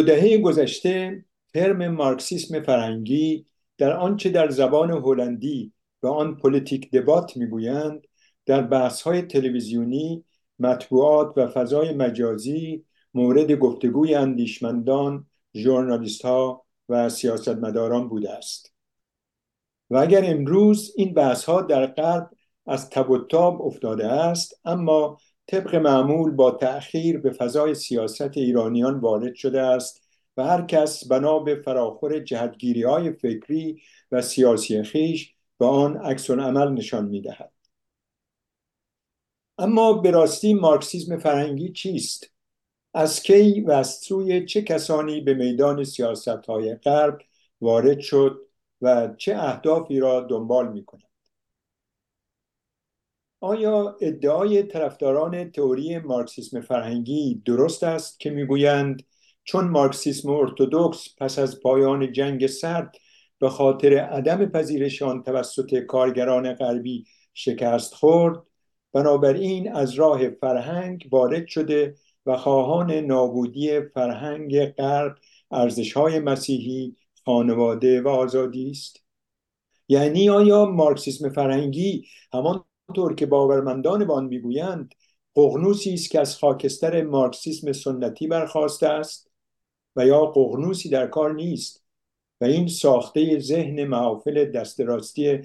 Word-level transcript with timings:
دو 0.00 0.06
دهه 0.06 0.38
گذشته 0.38 1.24
ترم 1.54 1.88
مارکسیسم 1.88 2.62
فرهنگی 2.62 3.46
در 3.78 3.92
آنچه 3.92 4.30
در 4.30 4.48
زبان 4.50 4.90
هلندی 4.90 5.72
به 6.00 6.08
آن 6.08 6.36
politiek 6.36 6.90
debat 6.90 7.36
می‌گویند 7.36 8.02
در 8.46 8.62
بحث‌های 8.62 9.22
تلویزیونی 9.22 10.24
مطبوعات 10.58 11.32
و 11.36 11.48
فضای 11.48 11.92
مجازی 11.92 12.84
مورد 13.14 13.52
گفتگوی 13.52 14.14
اندیشمندان 14.14 15.26
ژورنالیست 15.56 16.24
ها 16.24 16.64
و 16.88 17.08
سیاستمداران 17.08 18.08
بوده 18.08 18.30
است. 18.30 18.74
و 19.90 19.96
اگر 19.96 20.22
امروز 20.24 20.92
این 20.96 21.14
بحث 21.14 21.44
ها 21.44 21.62
در 21.62 21.86
غرب 21.86 22.30
از 22.66 22.90
تب 22.90 23.10
و 23.10 23.18
تاب 23.18 23.62
افتاده 23.62 24.06
است 24.06 24.60
اما 24.64 25.18
طبق 25.50 25.74
معمول 25.74 26.30
با 26.30 26.50
تأخیر 26.50 27.18
به 27.18 27.30
فضای 27.30 27.74
سیاست 27.74 28.36
ایرانیان 28.36 29.00
وارد 29.00 29.34
شده 29.34 29.60
است 29.60 30.08
و 30.36 30.44
هر 30.44 30.62
کس 30.62 31.08
بنا 31.08 31.38
به 31.38 31.62
فراخور 31.62 32.18
جهتگیری 32.18 32.82
های 32.82 33.12
فکری 33.12 33.82
و 34.12 34.22
سیاسی 34.22 34.82
خیش 34.82 35.34
به 35.58 35.66
آن 35.66 35.96
عکس 35.96 36.30
عمل 36.30 36.72
نشان 36.72 37.04
می 37.04 37.20
دهد. 37.20 37.52
اما 39.58 39.92
به 39.92 40.10
راستی 40.10 40.54
مارکسیزم 40.54 41.18
فرهنگی 41.18 41.72
چیست؟ 41.72 42.34
از 42.94 43.22
کی 43.22 43.60
و 43.60 43.70
از 43.70 43.94
سوی 43.94 44.46
چه 44.46 44.62
کسانی 44.62 45.20
به 45.20 45.34
میدان 45.34 45.84
سیاست 45.84 46.28
های 46.28 46.74
غرب 46.74 47.18
وارد 47.60 48.00
شد 48.00 48.40
و 48.82 49.14
چه 49.18 49.36
اهدافی 49.36 50.00
را 50.00 50.20
دنبال 50.20 50.72
می 50.72 50.84
کند؟ 50.84 51.09
آیا 53.40 53.96
ادعای 54.00 54.62
طرفداران 54.62 55.50
تئوری 55.50 55.98
مارکسیسم 55.98 56.60
فرهنگی 56.60 57.42
درست 57.44 57.82
است 57.84 58.20
که 58.20 58.30
می‌گویند 58.30 59.02
چون 59.44 59.68
مارکسیسم 59.68 60.30
ارتودکس 60.30 61.14
پس 61.18 61.38
از 61.38 61.60
پایان 61.60 62.12
جنگ 62.12 62.46
سرد 62.46 62.96
به 63.38 63.48
خاطر 63.48 63.98
عدم 63.98 64.46
پذیرش 64.46 65.02
آن 65.02 65.22
توسط 65.22 65.74
کارگران 65.78 66.54
غربی 66.54 67.04
شکست 67.34 67.94
خورد 67.94 68.42
بنابراین 68.92 69.72
از 69.72 69.94
راه 69.94 70.28
فرهنگ 70.28 71.08
وارد 71.12 71.46
شده 71.46 71.94
و 72.26 72.36
خواهان 72.36 72.92
نابودی 72.92 73.80
فرهنگ 73.80 74.64
غرب 74.66 75.14
ارزشهای 75.50 76.18
مسیحی 76.18 76.96
خانواده 77.24 78.00
و 78.02 78.08
آزادی 78.08 78.70
است؟ 78.70 79.04
یعنی 79.88 80.30
آیا 80.30 80.64
مارکسیسم 80.64 81.28
فرهنگی 81.28 82.06
همان 82.32 82.64
طور 82.92 83.14
که 83.14 83.26
باورمندان 83.26 84.06
به 84.06 84.12
آن 84.12 84.24
می‌گویند 84.24 84.94
قغنوسی 85.34 85.94
است 85.94 86.10
که 86.10 86.20
از 86.20 86.36
خاکستر 86.36 87.04
مارکسیسم 87.04 87.72
سنتی 87.72 88.26
برخواسته 88.26 88.88
است 88.88 89.30
و 89.96 90.06
یا 90.06 90.26
قغنوسی 90.26 90.88
در 90.88 91.06
کار 91.06 91.34
نیست 91.34 91.84
و 92.40 92.44
این 92.44 92.68
ساخته 92.68 93.38
ذهن 93.38 93.84
محافل 93.84 94.44
دستراستی 94.44 95.42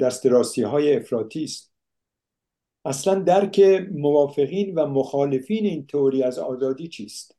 دستراستی 0.00 0.62
های 0.62 0.96
افراطی 0.96 1.44
است. 1.44 1.72
اصلا 2.84 3.14
درک 3.14 3.60
موافقین 3.92 4.74
و 4.74 4.86
مخالفین 4.86 5.64
این 5.64 5.86
تئوری 5.86 6.22
از 6.22 6.38
آزادی 6.38 6.88
چیست؟ 6.88 7.36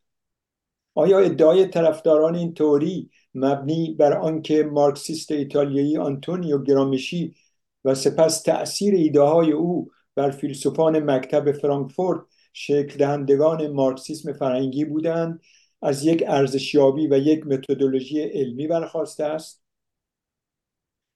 آیا 0.95 1.19
ادعای 1.19 1.67
طرفداران 1.67 2.35
این 2.35 2.53
تئوری 2.53 3.09
مبنی 3.35 3.95
بر 3.99 4.17
آنکه 4.17 4.63
مارکسیست 4.63 5.31
ایتالیایی 5.31 5.97
آنتونیو 5.97 6.63
گرامشی 6.63 7.35
و 7.85 7.95
سپس 7.95 8.41
تأثیر 8.41 8.93
ایده 8.93 9.21
های 9.21 9.51
او 9.51 9.91
بر 10.15 10.31
فیلسوفان 10.31 10.99
مکتب 10.99 11.51
فرانکفورت 11.51 12.21
شکل 12.53 12.97
دهندگان 12.97 13.67
مارکسیسم 13.67 14.33
فرهنگی 14.33 14.85
بودند 14.85 15.41
از 15.81 16.05
یک 16.05 16.23
ارزشیابی 16.27 17.07
و 17.07 17.17
یک 17.17 17.47
متدولوژی 17.47 18.21
علمی 18.21 18.67
برخواسته 18.67 19.23
است. 19.23 19.63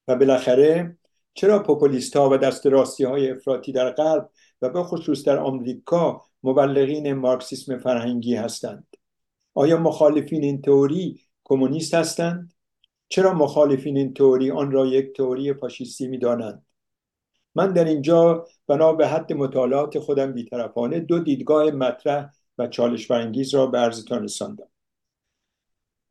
و 0.08 0.16
بالاخره 0.16 0.98
چرا 1.34 1.64
پوپولیست 1.64 2.16
ها 2.16 2.30
و 2.30 2.38
دست 2.38 2.68
راستی 2.68 3.04
های 3.04 3.32
افراطی 3.32 3.72
در 3.72 3.92
غرب 3.92 4.30
و 4.62 4.70
به 4.70 4.84
خصوص 4.84 5.24
در 5.24 5.38
آمریکا 5.38 6.22
مبلغین 6.44 7.14
مارکسیسم 7.14 7.78
فرهنگی 7.78 8.36
هستند؟ 8.36 8.88
آیا 9.54 9.78
مخالفین 9.78 10.44
این 10.44 10.62
تئوری 10.62 11.22
کمونیست 11.44 11.94
هستند؟ 11.94 12.55
چرا 13.10 13.34
مخالفین 13.34 13.98
این 13.98 14.14
تئوری 14.14 14.52
آن 14.52 14.72
را 14.72 14.86
یک 14.86 15.16
تئوری 15.16 15.54
فاشیستی 15.54 16.08
می‌دانند؟ 16.08 16.66
من 17.56 17.74
در 17.74 17.86
اینجا 17.86 18.48
بنا 18.68 18.94
به 18.94 19.08
حد 19.08 19.34
مطالعات 19.34 20.00
خودم 20.00 20.34
بیطرفانه 20.34 21.00
دو 21.00 21.20
دیدگاه 21.20 21.72
مطرح 21.72 22.30
و 22.58 22.68
چالش 22.68 23.08
برانگیز 23.08 23.56
را 23.56 23.68
به 23.68 23.78
عرضتان 23.78 24.24
رساندم. 24.24 24.68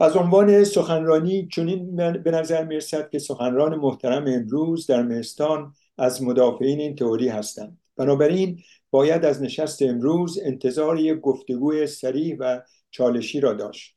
از 0.01 0.17
عنوان 0.17 0.65
سخنرانی 0.65 1.49
چنین 1.53 1.97
به 2.13 2.31
نظر 2.31 2.65
می‌رسد 2.65 3.11
که 3.11 3.19
سخنران 3.19 3.75
محترم 3.75 4.25
امروز 4.27 4.87
در 4.87 5.03
مهستان 5.03 5.75
از 5.99 6.23
مدافعین 6.23 6.81
این 6.81 6.97
تئوری 6.97 7.29
هستند. 7.29 7.79
بنابراین 7.97 8.63
باید 8.91 9.25
از 9.25 9.43
نشست 9.43 9.83
امروز 9.83 10.39
انتظار 10.43 10.99
یک 10.99 11.21
گفتگوی 11.21 11.87
سریع 11.87 12.37
و 12.39 12.61
چالشی 12.91 13.41
را 13.41 13.53
داشت. 13.53 13.94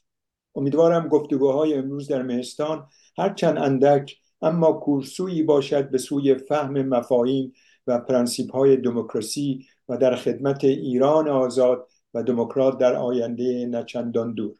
امیدوارم 0.57 1.07
گفتگوهای 1.07 1.73
امروز 1.73 2.07
در 2.07 2.21
مهستان 2.21 2.87
هرچند 3.17 3.57
اندک 3.57 4.17
اما 4.41 4.71
کورسویی 4.71 5.43
باشد 5.43 5.89
به 5.89 5.97
سوی 5.97 6.35
فهم 6.35 6.81
مفاهیم 6.81 7.53
و 7.87 7.99
پرنسیپ 7.99 8.51
های 8.51 8.77
دموکراسی 8.77 9.65
و 9.89 9.97
در 9.97 10.15
خدمت 10.15 10.63
ایران 10.63 11.27
آزاد 11.27 11.87
و 12.13 12.23
دموکرات 12.23 12.77
در 12.77 12.95
آینده 12.95 13.65
نچندان 13.65 14.33
دور. 14.33 14.55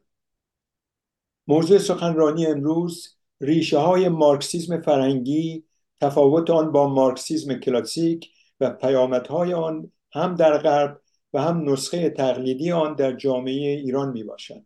موضوع 1.47 1.77
سخنرانی 1.77 2.45
امروز 2.45 3.17
ریشه 3.41 3.77
های 3.77 4.09
مارکسیزم 4.09 4.81
فرهنگی 4.81 5.63
تفاوت 6.01 6.49
آن 6.49 6.71
با 6.71 6.87
مارکسیزم 6.87 7.53
کلاسیک 7.53 8.29
و 8.59 8.69
پیامدهای 8.69 9.53
آن 9.53 9.91
هم 10.11 10.35
در 10.35 10.57
غرب 10.57 11.01
و 11.33 11.41
هم 11.41 11.69
نسخه 11.69 12.09
تقلیدی 12.09 12.71
آن 12.71 12.95
در 12.95 13.13
جامعه 13.13 13.71
ایران 13.71 14.11
می 14.11 14.23
باشد 14.23 14.63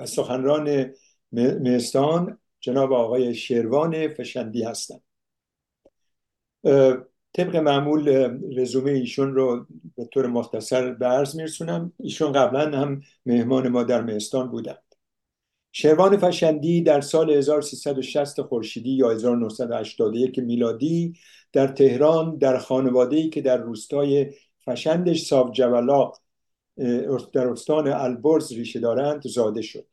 و 0.00 0.06
سخنران 0.06 0.94
مهستان 1.32 2.38
جناب 2.60 2.92
آقای 2.92 3.34
شیروان 3.34 4.08
فشندی 4.08 4.62
هستند. 4.62 5.02
طبق 7.32 7.56
معمول 7.56 8.08
رزومه 8.56 8.90
ایشون 8.90 9.34
رو 9.34 9.66
به 9.96 10.04
طور 10.04 10.26
مختصر 10.26 10.92
به 10.92 11.06
عرض 11.06 11.36
میرسونم. 11.36 11.92
ایشون 11.98 12.32
قبلا 12.32 12.78
هم 12.78 13.00
مهمان 13.26 13.68
ما 13.68 13.82
در 13.82 14.02
مهستان 14.02 14.50
بودند. 14.50 14.82
شروان 15.72 16.16
فشندی 16.16 16.82
در 16.82 17.00
سال 17.00 17.30
1360 17.30 18.42
خورشیدی 18.42 18.90
یا 18.90 19.10
1981 19.10 20.38
میلادی 20.38 21.14
در 21.52 21.66
تهران 21.66 22.36
در 22.36 22.58
خانواده‌ای 22.58 23.28
که 23.28 23.40
در 23.40 23.56
روستای 23.56 24.32
فشندش 24.64 25.26
صاف 25.26 25.52
جولا 25.52 26.12
در 27.32 27.48
استان 27.48 27.88
البرز 27.88 28.52
ریشه 28.52 28.80
دارند 28.80 29.22
زاده 29.26 29.62
شد. 29.62 29.86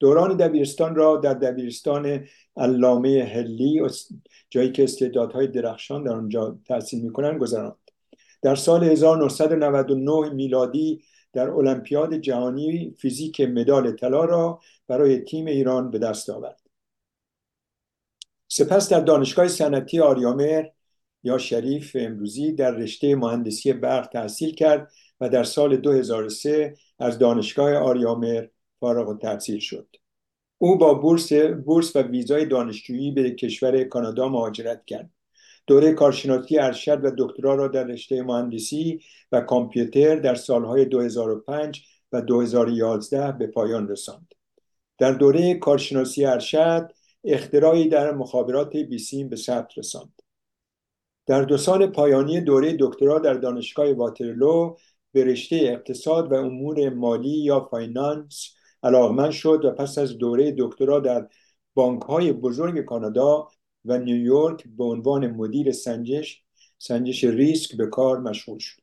دوران 0.00 0.36
دبیرستان 0.36 0.94
را 0.94 1.16
در 1.16 1.34
دبیرستان 1.34 2.26
علامه 2.56 3.30
هلی 3.34 3.82
جایی 4.50 4.72
که 4.72 4.84
استعدادهای 4.84 5.46
درخشان 5.46 6.04
در 6.04 6.12
آنجا 6.12 6.58
تحصیل 6.68 7.04
می‌کنند 7.04 7.40
گذراند. 7.40 7.76
در 8.42 8.54
سال 8.54 8.84
1999 8.84 10.30
میلادی 10.34 11.02
در 11.32 11.50
المپیاد 11.50 12.14
جهانی 12.14 12.94
فیزیک 12.98 13.40
مدال 13.40 13.92
طلا 13.92 14.24
را 14.24 14.60
برای 14.88 15.18
تیم 15.18 15.46
ایران 15.46 15.90
به 15.90 15.98
دست 15.98 16.30
آورد. 16.30 16.60
سپس 18.48 18.88
در 18.88 19.00
دانشگاه 19.00 19.48
صنعتی 19.48 20.00
آریامر 20.00 20.64
یا 21.24 21.38
شریف 21.38 21.96
امروزی 22.00 22.52
در 22.52 22.70
رشته 22.70 23.16
مهندسی 23.16 23.72
برق 23.72 24.06
تحصیل 24.06 24.54
کرد 24.54 24.92
و 25.20 25.28
در 25.28 25.44
سال 25.44 25.76
2003 25.76 26.74
از 26.98 27.18
دانشگاه 27.18 27.74
آریامر 27.74 28.46
فارغ 28.80 29.08
التحصیل 29.08 29.58
شد. 29.58 29.88
او 30.58 30.78
با 30.78 30.94
بورس, 30.94 31.32
بورس 31.64 31.96
و 31.96 32.02
ویزای 32.02 32.46
دانشجویی 32.46 33.10
به 33.10 33.30
کشور 33.30 33.84
کانادا 33.84 34.28
مهاجرت 34.28 34.84
کرد. 34.86 35.10
دوره 35.66 35.92
کارشناسی 35.92 36.58
ارشد 36.58 37.04
و 37.04 37.10
دکترا 37.18 37.54
را 37.54 37.68
در 37.68 37.84
رشته 37.84 38.22
مهندسی 38.22 39.00
و 39.32 39.40
کامپیوتر 39.40 40.16
در 40.16 40.34
سالهای 40.34 40.84
2005 40.84 41.82
و 42.12 42.22
2011 42.22 43.32
به 43.32 43.46
پایان 43.46 43.88
رساند. 43.88 44.34
در 44.98 45.12
دوره 45.12 45.54
کارشناسی 45.54 46.24
ارشد 46.24 46.90
اختراعی 47.24 47.88
در 47.88 48.12
مخابرات 48.12 48.76
بیسیم 48.76 49.28
به 49.28 49.36
ثبت 49.36 49.78
رساند. 49.78 50.13
در 51.26 51.42
دو 51.42 51.56
سال 51.56 51.86
پایانی 51.86 52.40
دوره 52.40 52.76
دکترا 52.80 53.18
در 53.18 53.34
دانشگاه 53.34 53.92
واترلو 53.92 54.76
به 55.12 55.24
رشته 55.24 55.56
اقتصاد 55.56 56.32
و 56.32 56.34
امور 56.34 56.88
مالی 56.88 57.28
یا 57.28 57.60
finance 57.70 58.50
علاقمند 58.82 59.30
شد 59.30 59.64
و 59.64 59.70
پس 59.70 59.98
از 59.98 60.18
دوره 60.18 60.54
دکترا 60.58 61.00
در 61.00 61.28
بانک 61.74 62.02
های 62.02 62.32
بزرگ 62.32 62.84
کانادا 62.84 63.48
و 63.84 63.98
نیویورک 63.98 64.64
به 64.76 64.84
عنوان 64.84 65.26
مدیر 65.26 65.72
سنجش 65.72 66.44
سنجش 66.78 67.24
ریسک 67.24 67.76
به 67.76 67.86
کار 67.86 68.20
مشغول 68.20 68.58
شد. 68.58 68.82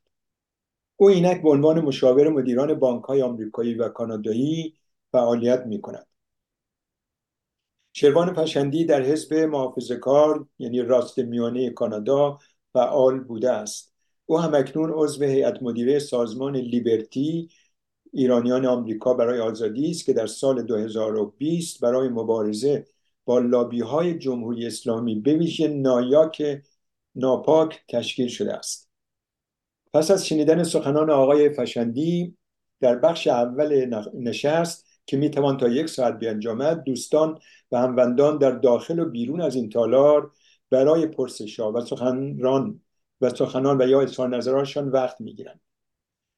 او 0.96 1.08
اینک 1.08 1.42
به 1.42 1.50
عنوان 1.50 1.80
مشاور 1.80 2.28
مدیران 2.28 2.74
بانک 2.74 3.04
های 3.04 3.22
آمریکایی 3.22 3.74
و 3.74 3.88
کانادایی 3.88 4.74
فعالیت 5.12 5.66
می 5.66 5.80
کند 5.80 6.06
شروان 7.92 8.34
پشندی 8.34 8.84
در 8.84 9.02
حزب 9.02 9.34
محافظه 9.34 9.96
کار 9.96 10.46
یعنی 10.58 10.82
راست 10.82 11.18
میانه 11.18 11.70
کانادا 11.70 12.38
فعال 12.72 13.20
بوده 13.20 13.50
است. 13.50 13.92
او 14.26 14.38
هم 14.38 14.54
اکنون 14.54 14.92
عضو 14.94 15.24
هیئت 15.24 15.62
مدیره 15.62 15.98
سازمان 15.98 16.56
لیبرتی 16.56 17.48
ایرانیان 18.12 18.66
آمریکا 18.66 19.14
برای 19.14 19.40
آزادی 19.40 19.90
است 19.90 20.04
که 20.04 20.12
در 20.12 20.26
سال 20.26 20.62
2020 20.62 21.80
برای 21.80 22.08
مبارزه 22.08 22.86
با 23.24 23.38
لابی 23.38 23.80
های 23.80 24.18
جمهوری 24.18 24.66
اسلامی 24.66 25.14
به 25.14 25.34
ویژه 25.34 25.68
نایاک 25.68 26.62
ناپاک 27.14 27.84
تشکیل 27.88 28.28
شده 28.28 28.52
است. 28.52 28.90
پس 29.92 30.10
از 30.10 30.26
شنیدن 30.26 30.62
سخنان 30.62 31.10
آقای 31.10 31.50
فشندی 31.50 32.36
در 32.80 32.96
بخش 32.96 33.26
اول 33.26 34.00
نشست 34.14 34.91
که 35.12 35.18
می 35.18 35.30
توان 35.30 35.56
تا 35.56 35.68
یک 35.68 35.88
ساعت 35.88 36.18
بیانجامد 36.18 36.84
دوستان 36.84 37.38
و 37.72 37.78
هموندان 37.78 38.38
در 38.38 38.50
داخل 38.50 38.98
و 38.98 39.04
بیرون 39.04 39.40
از 39.40 39.54
این 39.54 39.68
تالار 39.68 40.30
برای 40.70 41.06
پرسشا 41.06 41.72
و 41.72 41.80
سخنران 41.80 42.80
و 43.20 43.30
سخنان 43.30 43.82
و 43.82 43.88
یا 43.88 44.00
اظهار 44.00 44.36
نظرانشان 44.36 44.88
وقت 44.88 45.20
می‌گیرند. 45.20 45.60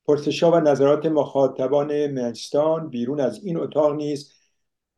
پرسشا 0.06 0.50
و 0.50 0.54
نظرات 0.54 1.06
مخاطبان 1.06 2.06
مهستان 2.06 2.88
بیرون 2.88 3.20
از 3.20 3.44
این 3.44 3.56
اتاق 3.56 3.94
نیز 3.94 4.32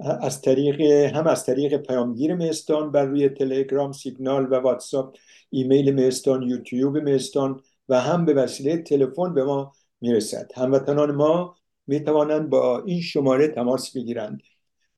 از 0.00 0.42
طریق 0.42 0.80
هم 1.14 1.26
از 1.26 1.44
طریق 1.44 1.76
پیامگیر 1.76 2.34
مهستان 2.34 2.92
بر 2.92 3.04
روی 3.04 3.28
تلگرام 3.28 3.92
سیگنال 3.92 4.52
و 4.52 4.54
واتساپ 4.54 5.16
ایمیل 5.50 5.94
مهستان 5.94 6.42
یوتیوب 6.42 6.96
مهستان 6.96 7.60
و 7.88 8.00
هم 8.00 8.24
به 8.24 8.34
وسیله 8.34 8.76
تلفن 8.76 9.34
به 9.34 9.44
ما 9.44 9.72
می‌رسد. 10.00 10.50
هموطنان 10.56 11.10
ما 11.14 11.56
می 11.86 12.00
توانند 12.00 12.50
با 12.50 12.82
این 12.82 13.00
شماره 13.00 13.48
تماس 13.48 13.96
بگیرند. 13.96 14.42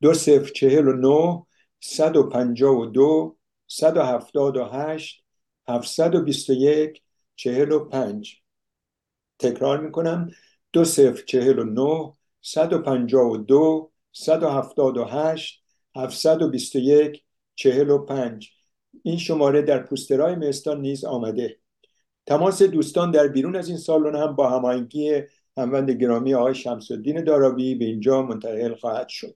دو 0.01 0.13
صفر 0.13 0.51
چهل 0.51 0.87
و 0.87 0.93
نو 0.93 1.43
صد 1.79 2.15
و 2.15 2.23
پنجاه 2.23 2.77
و 2.77 2.85
دو 2.85 3.37
صد 3.67 3.97
و 3.97 4.01
هفتاد 4.01 4.57
و 4.57 4.63
هشت 4.63 5.23
هفتصد 5.67 6.15
و 6.15 6.21
بیست 6.21 6.49
و 6.49 6.53
یک 6.53 7.01
چهل 7.35 7.71
و 7.71 7.79
پنج. 7.79 8.35
تکرار 9.39 9.79
می‌کنم. 9.79 10.31
دو 10.73 10.85
صفر 10.85 11.23
چهل 11.25 11.59
و 11.59 11.63
نو 11.63 12.13
صد 12.41 12.73
و 12.73 12.79
پنجاه 12.79 13.31
و 13.31 13.37
دو 13.37 13.91
صد 14.11 14.43
و 14.43 14.49
هفتاد 14.49 14.97
و 14.97 15.03
هشت 15.03 15.63
هفتصد 15.95 16.41
و 16.41 16.49
بیست 16.49 16.75
و 16.75 16.79
یک 16.79 17.23
چهل 17.55 17.89
و 17.89 18.05
پنج. 18.05 18.49
این 19.03 19.17
شماره 19.17 19.61
در 19.61 19.83
پوسترهای 19.83 20.35
مستان 20.35 20.81
نیز 20.81 21.05
آمده. 21.05 21.59
تماس 22.25 22.61
دوستان 22.61 23.11
در 23.11 23.27
بیرون 23.27 23.55
از 23.55 23.67
این 23.69 23.77
سالن 23.77 24.15
هم 24.15 24.35
با 24.35 24.49
هماهنگی 24.49 25.21
هموند 25.57 25.91
گرامی 25.91 26.33
آقای 26.33 26.55
شمس 26.55 26.91
الدین 26.91 27.23
دارابی 27.23 27.75
به 27.75 27.85
اینجا 27.85 28.21
منتقل 28.21 28.75
خواهد 28.75 29.09
شد. 29.09 29.35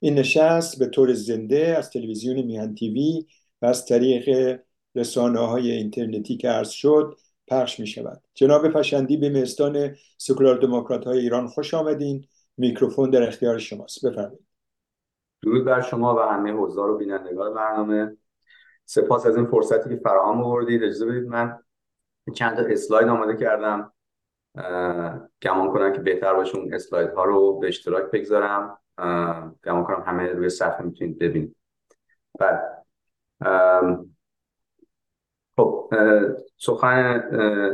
این 0.00 0.14
نشست 0.14 0.78
به 0.78 0.86
طور 0.86 1.12
زنده 1.12 1.74
از 1.78 1.90
تلویزیون 1.90 2.42
میهن 2.42 2.74
تیوی 2.74 3.26
و 3.62 3.66
از 3.66 3.86
طریق 3.86 4.58
رسانه 4.94 5.40
های 5.40 5.70
اینترنتی 5.70 6.36
که 6.36 6.48
عرض 6.48 6.68
شد 6.70 7.16
پخش 7.48 7.80
می 7.80 7.86
شود 7.86 8.22
جناب 8.34 8.68
پشندی 8.68 9.16
به 9.16 9.28
مهستان 9.30 9.96
سکولار 10.18 10.58
دموکرات 10.58 11.04
های 11.04 11.18
ایران 11.18 11.46
خوش 11.46 11.74
آمدین. 11.74 12.26
میکروفون 12.56 13.10
در 13.10 13.22
اختیار 13.22 13.58
شماست. 13.58 14.06
بفرمایید. 14.06 14.46
درود 15.42 15.64
بر 15.64 15.80
شما 15.80 16.14
و 16.14 16.18
همه 16.18 16.52
حضار 16.52 16.90
و 16.90 16.98
بینندگان 16.98 17.54
برنامه. 17.54 18.16
سپاس 18.84 19.26
از 19.26 19.36
این 19.36 19.46
فرصتی 19.46 19.88
که 19.90 19.96
فراهم 19.96 20.42
آوردید. 20.42 20.82
اجازه 20.82 21.06
بدید 21.06 21.28
من 21.28 21.58
چند 22.34 22.56
تا 22.56 22.62
اسلاید 22.62 23.08
آماده 23.08 23.36
کردم. 23.36 23.92
گمان 25.42 25.72
کنم 25.72 25.92
که 25.92 25.98
بهتر 25.98 26.34
باشه 26.34 26.56
اون 26.56 26.74
اسلاید 26.74 27.10
ها 27.10 27.24
رو 27.24 27.58
به 27.58 27.68
اشتراک 27.68 28.10
بگذارم. 28.10 28.78
گمان 29.64 29.84
کنم 29.84 30.04
همه 30.06 30.32
روی 30.32 30.48
صفحه 30.48 30.82
می‌تونید 30.82 31.18
ببینید. 31.18 31.56
بعد 32.38 32.84
خب 35.56 35.94
سخن 36.56 37.22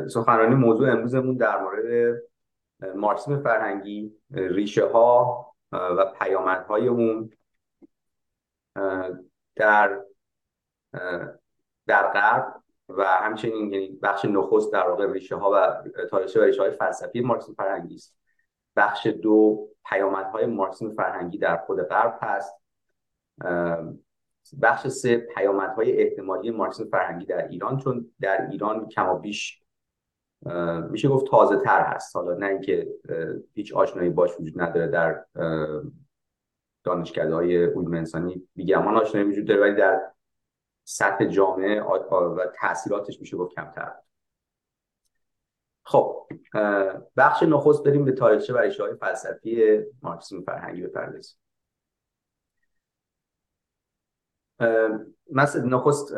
سخنرانی 0.09 0.55
موضوع 0.55 0.91
امروزمون 0.91 1.37
در 1.37 1.63
مورد 1.63 2.17
مارکسیسم 2.95 3.43
فرهنگی 3.43 4.13
ریشه 4.31 4.87
ها 4.87 5.47
و 5.73 6.13
پیامدهای 6.21 6.89
اون 6.89 7.31
در 9.57 10.01
در 11.87 12.13
غرب 12.13 12.60
و 12.99 13.05
همچنین 13.05 13.73
یعنی 13.73 13.99
بخش 14.03 14.25
نخست 14.25 14.73
در 14.73 14.89
واقع 14.89 15.13
ریشه 15.13 15.37
ها 15.37 15.51
و 15.51 15.83
تاریخ 16.11 16.37
و 16.37 16.41
ریشه 16.41 16.63
های 16.63 16.71
فلسفی 16.71 17.21
مارکسیسم 17.21 17.55
فرهنگی 17.55 17.95
است. 17.95 18.17
بخش 18.77 19.07
دو 19.07 19.69
پیامدهای 19.85 20.47
مارکسیسم 20.47 20.95
فرهنگی 20.95 21.39
در 21.39 21.57
خود 21.57 21.83
غرب 21.83 22.19
هست. 22.23 22.55
بخش 24.63 24.87
سه 24.87 25.17
پیامدهای 25.17 26.03
احتمالی 26.03 26.51
مارکسیسم 26.51 26.91
فرهنگی 26.91 27.27
در 27.27 27.49
ایران 27.49 27.79
چون 27.79 28.11
در 28.21 28.51
ایران 28.51 28.89
کم 28.89 29.09
و 29.09 29.19
بیش 29.19 29.63
میشه 30.91 31.09
گفت 31.09 31.27
تازه 31.27 31.57
تر 31.57 31.85
هست. 31.85 32.17
حالا 32.17 32.35
نه 32.35 32.47
اینکه 32.47 32.89
هیچ 33.55 33.75
آشنایی 33.75 34.11
باش 34.11 34.31
وجود 34.41 34.61
نداره 34.61 34.87
در 34.87 35.25
دانشکده 36.85 37.35
های 37.35 37.65
علوم 37.65 37.95
انسانی 37.95 38.43
بیگمان 38.55 38.97
آشنایی 38.97 39.29
وجود 39.29 39.47
داره 39.47 39.61
ولی 39.61 39.75
در 39.75 40.01
سطح 40.93 41.25
جامعه 41.25 41.83
و 41.83 42.47
تاثیراتش 42.61 43.21
میشه 43.21 43.37
گفت 43.37 43.55
کمتر. 43.55 43.93
خب 45.83 46.29
بخش 47.17 47.43
نخست 47.43 47.85
بریم 47.85 48.05
به 48.05 48.13
تاریخچه 48.13 48.55
و 48.55 48.71
های 48.81 48.95
فلسفی 48.95 49.79
مارکسیسم 50.03 50.43
فرهنگی 50.43 50.83
بپردازیم 50.83 51.37
من 55.31 55.47
نخست 55.65 56.15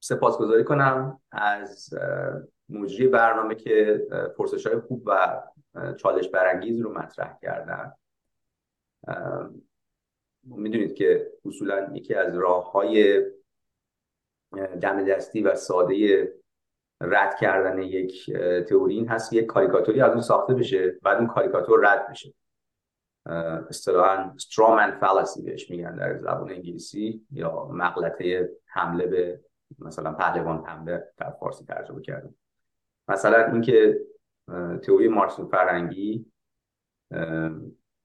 سپاسگزاری 0.00 0.64
کنم 0.64 1.20
از 1.32 1.94
مجری 2.68 3.08
برنامه 3.08 3.54
که 3.54 4.06
پرسش 4.36 4.66
های 4.66 4.78
خوب 4.78 5.02
و 5.06 5.42
چالش 5.96 6.28
برانگیز 6.28 6.80
رو 6.80 6.92
مطرح 6.92 7.38
کردن. 7.42 7.92
می‌دونید 10.42 10.94
که 10.94 11.32
اصولا 11.44 11.90
یکی 11.94 12.14
از 12.14 12.34
راه 12.34 12.72
های 12.72 13.24
دم 14.82 15.04
دستی 15.04 15.42
و 15.42 15.54
ساده 15.54 16.28
رد 17.00 17.36
کردن 17.36 17.78
یک 17.78 18.32
تئوری 18.68 18.94
این 18.94 19.08
هست 19.08 19.32
یک 19.32 19.46
کاریکاتوری 19.46 20.00
از 20.00 20.10
اون 20.10 20.20
ساخته 20.20 20.54
بشه 20.54 20.90
بعد 21.02 21.18
اون 21.18 21.26
کاریکاتور 21.26 21.92
رد 21.92 22.10
بشه. 22.10 22.34
اصطلاحا 23.68 24.32
استرومن 24.34 24.98
فالسی 25.00 25.42
بهش 25.42 25.70
میگن 25.70 25.96
در 25.96 26.18
زبان 26.18 26.50
انگلیسی 26.50 27.26
یا 27.30 27.68
مغلطه 27.72 28.50
حمله 28.66 29.06
به 29.06 29.40
مثلا 29.78 30.12
پهلوان 30.12 30.64
حمله 30.66 31.08
در 31.16 31.30
فارسی 31.30 31.64
ترجمه 31.64 32.02
کردم 32.02 32.34
مثلا 33.08 33.52
اینکه 33.52 34.00
تئوری 34.82 35.08
مارکس 35.08 35.40
فرهنگی 35.40 36.26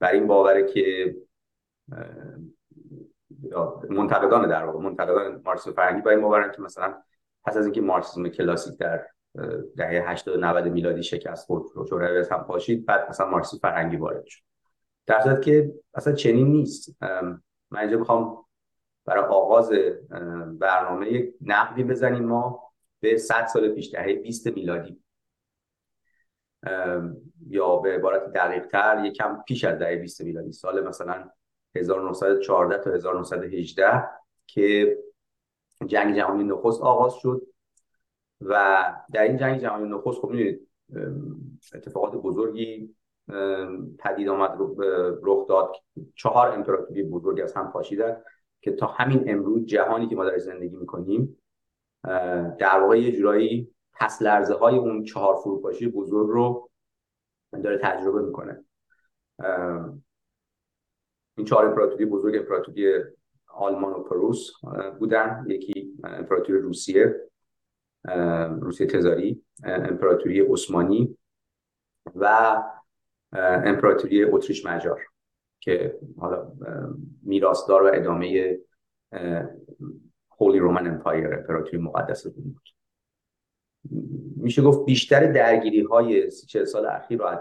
بر 0.00 0.12
این 0.12 0.26
باوره 0.26 0.72
که 0.72 1.16
منتقدان 3.90 4.48
در 4.48 4.64
واقع 4.64 4.78
منتقدان 4.78 5.42
مارکسیسم 5.44 5.72
فرهنگی 5.72 6.02
با 6.02 6.10
این 6.10 6.20
باورن 6.20 6.52
که 6.52 6.62
مثلا 6.62 7.02
پس 7.44 7.56
از 7.56 7.64
اینکه 7.64 7.80
مارکسیسم 7.80 8.28
کلاسیک 8.28 8.78
در 8.78 9.06
دهه 9.76 10.10
80 10.10 10.36
و 10.36 10.40
90 10.40 10.68
میلادی 10.68 11.02
شکست 11.02 11.46
خورد 11.46 11.64
رو 11.74 11.86
شورای 11.86 12.24
هم 12.30 12.44
پاشید 12.44 12.86
بعد 12.86 13.08
مثلا 13.08 13.30
مارکسیسم 13.30 13.58
فرهنگی 13.58 13.96
وارد 13.96 14.26
شد. 14.26 14.42
در 15.06 15.20
صورت 15.20 15.42
که 15.42 15.72
اصلا 15.94 16.12
چنین 16.12 16.46
نیست. 16.46 17.02
من 17.70 17.80
اینجا 17.80 17.98
می‌خوام 17.98 18.44
برای 19.04 19.24
آغاز 19.24 19.72
برنامه 20.58 21.12
یک 21.12 21.34
نقدی 21.40 21.84
بزنیم 21.84 22.24
ما 22.24 22.62
به 23.00 23.16
100 23.16 23.46
سال 23.46 23.68
پیش 23.68 23.94
دهه 23.94 24.14
20 24.14 24.46
میلادی. 24.46 25.02
یا 27.48 27.76
به 27.76 27.94
عبارت 27.94 28.32
دقیق 28.32 28.66
تر 28.66 29.04
یکم 29.04 29.42
پیش 29.46 29.64
از 29.64 29.78
دهه 29.78 29.96
20 29.96 30.20
میلادی 30.20 30.52
سال 30.52 30.88
مثلا 30.88 31.30
1914 31.76 32.78
تا 32.78 32.90
1918 32.90 34.08
که 34.46 34.98
جنگ 35.86 36.16
جهانی 36.16 36.44
نخست 36.44 36.80
آغاز 36.80 37.14
شد 37.14 37.42
و 38.40 38.84
در 39.12 39.22
این 39.22 39.36
جنگ 39.36 39.60
جهانی 39.60 39.88
نخست 39.88 40.20
خب 40.20 40.32
اتفاقات 41.74 42.14
بزرگی 42.14 42.94
پدید 43.98 44.28
آمد 44.28 44.58
رخ 45.22 45.46
داد. 45.48 45.76
چهار 46.14 46.48
امپراتوری 46.48 47.02
بزرگ 47.02 47.40
از 47.40 47.54
هم 47.54 47.72
پاشیدن 47.72 48.22
که 48.60 48.72
تا 48.72 48.86
همین 48.86 49.24
امروز 49.26 49.66
جهانی 49.66 50.08
که 50.08 50.16
ما 50.16 50.24
در 50.24 50.38
زندگی 50.38 50.76
می‌کنیم 50.76 51.38
در 52.58 52.80
واقع 52.80 53.00
یه 53.00 53.12
جورایی 53.12 53.70
پس 53.92 54.22
لرزه 54.22 54.54
های 54.54 54.76
اون 54.76 55.04
چهار 55.04 55.36
فروپاشی 55.36 55.88
بزرگ 55.88 56.28
رو 56.28 56.70
داره 57.52 57.78
تجربه 57.78 58.22
می‌کنه. 58.22 58.64
این 61.36 61.46
چهار 61.46 61.66
امپراتوری 61.66 62.04
بزرگ 62.04 62.36
امپراتوری 62.36 62.94
آلمان 63.48 63.92
و 63.92 64.02
پروس 64.02 64.52
بودن. 64.98 65.44
یکی 65.48 65.92
امپراتوری 66.04 66.58
روسیه 66.58 67.14
روسیه 68.60 68.86
تزاری 68.86 69.42
امپراتوری 69.64 70.40
عثمانی 70.40 71.18
و 72.14 72.56
امپراتوری 73.64 74.24
اتریش 74.24 74.66
مجار 74.66 75.00
که 75.60 75.98
حالا 76.18 76.52
میراثدار 77.22 77.82
و 77.82 77.90
ادامه 77.94 78.58
هولی 80.40 80.58
رومن 80.58 80.86
امپایر 80.86 81.34
امپراتوری 81.34 81.78
مقدس 81.78 82.26
بود. 82.26 82.60
میشه 84.36 84.62
گفت 84.62 84.84
بیشتر 84.84 85.32
درگیری 85.32 85.82
های 85.82 86.30
سی 86.30 86.64
سال 86.64 86.86
اخیر 86.86 87.18
رو 87.18 87.38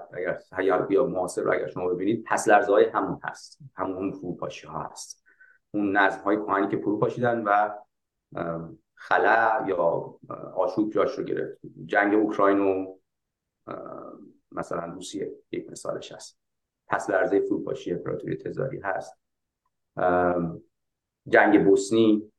اگر 0.52 0.88
یا 0.90 1.06
معاصر 1.06 1.42
رو 1.42 1.54
اگر 1.54 1.68
شما 1.68 1.88
ببینید 1.88 2.24
پس 2.28 2.48
لرزه 2.48 2.72
های 2.72 2.86
همون 2.86 3.20
هست. 3.24 3.60
همون 3.76 4.12
فروپاشی 4.12 4.68
ها 4.68 4.84
هست. 4.84 5.24
اون 5.72 5.98
نظم 5.98 6.22
های 6.22 6.36
کهانی 6.36 6.68
که 6.68 6.78
فرو 6.78 7.00
پاشیدن 7.00 7.44
و 7.44 7.70
خلا 8.96 9.66
یا 9.68 9.78
آشوب 10.56 10.92
جاش 10.94 11.18
رو 11.18 11.24
گرفت. 11.24 11.60
جنگ 11.86 12.14
اوکراین 12.14 12.60
و 12.60 12.96
مثلا 14.52 14.86
روسیه 14.86 15.32
یک 15.52 15.70
مثالش 15.72 16.12
هست. 16.12 16.40
پس 16.88 17.10
لرزه 17.10 17.40
فروپاشی 17.40 17.92
امپراتوری 17.92 18.38
تزاری 18.38 18.80
هست. 18.84 19.18
جنگ 21.28 21.66
بوسنی 21.66 22.32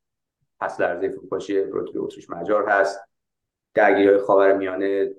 پس 0.60 0.80
لرزه 0.80 1.08
فروپاشی 1.08 1.60
امپراتوری 1.60 1.98
اتریش 1.98 2.30
مجار 2.30 2.68
هست. 2.68 3.00
درگیری 3.76 4.08
های 4.08 4.18
خاور 4.18 4.52
میانه 4.52 5.14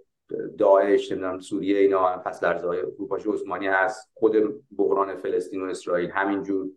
داعش 0.58 1.12
نمی‌دونم 1.12 1.40
سوریه 1.40 1.80
اینا 1.80 2.18
پس 2.18 2.44
لرزه 2.44 2.68
های 2.68 2.82
فروپاشی 2.82 3.30
عثمانی 3.30 3.68
هست 3.68 4.12
خود 4.14 4.64
بحران 4.78 5.16
فلسطین 5.16 5.62
و 5.62 5.66
اسرائیل 5.66 6.10
همینجور 6.10 6.68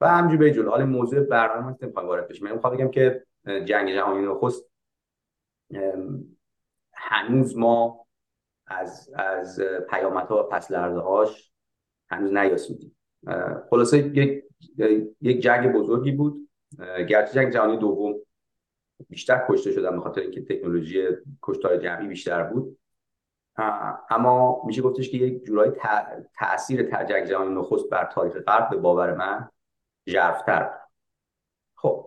و 0.00 0.08
همینجور 0.08 0.38
به 0.38 0.50
جلو 0.50 0.70
حال 0.70 0.84
موضوع 0.84 1.20
برنامه 1.20 1.76
نمی‌خوام 1.82 2.06
وارد 2.06 2.28
بشم. 2.28 2.44
من 2.44 2.52
می‌خوام 2.52 2.76
بگم 2.76 2.90
که 2.90 3.24
جنگ 3.64 3.94
جهانی 3.94 4.26
نخست 4.26 4.70
هنوز 6.94 7.56
ما 7.56 8.06
از 8.66 9.10
از 9.14 9.60
پیامدها 9.90 10.40
و 10.40 10.42
پس 10.42 10.70
لرزه 10.70 11.00
هاش 11.00 11.52
هنوز 12.10 12.32
نیاسودیم. 12.32 12.96
خلاصه 13.70 13.98
یک 13.98 14.44
یک 15.20 15.40
جنگ 15.40 15.72
بزرگی 15.72 16.12
بود. 16.12 16.48
گرچه 17.08 17.32
جنگ 17.34 17.52
جهانی 17.52 17.76
دوم 17.76 18.14
بیشتر 19.08 19.46
کشته 19.48 19.72
شدن 19.72 19.96
به 19.96 20.00
خاطر 20.00 20.20
اینکه 20.20 20.44
تکنولوژی 20.44 21.02
کشتار 21.42 21.76
جمعی 21.76 22.08
بیشتر 22.08 22.42
بود. 22.42 22.78
اما 24.10 24.62
میشه 24.66 24.82
گفتش 24.82 25.10
که 25.10 25.16
یک 25.16 25.44
جورایی 25.44 25.72
تاثیر 26.38 27.04
جنگ 27.04 27.24
جهانی 27.24 27.54
نخست 27.54 27.90
بر 27.90 28.04
تاریخ 28.04 28.36
غرب 28.36 28.70
به 28.70 28.76
باور 28.76 29.14
من 29.14 29.48
ژرفتر 30.08 30.70
خب 31.76 32.06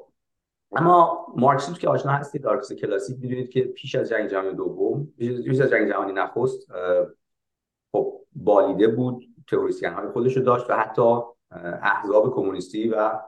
اما 0.71 1.27
مارکسیسم 1.35 1.73
که 1.73 1.89
آشنا 1.89 2.11
هستید 2.11 2.45
مارکسیسم 2.45 2.81
کلاسیک 2.81 3.17
می‌دونید 3.21 3.49
که 3.49 3.61
پیش 3.61 3.95
از 3.95 4.09
جنگ 4.09 4.29
جهانی 4.29 4.53
دوم 4.55 5.13
پیش 5.17 5.59
از 5.59 5.69
جنگ 5.69 5.89
جهانی 5.89 6.13
نخست 6.13 6.71
خب 7.91 8.21
بالیده 8.35 8.87
بود 8.87 9.23
تئوریسین 9.47 9.89
های 9.89 10.07
خودش 10.07 10.37
رو 10.37 10.43
داشت 10.43 10.69
و 10.69 10.73
حتی 10.73 11.19
احزاب 11.81 12.35
کمونیستی 12.35 12.89
و 12.89 13.19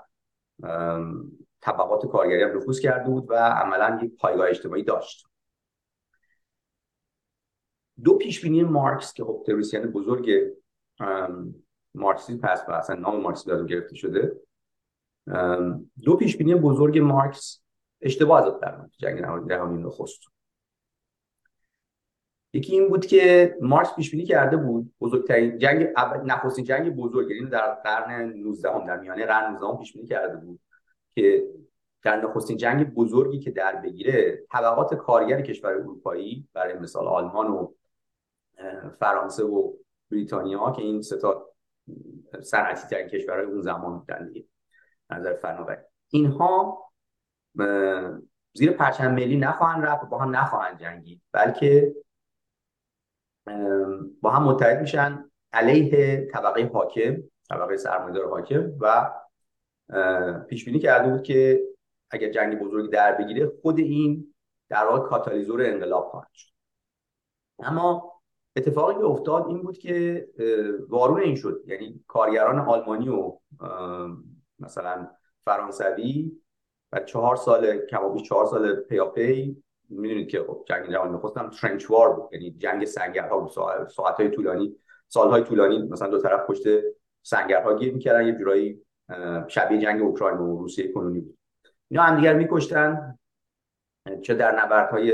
طبقات 1.61 2.05
کارگری 2.05 2.43
هم 2.43 2.57
نفوذ 2.57 2.79
کرده 2.79 3.09
بود 3.09 3.29
و 3.29 3.33
عملا 3.33 3.99
یک 4.03 4.15
پایگاه 4.17 4.47
اجتماعی 4.47 4.83
داشت. 4.83 5.27
دو 8.03 8.17
پیش 8.17 8.41
بینی 8.41 8.63
مارکس 8.63 9.13
که 9.13 9.23
خب 9.23 9.43
تئوریسین 9.47 9.81
بزرگ 9.81 10.31
مارکسیسم 11.95 12.37
پس 12.37 12.63
و 12.67 12.71
اصلا 12.71 12.95
نام 12.95 13.21
مارکسیسم 13.21 13.51
از 13.51 13.65
گرفته 13.65 13.95
شده. 13.95 14.41
دو 16.03 16.15
پیش 16.19 16.37
بینی 16.37 16.55
بزرگ 16.55 16.99
مارکس 16.99 17.61
اشتباه 18.01 18.47
از 18.47 18.59
در 18.59 18.85
جنگ 18.97 19.49
جهانی 19.49 19.83
نخست. 19.83 20.21
یکی 22.53 22.73
این 22.73 22.89
بود 22.89 23.05
که 23.05 23.55
مارکس 23.61 23.95
پیش 23.95 24.11
بینی 24.11 24.25
کرده 24.25 24.57
بود 24.57 24.93
بزرگترین 25.01 25.57
جنگ 25.57 25.87
نخستین 26.25 26.65
جنگ 26.65 26.95
بزرگ 26.95 27.31
یعنی 27.31 27.49
در 27.49 27.73
قرن 27.73 28.33
19 28.33 28.71
هم 28.71 28.85
در 28.85 28.99
میانه 28.99 29.25
قرن 29.25 29.53
19 29.53 29.77
پیش 29.79 29.93
بینی 29.93 30.07
کرده 30.07 30.37
بود. 30.37 30.59
که 31.15 31.47
در 32.03 32.21
نخستین 32.21 32.57
جنگ 32.57 32.93
بزرگی 32.93 33.39
که 33.39 33.51
در 33.51 33.75
بگیره 33.75 34.45
طبقات 34.51 34.93
کارگر 34.93 35.41
کشور 35.41 35.71
اروپایی 35.71 36.49
برای 36.53 36.73
مثال 36.73 37.07
آلمان 37.07 37.47
و 37.47 37.73
فرانسه 38.99 39.43
و 39.43 39.73
بریتانیا 40.11 40.71
که 40.71 40.81
این 40.81 41.01
ستا 41.01 41.45
صنعتی 42.41 42.87
ترین 42.87 43.07
کشورهای 43.07 43.45
اون 43.45 43.61
زمان 43.61 43.99
بودن 43.99 44.33
نظر 45.09 45.33
فناوری. 45.33 45.81
اینها 46.09 46.83
زیر 48.53 48.71
پرچم 48.71 49.11
ملی 49.11 49.37
نخواهند 49.37 49.85
رفت 49.85 50.09
با 50.09 50.17
هم 50.17 50.35
نخواهند 50.35 50.79
جنگید 50.79 51.21
بلکه 51.31 51.95
با 54.21 54.29
هم 54.31 54.43
متحد 54.43 54.81
میشن 54.81 55.31
علیه 55.53 56.27
طبقه 56.33 56.69
حاکم 56.73 57.17
طبقه 57.49 57.77
سرمایه‌دار 57.77 58.29
حاکم 58.29 58.71
و 58.79 59.11
پیش 60.49 60.65
بینی 60.65 60.79
کرده 60.79 61.09
بود 61.09 61.23
که 61.23 61.63
اگر 62.09 62.31
جنگ 62.31 62.59
بزرگی 62.59 62.87
در 62.87 63.15
بگیره 63.15 63.51
خود 63.61 63.79
این 63.79 64.33
در 64.69 64.85
واقع 64.85 65.09
کاتالیزور 65.09 65.61
انقلاب 65.61 66.07
خواهد 66.07 66.29
شد. 66.33 66.51
اما 67.59 68.11
اتفاقی 68.55 68.93
که 68.93 69.03
افتاد 69.03 69.47
این 69.47 69.61
بود 69.61 69.77
که 69.77 70.27
وارون 70.89 71.21
این 71.21 71.35
شد. 71.35 71.63
یعنی 71.67 72.03
کارگران 72.07 72.59
آلمانی 72.59 73.09
و 73.09 73.37
مثلا 74.59 75.07
فرانسوی 75.45 76.31
و 76.91 76.99
چهار 76.99 77.35
سال 77.35 77.77
کمابی 77.85 78.21
چهار 78.21 78.45
سال 78.45 78.75
پیاپی 78.75 79.63
می‌دونید 79.89 80.29
که 80.29 80.39
خب 80.39 80.65
جنگ 80.67 80.91
جهانی 80.91 81.13
نخست 81.13 81.37
هم 81.37 81.49
ترنچ 81.49 81.91
وار 81.91 82.13
بود. 82.13 82.33
یعنی 82.33 82.51
جنگ 82.51 82.85
سنگرها 82.85 83.39
بود. 83.39 83.51
ساعت 83.89 84.15
های 84.17 84.29
طولانی 84.29 84.75
سالهای 85.07 85.43
طولانی 85.43 85.87
مثلا 85.89 86.07
دو 86.07 86.21
طرف 86.21 86.47
پشت 86.47 86.63
سنگرها 87.21 87.75
گیر 87.75 87.93
می‌کردن. 87.93 88.27
یه 88.27 88.33
جورایی 88.33 88.84
شبیه 89.47 89.81
جنگ 89.81 90.01
اوکراین 90.01 90.37
و 90.37 90.57
روسیه 90.57 90.91
کنونی 90.91 91.19
بود. 91.19 91.37
اینا 91.87 92.03
هم 92.03 92.15
دیگر 92.15 92.33
میکشتن. 92.33 93.19
چه 94.21 94.33
در 94.33 94.59
نبردهای 94.63 95.13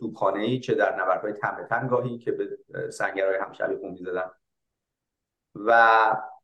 توپخانه‌ای 0.00 0.60
چه 0.60 0.74
در 0.74 1.02
نبردهای 1.02 1.32
تن 1.32 1.66
تنگاهی 1.70 2.18
که 2.18 2.32
به 2.32 2.58
سنگرهای 2.90 3.36
همشبی 3.36 3.76
خون 3.76 3.90
می‌زدن. 3.90 4.30
و 5.54 5.96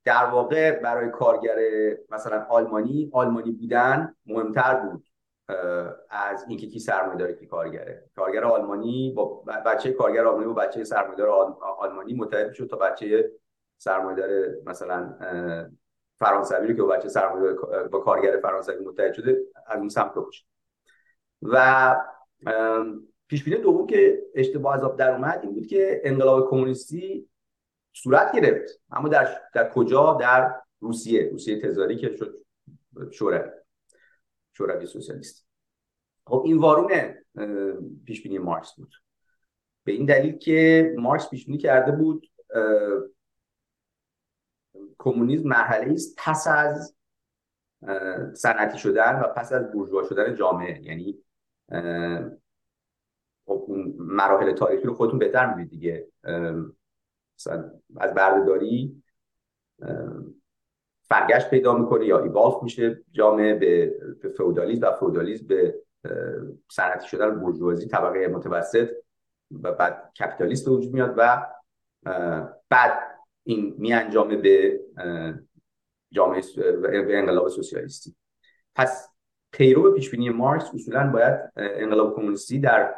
در 0.04 0.24
واقع 0.24 0.80
برای 0.80 1.10
کارگر 1.10 1.56
مثلا 2.10 2.46
آلمانی 2.48 3.10
آلمانی 3.12 3.50
بودن 3.50 4.14
مهمتر 4.26 4.74
بود 4.74 5.04
از 6.10 6.44
اینکه 6.48 6.66
کی 6.66 6.78
سرمایه 6.78 7.18
داره 7.18 7.32
کی 7.32 7.46
کارگره. 7.46 8.04
کارگر 8.16 8.44
آلمانی 8.44 9.12
با 9.16 9.24
بچه 9.66 9.92
کارگر 9.92 10.26
آلمانی 10.26 10.46
با 10.46 10.52
بچه 10.52 10.84
سرمایه‌دار 10.84 11.28
آلمانی 11.78 12.14
متحد 12.14 12.52
شد 12.52 12.66
تا 12.66 12.76
بچه 12.76 13.30
سرمایه‌دار 13.78 14.28
مثلا 14.66 15.14
فرانسوی 16.18 16.66
رو 16.66 16.74
که 16.74 16.82
با 16.82 16.88
بچه 16.88 17.08
سرمایه 17.08 17.52
با 17.90 18.00
کارگر 18.00 18.40
فرانسوی 18.42 18.84
متحد 18.84 19.12
شده 19.12 19.38
از 19.66 19.78
اون 19.78 19.88
سمت 19.88 20.14
بکشه 20.14 20.44
و 21.42 21.96
پیش 23.28 23.44
بینی 23.44 23.56
دوم 23.56 23.86
که 23.86 24.22
اشتباه 24.34 24.74
از 24.74 24.96
در 24.96 25.10
اومد 25.10 25.40
این 25.42 25.54
بود 25.54 25.66
که 25.66 26.00
انقلاب 26.04 26.50
کمونیستی 26.50 27.28
صورت 27.92 28.32
گرفت. 28.32 28.80
اما 28.90 29.08
در, 29.08 29.40
در 29.54 29.70
کجا؟ 29.70 30.14
در 30.20 30.54
روسیه. 30.80 31.28
روسیه 31.30 31.60
تزاری 31.60 31.96
که 31.96 32.16
شد 32.16 32.38
شوروی. 33.10 33.50
شوروی 34.52 34.86
سوسیالیست. 34.86 35.46
خب 36.26 36.42
این 36.46 36.58
وارون 36.58 37.14
پیش 38.04 38.22
بینی 38.22 38.38
مارکس 38.38 38.74
بود. 38.76 38.94
به 39.84 39.92
این 39.92 40.06
دلیل 40.06 40.38
که 40.38 40.94
مارکس 40.98 41.30
پیش 41.30 41.46
بینی 41.46 41.58
کرده 41.58 41.92
بود 41.92 42.30
کمونیسم 45.12 45.48
مرحله 45.48 45.92
است 45.92 46.14
پس 46.18 46.46
از 46.46 46.94
صنعتی 48.34 48.78
شدن 48.78 49.20
و 49.20 49.22
پس 49.22 49.52
از 49.52 49.72
بورژوا 49.72 50.02
شدن 50.02 50.34
جامعه. 50.34 50.82
یعنی 50.82 51.18
خب 53.46 53.66
مراحل 53.98 54.52
تاریخی 54.52 54.86
رو 54.86 54.94
خودتون 54.94 55.18
بهتر 55.18 55.54
می‌دید 55.54 55.70
دیگه. 55.70 56.08
از 57.96 58.14
بردهداری 58.14 59.02
فرگشت 61.02 61.50
پیدا 61.50 61.74
می‌کنه 61.78 62.06
یا 62.06 62.22
ایوالف 62.22 62.62
میشه 62.62 63.04
جامعه 63.12 63.54
به 63.54 63.98
فئودالیسم 64.36 64.86
و 64.86 64.92
فئودالیسم 64.92 65.46
به 65.46 65.74
صنعتی 66.70 67.08
شدن 67.08 67.40
بورژوازی 67.40 67.86
طبقه 67.86 68.28
متوسط 68.28 68.90
و 69.62 69.72
بعد 69.72 70.12
کپیتالیست 70.20 70.68
وجود 70.68 70.92
میاد 70.92 71.14
و 71.16 71.46
بعد 72.68 73.07
این 73.48 73.74
می 73.78 73.92
انجامه 73.92 74.36
به 74.36 74.80
جامعه 76.10 76.42
به 76.82 77.18
انقلاب 77.18 77.48
سوسیالیستی. 77.48 78.16
پس 78.74 79.08
پیرو 79.52 79.94
پیش 79.94 80.10
بینی 80.10 80.30
مارکس 80.30 80.74
اصولا 80.74 81.10
باید 81.12 81.52
انقلاب 81.56 82.16
کمونیستی 82.16 82.58
در 82.58 82.94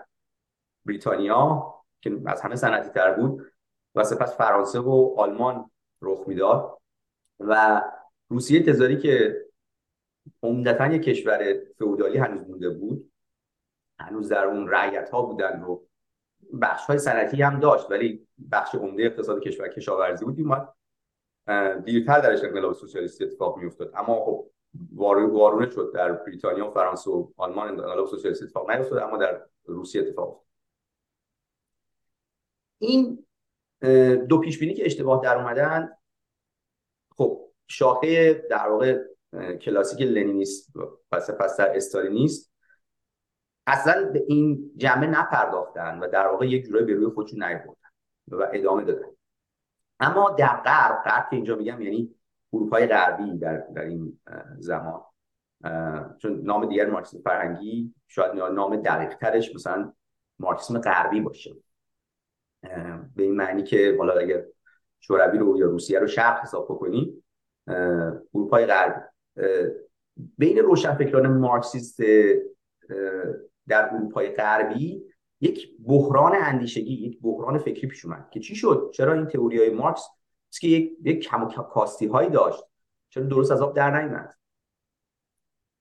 بریتانیا 0.86 1.74
که 2.00 2.20
از 2.26 2.40
همه 2.40 2.56
صنعتی 2.56 2.90
تر 2.90 3.14
بود 3.14 3.52
و 3.94 4.04
سپس 4.04 4.36
فرانسه 4.36 4.80
و 4.80 5.14
آلمان 5.18 5.70
رخ 6.02 6.28
می‌داد 6.28 6.80
و 7.40 7.82
روسیه 8.28 8.62
تزاری 8.62 8.98
که 8.98 9.44
عمدتا 10.42 10.86
یک 10.86 11.02
کشور 11.02 11.56
فئودالی 11.78 12.18
هنوز 12.18 12.48
مونده 12.48 12.70
بود 12.70 13.12
هنوز 13.98 14.28
در 14.28 14.44
اون 14.44 14.68
رعیت 14.68 15.10
ها 15.10 15.22
بودن 15.22 15.62
و 15.62 15.80
بخش 16.62 16.86
های 16.86 16.98
صنعتی 16.98 17.42
هم 17.42 17.60
داشت 17.60 17.90
ولی 17.90 18.26
بخش 18.52 18.74
عمده 18.74 19.02
اقتصاد 19.02 19.42
کشور 19.42 19.68
کشاورزی 19.68 20.24
بود 20.24 20.40
اومد 20.40 20.74
دیرتر 21.84 22.20
درش 22.20 22.44
انقلاب 22.44 22.72
سوسیالیستی 22.72 23.24
اتفاق 23.24 23.58
میافتاد. 23.58 23.92
اما 23.94 24.24
خب 24.24 24.50
وارونه 24.92 25.70
شد 25.70 25.92
در 25.94 26.12
بریتانیا 26.12 26.66
و 26.66 26.70
فرانسه 26.70 27.10
و 27.10 27.28
آلمان 27.36 27.68
انقلاب 27.68 28.06
سوسیالیستی 28.06 28.44
اتفاق 28.44 28.70
نیفتاد 28.70 28.98
اما 28.98 29.16
در 29.16 29.46
روسیه 29.64 30.02
اتفاق 30.02 30.28
افتاد. 30.28 30.46
این 32.78 33.26
دو 34.28 34.38
پیش 34.38 34.58
بینی 34.58 34.74
که 34.74 34.86
اشتباه 34.86 35.22
در 35.22 35.36
اومدن 35.36 35.96
خب 37.16 37.50
شاخه 37.66 38.34
در 38.50 38.68
واقع 38.68 39.04
کلاسیک 39.60 40.00
لنینیست 40.00 40.72
پس 41.12 41.30
پس 41.30 41.56
در 41.56 41.76
استالینیست 41.76 42.49
اصلا 43.70 44.10
به 44.12 44.24
این 44.28 44.70
جمعه 44.76 45.06
نپرداختن 45.06 45.98
و 45.98 46.08
در 46.08 46.26
واقع 46.26 46.46
یک 46.46 46.64
جورایی 46.64 46.86
به 46.86 46.94
روی 46.94 47.06
خودشون 47.06 47.42
نیاوردن 47.42 47.74
و 48.28 48.48
ادامه 48.52 48.84
دادن. 48.84 49.08
اما 50.00 50.30
در 50.30 50.56
غرب 50.56 51.02
غرب 51.04 51.30
که 51.30 51.36
اینجا 51.36 51.56
میگم 51.56 51.82
یعنی 51.82 52.14
اروپای 52.52 52.86
غربی 52.86 53.38
در, 53.38 53.56
در 53.56 53.82
این 53.82 54.20
زمان 54.58 55.00
چون 56.18 56.40
نام 56.42 56.66
دیگر 56.66 56.90
مارکسیسم 56.90 57.22
فرهنگی 57.22 57.94
شاید 58.08 58.34
نام 58.34 58.76
دقیق 58.76 59.14
ترش 59.14 59.54
مثلا 59.54 59.92
مارکسیسم 60.38 60.80
غربی 60.80 61.20
باشه. 61.20 61.56
به 63.16 63.22
این 63.22 63.36
معنی 63.36 63.62
که 63.62 63.96
حالا 63.98 64.12
اگر 64.12 64.44
شوروی 65.00 65.38
رو 65.38 65.58
یا 65.58 65.66
روسیه 65.66 65.98
رو 65.98 66.06
شرق 66.06 66.42
حساب 66.42 66.64
بکنی 66.64 67.22
اروپای 68.34 68.66
غربی 68.66 69.00
بین 70.38 70.58
روشنفکران 70.58 71.26
مارکسیست 71.26 72.00
در 73.70 73.94
اروپای 73.94 74.28
غربی 74.28 75.02
یک 75.40 75.76
بحران 75.86 76.32
اندیشگی 76.34 76.94
یک 76.94 77.20
بحران 77.20 77.58
فکری 77.58 77.88
پیش 77.88 78.04
اومد 78.04 78.30
که 78.30 78.40
چی 78.40 78.54
شد؟ 78.54 78.90
چرا 78.94 79.12
این 79.12 79.26
تئوری 79.26 79.58
های 79.58 79.70
مارکس 79.70 80.08
که 80.60 80.68
یک 80.68 80.92
یک 81.04 81.20
کم 81.20 81.42
و 81.42 81.46
کاستی 81.46 82.06
هایی 82.06 82.30
داشت؟ 82.30 82.64
چرا 83.08 83.24
درست 83.24 83.50
از 83.50 83.62
آب 83.62 83.76
در 83.76 84.00
نیومد؟ 84.02 84.34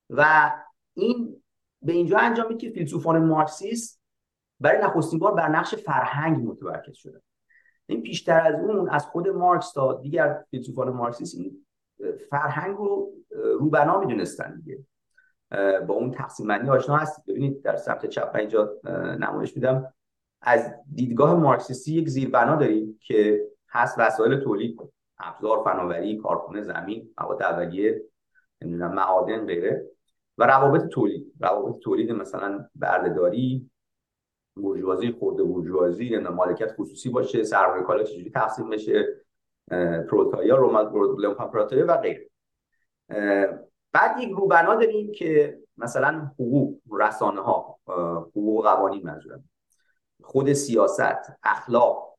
و 0.10 0.52
این 0.94 1.42
به 1.82 1.92
اینجا 1.92 2.18
انجام 2.18 2.58
که 2.58 2.70
فیلسوفان 2.70 3.26
مارکسیست 3.26 4.02
برای 4.60 4.82
نخستین 4.82 5.20
بار 5.20 5.34
بر 5.34 5.50
نقش 5.50 5.76
فرهنگ 5.76 6.48
متمرکز 6.48 6.96
شدن. 6.96 7.22
این 7.86 8.02
پیشتر 8.02 8.40
از 8.40 8.56
اون 8.56 8.90
از 8.90 9.06
خود 9.06 9.28
مارکس 9.28 9.72
تا 9.72 9.94
دیگر 9.94 10.44
فیلسوفان 10.52 10.90
مارکسیست 10.90 11.36
این 11.36 11.66
فرهنگ 12.30 12.78
رو 12.78 13.14
روبنا 13.60 14.00
می‌دونستن 14.00 14.56
دیگه. 14.56 14.86
با 15.88 15.94
اون 15.94 16.12
تقسیم 16.12 16.48
بندی 16.48 16.70
آشنا 16.70 16.98
هستید. 16.98 17.26
ببینید 17.26 17.62
در 17.62 17.76
سمت 17.76 18.06
چپ 18.06 18.36
اینجا 18.36 18.74
نمایش 19.20 19.56
میدم. 19.56 19.94
از 20.42 20.74
دیدگاه 20.96 21.36
مارکسیستی 21.36 21.94
یک 21.94 22.10
زیربنا 22.10 22.56
داریم 22.56 23.00
که 23.02 23.48
هست 23.70 23.96
وسایل 24.00 24.40
تولید 24.40 24.80
ابزار 25.18 25.64
فناوری 25.64 26.18
کارخونه 26.18 26.62
زمین 26.62 27.14
مواد 27.22 27.44
اولیه 27.44 28.04
نمی‌دونم 28.62 28.94
معادن 28.94 29.46
غیره. 29.46 29.86
و 30.38 30.44
روابط 30.48 30.88
تولید. 30.88 31.34
روابط 31.40 31.80
تولید 31.80 32.12
مثلا 32.12 32.66
بردهداری 32.76 33.70
بورژوازی 34.56 35.12
خورده 35.12 35.44
بورژوازی 35.44 36.18
مالکیت 36.18 36.72
خصوصی 36.78 37.10
باشه 37.10 37.44
سرمایه 37.44 37.84
کالا 37.84 38.04
چجوری 38.04 38.30
تقسیم 38.30 38.70
بشه 38.70 39.08
پروتایا 40.10 40.56
رومان 40.56 40.86
و 41.84 41.98
غیره. 41.98 42.30
بعد 43.92 44.20
یک 44.20 44.32
روبنا 44.32 44.76
داریم 44.76 45.12
که 45.12 45.60
مثلا 45.78 46.32
حقوق 46.34 46.80
رسانه 46.92 47.42
ها 47.42 47.80
حقوق 48.36 48.66
قوانین 48.66 49.04
منظورم. 49.04 49.50
خود 50.24 50.54
سیاست 50.54 51.38
اخلاق 51.44 52.18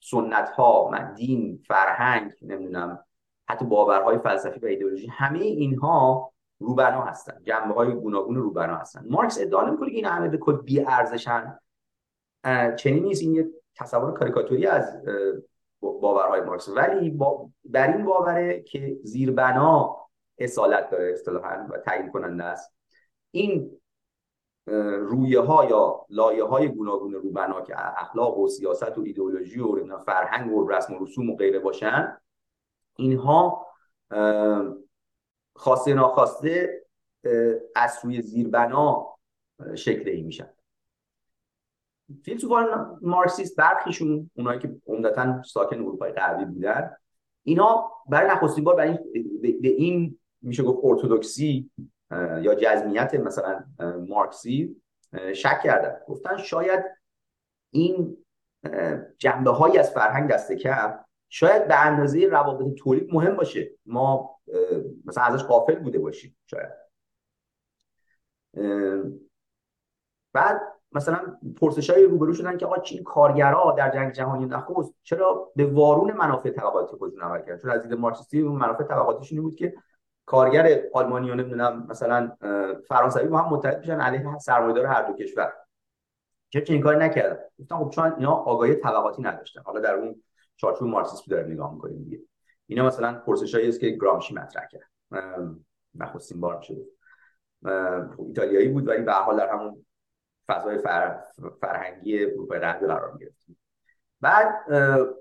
سنت 0.00 0.48
ها 0.48 0.90
دین 1.16 1.62
فرهنگ 1.66 2.32
نمی‌دونم 2.42 3.04
حتی 3.48 3.64
باورهای 3.64 4.18
فلسفی 4.18 4.60
و 4.60 4.66
ایدئولوژی 4.66 5.06
همه 5.06 5.38
اینها 5.38 6.32
روبنا 6.58 7.02
هستن. 7.02 7.42
جنبه 7.42 7.74
های 7.74 7.94
گوناگون 7.94 8.36
روبنا 8.36 8.76
هستن. 8.76 9.04
مارکس 9.10 9.40
ادعا 9.40 9.62
نمی‌کنه 9.62 9.90
که 9.90 9.96
این 9.96 10.04
همه 10.04 10.28
به 10.28 10.38
کل 10.38 10.56
بی 10.56 10.80
ارزشن 10.80 11.58
چنین 12.76 13.04
نیست. 13.04 13.22
این 13.22 13.34
یه 13.34 13.48
تصور 13.76 14.12
کاریکاتوری 14.12 14.66
از 14.66 15.02
باورهای 15.80 16.40
مارکس. 16.40 16.68
ولی 16.68 17.10
با 17.10 17.50
بر 17.64 17.96
این 17.96 18.04
باوره 18.04 18.62
که 18.62 18.96
زیربنا 19.04 20.01
اصالت 20.44 20.90
داره 20.90 21.12
اصطلاحا 21.12 21.66
و 21.70 21.78
تعیین 21.78 22.10
کننده 22.10 22.44
است. 22.44 22.74
این 23.30 23.80
رویه 25.00 25.40
ها 25.40 25.64
یا 25.64 26.06
لایه 26.08 26.44
های 26.44 26.68
گوناگون 26.68 27.12
روبنا 27.14 27.60
که 27.60 28.00
اخلاق 28.00 28.38
و 28.38 28.48
سیاست 28.48 28.98
و 28.98 29.02
ایدئولوژی 29.02 29.60
و 29.60 29.98
فرهنگ 29.98 30.52
و 30.52 30.68
رسم 30.68 30.94
و 30.94 31.04
رسوم 31.04 31.30
و 31.30 31.36
غیره 31.36 31.58
باشن 31.58 32.18
اینها 32.96 33.66
خواسته 35.54 35.94
ناخواسته 35.94 36.82
از 37.76 37.92
سوی 37.92 38.22
زیربنا 38.22 39.16
شکل 39.74 40.08
ای 40.08 40.22
میشن. 40.22 40.50
فیلسوفان 42.24 42.98
مارکسیست 43.02 43.56
برخیشون 43.56 44.30
اونایی 44.36 44.60
که 44.60 44.76
عمدتا 44.86 45.42
ساکن 45.42 45.76
اروپای 45.76 46.12
غربی 46.12 46.44
بودن 46.44 46.96
اینا 47.42 47.90
برای 48.08 48.30
نخستین 48.30 48.64
بار 48.64 48.76
برای 48.76 48.98
به 49.62 49.68
این 49.68 50.18
میشه 50.42 50.62
گفت 50.62 50.80
ارتودکسی 50.84 51.70
یا 52.40 52.54
جزمیت 52.54 53.14
مثلا 53.14 53.64
مارکسی 54.08 54.82
شک 55.34 55.60
کردن. 55.64 55.96
گفتن 56.08 56.36
شاید 56.36 56.84
این 57.70 58.16
جنبه 59.18 59.50
هایی 59.50 59.78
از 59.78 59.90
فرهنگ 59.90 60.30
دست 60.30 60.52
کم 60.52 60.98
شاید 61.28 61.68
به 61.68 61.86
اندازه 61.86 62.26
روابط 62.26 62.74
تولید 62.74 63.14
مهم 63.14 63.36
باشه. 63.36 63.70
ما 63.86 64.38
مثلا 65.04 65.24
ازش 65.24 65.44
قافل 65.44 65.78
بوده 65.78 65.98
باشیم 65.98 66.36
شاید. 66.46 66.70
بعد 70.32 70.60
مثلا 70.92 71.38
پرسش 71.60 71.90
های 71.90 72.04
روبرو 72.04 72.34
شدن 72.34 72.56
که 72.56 72.66
آقا 72.66 72.78
چین 72.78 73.02
کارگرا 73.02 73.74
در 73.78 73.90
جنگ 73.90 74.12
جهانی 74.12 74.44
نخست 74.44 74.94
چرا 75.02 75.52
به 75.56 75.66
وارون 75.66 76.12
منافع 76.12 76.50
طبقاتی 76.50 76.96
خودشون 76.96 77.22
عمل 77.22 77.38
کردن؟ 77.38 77.58
چون 77.58 77.70
از 77.70 77.82
دید 77.82 77.94
مارکسیستی 77.94 78.42
منافع 78.42 78.84
طبقاتیشون 78.84 79.42
بود 79.42 79.54
که 79.54 79.74
کارگر 80.26 80.82
آلمانی 80.92 81.30
و 81.30 81.34
نمی‌دونم 81.34 81.86
مثلا 81.90 82.36
فرانسوی 82.88 83.28
با 83.28 83.38
هم 83.38 83.54
متحد 83.54 83.80
بشن 83.80 84.00
علیه 84.00 84.38
سرمایه‌دار 84.38 84.86
هر 84.86 85.02
دو 85.02 85.12
کشور. 85.12 85.52
چه 86.50 86.64
این 86.68 86.80
کاری 86.80 86.98
نکردن. 86.98 87.38
گفتن 87.58 87.76
خب 87.76 87.90
چون 87.90 88.12
اینا 88.18 88.32
آگاهی 88.32 88.74
طبقاتی 88.74 89.22
نداشتن. 89.22 89.62
حالا 89.62 89.80
در 89.80 89.94
اون 89.94 90.22
چارچوب 90.56 90.88
مارکسیسم 90.88 91.24
داره 91.28 91.46
نگاه 91.46 91.74
می‌کنیم 91.74 92.02
دیگه. 92.02 92.20
اینا 92.66 92.86
مثلا 92.86 93.14
پرسشایی 93.26 93.68
است 93.68 93.80
که 93.80 93.90
گرامشی 93.90 94.34
مطرح 94.34 94.66
کرد. 94.66 94.90
نخستین 95.94 96.40
بار 96.40 96.62
شده 96.62 96.84
خب 98.16 98.26
ایتالیایی 98.26 98.68
بود 98.68 98.88
ولی 98.88 99.02
به 99.02 99.12
حال 99.12 99.36
در 99.36 99.48
همون 99.48 99.86
فضای 100.46 100.78
فر... 100.78 101.20
فرهنگی 101.60 102.24
اروپای 102.24 102.58
غربی 102.58 102.86
قرار 102.86 103.18
گرفتیم. 103.18 103.58
بعد 104.20 104.72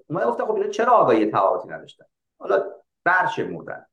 اومد 0.07 0.25
گفتم 0.27 0.45
خب 0.45 0.55
اینا 0.55 0.69
چرا 0.69 0.91
آگاهی 0.91 1.31
طبقاتی 1.31 1.69
نداشتن؟ 1.69 2.05
حالا 2.39 2.63
برشمردن. 3.03 3.85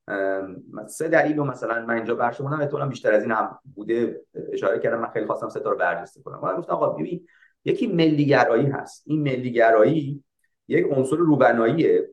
سه 0.87 1.09
دلیل 1.09 1.41
مثلا 1.41 1.87
من 1.87 1.95
اینجا 1.95 2.15
برشمردم 2.15 2.61
احتمالاً 2.61 2.87
بیشتر 2.87 3.15
از 3.15 3.23
این 3.23 3.33
هم 3.33 3.59
بوده 3.75 4.21
اشاره 4.53 4.79
کردم 4.79 5.01
من 5.01 5.11
خیلی 5.11 5.27
خواستم 5.27 5.49
سه 5.49 5.61
تا 5.61 5.71
رو 5.71 5.79
برجسته 5.79 6.23
کنم. 6.23 6.41
من 6.43 6.57
گفتم 6.57 6.73
آقا 6.73 6.89
ببین 6.89 7.27
یکی 7.65 7.87
ملیگرایی 7.87 8.67
هست. 8.67 9.03
این 9.07 9.23
ملیگرایی 9.23 10.25
یک 10.69 10.87
عنصر 10.91 11.17
روبناییه 11.17 12.09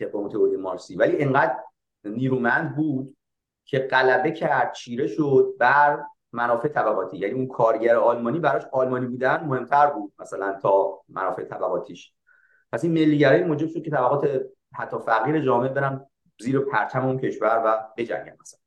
طبق 0.00 0.10
تئوری 0.10 0.56
مارسی 0.56 0.96
ولی 0.96 1.22
انقدر 1.22 1.56
نیرومند 2.04 2.76
بود 2.76 3.16
که 3.64 3.78
غلبه 3.78 4.30
کرد 4.30 4.72
چیره 4.72 5.06
شد 5.06 5.54
بر 5.58 6.02
منافع 6.32 6.68
طبقاتی. 6.68 7.16
یعنی 7.16 7.34
اون 7.34 7.46
کارگر 7.46 7.96
آلمانی 7.96 8.38
براش 8.38 8.62
آلمانی 8.72 9.06
بودن 9.06 9.44
مهمتر 9.44 9.86
بود 9.86 10.12
مثلا 10.18 10.58
تا 10.62 11.00
منافع 11.08 11.44
طبقاتیش. 11.44 12.12
پس 12.72 12.84
این 12.84 12.92
ملیگرایی 12.92 13.44
موجب 13.44 13.68
شد 13.68 13.82
که 13.82 13.90
طبقات 13.90 14.42
حتی 14.74 14.96
فقیر 14.98 15.40
جامعه 15.40 15.68
برن 15.68 16.06
زیر 16.40 16.58
پرچم 16.58 17.06
اون 17.06 17.18
کشور 17.18 17.62
و 17.66 17.92
بجنگن 17.96 18.36
مثلا. 18.40 18.60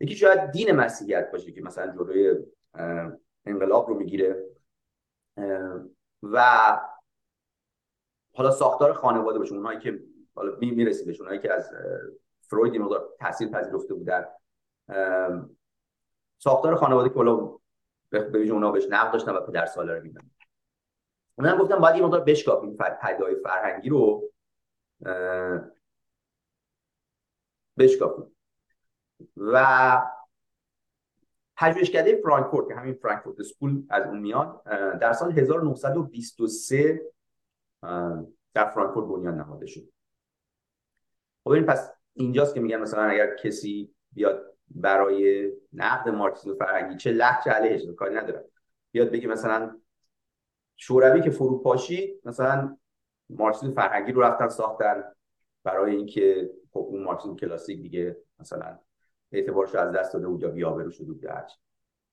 یکی 0.00 0.16
شاید 0.16 0.50
دین 0.50 0.72
مسیحیت 0.72 1.30
باشه 1.30 1.52
که 1.52 1.62
مثلا 1.62 1.92
جلوی 1.92 2.34
انقلاب 3.44 3.88
رو 3.88 3.94
می‌گیره. 3.94 4.44
و 6.22 6.80
حالا 8.34 8.50
ساختار 8.50 8.92
خانواده 8.92 9.38
باشه 9.38 9.54
اونایی 9.54 9.78
که 9.78 10.00
حالا 10.34 10.56
می‌رسیم 10.60 11.06
بهشون 11.06 11.26
اونایی 11.26 11.42
که 11.42 11.52
از 11.52 11.70
فروید 12.40 12.76
مقدار 12.76 13.08
تاثیر 13.20 13.48
پذیرفته 13.48 13.94
بودن. 13.94 14.24
ساختار 16.38 16.74
خانواده 16.74 17.08
که 17.08 17.14
حالا 17.14 17.58
به 18.10 18.20
ویژه 18.20 18.52
اونا 18.52 18.70
بهش 18.70 18.86
نقد 18.90 19.12
داشتن 19.12 19.32
و 19.32 19.40
پدر 19.40 19.66
سالار 19.66 19.96
رو 19.96 20.02
میدن. 20.02 20.30
من 21.38 21.58
گفتم 21.58 21.78
باید 21.78 21.94
این 21.94 22.04
مقدار 22.04 22.20
بشکافیم 22.20 22.76
پدای 22.76 23.36
فرهنگی 23.44 23.88
رو. 23.88 24.29
بشکافیم 27.78 28.36
و 29.36 30.02
پژوهشکده 31.56 32.20
فرانکفورت 32.22 32.68
که 32.68 32.74
همین 32.74 32.94
فرانکفورت 32.94 33.40
اسکول 33.40 33.82
از 33.90 34.06
اون 34.06 34.18
میاد 34.18 34.62
در 35.00 35.12
سال 35.12 35.38
1923 35.38 37.12
در 38.54 38.70
فرانکفورت 38.74 39.08
بنیان 39.08 39.34
نهاده 39.34 39.66
شد. 39.66 39.92
خب 41.44 41.50
این 41.50 41.66
پس 41.66 41.90
اینجاست 42.12 42.54
که 42.54 42.60
میگن 42.60 42.76
مثلا 42.76 43.02
اگر 43.02 43.36
کسی 43.36 43.94
بیاد 44.12 44.56
برای 44.70 45.52
نقد 45.72 46.08
مارکسیسم 46.08 46.54
فرهنگی 46.54 46.96
چه 46.96 47.12
لحظه 47.12 47.50
علیهش 47.50 47.86
کاری 47.96 48.14
نداره. 48.14 48.50
بیاد 48.92 49.10
بگه 49.10 49.28
مثلا 49.28 49.80
شوروی 50.76 51.20
که 51.20 51.30
فرو 51.30 51.58
پاشید 51.58 52.20
مثلا 52.24 52.76
مارکسیسم 53.38 53.72
فرهنگی 53.72 54.12
رو 54.12 54.22
رفتن 54.22 54.48
ساختن 54.48 55.04
برای 55.64 55.96
اینکه 55.96 56.50
خب 56.72 56.86
اون 56.90 57.02
مارکسیسم 57.02 57.36
کلاسیک 57.36 57.82
دیگه 57.82 58.16
مثلا 58.40 58.78
اعتبارش 59.32 59.74
از 59.74 59.92
دست 59.92 60.12
داده 60.12 60.28
بود 60.28 60.42
یا 60.42 60.48
بی‌آبرو 60.48 60.90
شده 60.90 61.06
بود 61.06 61.26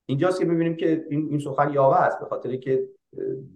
اینجاست 0.06 0.40
که 0.40 0.46
می‌بینیم 0.46 0.76
که 0.76 1.06
این 1.10 1.28
این 1.30 1.40
سخن 1.40 1.74
یاوه 1.74 1.96
است 1.96 2.20
به 2.20 2.26
خاطر 2.26 2.56
که 2.56 2.90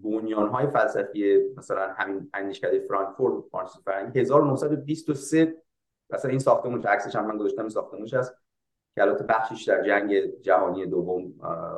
بنیان‌های 0.03 0.67
فلسفی 0.67 1.39
مثلا 1.57 1.93
همین 1.93 2.29
اندیشکده 2.33 2.79
فرانکفورت 2.87 3.43
مارکسیسم 3.53 3.81
فرهنگی 3.85 4.19
1923 4.19 5.61
مثلا 6.09 6.29
این 6.29 6.39
ساختمون 6.39 6.83
عکسش 6.83 7.15
هم 7.15 7.27
من 7.27 7.37
گذاشتم 7.37 7.61
این 7.61 7.69
ساختمونش 7.69 8.13
هست 8.13 8.35
که 8.95 9.01
البته 9.01 9.23
بخشش 9.23 9.63
در 9.63 9.83
جنگ 9.83 10.41
جهانی 10.41 10.85
دوم 10.85 11.33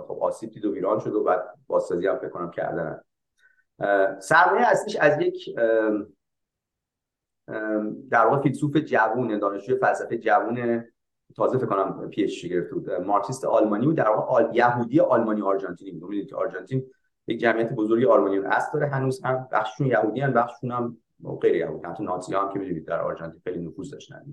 خب 0.08 0.18
آسیب 0.22 0.52
دید 0.52 0.66
و 0.66 0.74
ویران 0.74 1.00
شد 1.00 1.14
و 1.14 1.24
بعد 1.24 1.54
بازسازی 1.68 2.08
هم 2.08 2.18
فکر 2.18 2.30
کنم 2.30 2.52
کردن. 2.52 3.02
سرمایه 4.20 4.68
اصلیش 4.68 4.96
از 4.96 5.22
یک 5.22 5.56
در 8.10 8.26
واقع 8.26 8.42
فیلسوف 8.42 8.78
جوون 8.78 9.40
دانشجوی 9.40 9.78
فلسفه 9.78 10.18
جوون 10.18 10.84
تازه 11.36 11.58
فکر 11.58 11.68
کنم 11.68 12.10
PhD 12.10 12.46
گرفته 12.46 12.76
بود 12.76 12.92
مارکسیست 12.92 13.46
آلمانی 13.46 13.86
بود. 13.86 13.96
در 13.96 14.10
واقع 14.10 14.22
آل... 14.22 14.56
یهودی 14.56 15.00
آلمانی 15.00 15.42
آرژانتینی 15.42 15.92
بود. 15.92 16.04
می‌دونید 16.04 16.30
که 16.30 16.36
آرژانتین 16.36 16.86
یک 17.28 17.40
جمعیت 17.40 17.74
بزرگی 17.74 18.06
آلمانیان 18.06 18.46
است 18.46 18.74
داره 18.74 18.88
هنوز 18.88 19.24
هم 19.26 19.48
بخششون 19.52 19.88
یهودی 19.88 20.22
ان 20.22 20.34
بخششون 20.34 20.72
هم 20.72 20.98
غیر 21.42 21.56
یهودی 21.56 21.88
حتی 21.88 22.04
نازی 22.04 22.36
هم 22.36 22.54
که 22.54 22.60
می‌دونید 22.60 22.86
در 22.86 23.02
آرژانتین 23.02 23.42
خیلی 23.44 23.66
نفوذ 23.66 23.92
داشتن. 23.92 24.26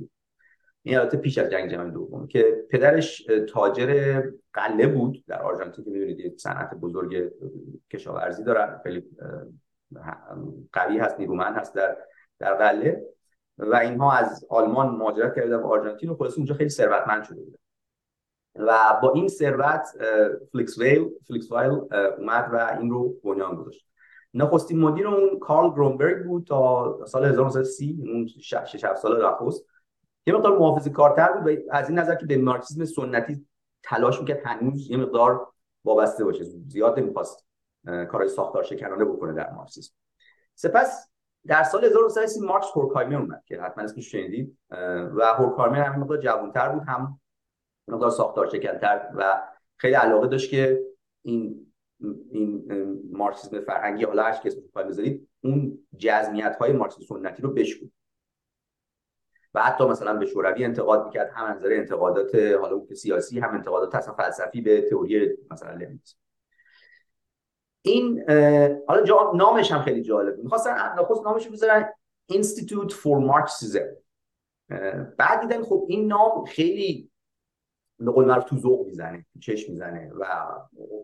این 0.82 0.98
البته 0.98 1.16
پیش 1.16 1.38
از 1.38 1.50
جنگ 1.50 1.70
جهانی 1.70 1.90
دوم 1.90 2.26
که 2.26 2.66
پدرش 2.70 3.26
تاجر 3.48 4.22
غله 4.52 4.86
بود 4.86 5.24
در 5.26 5.42
آرژانتین 5.42 5.84
که 5.84 5.90
می‌دونید 5.90 6.38
صنعت 6.38 6.74
بزرگ 6.74 7.32
کشاورزی 7.90 8.44
دارن 8.44 8.80
خیلی 8.82 9.04
قوی 10.72 10.98
هست 10.98 11.20
نیرومند 11.20 11.56
هست 11.56 11.74
در 11.74 11.96
در 12.38 12.54
غله 12.54 13.02
و 13.58 13.74
اینها 13.74 14.12
از 14.12 14.46
آلمان 14.50 14.88
مهاجرت 14.88 15.36
کردن 15.36 15.56
به 15.56 15.68
آرژانتین 15.68 16.10
و 16.10 16.16
خلاصه 16.16 16.36
اونجا 16.36 16.54
خیلی 16.54 16.70
ثروتمند 16.70 17.24
شده 17.24 17.40
بودن 17.40 17.58
و 18.54 18.98
با 19.02 19.12
این 19.12 19.28
ثروت 19.28 19.86
فلیکس 20.52 20.78
ویل 20.78 21.08
فلیکس 21.28 21.52
ویل 21.52 21.94
اومد 22.18 22.48
و 22.52 22.76
این 22.80 22.90
رو 22.90 23.08
بنیان 23.24 23.56
گذاشت. 23.56 23.86
نخستین 24.34 24.80
مدیر 24.80 25.08
اون 25.08 25.38
کارل 25.38 25.70
گرونبرگ 25.70 26.26
بود 26.26 26.46
تا 26.46 26.98
سال 27.06 27.24
1930 27.24 27.98
اون 28.06 28.26
6 28.26 28.84
7 28.84 28.96
سال 28.96 29.26
نخست 29.26 29.66
یه 30.30 30.36
مقدار 30.36 30.58
محافظه 30.58 30.90
کارتر 30.90 31.32
بود 31.32 31.46
و 31.46 31.60
از 31.70 31.88
این 31.88 31.98
نظر 31.98 32.14
که 32.14 32.26
به 32.26 32.36
مارکسیسم 32.36 32.84
سنتی 32.84 33.46
تلاش 33.82 34.20
می‌کرد 34.20 34.40
هنوز 34.44 34.90
یه 34.90 34.96
مقدار 34.96 35.52
وابسته 35.84 36.24
باشه. 36.24 36.44
زیاد 36.44 36.98
نمی‌خواست 36.98 37.46
کارهای 37.84 38.28
ساختار 38.28 38.62
شکنانه 38.62 39.04
بکنه 39.04 39.32
در 39.32 39.50
مارکسیسم 39.50 39.94
سپس 40.54 41.08
در 41.46 41.62
سال 41.62 41.84
1930 41.84 42.40
مارکس 42.40 42.66
هورکایمر 42.76 43.16
اومد 43.16 43.42
که 43.46 43.60
حتما 43.62 43.84
اسمش 43.84 44.10
شنیدید 44.10 44.58
و 45.16 45.34
هورکایمر 45.38 45.82
هم 45.82 46.00
مقدار 46.00 46.18
جوانتر 46.18 46.68
بود 46.68 46.82
هم 46.88 47.20
مقدار 47.88 48.10
ساختار 48.10 48.48
شکنتر 48.48 49.10
و 49.16 49.42
خیلی 49.76 49.94
علاقه 49.94 50.26
داشت 50.26 50.50
که 50.50 50.80
این 51.22 51.72
این 52.30 52.64
مارکسیسم 53.12 53.60
فرهنگی 53.60 54.04
حالا 54.04 54.22
هر 54.22 54.30
اسمش 54.30 54.54
بذارید 54.74 55.28
اون 55.40 55.78
جزمیت 55.98 56.56
های 56.60 56.72
مارکسیسم 56.72 57.14
سنتی 57.14 57.42
رو 57.42 57.52
بشکونه 57.52 57.90
و 59.54 59.62
حتی 59.62 59.84
مثلا 59.84 60.16
به 60.16 60.26
شوروی 60.26 60.64
انتقاد 60.64 61.04
می‌کرد 61.04 61.30
هم 61.34 61.46
نظر 61.46 61.72
انتقادات 61.72 62.34
حالا 62.34 62.74
اون 62.74 62.94
سیاسی 62.94 63.40
هم 63.40 63.54
انتقادات 63.54 63.94
اصلا 63.94 64.14
فلسفی 64.14 64.60
به 64.60 64.80
تئوری 64.90 65.38
مثلا 65.50 65.72
لنینیسم. 65.72 66.16
این 67.82 68.24
حالا 68.88 69.02
جا 69.02 69.32
نامش 69.34 69.72
هم 69.72 69.82
خیلی 69.82 70.02
جالبه 70.02 70.42
می‌خواستن 70.42 70.74
نخست 70.98 71.24
نامش 71.24 71.46
رو 71.46 71.52
بذارن 71.52 71.88
Institute 72.32 72.92
for 72.92 73.30
Marxism. 73.30 73.86
بعد 75.18 75.40
دیدن 75.40 75.62
خب 75.62 75.86
این 75.88 76.06
نام 76.06 76.44
خیلی 76.44 77.10
به 77.98 78.10
قول 78.10 78.24
معروف 78.24 78.44
تو 78.44 78.56
ذوق 78.56 78.86
می‌زنه 78.86 79.26
تو 79.32 79.38
چشم 79.38 79.72
می‌زنه 79.72 80.12
و 80.20 80.26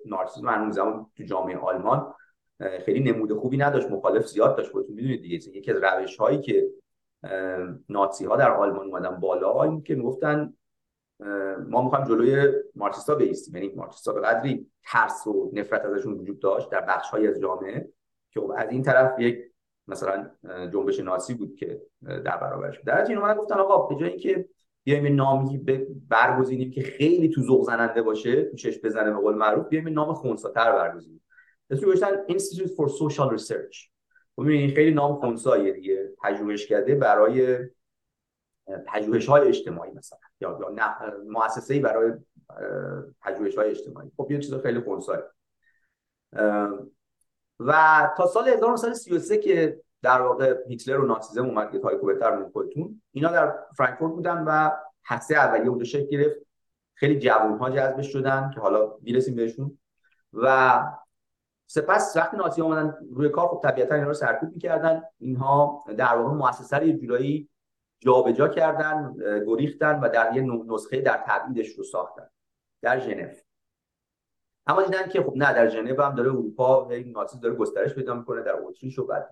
نارسیسم 0.06 0.48
هنوز 0.48 0.74
زمان 0.74 1.06
تو 1.16 1.22
جامعه 1.22 1.58
آلمان 1.58 2.14
خیلی 2.84 3.12
نموده 3.12 3.34
خوبی 3.34 3.56
نداشت 3.56 3.90
مخالف 3.90 4.26
زیاد 4.26 4.56
داشت. 4.56 4.72
خودتون 4.72 4.94
می‌دونید 4.94 5.22
دیگه 5.22 5.56
یکی 5.56 5.72
از 5.72 5.82
روش 5.82 6.16
هایی 6.16 6.40
که 6.40 6.68
ناتسی 7.88 8.24
ها 8.24 8.36
در 8.36 8.50
آلمان 8.50 8.86
اومدن 8.86 9.20
بالا. 9.20 9.62
این 9.62 9.82
که 9.82 9.94
می‌گفتن 9.94 10.54
ما 11.68 11.82
می‌خوایم 11.82 12.04
جلوی 12.04 12.52
مارکسیستا 12.74 13.14
بیستیم 13.14 13.56
یعنی 13.56 13.74
مارکسیستا 13.74 14.12
به 14.12 14.20
قدری 14.20 14.70
ترس 14.84 15.26
و 15.26 15.50
نفرت 15.52 15.84
ازشون 15.84 16.12
وجود 16.12 16.38
داشت 16.38 16.70
در 16.70 16.80
بخش 16.80 17.10
های 17.10 17.28
از 17.28 17.40
جامعه 17.40 17.88
که 18.30 18.40
خب 18.40 18.52
از 18.56 18.70
این 18.70 18.82
طرف 18.82 19.20
یک 19.20 19.38
مثلا 19.88 20.30
جنبش 20.72 21.00
ناسی 21.00 21.34
بود 21.34 21.54
که 21.54 21.82
در 22.02 22.36
برابرش 22.36 22.80
در 22.86 23.04
این 23.04 23.18
اومدن 23.18 23.40
گفتن 23.40 23.54
آقا 23.54 23.86
به 23.86 24.00
جای 24.00 24.10
اینکه 24.10 24.48
بیایم 24.84 25.14
نامی 25.14 25.58
برگزینیم 26.08 26.70
که 26.70 26.82
خیلی 26.82 27.28
تو 27.28 27.42
ذوق 27.42 27.66
زننده 27.66 28.02
باشه 28.02 28.44
تو 28.44 28.56
چشم 28.56 28.80
بزنه 28.84 29.10
به 29.10 29.16
قول 29.16 29.34
معروف 29.34 29.68
بیایم 29.68 29.88
نام 29.88 30.14
خونساتر 30.14 30.72
برگزینیم. 30.72 31.22
اسمش 31.70 31.84
گذاشتن 31.84 32.26
Institute 32.28 32.70
for 32.70 32.88
Social 32.88 33.38
Research. 33.38 33.95
این 34.38 34.74
خیلی 34.74 34.94
نام 34.94 35.14
خونساییه 35.20 35.72
دیگه. 35.72 36.10
پژوهش 36.22 36.66
کرده 36.66 36.94
برای 36.94 37.58
پژوهش 38.86 39.28
های 39.28 39.48
اجتماعی 39.48 39.92
مثلا. 39.92 40.18
یا 40.40 40.58
یا 40.60 40.74
مؤسسه 41.28 41.80
برای 41.80 42.12
پژوهش 43.20 43.58
های 43.58 43.70
اجتماعی. 43.70 44.10
خب 44.16 44.30
یه 44.30 44.38
چیز 44.38 44.54
خیلی 44.54 44.80
خونسایی 44.80 45.22
و 47.60 48.10
تا 48.16 48.26
سال 48.26 48.48
1933 48.48 49.38
که 49.38 49.80
در 50.02 50.22
واقع 50.22 50.54
هیتلر 50.68 51.00
و 51.00 51.06
ناتسیزم 51.06 51.46
اومد 51.46 51.72
که 51.72 51.78
تاریخو 51.78 52.06
بهتر 52.06 52.48
خودتون 52.52 53.02
اینا 53.12 53.32
در 53.32 53.54
فرانکفورت 53.76 54.12
بودن 54.12 54.44
و 54.44 54.70
هسته 55.04 55.36
اولیه 55.36 55.68
اونجا 55.68 55.84
شکل 55.84 56.06
گرفت. 56.06 56.36
خیلی 56.94 57.18
جوان 57.18 57.58
ها 57.58 57.70
جذب 57.70 58.02
شدن 58.02 58.50
که 58.54 58.60
حالا 58.60 58.92
می‌رسیم 59.02 59.34
بهشون. 59.34 59.78
و 60.32 60.82
سپس 61.66 62.16
وقتی 62.16 62.36
نازی 62.36 62.62
آمدن 62.62 62.96
روی 63.10 63.28
کار 63.28 63.48
خب 63.48 63.60
طبیعتا 63.62 63.94
اینا 63.94 64.06
رو 64.06 64.14
سرکوب 64.14 64.52
می‌کردن. 64.52 65.02
اینها 65.18 65.84
در 65.96 66.16
واقع 66.16 66.34
مؤسسه 66.34 66.76
رو 66.76 66.86
یه 66.86 66.96
جورایی 66.96 67.48
جابجا 68.00 68.48
کردن 68.48 69.14
گریختن 69.46 70.00
و 70.00 70.08
در 70.08 70.36
یه 70.36 70.42
نسخه 70.42 71.00
در 71.00 71.24
تبعیدش 71.26 71.68
رو 71.68 71.84
ساختن 71.84 72.28
در 72.82 73.00
ژنو. 73.00 73.28
اما 74.66 74.82
دیدن 74.82 75.08
که 75.08 75.22
خب 75.22 75.32
نه 75.36 75.52
در 75.52 75.68
ژنو 75.68 76.02
هم 76.02 76.14
داره 76.14 76.30
اروپا 76.30 76.90
این 76.90 77.10
ناتسی 77.10 77.40
داره 77.40 77.54
گسترش 77.54 77.94
پیدا 77.94 78.14
می‌کنه 78.14 78.42
در 78.42 78.56
اتریش 78.62 78.98
و 78.98 79.06
بعد 79.06 79.30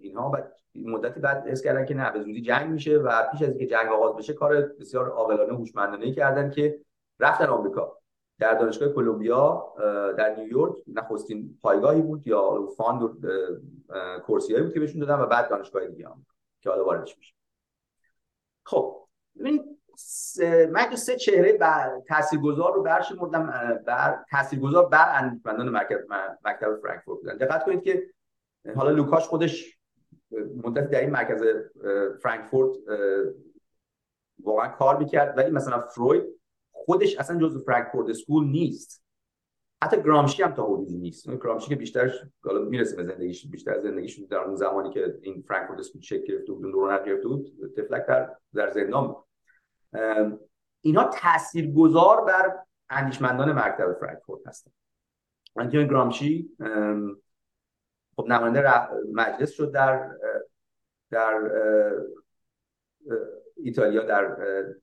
اینها. 0.00 0.28
بعد 0.28 0.52
مدتی 0.74 1.20
بعد 1.20 1.46
حس 1.48 1.62
کردن 1.62 1.84
که 1.84 1.94
نه 1.94 2.10
به 2.10 2.20
زودی 2.20 2.42
جنگ 2.42 2.70
میشه 2.70 2.98
و 2.98 3.30
پیش 3.30 3.42
از 3.42 3.48
اینکه 3.48 3.66
جنگ 3.66 3.88
آغاز 3.92 4.16
بشه 4.16 4.32
کار 4.32 4.60
بسیار 4.60 5.10
عاقلانه 5.10 5.54
هوشمندانه 5.54 6.12
کردن 6.12 6.50
که 6.50 6.80
رفتن 7.20 7.46
آمریکا. 7.46 7.98
در 8.38 8.54
دانشگاه 8.54 8.88
کلمبیا 8.88 9.74
در 10.18 10.36
نیویورک 10.36 10.76
نخستین 10.86 11.58
پایگاهی 11.62 12.02
بود 12.02 12.26
یا 12.26 12.66
fund 12.76 13.10
کرسی‌هایی 14.26 14.62
بود 14.64 14.74
که 14.74 14.80
بهشون 14.80 15.00
دادن 15.00 15.22
و 15.22 15.26
بعد 15.26 15.50
دانشگاه 15.50 15.86
دیگه 15.86 16.08
هم 16.08 16.26
که 16.60 16.70
حالا 16.70 16.84
واردش 16.84 17.18
میشه. 17.18 17.34
خب 18.64 19.06
ببینید 19.38 19.62
من 20.72 20.96
سه 20.96 21.16
چهره 21.16 21.52
بر 21.52 22.00
تاثیرگذار 22.08 22.74
رو 22.74 22.82
برشمردم 22.82 23.46
بر 23.86 24.24
تاثیرگذار 24.30 24.88
بر 24.88 25.22
اندیشمندان 25.22 25.68
مرکز 25.68 25.98
مکتب 26.44 26.76
فرانکفورت 26.82 27.18
بودن. 27.20 27.36
دقت 27.36 27.64
کنید 27.64 27.82
که 27.82 28.06
حالا 28.76 28.90
لوکاش 28.90 29.26
خودش 29.28 29.78
مدت 30.64 30.90
در 30.90 31.00
این 31.00 31.10
مرکز 31.10 31.42
فرانکفورت 32.22 32.76
واقعا 34.42 34.68
کار 34.68 34.96
می‌کرد 34.96 35.38
ولی 35.38 35.50
مثلا 35.50 35.80
فروید 35.80 36.24
خودش 36.86 37.16
اصلا 37.18 37.38
جزو 37.38 37.60
Frankfurt 37.60 38.10
School 38.10 38.46
نیست. 38.46 39.04
حتی 39.82 40.02
گرامشی 40.02 40.42
هم 40.42 40.54
تا 40.54 40.66
حدودی 40.66 40.96
نیست. 40.96 41.30
گرامشی 41.30 41.68
که 41.68 41.76
بیشتر 41.76 42.12
حالا 42.44 42.60
می‌رسه 42.60 42.96
به 42.96 43.04
زندگیش 43.04 43.46
بیشتر 43.46 43.80
زندگیش 43.80 44.18
در 44.18 44.38
اون 44.38 44.56
زمانی 44.56 44.90
که 44.90 45.18
این 45.22 45.44
Frankfurt 45.48 45.78
School 45.78 46.00
شکل 46.00 46.26
گرفته 46.26 46.52
بود 46.52 46.64
رونق 46.64 47.04
گرفته 47.04 47.28
بود 47.28 47.74
طفلک 47.76 48.06
در 48.06 48.36
در 48.54 48.70
زندان 48.70 49.06
بود. 49.06 49.16
اینها 50.80 51.10
تاثیرگذار 51.14 52.24
بر 52.24 52.56
اندیشمندان 52.90 53.52
مکتب 53.52 53.96
فرانکفورت 54.00 54.46
هستن. 54.46 54.70
انتونی 55.56 55.88
گرامشی 55.88 56.50
خب 58.16 58.26
نماینده 58.28 58.88
مجلس 59.12 59.50
شد 59.50 59.72
در 59.72 60.10
در 61.10 61.50
ایتالیا 63.56 64.02
در 64.02 64.36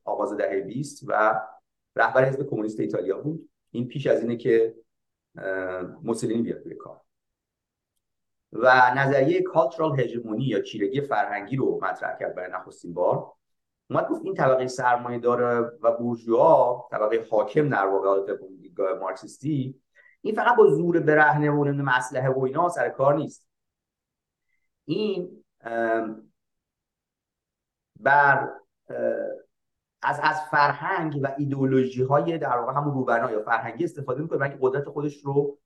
آغاز 0.03 0.37
دهه 0.37 0.61
20 0.61 1.03
و 1.07 1.41
رهبر 1.95 2.25
حزب 2.25 2.49
کمونیست 2.49 2.79
ایتالیا 2.79 3.17
بود. 3.17 3.49
این 3.71 3.88
پیش 3.88 4.08
از 4.08 4.21
اینه 4.21 4.38
که 4.38 4.75
موسولینی 6.03 6.41
بیاد 6.41 6.65
روی 6.65 6.75
کار. 6.75 7.01
و 8.51 8.93
نظریه 8.97 9.41
کالچرال 9.41 9.99
هژمونی 9.99 10.45
یا 10.45 10.62
چیرگی 10.62 11.01
فرهنگی 11.01 11.56
رو 11.56 11.79
مطرح 11.84 12.19
کرد 12.19 12.36
برای 12.36 12.51
نخستین 12.51 12.93
بار. 12.93 13.34
اومد 13.89 14.08
گفت 14.08 14.21
این 14.25 14.34
طبقه 14.34 14.67
سرمایه 14.67 15.19
داره 15.19 15.71
و 15.82 15.97
بورژوا 15.97 16.88
طبقه 16.91 17.27
حاکم 17.32 17.69
در 17.69 17.86
واقع 17.86 18.38
دیدگاه 18.62 18.99
مارکسیستی 18.99 19.82
این 20.21 20.36
فقط 20.36 20.56
با 20.56 20.67
زور 20.67 20.99
برهنه 20.99 21.51
و 21.51 21.63
مسلحه 21.63 22.29
و 22.29 22.39
اینا 22.39 22.69
سر 22.69 22.89
کار 22.89 23.15
نیست. 23.15 23.49
این 24.86 25.43
بر 27.99 28.49
از 30.03 30.19
از 30.23 30.41
فرهنگ 30.51 31.19
و 31.23 31.35
ایدئولوژی 31.37 32.03
های 32.03 32.37
در 32.37 32.57
واقع 32.57 32.73
همون 32.73 32.93
روبنا 32.93 33.31
یا 33.31 33.43
فرهنگی 33.43 33.83
استفاده 33.83 34.21
می‌کنه 34.21 34.39
برای 34.39 34.57
قدرت 34.61 34.89
خودش 34.89 35.17
رو 35.17 35.57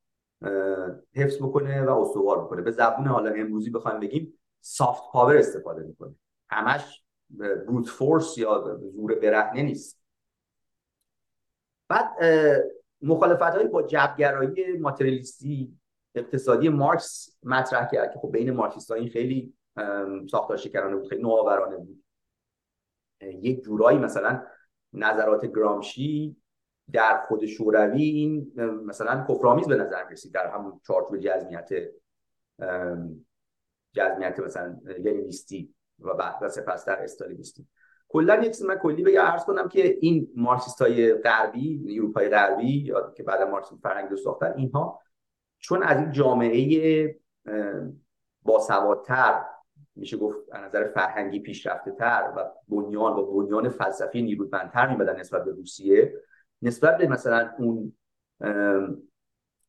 حفظ 1.13 1.37
بکنه 1.41 1.83
و 1.83 1.89
استوار 1.89 2.43
بکنه. 2.43 2.61
به 2.61 2.71
زبون 2.71 3.07
حالا 3.07 3.31
امروزی 3.31 3.69
بخوایم 3.69 3.99
بگیم 3.99 4.39
سافت 4.61 5.11
پاور 5.11 5.37
استفاده 5.37 5.83
می‌کنه. 5.83 6.15
همش 6.49 7.03
بروت 7.29 7.87
فورس 7.87 8.37
یا 8.37 8.79
زور 8.95 9.15
برهنه 9.15 9.61
نیست. 9.61 10.01
بعد 11.89 12.09
مخالفت 13.01 13.41
های 13.41 13.67
با 13.67 13.83
جبگرایی 13.83 14.77
ماتریالیستی 14.77 15.77
اقتصادی 16.15 16.69
مارکس 16.69 17.37
مطرح 17.43 17.87
کرد 17.91 18.13
که 18.13 18.19
خب 18.19 18.31
بین 18.31 18.51
مارکسیست 18.51 18.91
این 18.91 19.09
خیلی 19.09 19.53
ساختار 20.31 20.57
شکرانه 20.57 20.95
بود 20.95 21.07
خیلی 21.07 21.21
نوآورانه 21.21 21.77
بود. 21.77 22.03
یک 23.21 23.63
جورایی 23.63 23.97
مثلا 23.97 24.43
نظرات 24.93 25.45
گرامشی 25.45 26.37
در 26.93 27.25
خود 27.27 27.45
شوروی 27.45 28.03
این 28.03 28.53
مثلا 28.85 29.25
کفرآمیز 29.29 29.67
به 29.67 29.75
نظر 29.75 30.03
رسید 30.09 30.33
در 30.33 30.47
همون 30.47 30.81
چارچوب 30.87 31.17
جزمیت 31.17 31.69
جزمیت 33.93 34.39
مثلا 34.39 34.79
لنینیستی 34.83 35.73
و 35.99 36.49
سپس 36.49 36.85
در 36.85 37.03
استالینیستی. 37.03 37.67
کلا 38.09 38.35
یک 38.35 38.61
من 38.61 38.75
کلی 38.75 39.03
بگم 39.03 39.21
عرض 39.21 39.45
کنم 39.45 39.69
که 39.69 39.97
این 40.01 40.27
مارکسیست 40.35 40.81
های 40.81 41.13
غربی 41.13 41.97
اروپای 41.97 42.29
غربی 42.29 42.71
یا 42.71 43.13
که 43.17 43.23
بعد 43.23 43.41
مارکسیسم 43.41 43.79
فرهنگی 43.83 44.09
رو 44.09 44.17
ساختن 44.17 44.53
اینها 44.57 45.01
چون 45.59 45.83
از 45.83 45.97
این 45.97 46.11
جامعه 46.11 47.19
باسوادتر 48.41 49.45
میشه 49.97 50.17
گفت 50.17 50.37
از 50.51 50.63
نظر 50.63 50.87
فرهنگی 50.87 51.39
پیشرفته 51.39 51.91
تر 51.91 52.33
و 52.37 52.45
بنیان 52.67 53.13
و 53.13 53.25
بنیان 53.25 53.69
فلسفی 53.69 54.21
نیرومندتر 54.21 54.89
میبدن 54.89 55.19
نسبت 55.19 55.45
به 55.45 55.51
روسیه. 55.51 56.13
نسبت 56.61 56.97
به 56.97 57.07
مثلا 57.07 57.49
اون 57.59 57.93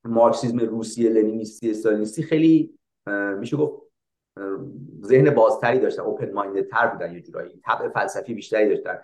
مارکسیزم 0.04 0.58
روسیه 0.58 1.10
لنینیستی 1.10 1.70
استالینیستی 1.70 2.22
خیلی 2.22 2.78
میشه 3.38 3.56
گفت 3.56 3.82
ذهن 5.02 5.30
بازتری 5.30 5.78
داشتن 5.78 6.02
اوپن 6.02 6.32
مایندد 6.32 6.68
تر 6.68 6.86
بودن 6.86 7.12
یه 7.12 7.20
جورایی. 7.20 7.60
طبع 7.64 7.88
فلسفی 7.88 8.34
بیشتری 8.34 8.68
داشتن. 8.68 8.98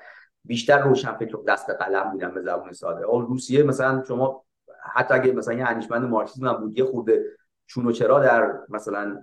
بیشتر 0.45 0.79
روشن 0.83 1.13
فکر 1.13 1.39
دست 1.49 1.71
قلم 1.71 2.11
بودن 2.11 2.35
به 2.35 2.43
زبان 2.43 2.73
ساده. 2.73 3.05
اون 3.05 3.27
روسیه 3.27 3.63
مثلا 3.63 4.05
شما 4.09 4.45
حتی 4.93 5.15
اگه 5.15 5.33
مثلا 5.33 5.55
یه 5.55 5.69
اندیشمند 5.69 6.05
مارکسیسم 6.05 6.47
هم 6.47 6.55
بود 6.55 6.79
یه 6.79 6.85
خورده 6.85 7.25
چون 7.67 7.87
و 7.87 7.93
چرا 7.93 8.21
در 8.21 8.59
مثلا 8.69 9.23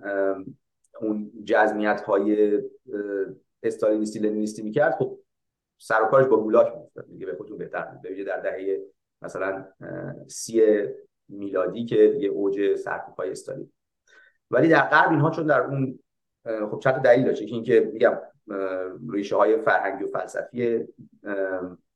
اون 1.02 1.32
جزمیت 1.44 2.00
های 2.00 2.58
استالینیستی 3.62 4.18
لنینیستی 4.18 4.62
می‌کرد 4.62 4.94
خب 4.94 5.18
سر 5.78 6.02
و 6.02 6.06
کارش 6.06 6.26
با 6.26 6.36
گولاک 6.36 6.72
میافتاد. 6.76 7.08
میگه 7.08 7.26
به 7.26 7.34
خودتون 7.34 7.58
بهتر 7.58 7.84
به 8.02 8.24
در 8.24 8.40
دهه 8.40 8.78
مثلا 9.22 9.64
سی 10.28 10.62
میلادی 11.28 11.84
که 11.84 11.96
یه 11.96 12.28
اوج 12.28 12.76
سرکوب 12.76 13.14
های 13.14 13.30
استالین. 13.30 13.72
ولی 14.50 14.68
در 14.68 14.88
غرب 14.88 15.10
اینها 15.10 15.30
چون 15.30 15.46
در 15.46 15.60
اون 15.60 15.98
خب 16.44 16.78
چند 16.78 16.94
دلیل 16.94 17.24
داشته 17.24 17.46
که 17.46 17.54
اینکه 17.54 17.90
میگم 17.92 18.18
ریشه 19.12 19.36
های 19.36 19.62
فرهنگی 19.62 20.04
و 20.04 20.06
فلسفی 20.06 20.88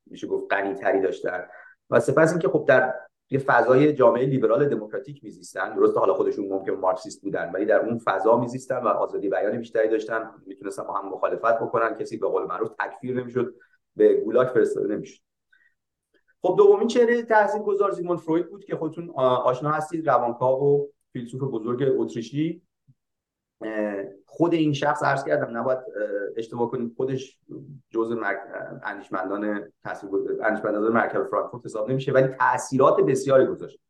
میشه 0.06 0.26
گفت 0.26 0.54
غنی 0.54 0.74
تری 0.74 1.00
داشتن. 1.00 1.46
و 1.90 2.00
سپس 2.00 2.30
اینکه 2.30 2.48
خب 2.48 2.64
در 2.68 2.94
یه 3.30 3.38
فضای 3.38 3.92
جامعه 3.92 4.26
لیبرال 4.26 4.68
دموکراتیک 4.68 5.24
میزیستن. 5.24 5.74
درسته 5.74 6.00
حالا 6.00 6.14
خودشون 6.14 6.48
ممکن 6.48 6.72
مارکسیست 6.72 7.22
بودن 7.22 7.50
ولی 7.54 7.64
در 7.64 7.80
اون 7.80 7.98
فضا 7.98 8.40
میزیستن 8.40 8.76
و 8.76 8.88
آزادی 8.88 9.28
بیان 9.28 9.58
بیشتری 9.58 9.88
داشتن. 9.88 10.30
می‌تونستن 10.46 10.82
با 10.82 10.94
هم 10.94 11.08
مخالفت 11.08 11.58
بکنن. 11.58 11.94
کسی 11.94 12.16
به 12.16 12.28
قول 12.28 12.42
معروف 12.44 12.70
تکفیر 12.78 13.20
نمی‌شد 13.20 13.54
به 13.96 14.14
گولاک 14.14 14.48
فرستاده 14.48 14.94
نمی‌شد. 14.94 15.22
خب 16.42 16.54
دومین 16.58 16.88
چهره 16.88 17.22
تحصیل 17.22 17.62
گذار 17.62 17.90
زیگموند 17.90 18.18
فروید 18.18 18.50
بود 18.50 18.64
که 18.64 18.76
خودتون 18.76 19.10
آشنا 19.20 19.70
هستید. 19.70 20.10
روانکاو 20.10 20.62
و 20.62 20.86
فیلسوف 21.12 21.42
بزرگ 21.42 21.94
اتریشی. 21.98 22.62
خود 24.26 24.54
این 24.54 24.72
شخص 24.72 25.02
عرض 25.02 25.24
کردم 25.24 25.56
نباید 25.56 25.78
اشتباه 26.36 26.70
کنیم 26.70 26.94
خودش 26.96 27.38
جزء 27.90 28.14
مرک... 28.14 28.38
اندیشمندان 28.82 29.72
اندیشمندان 30.42 30.92
مکتب 30.92 31.24
فرانکفورت 31.24 31.64
حساب 31.64 31.90
نمیشه 31.90 32.12
ولی 32.12 32.28
تاثیرات 32.28 33.00
بسیاری 33.00 33.46
گذاشت. 33.46 33.80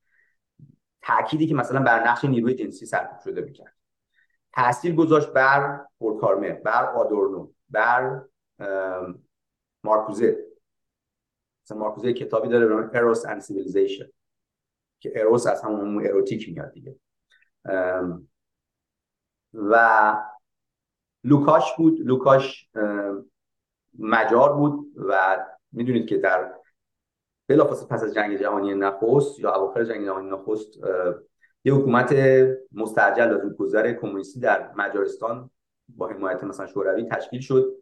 تأکیدی 1.03 1.47
که 1.47 1.55
مثلا 1.55 1.83
بر 1.83 2.09
نقش 2.09 2.25
نیروی 2.25 2.55
جنسی 2.55 2.87
سرکوب 2.87 3.19
شده 3.19 3.41
می‌کرد. 3.41 3.75
تاثیر 4.53 4.95
گذاشت 4.95 5.33
بر 5.33 5.87
هورکهایمر 5.99 6.53
بر 6.53 6.85
آدورنو 6.85 7.51
بر 7.71 8.23
مارکوزه. 9.85 10.37
مثلا 11.65 11.79
مارکوزه 11.79 12.13
کتابی 12.13 12.49
داره 12.49 12.67
به 12.67 12.99
Eros 12.99 13.27
and 13.27 13.41
Civilization 13.41 14.07
که 15.01 15.13
اروس 15.17 15.47
از 15.47 15.63
همون 15.63 16.07
اروتیک 16.07 16.49
میاد 16.49 16.73
دیگه. 16.73 16.97
و 19.57 20.15
لوکاش 21.25 21.77
بود 21.77 22.01
لوکاش 22.01 22.69
مجار 23.99 24.53
بود 24.53 24.87
و 24.97 25.39
می‌دونید 25.73 26.07
که 26.07 26.19
در 26.19 26.53
بلافاصله 27.49 27.89
پس 27.89 28.03
از 28.03 28.15
جنگ 28.15 28.37
جهانی 28.37 28.75
نخست 28.75 29.41
یا 29.41 29.55
اواخر 29.55 29.85
جنگ 29.85 30.05
جهانی 30.05 30.31
نخست 30.31 30.69
یه 31.65 31.75
حکومت 31.75 32.15
مستعجل 32.73 33.37
و 33.37 33.41
زودگذر 33.41 33.93
کمونیستی 33.93 34.41
در 34.41 34.73
مجارستان 34.77 35.51
با 35.89 36.09
حمایت 36.09 36.45
مثلا 36.45 36.67
شوروی 36.67 37.05
تشکیل 37.05 37.41
شد 37.41 37.77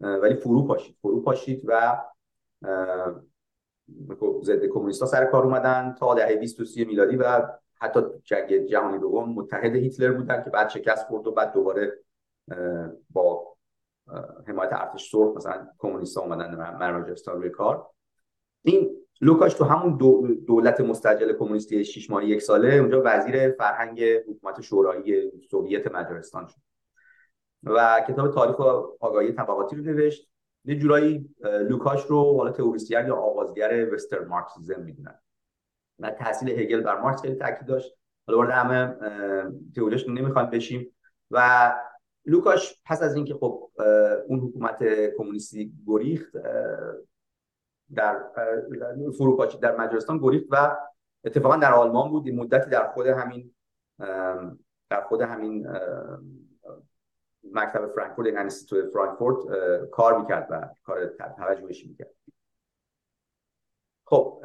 ولی 0.00 0.34
فرو 0.34 0.66
پاشید 0.66 0.96
فرو 1.02 1.22
پاشید 1.22 1.62
و 1.64 2.02
خب 4.20 4.40
ضد 4.44 4.64
کمونیستا 4.66 5.06
سر 5.06 5.24
کار 5.24 5.44
اومدن 5.44 5.94
تا 5.98 6.14
دهه 6.14 6.36
23 6.36 6.84
میلادی 6.84 7.16
و 7.16 7.48
حتی 7.82 8.00
جنگ 8.24 8.66
جهانی 8.66 8.98
دوم 8.98 9.32
متحد 9.32 9.76
هیتلر 9.76 10.12
بودن 10.12 10.42
که 10.44 10.50
بعد 10.50 10.68
شکست 10.68 11.06
خورد 11.06 11.26
و 11.26 11.32
بعد 11.32 11.52
دوباره 11.52 11.98
با 13.10 13.56
حمایت 14.46 14.72
ارتش 14.72 15.10
سرخ 15.10 15.36
مثلا 15.36 15.68
کمونیستا 15.78 16.20
اومدن 16.20 16.54
مجارستان 16.74 17.36
روی 17.36 17.50
کار. 17.50 17.86
این 18.62 18.96
لوکاش 19.20 19.54
تو 19.54 19.64
همون 19.64 19.96
دولت 20.46 20.80
مستجل 20.80 21.32
کمونیستی 21.32 21.84
شش 21.84 22.10
ماهه 22.10 22.24
یک 22.24 22.42
ساله 22.42 22.74
اونجا 22.74 23.02
وزیر 23.04 23.50
فرهنگ 23.50 24.02
حکومت 24.02 24.60
شورایی 24.60 25.32
سوویت 25.50 25.92
مجارستان 25.92 26.46
شد. 26.46 26.60
و 27.62 28.04
کتاب 28.08 28.34
تاریخ 28.34 28.60
آگاهی 29.00 29.32
طبقاتی 29.32 29.76
رو 29.76 29.82
نوشت. 29.82 30.30
یه 30.64 30.76
جورایی 30.76 31.34
لوکاش 31.68 32.06
رو 32.06 32.36
حالا 32.36 32.50
تئوریسین 32.50 33.06
یا 33.06 33.16
آغازگر 33.16 33.94
وستر 33.94 34.24
مارکسیزم 34.24 34.80
می‌دونن. 34.80 35.18
و 35.98 36.10
تحصیل 36.10 36.60
هگل 36.60 36.80
بر 36.80 37.00
مارکس 37.00 37.22
خیلی 37.22 37.34
تاکید 37.34 37.66
داشت. 37.66 37.96
حالا 38.26 38.38
وارد 38.38 38.50
همه 38.50 38.96
تئوریش 39.74 40.08
نمی‌خوام 40.08 40.50
بشیم. 40.50 40.94
و 41.30 41.72
لوکاش 42.26 42.82
پس 42.84 43.02
از 43.02 43.14
اینکه 43.14 43.34
خب 43.34 43.70
اون 44.28 44.40
حکومت 44.40 44.84
کمونیستی 45.18 45.72
گریخت 45.86 46.32
در 47.94 48.22
فروپاشی 49.18 49.58
در 49.58 49.76
مجارستان 49.76 50.18
گریخت 50.18 50.46
و 50.50 50.76
اتفاقا 51.24 51.56
در 51.56 51.72
آلمان 51.72 52.10
بود. 52.10 52.28
مدتی 52.28 52.70
در 52.70 52.88
خود 52.88 53.06
همین 53.06 53.54
در 54.90 55.00
خود 55.08 55.20
همین 55.20 55.66
مکتب 57.52 57.86
فرانکفورت 57.86 58.28
یعنی 58.28 58.50
فرانکفورت 58.92 59.36
کار 59.90 60.18
می‌کرد 60.18 60.46
و 60.50 60.68
کار 60.84 61.06
توجهشی 61.36 61.88
می‌کرد. 61.88 62.10
خب 64.04 64.40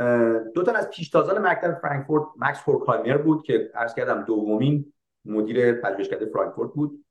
دو 0.53 0.63
تا 0.63 0.71
از 0.71 0.89
پیشتازان 0.89 1.47
مکتب 1.47 1.79
فرانکفورت 1.81 2.23
مکس 2.37 2.59
هورکهایمر 2.67 3.17
بود 3.17 3.43
که 3.43 3.71
عرض 3.75 3.95
کردم 3.95 4.23
دومین 4.23 4.93
مدیر 5.25 5.73
پژوهشکده 5.73 6.25
فرانکفورت 6.25 6.73
بود 6.73 7.05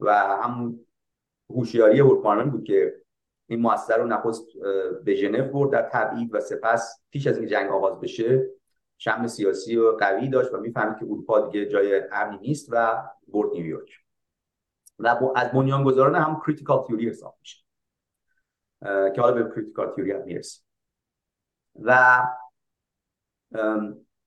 و 0.00 0.12
هم 0.14 0.78
هوشیاری 1.50 2.00
هورکهایمر 2.00 2.44
بود 2.44 2.64
که 2.64 3.02
این 3.46 3.60
مؤسسه 3.60 3.96
رو 3.96 4.06
نخست 4.06 4.46
به 5.04 5.14
ژنو 5.14 5.52
برد 5.52 5.70
در 5.70 5.88
تبعید 5.92 6.34
و 6.34 6.40
سپس 6.40 7.02
پیش 7.10 7.26
از 7.26 7.38
این 7.38 7.48
جنگ 7.48 7.70
آغاز 7.70 8.00
بشه 8.00 8.50
شم 8.98 9.26
سیاسی 9.26 9.76
و 9.76 9.92
قوی 9.92 10.28
داشت 10.28 10.54
و 10.54 10.60
می‌فهمید 10.60 10.98
که 10.98 11.04
اروپا 11.04 11.40
دیگه 11.40 11.66
جای 11.66 12.02
امنی 12.12 12.38
نیست 12.38 12.68
و 12.72 13.02
برد 13.28 13.50
نیویورک. 13.52 13.90
و 14.98 15.32
از 15.36 15.50
بنیانگذاران 15.50 16.14
هم 16.14 16.42
critical 16.46 16.86
theory 16.86 17.08
حساب 17.08 17.36
میشه. 17.40 17.64
که 18.82 19.20
حالا 19.20 19.42
به 19.42 19.54
critical 19.54 19.94
theory 19.94 20.12
هم 20.12 20.22
می‌رسیم. 20.24 20.65
و 21.82 22.22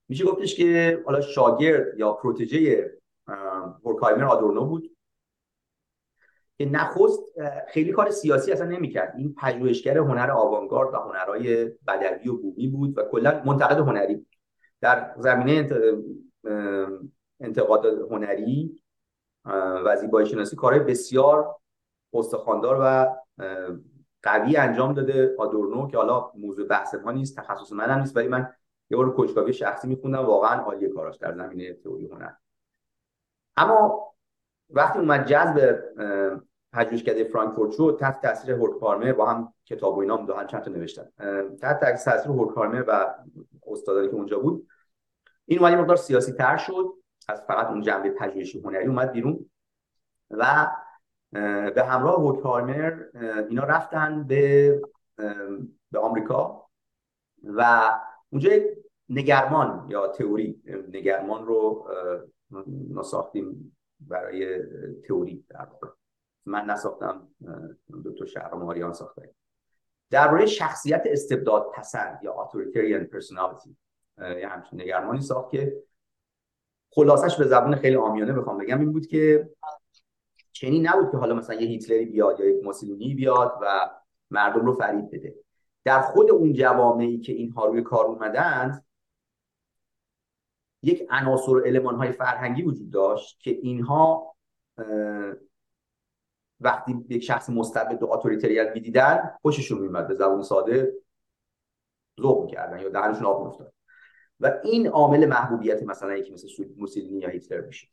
میشه 0.07 0.25
گفتش 0.25 0.55
که 0.55 1.01
حالا 1.05 1.21
شاگرد 1.21 1.99
یا 1.99 2.13
protégé 2.13 2.91
هورکایمر 3.83 4.23
آدورنو 4.23 4.65
بود 4.65 4.95
که 6.57 6.65
نخست 6.65 7.19
خیلی 7.67 7.91
کار 7.91 8.11
سیاسی 8.11 8.51
اصلا 8.51 8.67
نمی‌کرد. 8.67 9.13
این 9.17 9.35
پژوهشگر 9.41 9.97
هنر 9.97 10.31
آوانگارد 10.31 10.93
و 10.93 10.97
هنرهای 10.97 11.65
بدوی 11.65 12.29
و 12.29 12.37
بومی 12.37 12.67
بود 12.67 12.97
و 12.97 13.03
کلا 13.11 13.43
منتقد 13.45 13.77
هنری 13.77 14.15
بود. 14.15 14.35
در 14.81 15.15
زمینه 15.17 15.69
انتقاد 17.39 17.85
هنری 17.85 18.81
و 19.85 19.95
زیبایی 19.95 20.27
شناسی 20.27 20.55
کارهای 20.55 20.83
بسیار 20.83 21.55
استخواندار 22.13 22.77
و 22.81 23.15
قوی 24.23 24.57
انجام 24.57 24.93
داده 24.93 25.35
آدورنو 25.39 25.87
که 25.87 25.97
حالا 25.97 26.31
موضوع 26.35 26.67
بحث 26.67 26.95
ما 26.95 27.11
نیست 27.11 27.37
تخصص 27.37 27.71
من 27.71 27.89
هم 27.89 27.99
نیست 27.99 28.17
ولی 28.17 28.27
من 28.27 28.53
یه 28.89 28.97
بار 28.97 29.13
کنجکاوی 29.13 29.53
شخصی 29.53 29.87
میخوندم 29.87 30.25
واقعا 30.25 30.61
عالی 30.61 30.89
کاراش 30.89 31.17
در 31.17 31.33
زمینه 31.33 31.73
تئوری 31.73 32.07
هنر. 32.07 32.31
اما 33.57 34.09
وقتی 34.69 34.99
اومد 34.99 35.25
جذب 35.25 35.79
پژوهشکده 36.73 37.23
فرانکفورت 37.23 37.71
شد 37.71 37.97
تحت 37.99 38.21
تاثیر 38.21 38.51
هورکارمر 38.51 39.13
با 39.13 39.25
هم 39.25 39.53
کتاب 39.65 39.97
و 39.97 39.99
اینا 39.99 40.17
هم 40.17 40.47
چند 40.47 40.63
تا 40.63 40.71
نوشتن. 40.71 41.09
تحت 41.61 41.79
تاثیر 41.79 42.31
هورکارمر 42.31 42.83
و 42.87 43.15
استادانی 43.67 44.07
که 44.07 44.13
اونجا 44.13 44.39
بود 44.39 44.67
این 45.45 45.59
اومد 45.59 45.73
مقدار 45.73 45.95
سیاسی 45.95 46.31
تر 46.31 46.57
شد 46.57 46.93
از 47.27 47.41
فقط 47.41 47.67
اون 47.67 47.81
جنبه 47.81 48.09
پژوهشی 48.09 48.59
هنری 48.59 48.87
اومد 48.87 49.11
بیرون 49.11 49.49
و 50.29 50.67
به 51.31 51.83
همراه 51.87 52.15
هورکارمر 52.15 53.03
اینا 53.49 53.63
رفتن 53.63 54.23
به 54.23 54.81
به 55.91 55.99
آمریکا 55.99 56.69
و 57.43 57.91
اونجا 58.29 58.51
نگرمان 59.09 59.85
یا 59.89 60.07
تئوری 60.07 60.61
نگرمان 60.93 61.45
رو 61.45 61.87
ما 62.89 63.03
ساختیم 63.03 63.77
برای 63.99 64.63
تئوری 65.07 65.45
در 65.49 65.67
واقع. 65.71 65.87
من 66.45 66.65
نساختم 66.65 67.27
دکتر 68.05 68.25
شهر 68.25 68.53
ماریان 68.53 68.93
ساخته. 68.93 69.33
درباره 70.09 70.45
شخصیت 70.45 71.03
استبداد 71.05 71.71
پسند 71.75 72.19
یا 72.23 72.33
اتوریتریان 72.33 73.03
پرسونالیتی 73.03 73.75
یه 74.21 74.47
همچین 74.47 74.81
نگرمانی 74.81 75.21
ساخت 75.21 75.51
که 75.51 75.83
خلاصش 76.91 77.37
به 77.37 77.43
زبان 77.43 77.75
خیلی 77.75 77.95
آمیانه 77.95 78.33
بخوام 78.33 78.57
بگم 78.57 78.79
این 78.79 78.91
بود 78.91 79.07
که 79.07 79.49
چنین 80.51 80.87
نبود 80.87 81.11
که 81.11 81.17
حالا 81.17 81.35
مثلا 81.35 81.55
یه 81.55 81.67
هیتلری 81.67 82.05
بیاد 82.05 82.39
یا 82.39 82.49
یک 82.49 82.63
موسولینی 82.63 83.13
بیاد 83.15 83.59
و 83.61 83.89
مردم 84.31 84.65
رو 84.65 84.73
فریب 84.73 85.05
بده. 85.15 85.35
در 85.83 86.01
خود 86.01 86.31
اون 86.31 86.53
جوامعی 86.53 87.19
که 87.19 87.33
اینها 87.33 87.65
روی 87.65 87.81
کار 87.81 88.05
اومدند 88.05 88.85
یک 90.83 91.07
عناصر 91.09 91.51
و 91.51 91.59
علمان 91.59 91.95
های 91.95 92.11
فرهنگی 92.11 92.63
وجود 92.63 92.91
داشت 92.91 93.39
که 93.39 93.51
اینها 93.51 94.35
وقتی 96.59 97.05
یک 97.09 97.23
شخص 97.23 97.49
مستبد 97.49 98.03
و 98.03 98.13
اتوریتریت 98.13 98.71
می‌دیدن 98.73 99.37
خوششون 99.41 99.81
میومد 99.81 100.07
به 100.07 100.15
زبان 100.15 100.43
ساده 100.43 100.93
ذوق 102.21 102.43
می‌کردن 102.43 102.79
یا 102.79 102.89
دهنشون 102.89 103.25
آب 103.25 103.41
میافتاد. 103.41 103.73
و 104.39 104.59
این 104.63 104.87
عامل 104.87 105.25
محبوبیت 105.25 105.83
مثلا 105.83 106.17
یکی 106.17 106.31
مثل 106.31 106.47
موسولینی 106.77 107.19
یا 107.19 107.29
هیتلر 107.29 107.61
میشه 107.61 107.87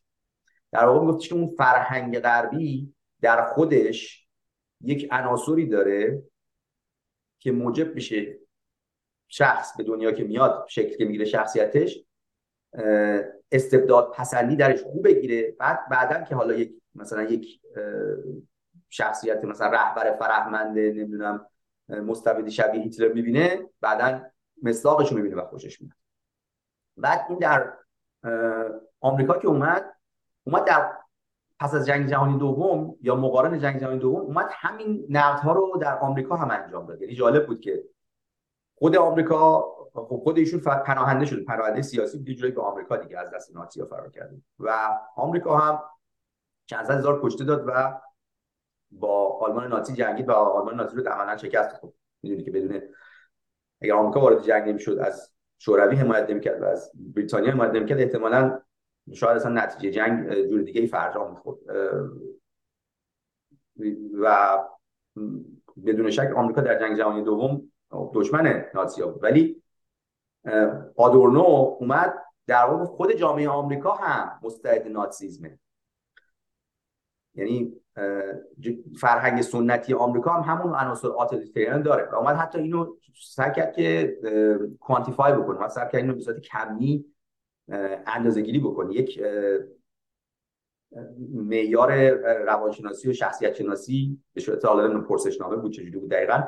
در 0.72 0.84
واقع 0.84 1.00
میگفتش 1.06 1.28
که 1.28 1.34
اون 1.34 1.54
فرهنگ 1.58 2.20
غربی 2.20 2.94
در 3.22 3.44
خودش 3.44 4.28
یک 4.80 5.08
عناصری 5.10 5.66
داره 5.66 6.22
که 7.38 7.52
موجب 7.52 7.94
میشه 7.94 8.38
شخص 9.28 9.76
به 9.76 9.84
دنیا 9.84 10.12
که 10.12 10.24
میاد 10.24 10.66
شکل 10.68 10.96
که 10.96 11.04
می‌گیره 11.04 11.24
شخصیتش 11.24 12.04
استبداد 13.52 14.12
پسندی 14.12 14.56
درش 14.56 14.82
خوب 14.82 15.04
بگیره. 15.04 15.50
بعد 15.50 15.88
بعدا 15.88 16.24
که 16.24 16.34
حالا 16.34 16.54
یک 16.54 16.82
مثلا 16.94 17.22
یک 17.22 17.60
شخصیت 18.88 19.44
مثلا 19.44 19.70
رهبر 19.70 20.16
فرهمنده 20.16 20.92
نمی‌دونم 20.92 21.46
مستبدی 21.88 22.50
شبیه 22.50 22.82
هیتلر 22.82 23.12
می‌بینه 23.12 23.68
بعدا 23.80 24.22
مصداقش 24.62 25.10
رو 25.10 25.16
می‌بینه 25.16 25.36
و 25.36 25.44
خوشش 25.46 25.80
میاد. 25.80 25.96
بعد 26.96 27.26
این 27.28 27.38
در 27.38 27.72
آمریکا 29.00 29.38
که 29.38 29.48
اومد 29.48 29.95
اومد 30.46 30.64
در 30.64 30.92
پس 31.60 31.74
از 31.74 31.86
جنگ 31.86 32.06
جهانی 32.08 32.38
دوم 32.38 32.96
یا 33.00 33.14
مقارن 33.14 33.58
جنگ 33.58 33.80
جهانی 33.80 33.98
دوم 33.98 34.20
اومد 34.20 34.48
همین 34.52 35.06
نقدها 35.08 35.52
رو 35.52 35.78
در 35.80 35.98
آمریکا 35.98 36.36
هم 36.36 36.50
انجام 36.50 36.86
داد. 36.86 37.02
یعنی 37.02 37.14
جالب 37.14 37.46
بود 37.46 37.60
که 37.60 37.84
خود 38.74 38.96
آمریکا 38.96 39.76
خب 39.92 40.20
خود 40.24 40.38
ایشون 40.38 40.60
پناهنده 40.60 41.24
شد 41.24 41.44
پناهنده 41.44 41.82
سیاسی 41.82 42.18
بود 42.18 42.30
جوری 42.30 42.52
به 42.52 42.62
آمریکا 42.62 42.96
دیگه 42.96 43.18
از 43.18 43.30
دست 43.30 43.56
نازی‌ها 43.56 43.86
فرار 43.86 44.10
کرد 44.10 44.30
و 44.58 44.98
آمریکا 45.16 45.56
هم 45.56 45.82
چند 46.66 46.90
هزار 46.90 47.20
کشته 47.22 47.44
داد 47.44 47.64
و 47.66 48.00
با 48.90 49.38
آلمان 49.38 49.68
نازی 49.68 49.94
جنگید 49.94 50.28
و 50.28 50.32
آلمان 50.32 50.74
نازی 50.74 50.96
رو 50.96 51.08
عملا 51.08 51.36
شکست 51.36 51.76
خب 51.76 51.92
می‌دونی 52.22 52.44
که 52.44 52.50
بدون 52.50 52.82
اگر 53.82 53.94
آمریکا 53.94 54.20
وارد 54.20 54.42
جنگ 54.42 54.68
نمی‌شد 54.68 54.98
از 54.98 55.32
شوروی 55.58 55.96
حمایت 55.96 56.30
نمی‌کرد 56.30 56.62
و 56.62 56.64
از 56.64 56.92
بریتانیا 56.94 57.52
حمایت 57.52 57.72
نمی‌کرد 57.72 58.00
احتمالاً 58.00 58.60
شاید 59.14 59.36
اصلا 59.36 59.52
نتیجه 59.52 59.90
جنگ 59.90 60.34
جور 60.50 60.62
دیگه 60.62 60.80
ای 60.80 60.86
فرجام 60.86 61.30
می‌خورد 61.30 61.58
و 64.20 64.58
بدون 65.86 66.10
شک 66.10 66.32
آمریکا 66.36 66.60
در 66.60 66.80
جنگ 66.80 66.96
جهانی 66.96 67.22
دوم 67.22 67.72
دشمن 68.14 68.64
نازیا 68.74 69.06
بود. 69.06 69.22
ولی 69.22 69.62
آدورنو 70.96 71.40
اومد 71.80 72.14
در 72.46 72.64
واقع 72.64 72.84
خود 72.84 73.12
جامعه 73.12 73.48
آمریکا 73.48 73.92
هم 73.92 74.38
مستعد 74.42 74.88
ناتسیزمه 74.88 75.58
یعنی 77.34 77.72
فرهنگ 79.00 79.40
سنتی 79.40 79.94
آمریکا 79.94 80.30
هم 80.30 80.54
همون 80.54 80.74
عناصر 80.74 81.08
آتوریتریان 81.08 81.82
داره 81.82 82.10
و 82.10 82.14
اومد 82.14 82.36
حتی 82.36 82.58
اینو 82.58 82.96
سعی 83.22 83.52
کرد 83.52 83.72
که 83.72 84.16
کوانتیفای 84.80 85.32
بکنه. 85.32 85.56
مثلا 85.56 85.68
سعی 85.68 85.84
کرد 85.84 85.96
اینو 85.96 86.14
به 86.14 86.20
صورت 86.20 86.40
کمی 86.40 87.04
اندازه 88.06 88.40
گیری 88.40 88.58
بکنی. 88.58 88.94
یک 88.94 89.22
معیار 91.34 92.10
روانشناسی 92.42 93.10
و 93.10 93.12
شخصیت 93.12 93.54
شناسی 93.54 94.22
به 94.34 94.40
صورت 94.40 94.64
حالا 94.64 95.00
پرسشنامه 95.00 95.56
بود 95.56 95.72
چجوری 95.72 95.98
بود 95.98 96.10
دقیقا 96.10 96.42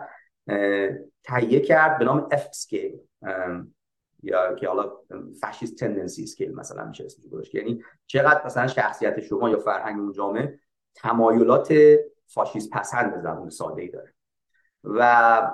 تهیه 1.24 1.60
کرد 1.60 1.98
به 1.98 2.04
نام 2.04 2.28
F 2.32 2.46
scale 2.48 2.98
یا 4.22 4.54
که 4.54 4.68
حالا 4.68 4.92
fascist 5.40 5.78
tendency 5.78 6.22
scale 6.22 6.54
مثلا 6.54 6.84
میشه 6.84 7.04
اسمش 7.04 7.26
گذاشت. 7.26 7.54
یعنی 7.54 7.82
چقدر 8.06 8.46
مثلا 8.46 8.66
شخصیت 8.66 9.20
شما 9.20 9.50
یا 9.50 9.58
فرهنگ 9.58 10.00
اون 10.00 10.12
جامعه 10.12 10.60
تمایلات 10.94 11.74
فاشیست 12.26 12.70
پسند 12.70 13.22
زبون 13.22 13.50
ساده 13.50 13.82
ای 13.82 13.88
داره. 13.88 14.14
و 14.84 15.50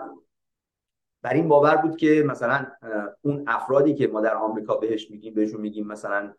بر 1.25 1.35
این 1.35 1.49
باور 1.49 1.77
بود 1.77 1.97
که 1.97 2.25
مثلا 2.27 2.67
اون 3.23 3.45
افرادی 3.47 3.95
که 3.95 4.07
ما 4.07 4.21
در 4.21 4.35
آمریکا 4.35 4.77
بهش 4.77 5.11
میگیم 5.11 5.35
بهشون 5.35 5.61
میگیم 5.61 5.87
مثلا 5.87 6.35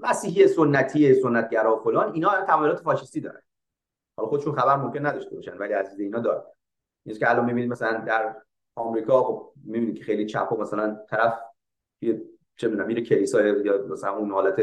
مسیحی 0.00 0.48
سنتی 0.48 1.14
سنتگرا 1.14 1.76
و 1.76 1.84
فلان 1.84 2.12
اینا 2.12 2.44
تمایلات 2.46 2.80
فاشیستی 2.80 3.20
دارن. 3.20 3.42
حالا 4.16 4.28
خودشون 4.28 4.54
خبر 4.54 4.76
ممکن 4.76 5.06
نداشته 5.06 5.34
باشن 5.34 5.58
ولی 5.58 5.72
از 5.72 6.00
اینا 6.00 6.18
داره 6.18 6.42
نیست 7.06 7.20
که 7.20 7.30
الان 7.30 7.44
می‌بینید 7.44 7.70
مثلا 7.70 8.04
در 8.06 8.42
آمریکا 8.76 9.22
خب 9.22 9.52
می‌بینید 9.64 9.98
که 9.98 10.04
خیلی 10.04 10.26
چپ 10.26 10.52
و 10.52 10.56
مثلا 10.56 11.00
طرف 11.08 11.38
چه 12.56 12.68
می‌دونم 12.68 12.86
میره 12.86 13.02
کلیسا 13.02 13.46
یا 13.46 13.86
مثلا 13.90 14.16
اون 14.16 14.30
حالت 14.30 14.62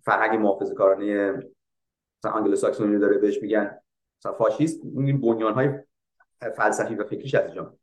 فرهنگ 0.00 0.40
محافظه‌کارانه 0.40 1.32
مثلا 2.18 2.32
انگلو 2.32 2.56
ساکسونی 2.56 2.98
داره 2.98 3.18
بهش 3.18 3.42
میگن. 3.42 3.78
فاشیست 4.38 4.84
این 4.84 5.20
بنیان 5.20 5.54
های 5.54 5.68
فلسفی 6.50 6.94
و 6.94 7.04
فکریش 7.04 7.34
از 7.34 7.46
اینجا 7.46 7.76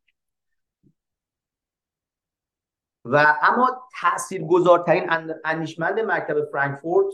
و 3.05 3.37
اما 3.41 3.87
تاثیرگذارترین 4.01 5.09
اندیشمند 5.45 5.99
مکتب 5.99 6.51
فرانکفورت 6.51 7.13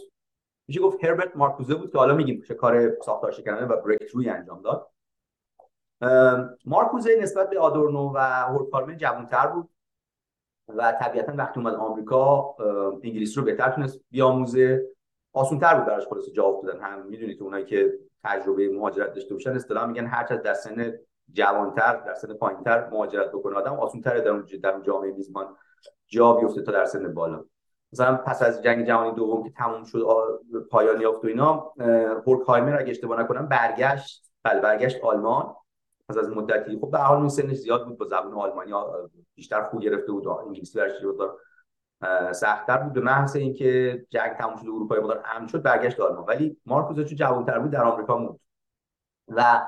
میشه 0.67 0.79
گفت 0.79 1.03
هربرت 1.03 1.35
مارکوزه 1.35 1.75
بود 1.75 1.91
که 1.91 1.97
حالا 1.97 2.15
میگیم 2.15 2.41
چه 2.41 2.53
کار 2.53 3.01
ساختار 3.01 3.31
شکنانه 3.31 3.65
و 3.65 3.81
بریک 3.81 4.29
انجام 4.29 4.61
داد. 4.61 4.91
مارکوزه 6.65 7.15
نسبت 7.21 7.49
به 7.49 7.59
آدورنو 7.59 8.13
و 8.15 8.17
هورکارمن 8.19 8.97
جوانتر 8.97 9.47
بود 9.47 9.69
و 10.67 10.91
طبیعتا 10.91 11.33
وقتی 11.35 11.59
اومد 11.59 11.73
آمریکا 11.73 12.55
انگلیسی 13.03 13.35
رو 13.35 13.43
بهتر 13.43 13.71
تونست 13.71 13.99
بیاموزه. 14.11 14.87
آسونتر 15.33 15.75
بود 15.75 15.85
براش 15.85 16.07
خلاص 16.07 16.29
جواب 16.29 16.65
دادن. 16.65 16.81
هم 16.81 17.05
می‌دونید 17.05 17.43
اونایی 17.43 17.65
که 17.65 17.99
تجربه 18.23 18.69
مهاجرت 18.69 19.13
داشته 19.13 19.33
باشن 19.33 19.55
اصطلاح 19.55 19.85
میگن 19.85 20.05
هر 20.05 20.23
چقدر 20.23 20.41
در 20.41 20.53
سن 20.53 20.93
جوانتر 21.33 21.95
در 21.95 22.13
سن 22.13 22.33
پایینتر 22.33 22.89
مهاجرت 22.89 23.31
بکنه 23.31 23.55
آدم 23.55 23.73
آسونتر 23.73 24.17
در 24.17 24.29
اون 24.29 24.45
در 24.63 24.79
جامعه 24.81 25.11
میزبان 25.11 25.55
جا 26.07 26.33
بیفته 26.33 26.61
تا 26.61 26.71
در 26.71 26.85
سن 26.85 27.13
بالا. 27.13 27.45
مثلا 27.93 28.15
پس 28.17 28.41
از 28.41 28.63
جنگ 28.63 28.87
جهانی 28.87 29.11
دوم 29.11 29.43
که 29.43 29.49
تموم 29.49 29.83
شد 29.83 30.05
پایان 30.71 31.01
یافت 31.01 31.25
و 31.25 31.27
اینا 31.27 31.73
هورکهایمر 32.25 32.79
اگه 32.79 32.91
اشتباه 32.91 33.19
نکنم 33.19 33.47
برگشت 33.47 34.31
بله 34.43 34.61
برگشت 34.61 35.03
آلمان. 35.03 35.55
پس 36.09 36.17
از 36.17 36.29
مدتی 36.29 36.79
خب 36.79 36.91
به 36.91 36.97
حال 36.97 37.17
اون 37.17 37.29
سنش 37.29 37.55
زیاد 37.55 37.85
بود 37.85 37.97
با 37.97 38.05
زبان 38.05 38.33
آلمانی 38.33 38.71
بیشتر 39.35 39.63
خوب 39.63 39.81
گرفته 39.81 40.11
بود 40.11 40.27
انگلیسی 40.27 40.79
برش 40.79 40.91
بود 41.01 41.31
سختتر 42.31 42.77
بود. 42.77 42.93
به 42.93 43.01
محض 43.01 43.35
اینکه 43.35 44.05
جنگ 44.09 44.31
تموم 44.31 44.55
شد 44.55 44.67
اروپا 44.67 44.95
مقدار 44.95 45.23
امن 45.35 45.47
شد 45.47 45.61
برگشت 45.61 45.99
آلمان. 45.99 46.25
ولی 46.25 46.57
مارکوس 46.65 47.05
چون 47.05 47.17
جوانتر 47.17 47.59
بود 47.59 47.71
در 47.71 47.83
آمریکا 47.83 48.17
موند. 48.17 48.39
و 49.27 49.65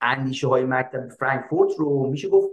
اندیشه 0.00 0.48
های 0.48 0.64
مکتب 0.64 1.08
فرانکفورت 1.08 1.72
رو 1.78 2.06
میشه 2.06 2.28
گفت 2.28 2.50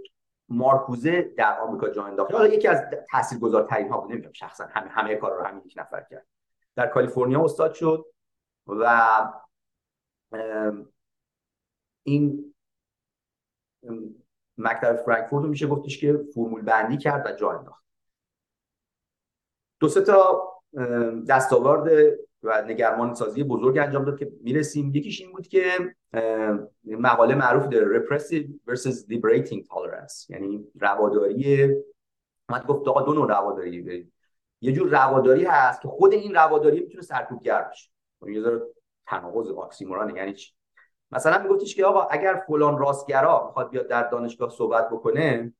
مارکوزه 0.49 1.21
در 1.21 1.59
آمریکا 1.59 1.89
جا 1.89 2.03
انداخت. 2.03 2.31
حالا 2.31 2.47
یکی 2.47 2.67
از 2.67 2.81
تاثیرگذارترین 3.11 3.89
ها 3.89 4.01
بود 4.01 4.11
نمی‌دونم 4.11 4.33
شخصا 4.33 4.65
همه 4.65 4.89
همه 4.89 5.15
کار 5.15 5.37
رو 5.37 5.43
همین 5.43 5.61
یک 5.65 5.73
نفر 5.77 6.01
کرد. 6.09 6.27
در 6.75 6.87
کالیفرنیا 6.87 7.43
استاد 7.43 7.73
شد 7.73 8.05
و 8.67 9.33
این 12.03 12.53
مکتب 14.57 14.95
فرانکفورت 14.95 15.43
رو 15.43 15.49
میشه 15.49 15.67
گفتش 15.67 16.01
که 16.01 16.19
فرمول 16.33 16.61
بندی 16.61 16.97
کرد 16.97 17.25
و 17.25 17.31
جا 17.31 17.51
انداخت. 17.51 17.83
دو 19.79 19.89
سه 19.89 20.01
تا 20.01 20.47
دستاورد 21.29 22.17
و 22.43 22.61
نگرمان 22.61 23.13
سازی 23.13 23.43
بزرگ 23.43 23.77
انجام 23.77 24.05
داد 24.05 24.19
که 24.19 24.31
می‌رسیم. 24.41 24.95
یکیش 24.95 25.21
این 25.21 25.31
بود 25.31 25.47
که 25.47 25.63
مقاله 26.85 27.35
معروف 27.35 27.67
داره 27.67 27.99
repressive 27.99 28.71
versus 28.71 28.95
liberating 29.09 29.63
tolerance 29.63 30.29
یعنی 30.29 30.67
رواداری 30.79 31.67
من 32.49 32.59
گفت 32.59 32.87
آقا 32.87 33.01
دو 33.01 33.13
نوع 33.13 33.27
رواداری 33.27 34.11
یه 34.61 34.71
جور 34.71 34.89
رواداری 34.89 35.45
هست 35.45 35.81
که 35.81 35.87
خود 35.87 36.13
این 36.13 36.33
رواداری 36.33 36.79
می‌تونه 36.79 37.03
سرکوبگر 37.03 37.61
باشه 37.61 37.89
یه 38.27 38.41
ذره 38.41 38.61
تناقض 39.07 39.49
اکسیمورون 39.49 40.15
یعنی 40.15 40.33
چی؟ 40.33 40.53
مثلا 41.11 41.43
میگفتش 41.43 41.75
که 41.75 41.85
آقا 41.85 42.03
اگر 42.03 42.43
فلان 42.47 42.77
راستگرا 42.77 43.45
می‌خواد 43.47 43.69
بیاد 43.69 43.87
در 43.87 44.09
دانشگاه 44.09 44.49
صحبت 44.49 44.89
بکنه 44.89 45.53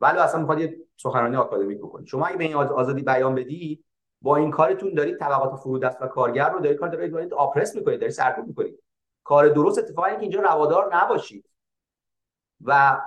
ولی 0.00 0.18
اصلا 0.18 0.40
می‌خواد 0.40 0.60
یه 0.60 0.76
سخنرانی 0.96 1.36
آکادمیک 1.36 1.78
بکنه. 1.78 2.06
شما 2.06 2.26
اگه 2.26 2.36
به 2.36 2.44
این 2.44 2.54
آزادی 2.54 3.02
بیان 3.02 3.34
بدی 3.34 3.84
با 4.24 4.36
این 4.36 4.50
کارتون 4.50 4.94
دارید 4.94 5.18
طبقات 5.18 5.60
فرودست 5.60 6.02
و 6.02 6.06
کارگر 6.06 6.50
رو 6.50 6.60
دارید 6.60 6.78
کار 6.78 6.88
دارید 6.88 7.12
دارید 7.12 7.34
آپرس 7.34 7.76
می‌کنید 7.76 8.00
دارید 8.00 8.14
سرکوب 8.14 8.46
می‌کنید. 8.46 8.82
کار 9.24 9.48
درست 9.48 9.78
اتفاقی 9.78 10.10
که 10.10 10.20
اینجا 10.20 10.40
روادار 10.40 10.96
نباشید. 10.96 11.50
و 12.64 13.00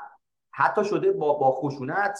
حتی 0.52 0.86
شده 0.86 1.12
با 1.12 1.34
با 1.34 1.52
خشونت 1.52 2.20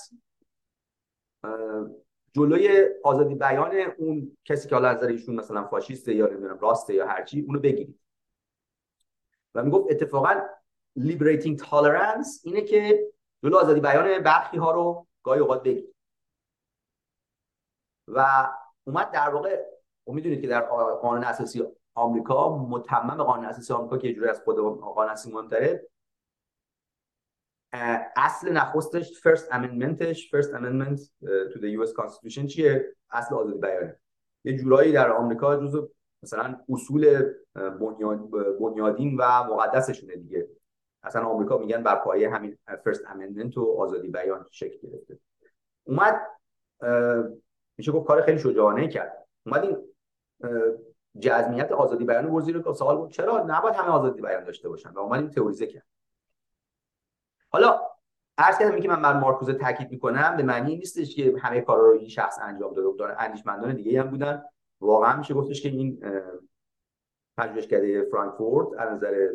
جلوی 2.36 2.90
آزادی 3.04 3.36
بیان 3.36 3.72
اون 3.98 4.38
کسی 4.46 4.70
که 4.70 4.76
حالا 4.76 4.88
از 4.90 5.04
ایشون 5.04 5.36
مثلا 5.36 5.68
فاشیسته 5.68 6.16
یا 6.16 6.28
نمی‌دونم 6.28 6.60
راسته 6.60 6.94
یا 6.94 7.08
هرچی 7.08 7.42
اونو 7.42 7.60
بگیرید. 7.60 8.00
و 9.56 9.64
می‌گفت 9.64 9.92
اتفاقا 9.92 10.42
liberating 11.00 11.58
tolerance 11.58 12.42
اینه 12.44 12.62
که 12.62 13.08
جلو 13.44 13.58
آزادی 13.58 13.80
بیان 13.80 14.24
برخی 14.24 14.58
ها 14.58 14.72
رو 14.72 15.08
گاهی 15.24 15.40
اوقات 15.40 15.64
بگیرید. 15.64 15.96
و 18.08 18.48
اومد 18.88 19.12
در 19.12 19.30
واقع 19.30 19.66
می‌دونید 20.08 20.42
که 20.42 20.48
در 20.48 20.62
قانون 21.02 21.24
اساسی 21.24 21.64
آمریکا 21.94 22.58
متمم 22.58 23.24
قانون 23.24 23.46
اساسی 23.46 23.74
آمریکا 23.74 23.98
که 23.98 24.14
جوری 24.14 24.30
از 24.30 24.42
خود 24.42 24.58
قانون 24.80 25.12
اساسی 25.12 25.32
مهمتره. 25.32 25.88
اصل 28.16 28.52
نخستش 28.52 29.28
first 29.28 29.52
amendmentش 29.52 30.32
first 30.36 30.50
amendment 30.50 31.00
to 31.54 31.60
the 31.60 31.70
US 31.80 31.92
constitution 31.94 32.46
چیه؟ 32.46 32.96
اصل 33.12 33.36
آزادی 33.36 33.60
بیانه. 33.60 34.00
یه 34.44 34.58
جورایی 34.58 34.92
در 34.92 35.12
آمریکا 35.12 35.56
جزو 35.56 35.90
مثلا 36.24 36.60
اصول 36.70 37.32
بنیادین 38.60 39.18
و 39.18 39.44
مقدسشونه 39.44 40.16
دیگه. 40.16 40.48
اصلا 41.04 41.26
آمریکا 41.26 41.58
میگن 41.58 41.84
بر 41.84 41.96
پایه 41.96 42.30
همین 42.30 42.58
first 42.68 43.02
amendment 43.02 43.58
و 43.58 43.82
آزادی 43.82 44.08
بیان 44.08 44.46
شکل 44.52 44.88
گرفته. 44.88 45.20
اومد 45.84 46.22
میشه 47.78 47.92
گفت 47.92 48.08
کار 48.08 48.22
خیلی 48.22 48.40
شجاعانه 48.40 48.88
کرد. 48.88 49.28
اومد 49.46 49.64
این 49.64 49.78
جزمیت 51.20 51.72
آزادی 51.72 52.06
بیان 52.06 52.28
رو 52.28 52.42
زیر 52.42 52.74
سوال 52.74 52.98
بود 52.98 53.12
چرا 53.12 53.44
نباید 53.48 53.76
همه 53.76 53.90
آزادی 53.90 54.22
بیان 54.22 54.44
داشته 54.44 54.70
باشن؟ 54.70 54.90
و 54.90 55.00
اومد 55.00 55.20
این 55.20 55.30
تئوریزه 55.30 55.68
کرد. 55.68 55.86
حالا 57.50 57.82
عرض 58.38 58.58
کردم 58.58 58.80
که 58.80 58.88
من 58.88 59.02
بر 59.02 59.20
مارکوزه 59.20 59.54
تاکید 59.54 59.92
می‌کنم 59.92 60.38
به 60.38 60.44
معنی 60.44 60.76
نیستش 60.76 61.16
که 61.16 61.34
همه 61.40 61.62
کارا 61.62 61.86
رو 61.86 61.98
این 61.98 62.08
شخص 62.08 62.40
انجام 62.42 62.74
داده. 62.74 62.98
داره 62.98 63.16
اندیشمندان 63.20 63.76
دیگه 63.76 64.02
هم 64.02 64.10
بودن. 64.10 64.44
واقعا 64.82 65.18
میشه 65.18 65.34
گفتش 65.34 65.62
که 65.62 65.70
این 65.70 66.04
پژوهشکده 67.38 68.06
فرانکفورت 68.12 68.80
از 68.80 68.94
نظر 68.94 69.30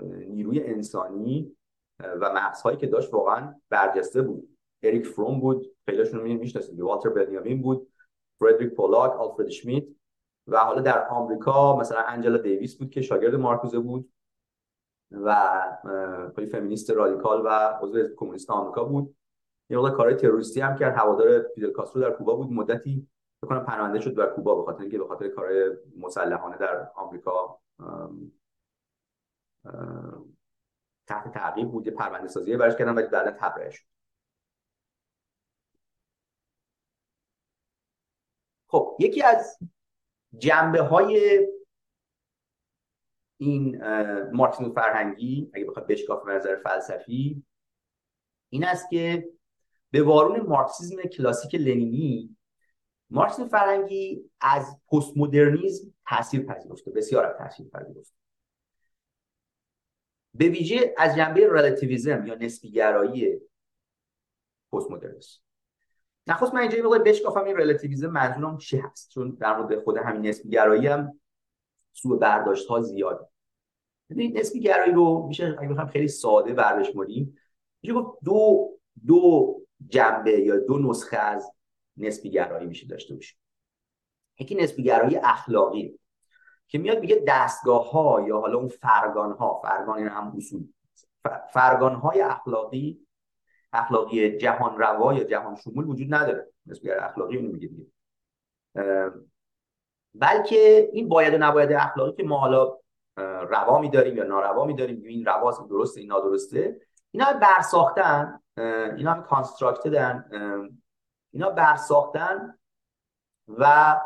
نیروی 0.00 0.64
انسانی 0.64 1.56
و 2.00 2.32
مغزهایی 2.32 2.76
که 2.76 2.86
داشت 2.86 3.14
واقعا 3.14 3.54
برجسته 3.68 4.22
بود. 4.22 4.56
اریک 4.82 5.06
فروم 5.06 5.40
بود. 5.40 5.75
خیلیشون 5.86 6.20
رو 6.20 6.26
می‌شناسید 6.26 6.80
والتر 6.80 7.08
بنیامین 7.08 7.62
بود 7.62 7.92
فردریک 8.40 8.74
پولاک 8.74 9.12
آلفرد 9.12 9.48
شمیت 9.48 9.84
و 10.46 10.58
حالا 10.58 10.80
در 10.80 11.08
آمریکا 11.08 11.76
مثلا 11.76 12.00
انجلا 12.00 12.38
دیویس 12.38 12.78
بود 12.78 12.90
که 12.90 13.02
شاگرد 13.02 13.34
مارکوزه 13.34 13.78
بود 13.78 14.12
و 15.10 15.62
خیلی 16.36 16.46
فمینیست 16.46 16.90
رادیکال 16.90 17.42
و 17.44 17.48
عضو 17.82 18.08
کمونیست 18.16 18.50
آمریکا 18.50 18.84
بود. 18.84 19.16
یه 19.70 19.78
وقت 19.78 19.92
کارهای 19.92 20.16
تروریستی 20.16 20.60
هم 20.60 20.76
کرد. 20.76 20.96
هوادار 20.96 21.42
فیدل 21.54 21.70
کاسترو 21.70 22.02
در 22.02 22.10
کوبا 22.10 22.34
بود. 22.34 22.52
مدتی 22.52 23.08
فکر 23.42 23.53
کنم 23.53 23.64
پناهنده 23.64 24.00
شد 24.00 24.14
در 24.14 24.26
کوبا 24.26 24.54
به 24.54 24.62
خاطر 24.62 24.80
اینکه 24.80 24.98
به 24.98 25.06
خاطر 25.06 25.28
کارهای 25.28 25.70
مسلحانه 25.98 26.56
در 26.56 26.90
آمریکا 26.94 27.60
تحت 31.06 31.32
تعقیب 31.34 31.70
بود. 31.70 31.86
یه 31.86 31.92
پرونده 31.92 32.28
سازی 32.28 32.56
برش 32.56 32.76
کردن 32.76 32.94
ولی 32.94 33.06
بعدا 33.06 33.30
تبرئه 33.30 33.70
شد. 33.70 33.95
خب 38.76 38.96
یکی 39.00 39.22
از 39.22 39.58
جنبه 40.38 40.82
های 40.82 41.46
این 43.36 43.84
مارکسیسم 44.32 44.72
فرهنگی 44.72 45.50
اگه 45.54 45.64
بخواد 45.64 45.86
بشکاف 45.86 46.28
نظر 46.28 46.56
فلسفی 46.56 47.44
این 48.48 48.64
است 48.64 48.90
که 48.90 49.28
به 49.90 50.02
وارون 50.02 50.40
مارکسیزم 50.40 51.02
کلاسیک 51.02 51.54
لنینی 51.54 52.36
مارکسیسم 53.10 53.48
فرنگی 53.48 54.30
از 54.40 54.80
پست 54.92 55.12
مدرنیزم 55.16 55.94
تاثیر 56.08 56.42
پذیرفته 56.42 56.90
بسیار 56.90 57.38
تاثیر 57.38 57.68
پذیرفته. 57.68 58.16
به 60.34 60.48
ویژه 60.48 60.94
از 60.98 61.16
جنبه 61.16 61.48
رلاتیویزم 61.48 62.26
یا 62.26 62.34
نسبیگرایی 62.34 63.40
پست 64.72 64.90
مدرنیسم 64.90 65.45
نخست 66.26 66.54
من 66.54 66.60
اینجا 66.60 66.76
یه 66.76 66.98
بشکافم 66.98 67.44
این 67.44 67.56
رلاتیویزم 67.56 68.10
منظورم 68.10 68.58
چی 68.58 68.78
هست؟ 68.78 69.10
چون 69.10 69.30
در 69.40 69.56
مورد 69.56 69.84
خود 69.84 69.96
همین 69.96 70.26
نسبیگرایی 70.26 70.86
هم 70.86 71.20
سوء 71.92 72.16
برداشت 72.16 72.66
ها 72.68 72.80
زیاده. 72.80 73.28
ببینید 74.10 74.38
نسبی 74.38 74.60
گرایی 74.60 74.92
رو 74.92 75.26
میشه 75.28 75.56
اگه 75.58 75.68
بخوام 75.68 75.86
خیلی 75.86 76.08
ساده 76.08 76.52
برداشت 76.52 76.96
میشه 76.96 77.94
گفت 77.94 78.18
دو 78.24 78.68
دو 79.06 79.54
جنبه 79.88 80.40
یا 80.40 80.56
دو 80.56 80.78
نسخه 80.78 81.16
از 81.16 81.52
نسبی 81.96 82.30
گرایی 82.30 82.66
میشه 82.66 82.86
داشته 82.86 83.14
باشه 83.14 83.36
یکی 84.38 84.54
نسبی 84.54 84.82
گرایی 84.82 85.16
اخلاقی 85.16 85.98
که 86.68 86.78
میاد 86.78 87.00
میگه 87.00 87.24
دستگاه 87.28 87.90
ها 87.90 88.24
یا 88.28 88.40
حالا 88.40 88.58
اون 88.58 88.68
فرگان 88.68 89.32
ها 89.32 89.60
فرگان 89.62 89.98
این 89.98 90.08
هم 90.08 90.32
اصول 90.36 90.68
فرگان 91.52 91.94
های 91.94 92.20
اخلاقی 92.20 93.05
اخلاقی 93.76 94.38
جهان 94.38 94.78
روا 94.78 95.14
یا 95.14 95.24
جهان 95.24 95.56
شمول 95.56 95.84
وجود 95.84 96.14
نداره. 96.14 96.46
نسبی 96.66 96.90
اخلاقی 96.90 97.36
اون 97.36 97.46
میگه 97.46 97.68
دیگه. 97.68 97.86
بلکه 100.14 100.90
این 100.92 101.08
باید 101.08 101.34
و 101.34 101.38
نباید 101.38 101.72
اخلاقی 101.72 102.12
که 102.12 102.22
ما 102.22 102.38
حالا 102.38 102.76
روا 103.50 103.78
میداریم 103.78 104.16
یا 104.16 104.24
ناروا 104.24 104.64
میداریم 104.64 105.02
این 105.04 105.26
رواست 105.26 105.68
درسته 105.68 106.00
این 106.00 106.08
نادرسته 106.08 106.80
اینا 107.10 107.32
برساختن 107.32 108.40
اینا 108.96 109.12
هم 109.12 109.22
کانستراکتدن 109.22 110.24
اینا 111.32 111.50
برساختن 111.50 112.58
و 113.48 113.96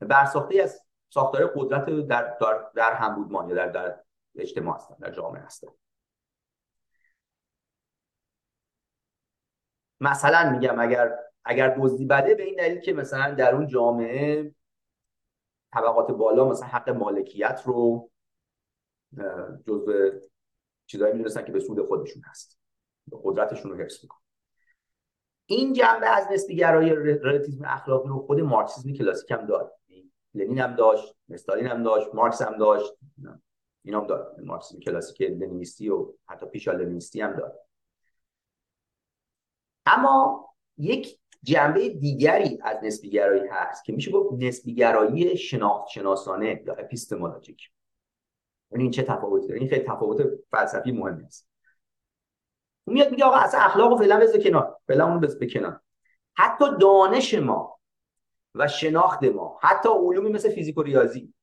برساخته 0.00 0.62
از 0.62 0.82
ساختار 1.08 1.46
قدرت 1.46 1.84
در, 1.84 2.36
در, 2.40 2.70
در 2.74 2.94
هم 2.94 3.14
بودمان 3.14 3.48
یا 3.48 3.54
در, 3.54 3.66
در 3.66 3.96
اجتماع 4.36 4.76
هستن 4.76 4.94
در 5.00 5.10
جامعه 5.10 5.42
هستن. 5.42 5.68
مثلا 10.10 10.50
میگم 10.50 10.80
اگر 10.80 11.18
اگر 11.44 11.76
دزدی 11.78 12.04
بده 12.04 12.34
به 12.34 12.42
این 12.42 12.54
دلیل 12.54 12.80
که 12.80 12.92
مثلا 12.92 13.34
در 13.34 13.54
اون 13.54 13.66
جامعه 13.66 14.54
طبقات 15.72 16.10
بالا 16.10 16.48
مثلا 16.48 16.66
حق 16.66 16.90
مالکیت 16.90 17.62
رو 17.64 18.10
جزء 19.66 20.10
چیزایی 20.86 21.12
می‌دونستن 21.12 21.44
که 21.44 21.52
به 21.52 21.60
سود 21.60 21.86
خودشون 21.86 22.22
هست. 22.26 22.58
قدرتشون 23.12 23.70
رو 23.70 23.76
حفظ 23.76 24.02
میکن 24.02 24.18
این 25.46 25.72
جنبه 25.72 26.06
از 26.06 26.26
نسبیگرایی 26.30 26.90
رلاتیسم 26.90 27.64
اخلاقی 27.64 28.08
رو 28.08 28.18
خود 28.18 28.40
مارکسیسم 28.40 28.92
کلاسیک 28.92 29.30
هم 29.30 29.46
داره 29.46 29.70
لنین 30.34 30.58
هم 30.58 30.76
داشت 30.76 31.14
استالین 31.30 31.66
هم 31.66 31.82
داشت 31.82 32.14
مارکس 32.14 32.42
هم 32.42 32.58
داشت 32.58 32.92
این 33.84 33.94
هم 33.94 34.06
داره 34.06 34.26
مارکسیسم 34.44 34.80
کلاسیک 34.80 35.22
لنینیستی 35.22 35.88
و 35.88 36.12
حتی 36.28 36.46
پیشا 36.46 36.72
لنینیستی 36.72 37.20
هم 37.20 37.36
داره 37.36 37.54
اما 39.86 40.46
یک 40.78 41.18
جنبه 41.42 41.88
دیگری 41.88 42.58
از 42.62 42.76
نسبیگرایی 42.82 43.48
هست 43.50 43.84
که 43.84 43.92
میشه 43.92 44.10
گفت 44.10 44.42
نسبیگرایی 44.42 45.36
شناخت 45.36 45.88
شناسانه 45.88 46.62
یا 46.66 46.74
اپیستمولوژیک. 46.74 47.70
یعنی 48.70 48.82
این 48.82 48.90
چه 48.90 49.02
تفاوتی 49.02 49.46
داره؟ 49.46 49.60
این 49.60 49.68
خیلی 49.68 49.84
تفاوت 49.84 50.26
فلسفی 50.50 50.92
مهمی 50.92 51.24
است 51.24 51.48
اون 52.84 52.94
میاد 52.94 53.10
میگه 53.10 53.24
آقا 53.24 53.36
اصلا 53.36 53.60
اخلاق 53.60 53.90
رو 53.90 53.96
فعلا 53.96 54.20
بذار 54.20 54.40
کنار. 54.40 54.78
فعلا 54.88 55.06
اون 55.06 55.20
به 55.20 55.46
کنار 55.46 55.80
حتی 56.36 56.64
دانش 56.80 57.34
ما 57.34 57.80
و 58.54 58.68
شناخت 58.68 59.24
ما 59.24 59.58
حتی 59.62 59.88
علومی 59.88 60.30
مثل 60.30 60.50
فیزیک 60.50 60.78
و 60.78 60.82
ریاضی 60.82 61.34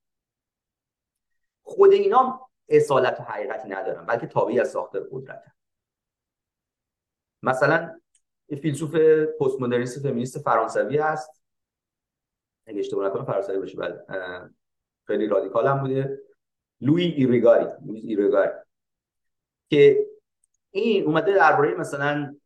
خود 1.62 1.92
اینا 1.92 2.48
اصالت 2.68 3.20
و 3.20 3.22
حقیقتی 3.22 3.68
ندارن 3.68 4.06
بلکه 4.06 4.26
تابعی 4.26 4.60
از 4.60 4.70
ساختار 4.70 5.08
قدرت 5.12 5.44
مثلا 7.42 8.00
فیلسوف 8.56 8.94
پست 9.40 9.60
مدرنیست 9.60 10.02
فمینیست 10.02 10.38
فرانسوی 10.38 10.98
هست. 10.98 11.42
اگه 12.66 12.78
اشتباه 12.78 13.06
نکنم 13.06 13.24
فرانسوی 13.24 13.58
باشه 13.58 13.78
بله 13.78 14.00
خیلی 15.06 15.26
رادیکال 15.26 15.66
هم 15.66 15.80
بوده. 15.80 16.18
لوی 16.80 17.02
ایریگاری 17.02 17.66
لوی 17.86 18.00
ایریگاری. 18.00 18.50
که 19.70 20.06
این 20.70 21.04
اومده 21.04 21.34
درباره 21.34 21.74
مثلا 21.74 22.36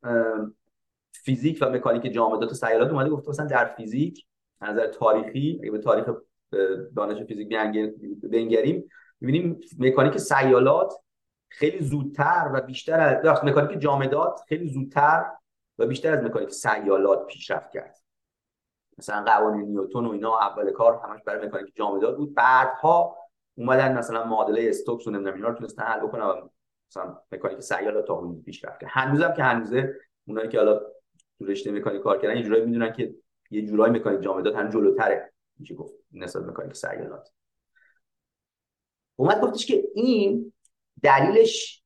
فیزیک 1.12 1.59
و 1.61 1.70
مکانیک 1.70 2.12
جامدات 2.12 2.50
و 2.50 2.54
سیارات 2.54 2.90
اومده 2.90 3.11
گفته 3.11 3.28
مثلا 3.28 3.46
در 3.46 3.64
فیزیک 3.64 4.26
از 4.61 4.74
نظر 4.74 4.86
تاریخی 4.86 5.59
اگه 5.62 5.70
به 5.70 5.78
تاریخ 5.78 6.06
دانش 6.96 7.22
فیزیک 7.22 7.48
بنگریم 8.22 8.90
می‌بینیم 9.20 9.61
مکانیک 9.78 10.16
سیالات 10.16 10.94
خیلی 11.48 11.84
زودتر 11.84 12.50
و 12.54 12.61
بیشتر 12.61 13.00
از 13.00 13.44
مکانیک 13.44 13.80
جامدات 13.80 14.40
خیلی 14.48 14.68
زودتر 14.68 15.24
و 15.79 15.87
بیشتر 15.87 16.12
از 16.12 16.24
مکانیک 16.24 16.51
سیالات 16.51 17.26
پیشرفت 17.26 17.70
کرد. 17.70 17.99
مثلا 18.99 19.24
قوانین 19.24 19.66
نیوتن 19.66 20.07
و 20.07 20.11
اینا 20.11 20.39
اول 20.39 20.70
کار 20.70 21.01
همش 21.05 21.22
برای 21.26 21.47
مکانیک 21.47 21.76
جامدات 21.76 22.16
بود. 22.16 22.35
بعدها 22.35 23.16
اومدن 23.55 23.99
مثلا 23.99 24.24
معادله 24.24 24.68
استوکس 24.68 25.07
و 25.07 25.11
نمی‌دونم 25.11 25.35
اینا 25.35 25.49
رو 25.49 25.55
تونستن 25.55 25.83
حل 25.83 26.01
بکنن 26.01 26.24
و 26.24 26.49
مثلا 26.91 27.18
مکانیک 27.33 27.61
سیال 27.61 28.03
تا 28.03 28.14
اون 28.14 28.43
پیشرفت 28.43 28.81
کرد. 28.81 28.91
هنوزم 28.93 29.33
که 29.33 29.43
هنوزه 29.43 29.95
اونایی 30.26 30.49
که 30.49 30.59
حالا 30.59 30.81
تو 31.39 31.45
رشته 31.45 31.72
مکانیک 31.72 32.03
کار 32.03 32.18
کردن 32.18 32.37
یه 32.37 32.43
جورایی 32.43 32.64
می‌دونن 32.64 32.93
که 32.93 33.14
یه 33.51 33.66
جورایی 33.66 33.93
مکانیک 33.93 34.22
جامدات 34.22 34.57
هم 34.57 34.68
جلوتره 34.68 35.33
میشه 35.59 35.74
گفت 35.74 35.95
نسبت 36.12 36.43
مکانیک 36.43 36.76
سیالات. 36.76 37.33
اومد 39.16 39.41
گفتش 39.41 39.66
که 39.66 39.85
این 39.95 40.53
دلیلش 41.03 41.85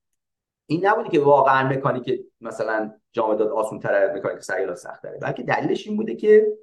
این 0.66 0.86
نبوده 0.86 1.09
که 1.09 1.20
واقعا 1.20 1.68
مکانیک 1.68 2.24
مثلا 2.40 2.95
جامدات 3.12 3.50
آسون 3.50 3.80
تر 3.80 3.94
از 3.94 4.16
مکانیک 4.16 4.42
سیالات 4.42 4.76
سخت 4.76 5.02
تره 5.02 5.18
بلکه 5.18 5.42
دلیلش 5.42 5.86
این 5.86 5.96
بوده 5.96 6.16
که 6.16 6.58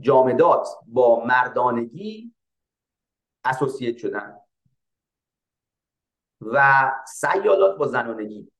جامدات 0.00 0.68
با 0.86 1.24
مردانگی 1.24 2.34
اسوسیت 3.44 3.96
شدن 3.96 4.38
و 6.40 6.90
سیالات 7.06 7.78
با 7.78 7.86
زنانگی. 7.86 8.52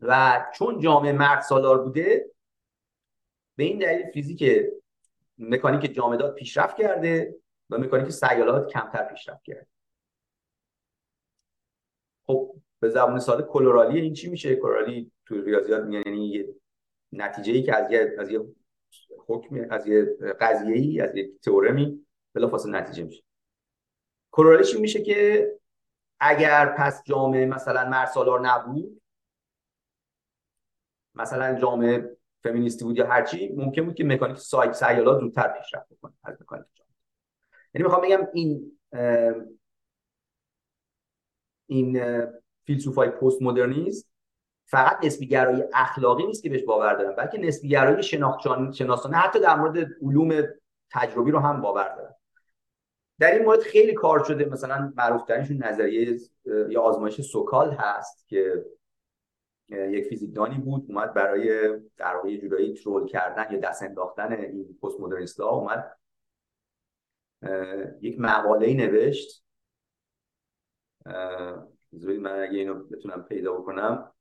و 0.00 0.46
چون 0.54 0.80
جامعه 0.80 1.12
مرد 1.12 1.40
سالار 1.40 1.84
بوده 1.84 2.30
به 3.56 3.64
این 3.64 3.78
دلیل 3.78 4.10
فیزیک 4.10 4.44
مکانیک 5.38 5.94
جامدات 5.94 6.34
پیشرفت 6.34 6.76
کرده 6.76 7.34
و 7.70 7.78
مکانیک 7.78 8.10
سیالات 8.10 8.72
کمتر 8.72 9.04
پیشرفت 9.04 9.44
کرده 9.44 9.66
خب 12.26 12.54
به 12.80 12.88
زبان 12.88 13.18
ساده 13.18 13.42
کلورالی 13.42 14.00
این 14.00 14.14
چی 14.14 14.30
میشه؟ 14.30 14.56
کلورالی 14.56 15.12
تو 15.26 15.42
ریاضیات 15.42 15.84
میگن 15.84 16.06
یعنی 16.06 16.28
یه 16.28 16.54
نتیجه 17.12 17.52
ای 17.52 17.62
که 17.62 17.76
از 17.76 17.92
یه 17.92 18.16
از 18.18 18.30
یه 18.30 18.40
حکم 19.26 19.66
از 19.70 19.86
یه 19.86 20.04
قضیه 20.40 20.74
ای 20.74 21.00
از 21.00 21.16
یک 21.16 21.40
تئورمی 21.40 22.06
بلافاصله 22.34 22.80
نتیجه 22.80 23.04
میشه. 23.04 23.22
کلورالیش 24.30 24.76
میشه 24.76 25.02
که 25.02 25.50
اگر 26.20 26.66
پس 26.66 27.02
جامعه 27.04 27.46
مثلا 27.46 27.88
مرسالار 27.88 28.40
نبود 28.40 29.02
مثلا 31.14 31.60
جامعه 31.60 32.16
فمینیستی 32.42 32.84
بود 32.84 32.96
یا 32.96 33.06
هرچی 33.06 33.48
ممکن 33.48 33.84
بود 33.84 33.94
که 33.94 34.04
مکانیک 34.04 34.36
سایت 34.36 34.72
سیالات 34.72 35.20
زودتر 35.20 35.48
پیشرفت 35.48 35.88
بکنه 35.92 36.12
از 36.24 36.42
مکانیک 36.42 36.66
جامعه. 36.74 36.94
یعنی 37.74 37.84
می‌خوام 37.84 38.02
بگم 38.02 38.28
این 38.32 38.78
این 41.66 42.00
فیلسوفای 42.68 43.10
پست 43.10 43.42
مدرنیسم 43.42 44.08
فقط 44.66 45.04
نسبیگرایی 45.04 45.62
اخلاقی 45.74 46.26
نیست 46.26 46.42
که 46.42 46.50
بهش 46.50 46.62
باور 46.62 46.94
دارن 46.94 47.16
بلکه 47.16 47.38
نسبیگرایی 47.38 48.02
شناختن 48.02 49.14
حتی 49.14 49.40
در 49.40 49.56
مورد 49.56 49.78
علوم 50.02 50.42
تجربی 50.90 51.30
رو 51.30 51.38
هم 51.38 51.60
باور 51.60 51.96
دارن. 51.96 52.14
در 53.18 53.32
این 53.32 53.44
مورد 53.44 53.60
خیلی 53.60 53.94
کار 53.94 54.24
شده 54.24 54.44
مثلا 54.44 54.92
معروف 54.96 55.24
ترینشون 55.24 55.56
نظریه 55.56 56.18
یا 56.68 56.82
آزمایش 56.82 57.20
سوکال 57.20 57.72
هست 57.72 58.28
که 58.28 58.64
یک 59.68 60.04
فیزیکدانی 60.04 60.58
بود 60.58 60.84
اومد 60.88 61.14
برای 61.14 61.78
در 61.96 62.16
واقع 62.16 62.36
جورایی 62.36 62.74
ترول 62.74 63.06
کردن 63.06 63.52
یا 63.52 63.60
دست 63.60 63.82
انداختن 63.82 64.32
این 64.32 64.78
پست 64.82 65.00
مدرنیست 65.00 65.40
ها 65.40 65.48
اومد 65.50 65.98
یک 68.00 68.20
مقاله 68.20 68.74
نوشت 68.74 69.44
من 71.92 72.42
اگه 72.42 72.58
اینو 72.58 72.74
بتونم 72.74 73.22
پیدا 73.22 73.52
بکنم. 73.52 74.12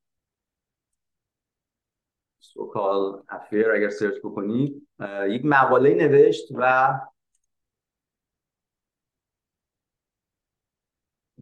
سوکال 2.40 3.24
افیر 3.30 3.72
اگر 3.72 3.90
سرچ 3.90 4.18
بکنید. 4.24 4.88
یک 5.28 5.46
مقاله 5.46 5.94
نوشت 5.94 6.48
و 6.56 6.94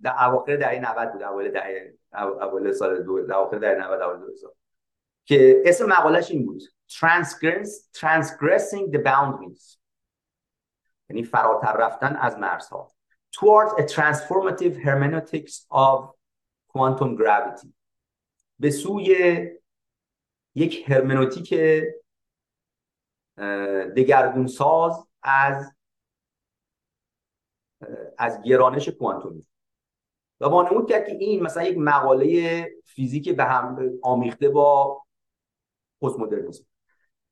در 0.03 0.23
اواخر 0.23 0.55
دهه 0.55 0.79
90 0.79 1.11
بود 1.11 1.23
اوایل 1.23 1.51
دهه 1.51 1.97
اول 2.13 2.71
سال 2.71 3.03
دو 3.03 3.11
اواخر 3.11 3.57
در 3.57 3.75
90 3.75 4.01
اول 4.01 4.19
2000 4.19 4.55
که 5.25 5.63
اسم 5.65 5.85
مقالش 5.85 6.31
این 6.31 6.45
بود 6.45 6.61
Transgress, 6.87 7.89
Transgressing 7.93 8.91
the 8.91 8.99
Boundaries. 8.99 9.77
یعنی 11.09 11.23
فراتر 11.23 11.77
رفتن 11.77 12.15
از 12.15 12.37
مرزها. 12.37 12.91
Towards 13.31 13.79
a 13.79 13.83
transformative 13.83 14.77
hermeneutics 14.85 15.65
of 15.71 16.14
quantum 16.75 17.17
gravity. 17.17 17.67
به 18.59 18.71
سوی 18.71 19.39
یک 20.55 20.89
هرمنوتیک 20.89 21.53
دگرگون 23.97 24.47
ساز 24.47 25.07
از 25.23 25.71
از 28.17 28.41
گرانش 28.41 28.89
کوانتومی. 28.89 29.45
و 30.39 30.45
وانمود 30.45 30.89
کرد 30.89 31.05
که 31.05 31.11
این 31.11 31.43
مثلا 31.43 31.63
یک 31.63 31.77
مقاله 31.77 32.69
فیزیک 32.83 33.35
به 33.35 33.43
هم 33.43 33.91
آمیخته 34.03 34.49
با 34.49 35.01
پست 36.01 36.19
مدرنیسم 36.19 36.65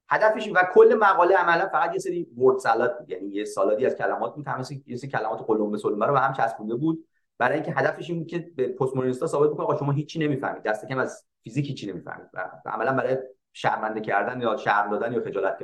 هدفش 0.10 0.50
و 0.56 0.70
کل 0.74 0.98
مقاله 1.00 1.36
عملا 1.36 1.70
فقط 1.70 1.94
یه 1.94 2.00
سری 2.00 2.24
ورد 2.38 2.58
سالاد 2.58 3.06
یعنی 3.08 3.30
یه 3.30 3.46
سالادی 3.46 3.86
از 3.86 3.96
کلمات 3.96 4.36
بود. 4.36 4.48
یه 4.86 4.98
سری 4.98 5.10
کلمات 5.10 5.44
قلمبه 5.48 5.78
سلمبه 5.78 6.06
رو 6.06 6.14
به 6.14 6.20
هم 6.20 6.34
چسبونده 6.34 6.76
بود. 6.76 7.08
برای 7.44 7.56
اینکه 7.56 7.72
هدفش 7.72 8.10
این 8.10 8.26
که 8.26 8.40
به 8.56 8.68
پست 8.68 8.96
مدرنیستا 8.96 9.28
ثابت 9.28 9.50
بکنه 9.50 9.66
آقا 9.66 9.78
شما 9.78 9.92
هیچی 9.92 10.20
نمی‌فهمید. 10.20 10.64
دست 10.64 10.88
کم 10.88 10.98
از 10.98 11.26
فیزیک 11.44 11.68
هیچی 11.68 11.92
نمی‌فهمید. 11.92 12.28
و 12.34 12.62
عملا 12.66 12.94
برای 12.94 13.18
شرمنده 13.54 14.02
کردن 14.02 14.42
یا 14.42 14.58
شرم 14.58 14.92
دادن 14.92 15.14
یا 15.14 15.22
خجالت 15.24 15.60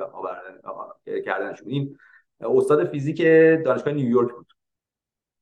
کردنشون 1.25 1.69
این 1.69 1.97
استاد 2.41 2.87
فیزیک 2.87 3.21
دانشگاه 3.65 3.93
نیویورک 3.93 4.31
بود. 4.31 4.53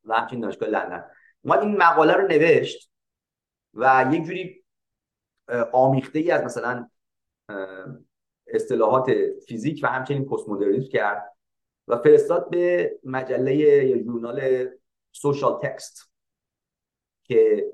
و 0.05 0.13
همچنین 0.13 0.41
دانشگاه 0.41 0.69
لندن. 0.69 1.05
اومد 1.41 1.59
این 1.59 1.77
مقاله 1.77 2.13
رو 2.13 2.27
نوشت 2.27 2.91
و 3.73 4.09
یک 4.11 4.23
جوری 4.23 4.63
آمیخته 5.71 6.19
ای 6.19 6.31
از 6.31 6.43
مثلا 6.43 6.89
اصطلاحات 8.47 9.11
فیزیک 9.47 9.79
و 9.83 9.87
همچنین 9.87 10.25
پست 10.25 10.49
مدرنیسم 10.49 10.89
کرد 10.89 11.33
و 11.87 11.97
فرستاد 11.97 12.49
به 12.49 12.91
مجله 13.03 13.55
یا 13.55 14.03
ژورنال 14.03 14.67
سوشال 15.11 15.59
تکست. 15.63 16.11
که 17.27 17.65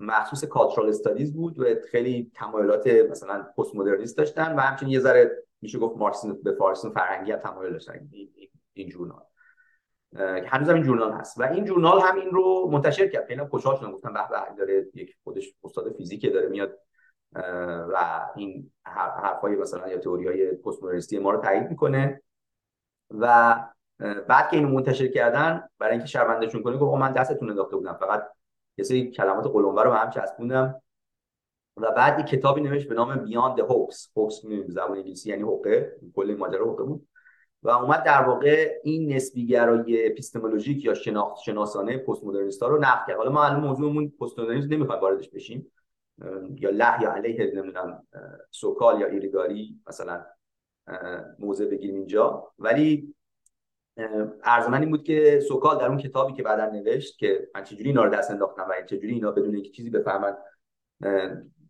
مخصوص 0.00 0.44
کالچرال 0.44 0.88
استادیز 0.88 1.34
بود 1.34 1.58
و 1.58 1.64
خیلی 1.90 2.32
تمایلات 2.34 2.86
مثلا 2.86 3.46
پست 3.58 3.74
مدرنیست 3.74 4.16
داشتن 4.16 4.56
و 4.56 4.60
همچنین 4.60 4.92
یه 4.92 5.00
ذره 5.00 5.44
میشه 5.62 5.78
گفت 5.78 5.96
مارکسیسم 5.96 6.42
به 6.42 6.52
فارسی 6.52 6.90
فرهنگی 6.90 7.32
هم 7.32 7.38
تمایل 7.38 7.72
داشتن. 7.72 8.08
این, 8.72 8.88
جورنال. 8.88 9.22
هنوز 10.46 10.68
هم 10.68 10.74
این 10.74 10.84
جورنال 10.84 11.12
هست. 11.12 11.40
و 11.40 11.42
این 11.42 11.64
جورنال 11.64 12.00
هم 12.00 12.16
این 12.16 12.30
رو 12.30 12.68
منتشر 12.72 13.08
کرد. 13.08 13.26
خیلی 13.26 13.44
خوشحال 13.44 13.76
شدم. 13.76 13.92
گفتم 13.92 14.12
به 14.12 14.20
به 14.30 14.56
داره 14.58 14.86
یک 14.94 15.16
خودش 15.24 15.54
استاد 15.64 15.92
فیزیک 15.96 16.32
داره 16.32 16.48
میاد 16.48 16.78
و 17.92 18.26
این 18.36 18.70
حرفای 18.84 19.56
مثلا 19.56 19.88
یا 19.88 19.98
تئوری 19.98 20.26
های 20.26 20.52
پست 20.52 20.82
مدرنیستی 20.82 21.18
ما 21.18 21.30
رو 21.30 21.40
تایید 21.40 21.70
می‌کنه. 21.70 22.22
و 23.10 23.54
بعد 24.28 24.50
که 24.50 24.56
اینو 24.56 24.68
منتشر 24.68 25.08
کردن 25.08 25.68
برای 25.78 25.92
اینکه 25.92 26.06
شرمندهشون 26.06 26.62
کنه 26.62 26.76
گفت 26.76 27.00
من 27.00 27.12
دستتون 27.12 27.50
انداخته 27.50 27.76
بودم. 27.76 27.96
فقط 28.00 28.28
یه 28.78 28.84
سری 28.84 29.10
کلمات 29.10 29.46
قلمبه 29.46 29.82
رو 29.82 29.90
به 29.90 29.96
هم 29.96 30.10
چسبوندم. 30.10 30.82
و 31.76 31.90
بعد 31.90 32.20
یک 32.20 32.26
کتابی 32.26 32.60
نوشت 32.60 32.88
به 32.88 32.94
نام 32.94 33.14
بیاند 33.14 33.60
hoax 33.60 33.94
hoax 33.94 34.46
زبان 34.68 34.96
انگلیسی 34.96 35.30
یعنی 35.30 35.42
حقه 35.42 35.96
کل 36.14 36.36
ماجرا 36.38 36.72
حقه 36.72 36.84
بود. 36.84 37.06
و 37.62 37.70
اومد 37.70 38.02
در 38.02 38.22
واقع 38.22 38.80
این 38.84 39.12
نسبیگرایی 39.12 40.06
اپیستمولوژیک 40.06 40.84
یا 40.84 40.94
شناخت 40.94 41.42
شناسانه 41.42 41.98
پست 41.98 42.24
مدرنیستا 42.24 42.68
رو 42.68 42.78
نقد 42.78 43.06
کرد. 43.06 43.16
حالا 43.16 43.30
ما 43.30 43.44
الان 43.44 43.60
موضوعمون 43.60 44.12
پست 44.20 44.38
مدرنیسم 44.38 44.68
نمی‌خوایم 44.72 45.02
واردش 45.02 45.28
بشیم. 45.30 45.72
یا 46.54 46.70
له 46.70 47.02
یا 47.02 47.12
علیه 47.12 47.52
نمی‌دونم 47.54 48.06
سوکال 48.50 49.00
یا 49.00 49.06
ایریگاری 49.06 49.80
مثلا 49.88 50.24
موضع 51.38 51.64
بگیریم 51.64 51.96
اینجا. 51.96 52.52
ولی 52.58 53.14
عرض 54.44 54.66
من 54.66 54.80
این 54.80 54.90
بود 54.90 55.02
که 55.02 55.40
سوکال 55.48 55.78
در 55.78 55.86
اون 55.88 55.98
کتابی 55.98 56.32
که 56.32 56.42
بعدا 56.42 56.66
نوشت 56.66 57.18
که 57.18 57.48
من 57.54 57.64
چجوری 57.64 57.84
اینا 57.84 58.04
رو 58.04 58.10
دست 58.10 58.30
انداختم 58.30 58.66
و 58.70 58.82
چجوری 58.86 59.14
اینا 59.14 59.30
بدون 59.30 59.54
اینکه 59.54 59.70
چیزی 59.70 59.90
بفهمن 59.90 60.36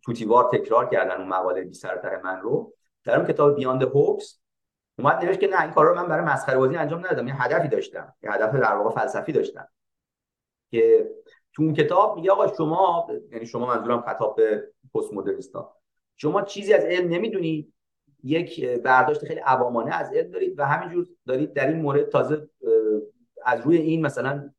طوطی‌وار 0.05 0.49
تکرار 0.53 0.89
کردن 0.89 1.17
اون 1.17 1.27
مقاله 1.27 1.63
بی 1.63 1.73
سر 1.73 1.97
ته 1.97 2.21
من 2.21 2.41
رو. 2.41 2.73
در 3.03 3.17
اون 3.17 3.27
کتاب 3.27 3.55
Beyond 3.55 3.83
the 3.83 4.08
Hoax 4.08 4.41
اومد 4.99 5.25
نوشت 5.25 5.39
که 5.39 5.47
نه 5.47 5.61
این 5.61 5.71
کار 5.71 5.85
رو 5.85 5.95
من 5.95 6.07
برای 6.07 6.25
مسخره 6.25 6.57
بازی 6.57 6.75
انجام 6.75 6.99
ندادم 6.99 7.27
یه 7.27 7.41
هدفی 7.43 7.67
داشتم 7.67 8.13
یه 8.23 8.31
هدف 8.31 8.55
در 8.55 8.75
واقع 8.75 9.01
فلسفی 9.01 9.31
داشتم. 9.31 9.67
که 10.71 11.11
تو 11.53 11.63
اون 11.63 11.73
کتاب 11.73 12.15
میگه 12.15 12.31
آقا 12.31 12.47
شما 12.47 13.07
یعنی 13.31 13.45
شما 13.45 13.67
منظورم 13.67 14.01
خطاب 14.01 14.35
به 14.35 14.71
پست 14.95 15.13
مدرنیستا 15.13 15.75
شما 16.17 16.41
چیزی 16.41 16.73
از 16.73 16.83
علم 16.83 17.09
نمی‌دونید 17.09 17.73
یک 18.23 18.65
برداشت 18.69 19.25
خیلی 19.25 19.39
عوامانه 19.39 19.95
از 19.95 20.13
علم 20.13 20.31
دارید 20.31 20.59
و 20.59 20.65
همینجور 20.65 21.07
دارید 21.27 21.53
در 21.53 21.67
این 21.67 21.81
مورد 21.81 22.09
تازه 22.09 22.49
از 23.45 23.61
روی 23.61 23.77
این 23.77 24.05
مثلا 24.05 24.49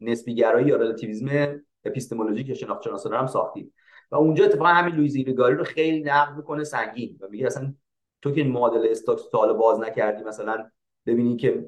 نسبیگرایی 0.00 0.66
یا 0.66 0.76
رلاتیویسم 0.76 1.60
اپیستمولوژیک 1.84 2.48
یا 2.48 2.54
شناخت 2.54 2.82
شناسانه 2.82 3.18
هم 3.18 3.26
ساختید. 3.26 3.72
و 4.10 4.16
اونجا 4.16 4.44
اتفاقا 4.44 4.68
همین 4.68 4.94
لوس 4.94 5.14
ایریگاری 5.14 5.54
رو 5.54 5.64
خیلی 5.64 6.02
نقد 6.02 6.36
می‌کنه 6.36 6.64
سنگین 6.64 7.18
و 7.20 7.28
میگه 7.28 7.46
اصلا 7.46 7.74
تو 8.22 8.32
که 8.32 8.44
معادله 8.44 8.90
استوکس 8.90 9.28
تا 9.28 9.52
باز 9.52 9.80
نکردی 9.80 10.24
مثلا 10.24 10.70
ببینی 11.06 11.36
که 11.36 11.66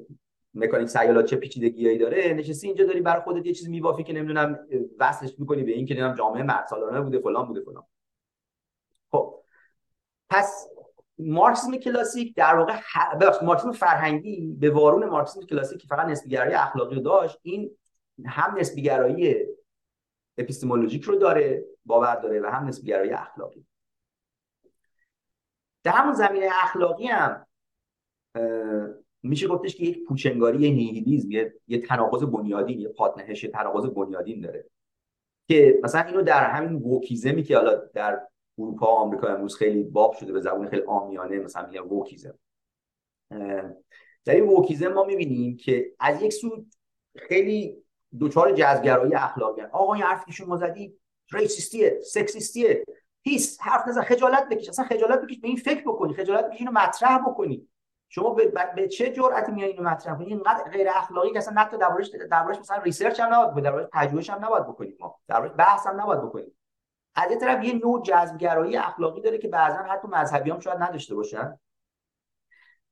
مکانیک 0.53 0.87
سیالات 0.87 1.25
چه 1.25 1.35
پیچیدگیایی 1.35 1.97
داره 1.97 2.33
نشستی 2.33 2.67
اینجا 2.67 2.85
داری 2.85 3.01
برای 3.01 3.21
خودت 3.21 3.45
یه 3.45 3.53
چیزی 3.53 3.71
میبافی 3.71 4.03
که 4.03 4.13
نمی‌دونم 4.13 4.59
وصلش 4.99 5.39
می‌کنی 5.39 5.63
به 5.63 5.71
این 5.71 5.85
که 5.85 5.93
نمی‌دونم 5.93 6.15
جامعه 6.15 6.43
مرد 6.43 7.03
بوده 7.03 7.19
فلان 7.19 7.47
بوده 7.47 7.61
فلان. 7.61 7.83
خب 9.11 9.43
پس 10.29 10.67
مارکسیسم 11.19 11.77
کلاسیک 11.77 12.35
در 12.35 12.55
واقع 12.55 12.73
ح... 12.73 13.15
مارکسیسم 13.43 13.71
فرهنگی 13.71 14.55
به 14.59 14.69
وارون 14.69 15.05
مارکسیسم 15.05 15.45
کلاسیک 15.45 15.81
که 15.81 15.87
فقط 15.87 16.07
نسبیگرایی 16.07 16.53
اخلاقی 16.53 17.01
داشت. 17.01 17.39
این 17.41 17.71
هم 18.25 18.57
نسبیگرایی 18.59 19.35
اپیستمولوژیک 20.37 21.03
رو 21.03 21.15
داره 21.15 21.65
باور 21.85 22.15
داره 22.15 22.41
و 22.41 22.45
هم 22.45 22.67
نسبیگرایی 22.67 23.11
اخلاقی. 23.11 23.65
در 25.83 25.91
همون 25.91 26.13
زمینه 26.13 26.47
اخلاقی 26.63 27.07
هم 27.07 27.45
میشه 29.23 29.47
گفتش 29.47 29.75
که 29.75 29.83
یک 29.83 30.03
پوچنگاری 30.03 30.61
یه 30.61 30.71
نیهیلیزم 30.71 31.31
یه, 31.31 31.53
یه 31.67 31.81
تناقض 31.81 32.23
بنیادین 32.23 32.79
یه 32.79 32.89
پاتنهش 32.89 33.41
تناقض 33.41 33.85
بنیادین 33.85 34.41
داره 34.41 34.65
که 35.47 35.79
مثلا 35.83 36.01
اینو 36.01 36.21
در 36.21 36.49
همین 36.49 36.73
ووکیزمی 36.73 37.43
که 37.43 37.57
حالا 37.57 37.75
در 37.75 38.21
اروپا 38.59 38.87
آمریکا 38.87 39.27
امروز 39.27 39.55
خیلی 39.55 39.83
باب 39.83 40.13
شده 40.13 40.33
به 40.33 40.41
زبون 40.41 40.67
خیلی 40.69 40.83
آمیانه 40.87 41.39
مثلا 41.39 41.67
میگن 41.67 41.81
ووکیزم 41.81 42.39
در 44.25 44.35
این 44.35 44.43
ووکیزم 44.43 44.87
ما 44.87 45.03
می‌بینیم 45.03 45.57
که 45.57 45.91
از 45.99 46.21
یک 46.21 46.33
سو 46.33 46.65
خیلی 47.17 47.83
دوچار 48.19 48.51
جذبگرایی 48.51 49.15
اخلاقی 49.15 49.61
آقا 49.61 49.93
این 49.93 50.03
حرفی 50.03 50.31
شما 50.31 50.57
زدی 50.57 50.99
racist 51.31 51.99
یه 52.01 52.16
sexist 52.16 52.61
یه. 52.61 52.83
هیس 53.21 53.61
حرف 53.61 53.87
نزن 53.87 54.01
خجالت 54.01 54.49
بکش 54.49 54.69
اصلا 54.69 54.85
خجالت 54.85 55.21
بکش 55.21 55.39
به 55.39 55.47
این 55.47 55.57
فکر 55.57 55.81
بکنی 55.81 56.13
خجالت 56.13 56.47
بکش 56.47 56.59
اینو 56.59 56.71
مطرح 56.71 57.17
بکنی. 57.17 57.67
شما 58.09 58.33
به, 58.33 58.53
به 58.75 58.87
چه 58.87 59.11
جرأتی 59.11 59.51
میای 59.51 59.69
اینو 59.69 59.83
مطرح 59.83 60.15
کنی؟ 60.15 60.25
اینقدر 60.25 60.63
غیر 60.71 60.87
اخلاقی 60.89 61.31
که 61.31 61.37
اصلا 61.37 61.61
حتی 61.61 61.77
دربارش 61.77 62.09
دربارش 62.31 62.59
مثلا 62.59 62.81
research 62.81 63.19
هم 63.19 63.33
نباید 63.33 63.63
دربارش 63.63 63.87
پژوهش 63.93 64.29
هم 64.29 64.45
نباید 64.45 64.63
بکنیم 64.63 64.97
ما. 64.99 65.15
دربارش 65.27 65.51
بحث 65.57 65.87
هم 65.87 66.01
نباید 66.01 66.21
بکنیم 66.21 66.58
از 67.19 67.31
یه 67.31 67.37
طرف 67.37 67.63
یه 67.63 67.73
نوع 67.73 68.01
جزم‌گرایی 68.01 68.77
اخلاقی 68.77 69.21
داره 69.21 69.37
که 69.37 69.47
بعضا 69.47 69.77
حتی 69.77 70.07
مذهبی 70.07 70.51
هم 70.51 70.59
شاید 70.59 70.77
نداشته 70.77 71.15
باشن. 71.15 71.59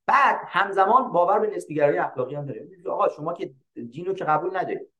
بعد 0.06 0.40
همزمان 0.46 1.12
باور 1.12 1.38
به 1.38 1.56
نسبیگرایی 1.56 1.98
اخلاقی 1.98 2.34
هم 2.34 2.46
داره. 2.46 2.68
آقا 2.90 3.08
شما 3.08 3.32
که 3.32 3.54
دین 3.90 4.06
رو 4.06 4.14
که 4.14 4.24
قبول 4.24 4.56
ندارید 4.56 4.92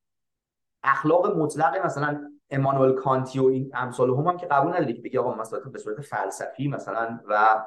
اخلاق 0.82 1.36
مطلق 1.36 1.86
مثلا 1.86 2.30
امانوئل 2.50 2.92
کانتی 2.92 3.38
و 3.38 3.44
این 3.44 3.70
امثال 3.74 4.10
هم, 4.10 4.26
هم 4.26 4.36
که 4.36 4.46
قبول 4.46 4.72
نداری 4.72 4.94
که 4.94 5.02
بگی 5.02 5.18
آقا 5.18 5.34
مثلا 5.34 5.60
به 5.60 5.78
صورت 5.78 6.00
فلسفی 6.00 6.68
مثلا 6.68 7.20
و 7.28 7.64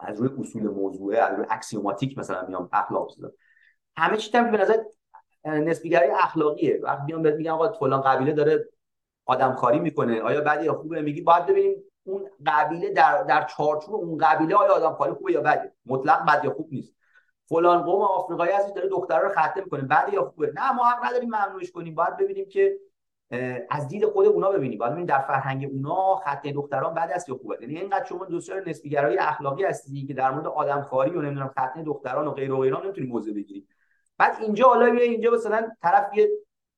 از 0.00 0.20
روی 0.20 0.30
اصول 0.38 0.62
موضوعه 0.62 1.18
از 1.18 1.36
روی 1.36 1.46
axiomatic 1.50 2.18
مثلا 2.18 2.46
میام 2.46 2.68
اخلاق 2.72 3.06
بزنم 3.06 3.32
همه 3.96 4.16
چی 4.16 4.38
هم 4.38 4.50
به 4.50 4.58
نظر 4.58 4.76
نسبیگرایی 5.44 6.10
اخلاقیه. 6.10 6.80
وقتی 6.82 7.02
میام 7.06 7.22
بهت 7.22 7.34
میگم 7.34 7.52
آقا 7.52 7.72
فلان 7.72 8.00
قبیله 8.00 8.32
داره 8.32 8.68
آدمخواری 9.30 9.78
می‌کنه. 9.78 10.22
آیا 10.22 10.40
بده 10.40 10.64
یا 10.64 10.74
خوبه؟ 10.74 11.02
میگی 11.02 11.20
باید 11.20 11.46
ببینیم 11.46 11.74
اون 12.04 12.30
قبیله 12.46 12.92
در 12.92 13.22
در 13.22 13.44
چارچوب 13.44 13.94
اون 13.94 14.18
قبیله 14.18 14.54
آیا 14.54 14.72
آدمخواری 14.74 15.12
خوبه 15.12 15.32
یا 15.32 15.40
بده. 15.40 15.72
مطلق 15.86 16.26
بد 16.26 16.44
یا 16.44 16.50
خوب 16.50 16.68
نیست. 16.72 16.94
فلان 17.48 17.82
قوم 17.82 18.02
آفریقایی 18.02 18.52
هست 18.52 18.74
داره 18.74 18.88
دخترها 18.88 19.22
رو 19.22 19.28
خطه 19.28 19.60
می‌کنه. 19.60 19.88
یا 20.12 20.24
خوبه؟ 20.24 20.52
نه 20.56 20.72
ما 20.72 20.84
حق 20.84 21.04
نداریم 21.04 21.28
ممنوعش 21.28 21.70
کنیم. 21.70 21.94
باید 21.94 22.16
ببینیم 22.16 22.48
که 22.48 22.78
از 23.70 23.88
دید 23.88 24.06
خود 24.06 24.26
اونا 24.26 24.50
ببینیم. 24.50 24.78
باید 24.78 24.92
ببینیم 24.92 25.06
در 25.06 25.18
فرهنگ 25.18 25.68
اونا 25.72 26.16
خطه 26.16 26.52
دختران 26.52 26.94
بد 26.94 27.10
است 27.14 27.28
یا 27.28 27.34
خوبه 27.34 27.58
یعنی 27.60 27.78
اینقدر 27.78 28.04
شما 28.04 28.24
دوستان 28.24 28.68
نسبیگرایی 28.68 29.18
اخلاقی 29.18 29.64
هستی 29.64 30.06
که 30.06 30.14
در 30.14 30.30
مورد 30.30 30.46
آدمخواری 30.46 31.10
و 31.10 31.22
نمی‌دونم 31.22 31.52
خطه 31.56 31.82
دختران 31.82 32.26
و 32.26 32.30
غیر 32.30 32.52
و 32.52 32.60
غیره 32.60 32.84
نمی‌تونی 32.84 33.06
موضع 33.06 33.32
بگیری 33.32 33.66
بعد 34.18 34.36
اینجا 34.40 34.64
حالا 34.64 34.86
اینجا 34.86 35.30
مثلا 35.30 35.68
طرف 35.82 36.16
یه 36.16 36.28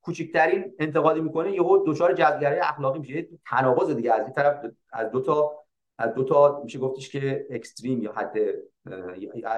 کوچکترین 0.03 0.75
انتقادی 0.79 1.21
می‌کنه 1.21 1.53
یهو 1.53 1.85
دچار 1.87 2.13
جذبگری 2.13 2.59
اخلاقی 2.59 2.99
میشه. 2.99 3.29
تناقض 3.47 3.91
دیگه 3.91 4.13
از 4.13 4.21
این 4.21 4.33
طرف 4.33 4.67
از 4.93 5.11
دو 5.11 5.21
تا 5.21 5.59
از 5.99 6.15
دو 6.15 6.25
تا 6.25 6.61
میشه 6.65 6.79
گفتش 6.79 7.09
که 7.11 7.47
اکستریم 7.51 8.03
یا 8.03 8.13
حد 8.13 8.37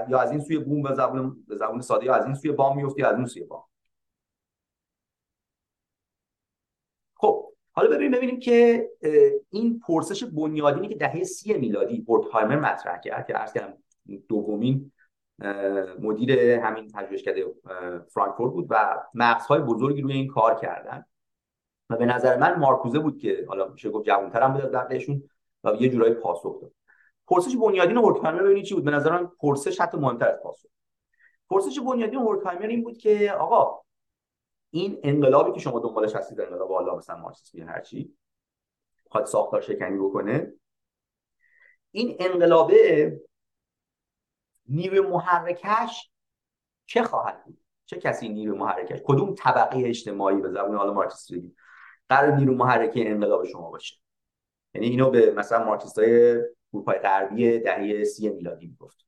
یا 0.09 0.21
از 0.21 0.31
این 0.31 0.41
سوی 0.41 0.59
بوم 0.59 0.83
به 0.83 0.95
زبون 0.95 1.45
به 1.49 1.57
زبون 1.57 1.81
ساده 1.81 2.07
یا 2.07 2.15
از 2.15 2.27
این 2.27 2.35
سوی 2.35 2.53
بام 2.53 2.77
میفتی 2.77 3.03
از 3.03 3.15
اون 3.15 3.27
سوی 3.27 3.45
بام. 3.45 3.65
خب 7.15 7.53
حالا 7.73 7.91
ببینیم 7.91 8.13
ببینیم 8.13 8.41
که 8.41 8.89
این 9.51 9.81
پرسش 9.81 10.25
بنیادینی 10.25 10.89
که 10.89 10.95
دهه 10.95 11.25
سی 11.25 11.55
میلادی 11.55 12.05
اورتهایمر 12.07 12.57
مطرح 12.57 13.01
کرد 13.01 13.27
که 13.27 13.33
عرض 13.33 13.53
کردم 13.53 13.79
دومین 14.29 14.93
مدیر 15.99 16.33
همین 16.39 16.93
پژوهشکده 16.93 17.45
فرانکفورت 18.09 18.53
بود 18.53 18.67
و 18.71 19.03
مغزهای 19.15 19.61
بزرگی 19.61 20.03
روی 20.03 20.13
این 20.13 20.29
کار 20.29 20.55
کردن. 20.55 21.05
و 21.91 21.97
به 21.97 22.07
نظر 22.07 22.39
من 22.39 22.59
مارکوزه 22.59 22.99
بود 22.99 23.19
که 23.19 23.45
حالا 23.49 23.69
میشه 23.69 23.91
گفت 23.91 24.07
جوانتر 24.07 24.43
هم 24.43 24.53
بود 24.53 24.63
دقیقشون 24.63 25.23
و 25.65 25.75
یه 25.81 25.89
جورایی 25.89 26.15
پاسخ 26.15 26.61
داد. 26.61 26.73
پرسش 27.27 27.57
بنیادین 27.57 27.97
هورکهایمر 27.97 28.43
ببینید 28.43 28.65
چی 28.65 28.75
بود؟ 28.75 28.85
به 28.85 28.91
نظر 28.91 29.13
من 29.13 29.31
پرسش 29.41 29.81
حتی 29.81 29.99
مهمتر 29.99 30.29
از 30.29 30.41
پاسخ. 30.43 30.67
پرسش 31.51 31.79
بنیادین 31.81 32.19
هورکهایمر 32.19 32.67
این 32.67 32.85
بود 32.85 32.99
که 32.99 33.33
آقا 33.33 33.81
این 34.71 35.01
انقلابی 35.03 35.53
که 35.53 35.61
شما 35.61 35.81
دنبالش 35.81 36.17
هستید 36.17 36.41
انقلاب 36.41 36.71
والا 36.71 36.97
مثلا 36.97 37.17
مارکسیسم 37.17 37.59
یا 37.59 37.67
هر 37.67 37.81
چی 37.81 38.15
خواهد 39.11 39.27
ساختار 39.27 39.61
شکنی 39.61 39.99
بکنه 39.99 40.53
این 41.91 42.17
انقلابه 42.21 43.21
نیروی 44.69 45.01
محرکش 45.01 46.11
چه 46.87 47.03
خواهد 47.03 47.45
بود؟ 47.45 47.59
چه 47.87 47.99
کسی 47.99 48.29
نیروی 48.29 48.59
محرکش؟ 48.59 49.01
کدوم 49.05 49.35
طبقه 49.35 49.83
اجتماعی 49.85 50.41
به 50.41 50.51
زبان 50.51 50.77
حالا 50.77 50.93
مارکسیست 50.93 51.33
بگیم 51.33 51.57
قرار 52.09 52.33
نیرو 52.33 52.55
محرکه 52.55 53.11
انقلاب 53.11 53.45
شما 53.45 53.71
باشه؟ 53.71 53.97
یعنی 54.75 54.87
اینو 54.87 55.11
به 55.11 55.33
مثلا 55.33 55.65
مارکسیست 55.65 55.99
های 55.99 56.43
اروپای 56.75 56.99
غربی 56.99 57.59
دهه 57.59 58.05
سی 58.05 58.29
میلادی 58.29 58.67
می‌گفت. 58.67 59.07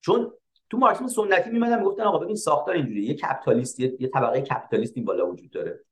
چون 0.00 0.32
تو 0.70 0.78
مارکسیسم 0.78 1.08
سنتی 1.08 1.50
میومدن 1.50 1.78
می‌گفتن 1.78 2.02
آقا 2.02 2.18
ببین 2.18 2.36
ساختار 2.36 2.74
اینجوریه. 2.74 3.08
یه 3.08 3.14
capitalist 3.14 3.80
یه 3.80 4.08
طبقه 4.14 4.40
capitalist 4.40 4.96
این 4.96 5.04
بالا 5.04 5.30
وجود 5.30 5.50
داره. 5.50 5.84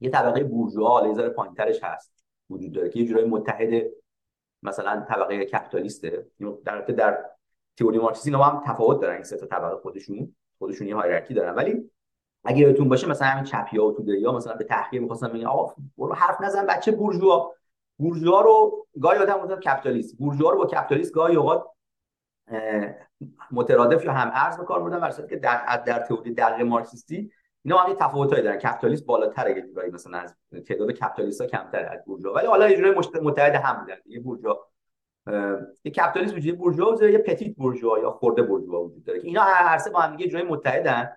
یه 0.00 0.10
طبقه 0.10 0.44
بورژوا 0.44 1.06
لایه 1.06 1.28
پایینترش 1.28 1.82
هست 1.82 2.24
وجود 2.50 2.72
داره 2.72 2.88
که 2.88 3.00
یه 3.00 3.06
جورای 3.06 3.24
متحد 3.24 3.82
مثلا 4.62 5.06
طبقه 5.08 5.44
کپیتالیسته. 5.44 6.26
در 6.64 6.80
در 6.80 7.24
تئوری 7.76 7.98
مارکسیسم 7.98 8.34
اینا 8.34 8.44
هم 8.44 8.62
تفاوت 8.66 9.00
دارن 9.00 9.14
این 9.14 9.24
سه 9.24 9.36
تا 9.36 9.46
طبقه 9.46 9.76
خودشون. 9.76 10.36
خودشون 10.58 10.86
یه 10.86 10.96
هایرارکی 10.96 11.34
دارن. 11.34 11.54
ولی 11.54 11.90
اگه 12.44 12.58
یادتون 12.58 12.88
باشه 12.88 13.08
مثلا 13.08 13.28
همین 13.28 13.44
چپیا 13.44 13.84
و 13.84 13.92
توده 13.92 14.18
یا 14.18 14.32
مثلا 14.32 14.54
به 14.54 14.64
تحقیق 14.64 15.02
می‌خواستن 15.02 15.28
بگن 15.28 15.46
آقا 15.46 15.74
برو 15.98 16.14
حرف 16.14 16.40
نزن 16.40 16.66
بچه 16.66 16.92
بورژوا. 16.92 17.54
بورژوا 17.98 18.40
رو 18.40 18.86
گاهی 19.00 19.18
آدم 19.18 19.38
گفتن 19.38 19.60
کپیتالیست. 19.60 20.16
بورژوا 20.18 20.50
رو 20.50 20.58
با 20.58 20.66
کپیتالیست 20.66 21.12
گاهی 21.12 21.36
اوقات 21.36 21.66
مترادف 23.50 24.04
یا 24.04 24.12
هم 24.12 24.30
ارز 24.34 24.56
به 24.56 24.64
کار 24.64 24.82
بردن 24.82 25.26
که 25.28 25.36
در 25.36 25.82
در 25.86 25.98
تئوری 25.98 26.34
دقیق 26.34 26.66
مارکسیستی 26.66 27.32
اینا 27.64 27.78
هم 27.78 27.94
تفاوتایی 27.94 28.42
دارن. 28.42 28.58
کپیتالیست 28.58 29.06
بالاتره 29.06 29.56
یه 29.56 29.62
جورایی 29.62 29.90
مثلا 29.90 30.18
از 30.18 30.36
تعداد 30.66 30.90
capitalist 30.90 31.41
‌ها 31.41 31.46
کمتره 31.46 31.86
از 31.86 32.04
بورژوا. 32.06 32.32
ولی 32.32 32.46
حالا 32.46 32.70
یه 32.70 32.76
جورایی 32.76 32.94
متحد 33.22 33.54
هم 33.54 33.80
بودن 33.80 33.96
یه 34.06 34.20
بورژوا 34.20 34.68
یه 35.84 35.92
capitalist 35.92 36.34
وجود 36.34 36.58
بورژوا 36.58 36.96
و 36.96 37.02
یه 37.02 37.18
petite 37.18 37.56
bourgeois 37.56 37.98
یا 37.98 38.10
خرده 38.10 38.42
بورژوا 38.42 38.84
وجود 38.84 39.04
داره 39.04 39.20
که 39.20 39.26
اینا 39.26 39.42
هر 39.42 39.78
سه 39.78 39.90
با 39.90 40.00
هم 40.00 40.16
دیگه 40.16 40.30
جورایی 40.30 40.48
متحدن. 40.48 41.16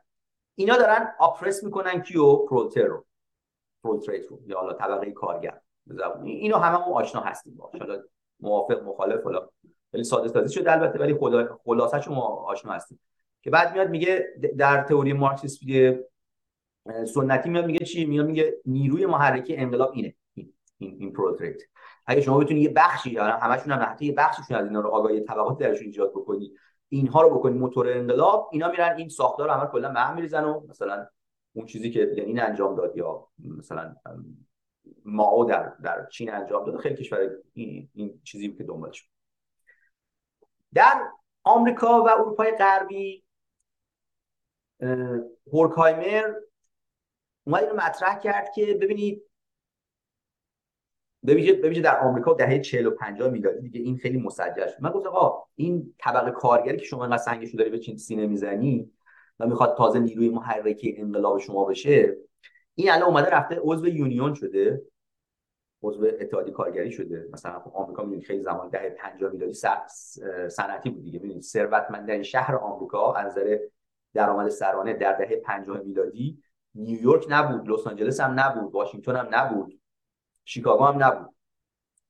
اینا 0.55 0.77
دارن 0.77 1.13
oppress 1.19 1.63
می‌کنن 1.63 2.01
کیو؟ 2.01 2.35
پرولتر 2.35 2.85
رو. 2.85 3.05
proletariat 3.83 4.27
رو. 4.27 4.39
یا 4.47 4.59
حالا 4.59 4.73
طبقه 4.73 5.11
کارگر. 5.11 5.59
اینو 6.23 6.57
هممون 6.57 6.93
آشنا 6.93 7.21
هستیم 7.21 7.55
باش 7.55 7.81
حالا 7.81 8.03
موافق 8.39 8.83
مخالف 8.83 9.23
حالا 9.23 9.49
ولی 9.93 10.03
ساده 10.03 10.27
سازی 10.27 10.53
شده 10.53 10.71
البته 10.71 10.99
ولی 10.99 11.17
خلاصش 11.65 12.07
ما 12.07 12.21
آشنا 12.21 12.71
هستیم. 12.71 12.99
که 13.41 13.49
بعد 13.49 13.73
میاد 13.73 13.89
میگه 13.89 14.27
در 14.57 14.83
تئوری 14.83 15.13
مارکسیسم 15.13 15.65
سنتی 16.85 17.49
میاد 17.49 17.65
میگه 17.65 17.85
چی؟ 17.85 18.05
میاد 18.05 18.25
میگه 18.25 18.61
نیروی 18.65 19.05
محرکی 19.05 19.55
انقلاب 19.55 19.91
اینه. 19.93 20.15
این 20.33 20.53
این, 20.77 21.13
پروتریت 21.13 21.61
اگه 22.05 22.21
شما 22.21 22.37
بتونید 22.37 22.63
یه 22.63 22.69
بخشی 22.69 23.17
همشون 23.17 23.71
هم 23.71 23.95
یه 23.99 24.13
بخشیشون 24.13 24.57
از 24.57 24.67
اینا 24.67 24.79
رو 24.79 24.89
آگاهی 24.89 25.21
طبقات 25.21 25.57
درشون 25.57 25.85
ایجاد 25.85 26.11
بکنی 26.11 26.51
اینها 26.89 27.21
رو 27.21 27.29
بکنی 27.29 27.57
موتور 27.57 27.89
انقلاب 27.89 28.49
اینا 28.51 28.71
میرن 28.71 28.95
این 28.97 29.09
ساختار 29.09 29.47
رو 29.47 29.53
عمل 29.53 29.67
کلا 29.67 29.93
به 29.93 29.99
هم 29.99 30.15
میریزن 30.15 30.43
و 30.43 30.67
مثلا 30.69 31.07
اون 31.53 31.65
چیزی 31.65 31.91
که 31.91 31.99
یعنی 31.99 32.21
این 32.21 32.41
انجام 32.41 32.75
داد 32.75 32.97
یا 32.97 33.27
مثلا 33.39 33.95
ماو 35.05 35.45
در 35.45 35.73
در 35.83 36.07
چین 36.11 36.33
انجام 36.33 36.65
داد 36.65 36.77
خیلی 36.79 36.95
کشور 36.95 37.29
این, 37.53 37.89
این 37.93 38.21
چیزی 38.23 38.53
که 38.53 38.63
دنبالش 38.63 39.09
در 40.73 41.09
آمریکا 41.43 42.03
و 42.03 42.09
اروپای 42.09 42.51
غربی 42.51 43.23
هورکایمر 45.53 46.33
اومد 47.43 47.63
اینو 47.63 47.75
مطرح 47.75 48.19
کرد 48.19 48.51
که 48.55 48.73
ببینید 48.81 49.23
ببینید 51.27 51.83
در 51.83 51.99
آمریکا 51.99 52.33
دهه 52.33 52.59
40 52.59 52.87
و 52.87 52.91
50 52.91 53.29
میلادی 53.29 53.61
دیگه 53.61 53.79
این 53.79 53.97
خیلی 53.97 54.17
مسجل 54.17 54.67
شد. 54.67 54.81
من 54.81 54.89
گفتم 54.91 55.09
آقا 55.09 55.43
این 55.55 55.93
طبقه 55.99 56.31
کارگری 56.31 56.77
که 56.77 56.85
شما 56.85 57.03
انقدر 57.03 57.17
سنگشو 57.17 57.57
داری 57.57 57.69
به 57.69 57.79
چین 57.79 57.97
سینه 57.97 58.27
می‌زنی 58.27 58.91
و 59.39 59.47
می‌خواد 59.47 59.77
تازه 59.77 59.99
نیروی 59.99 60.29
محرکی 60.29 60.95
انقلاب 60.97 61.37
شما 61.37 61.65
بشه 61.65 62.17
این 62.75 62.91
الان 62.91 63.07
اومده 63.07 63.29
رفته 63.29 63.59
عضو 63.61 63.87
یونیون 63.87 64.33
شده 64.33 64.81
عضو 65.83 66.05
اتحادیه 66.19 66.53
کارگری 66.53 66.91
شده. 66.91 67.29
مثلا 67.33 67.59
خب 67.59 67.71
آمریکا 67.75 68.03
می‌دونید 68.03 68.25
خیلی 68.25 68.41
زمان 68.41 68.69
دهه 68.69 68.89
50 68.89 69.31
میلادی 69.31 69.53
صنعتی 70.49 70.89
بود 70.89 71.03
دیگه. 71.03 71.19
ببینید 71.19 71.41
ثروتمندترین 71.41 72.23
شهر 72.23 72.55
آمریکا 72.55 73.13
از 73.13 73.25
نظر 73.25 73.59
درآمد 74.13 74.49
سرانه 74.49 74.93
در 74.93 75.13
دهه 75.13 75.35
50 75.35 75.81
میلادی 75.81 76.43
نیویورک 76.75 77.25
نبود 77.29 77.69
لس 77.69 77.87
آنجلس 77.87 78.19
هم 78.19 78.39
نبود 78.39 78.73
واشنگتن 78.73 79.15
هم 79.15 79.27
نبود 79.31 79.79
شیکاگو 80.45 80.83
هم 80.83 81.03
نبود. 81.03 81.35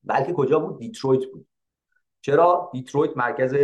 بلکه 0.04 0.32
کجا 0.32 0.58
بود؟ 0.58 0.78
دیترویت 0.78 1.30
بود. 1.32 1.46
چرا؟ 2.20 2.70
دیترویت 2.72 3.16
مرکز 3.16 3.54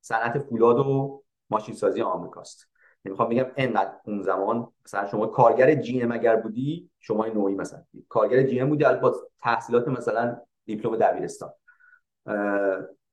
صنعت 0.00 0.38
فولاد 0.38 0.78
و 0.78 1.22
ماشین 1.50 1.74
سازی 1.74 2.02
آمریکاست 2.02 2.68
می‌خوام 3.04 3.28
بگم 3.28 3.46
انقدر 3.56 3.92
اون 4.04 4.22
زمان 4.22 4.72
مثلا 4.84 5.06
شما 5.06 5.26
کارگر 5.26 5.74
جی 5.74 6.02
ام 6.02 6.12
اگر 6.12 6.36
بودی 6.36 6.90
شما 6.98 7.26
نوعی 7.26 7.54
مثلا 7.54 7.84
کارگر 8.08 8.42
جی 8.42 8.60
ام 8.60 8.68
بودی 8.68 8.84
با 8.84 9.16
تحصیلات 9.40 9.88
مثلا 9.88 10.40
دیپلم 10.64 10.96
دبیرستان. 10.96 11.50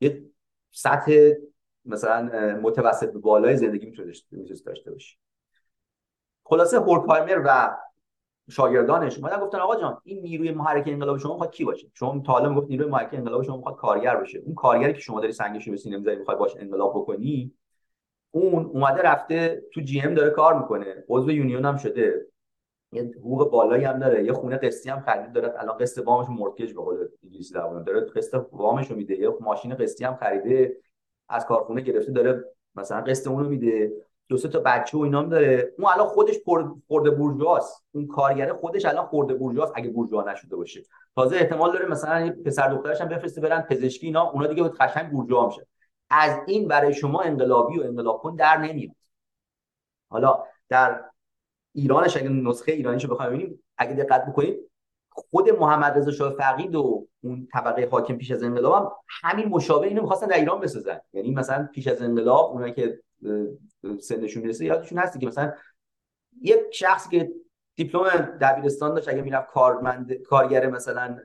یه 0.01 0.25
سطح 0.71 1.31
مثلا 1.85 2.21
متوسط 2.61 3.13
به 3.13 3.19
بالای 3.19 3.57
زندگی 3.57 3.85
می‌تونست 3.85 4.65
داشته 4.65 4.91
باشی. 4.91 5.17
خلاصه 6.43 6.79
هورکهایمر 6.79 7.41
و 7.45 7.77
شاگردانش 8.49 9.17
اومدن 9.17 9.39
گفتن 9.39 9.59
آقا 9.59 9.75
جان 9.75 10.01
این 10.03 10.21
نیروی 10.21 10.51
محرک 10.51 10.83
انقلاب 10.87 11.17
شما 11.17 11.31
می‌خواد 11.33 11.51
کی 11.51 11.65
باشه؟ 11.65 11.87
شما 11.93 12.23
تا 12.25 12.33
حالا 12.33 12.49
می‌گفت 12.49 12.69
نیروی 12.69 12.89
محرک 12.89 13.09
انقلاب 13.13 13.43
شما 13.43 13.57
می‌خواد 13.57 13.75
کارگر 13.75 14.15
باشه 14.15 14.39
اون 14.39 14.55
کارگری 14.55 14.93
که 14.93 14.99
شما 14.99 15.19
داری 15.19 15.31
سنگش 15.31 15.69
به 15.69 15.77
سینه 15.77 15.97
می‌ذاری 15.97 16.17
می‌خوای 16.17 16.37
باش 16.37 16.55
انقلاب 16.59 16.93
بکنی 16.95 17.53
اون 18.31 18.65
اومده 18.65 19.01
رفته 19.01 19.63
تو 19.73 19.81
جی 19.81 20.01
ام 20.01 20.13
داره 20.13 20.29
کار 20.29 20.59
می‌کنه. 20.59 21.03
عضو 21.09 21.31
یونیون 21.31 21.65
هم 21.65 21.77
شده. 21.77 22.27
یه 22.91 23.03
حقوق 23.03 23.51
بالایی 23.51 23.83
هم 23.83 23.99
داره. 23.99 24.25
یه 24.25 24.33
خونه 24.33 24.57
قسطی 24.57 24.89
هم 24.89 24.99
خرید 24.99 25.33
داره 25.33 25.53
الان 25.57 25.77
قسط 25.77 26.07
وامش 26.07 26.29
مورتگیج 26.29 26.73
به 26.73 26.81
قول 26.81 27.07
انگلیسی 27.23 27.53
داره. 27.53 27.99
قسط 28.01 28.45
وامش 28.51 28.91
رو 28.91 28.95
میده. 28.95 29.19
یه 29.19 29.29
ماشین 29.41 29.75
قسطی 29.75 30.05
هم 30.05 30.15
خریده 30.15 30.77
از 31.29 31.45
کارخونه 31.45 31.81
گرفته 31.81 32.11
داره 32.11 32.43
مثلا 32.75 33.01
قسط 33.01 33.27
اون 33.27 33.43
رو 33.43 33.49
میده. 33.49 33.91
دو 34.29 34.37
سه 34.37 34.47
تا 34.47 34.59
بچه 34.59 34.97
و 34.97 35.01
اینام 35.01 35.29
داره. 35.29 35.73
اون 35.77 35.91
الان 35.91 36.07
خودش 36.07 36.35
خورده 36.87 37.11
بورژواست. 37.11 37.85
اون 37.91 38.07
کارگره 38.07 38.53
خودش 38.53 38.85
الان 38.85 39.05
خورده 39.05 39.33
بورژواست 39.33 39.71
اگه 39.75 39.89
بورژوا 39.89 40.31
نشده 40.31 40.55
باشه. 40.55 40.83
تازه 41.15 41.35
احتمال 41.35 41.73
داره 41.73 41.85
مثلا 41.85 42.35
پسر 42.45 42.67
دخترش 42.67 43.01
هم 43.01 43.07
بفرسته 43.07 43.41
برن 43.41 43.61
پزشکی 43.61 44.05
اینا 44.05 44.29
اونا 44.29 44.47
دیگه 44.47 44.63
قشنگ 44.63 45.11
بورژوا 45.11 45.47
میشه 45.47 45.67
از 46.09 46.39
این 46.47 46.67
برای 46.67 46.93
شما 46.93 47.21
انقلابی 47.21 47.79
و 47.79 47.83
انقلاب 47.83 48.21
کن 48.21 48.35
در 48.35 48.57
نمیاد. 48.57 48.95
حالا 50.09 50.43
در 50.69 51.03
ایرانش 51.73 52.17
اگه 52.17 52.29
نسخه 52.29 52.71
ایرانیشو 52.71 53.07
بخوایم 53.07 53.33
ببینیم 53.33 53.63
اگه 53.77 53.93
دقت 53.93 54.25
بکنید 54.25 54.59
خود 55.09 55.49
محمد 55.49 55.97
رضا 55.97 56.11
شاه 56.11 56.33
فقید 56.33 56.75
و 56.75 57.07
اون 57.23 57.47
طبقه 57.53 57.87
حاکم 57.91 58.17
پیش 58.17 58.31
از 58.31 58.43
انقلاب 58.43 58.73
هم 58.73 58.91
همین 59.07 59.49
مشابه 59.49 59.87
اینو 59.87 60.01
می‌خواستن 60.01 60.27
در 60.27 60.37
ایران 60.37 60.59
بسازن. 60.59 60.99
یعنی 61.13 61.31
مثلا 61.31 61.69
پیش 61.73 61.87
از 61.87 62.01
انقلاب 62.01 62.51
اونایی 62.51 62.73
که 62.73 62.99
سنشون 63.99 64.43
می‌رسه. 64.43 64.65
یادشون 64.65 64.97
هستی 64.97 65.19
که 65.19 65.27
مثلا 65.27 65.53
یک 66.41 66.59
شخصی 66.71 67.19
که 67.19 67.31
دیپلم 67.75 68.37
دبیرستان 68.41 68.93
داشت 68.93 69.09
اگه 69.09 69.21
می‌رفت 69.21 69.47
کارمند 69.47 70.13
کارگر 70.13 70.69
مثلا 70.69 71.17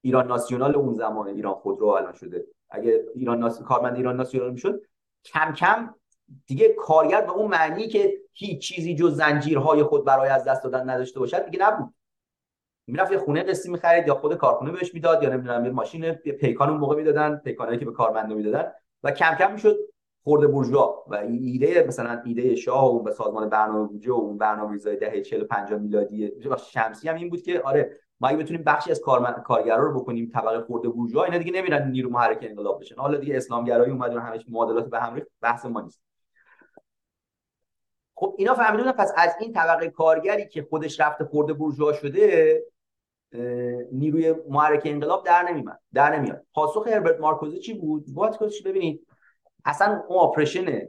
ایران 0.00 0.26
ناسیونال 0.26 0.76
اون 0.76 0.94
زمان 0.94 1.28
ایران 1.28 1.54
خودرو 1.54 1.86
الان 1.86 2.12
شده. 2.12 2.44
اگه 2.70 3.04
ایران 3.14 3.38
ناس... 3.38 3.62
کارمند 3.62 3.96
ایران 3.96 4.16
ناسیونال 4.16 4.50
می‌شد 4.50 4.82
کم 5.24 5.52
کم 5.52 5.94
دیگه 6.46 6.68
کارگر 6.68 7.20
به 7.20 7.32
اون 7.32 7.50
معنی 7.50 7.88
که 7.88 8.18
هیچ 8.32 8.62
چیزی 8.62 8.94
جز 8.94 9.16
زنجیرهای 9.16 9.82
خود 9.82 10.04
برای 10.04 10.28
از 10.28 10.44
دست 10.44 10.64
دادن 10.64 10.90
نداشته 10.90 11.20
باشد 11.20 11.44
دیگه 11.44 11.66
نبود. 11.66 11.94
می‌رفت 12.86 13.12
یه 13.12 13.18
خونه 13.18 13.42
قسطی 13.42 13.70
می‌خرید 13.70 14.08
یا 14.08 14.14
خود 14.14 14.34
کارخونه 14.34 14.72
بهش 14.72 14.94
می‌داد 14.94 15.22
یا 15.22 15.28
نمی‌دونم 15.28 15.64
یه 15.64 15.70
ماشین 15.70 16.12
پیکان 16.12 16.70
اون 16.70 16.78
موقع 16.78 16.96
می‌دادن 16.96 17.36
پیکانایی 17.36 17.78
که 17.78 17.84
به 17.84 17.92
کارمندا 17.92 18.34
می‌دادن 18.34 18.72
و 19.02 19.10
کم 19.10 19.34
کم 19.38 19.52
می‌شد 19.52 19.76
خورده 20.24 20.46
بورژوا 20.46 21.04
و 21.06 21.14
ایده 21.14 21.84
مثلا 21.88 22.22
ایده 22.24 22.54
شاه 22.54 22.94
و 22.94 23.02
به 23.02 23.10
سازمان 23.10 23.48
برنامه 23.48 23.88
بودجه 23.88 24.12
و 24.12 24.14
اون 24.14 24.38
برنامه‌ریزی 24.38 24.96
دهه 24.96 25.20
40 25.20 25.42
و 25.42 25.44
50 25.44 25.78
میلادی 25.78 26.32
شمسی 26.70 27.08
هم 27.08 27.14
این 27.14 27.30
بود 27.30 27.42
که 27.42 27.60
آره 27.60 28.00
ما 28.20 28.28
اگه 28.28 28.38
بتونیم 28.38 28.62
بخشی 28.62 28.90
از 28.90 29.00
کارگرا 29.44 29.76
رو 29.76 30.00
بکنیم 30.00 30.30
طبقه 30.34 30.60
خورده 30.60 30.88
بورژوا 30.88 31.24
اینا 31.24 31.38
دیگه 31.38 31.52
نمیرن 31.52 31.90
نیرو 31.90 32.10
محرک 32.10 32.38
انقلاب 32.42 32.80
بشن. 32.80 32.96
حالا 32.96 33.18
دیگه 33.18 33.36
اسلامگرایی 33.36 33.92
و 33.92 34.02
همش 34.02 34.44
معادلات 34.48 34.90
به 34.90 35.00
هم 35.00 35.14
ریخت 35.14 35.28
بحث 35.40 35.66
ما 35.66 35.80
نیست. 35.80 36.02
خب 38.14 38.34
اینا 38.38 38.54
فهمیدن 38.54 38.92
پس 38.92 39.12
از 39.16 39.36
این 39.40 39.52
طبقه 39.52 39.90
کارگری 39.90 40.48
که 40.48 40.62
خودش 40.62 41.00
رفته 41.00 41.24
خورده 41.24 41.52
بورژوا 41.52 41.92
شده 41.92 42.62
نیروی 43.92 44.34
محرک 44.48 44.82
انقلاب 44.84 45.26
در 45.26 45.42
نمیاد 45.42 45.80
در 45.94 46.16
نمیاد 46.16 46.46
پاسخ 46.54 46.88
هربرت 46.88 47.20
مارکوزه 47.20 47.58
چی 47.58 47.74
بود؟ 47.74 48.04
وات 48.14 48.62
ببینید. 48.64 49.06
اصلا 49.64 50.02
اون 50.08 50.18
آپریشن 50.18 50.88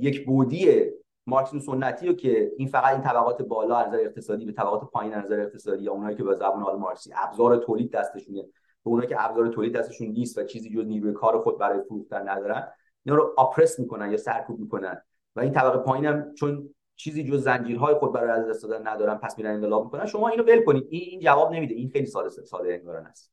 یک 0.00 0.26
بودی 0.26 0.90
مارکسیسم 1.26 1.72
سنتی 1.72 2.06
رو 2.06 2.12
که 2.12 2.52
این 2.56 2.68
فقط 2.68 2.92
این 2.92 3.02
طبقات 3.02 3.42
بالا 3.42 3.76
از 3.76 3.88
نظر 3.88 3.98
اقتصادی 4.00 4.44
به 4.44 4.52
طبقات 4.52 4.90
پایین 4.90 5.14
از 5.14 5.24
نظر 5.24 5.40
اقتصادی 5.40 5.82
یا 5.82 5.92
اونایی 5.92 6.16
که 6.16 6.24
به 6.24 6.34
زبان 6.34 6.62
حال 6.62 6.78
مارکسی 6.78 7.10
ابزار 7.16 7.56
تولید 7.56 7.92
دستشونه 7.92 8.42
به 8.84 8.90
اونایی 8.90 9.08
که 9.08 9.24
ابزار 9.24 9.48
تولید 9.48 9.74
دستشون 9.74 10.06
نیست 10.06 10.38
و 10.38 10.44
چیزی 10.44 10.70
جز 10.70 10.86
نیروی 10.86 11.12
کار 11.12 11.38
خود 11.40 11.58
برای 11.58 11.82
فروختن 11.82 12.28
ندارن 12.28 12.68
اینا 13.04 13.18
رو 13.18 13.34
آپرس 13.36 13.78
می‌کنن 13.78 14.10
یا 14.10 14.16
سرکوب 14.16 14.60
می‌کنن 14.60 15.02
و 15.36 15.40
این 15.40 15.52
طبقه 15.52 15.78
پایین 15.78 16.04
هم 16.04 16.34
چون 16.34 16.74
چیزی 16.96 17.24
جز 17.24 17.44
زنجیرهای 17.44 17.94
خود 17.94 18.12
برای 18.12 18.30
از 18.30 18.48
دست 18.48 18.62
دادن 18.62 18.88
ندارن 18.88 19.14
پس 19.14 19.38
میرن 19.38 19.54
انقلاب 19.54 19.84
می‌کنن 19.84 20.06
شما 20.06 20.28
اینو 20.28 20.42
ول 20.42 20.64
کنید. 20.64 20.86
این, 20.90 21.20
جواب 21.20 21.52
نمیده. 21.52 21.74
این 21.74 21.90
خیلی 21.90 22.06
ساده 22.06 22.28
ساده 22.28 22.74
انگارانه 22.74 23.08
است. 23.08 23.32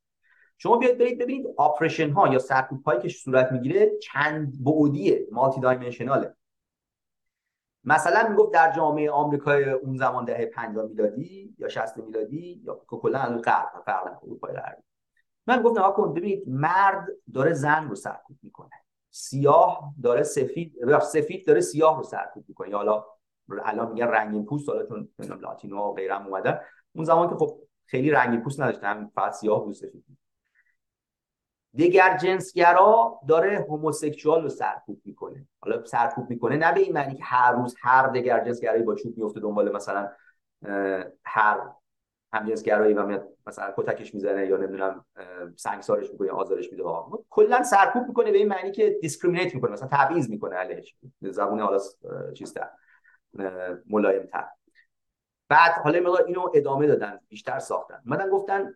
شما 0.58 0.76
بیاید 0.76 0.98
برید 0.98 1.18
ببینید 1.18 1.46
آپریشن 1.56 2.10
ها 2.10 2.28
یا 2.28 2.38
سرکوب 2.38 2.82
هایی 2.82 3.00
که 3.00 3.08
صورت 3.08 3.52
می‌گیره 3.52 3.90
چند 3.98 4.64
بعدیه 4.64 5.26
مالتی 5.32 5.60
دایمنشناله 5.60 6.34
مثلا 7.84 8.28
می‌گفت 8.28 8.52
در 8.52 8.72
جامعه 8.72 9.10
آمریکای 9.10 9.70
اون 9.70 9.96
زمان 9.96 10.24
دهه 10.24 10.46
50 10.46 10.86
میلادی 10.86 11.54
یا 11.58 11.68
60 11.68 11.96
میلادی 11.96 12.62
یا 12.64 12.80
کلا 12.88 13.18
الان 13.18 13.40
غرب 13.40 13.82
فرق 13.86 14.24
اروپای 14.24 14.52
غربی. 14.52 14.82
من 15.46 15.62
گفتم 15.62 15.82
آقا 15.82 16.02
ببینید 16.02 16.48
مرد 16.48 17.06
داره 17.34 17.52
زن 17.52 17.88
رو 17.88 17.94
سرکوب 17.94 18.36
می‌کنه. 18.42 18.70
سیاه 19.10 19.94
داره 20.02 20.22
سفید 20.22 20.98
سفید 21.00 21.46
داره 21.46 21.60
سیاه 21.60 21.96
رو 21.96 22.02
سرکوب 22.02 22.44
می‌کنه. 22.48 22.76
حالا 22.76 23.04
الان 23.64 23.92
میگن 23.92 24.06
رنگین 24.06 24.46
پوست 24.46 24.68
حالا 24.68 24.86
چون 24.86 25.08
لاتینو 25.40 25.76
و 25.76 25.92
غیرم 25.92 26.26
اومدن. 26.26 26.60
اون 26.94 27.04
زمان 27.04 27.28
که 27.28 27.34
خب 27.34 27.58
خیلی 27.84 28.10
رنگین 28.10 28.40
پوست 28.40 28.60
نداشتن 28.60 29.10
فقط 29.14 29.32
سیاه 29.32 29.68
و 29.68 29.72
سفید 29.72 30.04
دگر 31.78 32.16
جنسگرا 32.16 33.20
داره 33.28 33.66
homosexual 33.70 34.42
رو 34.42 34.48
سرکوب 34.48 35.00
می‌کنه. 35.04 35.46
حالا 35.60 35.84
سرکوب 35.84 36.30
می‌کنه 36.30 36.56
نه 36.56 36.72
به 36.72 36.80
این 36.80 36.92
معنی 36.92 37.14
که 37.14 37.24
هر 37.24 37.52
روز 37.52 37.74
هر 37.80 38.06
دگر 38.06 38.44
جنسگرایی 38.44 38.82
با 38.82 38.94
چوب 38.94 39.18
میفته 39.18 39.40
دنبال 39.40 39.72
مثلا 39.72 40.10
هر 41.24 41.60
هم 42.32 42.48
جنسگرایی 42.48 42.94
و 42.94 43.06
میاد 43.06 43.28
مثلا 43.46 43.74
کتکش 43.76 44.14
می‌زنه 44.14 44.46
یا 44.46 44.56
نمی‌دونم 44.56 45.04
سنگسارش 45.56 46.10
می‌کنه 46.10 46.30
آزارش 46.30 46.72
میده. 46.72 46.84
کلا 47.30 47.62
سرکوب 47.62 48.06
می‌کنه 48.08 48.32
به 48.32 48.38
این 48.38 48.48
معنی 48.48 48.72
که 48.72 48.98
discriminate 49.02 49.54
می‌کنه 49.54 49.70
مثلا 49.70 49.88
تبعیض 49.92 50.30
می‌کنه 50.30 50.56
علیهش. 50.56 50.96
زبون 51.20 51.60
حالا 51.60 51.78
چیز 52.34 52.54
تر 52.54 52.68
ملایم 53.86 54.26
تر 54.26 54.46
بعد 55.48 55.72
حالا 55.72 55.98
اینو 56.26 56.50
ادامه 56.54 56.86
دادن 56.86 57.20
بیشتر 57.28 57.58
ساختن. 57.58 58.02
اومدن 58.06 58.30
گفتن 58.30 58.74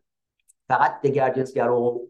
فقط 0.69 1.01
دگر 1.01 1.31
جنسگرا 1.31 2.01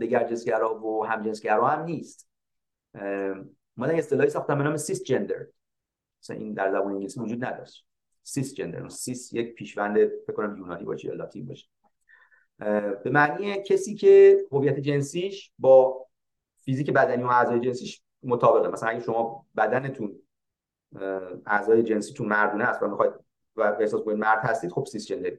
دگر 0.00 0.28
جنسگرا 0.28 0.84
و 0.84 1.06
هم 1.06 1.22
جنسگرا 1.22 1.66
هم 1.66 1.84
نیست. 1.84 2.28
ما 3.76 3.86
یه 3.86 3.98
اصطلاحی 3.98 4.30
ساختم 4.30 4.58
به 4.58 4.64
نام 4.64 4.76
سیس 4.76 5.02
جندر 5.02 5.46
مثلا 6.22 6.36
این 6.36 6.54
در 6.54 6.72
زبان 6.72 6.92
انگلیسی 6.92 7.20
وجود 7.20 7.44
نداشت. 7.44 7.86
سیس 8.22 8.54
جندر 8.54 8.88
سیس 8.88 9.32
یک 9.32 9.54
پیشوند 9.54 9.96
فکر 9.96 10.32
کنم 10.32 10.56
یونانی 10.56 10.84
باشه 10.84 11.08
یا 11.08 11.14
لاتین 11.14 11.46
باشه. 11.46 11.68
به 13.04 13.10
معنی 13.10 13.62
کسی 13.62 13.94
که 13.94 14.38
هویت 14.52 14.78
جنسیش 14.78 15.52
با 15.58 16.06
فیزیک 16.60 16.90
بدنی 16.90 17.22
و 17.22 17.26
اعضای 17.26 17.60
جنسیش 17.60 18.02
مطابقه. 18.22 18.68
مثلا 18.68 18.88
اگه 18.88 19.00
شما 19.00 19.46
بدنتون 19.56 20.18
اعضای 21.46 21.82
جنسیتون 21.82 22.28
مردونه 22.28 22.64
است 22.64 22.82
و 22.82 22.88
می‌خواید 22.88 23.12
و 23.56 23.76
احساس 23.80 24.02
کنید 24.02 24.18
مرد 24.18 24.38
هستید 24.44 24.70
خب 24.70 24.84
cisgender 24.86 25.32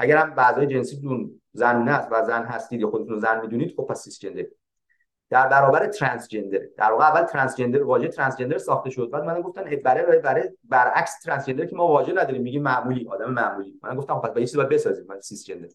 اگر 0.00 0.16
هم 0.16 0.34
اعضای 0.36 0.66
جنسیتون 0.66 1.40
زنونه 1.52 1.90
است 1.90 2.08
و 2.12 2.24
زن 2.24 2.42
هستید 2.42 2.80
یا 2.80 2.90
خودتون 2.90 3.18
زن 3.18 3.40
می‌دونید 3.40 3.74
خب 3.76 3.86
پس 3.90 4.02
cisgender 4.02 4.44
در 5.30 5.48
برابر 5.48 5.86
transgender 5.86 6.58
در 6.76 6.92
واقع 6.92 7.04
اول 7.04 7.22
transgender 7.22 7.82
واژه 7.82 8.08
transgender 8.08 8.58
ساخته 8.58 8.90
شد. 8.90 9.10
بعد 9.10 9.24
اومدن 9.24 9.40
گفتن 9.40 9.64
برای 9.84 10.20
برای 10.20 10.50
برعکس 10.64 11.20
transgender 11.20 11.66
که 11.66 11.76
ما 11.76 11.86
واژه 11.86 12.12
نداریم. 12.12 12.42
میگیم 12.42 12.62
معمولی 12.62 13.08
آدم 13.08 13.30
معمولی. 13.30 13.80
اومدن 13.82 13.96
گفتن 13.96 14.20
خب 14.20 14.28
پس 14.28 14.36
یه 14.36 14.46
چیزی 14.46 14.56
باید 14.56 14.68
بسازیم. 14.68 15.06
بعد 15.06 15.20
cisgender 15.20 15.68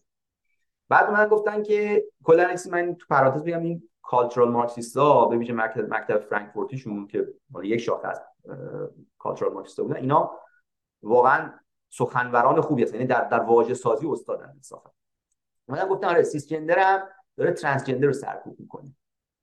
بعد 0.88 1.10
من 1.10 1.28
گفتن 1.28 1.62
که 1.62 2.04
کلا 2.24 2.54
من 2.70 2.94
تو 2.94 3.06
پرانتز 3.10 3.42
بگم 3.44 3.62
این 3.62 3.88
کالچورال 4.02 4.50
مارکسیستا 4.50 5.24
به 5.24 5.36
ویژه 5.36 5.52
مکتب 5.52 5.94
مکتب 5.94 6.18
فرانکفورتیشون 6.18 7.06
که 7.06 7.28
یک 7.62 7.80
شاخه 7.80 8.08
از 8.08 8.22
کالچورال 9.18 9.54
مارکسیستا 9.54 9.82
بودن 9.82 9.96
اینا 9.96 10.30
واقعا 11.02 11.52
سخنوران 11.90 12.60
خوبی 12.60 12.82
هستن 12.82 12.94
یعنی 12.94 13.06
در 13.06 13.24
در 13.24 13.40
واژه 13.40 13.74
سازی 13.74 14.06
استادن 14.06 14.48
انصافا 14.54 14.90
من 15.68 15.88
گفتم 15.88 16.06
آره 16.06 16.22
سیس 16.22 16.52
هم 16.52 16.66
داره 17.36 17.52
ترنسجندر 17.52 18.06
رو 18.06 18.12
سرکوب 18.12 18.60
می‌کنه. 18.60 18.92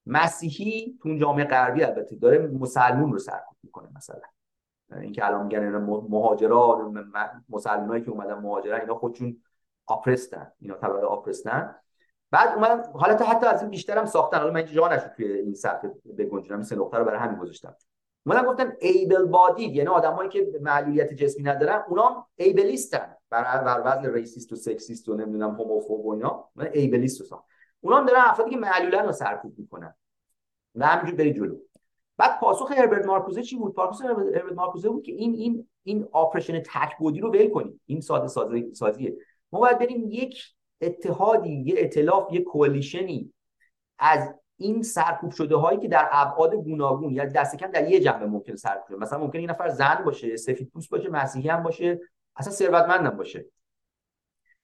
مسیحی 0.05 0.99
تو 1.01 1.17
جامعه 1.17 1.45
غربی 1.45 1.83
البته 1.83 2.15
داره 2.15 2.47
مسلمون 2.47 3.11
رو 3.11 3.19
سرکوب 3.19 3.57
می‌کنه 3.63 3.89
مثلا. 3.95 4.21
اینکه 5.01 5.25
الان 5.25 5.45
میگن 5.45 5.77
مهاجرا 6.09 6.91
مسلمانایی 7.49 8.03
که 8.03 8.11
اومدن 8.11 8.33
مهاجرا 8.33 8.77
اینا 8.77 8.95
خودشون 8.95 9.43
oppressed 9.85 10.45
ن 10.45 10.51
اینا 10.59 10.75
طبقه 10.75 11.05
oppressed 11.05 11.68
ن 11.68 11.75
بعد 12.31 12.55
اومدن 12.55 12.91
حالا 12.93 13.15
تا 13.15 13.25
حتی 13.25 13.45
از 13.45 13.61
این 13.61 13.69
بیشتر 13.71 14.05
ساختن. 14.05 14.37
حالا 14.37 14.51
من 14.51 14.65
جا 14.65 14.87
نشد 14.87 15.11
توی 15.15 15.25
این 15.25 15.53
صفحه 15.53 15.91
بگنجونم. 16.17 16.59
این 16.59 16.63
سه 16.63 16.75
نقطه 16.75 16.97
رو 16.97 17.05
برای 17.05 17.19
همین 17.19 17.39
گذاشتم. 17.39 17.75
اومدن 18.25 18.43
گفتن 18.45 18.73
able-bodied 18.81 19.63
یعنی 19.63 19.89
آدمایی 19.89 20.29
که 20.29 20.51
معلولیت 20.61 21.13
جسمی 21.13 21.43
ندارن 21.43 21.83
اونا 21.87 22.27
ableist 22.35 22.97
ن. 22.97 23.15
بر 23.29 23.63
بر 23.63 23.81
وزن 23.85 24.13
racist 24.13 24.51
و 24.51 24.55
sexist 24.55 25.09
و 25.09 25.15
نمی‌دونم 25.15 25.51
homophobe 25.51 26.05
و 26.05 26.13
اینا 26.13 26.49
ableist 26.73 27.23
ساختن 27.23 27.43
اونا 27.81 28.03
دارن 28.03 28.21
افرادی 28.21 28.51
که 28.51 28.57
معلولن 28.57 29.05
رو 29.05 29.11
سرکوب 29.11 29.59
می‌کنن. 29.59 29.95
و 30.75 30.85
همینجور 30.87 31.15
بری 31.15 31.33
جلو. 31.33 31.57
بعد 32.17 32.39
پاسخ 32.39 32.71
هربرت 32.71 33.05
مارکوزه 33.05 33.43
چی 33.43 33.55
بود؟ 33.55 33.73
پاسخ 33.73 34.05
هربرت 34.05 34.53
مارکوزه 34.53 34.89
بود 34.89 35.03
که 35.03 35.11
این 35.11 35.33
این 35.33 35.67
این 35.83 36.07
oppression 36.11 36.59
تک 36.59 36.97
بعدی 36.99 37.19
رو 37.19 37.29
ول 37.29 37.49
کنیم 37.49 37.81
این 37.85 38.01
ساده 38.01 38.27
سازی 38.27 38.73
سازیه. 38.73 39.17
ما 39.51 39.59
باید 39.59 39.79
بریم 39.79 40.03
یک 40.07 40.43
اتحادی 40.81 41.63
یه 41.65 41.75
ائتلاف 41.77 42.33
یه 42.33 42.41
کوالیشنی 42.43 43.33
از 43.99 44.33
این 44.63 44.83
سرکوب 44.83 45.31
شده 45.31 45.55
هایی 45.55 45.79
که 45.79 45.87
در 45.87 46.09
ابعاد 46.11 46.55
گوناگون 46.55 47.13
یا 47.13 47.25
دست 47.25 47.55
کم 47.55 47.67
در 47.67 47.89
یه 47.89 47.99
جنبه 47.99 48.25
ممکن 48.25 48.55
سرکوب 48.55 48.87
شده. 48.87 48.97
مثلا 48.97 49.19
ممکن 49.19 49.39
این 49.39 49.49
نفر 49.49 49.69
زن 49.69 50.03
باشه 50.05 50.37
سفید 50.37 50.69
پوست 50.69 50.89
باشه 50.89 51.09
مسیحی 51.09 51.49
هم 51.49 51.63
باشه 51.63 51.99
اصلا 52.35 52.53
ثروتمند 52.53 53.05
هم 53.05 53.17
باشه. 53.17 53.45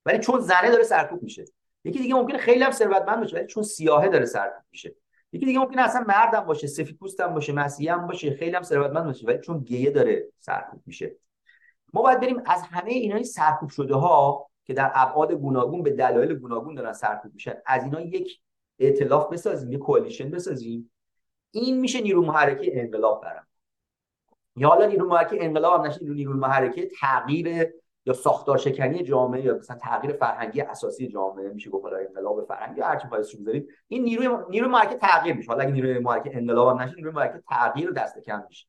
ولی 0.06 0.20
چون 0.20 0.40
زنه 0.40 0.72
داره 0.72 0.84
سرکوب 0.84 1.24
میشه. 1.24 1.46
یکی 1.84 2.00
دیگه 2.00 2.16
ممکنه 2.16 2.38
خیلی 2.38 2.64
هم 2.64 2.72
ثروتمند 2.72 3.20
باشه 3.20 3.38
ولی 3.38 3.48
چون 3.48 3.64
سیاهه 3.64 4.10
داره 4.10 4.26
سرکوب 4.26 4.64
میشه. 4.72 4.96
یکی 5.32 5.46
دیگه 5.46 5.60
ممکنه 5.60 5.82
اصلا 5.82 6.06
مردم 6.08 6.42
باشه 6.42 6.68
سفید 6.68 6.98
پوست 6.98 7.20
هم 7.20 7.34
باشه 7.34 7.54
مسیحی 7.54 7.90
هم 7.90 8.08
باشه 8.08 8.34
خیلی 8.34 8.56
هم 8.56 8.64
ثروتمند 8.64 9.06
باشه 9.06 9.28
ولی 9.28 9.40
چون 9.40 9.60
گیه 9.60 9.92
داره 9.92 10.28
سرکوب 10.40 10.82
میشه. 10.86 11.16
ما 11.94 12.02
باید 12.02 12.20
بریم 12.20 12.42
از 12.46 12.62
همه 12.62 12.92
اینای 12.92 13.24
سرکوب 13.24 13.70
شده 13.70 13.96
ها 13.96 14.50
که 14.66 14.74
در 14.74 14.92
ابعاد 14.96 15.32
گوناگون 15.32 15.84
به 15.84 15.92
دلایل 15.92 16.34
گوناگون 16.34 16.76
دارن 16.76 16.94
سرکوب 16.94 17.34
میشن 17.34 17.54
از 17.66 17.84
اینا 17.84 18.02
یک 18.02 18.40
ائتلاف 18.80 19.34
بسازیم 19.34 19.72
یک 19.72 19.80
کوالیشن 19.80 20.32
بسازیم. 20.32 20.92
این 21.52 21.80
میشه 21.80 22.02
نیرو 22.02 22.26
محرکه 22.26 22.82
انقلاب 22.82 23.22
برام. 23.24 23.44
یا 24.56 24.68
حالا 24.68 24.86
نیرو 24.86 25.08
محرکه 25.08 25.38
انقلاب 25.46 25.80
هم 25.80 25.88
نشه 25.88 26.04
نیرو 26.04 26.34
محرکه 26.34 26.90
تغییر 27.02 27.68
یا 28.06 28.14
ساختار 28.14 28.58
شکنی 28.58 29.04
جامعه 29.04 29.46
یا 29.46 29.56
مثلا 29.56 29.78
تغییر 29.78 30.14
فرهنگی 30.14 30.62
اساسی 30.62 31.08
جامعه. 31.08 31.50
میشه 31.50 31.70
گفت 31.70 31.86
انقلاب 32.08 32.48
فرهنگی 32.48 32.82
هر 32.82 33.00
چی 33.00 33.08
پایش 33.08 33.36
این 33.88 34.04
نیروی 34.04 34.30
نیروی 34.50 34.70
محرکه 34.70 34.96
تغییر 34.96 35.36
میشه. 35.36 35.52
حالا 35.52 35.64
اگه 35.64 35.72
نیروی 35.72 36.00
محرکه 36.00 36.38
انقلاب 36.38 36.68
هم 36.68 36.82
نشه 36.82 36.96
نیروی 36.96 37.12
محرکه 37.12 37.44
تغییر 37.50 37.92
دست 37.92 38.20
کم 38.20 38.44
میشه. 38.48 38.68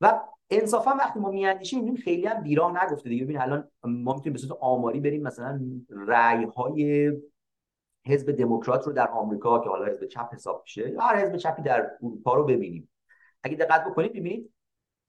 و 0.00 0.20
انصافا 0.50 0.90
وقتی 0.90 1.20
ما 1.20 1.30
میاندیشیم 1.30 1.78
می‌بینیم 1.78 2.02
خیلی 2.02 2.26
هم 2.26 2.42
بیراه 2.42 2.84
نگفته 2.84 3.08
دیگه. 3.08 3.24
ببین 3.24 3.40
الان 3.40 3.70
ما 3.84 4.14
می‌تونیم 4.14 4.32
به 4.32 4.38
صورت 4.38 4.58
آماری 4.60 5.00
بریم 5.00 5.22
مثلا 5.22 5.60
رأی 5.90 6.44
های 6.44 7.12
حزب 8.06 8.32
دموکرات 8.32 8.86
رو 8.86 8.92
در 8.92 9.08
آمریکا 9.08 9.58
که 9.58 9.68
حالا 9.68 9.84
حزب 9.84 10.06
چپ 10.06 10.34
حساب 10.34 10.62
میشه 10.64 10.90
یا 10.90 11.00
هر 11.00 11.16
حزب 11.16 11.36
چپی 11.36 11.62
در 11.62 11.90
اروپا 12.02 12.34
رو 12.34 12.44
ببینیم. 12.44 12.90
اگه 13.42 13.56
دقت 13.56 13.84
بکنید 13.84 14.10
ببینید 14.10 14.50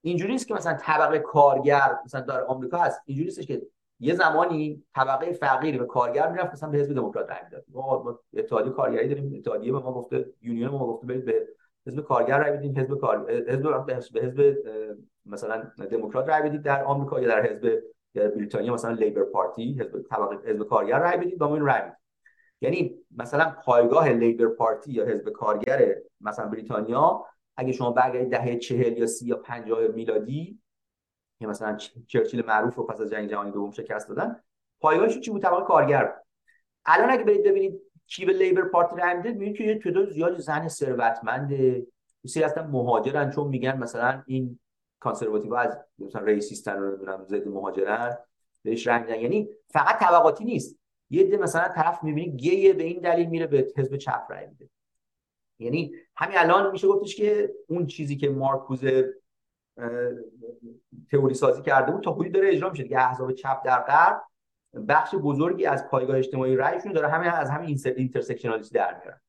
اینجوری 0.01 0.31
نیست 0.31 0.47
که 0.47 0.53
مثلا 0.53 0.77
طبقه 0.81 1.19
کارگر 1.19 1.97
مثلا 2.05 2.21
در 2.21 2.43
آمریکا 2.43 2.77
هست. 2.77 3.01
اینجوری 3.05 3.25
نیست 3.25 3.41
که 3.41 3.61
یه 3.99 4.15
زمانی 4.15 4.83
طبقه 4.95 5.33
فقیر 5.33 5.83
و 5.83 5.85
کارگر 5.85 6.31
می‌رفت 6.31 6.53
مثلا 6.53 6.69
به 6.69 6.77
حزب 6.77 6.93
دموکرات 6.93 7.29
رای 7.29 7.39
می‌داد. 7.43 7.65
ما 7.69 8.19
اتحادیه 8.33 8.71
کارگری 8.73 9.07
داریم 9.07 9.33
اتحادیه 9.35 9.71
به 9.71 9.79
ما 9.79 9.93
گفته 9.93 10.25
یونیون 10.41 10.71
ما 10.71 10.87
گفته 10.87 11.07
برید 11.07 11.25
به 11.25 11.47
حزب 11.87 12.01
کارگر 12.01 12.39
رای 12.39 12.51
بدید 12.51 12.77
حزب 12.77 12.99
کار 12.99 13.31
حزب 13.31 14.13
به 14.13 14.21
حزب 14.21 14.55
مثلا 15.25 15.71
دموکرات 15.91 16.29
رای 16.29 16.41
بدید 16.41 16.61
در 16.61 16.83
آمریکا 16.83 17.21
یا 17.21 17.27
در 17.27 17.45
حزب 17.45 17.83
بریتانیا 18.13 18.73
مثلا 18.73 18.91
لیبر 18.91 19.23
پارتی 19.23 19.77
حزب 19.79 20.01
طبقه 20.01 20.49
حزب 20.51 20.63
کارگر 20.63 20.99
رای 20.99 21.17
بدید 21.17 21.37
با 21.37 21.55
این 21.55 21.65
رای 21.65 21.81
بدید. 21.81 22.04
یعنی 22.65 22.95
مثلا 23.17 23.55
پایگاه 23.63 24.09
لیبر 24.09 24.47
پارتی 24.47 24.91
یا 24.91 25.05
حزب 25.05 25.29
کارگر 25.29 25.95
مثلا 26.21 26.47
بریتانیا 26.47 27.25
اگه 27.57 27.71
شما 27.71 27.91
برگردید 27.91 28.31
دهه 28.31 28.55
چهل 28.55 28.97
یا 28.97 29.07
سی 29.07 29.25
یا 29.25 29.35
پنجاه 29.35 29.87
میلادی 29.87 30.59
که 31.39 31.47
مثلا 31.47 31.77
چرچیل 32.07 32.45
معروف 32.45 32.75
رو 32.75 32.83
پس 32.83 33.01
از 33.01 33.11
جنگ 33.11 33.29
جهانی 33.29 33.51
دوم 33.51 33.71
شکست 33.71 34.09
دادن 34.09 34.41
پایگاهش 34.79 35.19
چی 35.19 35.31
بود؟ 35.31 35.41
طبقه 35.41 35.63
کارگر 35.63 36.13
الان 36.85 37.09
اگه 37.09 37.23
برید 37.23 37.43
ببینید 37.43 37.81
کی 38.07 38.25
به 38.25 38.33
لیبر 38.33 38.61
پارتی 38.61 38.95
رای 38.95 39.17
میده 39.17 39.29
می‌بینید 39.29 39.57
که 39.57 39.63
یه 39.63 39.79
تعداد 39.79 40.09
زیادی 40.09 40.41
زن 40.41 40.67
ثروتمند 40.67 41.49
سری 42.27 42.43
هستن 42.43 42.67
مهاجرن 42.67 43.29
چون 43.29 43.47
میگن 43.47 43.77
مثلا 43.77 44.23
این 44.25 44.59
کانسرواتیو 44.99 45.53
از 45.53 45.77
مثلا 45.99 46.21
ریسیستن 46.21 46.77
رو 46.77 46.89
نمی‌دونم 46.89 47.25
ضد 47.25 47.47
مهاجرن 47.47 48.17
بهش 48.63 48.87
رنگ 48.87 49.09
یعنی 49.21 49.49
فقط 49.69 49.99
طبقاتی 49.99 50.43
نیست. 50.43 50.79
یه 51.09 51.23
ده 51.23 51.37
مثلا 51.37 51.67
طرف 51.67 52.03
می‌بینی 52.03 52.37
گیه 52.37 52.73
به 52.73 52.83
این 52.83 53.01
دلیل 53.01 53.29
میره 53.29 53.47
به 53.47 53.73
حزب 53.77 53.97
چپ 53.97 54.23
رای 54.29 54.47
میده. 54.47 54.69
یعنی 55.59 55.91
همین 56.15 56.37
الان 56.37 56.71
میشه 56.71 56.87
گفتش 56.87 57.15
که 57.15 57.53
اون 57.69 57.87
چیزی 57.87 58.17
که 58.17 58.29
مارکوز 58.29 58.83
تئوری 61.11 61.33
سازی 61.33 61.61
کرده 61.61 61.91
بود 61.91 62.03
تا 62.03 62.11
حدودی 62.11 62.29
داره 62.29 62.49
اجرا 62.49 62.69
میشه 62.69 62.83
دیگه. 62.83 62.99
احزاب 62.99 63.31
چپ 63.31 63.63
در 63.65 63.81
غرب 63.81 64.21
بخش 64.87 65.15
بزرگی 65.15 65.65
از 65.65 65.87
پایگاه 65.87 66.17
اجتماعی 66.17 66.55
رأیشون 66.55 66.93
داره. 66.93 67.07
همین 67.07 67.29
از 67.29 67.49
همین 67.49 67.79
intersectionality 67.97 68.73
در 68.73 68.99
میارن. 68.99 69.21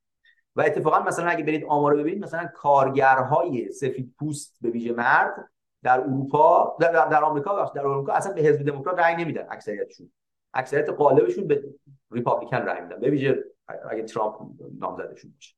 و 0.56 0.60
اتفاقا 0.60 0.98
مثلا 1.00 1.28
اگه 1.28 1.44
برید 1.44 1.64
آمار 1.64 1.92
رو 1.92 1.98
ببینید 1.98 2.22
مثلا 2.22 2.46
کارگرهای 2.54 3.72
سفید 3.72 4.14
پوست 4.18 4.56
به 4.60 4.70
ویژه 4.70 4.92
مرد 4.92 5.50
در 5.82 6.00
اروپا 6.00 6.76
در, 6.80 6.92
در 6.92 7.24
آمریکا 7.24 7.72
در 7.74 7.86
آمریکا 7.86 8.12
اصلا 8.12 8.32
به 8.32 8.40
حزب 8.40 8.62
دموکرات 8.62 8.98
رأی 8.98 9.16
نمیدن 9.16 9.46
اکثریتشون. 9.50 10.12
اکثریت 10.56 10.88
غالبشون 10.88 11.46
به 11.46 11.74
Republican 12.10 12.56
رأی 12.56 12.82
میدن. 12.82 13.00
به 13.00 13.10
ویژه 13.10 13.44
اگه 13.90 14.02
ترامپ 14.02 14.40
نامزدشون 14.78 15.32
باشه. 15.32 15.56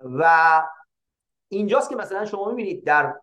و 0.00 0.62
اینجاست 1.48 1.90
که 1.90 1.96
مثلا 1.96 2.24
شما 2.24 2.50
می‌بینید 2.50 2.84
در 2.84 3.14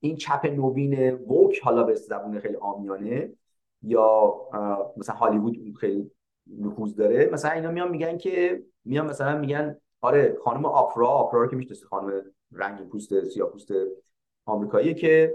این 0.00 0.16
چپ 0.16 0.46
نوین 0.46 1.12
ووک 1.12 1.60
حالا 1.60 1.82
به 1.82 1.94
زبون 1.94 2.40
خیلی 2.40 2.56
آمیانه 2.56 3.32
یا 3.82 4.34
مثلا 4.96 5.14
هالیوود 5.14 5.76
خیلی 5.80 6.10
نفوذ 6.58 6.94
داره 6.94 7.30
مثلا 7.32 7.50
اینا 7.50 7.70
میان 7.70 7.90
میگن 7.90 8.18
که 8.18 8.62
میان 8.84 9.06
مثلا 9.06 9.38
میگن 9.38 9.76
آره 10.00 10.36
خانم 10.44 10.66
آپرا 10.66 11.08
آپرا 11.08 11.42
رو 11.42 11.50
که 11.50 11.56
می‌شناسید 11.56 11.84
خانم 11.84 12.22
رنگ 12.52 12.88
پوست 12.88 13.24
سیاه 13.24 13.50
پوست 13.50 13.72
آمریکایی 14.46 14.94
که 14.94 15.34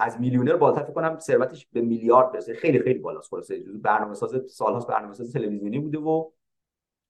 از 0.00 0.20
میلیونر 0.20 0.56
بالاتر 0.56 0.82
فکر 0.82 0.92
کنم 0.92 1.18
ثروتش 1.18 1.66
به 1.72 1.80
میلیارد 1.80 2.32
برسه. 2.32 2.54
خیلی 2.54 2.78
خیلی 2.78 2.98
بالاست. 2.98 3.30
خلاصه 3.30 3.64
برنامه 3.82 4.14
ساز 4.14 4.50
سالهاست 4.50 4.86
برنامه 4.86 5.14
ساز 5.14 5.32
تلویزیونی 5.32 5.78
بوده 5.78 5.98
و 5.98 6.30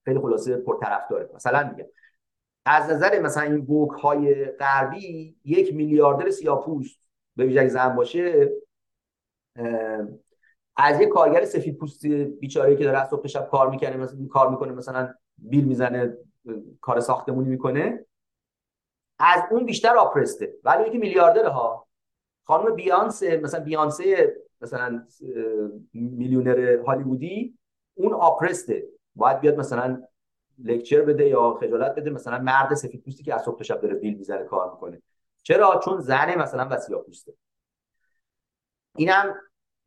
خیلی 0.05 0.19
خلاصه 0.19 0.57
پرطرفداره. 0.57 1.31
مثلا 1.35 1.69
میگن 1.77 1.89
از 2.67 2.91
نظر 2.91 3.21
مثلا 3.21 3.43
این 3.43 3.65
بوک 3.65 3.91
های 3.91 4.45
غربی 4.45 5.37
یک 5.45 5.75
میلیاردر 5.75 6.31
سیاپوست 6.31 7.01
به 7.37 7.45
ویژه 7.45 7.69
زن 7.69 7.89
باشه 7.97 8.53
از 10.77 11.01
یک 11.01 11.09
کارگر 11.09 11.45
سفید 11.45 11.77
پوست 11.77 12.07
بیچاره 12.07 12.77
که 12.77 12.85
داره 12.85 12.99
از 12.99 13.09
صبح 13.09 13.27
شب 13.27 13.49
کار 13.51 13.71
می‌کنه 13.71 13.97
مثلا 13.97 14.27
کار 14.31 14.51
می‌کنه 14.51 14.73
مثلا 14.73 15.15
بیل 15.39 15.65
می‌زنه 15.65 16.17
کار 16.81 17.01
ساختمونی 17.01 17.49
می‌کنه 17.49 18.07
از 19.19 19.43
اون 19.51 19.67
بیشتر 19.67 19.97
آپرسته. 19.97 20.55
ولی 20.65 20.89
یکی 20.89 20.99
میلیاردر 20.99 21.47
ها 21.47 21.87
خانم 22.51 22.75
بیانسه 22.75 23.37
مثلا 23.37 23.61
بیانسه 23.61 24.37
مثلا 24.61 25.07
میلیونر 25.93 26.79
هالیوودی 26.87 27.59
اون 27.95 28.13
آپرسته. 28.13 28.85
باید 29.15 29.41
بیاد 29.41 29.57
مثلا 29.57 30.03
لکچر 30.65 31.03
بده 31.03 31.29
یا 31.29 31.55
خجالت 31.61 31.95
بده 31.95 32.11
مثلا 32.11 32.39
مرد 32.39 32.75
سفید 32.75 33.05
پوستی 33.05 33.23
که 33.23 33.35
از 33.35 33.43
صبح 33.43 33.59
تا 33.59 33.65
شب 33.65 33.81
داره 33.81 33.95
بیل 33.95 34.19
می‌زنه 34.19 34.45
کار 34.45 34.71
می‌کنه. 34.71 35.03
چرا؟ 35.43 35.81
چون 35.85 36.01
زنه 36.01 36.37
مثلا 36.37 36.69
و 36.71 36.77
سیاه 36.77 37.03
پوسته 37.03 37.33
اینم 38.97 39.35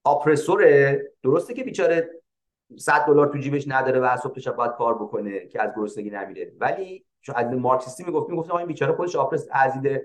آپرسوره 0.04 1.04
درسته 1.24 1.54
که 1.54 1.64
بیچاره 1.64 2.10
100 2.78 3.06
دلار 3.06 3.28
تو 3.28 3.38
جیبش 3.38 3.68
نداره 3.68 4.00
و 4.00 4.04
از 4.04 4.20
صبح 4.20 4.34
تا 4.34 4.42
شب 4.42 4.56
باید 4.56 4.72
کار 4.72 4.96
بکنه 4.96 5.48
که 5.48 5.62
از 5.62 5.72
گرسنگی 5.76 6.10
نمیره. 6.10 6.54
ولی 6.60 7.06
چون 7.22 7.36
از 7.36 7.46
مارکسیستی 7.46 8.04
می‌گفت 8.04 8.30
می‌گفت 8.30 8.52
این 8.52 8.68
بیچاره 8.68 8.94
خودش 8.94 9.16
آپرس 9.16 9.48
ازید 9.52 10.02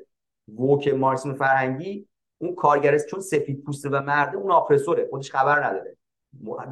ووک 0.48 0.88
مارکسیسم 0.88 1.34
فرهنگی 1.34 2.08
اون 2.38 2.54
کارگر 2.54 2.98
چون 2.98 3.20
سفید 3.20 3.64
پوسته 3.64 3.88
و 3.88 4.00
مرده 4.00 4.36
اون 4.36 4.50
آپرسوره 4.50 5.08
خودش 5.10 5.32
خبر 5.32 5.64
نداره. 5.64 5.96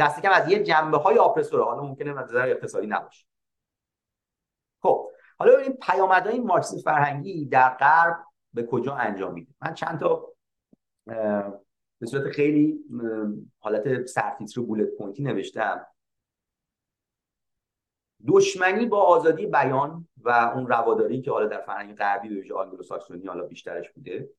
دست 0.00 0.22
کم 0.22 0.30
از 0.32 0.48
یه 0.48 0.62
جنبه 0.62 0.96
های 0.96 1.18
oppressor 1.18 1.56
ه. 1.56 1.64
حالا 1.64 1.82
ممکنه 1.82 2.20
از 2.20 2.30
نظر 2.30 2.48
اقتصادی 2.48 2.86
نباشه. 2.86 3.26
خب 4.82 5.10
حالا 5.38 5.54
ببینیم 5.54 5.78
پیامدهای 5.82 6.40
مارکسیسم 6.40 6.82
فرهنگی 6.82 7.46
در 7.46 7.68
غرب 7.68 8.16
به 8.54 8.66
کجا 8.66 8.94
انجام 8.94 9.34
میده. 9.34 9.52
من 9.62 9.74
چند 9.74 10.00
تا 10.00 10.32
به 12.00 12.06
صورت 12.06 12.32
خیلی 12.32 12.80
حالت 13.58 14.06
سرتیتر 14.06 14.60
bullet 14.60 14.88
point 14.98 15.18
ی 15.18 15.22
نوشتم. 15.22 15.86
دشمنی 18.28 18.86
با 18.86 19.02
آزادی 19.02 19.46
بیان 19.46 20.08
و 20.16 20.30
اون 20.54 20.66
رواداری 20.66 21.22
که 21.22 21.30
حالا 21.30 21.46
در 21.46 21.60
فرهنگ 21.60 21.96
غربی 21.96 22.28
به 22.28 22.34
ویژه 22.34 22.54
آنگلو 22.54 22.82
ساکسونی 22.82 23.26
حالا 23.26 23.46
بیشترش 23.46 23.90
بوده. 23.90 24.30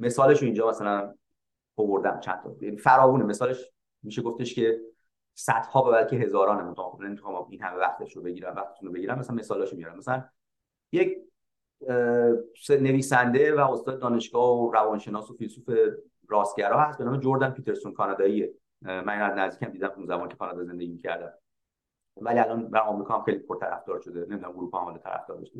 مثالش 0.00 0.42
اینجا 0.42 0.68
مثلا 0.68 1.14
آوردم 1.76 2.20
چند 2.20 2.42
تا 2.42 2.56
یعنی 2.60 3.22
مثالش 3.22 3.72
میشه 4.02 4.22
گفتش 4.22 4.54
که 4.54 4.80
صدها 5.34 5.88
و 5.88 5.92
بلکه 5.92 6.16
هزاران 6.16 6.64
متأخر 6.64 7.04
نمی‌خوام 7.04 7.46
این 7.50 7.62
همه 7.62 7.76
وقتش 7.76 8.16
رو 8.16 8.22
بگیرم 8.22 8.54
وقتتون 8.56 8.88
رو 8.88 8.94
بگیرم. 8.94 9.18
مثلا 9.18 9.36
مثالاشو 9.36 9.76
میارم. 9.76 9.96
مثلا 9.96 10.24
یک 10.92 11.18
نویسنده 12.70 13.54
و 13.54 13.60
استاد 13.72 14.00
دانشگاه 14.00 14.50
و 14.50 14.70
روانشناس 14.70 15.30
و 15.30 15.36
فیلسوف 15.36 15.70
راستگرا 16.28 16.80
هست. 16.80 16.98
به 16.98 17.04
نام 17.04 17.20
جردن 17.20 17.50
پیترسون 17.50 17.92
کاناداییه. 17.92 18.54
من 18.82 19.22
از 19.22 19.38
نزدیکم 19.38 19.72
دیدم 19.72 19.92
اون 19.96 20.06
زمان 20.06 20.28
که 20.28 20.36
کانادا 20.36 20.64
زندگی 20.64 20.92
می‌کردم. 20.92 21.32
ولی 22.16 22.38
الان 22.38 22.68
در 22.68 22.80
آمریکا 22.80 23.14
هم 23.14 23.24
خیلی 23.24 23.38
پرطرفدار 23.38 24.00
شده. 24.00 24.20
نمی‌دونم 24.20 24.56
اروپا 24.56 24.84
هم 24.84 24.98
طرفدار 24.98 25.36
داشته 25.36 25.58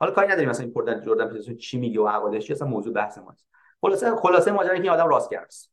حالا 0.00 0.12
کاری 0.12 0.28
نداریم 0.28 0.48
مثلا 0.48 0.64
این 0.64 0.74
پردن 0.74 1.02
جردن 1.02 1.28
پیترسون 1.28 1.56
چی 1.56 1.78
میگه 1.78 2.00
و 2.00 2.08
عقایدش 2.08 2.46
چی 2.46 2.52
اصلا 2.52 2.68
موضوع 2.68 2.92
بحث 2.92 3.18
ماست. 3.18 3.46
خلاصه 3.80 4.16
خلاصه 4.16 4.52
ماجرا 4.52 4.72
این 4.72 4.88
آدم 4.88 5.08
راستگراست 5.08 5.72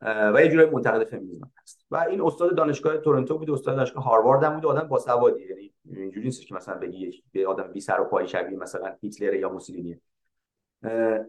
و 0.00 0.40
یه 0.40 0.48
جوری 0.48 0.70
منتقد 0.70 1.04
فمینیسم 1.04 1.50
هست. 1.62 1.86
و 1.90 1.96
این 1.96 2.20
استاد 2.20 2.56
دانشگاه 2.56 2.98
تورنتو 2.98 3.38
بود 3.38 3.50
استاد 3.50 3.76
دانشگاه 3.76 4.04
هاروارد 4.04 4.44
هم 4.44 4.54
بود 4.54 4.66
آدم 4.66 4.88
با 4.88 4.98
سوادی. 4.98 5.44
یعنی 5.44 5.74
اینجوری 5.84 6.26
نیست 6.26 6.46
که 6.46 6.54
مثلا 6.54 6.78
بگی 6.78 7.22
یه 7.34 7.48
آدم 7.48 7.72
بی 7.72 7.80
سر 7.80 8.00
و 8.00 8.04
پای 8.04 8.28
شبیه 8.28 8.58
مثلا 8.58 8.96
هیتلر 9.00 9.34
یا 9.34 9.48
موسولینی 9.48 10.00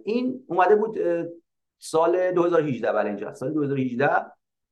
این 0.04 0.46
اومده 0.48 0.76
بود 0.76 0.98
سال 1.80 2.32
2018 2.32 2.92
بله 2.92 3.08
اینجا. 3.08 3.34
سال 3.34 3.54
2018 3.54 4.26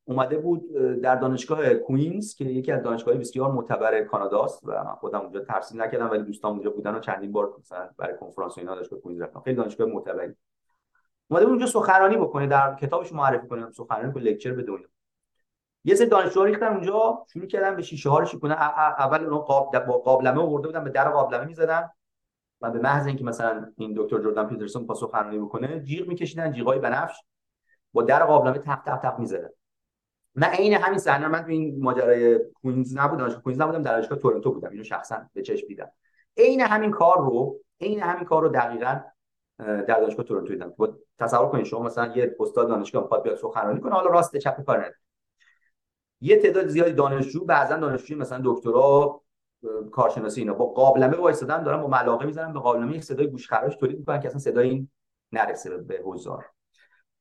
اومده 0.05 0.37
بود 0.37 0.73
در 1.01 1.15
دانشگاه 1.15 1.73
کوینز 1.73 2.35
که 2.35 2.45
یکی 2.45 2.71
از 2.71 2.83
دانشگاه‌های 2.83 3.19
بسیار 3.19 3.51
معتبر 3.51 4.03
کاناداست 4.03 4.61
و 4.63 4.83
من 4.83 4.95
خودم 4.95 5.19
اونجا 5.19 5.39
تحصیل 5.39 5.81
نکردم 5.81 6.09
ولی 6.09 6.23
دوستان 6.23 6.51
اونجا 6.51 6.69
بودن 6.69 6.95
و 6.95 6.99
چندین 6.99 7.31
بار 7.31 7.53
مثلا 7.59 7.89
برای 7.97 8.17
کنفرانس 8.17 8.57
اینا 8.57 8.75
دانشگاه 8.75 8.99
کوینز 8.99 9.21
رفتم. 9.21 9.41
خیلی 9.41 9.55
دانشگاه 9.55 9.87
معتبری. 9.87 10.35
اومده 11.27 11.45
اونجا 11.45 11.65
سخنرانی 11.65 12.17
بکنه 12.17 12.47
در 12.47 12.75
کتابش 12.75 13.13
معرفی 13.13 13.47
کنه 13.47 13.71
سخنرانی 13.71 14.13
کنه 14.13 14.23
لکچر 14.23 14.51
به 14.51 14.63
دنیا. 14.63 14.87
یه 15.83 15.95
سری 15.95 16.07
دانشجوها 16.07 16.45
ریختن 16.45 16.67
اونجا 16.67 17.25
شروع 17.33 17.45
کردن 17.45 17.75
به 17.75 17.81
شیشه 17.81 18.09
ها 18.09 18.19
رو 18.19 18.27
اول 18.51 19.23
اونها 19.23 19.39
قاب 19.39 19.85
با 19.85 19.97
قابلمه 19.97 20.41
آورده 20.41 20.67
بودن 20.67 20.83
به 20.83 20.89
در 20.89 21.09
قابلمه 21.09 21.45
می‌زدن. 21.45 21.89
و 22.61 22.71
به 22.71 22.79
محض 22.79 23.07
اینکه 23.07 23.23
مثلا 23.23 23.73
این 23.77 23.93
دکتر 23.97 24.19
جردن 24.19 24.47
پیترسون 24.47 24.87
پاسخ 24.87 25.07
سخنرانی 25.07 25.39
بکنه 25.39 25.79
جیغ 25.79 26.07
میکشیدن 26.07 26.51
جیغای 26.51 26.79
بنفش 26.79 27.15
با 27.93 28.01
در 28.01 28.25
قابلمه 28.25 28.59
تق 28.59 28.81
تق 28.85 28.97
تق 28.97 29.19
می‌زدن. 29.19 29.49
من 30.35 30.47
عین 30.47 30.73
همین 30.73 30.99
صحنه 30.99 31.27
من 31.27 31.41
تو 31.41 31.49
این 31.49 31.83
ماجرای 31.83 32.39
کوینز 32.53 32.97
نبودم 32.97 33.29
کوینز 33.29 33.61
نبودم 33.61 33.81
در 33.81 33.91
دانشگاه 33.91 34.17
تورنتو 34.19 34.53
بودم 34.53 34.69
اینو 34.69 34.83
شخصا 34.83 35.29
به 35.33 35.41
چشم 35.41 35.67
دیدم. 35.67 35.91
عین 36.37 36.61
همین 36.61 36.91
کار 36.91 37.17
رو 37.17 37.59
عین 37.81 37.99
همین 37.99 38.23
کار 38.23 38.41
رو 38.41 38.49
دقیقاً 38.49 38.99
در 39.57 39.99
دانشگاه 39.99 40.25
تورنتو 40.25 40.53
دیدم. 40.53 40.73
با 40.77 40.97
تصور 41.19 41.49
کنید 41.49 41.65
شما 41.65 41.83
مثلا 41.83 42.15
یه 42.15 42.35
استاد 42.39 42.67
دانشگاه 42.67 43.01
می‌خواد 43.01 43.23
بیاد 43.23 43.37
سخنرانی 43.37 43.79
کنه 43.79 43.93
حالا 43.93 44.09
راست 44.09 44.37
چپ 44.37 44.65
کار 44.65 44.93
یه 46.21 46.37
تعداد 46.37 46.67
زیادی 46.67 46.93
دانشجو 46.93 47.45
بعضا 47.45 47.77
دانشجوی 47.77 48.17
مثلا 48.17 48.41
دکترا 48.45 49.21
کارشناسی 49.91 50.41
اینا 50.41 50.53
با 50.53 50.65
قابلمه 50.65 51.17
وایسادن 51.17 51.63
دارن 51.63 51.81
با 51.81 51.87
ملاقه 51.87 52.25
می‌زنن 52.25 52.53
به 52.53 52.59
قابلمه 52.59 52.95
یک 52.95 53.03
صدای 53.03 53.27
گوشخراش 53.27 53.75
تولید 53.75 53.99
می‌کنن 53.99 54.19
که 54.19 54.27
اصلا 54.27 54.39
صدای 54.39 54.69
این 54.69 54.89
نرسه 55.31 55.77
به 55.77 56.01
حضار. 56.05 56.45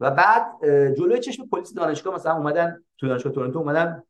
و 0.00 0.10
بعد 0.10 0.46
جلوی 0.94 1.20
چشم 1.20 1.46
پلیس 1.46 1.74
دانشگاه 1.74 2.14
مثلا 2.14 2.36
اومدن 2.36 2.84
تو 2.98 3.08
دانشگاه 3.08 3.32
تورنتو 3.32 3.58
اومدن 3.58 4.02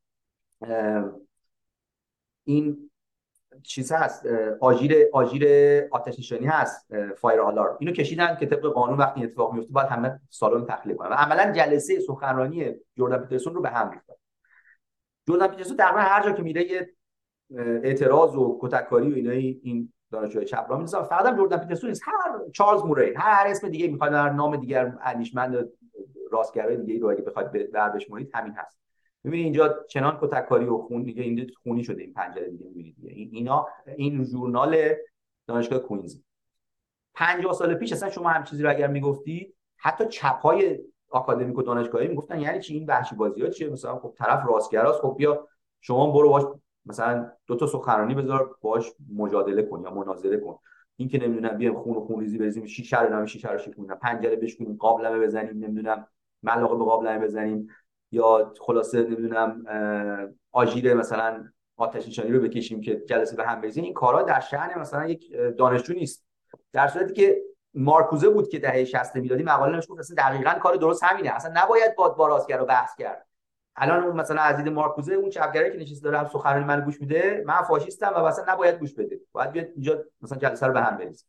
این 2.45 2.91
چیز 3.63 3.93
هست 3.93 4.27
آژیر 4.61 4.95
آژیر 5.13 5.45
آتش 5.91 6.19
نشانی 6.19 6.47
هست 6.47 6.87
fire 7.17 7.41
alarm. 7.41 7.77
اینو 7.81 7.93
کشیدن 7.93 8.37
که 8.41 8.47
طبق 8.47 8.67
قانون 8.67 8.99
وقتی 8.99 9.25
اتفاق 9.25 9.53
میفته 9.53 9.73
باید 9.73 9.89
همه 9.89 10.21
سالن 10.31 10.67
تخلیه 10.67 10.97
کنن. 10.97 11.09
و 11.09 11.13
عملا 11.13 11.53
جلسه 11.53 12.01
سخنرانی 12.01 12.75
جردن 12.99 13.19
پیترسون 13.19 13.55
رو 13.55 13.61
به 13.61 13.69
هم 13.69 13.91
ریختن 13.91 14.15
جردن 15.29 15.47
پیترسون 15.47 15.77
تقریبا 15.77 16.01
هر 16.01 16.25
جا 16.25 16.33
که 16.33 16.43
میره 16.43 16.71
یه 16.71 16.95
اعتراض 17.83 18.37
و 18.37 18.59
کتک‌کاری 18.63 19.13
و 19.13 19.15
اینای 19.15 19.61
این 19.63 19.93
دانشجوی 20.15 20.45
چپ 20.45 20.67
را 20.69 20.79
می‌ذارن 20.79 21.05
فقط 21.05 21.27
هم 21.27 21.37
جردن 21.37 21.57
پیترسون 21.57 21.91
نیست. 21.91 22.03
هر 22.05 22.51
چارلز 22.53 22.83
موری 22.83 23.15
هر 23.17 23.47
اسم 23.47 23.69
دیگه 23.69 23.89
می‌خواد 23.89 24.11
در 24.11 24.31
نام 24.31 24.57
دیگر 24.57 24.99
اندیشمند 25.03 25.69
راستگرای 26.31 26.77
دیگه 26.77 27.01
رو 27.01 27.11
اگه 27.11 27.23
بخواد 27.23 27.53
در 27.53 27.89
بشمونید 27.89 28.31
همین 28.35 28.53
هست. 28.53 28.79
می‌بینید 29.25 29.45
اینجا 29.45 29.85
چنان 29.89 30.19
کتککاری 30.21 30.65
و 30.65 30.79
خون 30.79 31.03
دیگه 31.03 31.23
اینجا 31.23 31.45
خونی 31.63 31.85
شده 31.85 32.03
این 32.03 32.13
پنجره 32.13 32.51
دیگه 32.51 32.65
می‌بینید 32.65 32.97
دیگه. 32.97 33.11
اینا 33.11 33.67
این 33.97 34.25
ژورنال 34.25 34.77
دانشگاه 35.47 35.79
کوینز. 35.79 36.17
50 37.15 37.53
سال 37.53 37.75
پیش 37.75 37.93
اصلا 37.93 38.11
شما 38.11 38.29
هم 38.29 38.45
چیزی 38.45 38.63
رو 38.63 38.71
اگر 38.71 38.87
می‌گفتید 38.87 39.57
حتی 39.77 40.07
چپ 40.07 40.41
های 40.41 40.81
آکادمیک 41.11 41.59
و 41.59 41.63
دانشگاهی 41.63 42.09
می‌گفتن 42.09 42.41
یعنی 42.41 42.61
چی؟ 42.61 42.75
این 42.75 42.87
وحشی 42.87 43.17
بازی 43.17 43.43
ها 43.43 43.49
چیه؟ 43.49 43.69
مثلا 43.69 43.99
خب 43.99 44.15
طرف 44.19 44.47
راستگراست 44.49 45.01
خب 45.01 45.15
بیا 45.19 45.49
شما 45.81 46.13
برو 46.13 46.29
باش 46.29 46.43
مثلا 46.87 47.31
دو 47.47 47.57
تا 47.57 47.67
سخنرانی 47.67 48.15
بذار 48.15 48.57
باش 48.61 48.93
مجادله 49.17 49.63
کن 49.63 49.83
یا 49.83 49.95
مناظره 49.95 50.37
کن. 50.37 50.59
این 50.97 51.09
که 51.09 51.19
نمی‌دونم 51.19 51.59
بیایم 51.59 51.75
خون 51.75 51.97
و 51.97 52.01
خون 52.01 52.21
ریزی 52.21 52.39
بریزیم 52.39 52.67
شیشه 52.67 53.03
رو 53.03 53.17
نمی 53.17 53.29
شیشه 53.29 53.53
رو 53.53 53.59
شکونیم 53.59 53.95
پنجره 53.95 54.37
بشکنیم 54.37 54.77
قابلمه 54.77 55.19
بزنیم 55.19 55.65
نمی‌دونم 55.65 56.07
ملاقه 56.43 56.77
به 56.77 56.85
قابلمه 56.85 57.19
بزنیم 57.19 57.69
یا 58.13 58.53
خلاصه 58.61 59.03
نمی‌دونم 59.03 59.65
آژیر 60.53 60.95
مثلا 60.95 61.45
آتش 61.77 62.09
نشانی 62.09 62.31
رو 62.31 62.41
بکشیم 62.41 62.81
که 62.81 63.03
جلسه 63.09 63.37
به 63.37 63.47
هم 63.47 63.61
بریزیم. 63.61 63.85
این 63.85 63.95
کارا 63.95 64.23
در 64.23 64.41
شأن 64.41 64.81
مثلا 64.81 65.07
یک 65.07 65.33
دانشجو 65.59 65.95
نیست. 65.95 66.27
در 66.73 66.89
صورتی 66.89 67.13
که 67.13 67.43
مارکوزه 67.75 68.29
بود 68.29 68.49
که 68.49 68.59
دهه 68.59 68.85
60 68.85 69.17
میلادی 69.17 69.43
مقاله 69.43 69.73
نوشت 69.73 69.89
گفت 69.89 70.15
دقیقاً 70.17 70.51
کار 70.51 70.77
درست 70.77 71.05
همینه. 71.05 71.31
اصلا 71.31 71.53
نباید 71.63 71.97
با 71.97 72.09
بارازگر 72.09 72.59
رو 72.59 72.65
بحث 72.65 72.97
کرد. 72.97 73.27
الان 73.77 74.05
اون 74.05 74.17
مثلا 74.17 74.43
عزیز 74.43 74.67
مارکوزه 74.67 75.15
اون 75.15 75.31
چپگره 75.31 75.71
که 75.71 75.79
نشسته 75.79 76.11
داره 76.11 76.29
سخنرانی 76.29 76.65
من 76.65 76.81
گوش 76.81 77.01
میده 77.01 77.43
من 77.47 77.63
فاشیستم 77.63 78.13
و 78.17 78.25
مثلا 78.27 78.53
نباید 78.53 78.79
گوش 78.79 78.95
بده. 78.95 79.21
باید 79.33 79.53
بیاد 79.53 79.67
اینجا 79.67 80.05
مثلا 80.21 80.39
جلسه 80.39 80.67
رو 80.67 80.73
به 80.73 80.81
هم 80.81 80.97
بریزه. 80.97 81.25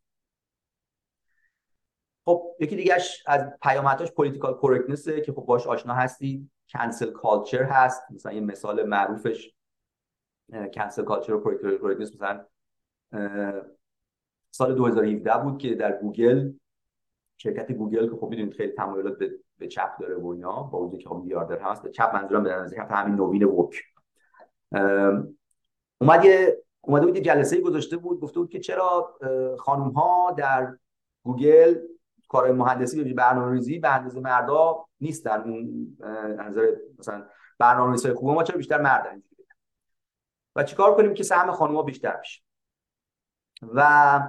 خب 2.25 2.55
یکی 2.59 2.75
دیگهش 2.75 3.23
از 3.27 3.41
پیامدهاش 3.61 4.11
political 4.11 4.53
correctness 4.53 5.16
ه 5.16 5.21
که 5.21 5.31
خب 5.31 5.41
باش 5.41 5.67
آشنا 5.67 5.93
هستی. 5.93 6.49
cancel 6.69 7.11
culture 7.11 7.63
هست. 7.63 8.01
مثلا 8.11 8.33
یه 8.33 8.41
مثال 8.41 8.83
معروفش 8.83 9.55
cancel 10.73 11.03
culture 11.03 11.33
و 11.33 11.39
political 11.39 11.77
correctness 11.77 12.13
مثلا 12.13 12.45
سال 14.51 14.75
2017 14.75 15.37
بود 15.43 15.57
که 15.57 15.75
در 15.75 15.97
گوگل 15.97 16.51
شرکت 17.37 17.71
گوگل 17.71 18.09
که 18.09 18.15
خب 18.15 18.27
می‌دونید 18.29 18.53
خیلی 18.53 18.71
تمایلات 18.71 19.17
به, 19.17 19.31
به 19.57 19.67
چپ 19.67 19.97
داره 19.99 20.15
و 20.15 20.27
اینا 20.27 20.63
با 20.63 20.79
وجودی 20.79 21.03
که 21.03 21.09
خب 21.09 21.15
میلیاردر 21.15 21.59
هست. 21.59 21.83
به 21.83 21.91
چپ 21.91 22.15
منظورم 22.15 22.43
به 22.43 22.55
نظر 22.55 22.77
همین 22.77 23.15
نوین 23.15 23.43
woke. 23.43 23.83
اومد 26.01 26.25
یه 26.25 26.63
اومده 26.81 27.05
بود 27.05 27.15
یه 27.15 27.21
جلسه 27.21 27.61
گذاشته 27.61 27.97
بود 27.97 28.19
گفته 28.19 28.39
بود 28.39 28.49
که 28.49 28.59
چرا 28.59 29.17
خانم 29.59 29.89
ها 29.89 30.31
در 30.31 30.77
گوگل 31.23 31.75
کار 32.29 32.51
مهندسی 32.51 33.03
به 33.03 33.13
برنامه‌ریزی 33.13 33.79
به 33.79 33.95
اندازه 33.95 34.19
مردا 34.19 34.85
نیستن. 35.01 35.41
اون 35.41 35.97
نظر 36.39 36.75
مثلا 36.99 37.25
برنامه‌نویسای 37.59 38.13
خوب 38.13 38.29
ما 38.29 38.43
چرا 38.43 38.57
بیشتر 38.57 38.81
مردن 38.81 39.11
اینجوری 39.11 39.43
و 40.55 40.63
چیکار 40.63 40.95
کنیم 40.95 41.13
که 41.13 41.23
سهم 41.23 41.51
خانم‌ها 41.51 41.83
بیشتر 41.83 42.17
بشه؟ 42.17 42.41
و 43.73 44.19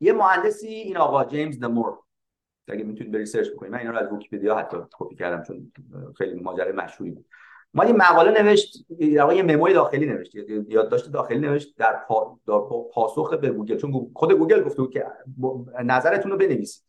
یه 0.00 0.12
مهندسی 0.12 0.66
این 0.66 0.96
آقا 0.96 1.24
جیمز 1.24 1.60
دمور 1.60 1.98
اگه 2.72 2.84
می‌تونید 2.84 3.12
بری 3.12 3.26
سرچ 3.26 3.50
بکنید. 3.50 3.72
من 3.72 3.78
اینا 3.78 3.90
رو 3.90 3.98
از 3.98 4.12
ویکی‌پدیا 4.12 4.56
حتی 4.56 4.76
کپی 4.98 5.16
کردم 5.16 5.42
چون 5.42 5.72
خیلی 6.18 6.40
ماجرای 6.40 6.72
مشهوری 6.72 7.10
بود. 7.10 7.26
ما 7.74 7.84
یه 7.84 7.92
مقاله 7.92 8.42
نوشت 8.42 8.86
یه 8.98 9.42
memo 9.42 9.66
ی 9.66 9.72
داخلی 9.72 10.06
نوشت 10.06 10.34
یادداشت 10.68 11.12
داخلی 11.12 11.38
نوشت 11.38 11.76
در, 11.78 11.92
در 12.46 12.58
پاسخ 12.92 13.34
به 13.34 13.50
گوگل. 13.50 13.76
چون 13.76 14.10
خود 14.14 14.32
گوگل 14.32 14.62
گفته 14.62 14.82
بود 14.82 14.92
که 14.92 15.06
نظرتون 15.84 16.32
رو 16.32 16.38
بنویسید. 16.38 16.86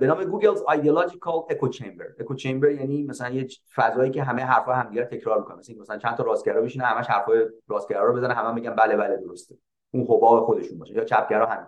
به 0.00 0.06
نام 0.06 0.24
Google's 0.24 0.62
ideological 0.68 1.34
echo 1.50 1.68
chamber 1.68 2.04
echo 2.20 2.34
chamber 2.34 2.70
یعنی 2.70 3.02
مثلا 3.02 3.30
یه 3.30 3.48
فضایی 3.74 4.10
که 4.10 4.22
همه 4.22 4.42
حرفا 4.42 4.72
همدیگه 4.72 5.04
تکرار 5.04 5.38
می‌کنه 5.38 5.56
مثلا 5.56 5.76
مثلا 5.80 5.98
چند 5.98 6.16
تا 6.16 6.22
راستگرا 6.22 6.62
بشینه 6.62 6.84
همش 6.84 7.06
حرفای 7.06 7.46
راستگرا 7.68 8.04
رو 8.04 8.14
بزنه 8.14 8.34
همه 8.34 8.54
میگن 8.54 8.74
بله 8.74 8.96
بله 8.96 9.16
درسته. 9.16 9.54
اون 9.90 10.02
حباب 10.04 10.44
خودشون 10.44 10.78
باشه 10.78 10.94
یا 10.94 11.04
چپگرا 11.04 11.46
همین 11.46 11.66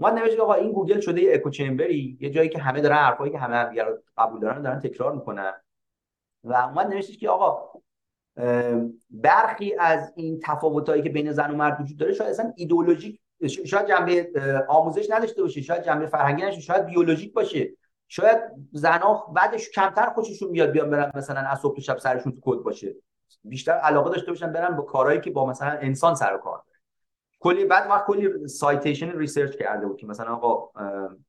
ما 0.00 0.10
نوشت 0.10 0.38
آقا 0.38 0.54
این 0.54 0.72
گوگل 0.72 1.00
شده 1.00 1.22
یه 1.22 1.34
echo 1.34 1.50
chamber 1.50 2.09
ی 2.09 2.18
یه 2.20 2.30
جایی 2.30 2.48
که 2.48 2.58
همه 2.58 2.80
دارن 2.80 2.96
حرفایی 2.96 3.32
که 3.32 3.38
همه 3.38 3.82
رو 3.82 3.98
قبول 4.16 4.40
دارن 4.40 4.62
دارن 4.62 4.80
تکرار 4.80 5.14
می‌کنن. 5.14 5.52
و 6.44 6.54
اومد 6.54 6.86
نوشتش 6.86 7.18
که 7.18 7.28
آقا 7.28 7.80
برخی 9.10 9.74
از 9.78 10.12
این 10.16 10.40
تفاوتایی 10.44 11.02
که 11.02 11.10
بین 11.10 11.32
زن 11.32 11.50
و 11.50 11.56
مرد 11.56 11.80
وجود 11.80 11.96
داره 11.96 12.12
شاید 12.12 12.30
اصلا 12.30 12.52
ایدئولوژیک 12.56 13.20
شاید 13.48 13.86
جنبه 13.86 14.32
آموزش 14.68 15.10
نداشته 15.10 15.42
باشه 15.42 15.62
شاید 15.62 15.82
جنبه 15.82 16.06
فرهنگی 16.06 16.42
نشه 16.42 16.60
شاید 16.60 16.86
بیولوژیک 16.86 17.32
باشه. 17.32 17.70
شاید 18.08 18.38
زنا 18.72 19.14
بعدش 19.14 19.70
کمتر 19.70 20.10
خوششون 20.10 20.52
بیاد 20.52 20.70
بیان 20.70 20.90
برن 20.90 21.12
مثلا 21.14 21.40
از 21.40 21.60
صبح 21.60 21.80
شب 21.80 21.98
سرشون 21.98 22.32
تو 22.32 22.38
کد 22.42 22.62
باشه. 22.62 22.94
بیشتر 23.44 23.72
علاقه 23.72 24.10
داشته 24.10 24.30
باشن 24.30 24.52
برن 24.52 24.76
با 24.76 24.82
کارهایی 24.82 25.20
که 25.20 25.30
با 25.30 25.46
مثلا 25.46 25.70
انسان 25.70 26.14
سر 26.14 26.34
و 26.34 26.38
کار 26.38 26.62
کلی 27.40 27.64
بعد 27.64 27.90
وقت 27.90 28.06
کلی 28.06 28.48
citation 28.48 29.18
research 29.18 29.56
کرده 29.56 29.86
بود 29.86 29.96
که 29.96 30.06
مثلا 30.06 30.34
آقا 30.34 30.70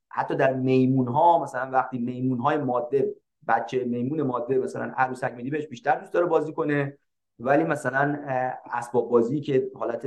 حتی 0.09 0.35
در 0.35 0.53
میمون 0.53 1.07
ها 1.07 1.43
مثلا 1.43 1.71
وقتی 1.71 1.97
میمون 1.97 2.39
های 2.39 2.57
ماده 2.57 3.15
بچه 3.47 3.83
میمون 3.83 4.21
ماده 4.21 4.57
مثلا 4.57 4.93
عروسک 4.97 5.33
میدی 5.33 5.49
بهش 5.49 5.67
بیشتر 5.67 5.95
دوست 5.95 6.13
داره 6.13 6.25
بازی 6.25 6.53
کنه. 6.53 6.97
ولی 7.39 7.63
مثلا 7.63 8.19
اسباب 8.73 9.09
بازی 9.09 9.41
که 9.41 9.71
حالت 9.75 10.05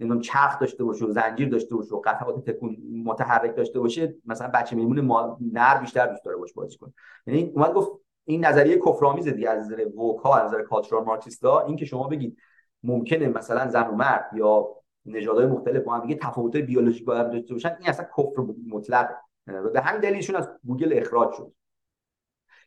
نمی‌دونم 0.00 0.20
چرخ 0.20 0.58
داشته 0.58 0.84
باشه 0.84 1.04
و 1.04 1.10
زنجیر 1.10 1.48
داشته 1.48 1.76
باشه 1.76 1.94
و 1.94 2.00
قطعات 2.04 2.50
تکون 2.50 2.76
متحرک 3.04 3.56
داشته 3.56 3.80
باشه 3.80 4.14
مثلا 4.26 4.48
بچه 4.48 4.76
میمون 4.76 5.00
ما 5.00 5.38
نر 5.52 5.78
بیشتر 5.78 6.06
دوست 6.06 6.24
داره 6.24 6.36
باش 6.36 6.52
بازی 6.52 6.76
کنه. 6.76 6.92
یعنی 7.26 7.52
اومد 7.54 7.72
گفت 7.72 7.90
این 8.24 8.44
نظریه 8.44 8.78
کفرآمیز 8.78 9.28
دیگه 9.28 9.50
از 9.50 9.64
نظر 9.64 9.86
ووکا 9.96 10.34
از 10.34 10.44
نظر 10.44 10.62
کالچورال 10.62 11.04
مارکسیستا 11.04 11.60
این 11.60 11.76
که 11.76 11.84
شما 11.84 12.08
بگید 12.08 12.38
ممکنه 12.82 13.28
مثلا 13.28 13.68
زن 13.68 13.86
و 13.88 13.92
مرد 13.92 14.30
یا 14.34 14.66
نژادهای 15.06 15.46
مختلف 15.46 15.82
با 15.82 15.94
هم 15.94 16.00
دیگه 16.00 16.14
تفاوت‌های 16.14 16.62
بیولوژیک 16.62 17.04
با 17.04 17.16
هم 17.16 17.30
داشته 17.30 17.54
باشن 17.54 17.76
این 17.80 17.88
اصلا 17.88 18.06
کفر 18.18 18.42
مطلق 18.68 19.10
و 19.46 19.70
به 19.70 19.80
همین 19.80 20.00
دلیلشون 20.00 20.36
از 20.36 20.48
گوگل 20.66 20.98
اخراج 20.98 21.32
شد. 21.32 21.52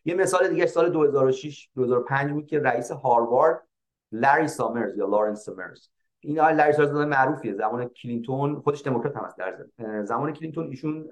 یه 0.06 0.16
مثال 0.16 0.48
دیگه 0.48 0.66
سال 0.66 0.90
2006 0.90 1.70
2005 1.76 2.32
بود 2.32 2.46
که 2.46 2.60
رئیس 2.60 2.92
هاروارد 2.92 3.68
لری 4.12 4.48
سامرز 4.48 4.98
یا 4.98 5.06
لارنس 5.06 5.44
سامرز. 5.44 5.90
این 6.20 6.40
آقای 6.40 6.54
لری 6.54 6.74
سامرز 6.74 6.92
معروفیه 6.92 7.54
زمان 7.54 7.86
کلینتون 7.86 8.60
خودش 8.60 8.84
دموکرات 8.84 9.18
هم 9.18 9.24
هست 9.24 9.38
در 9.38 9.66
زمان 10.04 10.34
کلینتون 10.34 10.68
ایشون 10.68 11.10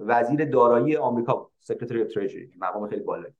وزیر 0.00 0.44
دارایی 0.44 0.96
آمریکا 0.96 1.34
بود 1.34 1.52
Secretary 1.60 2.02
of 2.02 2.08
Treasury 2.08 2.52
مقام 2.58 2.88
خیلی 2.88 3.02
بالایی. 3.02 3.34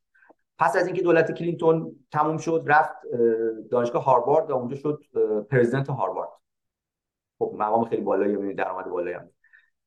پس 0.58 0.76
از 0.76 0.86
اینکه 0.86 1.02
دولت 1.02 1.32
کلینتون 1.32 1.96
تموم 2.12 2.36
شد 2.36 2.64
رفت 2.66 2.94
دانشگاه 3.70 4.04
هاروارد 4.04 4.50
و 4.50 4.54
اونجا 4.54 4.76
شد 4.76 5.04
president 5.50 5.90
هاروارد. 5.90 6.28
خب 7.38 7.54
مقام 7.58 7.84
خیلی 7.84 8.02
بالایی 8.02 8.32
یعنی 8.32 8.54
درآمد 8.54 8.84
بالایی 8.84 9.16
هم 9.16 9.30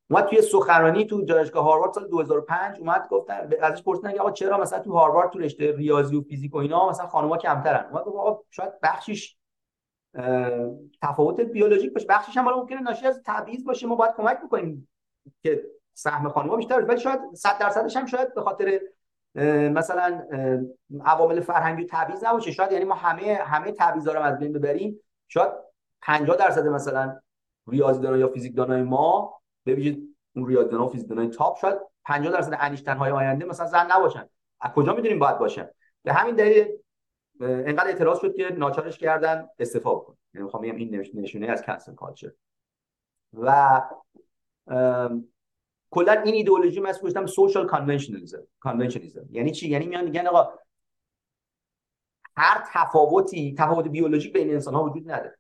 اومد 0.10 0.26
توی 0.26 0.42
سخنرانی 0.42 1.06
تو 1.06 1.26
دانشگاه 1.26 1.64
هاروارد 1.64 1.94
سال 1.94 2.08
2005 2.08 2.80
اومد 2.80 3.08
گفتن 3.10 3.50
ازش 3.62 3.84
پرسیدن 3.84 4.14
که 4.14 4.20
آقا 4.20 4.32
چرا 4.32 4.58
مثلا 4.58 4.80
تو 4.80 4.94
هاروارد 4.94 5.30
تو 5.30 5.40
رشته 5.40 5.72
ریاضی 5.72 6.16
و 6.16 6.22
فیزیک 6.22 6.56
و 6.56 6.58
اینا 6.58 6.90
مثلا 6.90 7.08
خانم‌ها 7.08 7.38
کمترن؟ 7.38 7.90
اومد 7.90 8.04
گفت 8.04 8.18
آقا 8.18 8.44
شاید 8.50 8.72
بخشش 8.84 9.38
تفاوت 11.02 11.42
بیولوژیک 11.42 11.94
باشه 11.94 12.06
بخشش 12.10 12.38
هم 12.38 12.46
ممکنه 12.50 12.82
ناشی 12.82 13.06
از 13.06 13.22
تبعیض 13.26 13.64
باشه 13.64 13.88
ما 13.88 13.96
باید 13.96 14.14
کمک 14.18 14.38
بکنیم 14.42 14.90
که 15.44 15.64
سهم 15.94 16.30
خانم‌ها 16.30 16.56
بیشتر 16.56 16.82
ولی 16.82 17.00
شاید 17.00 17.20
100 17.34 17.58
درصدش 17.60 17.98
هم 17.98 18.06
شاید 18.06 18.34
به 18.34 18.42
خاطر 18.42 18.80
مثلا 19.70 20.28
عوامل 21.06 21.40
فرهنگی 21.40 21.86
تبعیض 21.86 22.24
نباشه. 22.24 22.52
شاید 22.52 22.72
یعنی 22.72 22.86
ما 22.86 22.96
همه 22.96 23.34
همه 23.34 23.72
تبعیضا 23.72 24.14
رو 24.14 24.22
از 24.22 24.40
بین 24.40 24.54
ببریم. 24.54 25.00
شاید 25.28 25.52
50 26.02 26.36
درصد 26.36 26.68
مثلا 26.68 27.20
ریاضیدان 27.68 28.20
یا 28.20 28.28
فیزیکدانای 28.28 28.84
ما 28.84 29.42
ویژه 29.66 29.98
اون 30.36 30.48
ریاضیدان 30.48 30.82
و 30.82 30.88
فیزیکدانای 30.88 31.28
تاپ 31.28 31.58
شاید 31.60 31.78
50 32.06 32.34
درصد 32.34 32.58
انیشتن 32.60 32.98
های 32.98 33.12
آینده 33.12 33.46
مثلا 33.46 33.68
زن 33.68 33.92
نباشن. 33.92 34.30
از 34.62 34.72
کجا 34.72 34.94
می‌دونیم 34.94 35.20
باید 35.20 35.38
باشن؟ 35.38 35.70
به 36.04 36.14
همین 36.14 36.36
دلیل 36.36 36.68
انقدر 37.42 37.88
اعتراض 37.88 38.20
شد 38.20 38.36
که 38.36 38.50
ناچارش 38.50 38.98
کردن 38.98 39.48
استفا 39.60 39.96
بکن 39.96 40.18
یعنی 40.34 40.46
می‌خوام 40.46 40.64
بگم 40.64 40.76
این 40.76 41.06
نشونه 41.14 41.48
از 41.48 41.62
کنسل 41.62 41.96
کالچر. 41.96 42.32
و 43.34 43.82
کلا 45.90 46.12
این 46.12 46.36
ایدئولوژی 46.36 46.80
من 46.80 46.92
گفتم 47.04 47.26
سوشال 47.26 47.68
کانونشنالیسم 47.68 48.44
کانونشنالیسم 48.60 49.26
یعنی 49.30 49.52
چی؟ 49.52 49.70
یعنی 49.70 49.88
میان 49.88 50.04
میگن 50.04 50.28
آقا 50.28 50.54
هر 52.38 52.64
تفاوتی 52.74 53.56
تفاوت 53.58 53.88
بیولوژیک 53.88 54.34
بین 54.34 54.50
انسان 54.50 54.74
ها 54.74 54.84
وجود 54.84 55.12
نداره. 55.12 55.38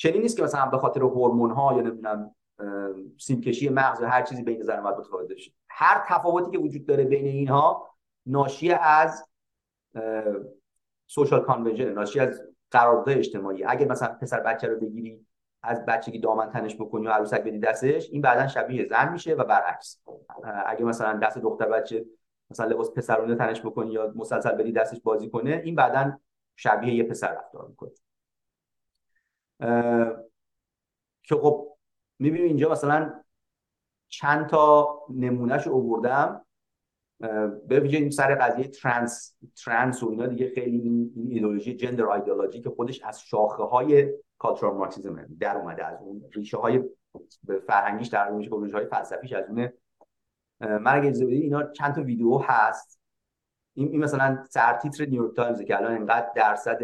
چنین 0.00 0.22
نیست 0.22 0.36
که 0.36 0.42
مثلا 0.42 0.66
به 0.66 0.78
خاطر 0.78 1.00
هورمون 1.00 1.50
ها 1.50 1.74
یا 1.74 1.80
نمی‌دونم 1.80 2.34
سیمکشی 3.18 3.68
مغز 3.68 4.00
یا 4.00 4.08
هر 4.08 4.22
چیزی 4.22 4.42
بین 4.42 4.62
زن 4.62 4.78
و 4.78 4.82
مرد 4.82 4.98
متفاوت 4.98 5.28
بشه. 5.28 5.52
هر 5.68 6.04
تفاوتی 6.08 6.50
که 6.50 6.58
وجود 6.58 6.86
داره 6.86 7.04
بین 7.04 7.26
اینها 7.26 7.94
ناشی 8.26 8.72
از 8.72 9.28
سوشال 11.06 11.40
کانونشن 11.40 11.92
ناشی 11.92 12.20
از 12.20 12.42
قرارداد 12.70 13.08
اجتماعی. 13.18 13.64
اگه 13.64 13.86
مثلا 13.86 14.16
پسر 14.20 14.40
بچه 14.40 14.68
رو 14.68 14.80
بگیری 14.80 15.26
از 15.62 15.86
بچگی 15.86 16.18
دامن 16.18 16.50
تنش 16.50 16.76
بکنی 16.76 17.06
و 17.06 17.10
عروسک 17.10 17.44
بدی 17.44 17.58
دستش 17.58 18.10
این 18.10 18.22
بعدا 18.22 18.46
شبیه 18.46 18.86
زن 18.86 19.12
میشه 19.12 19.34
و 19.34 19.44
برعکس. 19.44 20.02
اگه 20.66 20.84
مثلا 20.84 21.18
دست 21.18 21.38
دختر 21.38 21.68
بچه 21.68 22.06
مثلا 22.50 22.66
لباس 22.66 22.90
پسرونه 22.90 23.34
تنش 23.34 23.60
بکنی 23.60 23.92
یا 23.92 24.12
مسلسل 24.16 24.52
بدی 24.52 24.72
دستش 24.72 25.00
بازی 25.00 25.30
کنه 25.30 25.62
این 25.64 25.74
بعدا 25.74 26.18
شبیه 26.56 26.94
یه 26.94 27.02
پسر 27.02 27.32
رفتار 27.32 27.66
می‌کنه. 27.68 27.90
که 31.22 31.34
خب 31.34 31.76
می‌بینیم 32.18 32.46
اینجا 32.46 32.70
مثلا 32.70 33.22
چند 34.08 34.46
تا 34.46 34.88
نمونهش 35.10 35.66
رو 35.66 35.72
اووردم 35.72 36.46
به 37.68 37.80
ویژه 37.80 37.98
این 37.98 38.10
سر 38.10 38.34
قضیه 38.34 38.68
ترنس 38.68 39.36
ترنس 39.64 40.02
و 40.02 40.10
اینا 40.10 40.26
دیگه 40.26 40.50
خیلی 40.54 40.78
این, 40.78 41.12
ایدئولوژی 41.30 41.76
جندر 41.76 42.06
ایدئولوژی 42.06 42.60
که 42.60 42.70
خودش 42.70 43.02
از 43.02 43.22
شاخه 43.22 43.62
های 43.62 44.12
کالچورال 44.38 44.76
مارکسیسم 44.76 45.26
در 45.40 45.56
اومده 45.56 45.86
از 45.86 45.98
اون 46.00 46.24
ریشه 46.32 46.56
های 46.56 46.82
فرهنگیش 47.66 48.08
در 48.08 48.30
میشه 48.30 48.50
ریشه 48.62 48.76
های 48.76 48.86
فلسفیش 48.86 49.32
از 49.32 49.44
اون 49.48 49.72
من 50.60 50.96
اگه 50.96 51.08
اجازه 51.08 51.26
اینا 51.26 51.72
چند 51.72 51.94
تا 51.94 52.02
ویدیو 52.02 52.38
هست. 52.38 53.00
این, 53.74 54.00
مثلا 54.00 54.44
سرتیتر 54.50 55.04
نیویورک 55.04 55.36
تایمز 55.36 55.62
که 55.62 55.76
الان 55.76 55.92
انقدر 55.92 56.30
درصد 56.36 56.78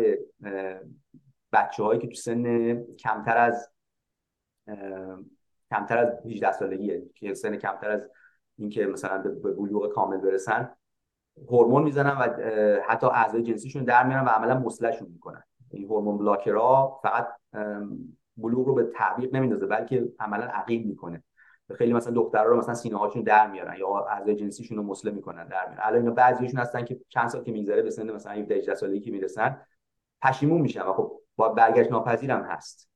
بچه 1.57 1.83
هایی 1.83 2.01
که 2.01 2.07
تو 2.07 2.15
سن 2.15 2.74
کمتر 2.95 3.37
از 3.37 3.70
کمتر 5.70 5.99
از 5.99 6.27
18 6.27 6.53
سالگیه 6.53 7.03
که 7.15 7.35
سن 7.35 7.57
کمتر 7.57 7.91
از 7.91 8.11
اینکه 8.59 8.87
مثلا 8.87 9.19
به 9.19 9.53
بلوغ 9.53 9.93
کامل 9.93 10.16
برسن 10.16 10.77
هورمون 11.49 11.83
می‌زنن 11.83 12.11
و 12.11 12.28
حتی 12.89 13.07
اعضای 13.07 13.43
جنسیشون 13.43 13.85
در 13.85 14.07
میارن 14.07 14.24
و 14.24 14.28
عملا 14.28 14.59
مثله‌شون 14.59 15.09
می‌کنن. 15.09 15.43
این 15.70 15.85
هورمون 15.85 16.19
blocker 16.18 16.90
ها 16.90 17.01
فقط 17.03 17.28
بلوغ 18.37 18.66
رو 18.66 18.74
به 18.74 18.85
تعویق 18.85 19.35
نمیندازه 19.35 19.66
بلکه 19.66 20.09
عملا 20.20 20.45
عقیم 20.45 20.87
می‌کنه. 20.89 21.23
خیلی 21.74 21.93
مثلا 21.93 22.12
دخترها 22.12 22.45
رو 22.45 22.57
مثلا 22.57 22.74
سینه 22.74 22.99
هاشون 22.99 23.23
در 23.23 23.51
میارن 23.51 23.77
یا 23.78 23.89
اعضای 23.89 24.35
جنسیشون 24.35 24.77
رو 24.77 24.83
مثله 24.82 25.10
می‌کنن 25.11 25.49
در 25.49 25.66
میارن. 25.69 25.83
الان 25.83 26.01
اینا 26.01 26.11
بعضیشون 26.11 26.61
هستن 26.61 26.85
که 26.85 27.01
چند 27.09 27.28
سال 27.28 27.43
که 27.43 27.53
میگذره 27.53 27.83
به 27.83 27.91
سن 27.91 28.11
مثلا 28.11 28.33
18 28.33 28.74
سالگی 28.74 29.01
که 29.01 29.11
می‌رسن 29.11 29.61
پشیمون 30.23 30.61
میشن 30.61 30.83
و 30.83 30.93
خب 30.93 31.20
با 31.36 31.48
برگشت 31.48 31.90
ناپذیرم 31.90 32.42
هست. 32.42 32.90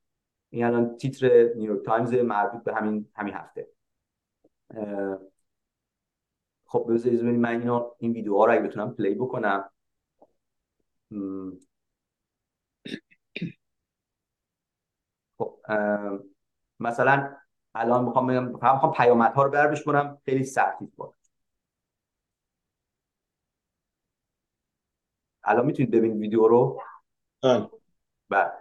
این 0.50 0.64
الان 0.64 0.96
تیتر 0.96 1.54
نیویورک 1.54 1.86
تایمز 1.86 2.14
مربوط 2.14 2.62
به 2.62 2.74
همین 2.74 3.08
همین 3.14 3.34
هفته. 3.34 3.68
خب 6.64 6.86
بذارید 6.88 7.20
ببینید 7.20 7.40
من 7.40 7.60
اینو 7.60 7.90
این 7.98 8.12
ویدیوها 8.12 8.44
رو 8.44 8.52
اگه 8.52 8.62
بتونم 8.62 8.94
play 8.94 9.14
بکنم. 9.14 9.70
خب 15.38 15.58
مثلا 16.80 17.36
الان 17.74 18.04
می‌خوام 18.04 18.26
بگم 18.26 18.44
می‌خوام 18.44 18.92
پیامدها 18.92 19.42
رو 19.42 19.50
بربش 19.50 19.84
کنم. 19.84 20.18
خیلی 20.24 20.44
سختید 20.44 20.92
بود 20.96 21.14
الان 25.44 25.66
می‌تونید 25.66 25.90
ببینید 25.90 26.20
ویدیو 26.20 26.48
رو. 26.48 26.82
بله. 28.31 28.52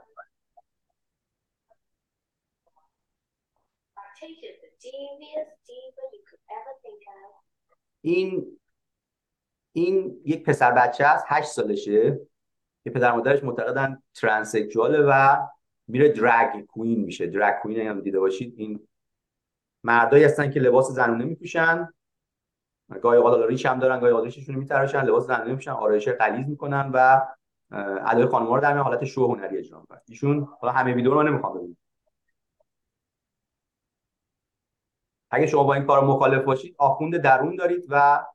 این 8.02 8.60
این 9.72 10.22
یک 10.26 10.46
پسر 10.46 10.72
بچه 10.72 11.06
است 11.06 11.26
هشت 11.28 11.48
سالشه. 11.48 12.20
که 12.84 12.90
پدر 12.90 13.12
مادرش 13.12 13.44
معتقدن 13.44 14.04
ترانسکشواله 14.14 15.02
و 15.02 15.38
میره 15.88 16.10
درگ 16.10 16.66
کوین 16.66 17.00
میشه. 17.00 17.28
درگ 17.28 17.62
کوین 17.62 17.88
هم 17.88 18.02
دیده 18.02 18.20
باشید 18.20 18.54
این 18.58 18.88
مردایی 19.84 20.24
هستن 20.24 20.52
که 20.52 20.60
لباس 20.60 20.92
زنونه 20.92 21.26
میپوشن. 21.26 21.90
گاهی 23.02 23.18
اوقات 23.18 23.50
ریش 23.50 23.66
هم 23.66 23.80
دارن 23.80 24.00
گاهی 24.00 24.12
اوقات 24.12 24.26
ریششون 24.26 24.56
میتراشن 24.56 25.02
لباس 25.02 25.28
زنونه 25.28 25.50
میپوشن 25.50 25.72
آرایش 25.72 26.10
غلیظ 26.10 26.48
می‌کنن 26.48 26.92
و 26.94 27.28
ادای 27.72 28.26
خانم‌ها 28.26 28.56
رو 28.56 28.62
در 28.62 28.78
حالت 28.78 29.06
شو 29.06 29.28
هنری 29.28 29.58
اجرا 29.58 29.80
می‌کنن 29.80 30.02
ایشون 30.08 30.48
حالا 30.60 30.74
همه 30.74 30.94
ویدیو 30.94 31.14
رو 31.14 31.24
نمی‌خوام 31.24 31.58
ببینید 31.58 31.78
اگه 35.32 35.48
شما 35.48 35.64
با 35.64 35.74
این 35.74 35.86
کار 35.86 36.06
مخالف 36.06 36.44
باشید 36.44 36.76
آخوند 36.78 37.18
درون 37.18 37.56
دارید 37.56 37.86
و 37.90 38.26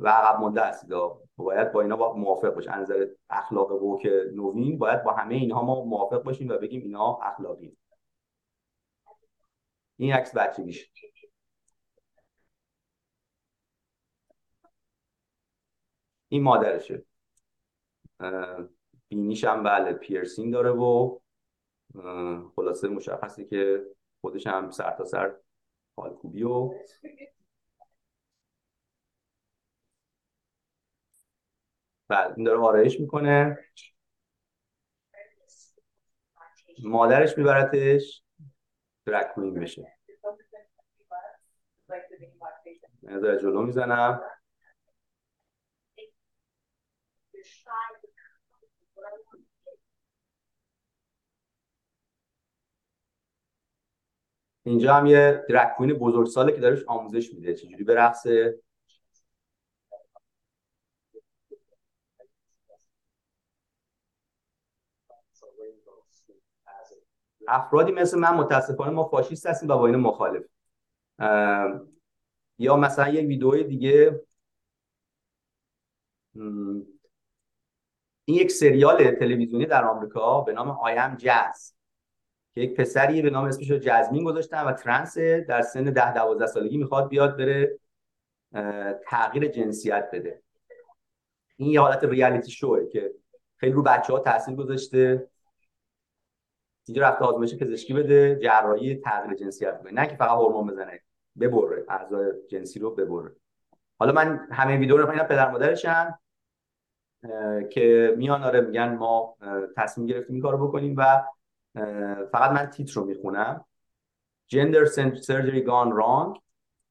و 0.00 0.08
عقب 0.08 0.40
مونده 0.40 0.60
هستید. 0.64 0.90
باید 1.36 1.72
با 1.72 1.80
اینا 1.80 1.96
با 1.96 2.12
موافق 2.16 2.54
باشید. 2.54 2.70
از 2.70 2.82
نظر 2.82 3.06
اخلاق 3.30 3.72
ووک 3.82 4.06
نوین 4.34 4.78
باید 4.78 5.02
با 5.02 5.12
همه 5.12 5.34
اینها 5.34 5.62
ما 5.62 5.84
موافق 5.84 6.22
باشیم 6.22 6.48
و 6.48 6.58
بگیم 6.58 6.82
اینا 6.82 7.18
اخلاقی 7.22 7.76
این 9.96 10.12
عکس 10.12 10.36
بچگیش 10.36 10.90
این 16.28 16.42
مادرشه. 16.42 17.09
بینیش 19.08 19.44
هم 19.44 19.62
بله 19.62 19.92
پیرسینگ 19.92 20.52
داره 20.52 20.70
و 20.70 21.18
خلاصه 22.56 22.88
مشخصه 22.88 23.44
که 23.44 23.86
خودش 24.20 24.46
هم 24.46 24.70
سر 24.70 24.90
تا 24.90 25.04
سر 25.04 25.36
خوبی 25.94 26.42
و 26.42 26.70
بعد 32.08 32.34
این 32.36 32.46
داره 32.46 32.58
آرایش 32.58 33.00
می‌کنه. 33.00 33.58
مادرش 36.82 37.38
میبرتش. 37.38 38.22
درک 39.06 39.34
بشه. 39.36 39.96
نظر 43.02 43.38
جلو 43.38 43.62
می‌زنم. 43.62 44.20
اینجا 54.70 54.94
هم 54.94 55.06
یه 55.06 55.44
درک 55.48 55.78
بزرگ 55.78 56.26
ساله 56.26 56.52
که 56.52 56.60
دارش 56.60 56.84
آموزش 56.86 57.34
میده. 57.34 57.54
چجوری 57.54 57.84
برقصه 57.84 58.60
افرادی 67.48 67.92
مثل 67.92 68.18
من 68.18 68.34
متاسفانه 68.34 68.90
ما 68.90 69.08
فاشیست 69.08 69.46
هستیم 69.46 69.68
و 69.68 69.76
با 69.78 69.86
این 69.86 69.96
مخالف. 69.96 70.42
یا 72.58 72.76
مثلا 72.76 73.08
یک 73.08 73.28
ویدیو 73.28 73.62
دیگه. 73.62 74.20
این 78.24 78.36
یک 78.36 78.50
سریال 78.50 79.10
تلویزیونی 79.10 79.66
در 79.66 79.84
آمریکا 79.84 80.40
به 80.40 80.52
نام 80.52 80.70
آیم 80.70 81.16
جاز 81.16 81.74
که 82.54 82.60
یک 82.60 82.76
پسری 82.76 83.22
به 83.22 83.30
نام 83.30 83.44
اسمش 83.44 83.70
رو 83.70 83.78
جزمین 83.78 84.24
گذاشتن 84.24 84.64
و 84.64 84.72
ترنس 84.72 85.18
در 85.18 85.62
سن 85.62 85.84
ده 85.84 86.14
دوازده 86.14 86.46
سالگی 86.46 86.76
می‌خواد 86.76 87.08
بیاد 87.08 87.36
بره 87.36 87.78
تغییر 89.06 89.48
جنسیت 89.48 90.10
بده. 90.12 90.42
این 91.56 91.70
یه 91.70 91.80
حالت 91.80 92.04
ریالیتی 92.04 92.50
شوه 92.50 92.88
که 92.88 93.10
خیلی 93.56 93.72
رو 93.72 93.82
بچه 93.82 94.12
ها 94.12 94.18
تاثیر 94.18 94.54
گذاشته. 94.54 95.28
اینجا 96.88 97.02
رفته 97.02 97.24
آزمایش 97.24 97.54
پزشکی 97.54 97.94
بده 97.94 98.38
جراحی 98.42 98.96
تغییر 98.96 99.34
جنسیت 99.34 99.80
بده. 99.80 99.90
نه 99.90 100.06
که 100.06 100.16
فقط 100.16 100.30
هورمون 100.30 100.66
بزنه 100.66 101.00
ببره 101.40 101.84
اعضای 101.88 102.32
جنسی 102.48 102.78
رو 102.78 102.94
ببره. 102.94 103.36
حالا 103.98 104.12
من 104.12 104.48
همه 104.52 104.76
ویدیو 104.76 104.96
رو 104.96 105.10
اینا 105.10 105.24
پدر 105.24 105.50
مادرشن 105.50 106.18
که 107.70 108.14
میان 108.16 108.42
آره 108.42 108.60
میگن 108.60 108.94
ما 108.94 109.36
تصمیم 109.76 110.06
گرفتیم 110.06 110.34
این 110.34 110.42
کارو 110.42 110.68
بکنیم 110.68 110.94
و 110.98 111.22
فقط 112.32 112.50
من 112.50 112.66
تیتر 112.66 113.00
رو 113.00 113.06
می‌خونم. 113.06 113.64
Gender 114.54 114.86
surgery 115.28 115.62
gone 115.62 115.90
wrong. 115.98 116.38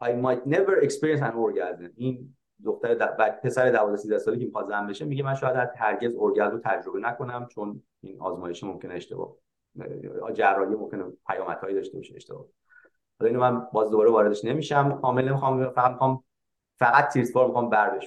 I 0.01 0.11
might 0.25 0.45
never 0.45 0.75
experience 0.81 1.21
an 1.21 1.33
orgasm. 1.33 1.89
این 1.95 2.35
دختر 2.65 2.93
د... 2.93 3.01
پسر 3.43 3.71
12 3.71 3.97
13 3.97 4.17
ساله 4.17 4.39
که 4.39 4.45
می‌خواد 4.45 4.67
زن 4.67 4.87
بشه 4.87 5.05
میگه 5.05 5.23
من 5.23 5.35
شاید 5.35 5.69
هرگز 5.77 6.15
ارگزم 6.15 6.51
رو 6.51 6.59
تجربه 6.63 6.99
نکنم 6.99 7.47
چون 7.47 7.83
این 8.01 8.21
آزمایش 8.21 8.63
ممکنه 8.63 8.93
اشتباه 8.93 9.35
جراحی 10.33 10.75
ممکنه 10.75 11.03
پیامدهایی 11.27 11.75
داشته 11.75 11.97
باشه 11.97 12.15
اشتباه. 12.15 12.45
حالا 13.19 13.29
اینو 13.29 13.39
من 13.39 13.59
باز 13.73 13.89
دوباره 13.89 14.11
واردش 14.11 14.45
نمیشم. 14.45 15.01
کامل 15.01 15.29
نمی‌خوام 15.29 15.69
فقط 15.69 15.91
می‌خوام 15.91 16.23
فقط 16.79 17.07
تیرسپار 17.13 17.47
می‌خوام 17.47 17.69
بر 17.69 17.99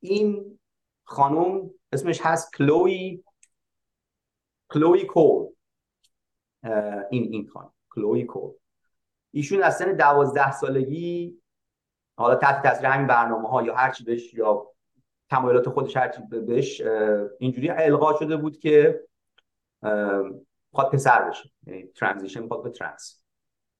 این 0.00 0.58
خانم 1.04 1.70
اسمش 1.92 2.20
هست 2.22 2.56
کلوی 2.56 3.24
کلوی 4.68 5.04
کول 5.04 5.46
این 7.10 7.32
این 7.32 7.46
خانم 7.46 7.72
کلوی 7.90 8.24
کول 8.24 8.52
ایشون 9.30 9.62
از 9.62 9.76
سن 9.76 9.92
دوازده 9.92 10.52
سالگی 10.52 11.38
حالا 12.18 12.34
تحت 12.34 12.62
تاثیر 12.62 12.86
همین 12.86 13.06
برنامه 13.06 13.48
ها 13.48 13.62
یا 13.62 13.74
هر 13.74 13.90
چی 13.90 14.04
بهش 14.04 14.34
یا 14.34 14.66
تمایلات 15.30 15.68
خودش 15.68 15.96
هر 15.96 16.08
چی 16.08 16.22
بهش 16.46 16.82
اینجوری 17.38 17.70
القا 17.70 18.18
شده 18.18 18.36
بود 18.36 18.58
که 18.58 19.00
خواهد 20.72 20.90
پسر 20.92 21.28
بشه. 21.28 21.50
یعنی 21.66 21.86
ترانزیشن 21.86 22.42
می‌خواد 22.42 22.62
به 22.62 22.70
ترانس 22.70 23.22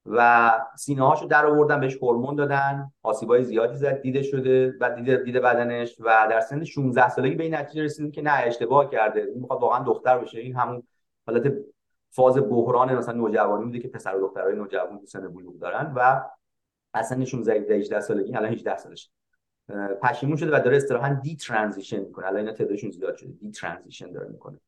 و 0.06 0.52
سینه 0.76 1.06
هاشو 1.06 1.26
در 1.26 1.46
آوردن 1.46 1.80
بهش 1.80 1.96
هورمون 1.96 2.34
دادن. 2.34 2.92
آسیبای 3.02 3.44
زیادی 3.44 3.76
زد 3.76 4.00
دیده 4.00 4.22
شده 4.22 4.74
و 4.80 4.90
دیده 4.90 5.16
دیده 5.16 5.40
بدنش. 5.40 5.96
و 6.00 6.26
در 6.30 6.40
سن 6.40 6.64
16 6.64 7.08
سالگی 7.08 7.34
به 7.34 7.44
این 7.44 7.54
نتیجه 7.54 7.82
رسیدیم 7.82 8.10
که 8.10 8.22
نه 8.22 8.32
اشتباه 8.32 8.90
کرده. 8.90 9.20
این 9.20 9.40
می‌خواد 9.40 9.62
واقعا 9.62 9.84
دختر 9.84 10.18
بشه. 10.18 10.40
این 10.40 10.56
همون 10.56 10.82
حالت 11.26 11.52
فاز 12.16 12.36
بحران 12.38 12.94
مثلا 12.94 13.14
نوجوانی 13.14 13.64
بوده 13.64 13.78
که 13.78 13.88
پسر 13.88 14.16
و 14.16 14.20
دخترای 14.20 14.56
نوجوان 14.56 14.98
تو 14.98 15.06
سن 15.06 15.28
بلوغ 15.28 15.59
دارن 15.59 15.93
و 15.97 16.24
اصلا 16.94 17.24
16 17.24 17.74
18 17.74 18.01
سالگی 18.01 18.36
الان 18.36 18.52
18 18.52 18.76
سالش. 18.76 19.10
پشیمون 20.02 20.36
شده 20.36 20.56
و 20.56 20.60
داره 20.60 20.76
اصطلاحا 20.76 21.14
دی 21.22 21.36
ترانزیشن 21.36 22.01
می‌کنه. 22.01 22.26
الان 22.26 22.38
اینا 22.38 22.52
تعدادشون 22.52 22.90
زیاد 22.90 23.16
شده. 23.16 23.32
دی 23.32 23.51
ترانزیشن 23.51 24.12
داره 24.12 24.28
می‌کنه. 24.28 24.60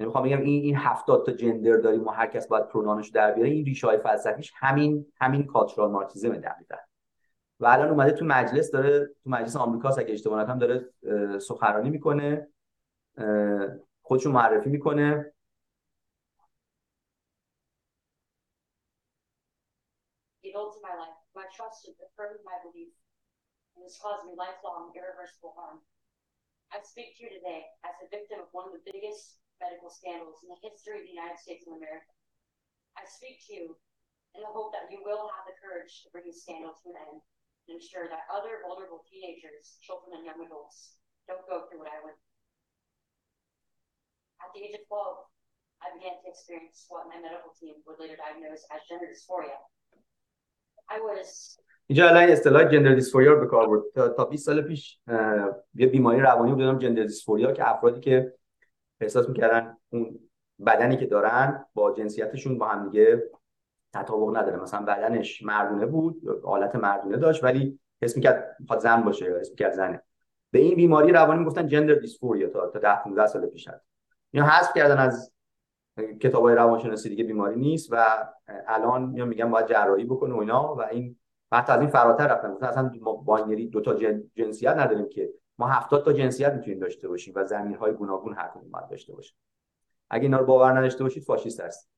نمی‌خوام 0.00 0.24
بگم 0.24 0.40
این 0.40 0.62
این 0.62 0.76
70 0.76 1.26
تا 1.26 1.32
جندر 1.32 1.76
داریم 1.76 2.06
و 2.06 2.10
هر 2.10 2.26
کس 2.26 2.48
باید 2.48 2.68
پرونانش 2.68 3.08
در 3.08 3.32
بیاره. 3.32 3.50
این 3.50 3.64
ریشه 3.64 3.86
های 3.86 3.98
فلسفیش 3.98 4.52
همین 4.56 5.06
همین 5.20 5.46
کالچورال 5.46 5.90
مارکسیسم 5.90 6.28
دقیقاً. 6.28 6.76
و 7.60 7.66
الان 7.66 7.88
اومده 7.88 8.12
تو 8.12 8.24
مجلس 8.24 8.70
داره 8.70 9.10
تو 9.24 9.30
مجلس 9.30 9.56
آمریکا 9.56 9.88
اگه 9.88 10.14
اشتباه 10.14 10.42
نکنم 10.42 10.58
داره 10.58 10.88
سخنرانی 11.38 11.90
می‌کنه. 11.90 12.48
خودشو 14.07 14.31
معرفی 14.31 14.69
میکنه 14.69 15.33
I 26.73 26.81
speak 26.81 27.13
to 27.17 27.23
you 27.23 27.29
today 27.29 27.61
as 27.85 27.95
a 28.01 28.07
victim 28.09 28.41
of 28.41 28.49
one 28.51 28.65
of 28.65 28.73
the 28.73 28.81
biggest 28.81 29.37
medical 29.61 29.93
scandals 29.93 30.41
in 30.41 30.49
the 30.49 30.57
history 30.65 30.97
of 30.97 31.05
the 31.05 31.13
United 31.13 31.37
States 31.37 31.63
of 31.69 31.77
America. 31.77 32.09
I 32.97 33.05
speak 33.05 33.45
to 33.45 33.51
you 33.53 33.65
in 34.33 34.41
the 34.41 34.49
hope 34.49 34.73
that 34.73 34.89
you 34.89 35.05
will 35.05 35.29
have 35.37 35.45
the 35.45 35.57
courage 35.61 36.01
to 36.01 36.09
bring 36.09 36.25
this 36.25 36.41
scandal 36.41 36.73
to 36.73 36.85
an 36.89 36.97
end 36.97 37.21
and 37.69 37.77
ensure 37.77 38.09
that 38.09 38.25
other 38.25 38.65
vulnerable 38.65 39.05
teenagers, 39.05 39.77
children, 39.85 40.17
and 40.17 40.25
young 40.25 40.41
adults 40.41 40.97
don't 41.29 41.45
go 41.45 41.69
through 41.69 41.85
what 41.85 41.93
I 41.93 42.01
went 42.01 42.17
At 44.42 44.48
the 44.54 44.60
age 44.66 44.74
of 44.80 44.84
12, 44.88 45.16
I 45.84 45.86
began 45.96 46.14
to 46.22 46.26
experience 46.32 46.78
what 46.90 47.02
my 47.10 47.18
medical 47.26 47.50
team 47.58 47.74
would 47.84 47.98
later 48.02 48.18
diagnose 48.24 48.62
as 48.74 48.80
gender 48.88 49.08
dysphoria. 49.12 49.58
I 50.94 50.98
was 51.06 51.58
اینجا 51.90 52.08
الان 52.08 52.28
اصطلاح 52.30 52.64
جندر 52.64 52.94
دیسفوریا 52.94 53.32
رو 53.32 53.40
به 53.40 53.46
کار 53.46 53.68
برد. 53.68 53.82
تا, 53.94 54.08
تا 54.08 54.24
20 54.24 54.46
سال 54.46 54.62
پیش 54.62 55.00
یه 55.74 55.86
بیماری 55.86 56.20
روانی 56.20 56.52
بود 56.52 56.62
نام 56.62 56.78
جندر 56.78 57.02
دیسفوریا 57.02 57.52
که 57.52 57.70
افرادی 57.70 58.00
که 58.00 58.34
احساس 59.00 59.28
می‌کردن 59.28 59.76
اون 59.90 60.18
بدنی 60.66 60.96
که 60.96 61.06
دارن 61.06 61.66
با 61.74 61.92
جنسیتشون 61.92 62.58
با 62.58 62.68
هم 62.68 62.88
دیگه 62.88 63.30
تطابق 63.94 64.36
نداره. 64.36 64.56
مثلا 64.56 64.82
بدنش 64.82 65.42
مردونه 65.42 65.86
بود 65.86 66.42
حالت 66.44 66.74
مردونه 66.74 67.16
داشت 67.16 67.44
ولی 67.44 67.80
حس 68.02 68.16
می‌کرد 68.16 68.56
می‌خواد 68.60 68.78
زن 68.78 69.02
باشه 69.02 69.24
یا 69.24 69.38
حس 69.38 69.50
می‌کرد 69.50 69.72
زنه. 69.72 70.02
به 70.50 70.58
این 70.58 70.76
بیماری 70.76 71.12
روانی 71.12 71.44
گفتن 71.44 71.66
جندر 71.66 71.94
دیسفوریا 71.94 72.48
تا 72.48 72.66
تا 72.66 72.78
10 72.78 73.02
15 73.02 73.26
سال 73.26 73.46
پیش 73.46 73.68
هست 73.68 73.84
اینو 74.30 74.46
حذف 74.46 74.74
کردن 74.74 74.98
از 74.98 75.32
کتاب 76.20 76.42
های 76.42 76.54
روانشناسی 76.54 77.08
دیگه 77.08 77.24
بیماری 77.24 77.56
نیست 77.56 77.88
و 77.92 78.26
الان 78.66 79.14
یا 79.16 79.24
میگن 79.24 79.50
باید 79.50 79.66
جراحی 79.66 80.04
بکنه 80.04 80.34
و 80.34 80.38
اینا 80.38 80.74
و 80.74 80.82
این 80.82 81.18
حتی 81.52 81.72
از 81.72 81.80
این 81.80 81.90
فراتر 81.90 82.26
رفتن. 82.26 82.50
مثلا 82.50 82.68
اصلا 82.68 82.90
ما 83.00 83.12
binary 83.12 83.68
دو 83.68 83.80
تا 83.80 83.94
جنسیت 84.36 84.74
نداریم 84.74 85.08
که 85.08 85.30
ما 85.58 85.66
هفتاد 85.66 86.04
تا 86.04 86.12
جنسیت 86.12 86.52
می‌تونیم 86.52 86.78
داشته 86.78 87.08
باشیم 87.08 87.34
و 87.36 87.44
ضمیرهای 87.44 87.92
گوناگون 87.92 88.34
هر 88.34 88.48
کدوم 88.48 88.70
باید 88.70 88.88
داشته 88.88 89.14
باشیم. 89.14 89.36
اگه 90.10 90.22
اینا 90.22 90.38
رو 90.38 90.46
باور 90.46 90.78
نداشته 90.78 91.04
باشید 91.04 91.22
فاشیست 91.22 91.60
هست 91.60 91.90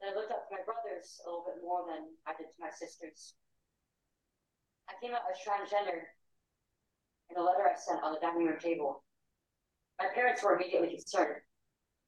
And 0.02 0.06
I 0.10 0.18
looked 0.18 0.34
up 0.34 0.44
to 0.46 0.52
my 0.52 0.64
brothers 0.68 1.22
a 1.24 1.30
little 1.30 1.46
bit 1.48 1.64
more 1.64 1.86
than 1.88 2.12
I 2.28 2.36
did 2.36 2.50
to 2.52 2.60
my 2.60 2.74
sisters. 2.74 3.38
I 4.90 4.94
came 5.00 5.14
out 5.16 5.24
as 5.32 5.38
transgender 5.40 6.04
in 7.30 7.36
a 7.38 7.44
letter 7.44 7.64
I 7.64 7.78
sent 7.78 8.04
on 8.04 8.12
the 8.12 8.20
dining 8.20 8.50
room 8.50 8.60
table. 8.60 9.06
My 10.02 10.10
parents 10.12 10.44
were 10.44 10.58
immediately 10.58 10.90
concerned. 10.98 11.40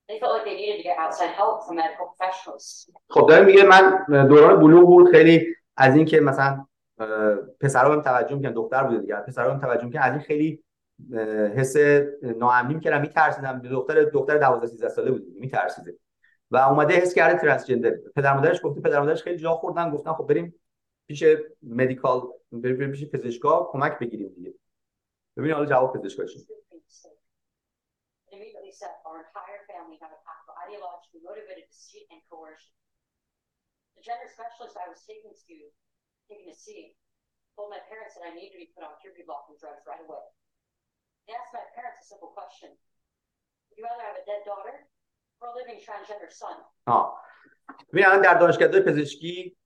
They 0.10 0.20
felt 0.20 0.34
like 0.36 0.44
they 0.44 0.58
needed 0.58 0.78
to 0.82 0.86
get 0.90 0.98
outside 1.00 1.32
help 1.32 1.64
from 1.66 1.78
medical 1.78 2.12
professionals. 2.12 2.90
خب 3.10 3.30
داره 3.30 3.46
میگه 3.46 3.64
من 3.64 4.06
دوران 4.28 4.60
بلوغ 4.60 4.86
بود 4.86 5.12
خیلی 5.12 5.56
از 5.78 5.96
این 5.96 6.06
که 6.06 6.20
مثلا 6.20 6.68
پسرا 7.62 7.90
بهم 7.90 8.02
توجه 8.02 8.36
میکنن 8.36 8.54
دختر 8.54 8.84
بوده 8.84 9.00
دیگه 9.00 9.16
پسرا 9.16 9.48
بهم 9.48 9.60
توجه 9.60 9.86
میکنن 9.86 10.02
از 10.02 10.12
این 10.12 10.22
خیلی 10.22 10.64
حس 11.57 11.77
ناامنی 12.23 12.75
می‌کردم 12.75 13.01
میترسیدم 13.01 13.59
دختر 13.59 14.05
دختر 14.05 14.39
12 14.39 14.67
13 14.67 14.89
ساله 14.89 15.11
بود 15.11 15.27
میترسیده 15.41 15.99
و 16.51 16.57
اومده 16.57 16.95
حس 16.95 17.15
کرده 17.15 17.41
ترنسجندر 17.41 17.97
پدر 18.17 18.35
مادرش 18.35 18.61
گفته 18.63 18.81
پدر 18.81 19.01
مادرش 19.01 19.23
خیلی 19.23 19.39
جا 19.39 19.55
خوردن 19.55 19.91
گفتن 19.91 20.13
خب 20.13 20.27
بریم 20.27 20.55
پیش 21.07 21.25
مدیکال 21.63 22.23
بریم 22.53 22.93
پیش 22.93 23.05
پزشکا 23.05 23.69
کمک 23.73 23.99
بگیریم 23.99 24.29
دیگه 24.29 24.55
ببین 25.37 25.53
حالا 25.53 25.67
جواب 25.67 25.99
پزشکا 25.99 26.25
چی 26.25 26.47
The 28.29 28.37
told 37.59 37.75
my 37.75 37.83
parents 37.91 38.15
that 38.15 38.23
I 38.23 38.31
needed 38.31 38.55
to 38.55 38.63
be 38.63 38.71
put 38.71 38.87
on 38.87 38.95
puberty 39.03 39.27
blocking 39.27 39.59
drugs 39.59 39.83
right 39.83 39.99
away. 39.99 40.23
They 41.29 41.37
asked 41.37 41.53
my 41.53 41.67
parents 41.77 42.01
a 42.05 42.07
simple 42.13 42.33
question. 42.39 42.71
Would 43.69 43.77
you 43.79 43.85
rather 43.85 44.01
have 44.09 44.17
a 44.17 44.25
dead 44.25 44.43
daughter 44.49 44.77
or 45.41 45.47
a 45.53 45.55
living 45.61 45.79
transgender 45.87 46.33
son? 46.33 46.57
آه. 46.87 47.23
ببین 47.93 48.21
در 48.21 48.35
دانشکده 48.35 48.81
پزشکی 48.81 49.57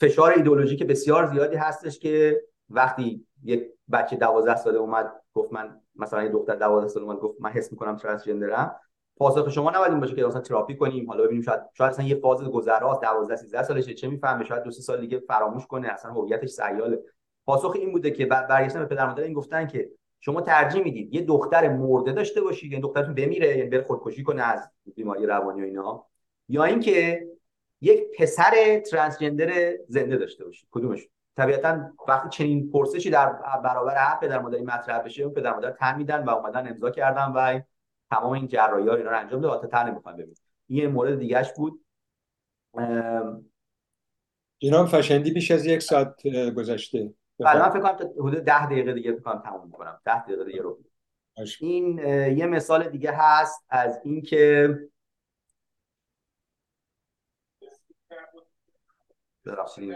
فشار 0.00 0.32
ایدئولوژیک 0.32 0.82
بسیار 0.82 1.26
زیادی 1.26 1.56
هستش 1.56 1.98
که 1.98 2.42
وقتی 2.68 3.26
یک 3.42 3.64
بچه 3.92 4.16
12 4.16 4.56
ساله 4.56 4.78
اومد 4.78 5.22
گفت 5.34 5.52
من 5.52 5.80
مثلا 5.96 6.22
یه 6.22 6.28
دختر 6.28 6.54
12 6.54 6.88
ساله 6.88 7.06
اومد 7.06 7.18
گفت 7.18 7.40
من 7.40 7.50
حس 7.50 7.72
می‌کنم 7.72 7.96
ترنسجندرم 7.96 8.80
پاسخ 9.16 9.48
شما 9.48 9.70
نباید 9.70 9.90
این 9.90 10.00
باشه 10.00 10.14
که 10.14 10.24
مثلا 10.24 10.40
تراپی 10.40 10.76
کنیم 10.76 11.06
حالا 11.08 11.24
ببینیم 11.24 11.42
شاید 11.42 11.60
شاید 11.72 11.90
اصلا 11.90 12.04
یه 12.04 12.14
فاز 12.14 12.44
گذراست 12.44 13.00
12 13.00 13.36
13 13.36 13.62
سالشه 13.62 13.94
چه 13.94 14.08
می‌فهمه 14.08 14.44
شاید 14.44 14.62
دو 14.62 14.70
سه 14.70 14.82
سال 14.82 15.00
دیگه 15.00 15.18
فراموش 15.18 15.66
کنه 15.66 15.88
اصلا 15.88 16.12
هویتش 16.12 16.48
سیاله 16.48 16.98
پاسخ 17.46 17.72
این 17.74 17.92
بوده 17.92 18.10
که 18.10 18.26
برگشتن 18.26 18.78
به 18.78 18.86
پدر 18.86 19.06
مادر 19.06 19.22
این 19.22 19.32
گفتن 19.32 19.66
که 19.66 19.90
شما 20.24 20.40
ترجیح 20.40 20.82
می‌دید 20.82 21.14
یه 21.14 21.22
دختر 21.22 21.68
مرده 21.68 22.12
داشته 22.12 22.40
باشید 22.40 22.72
یعنی 22.72 22.82
دخترتون 22.82 23.14
بمیره 23.14 23.58
یعنی 23.58 23.70
بره 23.70 23.82
خودکشی 23.82 24.22
کنه 24.22 24.42
از 24.42 24.70
بیماری 24.94 25.26
روانی 25.26 25.62
و 25.62 25.64
اینا 25.64 26.06
یا 26.48 26.64
اینکه 26.64 27.26
یک 27.80 28.00
پسر 28.18 28.80
ترنسجندر 28.90 29.76
زنده 29.88 30.16
داشته 30.16 30.44
باشید. 30.44 30.68
کدومش؟ 30.70 31.08
طبیعتا 31.36 31.92
وقتی 32.08 32.28
چنین 32.28 32.70
پرسشی 32.70 33.10
در 33.10 33.32
برابر 33.64 33.94
هر 33.96 34.18
پدر 34.20 34.38
مادری 34.38 34.62
مطرح 34.62 34.98
بشه 34.98 35.22
اون 35.22 35.34
پدر 35.34 35.54
مادر 35.54 35.70
تن 35.70 35.96
میدن 35.96 36.24
و 36.24 36.30
اومدن 36.30 36.68
امضا 36.68 36.90
کردن 36.90 37.32
و 37.36 37.60
تمام 38.10 38.32
این 38.32 38.48
جراحی 38.48 38.88
ها 38.88 38.94
اینا 38.94 39.10
رو 39.10 39.18
انجام 39.18 39.40
داد 39.40 39.60
تا 39.60 39.66
تن 39.66 39.90
نمی‌خوام 39.90 40.16
ببینید 40.16 40.40
این 40.68 40.86
مورد 40.86 41.18
دیگهش 41.18 41.52
بود. 41.56 41.84
جناب 44.58 44.86
فشندی 44.86 45.30
بیش 45.30 45.50
از 45.50 45.66
یک 45.66 45.82
ساعت 45.82 46.26
گذشته. 46.56 47.14
بله 47.40 47.60
من 47.60 47.70
فکر 47.70 47.80
کنم 47.80 47.96
تا 47.96 48.04
حدود 48.04 48.44
10 48.44 48.66
دقیقه 48.66 48.92
دیگه 48.92 49.12
فکر 49.12 49.22
کنم 49.22 49.42
تموم 49.42 49.66
می‌کنم. 49.66 50.00
10 50.04 50.22
دقیقه 50.22 50.44
دیگه 50.44 50.62
رو 50.62 50.78
این 51.60 51.98
یه 52.38 52.46
مثال 52.46 52.88
دیگه 52.88 53.12
هست 53.12 53.64
از 53.68 54.00
اینکه 54.04 54.68
ببخشید 59.44 59.94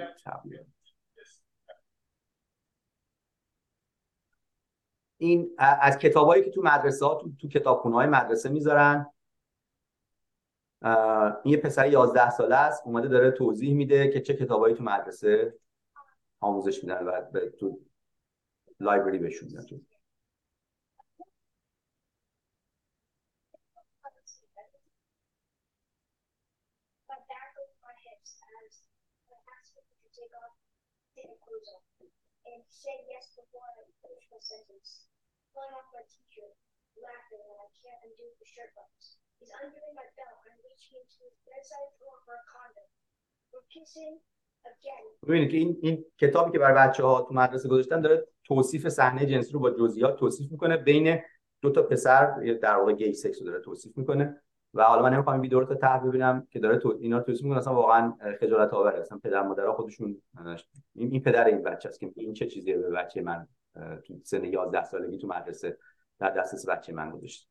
این 5.18 5.50
از 5.58 5.98
کتابایی 5.98 6.44
که 6.44 6.50
تو 6.50 6.62
مدرسه 6.62 7.06
ها 7.06 7.14
تو, 7.14 7.30
تو 7.40 7.48
کتابخونه 7.48 7.94
های 7.94 8.06
مدرسه 8.06 8.48
می‌ذارن. 8.48 9.06
این 11.44 11.54
یه 11.54 11.56
پسر 11.56 11.88
11 11.88 12.30
ساله 12.30 12.56
است 12.56 12.82
اومده 12.86 13.08
داره 13.08 13.30
توضیح 13.30 13.74
میده 13.74 14.08
که 14.08 14.20
چه 14.20 14.34
کتابایی 14.34 14.74
تو 14.74 14.84
مدرسه 14.84 15.54
آموزش 16.39 16.83
میدن 16.83 17.05
و 17.07 17.21
تو 17.59 17.79
لایبرری 18.79 19.17
بهشون 19.17 19.47
میدن 19.47 19.65
and 32.51 32.61
say 32.67 32.93
yes 33.07 33.31
before 33.37 33.63
I 33.63 33.87
finish 34.03 34.25
my 34.27 34.41
sentence. 34.41 35.07
Pulling 35.55 35.71
off 35.71 35.87
my 35.95 36.03
t-shirt, 36.03 36.55
laughing 36.99 37.43
when 37.47 37.59
I 37.59 37.69
can't 37.79 38.01
undo 38.03 38.27
the 38.37 38.47
shirt 38.47 38.71
buttons. 38.75 39.17
He's 39.39 39.53
undoing 39.55 39.95
my 39.95 40.07
belt 40.19 40.43
and 40.45 40.57
reaching 40.61 40.99
into 40.99 41.17
his 41.25 41.35
bedside 41.47 41.91
drawer 41.97 42.19
for 42.27 42.35
a 42.35 42.43
condom. 42.51 42.89
We're 43.49 43.65
kissing 43.71 44.19
again. 44.19 44.34
ببینید 45.28 45.54
این 45.54 45.78
این 45.82 46.04
کتابی 46.18 46.52
که 46.52 46.58
برای 46.58 46.88
بچه 46.88 47.02
ها 47.02 47.22
تو 47.22 47.34
مدرسه 47.34 47.68
گذاشتن 47.68 48.00
داره 48.00 48.26
توصیف 48.44 48.88
صحنه 48.88 49.26
جنسی 49.26 49.52
رو 49.52 49.60
با 49.60 49.70
جزئیات 49.70 50.16
توصیف 50.18 50.52
می‌کنه. 50.52 50.76
بین 50.76 51.18
دو 51.60 51.70
تا 51.70 51.82
پسر 51.82 52.40
در 52.62 52.76
واقع 52.76 52.92
گی 52.92 53.12
سکس 53.12 53.40
رو 53.40 53.46
داره 53.46 53.60
توصیف 53.60 53.98
می‌کنه. 53.98 54.42
و 54.74 54.82
حالا 54.82 55.02
من 55.02 55.14
نمی‌خوام 55.14 55.40
ویدیو 55.40 55.60
رو 55.60 55.66
تا 55.66 55.74
ته 55.74 56.06
ببینم 56.06 56.46
که 56.50 56.58
داره 56.58 56.78
تو 56.78 56.98
اینا 57.00 57.20
توصیف 57.20 57.42
می‌کنه. 57.42 57.58
اصلا 57.58 57.74
واقعا 57.74 58.12
خجالت 58.40 58.74
آوره 58.74 59.00
اصلا 59.00 59.18
پدر 59.18 59.42
مادرها 59.42 59.72
خودشون 59.72 60.22
این, 60.94 61.12
این 61.12 61.22
پدر 61.22 61.44
این 61.44 61.62
بچه 61.62 61.88
است 61.88 62.00
که 62.00 62.12
این 62.16 62.32
چه 62.32 62.46
چیزیه 62.46 62.76
به 62.76 62.90
بچه 62.90 63.22
من 63.22 63.46
تو 64.04 64.14
سن 64.24 64.44
11 64.44 64.84
سالگی 64.84 65.18
تو 65.18 65.26
مدرسه 65.26 65.78
در 66.18 66.30
دسترس 66.30 66.68
بچه 66.68 66.92
من 66.92 67.10
گذاشت. 67.10 67.48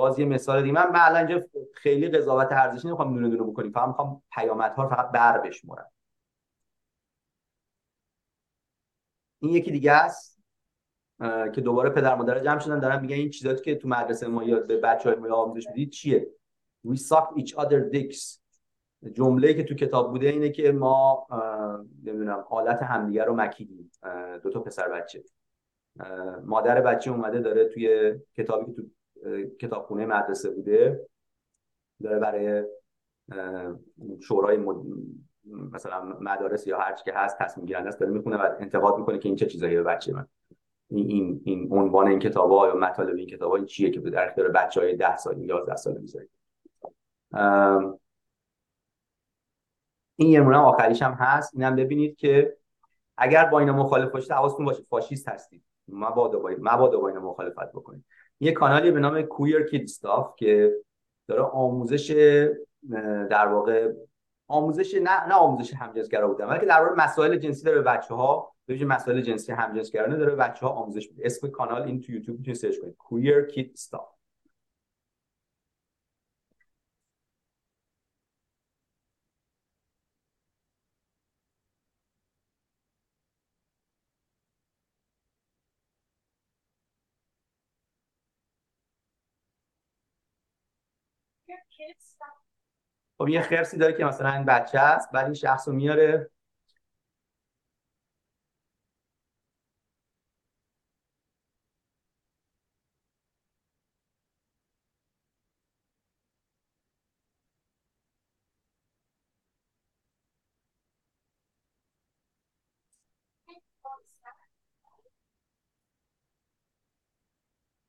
باز 0.00 0.18
یه 0.18 0.24
مثال 0.24 0.62
دیگه. 0.62 0.74
من 0.74 0.90
الان 0.94 1.26
اینجا 1.26 1.46
خیلی 1.74 2.08
قضاوت 2.08 2.48
ارزشی 2.50 2.88
نمی‌خوام 2.88 3.14
دونه 3.14 3.28
دونه 3.28 3.50
بکنیم. 3.50 3.72
فقط 3.72 3.88
می‌خوام 3.88 4.22
پیامدها 4.32 4.82
رو 4.82 4.88
فقط 4.88 5.10
بر 5.10 5.38
بشمرم 5.38 5.90
این 9.42 9.52
یکی 9.52 9.70
دیگه 9.70 9.92
است 9.92 10.40
که 11.54 11.60
دوباره 11.60 11.90
پدر 11.90 12.14
مادر 12.14 12.38
جمع 12.38 12.58
شدن. 12.58 12.80
دارن 12.80 13.00
میگن 13.00 13.16
این 13.16 13.30
چیزاتی 13.30 13.62
که 13.62 13.74
تو 13.74 13.88
مدرسه 13.88 14.26
ما 14.26 14.44
یا 14.44 14.60
به 14.60 14.76
بچهای 14.76 15.14
ما 15.14 15.34
آموزش 15.34 15.66
می‌دید 15.66 15.90
چیه؟ 15.90 16.30
We 16.86 16.96
suck 16.96 17.38
each 17.38 17.54
other 17.54 17.94
dicks. 17.94 18.38
جمله 19.12 19.54
که 19.54 19.64
تو 19.64 19.74
کتاب 19.74 20.10
بوده 20.10 20.28
اینه 20.28 20.50
که 20.50 20.72
ما 20.72 21.26
نمی‌دونم 22.04 22.44
حالت 22.48 22.82
همدیگه 22.82 23.24
رو 23.24 23.34
مکیدیم. 23.34 23.92
دو 24.42 24.50
تا 24.50 24.60
پسر 24.60 24.88
بچه. 24.88 25.24
مادر 26.44 26.80
بچه 26.80 27.10
اومده 27.10 27.40
داره 27.40 27.64
توی 27.68 28.14
کتابی 28.36 28.64
که 28.66 28.72
تو 28.72 28.82
کتابخونه 29.60 30.06
مدرسه 30.06 30.50
بوده 30.50 31.06
داره 32.02 32.18
برای 32.18 32.64
شورای 34.20 34.56
مثلا 35.72 36.04
مدارس 36.20 36.66
یا 36.66 36.78
هر 36.78 36.94
که 36.94 37.12
هست 37.14 37.38
تصمیم 37.38 37.66
گیرنده 37.66 37.88
است 37.88 38.00
داره 38.00 38.12
می‌خونه 38.12 38.36
و 38.36 38.56
انتقاد 38.60 38.98
می‌کنه 38.98 39.18
که 39.18 39.28
این 39.28 39.36
چه 39.36 39.46
چیزایی 39.46 39.76
به 39.76 39.82
بچه 39.82 40.12
من. 40.12 40.26
این 40.90 41.40
این 41.44 41.68
عنوان 41.72 42.08
این 42.08 42.18
کتاب 42.18 42.50
ها 42.50 42.68
یا 42.68 42.74
مطالب 42.74 43.16
این 43.16 43.26
کتاب 43.26 43.52
ها 43.52 43.64
چیه 43.64 43.90
که 43.90 44.00
در 44.00 44.28
اختیار 44.28 44.48
بچه 44.48 44.80
های 44.80 44.96
ده 44.96 45.16
سال 45.16 45.38
11 45.38 45.76
ساله 45.76 46.00
می‌ذارید 46.00 46.30
این 50.16 50.28
یه 50.28 50.40
مورد 50.40 50.56
آخریش 50.56 51.02
هم 51.02 51.12
هست. 51.12 51.54
اینم 51.54 51.76
ببینید 51.76 52.16
که 52.16 52.56
اگر 53.16 53.44
با 53.44 53.58
اینا 53.58 53.72
مخالف 53.72 54.10
باشید 54.10 54.32
حواستون 54.32 54.66
باشه 54.66 54.82
فاشیست 54.82 55.28
هستید. 55.28 55.62
مبادا 55.88 56.38
با 56.38 56.50
مبادا 56.58 57.00
با 57.00 57.08
اینا 57.08 57.20
مخالفت 57.20 57.72
بکنید. 57.72 58.04
یه 58.40 58.52
کانالی 58.52 58.90
به 58.90 59.00
نام 59.00 59.22
کویر 59.22 59.62
کید 59.62 59.82
استاف 59.82 60.34
که 60.36 60.72
داره 61.28 61.42
آموزش 61.42 62.10
در 63.30 63.46
واقع 63.48 63.92
آموزش 64.48 64.94
نه 64.94 65.26
نه 65.26 65.34
آموزش 65.34 65.74
همجنسگرا 65.74 66.28
بودن 66.28 66.46
بلکه 66.46 66.66
در 66.66 66.80
واقع 66.80 67.04
مسائل 67.04 67.36
جنسی 67.36 67.64
داره 67.64 67.78
به 67.78 67.84
بچه 67.84 68.14
ها 68.14 68.52
به 68.66 68.84
مسائل 68.84 69.20
جنسی 69.20 69.52
همجنسگرانه 69.52 70.16
داره 70.16 70.34
بچه 70.34 70.66
ها 70.66 70.72
آموزش 70.72 71.10
میده. 71.10 71.22
اسم 71.26 71.48
کانال 71.48 71.82
این 71.82 72.00
تو 72.00 72.12
یوتیوب 72.12 72.38
می‌تونید 72.38 72.60
سرچ 72.60 72.78
کنید. 72.78 72.96
Queer 72.98 73.52
Kid 73.52 73.80
Stuff. 73.80 74.19
خب 93.18 93.28
یه 93.28 93.42
خرسی 93.42 93.76
داره 93.78 93.92
که 93.92 94.04
مثلا 94.04 94.32
این 94.32 94.44
بچه 94.44 94.78
است 94.78 95.10
بعد 95.12 95.24
این 95.24 95.34
شخص 95.34 95.68
رو 95.68 95.74
میاره 95.74 96.30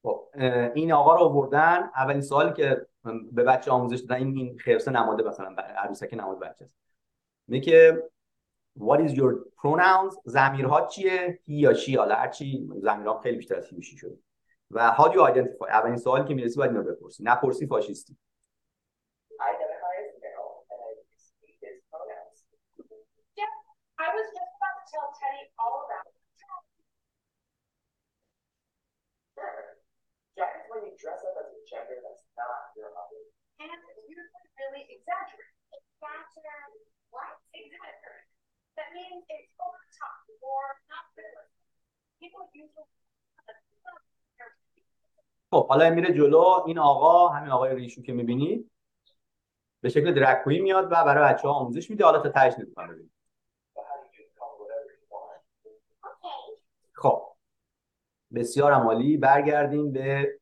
خب 0.04 0.30
این 0.76 0.92
آقا 0.92 1.16
رو 1.16 1.22
آوردن. 1.22 1.92
اولین 1.96 2.22
سوالی 2.22 2.54
که 2.54 2.88
به 3.32 3.44
بچه 3.44 3.72
آموزش 3.72 4.00
دادن 4.00 4.16
این 4.16 4.58
خرسه 4.58 4.92
نماده 4.92 5.24
مثلا 5.24 5.56
عروسک 5.58 6.14
نماد 6.14 6.40
بچه 6.40 6.66
است. 6.66 6.76
میگه 7.48 8.04
what 8.80 9.00
is 9.00 9.12
your 9.12 9.34
pronouns 9.58 10.16
زمیرها 10.26 10.88
چیه؟ 10.88 11.40
هی 11.44 11.56
یا 11.56 11.74
شی 11.74 11.96
حالا 11.96 12.16
هر 12.16 12.28
چی 12.28 12.70
زمیرها 12.82 13.20
خیلی 13.20 13.38
بیشتر 13.38 13.56
از 13.56 13.70
هی 13.70 13.82
شده. 13.82 14.18
و 14.72 14.96
how 14.98 15.04
do 15.04 15.14
you 15.14 15.34
identify 15.34 15.70
اولین 15.70 15.98
سوالی 15.98 16.28
که 16.28 16.34
می‌رسی 16.34 16.58
باید 16.58 16.72
اینو 16.72 16.84
بپرسی. 16.84 17.24
نپرسی 17.24 17.68
فاشیستی 17.68 18.18
I 24.02 24.10
was 24.18 24.28
just 24.38 24.54
about 24.58 24.76
to 24.82 24.86
tell 24.92 25.08
Teddy 25.20 25.44
all 25.62 25.86
about 25.86 26.06
it. 26.10 26.22
when 30.72 30.88
you 30.88 30.96
dress 30.96 31.20
up 31.28 31.36
as 31.36 31.52
a 31.52 31.62
gender 31.68 32.00
that's 32.00 32.24
not 32.40 32.72
your 32.80 32.96
other. 32.96 33.22
And 33.60 33.70
you 34.08 34.16
really 34.56 34.88
exaggerate. 34.88 35.52
Exaggerate 35.76 36.88
what? 37.12 37.36
Exaggerate. 37.52 38.32
That 38.80 38.96
means 38.96 39.28
it's 39.28 39.52
over 39.60 39.76
the 39.76 39.92
top 40.00 40.24
or 40.40 40.80
not 40.88 41.12
realistic. 41.20 41.68
People 42.24 42.48
usually 42.56 42.88
خب 45.52 45.58
حالا 45.72 45.90
میره 45.90 46.14
جلو 46.14 46.64
این 46.66 46.80
آقا 46.80 47.28
همین 47.28 47.52
آقای 47.52 47.76
ریشو 47.76 48.02
که 48.02 48.14
می‌بینید 48.14 48.72
به 49.82 49.90
شکل 49.90 50.14
درکویی 50.14 50.62
میاد 50.62 50.86
و 50.86 50.90
برای 50.90 51.34
بچه 51.34 51.48
ها 51.48 51.54
آموزش 51.54 51.90
میده. 51.90 52.06
حالا 52.06 52.20
تا 52.20 52.30
تهش 52.30 52.54
نمی‌تونم 52.60 52.88
ببینید 52.88 53.12
خب. 56.94 57.28
بسیار 58.34 58.74
عمالی. 58.74 59.18
برگردیم 59.18 59.92
به 59.92 60.40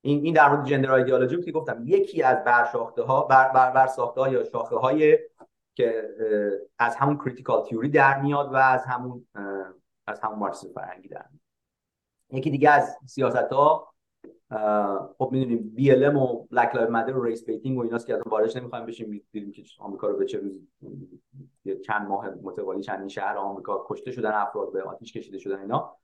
این 0.00 0.24
این 0.24 0.34
در 0.34 0.48
مورد 0.48 0.66
gender 0.66 0.92
ideology 0.92 1.42
که 1.42 1.52
گفتم 1.52 1.82
یکی 1.86 2.22
از 2.22 2.44
برساخته 2.44 3.02
ها 3.02 3.22
بر, 3.22 3.48
بر, 3.48 3.70
بر 3.70 3.86
ساخته 3.86 4.20
ها 4.20 4.28
یا 4.28 4.44
شاخه 4.44 4.76
های 4.76 5.18
که 5.74 6.08
از 6.78 6.96
همون 6.96 7.18
critical 7.18 7.64
theory 7.64 7.88
در 7.88 8.20
میاد 8.20 8.52
و 8.52 8.56
از 8.56 8.84
همون 8.84 9.26
از 10.06 10.20
همون 10.20 10.38
مارکسیسم 10.38 10.72
فرهنگی 10.72 11.07
یکی 12.32 12.50
دیگه 12.50 12.70
از 12.70 12.96
سیاست 13.06 13.52
ها 13.52 13.88
خب 15.18 15.28
می‌دونیم 15.32 15.72
BL 15.74 16.16
و 16.16 16.46
Black 16.50 16.74
Lives 16.74 16.90
Matter 16.90 17.16
و 17.16 17.24
race 17.24 17.44
baiting 17.44 17.78
و 17.78 17.82
ایناست 17.82 18.06
که 18.06 18.14
از 18.14 18.22
واردش 18.26 18.56
نمی‌خوایم 18.56 18.86
بشیم. 18.86 19.22
دیدیم 19.32 19.52
که 19.52 19.62
آمریکا 19.78 20.06
رو 20.06 20.16
به 20.16 20.24
چه 20.24 20.38
روز 20.38 20.60
چند 21.86 22.08
ماه 22.08 22.30
متوالی 22.42 22.82
چند 22.82 23.08
شهر 23.08 23.36
آمریکا 23.36 23.86
کشته 23.88 24.10
شدن 24.10 24.32
افراد 24.32 24.72
به 24.72 24.82
آتیش 24.82 25.12
کشیده 25.12 25.38
شدن 25.38 25.60
اینا. 25.60 25.96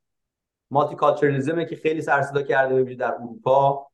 مالتی 0.70 0.94
کالچرلیزم 0.94 1.64
که 1.64 1.76
خیلی 1.76 2.02
سر 2.02 2.22
صدا 2.22 2.42
کرده 2.42 2.74
ببینید 2.74 2.98
در 2.98 3.14
اروپا 3.14 3.86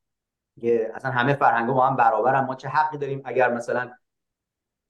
که 0.60 0.90
اصلا 0.94 1.10
همه 1.10 1.34
فرهنگا 1.34 1.72
با 1.72 1.86
هم 1.86 1.96
برابرن. 1.96 2.44
ما 2.44 2.54
چه 2.54 2.68
حقی 2.68 2.98
داریم 2.98 3.22
اگر 3.24 3.54
مثلا 3.54 3.90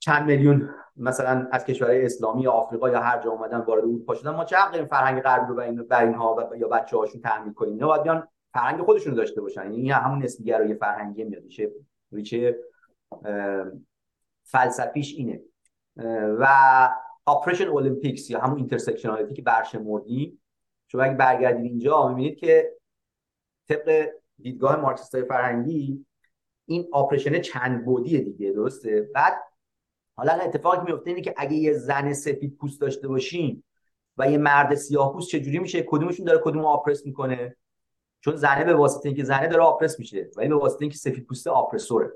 چند 0.01 0.27
میلیون 0.27 0.75
مثلا 0.97 1.49
از 1.53 1.65
کشورهای 1.65 2.05
اسلامی 2.05 2.47
آفریقا 2.47 2.91
یا 2.91 3.01
هر 3.01 3.23
جا 3.23 3.31
اومدن 3.31 3.61
وارد 3.61 3.85
اروپا 3.85 4.15
شدن. 4.15 4.31
ما 4.31 4.45
چه 4.45 4.57
حقی 4.57 4.73
داریم 4.73 4.89
فرهنگ 4.89 5.23
غربی 5.23 5.53
رو 5.53 5.61
این 5.61 5.83
بر 5.83 6.05
اینها 6.05 6.51
یا 6.59 6.69
بچه 6.69 6.97
هاشون 6.97 7.21
تحمیل 7.21 7.53
کنیم؟ 7.53 7.77
نه 7.77 7.87
باید 7.87 8.03
بیان 8.03 8.29
فرهنگ 8.53 8.83
خودشون 8.83 9.15
داشته 9.15 9.41
باشن. 9.41 9.63
یعنی 9.63 9.77
این 9.77 9.93
همون 9.93 10.23
نسبیگرایی 10.23 10.75
فرهنگی 10.75 11.25
میاد. 11.25 11.43
میشه 11.43 11.71
ریشه 12.13 12.59
فلسفیش 14.45 15.15
اینه. 15.15 15.41
و 16.39 16.49
oppression 17.27 17.69
Olympics 17.69 18.31
یا 18.31 18.41
همون 18.41 18.57
intersectionality 18.57 19.35
که 19.35 19.43
برشمردیم 19.43 20.43
شما 20.87 21.03
اگه 21.03 21.15
برگردید 21.15 21.65
اینجا 21.65 22.09
می‌بینید 22.09 22.39
که 22.39 22.73
طبق 23.69 24.09
دیدگاه 24.39 24.77
مارکسیست 24.77 25.23
فرهنگی 25.23 26.07
این 26.67 26.89
oppression 26.93 27.41
چند 27.41 27.85
بعدیه 27.85 28.21
دیگه 28.21 28.53
درسته؟ 28.53 29.09
بعد 29.15 29.33
حالا 30.21 30.33
اتفاقی 30.33 30.77
که 30.77 30.93
میفته 30.93 31.11
اینه 31.11 31.23
که 31.23 31.35
اگه 31.37 31.53
یه 31.53 31.73
زن 31.73 32.13
سفید 32.13 32.57
پوست 32.57 32.81
داشته 32.81 33.09
باشیم 33.09 33.65
و 34.19 34.31
یه 34.31 34.39
مرد 34.39 34.75
سیاه 34.75 35.13
پوست 35.13 35.29
چجوری 35.29 35.59
میشه؟ 35.59 35.83
کدومشون 35.83 36.27
داره 36.27 36.41
کدوم 36.45 36.65
oppress 36.65 37.07
می‌کنه؟ 37.07 37.57
چون 38.21 38.37
زنه 38.37 38.65
به 38.65 38.75
واسطه 38.75 39.07
اینکه 39.07 39.25
زنه 39.25 39.47
داره 39.49 39.63
آپرس 39.63 39.99
میشه 39.99 40.31
ولی 40.37 40.49
به 40.49 40.55
واسطه 40.55 40.83
اینکه 40.83 40.97
سفید 40.97 41.27
پوسته 41.27 41.51
آپرسوره. 41.51 42.13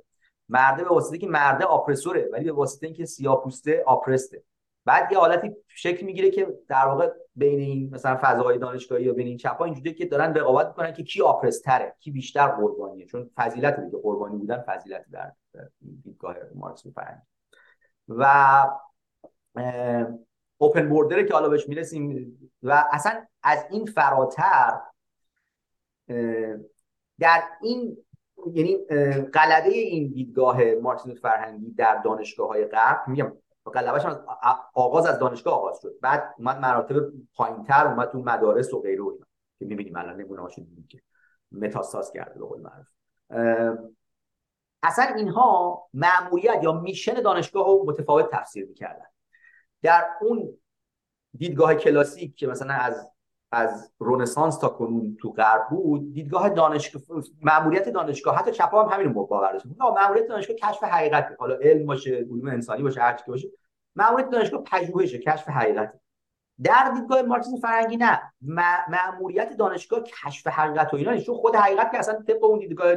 مرده 0.48 0.84
به 0.84 0.88
واسطه 0.88 1.12
اینکه 1.12 1.26
مرده 1.26 1.64
آپرسوره 1.64 2.28
ولی 2.32 2.44
به 2.44 2.52
واسطه 2.52 2.86
اینکه 2.86 3.04
سیاه 3.04 3.42
پوسته 3.42 3.82
آپرسته. 3.86 4.42
بعد 4.84 5.12
یه 5.12 5.18
حالتی 5.18 5.50
شکل 5.68 6.06
می‌گیره 6.06 6.30
که 6.30 6.58
در 6.68 6.86
واقع 6.86 7.10
بین 7.36 7.60
این 7.60 7.90
مثلا 7.94 8.18
فضاهای 8.22 8.58
دانشگاهی 8.58 9.04
یا 9.04 9.12
بین 9.12 9.26
این 9.26 9.36
چپا 9.36 9.64
اینجوریه 9.64 9.92
که 9.92 10.06
دارن 10.06 10.34
رقابت 10.34 10.66
می‌کنن 10.66 10.92
که 10.92 11.02
کی 11.02 11.22
آپرستره 11.22 11.94
کی 12.00 12.10
بیشتر 12.10 12.46
قربانیه. 12.46 13.06
چون 13.06 13.30
فضیلت 13.36 13.80
دیگه 13.80 13.98
قربانی 14.02 14.36
بودن 14.36 14.64
فضیلت 14.66 15.04
در 15.12 15.32
دیدگاه 16.02 16.36
مارکس 16.54 16.86
می‌فهمه. 16.86 17.22
و 18.08 18.66
اوپن 20.58 20.88
بوردر 20.88 21.22
که 21.22 21.34
حالا 21.34 21.48
بهش 21.48 21.68
می‌رسیم 21.68 22.38
و 22.62 22.84
اصلا 22.92 23.26
از 23.42 23.66
این 23.70 23.86
فراتر 23.86 24.80
در 27.18 27.42
این 27.62 27.96
یعنی 28.52 28.76
غلبه 29.34 29.68
این 29.68 30.12
دیدگاه 30.12 30.74
مارکسیسم 30.82 31.14
فرهنگی 31.14 31.70
در 31.70 32.02
دانشگاه 32.04 32.48
های 32.48 32.64
غرب 32.64 33.08
میگم 33.08 33.32
غلبهش 33.74 34.04
از 34.04 34.20
آغاز 34.74 35.06
از 35.06 35.18
دانشگاه 35.18 35.54
آغاز 35.54 35.80
شد. 35.82 35.94
بعد 36.02 36.34
اومد 36.38 36.58
مراتب 36.58 36.94
پایینتر 37.34 37.86
اومد 37.86 38.10
تو 38.10 38.18
مدارس 38.22 38.74
و 38.74 38.80
غیره 38.80 39.02
که 39.58 39.64
می‌بینیم 39.64 39.96
الان 39.96 40.20
نمونه 40.20 40.42
هاشو 40.42 40.62
که 40.88 41.00
متاستاز 41.52 42.12
کرده 42.12 42.38
به 42.38 42.46
قول 42.46 42.60
معروف. 42.60 42.86
اصلا 44.84 45.04
اینها 45.04 45.82
معمولیت 45.94 46.62
یا 46.62 46.72
میشن 46.72 47.14
دانشگاه 47.14 47.66
رو 47.66 47.84
متفاوت 47.86 48.30
تفسیر 48.30 48.66
می‌کردن. 48.66 49.06
در 49.82 50.04
اون 50.20 50.58
دیدگاه 51.36 51.74
کلاسیک 51.74 52.36
که 52.36 52.46
مثلا 52.46 52.74
از 52.74 53.10
از 53.52 53.92
رونسانس 53.98 54.58
تا 54.58 54.68
کنون 54.68 55.16
تو 55.20 55.32
غرب 55.32 55.68
بود 55.70 56.12
دیدگاه 56.12 56.48
دانشگاه 56.48 57.02
معمولیت 57.42 57.88
دانشگاه 57.88 58.36
حتی 58.36 58.52
چپا 58.52 58.82
هم 58.82 58.92
همین 58.92 59.12
باور 59.12 59.52
داشت 59.52 59.66
معمولیت 59.96 60.28
دانشگاه 60.28 60.56
کشف 60.56 60.84
حقیقت 60.84 61.36
حالا 61.38 61.54
علم 61.54 61.86
باشه 61.86 62.16
علوم 62.16 62.48
انسانی 62.48 62.82
باشه 62.82 63.00
هر 63.00 63.16
چی 63.16 63.24
باشه. 63.26 63.48
معمولیت 63.96 64.30
دانشگاه 64.30 64.62
پژوهشه 64.62 65.18
کشف 65.18 65.48
حقیقت 65.48 66.00
در 66.62 66.92
دیدگاه 66.94 67.22
مارکسیسم 67.22 67.56
فرهنگی 67.56 67.96
نه. 67.96 68.32
معمولیت 68.88 69.56
دانشگاه 69.56 70.02
کشف 70.02 70.46
حقیقت 70.46 70.94
و 70.94 70.96
اینا 70.96 71.16
چون 71.16 71.34
خود 71.34 71.56
حقیقت 71.56 71.92
که 71.92 71.98
اصلا 71.98 72.14
طبق 72.14 72.44
اون 72.44 72.58
دیدگاه 72.58 72.94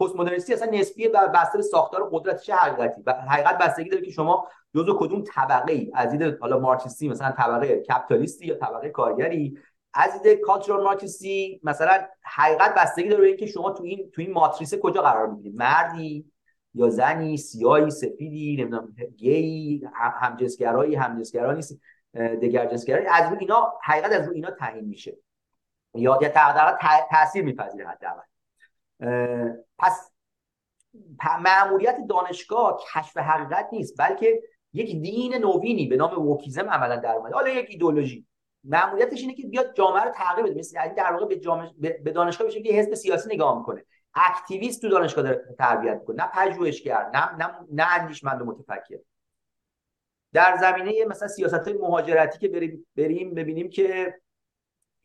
پست 0.00 0.16
مدرنیستی 0.16 0.54
اصلا 0.54 0.70
نسبیه 0.72 1.10
و 1.10 1.28
بسته 1.28 1.58
به 1.58 1.62
ساختار 1.62 2.08
قدرت 2.12 2.42
چه 2.42 2.54
حقیقتی. 2.54 3.02
و 3.06 3.12
حقیقت 3.12 3.58
بستگی 3.58 3.88
داره 3.88 4.04
که 4.04 4.10
شما 4.10 4.48
جزو 4.74 4.98
کدوم 4.98 5.24
طبقه 5.34 5.72
ای 5.72 5.90
از 5.94 6.10
دید 6.10 6.38
حالا 6.40 6.58
مارکسیستی 6.58 7.08
مثلا 7.08 7.30
طبقه 7.30 7.76
کپیتالیستی 7.76 8.46
یا 8.46 8.54
طبقه 8.54 8.88
کارگری؟ 8.88 9.58
از 9.94 10.22
دید 10.22 10.40
کالچورال 10.40 10.84
مارکسیستی 10.84 11.60
مثلا 11.62 12.06
حقیقت 12.22 12.74
بستگی 12.74 13.08
داره 13.08 13.26
اینکه 13.26 13.46
شما 13.46 13.70
تو 13.70 13.82
این 13.84 14.10
تو 14.14 14.22
این 14.22 14.32
ماتریسه 14.32 14.78
کجا 14.78 15.02
قرار 15.02 15.26
می‌گیرید؟ 15.26 15.58
مردی 15.58 16.32
یا 16.74 16.88
زنی؟ 16.88 17.36
سیاهی؟ 17.36 17.90
سفیدی؟ 17.90 18.56
نمی‌دونم 18.60 18.94
گی 19.16 19.82
همجنسگرایی 19.94 20.94
همجنسگرا 20.94 21.52
نیست؟ 21.52 21.80
دگر 22.14 22.66
جنسگرایی؟ 22.66 23.06
از 23.06 23.30
رو 23.32 23.36
اینا 23.40 23.72
حقیقت 23.82 24.12
از 24.12 24.26
رو 24.28 24.34
اینا 24.34 24.50
تعیین 24.50 24.84
میشه. 24.84 25.16
یا 25.94 26.18
یا 26.22 26.28
تاثیر 27.10 27.44
میپذیره 27.44 27.88
حداقل. 27.88 28.29
پس 29.78 30.12
معمولیت 31.40 31.96
دانشگاه 32.08 32.80
کشف 32.94 33.16
حقیقت 33.16 33.68
نیست 33.72 33.94
بلکه 33.98 34.42
یک 34.72 35.02
دین 35.02 35.34
نوینی 35.34 35.86
به 35.86 35.96
نام 35.96 36.28
ووکیزم 36.28 36.70
عملا 36.70 36.96
در 36.96 37.12
اومده. 37.12 37.34
حالا 37.34 37.48
یک 37.48 37.66
ایدولوژی 37.70 38.26
معمولیتش 38.64 39.20
اینه 39.20 39.34
که 39.34 39.46
بیاد 39.46 39.74
جامعه 39.74 40.02
رو 40.02 40.10
تغییر 40.10 40.46
بده. 40.46 40.58
مثل 40.58 40.76
یعنی 40.76 40.94
در 40.94 41.12
واقع 41.12 41.26
به 41.26 41.36
جامعه 41.36 41.70
به 42.04 42.10
دانشگاه 42.10 42.46
بشه 42.46 42.62
که 42.62 42.72
حزب 42.72 42.94
سیاسی 42.94 43.34
نگاه 43.34 43.58
می‌کنه. 43.58 43.84
اکتیویست 44.14 44.82
تو 44.82 44.88
دانشگاه 44.88 45.24
داره 45.24 45.54
تربیت 45.58 45.94
می‌کنه. 45.94 46.16
نه 46.16 46.30
پژوهشگر 46.34 47.10
نه 47.14 47.36
نه 47.36 47.54
نه 47.72 48.00
اندیشمند 48.00 48.42
و 48.42 48.44
متفکر. 48.44 48.98
در 50.32 50.56
زمینه 50.60 51.04
مثلا 51.04 51.28
سیاست 51.28 51.54
های 51.68 51.72
مهاجرتی 51.72 52.38
که 52.38 52.48
بریم 52.48 52.86
بریم 52.96 53.34
ببینیم 53.34 53.70
که 53.70 54.14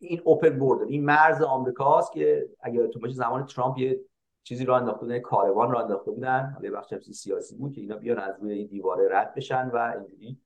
این 0.06 0.20
اوپن 0.24 0.58
بورد 0.58 0.88
این 0.88 1.04
مرز 1.04 1.42
آمریکاست 1.42 2.12
که 2.12 2.48
اگر 2.60 2.86
تو 2.86 2.98
باشه 2.98 3.14
زمان 3.14 3.46
ترامپ 3.46 3.78
یه 3.78 4.00
چیزی 4.42 4.64
رو 4.64 4.74
انداخته 4.74 5.00
بودن 5.00 5.18
کاروان 5.18 5.70
رو 5.70 5.78
انداخته 5.78 6.10
بودن. 6.10 6.52
حالا 6.54 6.78
بخش 6.78 6.94
سیاسی 6.94 7.56
بود 7.56 7.72
که 7.72 7.80
اینا 7.80 7.96
بیان 7.96 8.18
از 8.18 8.40
روی 8.40 8.52
این 8.52 8.66
دیواره 8.66 9.08
رد 9.10 9.34
بشن 9.34 9.68
و 9.68 9.76
اینجوری. 9.76 10.40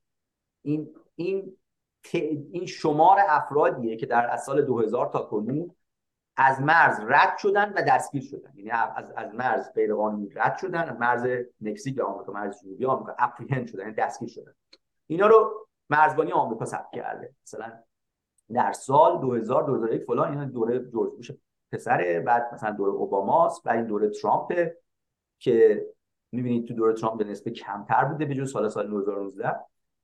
این 0.61 0.89
این 1.15 1.57
این 2.51 2.65
شمار 2.65 3.17
افرادیه 3.29 3.97
که 3.97 4.05
در 4.05 4.29
از 4.31 4.43
سال 4.43 4.61
2000 4.61 5.09
تا 5.11 5.19
کنون 5.19 5.75
از 6.37 6.61
مرز 6.61 6.99
رد 7.07 7.37
شدن 7.37 7.73
و 7.73 7.81
دستگیر 7.87 8.21
شدن. 8.21 8.51
یعنی 8.55 8.71
از 8.71 9.11
از 9.11 9.33
مرز 9.35 9.73
غیرقانونی 9.73 10.29
رد 10.29 10.57
شدن 10.57 10.97
مرز 10.97 11.45
مکزیک 11.61 11.97
یا 11.97 12.05
آمریکا 12.05 12.31
مرز 12.31 12.61
جنوبی 12.61 12.85
آمریکا 12.85 13.15
اپریهند 13.19 13.67
شدن 13.67 13.81
یعنی 13.81 13.93
دستگیر 13.93 14.29
شدن. 14.29 14.53
اینا 15.07 15.27
رو 15.27 15.67
مرزبانی 15.89 16.31
آمریکا 16.31 16.65
ثبت 16.65 16.91
کرده. 16.93 17.35
مثلا 17.43 17.71
در 18.53 18.71
سال 18.71 19.21
2000 19.21 19.63
2001 19.63 20.03
فلان 20.03 20.29
اینا 20.29 20.45
دوره 20.45 20.79
جورج 20.79 21.11
بوش 21.11 21.31
پسره 21.71 22.19
بعد 22.19 22.49
مثلا 22.53 22.71
دوره 22.71 22.91
اوباماست 22.91 23.67
و 23.67 23.69
این 23.69 23.85
دوره 23.85 24.09
ترامپ 24.09 24.69
که 25.39 25.85
می‌بینید 26.31 26.67
تو 26.67 26.73
دوره 26.73 26.93
ترامپ 26.93 27.17
به 27.17 27.23
نسبت 27.23 27.53
کمتر 27.53 28.05
بوده 28.05 28.25
به 28.25 28.35
جز 28.35 28.51
سال 28.51 28.69
سال 28.69 28.87
2019 28.87 29.55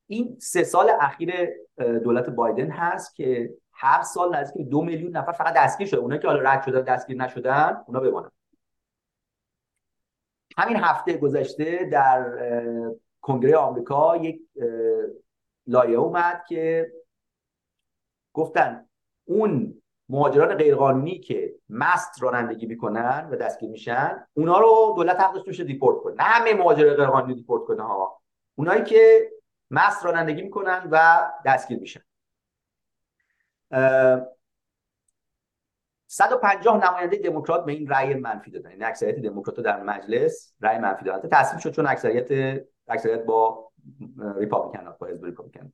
این 0.07 0.37
سه 0.39 0.63
سال 0.63 0.91
اخیر 1.01 1.49
دولت 2.03 2.29
بایدن 2.29 2.71
هست 2.71 3.15
که 3.15 3.53
هر 3.73 4.01
سال 4.01 4.35
نزدیک 4.35 4.67
دو 4.67 4.81
میلیون 4.81 5.17
نفر 5.17 5.31
فقط 5.31 5.53
دستگیر 5.55 5.87
شده. 5.87 5.99
اونایی 5.99 6.21
که 6.21 6.27
حالا 6.27 6.41
رد 6.41 6.63
شدن 6.63 6.81
دستگیر 6.81 7.17
نشدن 7.17 7.83
اونا 7.87 7.99
بمانن. 7.99 8.31
همین 10.57 10.77
هفته 10.77 11.17
گذشته 11.17 11.89
در 11.91 12.25
کنگره 13.21 13.57
آمریکا 13.57 14.17
یک 14.17 14.41
لایحه 15.67 15.97
اومد 15.97 16.43
که 16.49 16.91
گفتن 18.37 18.85
اون 19.25 19.81
مهاجران 20.09 20.55
غیرقانونی 20.55 21.19
که 21.19 21.55
مست 21.69 22.23
رانندگی 22.23 22.65
می‌کنن 22.65 23.29
و 23.31 23.35
دستگیر 23.35 23.69
میشن 23.69 24.27
اونا 24.33 24.59
رو 24.59 24.93
دولت 24.95 25.19
حق 25.19 25.26
داشته 25.26 25.41
باشه 25.41 25.59
دیپورت 25.59 26.03
کنه. 26.03 26.15
نه 26.15 26.23
همه 26.23 26.53
مهاجر 26.53 26.93
غیرقانونی 26.93 27.35
دیپورت 27.35 27.63
کنه 27.63 27.83
ها 27.83 28.21
اونایی 28.55 28.83
که 28.83 29.31
مست 29.71 30.05
رانندگی 30.05 30.41
می‌کنن 30.41 30.87
و 30.91 31.27
دستگیر 31.45 31.79
میشن. 31.79 32.01
150 36.07 36.89
نماینده 36.89 37.17
دموکرات 37.17 37.65
به 37.65 37.71
این 37.71 37.87
رأی 37.87 38.13
منفی 38.13 38.51
دادن. 38.51 38.69
این 38.69 38.79
یعنی 38.79 38.89
اکثریت 38.89 39.15
دموکرات 39.15 39.59
در 39.59 39.83
مجلس 39.83 40.53
رأی 40.61 40.77
منفی 40.77 41.05
دادن. 41.05 41.29
تصویب 41.31 41.59
شد 41.59 41.71
چون 41.71 41.87
اکثریت 41.87 42.61
اکثریت 42.87 43.23
با 43.23 43.71
republican 44.35 44.95
با 44.99 45.07
حزب 45.07 45.25
republican. 45.25 45.73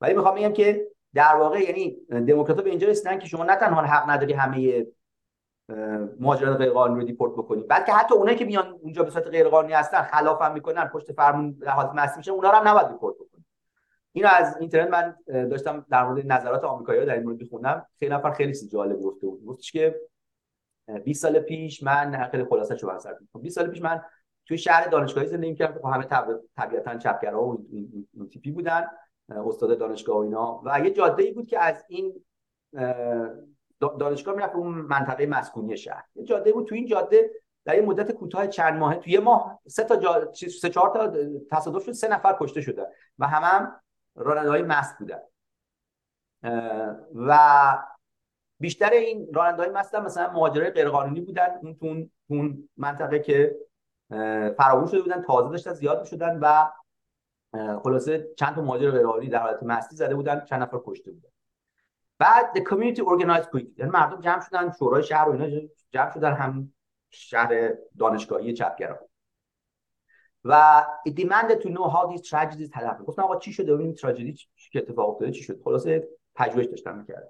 ولی 0.00 0.14
می‌خوام 0.14 0.34
بگم 0.34 0.52
که 0.52 0.86
در 1.14 1.36
واقع 1.36 1.60
یعنی 1.60 1.96
دموکرات 2.08 2.60
به 2.64 2.70
اینجا 2.70 2.88
رسیدن 2.88 3.18
که 3.18 3.26
شما 3.26 3.44
نه 3.44 3.56
تنها 3.56 3.82
حق 3.82 4.10
نداری 4.10 4.32
همه 4.32 4.86
مهاجران 6.20 6.56
غیر 6.56 6.70
قانونی 6.70 7.00
رو 7.00 7.06
دیپورت 7.06 7.32
بکنید 7.32 7.68
بلکه 7.68 7.92
حتی 7.92 8.14
اونایی 8.14 8.36
که 8.36 8.44
میان 8.44 8.78
اونجا 8.82 9.02
به 9.02 9.10
صورت 9.10 9.26
غیر 9.26 9.48
قانونی 9.48 9.72
هستن 9.72 10.02
خلاف 10.02 10.42
هم 10.42 10.52
می‌کنن 10.52 10.84
پشت 10.84 11.12
فرمون 11.12 11.56
حالت 11.66 11.90
مستی 11.94 12.16
میشن 12.16 12.30
اونا 12.30 12.50
رو 12.50 12.56
هم 12.56 12.68
نباید 12.68 12.88
دیپورت 12.88 13.14
بکنید 13.14 13.44
اینو 14.12 14.28
از 14.32 14.56
اینترنت 14.60 14.88
من 14.88 15.16
داشتم 15.48 15.86
در 15.90 16.04
مورد 16.04 16.32
نظرات 16.32 16.64
آمریکایی‌ها 16.64 17.06
در 17.06 17.14
این 17.14 17.22
مورد 17.22 17.40
می‌خوندم. 17.40 17.86
خیلی 17.98 18.14
نفر 18.14 18.30
خیلی 18.30 18.68
جالب 18.68 19.00
گفته 19.00 19.26
بود. 19.26 19.44
گفتش 19.46 19.72
که 19.72 20.00
20 21.04 21.22
سال 21.22 21.38
پیش 21.38 21.82
من 21.82 22.28
خیلی 22.30 22.44
خلاصه 22.44 22.76
شو 22.76 22.86
بحث 22.86 23.06
20 23.40 23.54
سال 23.54 23.66
پیش 23.70 23.82
من 23.82 24.02
توی 24.46 24.58
شهر 24.58 24.88
دانشگاهی 24.88 25.26
زندگی 25.26 25.50
می‌کردم. 25.50 25.80
که 25.80 25.88
همه 25.88 26.04
طبیعتا 26.56 26.98
چپگرا 26.98 27.44
و 27.44 27.66
این 27.72 28.28
تیپی 28.32 28.50
بودن. 28.50 28.86
استاد 29.28 29.78
دانشگاه 29.78 30.16
و 30.16 30.20
اینا. 30.20 30.62
و 30.64 30.80
یه 30.80 30.90
جاده 30.90 31.22
ای 31.22 31.32
بود 31.32 31.46
که 31.46 31.58
از 31.58 31.84
این 31.88 32.24
دانشگاه 33.98 34.34
می‌رفت 34.34 34.54
اون 34.54 34.74
منطقه 34.74 35.26
مسکونی 35.26 35.76
شهر. 35.76 36.04
یه 36.14 36.24
جاده 36.24 36.52
بود 36.52 36.66
تو 36.66 36.74
این 36.74 36.86
جاده 36.86 37.30
در 37.64 37.74
یه 37.74 37.82
مدت 37.82 38.12
کوتاه 38.12 38.46
چند 38.46 38.78
ماه 38.78 38.96
تو 38.96 39.10
یه 39.10 39.20
ماه 39.20 39.60
سه 39.66 39.84
تا 39.84 39.96
جا... 39.96 40.32
سه 40.32 40.68
چهار 40.68 40.90
تا 40.90 41.12
تصادف 41.50 41.84
شد 41.84 41.92
سه 41.92 42.08
نفر 42.08 42.36
کشته 42.40 42.60
شده 42.60 42.86
و 43.18 43.26
همه 43.28 43.46
هم 43.46 43.80
راننده‌های 44.14 44.62
مست 44.62 44.98
بودن. 44.98 45.20
و 47.14 47.38
بیشتر 48.60 48.90
این 48.90 49.28
راننده‌های 49.34 49.72
مست 49.72 49.94
هم 49.94 50.04
مثلا 50.04 50.32
مهاجرای 50.32 50.70
غیرقانونی 50.70 51.20
بودن. 51.20 51.48
اون 51.62 51.74
تو 51.74 52.08
اون 52.30 52.68
منطقه 52.76 53.18
که 53.18 53.56
فراگیر 54.56 54.88
شده 54.88 55.02
بودن 55.02 55.22
تازه 55.22 55.50
داشتن 55.50 55.72
زیاد 55.72 56.04
شدن 56.04 56.38
و 56.42 56.70
خلاصه 57.82 58.28
چند 58.38 58.54
تا 58.54 58.62
مهاجر 58.62 58.90
غیرقانونی 58.90 59.28
در 59.28 59.38
حالت 59.38 59.62
مستی 59.62 59.96
زده 59.96 60.14
بودن 60.14 60.44
چند 60.44 60.62
نفر 60.62 60.78
کشته 60.86 61.10
بودن. 61.12 61.28
بعد 62.18 62.58
the 62.58 62.60
community 62.60 63.00
organized 63.00 63.48
quickly 63.48 63.78
یعنی 63.78 63.90
مردم 63.90 64.20
جمع 64.20 64.40
شدن 64.40 64.72
شورای 64.78 65.02
شهر 65.02 65.28
و 65.28 65.32
اینا 65.32 65.68
جمع 65.90 66.10
شدن 66.14 66.32
هم 66.32 66.72
شهر 67.10 67.74
دانشگاهی 67.98 68.52
چپگرا. 68.52 69.08
و 70.44 70.84
it 71.08 71.12
demanded 71.12 71.60
to 71.62 71.68
know 71.68 71.88
how 71.88 72.06
these 72.12 72.28
tragedies 72.28 72.70
had 72.72 72.84
happened. 72.84 73.06
گفتن 73.06 73.22
آقا 73.22 73.38
چی 73.38 73.52
شده؟ 73.52 73.74
ببینیم 73.74 73.94
تراژدی 73.94 74.32
چی 74.32 74.78
اتفاق 74.78 75.10
افتاده 75.10 75.32
چی 75.32 75.42
شد؟ 75.42 75.62
خلاصه 75.64 76.08
پژوهش 76.34 76.66
داشتن 76.66 76.98
می‌کردن. 76.98 77.28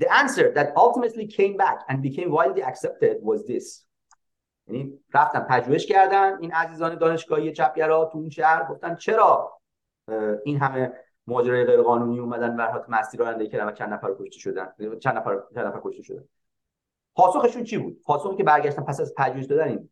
The 0.00 0.06
answer 0.06 0.54
that 0.54 0.68
ultimately 0.76 1.26
came 1.26 1.56
back 1.56 1.78
and 1.88 2.02
became 2.02 2.30
widely 2.30 2.62
accepted 2.62 3.16
was 3.22 3.46
this. 3.46 3.87
یعنی 4.68 5.00
رفتن 5.14 5.40
پژوهش 5.40 5.86
کردن 5.86 6.38
این 6.40 6.52
عزیزان 6.52 6.94
دانشگاهی 6.94 7.52
چپگرا 7.52 8.04
تو 8.04 8.18
اون 8.18 8.30
شهر. 8.30 8.64
گفتن 8.70 8.94
چرا 8.94 9.60
این 10.44 10.58
همه 10.58 10.92
ماجرای 11.26 11.64
غیر 11.64 11.82
قانونی 11.82 12.18
اومدن 12.18 12.56
و 12.56 12.66
حالت 12.66 12.84
مستی 12.88 13.16
رانندگی 13.16 13.48
کردن 13.48 13.68
و 13.68 13.72
چند 13.72 13.92
نفر 13.92 14.14
کشته 14.18 14.38
شدن؟ 14.38 14.72
چند 15.00 15.16
نفر 15.16 15.38
چند 15.54 15.66
نفر 15.66 15.80
کشته 15.84 16.02
شدن؟ 16.02 16.24
پاسخشون 17.14 17.64
چی 17.64 17.78
بود؟ 17.78 18.02
پاسخی 18.02 18.36
که 18.36 18.44
برگشتن 18.44 18.82
پس 18.82 19.00
از 19.00 19.14
پژوهش 19.16 19.44
دادن 19.44 19.68
این. 19.68 19.90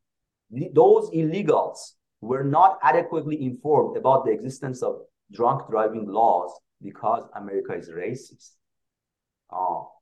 Those 0.73 1.11
illegals 1.11 1.97
were 2.23 2.45
not 2.45 2.79
adequately 2.83 3.37
informed 3.51 3.97
about 3.97 4.25
the 4.25 4.31
existence 4.31 4.83
of 4.83 4.95
drunk 5.33 5.61
driving 5.71 6.07
laws 6.07 6.53
because 6.81 7.25
America 7.35 7.73
is 7.73 7.91
racist. 7.91 8.59
آه. 9.49 9.96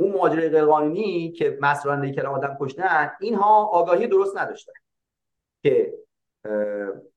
اون 0.00 0.12
ماجرای 0.12 0.48
غیرقانونی 0.48 1.32
که 1.32 1.58
رانندگی 1.84 2.12
کردن 2.12 2.28
آدم 2.28 2.56
کشتن 2.60 3.10
اینها 3.20 3.64
آگاهی 3.64 4.06
درست 4.06 4.38
نداشتن 4.38 4.72
که 5.62 5.94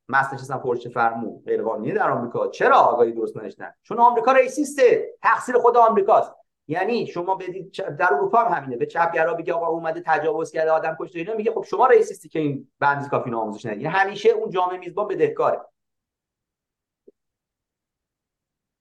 مست 0.09 0.33
نشستن 0.33 0.57
پرچه 0.57 0.89
فرمون 0.89 1.43
غیرقانونی 1.45 1.91
در 1.91 2.11
آمریکا. 2.11 2.47
چرا 2.47 2.77
آگاهی 2.77 3.11
درست 3.11 3.37
نداشتن؟ 3.37 3.73
چون 3.83 3.99
آمریکا 3.99 4.31
ریسیسته. 4.31 5.13
تقصیر 5.21 5.57
خود 5.57 5.77
آمریکاست. 5.77 6.33
یعنی 6.67 7.07
شما 7.07 7.35
بدید 7.35 7.71
در 7.71 8.13
اروپا 8.13 8.37
هم 8.37 8.53
همینه. 8.53 8.77
به 8.77 8.85
چپگرا 8.85 9.33
بگه 9.33 9.53
آقا 9.53 9.67
اومده 9.67 10.03
تجاوز 10.05 10.51
کرده 10.51 10.71
آدم 10.71 10.97
کشته 10.99 11.19
اینا 11.19 11.33
میگه 11.33 11.51
خب 11.51 11.63
شما 11.63 11.87
racist 11.87 12.23
ی 12.23 12.29
که 12.29 12.39
این 12.39 12.71
بندیز 12.79 13.09
کافی 13.09 13.33
آموزش 13.33 13.65
ندید. 13.65 13.81
یعنی 13.81 13.95
همیشه 13.95 14.29
اون 14.29 14.49
جامعه 14.49 14.77
میزبان 14.77 15.07
بدهکاره. 15.07 15.61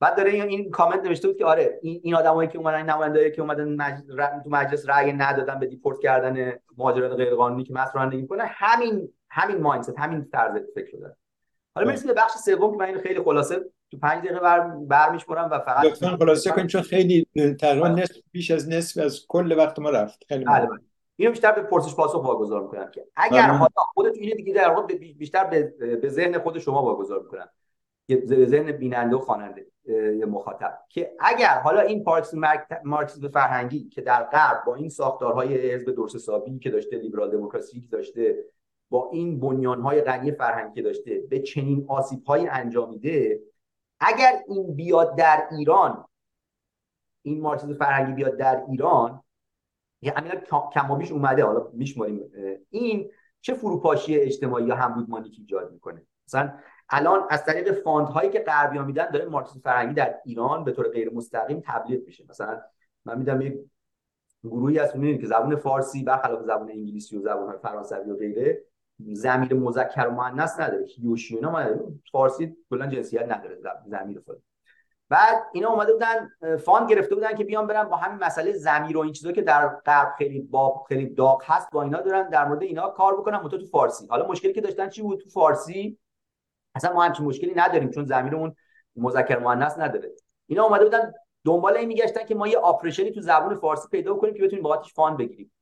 بعد 0.03 0.17
داره 0.17 0.31
این 0.31 0.71
کامنت 0.71 1.05
نوشته 1.05 1.29
بود 1.29 1.37
که 1.37 1.45
آره 1.45 1.79
این 1.83 2.01
این 2.05 2.15
آدمایی 2.15 2.49
که 2.49 2.59
اومدن 2.59 2.91
نمایندهایی 2.91 3.31
که 3.31 3.43
اومدن 3.43 3.77
مجلس 3.77 4.05
تو 4.45 4.51
مجلس 4.51 4.89
رأی 4.89 5.13
ندادن 5.13 5.59
به 5.59 5.67
دیپورت 5.67 6.01
کردن 6.01 6.53
مهاجران 6.79 7.15
غیر 7.15 7.35
قانونی 7.35 7.65
که 7.65 7.73
مست 7.73 7.93
رانندگی 7.95 8.23
می‌کنن 8.23 8.47
همین 8.49 9.09
همین 9.31 9.57
mindset 9.57 9.99
همین 9.99 10.29
طرز 10.33 10.61
فکر 10.75 10.91
شده 10.91 11.17
حالا 11.75 11.87
می‌رسیم 11.87 12.09
به 12.09 12.15
بخش 12.15 12.33
سوم 12.33 12.71
که 12.73 12.77
من 12.79 12.87
اینو 12.87 13.01
خیلی 13.01 13.21
خلاصه 13.21 13.61
تو 13.91 13.99
5 13.99 14.25
دقیقه 14.25 14.41
بر 14.41 14.61
برمیشمرم 14.69 15.51
و 15.51 15.59
فقط 15.59 15.85
لطفا 15.85 16.17
خلاصه 16.17 16.51
کنید 16.51 16.67
چون 16.67 16.83
خیلی 16.83 17.27
تقریبا 17.61 17.89
نصف 17.89 18.17
بیش 18.33 18.51
از 18.51 18.69
نصف 18.69 19.05
از 19.05 19.27
کل 19.29 19.59
وقت 19.59 19.79
ما 19.79 19.91
رفت. 19.91 20.25
خیلی 20.29 20.45
بله 20.45 20.69
اینو 21.17 21.31
بیشتر 21.31 21.53
به 21.53 21.63
پرسش 21.63 21.95
پاسخ 21.95 22.25
واگذار 22.25 22.63
می‌کنم 22.63 22.91
که 22.91 23.07
اگر 23.17 23.43
حالا 23.43 23.71
خودت 23.77 24.17
اینو 24.17 24.37
دیگه 24.37 24.55
در 24.55 24.71
واقع 24.71 24.95
بیشتر 24.95 25.45
به, 25.45 25.63
به 25.97 26.09
ذهن 26.09 26.39
خود 26.39 26.59
شما 26.59 26.83
واگذار 26.83 27.23
می‌کنم. 27.23 27.49
ذهن 28.27 28.73
بیننده 28.73 29.17
و 29.17 29.19
خواننده 29.19 29.67
مخاطب. 30.29 30.79
که 30.89 31.13
اگر 31.21 31.61
حالا 31.61 31.81
این 31.81 32.05
پارکس 32.05 32.35
مارکسیسم 32.85 33.29
فرهنگی 33.29 33.89
که 33.89 34.01
در 34.01 34.23
غرب 34.23 34.65
با 34.67 34.75
این 34.75 34.89
ساختارهای 34.89 35.71
حزب 35.71 35.95
درست 35.95 36.15
حسابی 36.17 36.59
که 36.59 36.71
داشته 36.71 36.97
لیبرال 36.97 37.31
دموکراسی 37.31 37.81
که 37.81 37.89
داشته 37.89 38.45
با 38.91 39.11
این 39.13 39.41
بنیانهای 39.41 40.01
غنی 40.01 40.33
فرهنگی 40.33 40.75
که 40.75 40.83
داشته 40.83 41.21
به 41.31 41.39
چنین 41.39 41.85
آسیبهایی 41.89 42.47
انجام 42.47 42.91
میده 42.91 43.41
اگر 44.01 44.43
این 44.49 44.75
بیاد 44.75 45.17
در 45.17 45.49
ایران 45.51 46.05
این 47.23 47.41
مارکسیسم 47.41 47.75
فرهنگی 47.75 48.13
بیاد 48.13 48.37
در 48.37 48.63
ایران 48.69 49.23
یه 50.03 50.13
همین 50.17 50.33
کمابیش 50.75 51.13
اومده 51.13 51.45
حالا 51.45 51.69
میشماریم 51.73 52.21
این 52.71 53.11
چه 53.41 53.55
فروپاشی 53.55 54.17
اجتماعی 54.17 54.67
یا 54.67 54.77
همبودمانی 54.77 55.31
که 55.31 55.41
ایجاد 55.41 55.73
می‌کنه؟ 55.73 56.07
مثلا 56.27 56.53
الان 56.93 57.27
از 57.31 57.45
طریق 57.45 57.73
فاند 57.73 58.09
هایی 58.09 58.31
که 58.31 58.39
غربیا 58.39 58.85
میدن 58.85 59.11
داره 59.11 59.25
مارکسیسم 59.25 59.61
فرهنگی 59.61 59.95
در 59.95 60.15
ایران 60.25 60.65
به 60.65 60.73
طور 60.73 60.89
غیر 60.89 61.15
مستقیم 61.15 61.63
تبلیغ 61.67 62.07
میشه. 62.07 62.25
مثلا 62.29 62.61
من 63.05 63.19
میدم 63.19 63.43
یک 63.43 63.55
گروهی 64.45 64.79
از 64.79 64.93
که 64.93 65.27
زبان 65.27 65.57
فارسی 65.57 66.05
برخلاف 66.05 66.43
زبان 66.43 66.71
انگلیسی 66.71 67.17
و 67.17 67.21
زبان 67.21 67.59
فرانسوی 67.59 68.11
و 68.11 68.17
غیره 68.17 68.63
ضمیر 69.13 69.55
مذکر 69.55 70.07
و 70.07 70.11
مؤنث 70.11 70.61
نداره. 70.61 70.85
هیوشیونا 70.85 71.51
ما 71.51 71.65
فارسی 72.13 72.57
کلا 72.71 72.87
جنسیت 72.87 73.23
نداره 73.23 73.59
ضمیر 73.87 74.23
خود. 74.25 74.43
بعد 75.09 75.43
اینا 75.53 75.69
اومده 75.69 75.93
بودن 75.93 76.57
fund 76.57 76.91
گرفته 76.91 77.15
بودن 77.15 77.35
که 77.35 77.45
بیان 77.45 77.67
برن 77.67 77.85
با 77.85 77.97
همین 77.97 78.25
مسئله 78.25 78.53
ضمیر 78.53 78.97
و 78.97 79.01
این 79.01 79.13
چیزا 79.13 79.33
که 79.33 79.43
در 79.43 79.69
غرب 79.69 80.13
خیلی 80.19 80.41
با 80.41 80.85
خیلی 80.89 81.07
داغ 81.07 81.43
هست 81.45 81.71
با 81.73 81.83
اینا 81.83 82.01
دارن 82.01 82.29
در 82.29 82.49
مورد 82.49 82.63
اینا 82.63 82.89
کار 82.89 83.17
بکنن 83.17 83.37
متو 83.37 83.59
تو 83.59 83.67
فارسی. 83.67 84.07
حالا 84.07 84.27
مشکلی 84.27 84.53
که 84.53 84.61
داشتن 84.61 84.89
چی 84.89 85.03
بود؟ 85.03 85.21
تو 85.21 85.31
فارسی 85.31 85.99
اصلا 86.75 86.93
ما 86.93 87.03
همچین 87.03 87.27
مشکلی 87.27 87.55
نداریم 87.57 87.91
چون 87.91 88.05
ضمیرمون 88.05 88.57
مذکر 88.97 89.39
مؤنث 89.39 89.79
نداره. 89.79 90.13
اینا 90.47 90.65
اومده 90.65 90.85
بودن 90.85 91.13
دنبال 91.45 91.77
این 91.77 91.89
میگشتن 91.89 92.25
که 92.25 92.35
ما 92.35 92.49
یه 92.49 92.59
oppression 92.59 93.06
ی 93.06 93.11
تو 93.11 93.21
زبان 93.21 93.55
فارسی 93.55 93.89
پیدا 93.89 94.15
کنیم 94.15 94.35
که 94.35 94.43
بتونیم 94.43 94.63
باهاش 94.63 94.95
fund 94.95 95.17
بگیریم. 95.17 95.53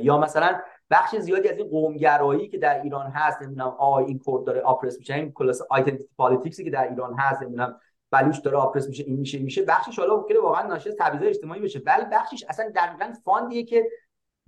یا 0.00 0.18
مثلا 0.18 0.60
بخش 0.90 1.16
زیادی 1.16 1.48
از 1.48 1.58
این 1.58 1.68
قومگرایی 1.68 2.48
که 2.48 2.58
در 2.58 2.82
ایران 2.82 3.10
هست 3.10 3.42
نمی‌دونم 3.42 3.68
آ 3.68 3.98
این 3.98 4.18
کرد 4.18 4.44
داره 4.44 4.60
oppress 4.60 4.98
میشه 4.98 5.14
این 5.14 5.32
کلاس 5.32 5.62
identity 5.70 6.14
politics 6.16 6.59
ی 6.59 6.64
که 6.64 6.70
در 6.70 6.88
ایران 6.88 7.14
هست 7.18 7.42
نمی‌دونم 7.42 7.80
بلوچ 8.10 8.42
داره 8.42 8.56
oppress 8.56 8.88
میشه 8.88 9.04
این 9.04 9.16
میشه 9.16 9.38
میشه 9.38 9.64
بخشش 9.64 9.98
حالا 9.98 10.16
ممکنه 10.16 10.40
واقعا 10.40 10.66
ناشی 10.66 10.88
از 10.88 10.96
تبعیض 10.98 11.22
اجتماعی 11.22 11.60
بشه 11.60 11.82
ولی 11.86 12.04
بخشش 12.12 12.44
اصلا 12.48 12.72
دقیقاً 12.76 13.12
fund 13.24 13.51
یه 13.51 13.64
که 13.64 13.88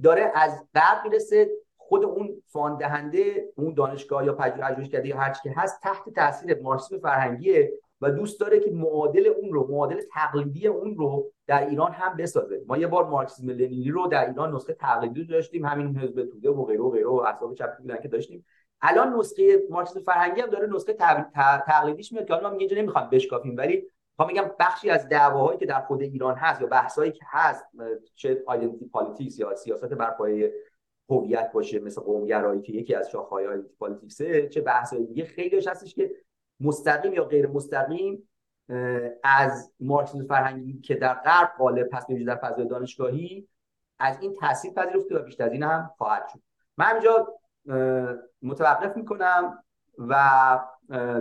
داره 0.03 0.33
از 0.35 0.65
غرب 0.75 1.05
می‌رسه 1.05 1.51
خود 1.93 2.05
اون 2.05 2.43
fund 2.47 2.79
دهنده 2.79 3.49
اون 3.57 3.75
دانشگاه 3.75 4.25
یا 4.25 4.33
پژوهشکده 4.33 5.09
یا 5.09 5.17
هر 5.17 5.33
که 5.43 5.53
هست 5.57 5.81
تحت 5.83 6.09
تاثیر 6.15 6.61
مارکسیسم 6.63 6.99
فرهنگیه 6.99 7.73
و 8.01 8.11
دوست 8.11 8.41
داره 8.41 8.61
که 8.61 8.71
معادل 8.71 9.27
اون 9.27 9.53
رو 9.53 9.67
معادل 9.71 10.01
تقلیدی 10.13 10.67
اون 10.67 10.97
رو 10.97 11.33
در 11.47 11.69
ایران 11.69 11.93
هم 11.93 12.17
بسازه. 12.17 12.63
ما 12.67 12.77
یه 12.77 12.87
بار 12.87 13.07
مارکسیسم 13.09 13.51
لنینی 13.51 13.91
رو 13.91 14.07
در 14.07 14.29
ایران 14.29 14.55
نسخه 14.55 14.73
تقلیدی 14.73 15.25
داشتیم 15.25 15.67
همین 15.67 15.99
حزب 15.99 16.25
توده 16.25 16.51
و 16.51 16.65
غیره 16.65 16.81
و 16.81 16.91
غیره 16.91 17.07
و 17.07 17.25
اصحاب 17.27 17.55
چپی 17.55 17.83
بودن 17.83 17.97
که 17.97 18.09
داشتیم. 18.09 18.47
الان 18.83 19.15
نسخه 19.19 19.63
مارکسیسم 19.71 20.01
فرهنگی 20.01 20.41
هم 20.41 20.51
داره 20.51 20.67
نسخه 20.67 20.93
تقلیدیش 21.67 22.13
میاد 22.13 22.27
که 22.27 22.35
حالا 22.35 22.51
ما 22.51 22.57
اینجا 22.57 22.77
نمی‌خوام 22.77 23.11
بشکافیم 23.11 23.57
ولی 23.57 23.87
می‌خوام 24.13 24.29
میگم 24.29 24.51
بخشی 24.61 24.91
از 24.91 25.09
دعواهایی 25.09 25.59
که 25.59 25.67
در 25.67 25.81
خود 25.81 26.03
ایران 26.03 26.35
هست 26.35 26.61
یا 26.61 26.67
بحثایی 26.67 27.13
که 27.13 27.25
هست 27.29 27.65
چه 28.15 28.43
identity 28.47 28.87
politics 28.87 29.39
یا 29.39 29.55
سیاست 29.55 29.95
بر 29.95 30.11
پایه 30.11 30.53
هویت 31.13 31.53
باشه 31.53 31.81
مثل 31.81 32.01
قومگرایی 32.01 32.63
که 32.63 32.73
یکی 32.73 32.95
از 32.95 33.11
شاخه‌های 33.11 33.59
politics 33.79 34.41
ه 34.41 34.49
چه 34.49 34.61
بحثای 34.61 35.07
دیگه 35.07 35.25
خیلی 35.25 35.57
هستش 35.67 35.95
که 35.95 36.11
مستقیم 36.61 37.13
یا 37.13 37.25
غیر 37.25 37.47
مستقیم 37.47 38.29
از 39.23 39.73
مارکسیسم 39.81 40.27
فرهنگی 40.27 40.81
که 40.81 40.95
در 40.95 41.15
غرب 41.15 41.53
غالب 41.59 41.89
پس 41.89 42.11
میشه 42.11 42.25
در 42.25 42.37
فضای 42.37 42.69
دانشگاهی 42.69 43.49
از 43.99 44.19
این 44.21 44.35
تاثیر 44.35 44.73
پذیرفته 44.73 45.19
و 45.19 45.23
بیشتر 45.23 45.45
از 45.45 45.53
این 45.53 45.63
هم 45.63 45.91
خواهد 45.99 46.29
شد. 46.33 46.41
من 46.77 46.93
اینجا 46.93 47.35
متوقف 48.43 48.97
می‌کنم 48.97 49.65
و 49.99 50.61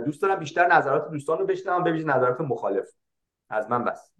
دوست 0.04 0.22
دارم 0.22 0.38
بیشتر 0.38 0.66
نظرات 0.66 1.10
دوستان 1.10 1.38
رو 1.38 1.46
بشنوم 1.46 1.84
ببینید 1.84 2.10
نظرات 2.10 2.40
مخالف. 2.40 2.88
از 3.50 3.70
من 3.70 3.84
بس. 3.84 4.12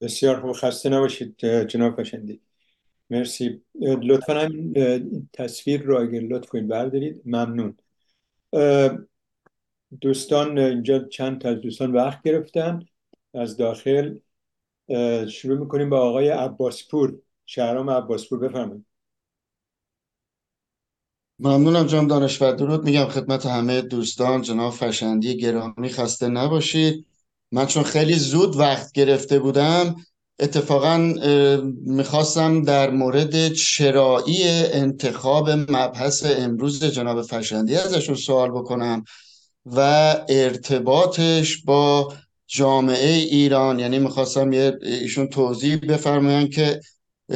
بسیار 0.00 0.40
خوب 0.40 0.52
خسته 0.52 0.88
نباشید 0.88 1.36
جناب 1.44 1.96
پشندی 1.96 2.42
مرسی. 3.10 3.62
لطفا 3.80 4.40
هم 4.40 4.72
تصویر 5.32 5.82
رو 5.82 6.00
اگر 6.00 6.20
لطف 6.20 6.48
کنید 6.48 6.68
بردارید. 6.68 7.22
ممنون. 7.24 7.76
دوستان 10.00 10.58
اینجا 10.58 10.98
چند 10.98 11.40
تا 11.40 11.48
از 11.48 11.60
دوستان 11.60 11.92
وقت 11.92 12.22
گرفتن. 12.22 12.80
از 13.34 13.56
داخل 13.56 14.18
شروع 15.28 15.58
می‌کنیم 15.58 15.90
با 15.90 16.00
آقای 16.00 16.28
عباسپور. 16.28 17.18
شهرام 17.46 17.90
عباسپور 17.90 18.38
بفرمایید. 18.38 18.86
ممنونم 21.38 21.86
جناب 21.86 22.08
دانشور 22.08 22.52
درود 22.52 22.84
میگم 22.84 23.04
خدمت 23.04 23.46
همه 23.46 23.80
دوستان 23.80 24.42
جناب 24.42 24.72
فشندی 24.72 25.36
گرامی 25.36 25.88
خسته 25.88 26.28
نباشید. 26.28 27.06
من 27.52 27.66
چون 27.66 27.82
خیلی 27.82 28.14
زود 28.14 28.56
وقت 28.56 28.92
گرفته 28.92 29.38
بودم 29.38 29.96
اتفاقا 30.40 31.14
می‌خواستم 31.86 32.62
در 32.62 32.90
مورد 32.90 33.52
چرایی 33.52 34.48
انتخاب 34.72 35.50
مبحث 35.50 36.26
امروز 36.26 36.84
جناب 36.84 37.22
فشندی 37.22 37.76
ازشون 37.76 38.14
سوال 38.14 38.50
بکنم 38.50 39.04
و 39.66 39.80
ارتباطش 40.28 41.56
با 41.64 42.14
جامعه 42.46 43.10
ایران. 43.10 43.78
یعنی 43.78 43.98
می‌خواستم 43.98 44.52
یه 44.52 44.78
ایشون 44.82 45.28
توضیح 45.28 45.76
بفرمایند 45.76 46.50
که 46.50 46.80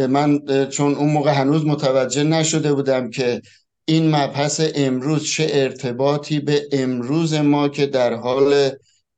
من 0.09 0.41
چون 0.71 0.95
اون 0.95 1.11
موقع 1.11 1.33
هنوز 1.33 1.67
متوجه 1.67 2.23
نشده 2.23 2.73
بودم 2.73 3.11
که 3.11 3.43
این 3.85 4.11
مبحث 4.11 4.61
امروز 4.75 5.25
چه 5.25 5.47
ارتباطی 5.51 6.41
به 6.41 6.63
امروز 6.73 7.35
ما 7.35 7.69
که 7.69 7.87
در 7.87 8.15
حال 8.15 8.71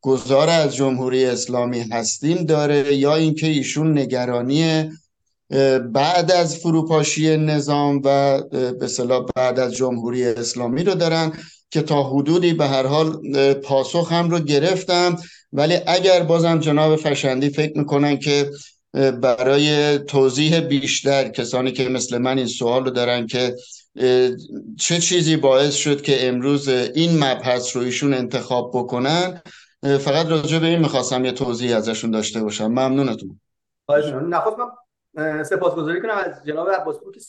گذار 0.07 0.51
از 0.51 0.77
جمهوری 0.77 1.25
اسلامی 1.25 1.81
هستیم 1.81 2.45
داره 2.45 2.95
یا 2.95 3.15
اینکه 3.15 3.47
ایشون 3.47 3.99
نگرانی 3.99 4.91
بعد 5.93 6.33
از 6.33 6.57
فروپاشی 6.57 7.37
نظام 7.37 8.01
و 8.05 8.43
به 8.51 8.89
بعد 9.37 9.59
از 9.59 9.75
جمهوری 9.75 10.25
اسلامی 10.25 10.85
رو 10.85 10.95
دارن 10.95 11.33
که 11.71 11.83
تا 11.83 12.03
حدودی 12.03 12.53
به 12.53 12.67
هر 12.67 12.87
حال 12.87 13.21
پاسخ 13.55 14.13
هم 14.13 14.31
رو 14.31 14.39
گرفتم. 14.39 15.17
ولی 15.53 15.79
اگر 15.87 16.23
بازم 16.23 16.61
جناب 16.61 16.97
فشندی 16.97 17.51
فکر 17.51 17.79
می‌کنن 17.79 18.19
که 18.19 18.51
برای 19.23 19.99
توضیح 19.99 20.61
بیشتر 20.61 21.29
کسانی 21.29 21.73
که 21.73 21.89
مثل 21.89 22.19
من 22.19 22.39
این 22.39 22.47
سوال 22.47 22.85
رو 22.85 22.91
دارن 22.91 23.27
که 23.27 23.57
چه 24.79 24.99
چیزی 25.01 25.37
باعث 25.37 25.75
شد 25.75 26.03
که 26.03 26.29
امروز 26.29 26.69
این 26.69 27.19
مبحث 27.25 27.77
رو 27.77 27.83
ایشون 27.83 28.15
انتخاب 28.15 28.71
بکنن 28.75 29.43
فقط 30.01 30.27
راجع 30.27 30.59
به 30.59 30.67
این 30.67 30.79
می‌خواستم 30.79 31.25
یه 31.25 31.33
توضیح 31.33 31.77
ازشون 31.77 32.11
داشته 32.11 32.43
باشم. 32.43 32.67
ممنونتون. 32.67 33.41
نخواست 34.29 34.59
من 34.59 35.43
سپاسگزاری 35.43 36.01
کنم 36.01 36.15
از 36.25 36.45
جناب 36.45 36.71
عباسپور 36.71 37.13
که 37.13 37.21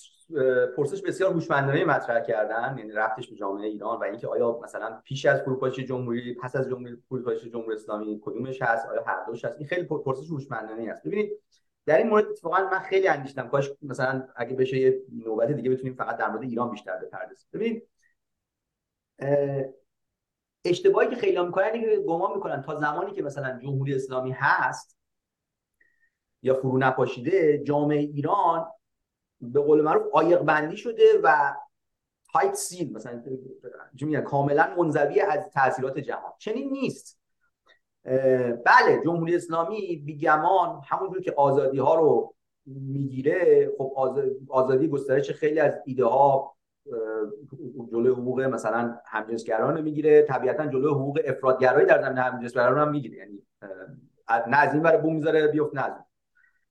پرسش 0.78 1.02
بسیار 1.02 1.34
هوشمندانه 1.34 1.86
مطرح 1.86 2.20
کردن 2.20 2.76
یعنی 2.78 2.92
رفتش 2.92 3.28
به 3.28 3.36
جامعه 3.36 3.68
ایران 3.68 4.00
و 4.00 4.04
اینکه 4.04 4.28
آیا 4.28 4.60
مثلا 4.64 5.02
پیش 5.04 5.26
از 5.26 5.42
فروپاشی 5.42 5.86
جمهوری 5.86 6.36
پس 6.36 6.56
از 6.56 6.70
جمهوری 6.70 6.98
فروپاشی 7.10 7.50
جمهوری 7.50 7.76
اسلامی 7.76 8.22
کدومش 8.24 8.62
هست 8.62 8.88
آیا 8.88 9.04
هر 9.08 9.26
دوش 9.28 9.46
هست؟ 9.46 9.58
این 9.58 9.68
خیلی 9.68 9.84
پرسش 9.84 10.30
هوشمندانه 10.30 10.92
است. 10.92 11.04
ببینید 11.04 11.32
در 11.86 11.98
این 11.98 12.10
مورد 12.10 12.26
اتفاقا 12.26 12.58
من 12.72 12.80
خیلی 12.80 13.08
اندیشتم 13.08 13.48
کاش 13.48 13.72
مثلا 13.82 14.28
اگه 14.36 14.56
بشه 14.56 14.78
یه 14.78 15.02
نوبت 15.26 15.52
دیگه 15.52 15.70
بتونیم 15.70 15.94
فقط 15.94 16.18
در 16.18 16.30
مورد 16.30 16.44
ایران 16.44 16.72
بیشتر 16.72 16.98
بپردازیم 16.98 17.48
ببینید 17.54 17.88
اشتباهی 20.70 21.10
که 21.10 21.16
خیلی 21.16 21.42
می‌کنن 21.42 21.70
اینه 21.74 21.96
که 21.96 22.02
گمان 22.02 22.34
می‌کنن 22.36 22.62
تا 22.62 22.76
زمانی 22.76 23.12
که 23.12 23.22
مثلا 23.22 23.60
جمهوری 23.60 23.96
اسلامی 23.96 24.32
هست 24.32 24.98
یا 26.42 26.54
فرو 26.54 26.78
نپاشیده 26.78 27.64
جامعه 27.64 27.98
ایران 27.98 28.68
به 29.42 29.60
قول 29.60 29.82
معروف 29.82 30.04
آیق 30.14 30.42
بندی 30.42 30.78
شده 30.78 31.04
و 31.24 31.56
تایت 32.34 32.54
سیل 32.54 32.94
مثلا 32.94 33.24
کاملا 34.26 34.76
منزوی 34.78 35.22
از 35.22 35.50
تاثیرات 35.54 36.00
جهان. 36.00 36.32
چنین 36.40 36.70
نیست. 36.72 37.20
بله 38.66 39.02
جمهوری 39.06 39.36
اسلامی 39.36 39.96
بیگمان 39.96 40.82
همونجور 40.88 41.22
که 41.22 41.34
آزادی 41.38 41.80
ها 41.80 41.96
رو 41.96 42.36
می‌گیره 42.66 43.72
خب 43.78 43.94
آزادی 44.50 44.88
گسترش 44.88 45.32
خیلی 45.32 45.60
از 45.60 45.74
ایده 45.86 46.06
ها 46.06 46.57
جلوی 47.92 48.12
حقوق 48.12 48.42
مثلا 48.42 48.98
همجنسگران 49.06 49.78
رو 49.78 49.84
می‌گیره. 49.84 50.22
طبیعتا 50.22 50.66
جلوی 50.68 50.92
حقوق 50.92 51.20
افرادگرایی 51.26 51.86
در 51.86 52.02
زمینه 52.02 52.22
همجنسگران 52.22 52.78
هم 52.78 52.92
می‌گیره. 52.92 53.18
یعنی 53.18 53.44
نه 54.48 54.58
از 54.58 54.74
این 54.74 54.84
برای 54.84 55.02
بوم 55.02 55.16
می‌ذاره 55.16 55.48
بیفت 55.48 55.76
نه 55.76 55.96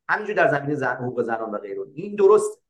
همینجور 0.09 0.37
در 0.37 0.49
زمینه 0.49 0.75
زن 0.75 0.95
حقوق 0.95 1.23
زنان 1.23 1.51
و 1.51 1.59
غیره. 1.59 1.83
این 1.95 2.17
درست. 2.17 2.63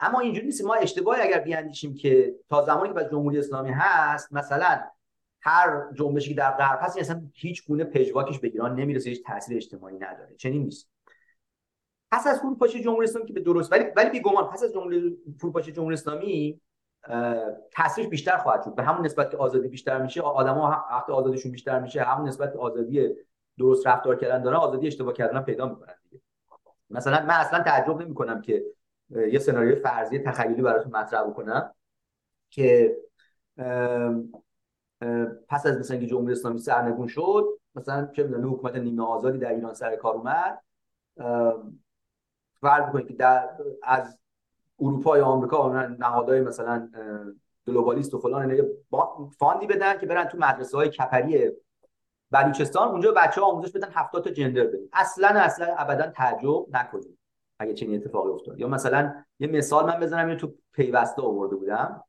اما 0.00 0.20
اینجوری 0.20 0.46
نیست. 0.46 0.64
ما 0.64 0.74
اشتباهی 0.74 1.22
اگر 1.22 1.38
بیاندیشیم 1.38 1.94
که 1.94 2.34
تا 2.50 2.64
زمانی 2.64 2.94
که 2.94 3.08
جمهوری 3.10 3.38
اسلامی 3.38 3.70
هست 3.70 4.32
مثلا 4.32 4.80
هر 5.40 5.92
جنبشی 5.94 6.28
که 6.28 6.34
در 6.34 6.50
غرب 6.50 6.78
هست 6.82 6.98
اصلا 6.98 7.22
هیچ 7.34 7.66
گونه 7.66 7.84
پژواکش 7.84 8.38
به 8.38 8.48
ایران 8.48 8.74
نمی‌رسه 8.74 9.10
هیچ 9.10 9.24
تاثیر 9.26 9.56
اجتماعی 9.56 9.96
نداره. 9.96 10.34
چنین 10.36 10.62
نیست. 10.62 10.90
پس 12.14 12.26
از 12.26 12.38
فروپاشی 12.40 12.82
جمهوری 12.82 13.04
اسلامی 13.04 13.26
که 13.26 13.32
به 13.32 13.40
درست 13.40 13.72
ولی 13.72 13.84
ولی 13.96 14.10
بیگمان 14.10 14.44
پس 14.44 14.62
از 14.62 14.72
جمهوری 14.72 15.18
فروپاشی 15.38 15.72
جمهوری 15.72 15.94
اسلامی 15.94 16.60
تاثیرش 17.72 18.08
بیشتر 18.08 18.36
خواهد 18.36 18.62
شد. 18.62 18.74
به 18.74 18.82
همون 18.82 19.04
نسبت 19.04 19.30
که 19.30 19.36
آزادی 19.36 19.68
بیشتر 19.68 20.02
میشه 20.02 20.22
آدما 20.22 20.84
وقتی 20.90 21.12
آزادیشون 21.12 21.52
بیشتر 21.52 21.80
میشه 21.80 22.02
همون 22.02 22.28
نسبت 22.28 22.56
آزادی 22.56 23.08
درست 23.58 23.86
رفتار 23.86 24.16
کردن 24.16 24.42
دارن 24.42 24.56
آزادی 24.56 24.86
اشتباه 24.86 25.12
کردن 25.12 25.40
پیدا 25.40 25.68
می‌کنن 25.68 25.94
دیگه. 26.02 26.22
مثلا 26.90 27.26
من 27.26 27.34
اصلا 27.34 27.62
تعجب 27.62 28.02
نمی‌کنم 28.02 28.40
که 28.40 28.64
یه 29.10 29.38
سناریوی 29.38 29.76
فرضی 29.76 30.18
تخیلی 30.18 30.62
براتون 30.62 30.92
مطرح 30.96 31.22
بکنم 31.22 31.74
که 32.50 32.96
پس 35.48 35.66
از 35.66 35.78
مثلا 35.78 35.96
که 35.96 36.06
جمهوری 36.06 36.32
اسلامی 36.32 36.58
سرنگون 36.58 37.06
شد 37.06 37.44
مثلا 37.74 38.06
چه 38.06 38.22
می‌دونم 38.22 38.52
حکومت 38.52 38.76
نیمه 38.76 39.04
آزادی 39.04 39.38
در 39.38 39.54
ایران 39.54 39.74
سر 39.74 39.96
کار 39.96 40.14
اومد 40.14 40.60
فرض 42.60 42.88
بکنید 42.88 43.06
که 43.06 43.14
در 43.14 43.50
از 43.82 44.18
اروپا 44.80 45.18
یا 45.18 45.24
آمریکا 45.24 45.86
نهادهای 45.86 46.40
مثلا 46.40 46.88
گلوبالیست 47.66 48.14
و 48.14 48.18
فلان 48.18 48.66
فاندی 49.38 49.66
بدن 49.66 49.98
که 49.98 50.06
برن 50.06 50.24
تو 50.24 50.38
مدرسه 50.38 50.76
های 50.76 50.88
کپری 50.88 51.50
بلوچستان. 52.30 52.88
اونجا 52.88 53.12
بچه 53.12 53.40
ها 53.40 53.46
آموزش 53.46 53.72
بدن 53.72 53.88
70 53.92 54.24
تا 54.24 54.30
جندر 54.30 54.64
بدن. 54.64 54.78
اصلا 54.92 55.28
اصلا 55.28 55.74
ابدا 55.76 56.06
تعجب 56.06 56.66
نکنید 56.70 57.18
اگه 57.58 57.74
چنین 57.74 58.00
اتفاقی 58.00 58.30
افتاد. 58.30 58.60
یا 58.60 58.68
مثلا 58.68 59.24
یه 59.38 59.48
مثال 59.48 59.86
من 59.86 60.00
بزنم 60.00 60.26
اینو 60.26 60.38
تو 60.38 60.54
پیوسته 60.72 61.22
آورده 61.22 61.56
بودم. 61.56 62.04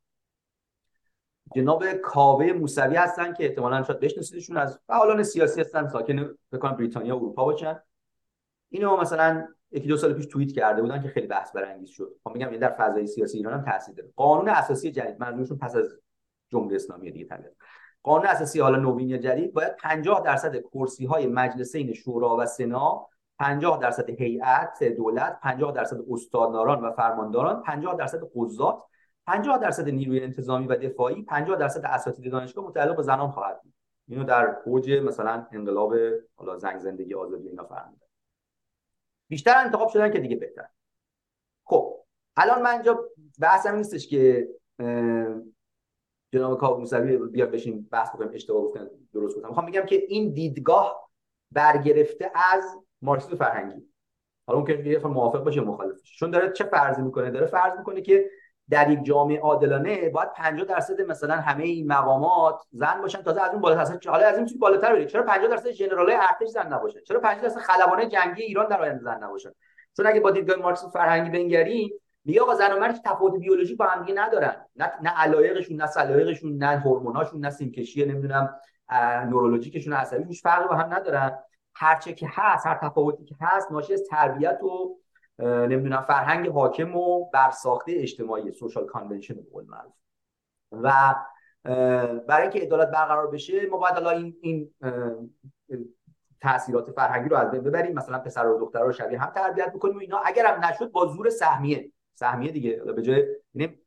جناب 1.56 1.94
کاوه 1.94 2.54
موسوی 2.54 2.96
هستن 2.96 3.34
که 3.34 3.46
احتمالاً 3.46 3.84
شاید 3.84 4.00
بشناسیدشون 4.00 4.58
از 4.58 4.80
فعالان 4.88 5.24
سیاسی 5.24 5.62
هستن 5.62 5.88
ساکن 5.88 6.38
بکنم 6.52 6.72
بریتانیا 6.72 7.16
اروپا 7.16 7.46
باشن. 7.46 7.80
اینو 8.70 8.98
مثلا 8.98 9.48
یکی 9.72 9.88
دو 9.88 9.98
سال 9.98 10.14
پیش 10.14 10.26
توییت 10.26 10.52
کرده 10.52 10.82
بودن 10.82 11.02
که 11.02 11.10
خیلی 11.10 11.28
بحث 11.28 11.52
برانگیز 11.52 11.90
شد. 11.90 12.16
خب 12.24 12.32
میگم 12.34 12.50
این 12.50 12.60
در 12.60 12.76
فضای 12.80 13.08
سیاسی 13.08 13.38
ایران 13.38 13.54
هم 13.54 13.72
تاثیر 13.72 13.96
داره. 13.96 14.12
قانون 14.16 14.50
اساسی 14.50 14.92
جدید 14.92 15.20
منظورشون 15.20 15.58
پس 15.58 15.76
از 15.76 16.00
جمهوری 16.52 16.76
اسلامی 16.76 17.12
دیگه 17.12 17.26
طبیعت. 17.26 17.54
قانون 18.04 18.28
اساسی 18.28 18.60
حالا 18.60 18.78
نوین 18.78 19.20
جدید 19.20 19.54
باید 19.54 19.76
50 19.76 20.22
درصد 20.26 20.56
کرسی 20.62 21.06
های 21.06 21.28
مجلسین 21.28 21.94
شورا 21.94 22.38
و 22.38 22.46
سنا 22.46 23.08
50 23.40 23.80
درصد 23.80 24.10
هیئت 24.10 24.84
دولت 24.84 25.40
50 25.44 25.72
درصد 25.72 25.98
استادناران 26.12 26.82
و 26.86 26.92
فرمانداران 26.92 27.62
50 27.62 27.96
درصد 27.96 28.22
قضات 28.36 28.84
50 29.28 29.58
درصد 29.58 29.90
نیروی 29.90 30.24
انتظامی 30.24 30.68
و 30.68 30.76
دفاعی 30.76 31.24
50 31.24 31.58
درصد 31.58 31.86
اساتید 31.86 32.32
دانشگاه 32.32 32.66
متعلق 32.66 32.96
به 32.96 33.04
زنان 33.04 33.32
خواهد 33.32 33.62
بود. 33.64 33.74
اینو 34.08 34.24
در 34.24 34.58
اوج 34.66 34.92
مثلا 34.92 35.48
انقلاب 35.52 35.94
حالا 36.36 36.58
زنگ 36.58 36.78
زندگی 36.78 37.14
آزادی 37.14 37.48
اینا 37.48 37.64
فرمودن 37.64 38.05
بیشتر 39.28 39.58
انتخاب 39.58 39.90
شدن 39.90 40.12
که 40.12 40.20
دیگه 40.20 40.36
بهتر. 40.36 40.68
خب 41.64 42.00
الان 42.38 42.62
من 42.62 42.72
اینجا 42.72 43.10
بحثم 43.42 43.76
نیستش 43.76 44.08
که 44.08 44.48
جناب 46.34 46.60
کاوه 46.60 46.80
موسوی 46.80 47.18
بیا 47.18 47.46
بشین 47.46 47.88
بحث 47.92 48.10
بکنیم 48.10 48.32
اشتباه 48.34 48.62
گفتن 48.62 48.88
درست 49.14 49.36
گفتم. 49.36 49.48
می‌خوام 49.48 49.66
بگم 49.66 49.86
که 49.86 49.96
این 49.96 50.34
دیدگاه 50.34 51.12
برگرفته 51.52 52.32
از 52.54 52.64
مارکسیسم 53.02 53.36
فرهنگی. 53.36 53.86
حالا 54.48 54.60
ممکنه 54.60 54.88
یه 54.88 55.00
موافق 55.00 55.44
باشه 55.44 55.62
مخالفش. 55.62 56.18
چون 56.18 56.32
داره 56.32 56.52
چه 56.52 56.64
فرضی 56.64 57.02
می‌کنه؟ 57.02 57.32
داره 57.32 57.46
فرض 57.46 57.78
می‌کنه 57.78 58.02
که 58.02 58.30
در 58.70 58.92
یک 58.92 59.04
جامعه 59.04 59.40
عادلانه 59.40 60.10
باید 60.10 60.30
50 60.34 60.66
درصد 60.66 61.02
مثلا 61.02 61.36
همه 61.36 61.64
این 61.64 61.88
مقامات 61.88 62.62
زن 62.72 63.02
باشن. 63.02 63.22
تازه 63.22 63.42
از 63.42 63.52
اون 63.52 63.62
بالاتر 63.62 63.82
اصلا 63.82 64.12
حالا 64.12 64.28
از 64.28 64.38
این 64.38 64.46
چیز 64.46 64.60
بالاتر 64.60 64.94
برید. 64.94 65.08
چرا 65.08 65.24
50 65.24 65.48
درصد 65.48 65.72
ژنرالای 65.72 66.16
ارتش 66.16 66.48
زن 66.48 66.74
نباشن؟ 66.74 67.00
چرا 67.08 67.20
50 67.20 67.42
درصد 67.42 67.60
خلبانای 67.60 68.08
جنگی 68.08 68.44
ایران 68.44 68.68
در 68.68 68.82
آینده 68.82 69.04
زن 69.04 69.24
نباشن؟ 69.24 69.52
چون 69.98 70.08
اگه 70.08 70.20
با 70.20 70.32
دیدگاه 70.32 70.56
مارکسیسم 70.58 70.90
فرهنگی 70.90 71.30
بنگریم 71.30 71.90
میگه 72.26 72.42
آقا 72.42 72.56
زن 72.56 72.74
و 72.74 72.80
مرد 72.80 73.02
تفاوت 73.06 73.40
بیولوژی 73.40 73.76
با 73.76 73.86
هم 73.86 74.06
دیگه 74.06 74.22
ندارن. 74.22 74.66
نه 74.76 74.92
نه 75.04 75.10
علایقشون 75.10 75.78
نه 75.78 75.88
سلایقشون 75.88 76.58
نه 76.58 76.78
هورموناشون 76.78 77.40
نه 77.40 77.50
سیمکشی 77.50 78.06
نمی‌دونم 78.06 78.60
نورولوژیکشون 79.30 79.94
عصبی 79.94 80.24
هیچ 80.24 80.44
فرقی 80.44 80.68
با 80.68 80.76
هم 80.76 80.94
ندارن. 80.94 81.40
هرچه 81.76 82.14
که 82.14 82.28
هست 82.32 82.68
هر 82.68 82.80
تفاوتی 82.82 83.24
که 83.24 83.36
هست 83.42 83.72
ناشی 83.72 83.94
از 83.94 84.04
تربیت 84.10 84.64
و 84.64 84.98
نمی‌دونم 85.40 86.02
فرهنگ 86.02 86.48
حاکم 86.48 86.96
و 86.96 87.30
برساخته 87.30 87.92
اجتماعی 87.96 88.52
سوشال 88.52 88.86
کانونشن 88.86 89.34
به 89.34 89.42
قول 89.52 89.66
و 90.72 91.16
برای 92.28 92.42
اینکه 92.42 92.60
عدالت 92.60 92.92
برقرار 92.92 93.28
بشه 93.28 93.66
ما 93.66 93.78
باید 93.78 93.94
حالا 93.94 94.10
این 94.10 94.36
این 94.42 94.74
تاثیرات 96.42 96.92
فرهنگی 96.92 97.30
رو 97.30 97.38
از 97.38 97.52
بین 97.52 97.62
ببریم. 97.62 97.94
مثلا 97.94 98.20
پسر 98.20 98.48
و 98.48 98.60
دختر 98.60 98.80
رو 98.80 98.92
شبیه 98.92 99.20
هم 99.20 99.30
تربیت 99.30 99.74
بکنیم 99.74 99.96
و 99.96 100.00
اینا. 100.00 100.22
اگر 100.26 100.46
هم 100.46 100.66
نشد 100.66 100.92
با 100.92 101.06
زور 101.06 101.30
سهمیه. 101.30 101.92
سهمیه 102.14 102.52
دیگه. 102.52 102.76
به 102.76 103.02
جای 103.02 103.24
یعنی 103.54 103.78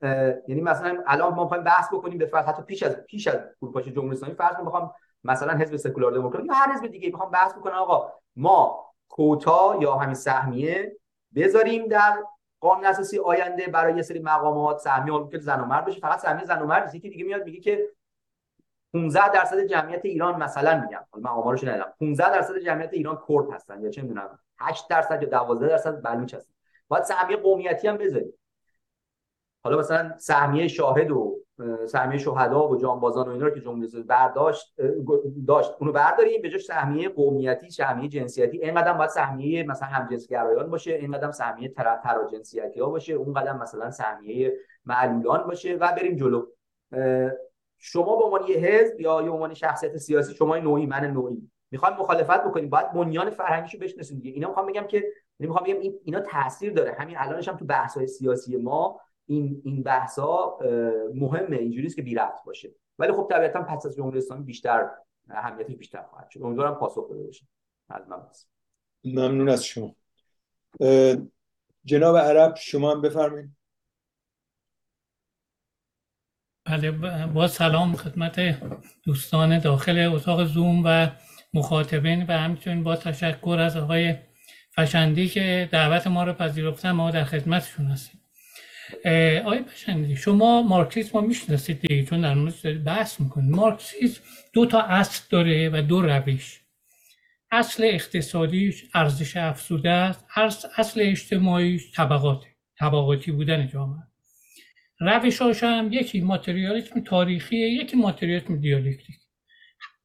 یعنی 0.48 0.60
مثلا 0.60 1.02
الان 1.06 1.34
ما 1.34 1.42
می‌خوایم 1.42 1.64
بحث 1.64 1.88
بکنیم 1.92 2.18
به 2.18 2.26
فرض 2.26 2.44
حتی 2.44 2.62
پیش 2.62 2.82
از 2.82 2.96
پیش 2.96 3.28
از 3.28 3.40
فروپاشی 3.60 3.92
جمهوری 3.92 4.16
اسلامی 4.16 4.34
فرض 4.34 4.56
می‌خوام 4.64 4.92
مثلا 5.24 5.52
حزب 5.52 5.76
سکولار 5.76 6.12
دموکرات 6.12 6.44
یا 6.44 6.52
هر 6.52 6.72
حزب 6.72 6.86
دیگه 6.86 7.08
می‌خوام 7.08 7.30
بحث 7.30 7.52
بکنم. 7.52 7.74
آقا 7.74 8.12
ما 8.36 8.84
کوتا 9.08 9.78
یا 9.80 9.94
همین 9.94 10.14
سهمیه 10.14 10.97
بذاریم 11.34 11.88
در 11.88 12.24
قانون 12.60 12.84
اساسی 12.84 13.18
آینده 13.18 13.66
برای 13.66 13.96
یه 13.96 14.02
سری 14.02 14.18
مقامات 14.18 14.78
سهمیه 14.78 15.28
که 15.30 15.38
زن 15.38 15.60
و 15.60 15.64
مرد 15.64 15.84
بشه 15.84 16.00
فقط 16.00 16.18
سهمیه 16.18 16.44
زن 16.44 16.62
و 16.62 16.66
مرد 16.66 16.92
که 16.92 16.98
دیگه 16.98 17.24
میاد 17.24 17.44
میگه 17.44 17.60
که 17.60 17.88
15 18.92 19.28
درصد 19.32 19.60
جمعیت 19.60 20.04
ایران 20.04 20.42
مثلا 20.42 20.80
میگم. 20.80 21.04
من 21.16 21.30
آمارش 21.30 21.64
ندارم 21.64 21.92
15 22.00 22.30
درصد 22.30 22.58
جمعیت 22.58 22.92
ایران 22.92 23.22
کرد 23.28 23.50
هستن 23.50 23.82
یا 23.82 23.90
چه 23.90 24.02
می‌دونم. 24.02 24.38
8 24.58 24.88
درصد 24.88 25.22
یا 25.22 25.28
12 25.28 25.68
درصد 25.68 26.02
بلوچ 26.02 26.34
هستن. 26.34 26.52
باید 26.88 27.04
سهمیه 27.04 27.36
قومیتی 27.36 27.88
هم 27.88 27.96
بذاریم. 27.96 28.32
حالا 29.64 29.78
مثلا 29.78 30.18
سهمیه 30.18 30.68
شاهد 30.68 31.10
و 31.10 31.40
سهمیه 31.86 32.18
شهدا 32.18 32.68
و 32.68 32.76
جانبازان 32.76 33.28
و 33.28 33.30
اینا 33.30 33.46
رو 33.46 33.54
که 33.54 33.60
جمهوری 33.60 34.02
برداشت 34.02 34.74
داشت. 35.46 35.70
اونو 35.80 35.92
برداریم 35.92 36.42
به 36.42 36.50
جاش 36.50 36.64
سهمیه 36.64 37.08
قومیتی 37.08 37.70
سهمیه 37.70 38.08
جنسیتی. 38.08 38.62
اینقدر 38.62 38.92
باید 38.92 39.10
سهمیه 39.10 39.62
مثلا 39.62 39.88
همجنسگرایان 39.88 40.70
باشه 40.70 40.92
اینقدر 40.92 41.30
سهمیه 41.30 41.68
ترا 41.68 42.26
جنسیتی 42.32 42.80
ها 42.80 42.90
باشه 42.90 43.12
اون 43.12 43.34
قدم 43.34 43.58
مثلا 43.58 43.90
سهمیه 43.90 44.52
معلولان 44.84 45.46
باشه 45.46 45.74
و 45.74 45.92
بریم 45.92 46.16
جلو. 46.16 46.46
شما 47.78 48.16
به 48.16 48.24
عنوان 48.24 48.42
یه 48.48 48.56
حزب 48.56 49.00
یا 49.00 49.22
به 49.22 49.30
عنوان 49.30 49.54
شخصیت 49.54 49.96
سیاسی 49.96 50.34
شما 50.34 50.58
نوعی 50.58 50.86
من 50.86 51.04
نوعی. 51.04 51.50
می‌خوایم 51.70 51.96
مخالفت 51.96 52.44
بکنیم 52.44 52.68
باید 52.68 52.92
بنیان 52.92 53.30
فرهنگیشو 53.30 53.78
بشناسیم 53.78 54.18
دیگه. 54.18 54.32
اینا 54.32 54.48
می‌خوام 54.48 54.66
بگم 54.66 54.86
که 54.86 54.96
یعنی 54.96 55.52
می‌خوام 55.52 55.64
بگم 55.64 55.92
اینا 56.04 56.20
تاثیر 56.20 56.72
داره. 56.72 56.92
همین 56.98 57.16
الانش 57.18 57.48
هم 57.48 57.56
تو 57.56 57.64
بحث 57.64 57.96
های 57.96 58.06
سیاسی 58.06 58.56
ما 58.56 59.00
این 59.28 59.62
این 59.64 59.82
بحث 59.82 60.18
ها 60.18 60.58
مهمه. 61.14 61.56
اینجوریه 61.56 61.90
که 61.90 62.02
بی 62.02 62.14
رفت 62.14 62.44
باشه. 62.44 62.70
ولی 62.98 63.12
خب 63.12 63.28
طبیعتا 63.30 63.62
پس 63.62 63.86
از 63.86 63.96
جمهوری 63.96 64.18
اسلامی 64.18 64.44
بیشتر 64.44 64.90
اهمیتش 65.30 65.74
بیشتر 65.74 66.02
خواهد 66.02 66.30
شد. 66.30 66.42
امیدوارم 66.42 66.74
پاسخ 66.74 67.10
بده 67.10 67.22
باشه. 67.22 67.46
ممنون 69.04 69.48
از 69.48 69.64
شما. 69.64 69.94
جناب 71.84 72.16
عرب 72.16 72.56
شما 72.56 72.92
هم 72.92 73.02
بفرمایید. 73.02 73.50
بله 76.64 76.90
با 77.26 77.48
سلام 77.48 77.96
خدمت 77.96 78.40
دوستان 79.02 79.58
داخل 79.58 79.98
اتاق 79.98 80.44
زوم 80.44 80.82
و 80.84 81.10
مخاطبین 81.54 82.26
و 82.26 82.32
همچنین 82.32 82.84
با 82.84 82.96
تشکر 82.96 83.56
از 83.60 83.76
آقای 83.76 84.16
فشندی 84.70 85.28
که 85.28 85.68
دعوت 85.72 86.06
ما 86.06 86.24
رو 86.24 86.32
پذیرفتن 86.32 86.90
ما 86.90 87.10
در 87.10 87.24
خدمتشون 87.24 87.86
هستیم. 87.86 88.17
آقای 89.44 89.62
فشندی 89.62 90.16
شما 90.16 90.62
مارکسیسم 90.62 91.18
رو 91.18 91.26
می‌شناسید 91.26 91.80
دیگه 91.80 92.04
چون 92.04 92.20
در 92.20 92.34
موردش 92.34 92.66
بحث 92.86 93.20
می‌کنید. 93.20 93.50
مارکسیسم 93.50 94.20
دو 94.52 94.66
تا 94.66 94.80
اصل 94.80 95.22
داره 95.30 95.68
و 95.68 95.82
دو 95.82 96.02
روش. 96.02 96.60
اصل 97.50 97.84
اقتصادیش 97.84 98.84
ارزش 98.94 99.36
افزوده 99.36 99.90
است 99.90 100.26
اصل 100.76 101.00
اجتماعیش 101.04 101.92
طبقات 101.94 102.44
طبقاتی 102.78 103.32
بودن 103.32 103.68
جامعه. 103.68 104.02
روشاش 105.00 105.62
هم 105.62 105.88
یکی 105.92 106.20
ماتریالیسم 106.20 107.00
تاریخی 107.00 107.56
یکی 107.56 107.96
ماتریالیسم 107.96 108.60
دیالکتیک. 108.60 109.16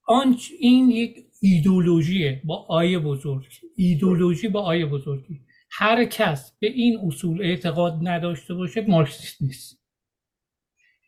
آن 0.08 0.38
این 0.60 0.90
یک 0.90 1.18
ایدولوژیه 1.42 2.42
با 2.44 2.66
آیه 2.70 3.00
بزرگ. 3.00 3.46
ایدولوژی 3.76 4.48
با 4.48 4.62
آیه 4.62 4.86
بزرگی. 4.86 5.42
هر 5.76 6.06
کس 6.06 6.54
به 6.60 6.68
این 6.68 7.00
اصول 7.08 7.42
اعتقاد 7.42 8.00
نداشته 8.02 8.54
باشه 8.54 8.82
مارکسیست 8.82 9.42
نیست. 9.42 9.84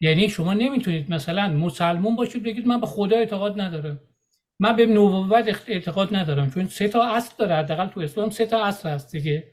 یعنی 0.01 0.29
شما 0.29 0.53
نمی‌تونید 0.53 1.11
مثلا 1.11 1.47
مسلمون 1.47 2.15
باشید 2.15 2.43
بگید 2.43 2.67
من 2.67 2.79
به 2.79 2.87
خدا 2.87 3.17
اعتقاد 3.17 3.61
ندارم. 3.61 3.99
من 4.59 4.75
به 4.75 4.85
نبوت 4.85 5.63
اعتقاد 5.67 6.15
ندارم 6.15 6.51
چون 6.51 6.67
سه 6.67 6.87
تا 6.87 7.15
اصل 7.15 7.33
داره 7.37 7.55
حداقل 7.55 7.87
تو 7.87 7.99
اسلام 7.99 8.29
سه 8.29 8.45
تا 8.45 8.65
اصل 8.65 8.89
هست 8.89 9.11
دیگه 9.11 9.51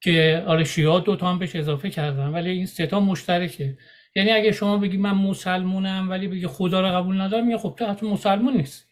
که 0.00 0.44
آره 0.46 0.64
شیعه 0.64 1.00
دو 1.00 1.16
تا 1.16 1.30
هم 1.30 1.38
بهش 1.38 1.56
اضافه 1.56 1.90
کردن 1.90 2.28
ولی 2.28 2.50
این 2.50 2.66
سه 2.66 2.86
تا 2.86 3.00
مشترکه. 3.00 3.78
یعنی 4.16 4.30
اگه 4.30 4.52
شما 4.52 4.78
بگی 4.78 4.96
من 4.96 5.12
مسلمونم 5.12 6.10
ولی 6.10 6.28
بگی 6.28 6.46
خدا 6.46 6.80
رو 6.80 6.96
قبول 6.96 7.20
ندارم 7.20 7.50
یا 7.50 7.58
خب 7.58 7.74
تو 7.78 7.86
حتی 7.86 8.06
مسلمون 8.06 8.56
نیست 8.56 8.89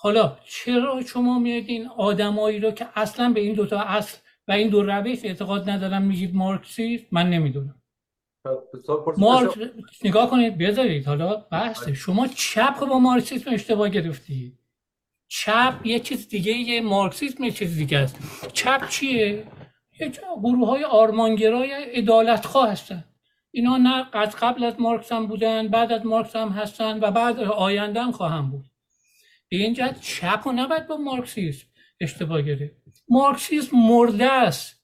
حالا 0.00 0.36
چرا 0.44 1.02
شما 1.02 1.38
میاد 1.38 1.64
این 1.66 1.88
آدمایی 1.88 2.60
رو 2.60 2.70
که 2.70 2.86
اصلا 2.96 3.32
به 3.32 3.40
این 3.40 3.54
دوتا 3.54 3.80
اصل 3.80 4.18
و 4.48 4.52
این 4.52 4.68
دو 4.68 4.82
روش 4.82 5.24
اعتقاد 5.24 5.70
ندارم 5.70 6.02
میگید 6.02 6.34
مارکسیست؟ 6.34 7.04
من 7.10 7.30
نمی‌دونم. 7.30 7.82
مارک 9.18 9.58
نگاه 10.04 10.30
کنید 10.30 10.58
بذارید. 10.58 11.06
حالا 11.06 11.36
بحثه 11.36 11.94
شما 11.94 12.26
چپ 12.26 12.80
با 12.80 12.98
مارکسیسم 12.98 13.50
اشتباه 13.52 13.88
گرفتید 13.88 14.58
چپ 15.28 15.74
یه 15.84 16.00
چیز 16.00 16.28
دیگه 16.28 16.52
یه 16.52 16.80
مارکسیسم 16.80 17.44
یه 17.44 17.50
چیز 17.50 17.76
دیگه 17.76 17.98
است. 17.98 18.16
چپ 18.52 18.88
چیه؟ 18.88 19.46
یه 20.00 20.12
گروه 20.42 20.68
های 20.68 20.84
آرمانگرای 20.84 21.70
ادالتخواه 21.74 22.70
هستن. 22.70 23.04
اینا 23.50 23.76
نه 23.76 24.06
از 24.12 24.36
قبل 24.36 24.64
از 24.64 24.80
مارکس 24.80 25.12
هم 25.12 25.26
بودن 25.26 25.68
بعد 25.68 25.92
از 25.92 26.06
مارکس 26.06 26.36
هم 26.36 26.48
هستن 26.48 26.98
و 27.00 27.10
بعد 27.10 27.40
آینده 27.40 28.02
هم 28.02 28.12
خواهم 28.12 28.50
بود. 28.50 28.64
به 29.48 29.56
این 29.56 29.74
جهت 29.74 30.00
چپ 30.00 30.46
و 30.46 30.52
نباید 30.52 30.86
با 30.86 30.96
مارکسیسم 30.96 31.66
اشتباه 32.00 32.42
گرفت. 32.42 32.74
مارکسیسم 33.08 33.76
مرده 33.76 34.32
است. 34.32 34.78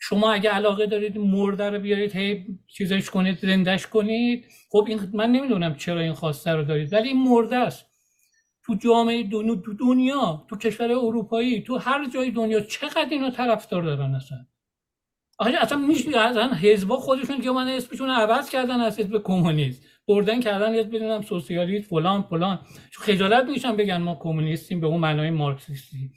شما 0.00 0.32
اگه 0.32 0.50
علاقه 0.50 0.86
دارید 0.86 1.18
مرده 1.18 1.70
رو 1.70 1.78
بیارید 1.78 2.16
هی 2.16 2.46
چیزش 2.66 3.10
کنید 3.10 3.38
زندش 3.38 3.86
کنید. 3.86 4.44
خب 4.70 4.84
این 4.88 5.00
من 5.12 5.32
نمی‌دونم 5.32 5.74
چرا 5.74 6.00
این 6.00 6.12
خواسته 6.12 6.52
رو 6.52 6.64
دارید 6.64 6.92
ولی 6.92 7.08
این 7.08 7.22
مرده 7.22 7.56
است. 7.56 7.88
تو 8.68 8.74
جامعه 8.74 9.22
دنیا 9.22 9.54
تو 9.54 9.74
دنیا 9.74 10.46
تو 10.50 10.56
کشور 10.56 10.92
اروپایی 10.92 11.62
تو 11.62 11.78
هر 11.78 12.08
جای 12.08 12.30
دنیا 12.30 12.60
چقدر 12.60 13.08
اینو 13.10 13.30
طرفدار 13.30 13.82
دارن 13.82 14.14
اصلا؟ 14.14 14.38
آخه 15.38 15.52
اصلا 15.60 15.78
میشه 15.78 16.18
اصلا 16.18 16.54
حزبا 16.54 16.96
خودشون 16.96 17.40
که 17.40 17.50
من 17.50 17.68
اسمشون 17.68 18.10
عوض 18.10 18.50
کردن 18.50 18.80
از 18.80 19.00
حزب 19.00 19.22
کمونیست 19.22 19.82
بردن 20.08 20.40
کردن 20.40 20.74
یاد 20.74 20.90
بدونم 20.90 21.22
سوسیالیست 21.22 21.88
فلان 21.88 22.22
فلان 22.22 22.58
خجالت 22.92 23.48
میشن 23.48 23.76
بگن 23.76 23.96
ما 23.96 24.14
کمونیستیم 24.20 24.80
به 24.80 24.86
اون 24.86 25.00
معنای 25.00 25.30
مارکسیستی. 25.30 26.10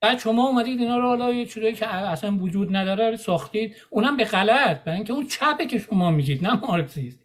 بعد 0.00 0.18
شما 0.18 0.48
اومدید 0.48 0.80
اینا 0.80 0.98
رو 0.98 1.08
حالا 1.08 1.32
یه 1.32 1.46
چیزایی 1.46 1.74
که 1.74 1.94
اصلا 1.94 2.36
وجود 2.36 2.76
نداره 2.76 3.16
ساختید. 3.16 3.76
اونم 3.90 4.16
به 4.16 4.24
غلط 4.24 4.84
برای 4.84 4.96
اینکه 4.96 5.12
اون 5.12 5.26
چپه 5.26 5.66
که 5.66 5.78
شما 5.78 6.10
میگید 6.10 6.46
نه 6.46 6.60
مارکسیست 6.66 7.24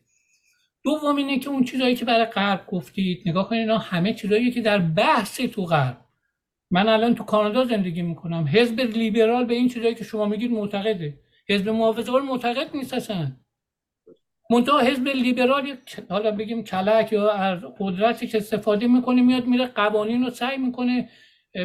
دوم 0.84 1.16
اینه 1.16 1.40
که 1.40 1.50
اون 1.50 1.64
چیزایی 1.64 1.96
که 1.96 2.06
برای 2.06 2.26
غرب 2.26 2.68
گفتید 2.68 3.24
نگاه 3.26 3.50
کنید 3.50 3.62
اینا 3.62 3.78
همه 3.78 4.14
چیزایی 4.14 4.52
که 4.52 4.62
در 4.62 4.78
بحث 4.80 5.41
تو 5.41 5.66
غرب. 5.66 5.98
من 6.72 6.88
الان 6.88 7.16
تو 7.16 7.24
کانادا 7.24 7.66
زندگی 7.66 8.02
می‌کنم. 8.02 8.48
حزب 8.54 8.80
لیبرال 8.80 9.46
به 9.46 9.54
این 9.54 9.70
چیزایی 9.70 9.96
که 9.96 10.04
شما 10.04 10.26
میگید 10.26 10.52
معتقده. 10.52 11.20
حزب 11.50 11.70
محافظه‌کار 11.70 12.22
معتقد 12.22 12.76
نیست 12.76 12.94
اصلا. 12.94 13.32
منتها 14.52 14.80
حزب 14.80 15.08
لیبرال 15.08 15.78
حالا 16.10 16.32
بگیم 16.32 16.64
کلک 16.64 17.12
یا 17.12 17.32
از 17.32 17.60
قدرتی 17.80 18.28
که 18.28 18.38
استفاده 18.38 18.88
می‌کنه 18.88 19.22
میاد 19.22 19.46
میره 19.46 19.66
قوانین 19.66 20.24
رو 20.24 20.30
سعی 20.30 20.58
می‌کنه 20.58 21.10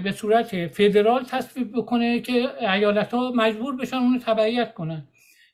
به 0.04 0.12
صورت 0.12 0.66
فدرال 0.66 1.24
تصویب 1.24 1.72
بکنه 1.72 2.20
که 2.20 2.64
ایالت 2.72 3.14
ها 3.14 3.32
مجبور 3.34 3.76
بشن 3.76 3.96
اونو 3.96 4.18
تبعیت 4.18 4.74
کنن. 4.74 5.08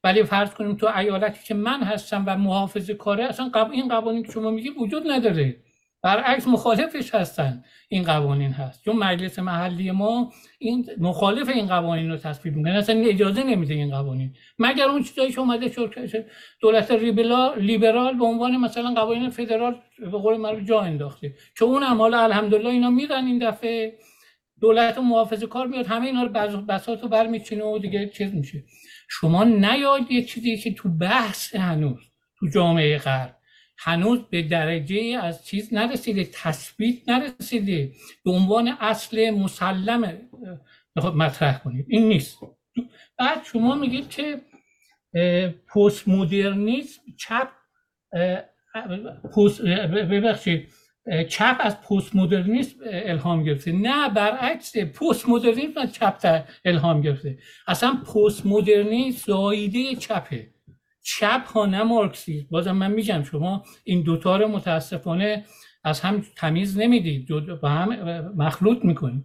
ولی 0.04 0.22
فرض 0.22 0.50
کنیم 0.50 0.76
تو 0.76 0.98
ایالتی 0.98 1.44
که 1.44 1.54
من 1.54 1.82
هستم 1.82 2.24
و 2.26 2.36
محافظ 2.36 2.90
کاره 2.90 3.24
اصلا 3.24 3.50
این 3.72 3.88
قوانین 3.88 4.22
که 4.22 4.32
شما 4.32 4.50
میگی 4.50 4.68
وجود 4.68 5.10
نداره. 5.10 5.56
برعکس 6.02 6.48
مخالفش 6.48 7.14
هستن. 7.14 7.64
این 7.88 8.02
قوانین 8.02 8.52
هست. 8.52 8.84
چون 8.84 8.96
مجلس 8.96 9.38
محلی 9.38 9.90
ما 9.90 10.32
این 10.62 10.86
مخالف 10.98 11.48
این 11.48 11.66
قوانین 11.66 12.10
رو 12.10 12.16
تصویب 12.16 12.56
می‌کنه. 12.56 12.72
اصلا 12.72 13.00
اجازه 13.00 13.42
نمیده 13.42 13.74
این 13.74 13.90
قوانین. 13.90 14.34
مگر 14.58 14.84
اون 14.84 15.02
چیزایی 15.02 15.32
که 15.32 15.40
اومده 15.40 15.72
شد 15.72 16.24
دولت 16.60 16.90
لیبرال 17.56 18.18
به 18.18 18.24
عنوان 18.24 18.56
مثلا 18.56 18.94
قوانین 18.94 19.30
فدرال 19.30 19.80
به 19.98 20.10
قول 20.10 20.36
معروف 20.36 20.68
جا 20.68 20.80
انداخته. 20.80 21.34
که 21.58 21.64
اون 21.64 21.82
هم 21.82 21.98
حالا 21.98 22.22
الحمدلله 22.22 22.68
اینا 22.68 22.90
میرن 22.90 23.24
این 23.24 23.38
دفعه. 23.38 23.98
دولت 24.60 24.98
محافظه 24.98 25.46
کار 25.46 25.66
میاد 25.66 25.86
همه 25.86 26.06
اینا 26.06 26.22
رو 26.22 26.60
بساط 26.62 27.02
رو 27.02 27.08
برمیچینه 27.08 27.64
و 27.64 27.78
دیگه 27.78 28.08
چیز 28.08 28.34
میشه. 28.34 28.64
شما 29.08 29.44
نیاد 29.44 30.10
یه 30.10 30.24
چیزی 30.24 30.56
که 30.56 30.74
تو 30.74 30.88
بحث 30.88 31.54
هنوز 31.54 32.00
تو 32.38 32.46
جامعه 32.54 32.98
غرب. 32.98 33.36
هنوز 33.82 34.18
به 34.30 34.42
درجه 34.42 35.18
از 35.22 35.46
چیز 35.46 35.74
نرسیده 35.74 36.28
تثبیت 36.32 37.08
نرسیده. 37.08 37.92
به 38.24 38.30
عنوان 38.30 38.76
اصل 38.80 39.30
مسلم 39.30 40.18
مطرح 41.14 41.58
کنید. 41.58 41.86
این 41.88 42.08
نیست. 42.08 42.38
بعد 43.18 43.44
شما 43.52 43.74
میگید 43.74 44.08
که 44.08 44.40
پست 45.74 46.08
مدرنیسم 46.08 47.02
چپ 47.18 47.48
ببخشید 50.10 50.68
چپ 51.28 51.56
از 51.60 51.80
پست 51.80 52.16
مدرنیسم 52.16 52.76
الهام 52.84 53.44
گرفته. 53.44 53.72
نه 53.72 54.08
برعکس 54.08 54.76
پست 54.76 55.28
مدرنیسم 55.28 55.80
از 55.80 55.92
چپ 55.92 56.44
الهام 56.64 57.00
گرفته. 57.00 57.38
اصلا 57.66 58.02
پست 58.14 58.46
مدرنیسم 58.46 59.32
زاییده 59.32 59.96
چپه. 59.96 60.50
چپ 61.02 61.46
ها 61.46 61.66
نه 61.66 61.82
مارکسیسم 61.82 62.46
بازم 62.50 62.72
من 62.72 62.92
میگم 62.92 63.22
شما 63.22 63.64
این 63.84 64.02
دوتا 64.02 64.36
رو 64.36 64.48
متاسفانه 64.48 65.44
از 65.84 66.00
هم 66.00 66.24
تمیز 66.36 66.78
نمی‌دید. 66.78 67.28
با 67.60 67.68
هم 67.68 67.88
مخلوط 68.36 68.84
می‌کنید. 68.84 69.24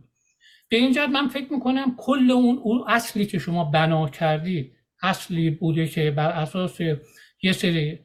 به 0.69 0.77
این 0.77 1.05
من 1.05 1.27
فکر 1.27 1.53
می‌کنم 1.53 1.95
کل 1.97 2.31
اون, 2.31 2.57
اون 2.63 2.83
اصلی 2.87 3.25
که 3.25 3.39
شما 3.39 3.63
بنا 3.63 4.09
کردید 4.09 4.75
اصلی 5.03 5.49
بوده 5.49 5.87
که 5.87 6.11
بر 6.11 6.29
اساس 6.29 6.79
یه 7.43 7.51
سری 7.51 7.99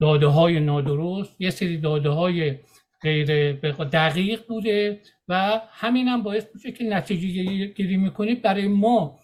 داده 0.00 0.26
های 0.26 0.60
نادرست 0.60 1.40
یه 1.40 1.50
سری 1.50 1.78
داده 1.78 2.08
های 2.08 2.58
غیر 3.02 3.52
دقیق 3.92 4.46
بوده 4.46 5.00
و 5.28 5.60
همین 5.70 6.08
هم 6.08 6.22
باعث 6.22 6.44
میشه 6.54 6.72
که 6.72 6.84
نتیجه 6.84 7.66
گیری 7.66 7.96
می‌کنید 7.96 8.42
برای 8.42 8.68
ما. 8.68 9.18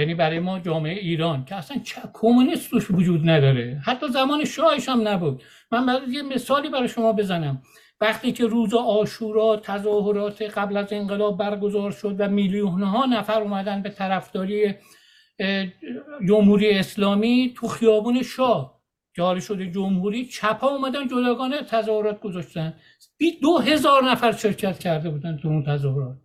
یعنی 0.00 0.14
برای 0.14 0.38
ما 0.38 0.58
جامعه 0.58 0.98
ایران 0.98 1.44
که 1.44 1.54
اصلا 1.54 1.76
کمونیست 2.20 2.70
توش 2.70 2.90
وجود 2.90 3.30
نداره. 3.30 3.80
حتی 3.84 4.08
زمان 4.08 4.44
شاهش 4.44 4.88
هم 4.88 5.08
نبود. 5.08 5.42
من 5.72 5.86
برای 5.86 6.10
یه 6.10 6.22
مثالی 6.22 6.68
برای 6.68 6.88
شما 6.88 7.12
بزنم. 7.12 7.62
وقتی 8.00 8.32
که 8.32 8.46
روز 8.46 8.74
آشورا 8.74 9.56
تظاهرات 9.56 10.42
قبل 10.42 10.76
از 10.76 10.92
انقلاب 10.92 11.38
برگزار 11.38 11.90
شد 11.90 12.16
و 12.18 12.28
میلیون 12.28 12.82
ها 12.82 13.06
نفر 13.06 13.42
اومدن 13.42 13.82
به 13.82 13.90
طرفداری 13.90 14.74
جمهوری 16.28 16.70
اسلامی 16.70 17.54
تو 17.56 17.68
خیابون 17.68 18.22
شاه. 18.22 18.80
جاری 19.14 19.40
شده 19.40 19.70
جمهوری 19.70 20.24
چپا 20.24 20.68
اومدن 20.68 21.08
جداگانه 21.08 21.62
تظاهرات 21.62 22.20
گذاشتن. 22.20 22.74
دو 23.42 23.58
هزار 23.58 24.04
نفر 24.04 24.32
شرکت 24.32 24.78
کرده 24.78 25.10
بودن 25.10 25.36
تو 25.36 25.48
اون 25.48 25.64
تظاهرات. 25.64 26.16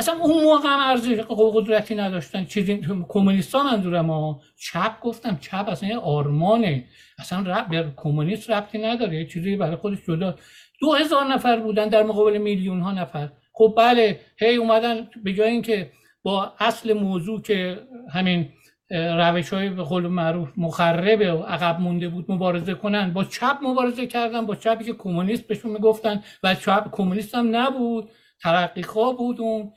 اصلا 0.00 0.14
اون 0.14 0.44
موقع 0.44 0.68
هم 0.68 0.80
ارزش 0.90 1.18
قدرتی 1.28 1.94
نداشتن. 1.94 2.44
چیزی 2.44 2.80
کمونیستا 3.08 3.62
منظورم 3.62 4.06
ما. 4.06 4.40
چپ 4.56 5.00
گفتم 5.00 5.38
چپ 5.40 5.68
اصلا 5.68 5.88
یه 5.88 5.98
آرمانه. 5.98 6.84
اصلا 7.18 7.40
رب 7.40 7.94
کمونیست 7.96 8.50
ربطی 8.50 8.78
نداره. 8.78 9.26
چیزی 9.26 9.56
برای 9.56 9.76
خودش 9.76 9.98
جدا. 10.08 10.34
دو 10.80 10.92
هزار 10.92 11.24
نفر 11.24 11.60
بودن 11.60 11.88
در 11.88 12.02
مقابل 12.02 12.38
میلیون 12.38 12.80
ها 12.80 12.92
نفر. 12.92 13.28
خب 13.52 13.74
بله 13.76 14.20
هی 14.36 14.56
اومدن 14.56 15.08
به 15.24 15.32
جای 15.32 15.50
اینکه 15.50 15.90
با 16.22 16.52
اصل 16.58 16.92
موضوع 16.92 17.42
که 17.42 17.78
همین 18.12 18.48
روش 18.90 19.52
های 19.52 19.68
به 19.68 19.82
قول 19.82 20.06
معروف 20.06 20.48
مخرب 20.56 21.20
و 21.20 21.42
عقب 21.42 21.80
مونده 21.80 22.08
بود 22.08 22.32
مبارزه 22.32 22.74
کنن. 22.74 23.12
با 23.12 23.24
چپ 23.24 23.58
مبارزه 23.62 24.06
کردن 24.06 24.46
با 24.46 24.54
چپی 24.54 24.84
که 24.84 24.92
کمونیست 24.92 25.46
بهشون 25.46 25.72
می‌گفتن. 25.72 26.22
و 26.42 26.54
چپ 26.54 26.88
کمونیست 26.92 27.34
هم 27.34 27.56
نبود. 27.56 28.10
ترقی 28.42 28.82
بود 29.18 29.40
اون. 29.40 29.72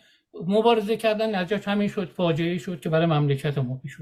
مبارزه 0.47 0.97
کردن 0.97 1.35
نتیجه 1.35 1.72
همین 1.72 1.88
شد 1.88 2.10
فاجعه 2.10 2.57
شد 2.57 2.80
که 2.80 2.89
برای 2.89 3.05
مملکت 3.05 3.57
ما 3.57 3.77
پیش 3.77 3.97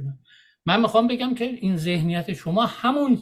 من 0.66 0.82
می‌خوام 0.82 1.08
بگم 1.08 1.36
که 1.36 1.45
این 1.45 1.78
ذهنیت 1.78 2.34
شما 2.34 2.66
همون 2.66 3.22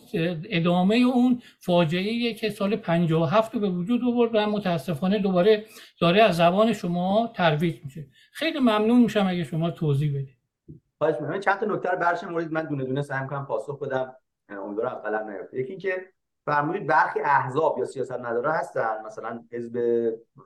ادامه 0.49 0.95
اون 0.95 1.41
فاجعه 1.59 2.33
که 2.33 2.49
سال 2.49 2.75
57 2.75 3.53
رو 3.53 3.59
به 3.59 3.69
وجود 3.69 4.03
آورد 4.03 4.31
و 4.33 4.45
متاسفانه 4.45 5.19
دوباره 5.19 5.65
داره 6.01 6.23
از 6.23 6.37
زبان 6.37 6.73
شما 6.73 7.31
ترویج 7.35 7.75
میشه. 7.83 8.07
خیلی 8.31 8.59
ممنون 8.59 9.01
میشم 9.01 9.27
اگه 9.27 9.43
شما 9.43 9.71
توضیح 9.71 10.11
بدید. 10.11 10.37
خواهش 10.97 11.15
می‌کنم. 11.21 11.39
چند 11.39 11.59
تا 11.59 11.65
نکته 11.65 11.89
رو 11.89 11.97
برش 11.97 12.23
مورد 12.23 12.51
من 12.51 12.65
دونه 12.65 12.85
دونه 12.85 13.01
سعی 13.01 13.27
کنم 13.27 13.45
پاسخ 13.45 13.79
بدم. 13.79 14.15
امیدوارم 14.49 14.95
قلم 14.95 15.29
نیفته. 15.29 15.59
یکی 15.59 15.69
اینکه 15.69 16.05
فرمودید 16.49 16.87
برخی 16.87 17.19
احزاب 17.19 17.79
یا 17.79 17.85
سیاست 17.85 18.19
مداره 18.19 18.51
هستن 18.51 19.05
مثلا 19.05 19.43
حزب 19.51 19.77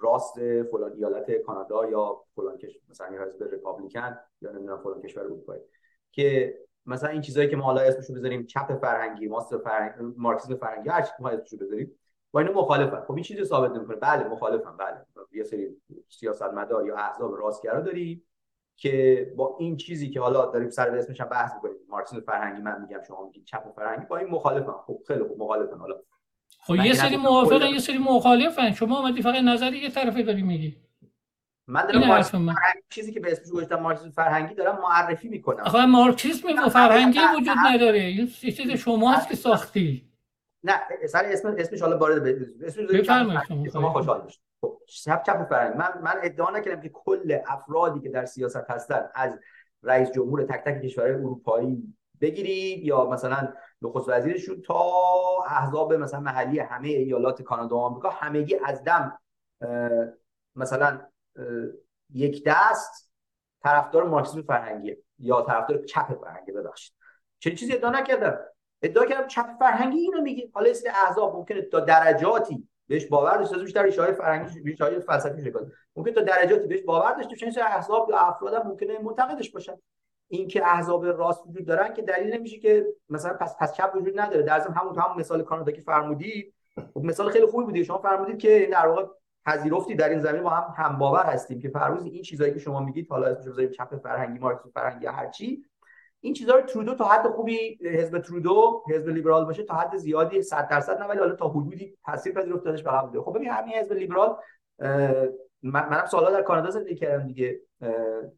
راست 0.02 0.64
فلان 0.72 0.94
ایالت 0.94 1.32
کانادا 1.32 1.90
یا 1.90 2.22
فلان 2.36 2.58
کشور 2.58 2.82
مثلا 2.90 3.08
حزب 3.08 3.44
رپابلیکن 3.54 4.18
یا 4.42 4.52
نمی‌دونم 4.52 4.84
فلان 4.84 5.02
کشور 5.02 5.24
اروپایی 5.24 5.62
که 6.12 6.58
مثلا 6.86 7.10
این 7.10 7.22
چیزایی 7.22 7.50
که 7.50 7.56
ما 7.56 7.64
حالا 7.64 7.82
اسمشو 7.82 8.14
بذاریم 8.14 8.46
چپ 8.46 8.80
فرهنگی 8.82 9.28
ماست 9.28 9.58
فرهنگی 9.58 10.14
مارکسیسم 10.18 10.56
فرهنگی 10.56 10.90
هر 10.90 11.02
چی 11.02 11.12
ما 11.20 11.30
اسمشو 11.30 11.58
بذاریم 11.58 12.00
با 12.32 12.40
اینو 12.40 12.54
مخالفن. 12.54 13.02
خب 13.02 13.14
این 13.14 13.24
چیزی 13.24 13.46
ثابت 13.46 13.72
نمی‌کنه. 13.72 13.96
بله 13.96 14.28
مخالفن. 14.28 14.78
بله. 14.78 15.06
یه 15.32 15.44
سری 15.44 15.78
سیاستمدار 16.10 16.88
یا 16.88 16.96
احزاب 16.96 17.36
راستگرا 17.36 17.82
داری 17.82 18.24
که 18.84 19.34
با 19.36 19.56
این 19.60 19.78
چیزی 19.78 20.10
که 20.10 20.20
حالا 20.20 20.46
داریم 20.46 20.70
سر 20.70 20.90
به 20.90 20.98
اسمش 20.98 21.22
هم 21.22 21.30
بحث 21.30 21.54
می‌کنیم. 21.56 21.76
مارکسیسم 21.90 22.22
فرهنگی 22.22 22.62
من 22.62 22.82
میگم 22.82 23.02
شما 23.08 23.26
میگید 23.26 23.46
چپ 23.46 23.64
فرهنگی 23.76 24.06
با 24.06 24.18
این 24.18 24.30
مخالفن 24.30 24.72
خب 24.72 25.00
خیلی 25.08 25.24
خوب 25.24 25.40
مخالفن 25.40 25.78
حالا 25.78 25.96
خب 26.60 26.76
یه 26.76 26.94
سری 26.94 27.18
موافقن 27.18 27.66
یه 27.66 27.80
سری 27.80 27.98
مخالفن. 27.98 28.72
شما 28.72 29.00
اومدی 29.00 29.22
فقط 29.22 29.36
نظری 29.44 29.78
یه 29.78 29.90
طرفی 29.90 30.24
داری 30.24 30.42
میگی. 30.42 30.78
من 31.68 31.86
دارم 31.86 32.08
مارکسیسم 32.08 32.56
چیزی 32.90 33.14
که 33.14 33.20
به 33.20 33.32
اسمش 33.32 33.52
گذاشتم 33.52 33.80
مارکسیسم 33.80 34.12
فرهنگی 34.12 34.56
دارم 34.56 34.82
معرفی 34.82 35.28
می‌کنم. 35.28 35.64
آخه 35.64 35.86
مارکسیسم 35.86 36.48
و 36.66 36.70
فرهنگی 36.70 37.20
وجود 37.38 37.58
نداره. 37.66 38.00
این 38.00 38.28
چیز 38.28 38.72
شماست 38.72 39.30
که 39.30 39.36
ساختی. 39.36 40.10
نه 40.64 40.82
سر 41.10 41.26
اسم 41.26 41.56
اسمش 41.58 41.82
حالا 41.82 41.98
وارد 41.98 42.28
اسمش 42.64 43.08
شما 43.74 43.94
خوشحال 43.94 44.22
خب 44.22 44.30
چپ 44.88 45.24
چپ 45.24 45.50
فرهنگ 45.50 45.76
من 45.78 46.02
من 46.02 46.16
ادعا 46.24 46.52
نکردم 46.52 46.82
که 46.82 46.90
کل 46.90 47.38
افرادی 47.48 48.00
که 48.00 48.10
در 48.10 48.26
سیاست 48.26 48.70
هستن 48.70 49.10
از 49.16 49.40
رئیس 49.84 50.12
جمهور 50.12 50.44
تک 50.44 50.64
تک 50.64 50.82
کشورهای 50.82 51.14
اروپایی 51.14 51.96
بگیرید 52.22 52.84
یا 52.84 53.10
مثلا 53.10 53.54
نخست 53.82 54.10
وزیرشون 54.10 54.62
تا 54.62 54.84
احزاب 55.48 55.94
مثلا 55.94 56.20
محلی 56.20 56.60
همه 56.60 56.88
ایالات 56.88 57.42
کانادا 57.42 57.76
و 57.76 57.80
آمریکا 57.80 58.10
همگی 58.10 58.56
از 58.56 58.84
دم 58.84 59.20
مثلا 60.56 61.02
یک 62.14 62.44
دست 62.46 63.12
طرفدار 63.64 64.04
مارکسیسم 64.04 64.42
فرهنگی 64.42 64.96
یا 65.20 65.42
طرفدار 65.42 65.84
چپ 65.86 66.22
فرهنگی. 66.22 66.52
ببخشید. 66.52 66.94
چه 67.40 67.56
چیزی 67.56 67.74
ادعا 67.74 67.90
نکردم؟ 67.90 68.40
ادعا 68.82 69.06
کردم 69.06 69.28
چپ 69.28 69.46
فرهنگی 69.60 69.98
اینو 69.98 70.22
میگه 70.22 70.50
حالا 70.54 70.70
اسم 70.70 70.90
احزاب 71.06 71.36
ممکنه 71.36 71.62
تا 71.62 71.80
درجاتی 71.80 72.68
بهش 72.88 73.06
باور 73.06 73.38
داشته 73.38 73.54
باشه 73.54 73.64
بیشتر 73.66 73.84
ریشه 73.84 74.02
های 74.02 74.14
فرهنگی 74.14 74.60
ریشه 74.60 74.84
های 74.84 75.00
فلسفی 75.00 75.42
شکل 75.42 75.60
ممکن 75.96 76.12
تا 76.12 76.22
درجاتی 76.22 76.68
بهش 76.68 76.82
باور 76.82 77.14
داشته 77.14 77.46
باشه 77.46 77.62
احزاب 77.62 78.10
یا 78.10 78.18
افراد 78.18 78.54
هم 78.54 78.68
ممکنه 78.68 79.00
منتقدش 79.00 79.52
باشن. 79.52 79.76
اینکه 80.28 80.66
احزاب 80.66 81.06
راست 81.06 81.48
وجود 81.48 81.66
دارن 81.66 81.94
که 81.94 82.02
دلیل 82.02 82.34
نمیشه 82.34 82.60
که 82.60 82.86
مثلا 83.10 83.34
پس 83.34 83.56
پس 83.60 83.74
چپ 83.74 83.92
وجود 83.96 84.20
نداره. 84.20 84.44
در 84.44 84.60
ضمن 84.60 84.74
همون 84.74 85.00
همون 85.00 85.20
مثال 85.20 85.44
کانادا 85.44 85.72
که 85.72 85.82
فرمودید 85.82 86.54
خب 86.94 87.04
مثال 87.04 87.30
خیلی 87.30 87.46
خوبی 87.46 87.66
بودی 87.66 87.86
شما 87.86 87.98
فرمودید 87.98 88.38
که 88.38 88.70
در 88.72 88.88
واقع 88.88 89.06
پذیرفتی 89.46 89.96
در 89.96 90.10
این 90.10 90.20
زمین 90.20 90.44
با 90.44 90.50
هم 90.50 90.74
هم 90.78 90.98
باور 90.98 91.26
هستیم 91.26 91.60
که 91.60 91.70
فرض 91.70 92.04
این 92.04 92.22
چیزایی 92.22 92.54
که 92.54 92.60
شما 92.60 92.80
میگید 92.80 93.08
حالا 93.10 93.28
اسمش 93.28 93.48
بذاریم 93.48 93.72
چپ 93.72 93.96
فرهنگی 93.96 94.40
مارکسیسم 94.40 94.72
فرهنگی 94.74 95.06
هر 95.06 95.30
چی 95.30 95.66
این 96.24 96.34
چیزا 96.34 96.56
رو 96.56 96.62
ترودو 96.62 96.96
تا 96.96 97.06
حد 97.06 97.28
خوبی 97.28 97.80
حزب 97.82 98.20
ترودو 98.20 98.84
حزب 98.90 99.10
لیبرال 99.10 99.46
باشه 99.46 99.64
تا 99.64 99.74
حد 99.74 99.98
زیادی 99.98 100.42
100 100.42 100.68
درصد 100.68 101.02
نه 101.02 101.08
ولی 101.08 101.20
حالا 101.20 101.36
تا 101.36 101.48
حدودی 101.48 101.98
تاثیر 102.06 102.34
پذیرفت 102.34 102.64
دادش 102.64 102.84
به 102.84 103.02
بوده. 103.02 103.22
خب 103.22 103.36
ببین 103.36 103.50
همین 103.50 103.74
حزب 103.74 103.94
لیبرال 103.94 104.38
منم 105.64 106.06
سالا 106.12 106.32
در 106.32 106.42
کانادا 106.42 106.70
زندگی 106.70 106.96
کردم 106.96 107.28
دیگه. 107.28 107.60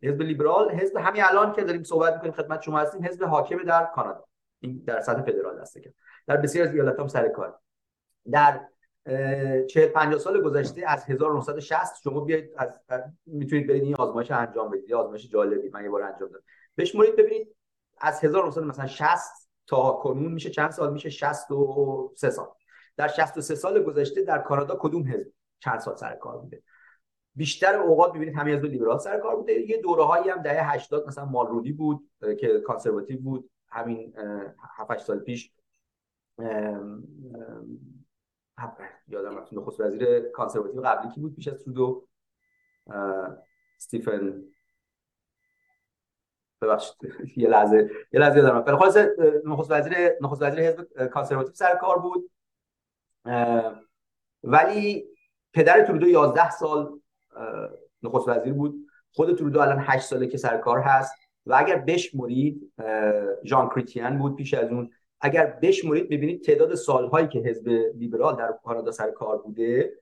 حزب 0.03 0.21
لیبرال 0.21 0.71
حزب 0.71 0.97
همین 0.97 1.23
الان 1.23 1.53
که 1.53 1.63
داریم 1.63 1.83
صحبت 1.83 2.13
می‌کنیم 2.13 2.31
خدمت 2.31 2.61
شما 2.61 2.79
هستیم 2.79 3.05
حزب 3.05 3.23
حاکم 3.23 3.63
در 3.63 3.85
کانادا. 3.95 4.23
این 4.59 4.83
در 4.87 5.01
سطح 5.01 5.21
فدرال 5.21 5.59
هست 5.59 5.81
که. 5.81 5.93
در 6.27 6.37
بسیار 6.37 6.67
از 6.67 6.73
ایالت 6.73 6.99
هم 6.99 7.07
سر 7.07 7.27
کار. 7.27 7.59
در 8.31 8.61
40 9.69 9.87
50 9.87 10.19
سال 10.19 10.41
گذشته 10.41 10.83
از 10.87 11.09
1960 11.09 12.01
شما 12.03 12.19
بیاید 12.19 12.49
از 12.87 13.03
می‌تونید 13.25 13.67
برید 13.67 13.83
این 13.83 13.95
آزمایش 13.95 14.31
انجام 14.31 14.69
بدید. 14.69 14.93
آزمایش 14.93 15.29
جالبی 15.29 15.69
من 15.69 15.83
یه 15.83 15.89
بار 15.89 16.03
انجام 16.03 16.29
دادم. 16.29 16.43
بشمرید 16.77 17.15
ببینید. 17.15 17.54
از 18.01 18.23
1900 18.23 18.63
مثلا 18.63 18.87
60 18.87 19.49
تا 19.67 19.91
کنون 19.91 20.31
میشه 20.31 20.49
چند 20.49 20.71
سال 20.71 20.93
میشه؟ 20.93 21.09
63 21.09 22.29
سال. 22.29 22.47
در 22.97 23.07
63 23.07 23.55
سال 23.55 23.83
گذشته 23.83 24.21
در 24.21 24.37
کانادا 24.37 24.77
کدوم 24.79 25.07
حزب 25.07 25.31
چند 25.59 25.79
سال 25.79 25.95
سر 25.95 26.15
کار 26.15 26.37
بوده؟ 26.37 26.63
بیشتر 27.35 27.75
اوقات 27.75 28.13
می‌بینید 28.13 28.35
همین 28.35 28.55
حزب 28.55 28.65
لیبرال 28.65 28.97
سر 28.97 29.19
کار 29.19 29.35
بوده. 29.35 29.53
یه 29.53 29.81
دوره 29.81 30.03
هایی 30.03 30.29
هم 30.29 30.41
دهه 30.41 30.73
80 30.73 31.07
مثلا 31.07 31.25
مالرودی 31.25 31.71
بود 31.71 32.09
که 32.39 32.59
کانسرواتیو 32.59 33.21
بود. 33.21 33.49
همین 33.69 34.13
7 34.77 34.97
سال 34.97 35.19
پیش 35.19 35.51
یادم 39.07 39.37
رفت 39.37 39.53
نخست 39.53 39.81
وزیر 39.81 40.29
conservative 40.29 40.81
قبلی 40.81 41.11
کی 41.11 41.21
بود؟ 41.21 41.35
پیش 41.35 41.47
از 41.47 41.63
ترودو 41.63 42.07
استیفن 43.77 44.43
ببخشید. 46.61 46.95
یه 47.37 47.49
لحظه 47.49 47.89
یه 48.13 48.19
لحظه 48.19 48.37
یادم 48.37 48.55
رفت. 48.55 48.75
خلاص 48.75 48.97
نخست 49.45 49.71
وزیر 49.71 49.93
نخست 50.21 50.41
وزیر 50.41 50.59
حزب 50.59 51.07
conservative 51.07 51.53
سر 51.53 51.75
کار 51.75 51.99
بود 51.99 52.31
ولی 54.43 55.05
پدر 55.53 55.85
ترودو 55.85 56.07
11 56.07 56.49
سال 56.49 56.99
نخست 58.03 58.27
وزیر 58.27 58.53
بود. 58.53 58.75
خود 59.11 59.37
ترودو 59.37 59.59
الان 59.59 59.79
8 59.79 60.05
ساله 60.05 60.27
که 60.27 60.37
سر 60.37 60.57
کار 60.57 60.79
هست. 60.79 61.15
و 61.45 61.55
اگر 61.57 61.75
بشمرید 61.75 62.73
ژان 63.43 63.69
کرتین 63.69 64.17
بود 64.17 64.35
پیش 64.35 64.53
از 64.53 64.71
اون. 64.71 64.91
اگر 65.21 65.45
بشمرید 65.45 66.09
ببینید 66.09 66.43
تعداد 66.43 66.75
سالهایی 66.75 67.27
که 67.27 67.39
حزب 67.39 67.67
لیبرال 67.95 68.35
در 68.35 68.53
کانادا 68.63 68.91
سر 68.91 69.11
کار 69.11 69.37
بوده. 69.37 69.93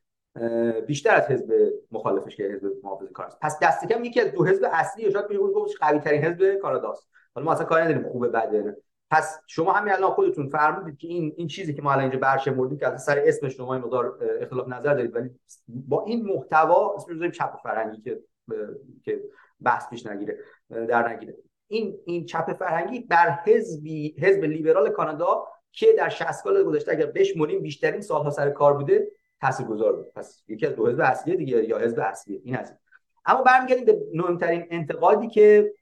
بیشتر 0.88 1.15
از 1.15 1.23
حزب 1.23 1.53
مخالفش 1.91 2.35
که 2.35 2.43
حزب 2.43 2.72
محافظ 2.84 3.11
کار 3.11 3.26
است. 3.26 3.39
پس 3.41 3.60
دست 3.60 3.88
کم 3.88 4.03
یکی 4.03 4.22
از 4.22 4.31
دو 4.31 4.45
حزب 4.45 4.65
اصلی 4.72 5.11
شاید 5.11 5.27
بشه 5.27 5.38
گفت 5.38 5.76
قوی 5.80 5.99
ترین 5.99 6.23
حزب 6.23 6.55
کاناداست. 6.61 7.07
حالا 7.35 7.45
ما 7.45 7.51
اصلا 7.51 7.65
کاری 7.65 7.84
نداریم 7.84 8.10
خوبه 8.10 8.30
بده. 8.30 8.77
پس 9.11 9.39
شما 9.47 9.72
همین 9.72 9.93
الان 9.93 10.11
خودتون 10.11 10.49
فرمودید 10.49 10.97
که 10.97 11.07
این 11.07 11.34
این 11.38 11.47
چیزی 11.47 11.73
که 11.73 11.81
ما 11.81 11.91
الان 11.91 12.03
اینجا 12.03 12.19
برشمردیم 12.19 12.77
که 12.77 12.88
از 12.88 13.03
سر 13.03 13.23
اسم 13.26 13.49
شما 13.49 13.77
مقدار 13.77 14.19
اختلاف 14.41 14.68
نظر 14.68 14.93
دارید 14.93 15.15
ولی 15.15 15.30
با 15.68 16.05
این 16.05 16.26
محتوا 16.26 16.95
اسمش 16.95 17.18
رو 17.22 17.31
چپ 17.31 17.55
فرهنگی 17.64 18.01
که 18.01 18.19
که 19.03 19.23
بحث 19.61 19.89
پیش 19.89 20.05
نگیره 20.05 20.38
در 20.69 21.10
نگیره. 21.10 21.35
این 21.68 21.99
این 22.05 22.26
چپ 22.26 22.53
فرهنگی 22.53 22.99
بر 22.99 23.39
حزبی 23.45 24.15
حزب 24.19 24.43
لیبرال 24.43 24.89
کانادا 24.89 25.47
که 25.72 25.88
در 25.97 26.10
60 26.10 26.31
سال 26.31 26.64
گذشته 26.64 26.91
اگر 26.91 27.05
بشمریم 27.05 27.61
بیشترین 27.61 28.01
سالها 28.01 28.30
سر 28.30 28.49
کار 28.49 28.73
بوده 28.73 29.07
تاثیرگذار 29.44 29.94
بود. 29.95 30.14
پس 30.14 30.44
یکی 30.48 30.65
از 30.65 30.76
دو 30.76 30.88
حزب 30.88 30.99
اصلی 30.99 31.36
دیگه 31.38 31.64
یا 31.64 31.80
حزب 31.80 31.99
اصلی 31.99 32.41
این 32.44 32.56
هست 32.56 32.76
اما 33.26 33.41
برمیگردیم 33.41 33.86
به 33.86 33.98
مهمترین 34.14 34.68
انتقادی 34.70 35.28
که 35.28 35.74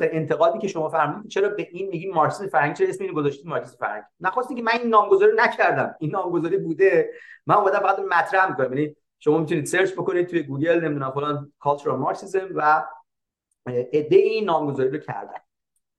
انتقادی 0.00 0.58
که 0.58 0.68
شما 0.68 0.88
فرمودید. 0.88 1.30
چرا 1.30 1.48
به 1.48 1.68
این 1.70 1.88
میگیم 1.88 2.14
مارکسیسم 2.14 2.48
فرهنگی 2.48 2.74
چرا 2.74 2.88
اسم 2.88 3.04
اینو 3.04 3.16
گذاشتید 3.16 3.46
مارکسیسم 3.46 3.76
فرهنگی 3.76 4.06
نخواستید 4.20 4.56
که 4.56 4.62
من 4.62 4.72
این 4.72 4.88
نامگذاری 4.88 5.32
نکردم. 5.36 5.94
این 5.98 6.10
نامگذاری 6.10 6.56
بوده. 6.56 7.10
من 7.46 7.54
اومدم 7.54 7.78
فقط 7.78 7.98
مطرح 7.98 8.50
می‌کنم. 8.50 8.72
یعنی 8.72 8.96
شما 9.18 9.38
می‌تونید 9.38 9.66
search 9.66 9.92
بکنید 9.92 10.26
توی 10.26 10.42
گوگل 10.42 10.80
نمی‌دونم 10.80 11.10
فلان 11.10 11.52
cultural 11.58 11.98
Marxism 11.98 12.48
و 12.54 12.84
ایده 13.66 14.16
این 14.16 14.44
نامگذاری 14.44 14.90
رو 14.90 14.98
کردن. 14.98 15.40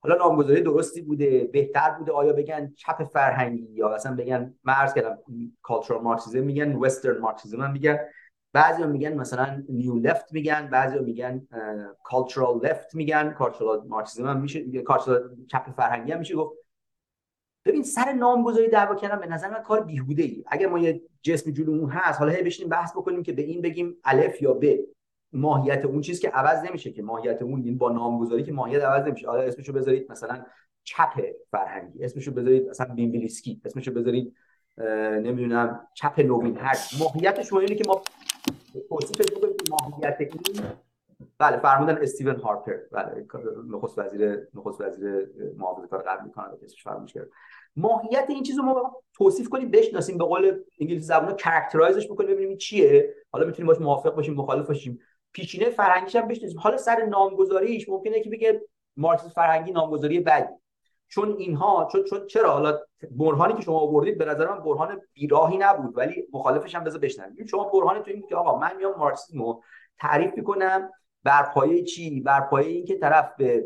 حالا 0.05 0.17
نامگذاری 0.17 0.61
درستی 0.61 1.01
بوده 1.01 1.49
بهتر 1.53 1.89
بوده؟ 1.89 2.11
آیا 2.11 2.33
بگن 2.33 2.73
چپ 2.75 3.03
فرهنگی؟ 3.03 3.67
یا 3.73 3.89
اصلا 3.89 4.15
بگن 4.15 4.53
مرز 4.63 4.93
کردم 4.93 5.17
کالچورال 5.61 6.03
مارکسیسم 6.03 6.43
میگن 6.43 6.75
وسترن 6.75 7.17
مارکسیسم 7.17 7.61
هم 7.61 7.71
میگن 7.71 7.99
بعضی 8.53 8.83
هم 8.83 8.89
میگن 8.89 9.13
مثلا 9.13 9.63
نیو 9.69 9.95
لفت 9.95 10.33
میگن 10.33 10.67
بعضی 10.67 10.99
میگن 10.99 11.47
کالچورال 12.03 12.65
لفت 12.65 12.95
میگن 12.95 13.31
کالچورال 13.31 13.87
مارکسیسم 13.87 14.27
هم 14.27 14.41
میشه 14.41 14.81
کالچورال 14.81 15.35
چپ 15.51 15.71
فرهنگی 15.77 16.11
هم 16.11 16.19
میشه 16.19 16.35
گفت. 16.35 16.65
ببین 17.65 17.83
سر 17.83 18.11
نامگذاری 18.13 18.67
دعوا 18.67 18.95
کردن 18.95 19.19
به 19.19 19.27
نظر 19.27 19.49
من 19.49 19.63
کار 19.63 19.83
بیهوده 19.83 20.23
ای 20.23 20.43
اگر 20.47 20.67
ما 20.67 20.79
یه 20.79 21.01
جسم 21.21 21.51
جلومون 21.51 21.89
هست 21.89 22.19
حالا 22.19 22.31
هی 22.31 22.43
بشینیم 22.43 22.69
بحث 22.69 22.91
بکنیم 22.91 23.23
که 23.23 23.33
به 23.33 23.41
این 23.41 23.61
بگیم 23.61 23.97
الف 24.03 24.41
یا 24.41 24.53
ب. 24.53 24.65
ماهیت 25.35 25.85
اون 25.85 26.01
چیز 26.01 26.19
که 26.19 26.29
عوض 26.29 26.63
نمیشه 26.63 26.91
که 26.91 27.01
ماهیت 27.01 27.41
اون 27.41 27.61
این 27.63 27.77
با 27.77 27.91
نامگذاری 27.91 28.43
که 28.43 28.51
ماهیت 28.51 28.83
عوض 28.83 29.07
نمیشه. 29.07 29.27
حالا 29.27 29.41
اسمشو 29.41 29.73
بذارید 29.73 30.11
مثلا 30.11 30.45
چپ 30.83 31.21
فرهنگی 31.51 32.03
اسمشو 32.03 32.31
بذارید 32.31 32.69
مثلا 32.69 32.93
بیمبلیسکی 32.93 33.61
اسمشو 33.65 33.91
بذارید 33.91 34.35
نمی‌دونم 35.23 35.87
چپ 35.93 36.19
نوین 36.19 36.57
هر. 36.57 36.77
ماهیت 36.99 37.41
شما 37.41 37.59
اینه 37.59 37.75
که 37.75 37.83
ما 37.87 38.01
بکنیم 38.89 39.55
ماهیت 39.69 40.17
این 40.19 40.29
بله 41.37 41.57
فرمودن 41.57 41.97
استیون 42.01 42.35
هارپر. 42.35 42.77
بله 42.91 43.25
نخست 43.69 43.99
وزیر 43.99 44.47
نخست 44.53 44.81
وزیر 44.81 45.29
محافظه 45.57 45.87
کار 45.87 46.01
قبلی 46.01 46.31
کانادا 46.31 46.57
کسش 46.57 46.83
فرموش 46.83 47.13
کرد. 47.13 47.27
ماهیت 47.75 48.25
این 48.29 48.43
چیزو 48.43 48.61
ما 48.61 49.01
توصیف 49.13 49.49
کنیم 49.49 49.71
بشناسیم. 49.71 50.17
به 50.17 50.23
قول 50.23 50.59
انگلیسی 50.79 51.05
زبان 51.05 51.35
characterize 51.35 52.01
ش 52.01 52.11
بکنیم 52.11 52.29
ببینیم 52.29 52.57
چیه. 52.57 53.13
حالا 53.31 53.45
می‌تونیم 53.45 53.67
باش 53.67 53.81
موافق 53.81 54.15
باشیم 54.15 54.33
مخالف 54.33 54.67
باشیم. 54.67 54.99
پیچینه 55.35 55.69
فرهنگیش 55.69 56.15
هم 56.15 56.27
بشناسیم. 56.27 56.59
حالا 56.59 56.77
سر 56.77 57.05
نامگذاریش 57.05 57.89
ممکنه 57.89 58.21
که 58.21 58.29
بگه 58.29 58.61
مارکسیسم 58.97 59.33
فرهنگی 59.33 59.71
نامگذاری 59.71 60.19
بدی. 60.19 60.53
چون 61.07 61.35
اینها 61.37 61.89
چون, 61.91 62.03
چون 62.03 62.27
چرا؟ 62.27 62.51
حالا 62.51 62.79
برهانی 63.11 63.53
که 63.53 63.61
شما 63.61 63.79
آوردید 63.79 64.17
به 64.17 64.25
نظر 64.25 64.47
من 64.47 64.59
برهان 64.59 65.01
بیراهی 65.13 65.57
نبود 65.57 65.97
ولی 65.97 66.27
مخالفش 66.33 66.75
هم 66.75 66.83
بذار 66.83 66.99
بشنوید 66.99 67.47
شما 67.47 67.63
برهان 67.63 68.03
تو 68.03 68.11
این 68.11 68.27
که 68.29 68.35
آقا 68.35 68.59
من 68.59 68.77
میام 68.77 68.95
مارکسیسمو 68.97 69.61
تعریف 69.99 70.33
می‌کنم 70.37 70.89
بر 71.23 71.43
پایه 71.43 71.83
چی؟ 71.83 72.21
بر 72.21 72.41
پایه 72.41 72.67
اینکه 72.67 72.97
طرف 72.97 73.31
به 73.37 73.65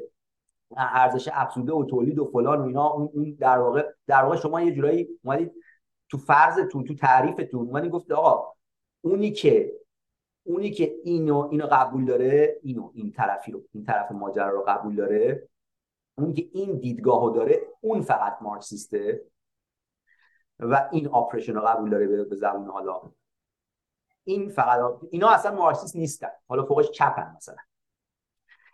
ارزش 0.78 1.30
افزوده 1.34 1.74
و 1.74 1.86
تولید 1.86 2.20
و 2.20 2.26
فلان 2.26 2.60
و 2.60 2.66
اینا 2.66 2.88
اون 2.88 3.38
در 3.40 3.58
واقع 3.58 3.88
در 4.08 4.24
واقع 4.24 4.36
شما 4.36 4.62
یه 4.62 4.72
جورایی 4.72 5.08
اومدید 5.24 5.52
تو 6.10 6.18
فرضتون 6.18 6.84
تو 6.84 6.96
تعریفتون 6.96 7.68
اومدید 7.68 7.92
گفت 7.92 8.12
آقا 8.12 8.54
اونی 9.02 9.32
که 9.32 9.72
اونی 10.44 10.72
که 10.72 10.96
اینو 11.04 11.48
اینو 11.52 11.68
قبول 11.72 12.06
داره 12.06 12.60
اینو 12.64 12.92
این 12.94 13.12
طرفی 13.12 13.52
رو 13.52 13.64
این 13.74 13.84
طرف 13.84 14.12
ماجرا 14.12 14.50
رو 14.50 14.64
قبول 14.68 14.96
داره 14.96 15.50
اونی 16.18 16.34
که 16.34 16.50
این 16.54 16.78
دیدگاهو 16.80 17.30
داره 17.30 17.62
اون 17.82 18.02
فقط 18.02 18.38
مارکسیسته 18.42 19.22
و 20.60 20.90
این 20.92 21.08
آپریشن 21.08 21.54
رو 21.54 21.62
قبول 21.62 21.90
داره 21.90 22.24
به 22.24 22.36
زبون 22.36 22.70
حالا. 22.70 23.02
این 24.24 24.50
فقط 24.50 24.80
اینا 25.10 25.30
اصلا 25.30 25.56
مارکسیست 25.56 25.96
نیستن. 25.96 26.30
حالا 26.48 26.66
فوقش 26.66 26.92
چپن 26.92 27.34
مثلا. 27.38 27.56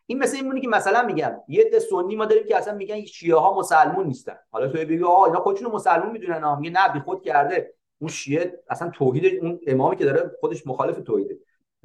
این 0.06 0.20
مثل 0.20 0.38
این 0.38 0.62
که 0.62 0.68
مثلا 0.68 1.04
میگم 1.04 1.42
یه 1.48 1.70
ده 1.70 1.80
سنی 1.80 2.16
ما 2.16 2.26
داریم 2.26 2.46
که 2.48 2.58
اصلا 2.58 2.74
میگن 2.74 3.06
شیعه 3.06 3.36
ها 3.36 3.60
مسلمون 3.60 4.08
نیستن. 4.08 4.38
حالا 4.52 4.68
تو 4.68 4.74
بگی 4.74 5.04
آقا 5.04 5.26
اینا 5.26 5.40
خودشون 5.40 5.72
مسلمون 5.72 6.12
می‌دونن 6.12 6.44
ها. 6.44 6.56
میگه 6.56 6.72
نه 6.72 6.94
بی 6.94 7.00
خود 7.00 7.22
کرده. 7.22 7.74
اون 8.00 8.10
شیعه 8.10 8.64
اصلا 8.70 8.90
توحید 8.90 9.44
اون 9.44 9.60
امامی 9.68 9.96
که 9.96 10.06
داره 10.06 10.32
خودش 10.40 10.68
مخالف 10.68 11.00
توحیده. 11.00 11.38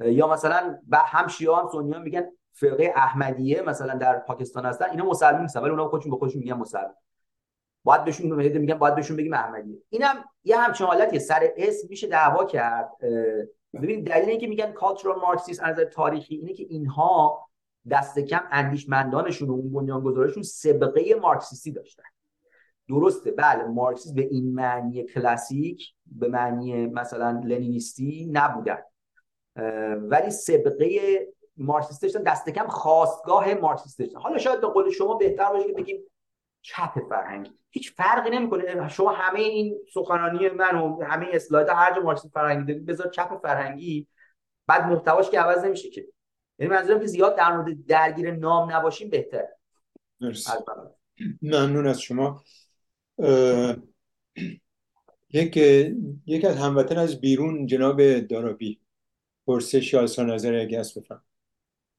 یا 0.05 0.27
مثلا 0.27 0.79
هم 0.93 1.27
شیعه 1.27 1.55
هم 1.55 1.69
سنی 1.71 1.99
میگن 1.99 2.25
فرقه 2.53 2.93
احمدیه 2.95 3.61
مثلا 3.61 3.93
در 3.93 4.19
پاکستان 4.19 4.65
هستن 4.65 4.89
اینا 4.89 5.05
مسلمون 5.05 5.41
نیستن 5.41 5.59
ولی 5.59 5.69
اونا 5.69 5.87
خودشون 5.87 6.11
به 6.11 6.17
خودشون 6.17 6.39
میگن 6.39 6.53
مسلمان. 6.53 6.95
باید 7.83 8.03
بهشون 8.03 8.45
میگن 8.59 8.77
باید 8.77 8.95
بهشون 8.95 9.17
بگیم 9.17 9.33
احمدیه. 9.33 9.81
اینم 9.89 10.15
یه 10.43 10.57
همچین 10.57 10.87
حالتی 10.87 11.19
سر 11.19 11.49
اسم 11.57 11.87
میشه 11.89 12.07
دعوا 12.07 12.45
کرد. 12.45 12.89
ببین 13.73 14.03
دلیل 14.03 14.29
اینکه 14.29 14.47
میگن 14.47 14.71
کالچورال 14.71 15.19
مارکسیست 15.19 15.63
از 15.63 15.69
نظر 15.69 15.85
تاریخی 15.85 16.35
اینه 16.35 16.53
که 16.53 16.63
اینها 16.69 17.47
دست 17.91 18.19
کم 18.19 18.41
اندیشمندانشون 18.51 19.49
و 19.49 19.53
اون 19.53 19.71
بنیانگذارشون 19.71 20.43
سابقه 20.43 21.15
مارکسیستی 21.21 21.71
داشتن. 21.71 22.03
درسته. 22.89 23.31
بله 23.31 23.63
مارکسیست 23.63 24.15
به 24.15 24.21
این 24.21 24.53
معنی 24.53 25.03
کلاسیک 25.03 25.93
به 26.05 26.27
معنی 26.27 26.85
مثلا 26.87 27.41
لنینیستی 27.45 28.29
نبودن. 28.31 28.77
ولی 30.01 30.31
سابقه 30.31 30.87
مارکسیست 31.57 32.01
داشتن 32.01 32.23
دست 32.23 32.49
کم 32.49 32.67
خواستگاه 32.67 33.53
مارکسیست 33.53 33.99
داشتن. 33.99 34.19
حالا 34.19 34.37
شاید 34.37 34.61
به 34.61 34.67
قول 34.67 34.91
شما 34.91 35.13
بهتر 35.13 35.49
باشه 35.49 35.67
که 35.67 35.73
بگیم 35.73 36.03
چپ 36.61 36.99
فرهنگی 37.09 37.51
هیچ 37.69 37.93
فرقی 37.93 38.29
نمی‌کنه. 38.29 38.89
شما 38.89 39.11
همه 39.11 39.39
این 39.39 39.77
سخنرانی 39.93 40.49
من 40.49 40.75
و 40.75 41.03
همه 41.03 41.27
اسلاید 41.33 41.69
هر 41.69 41.95
جا 41.95 42.01
مارکسیسم 42.01 42.29
فرهنگی 42.29 42.65
دارید 42.65 42.85
بذار 42.85 43.09
چپ 43.09 43.41
فرهنگی. 43.41 44.07
بعد 44.67 44.85
محتواش 44.85 45.29
که 45.29 45.39
عوض 45.39 45.65
نمیشه 45.65 45.89
که. 45.89 46.07
یعنی 46.59 46.73
منظورم 46.73 46.99
که 46.99 47.05
زیاد 47.05 47.37
در 47.37 47.57
مورد 47.57 47.85
درگیر 47.85 48.31
نام 48.31 48.71
نباشیم 48.71 49.09
بهتر 49.09 49.47
ممنون 51.41 51.87
از 51.87 52.01
شما. 52.01 52.41
یک 55.29 55.57
یک 56.25 56.45
از 56.45 56.57
هموطن 56.57 56.97
از 56.97 57.21
بیرون 57.21 57.65
جناب 57.65 58.19
دارابی 58.19 58.79
پرسش 59.45 59.93
یا 59.93 60.05
نظر 60.19 60.59
اگه 60.59 60.79
هست 60.79 60.99
بفرم 60.99 61.21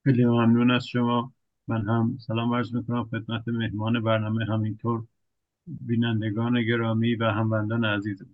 خیلی 0.03 0.25
ممنون 0.25 0.71
از 0.71 0.87
شما. 0.87 1.33
من 1.67 1.87
هم 1.87 2.17
سلام 2.27 2.53
عرض 2.53 2.75
می‌کنم 2.75 3.03
خدمت 3.03 3.47
مهمان 3.47 4.03
برنامه 4.03 4.45
همینطور 4.45 5.03
بینندگان 5.67 6.63
گرامی 6.63 7.15
و 7.15 7.25
هموندان 7.25 7.85
عزیزم 7.85 8.29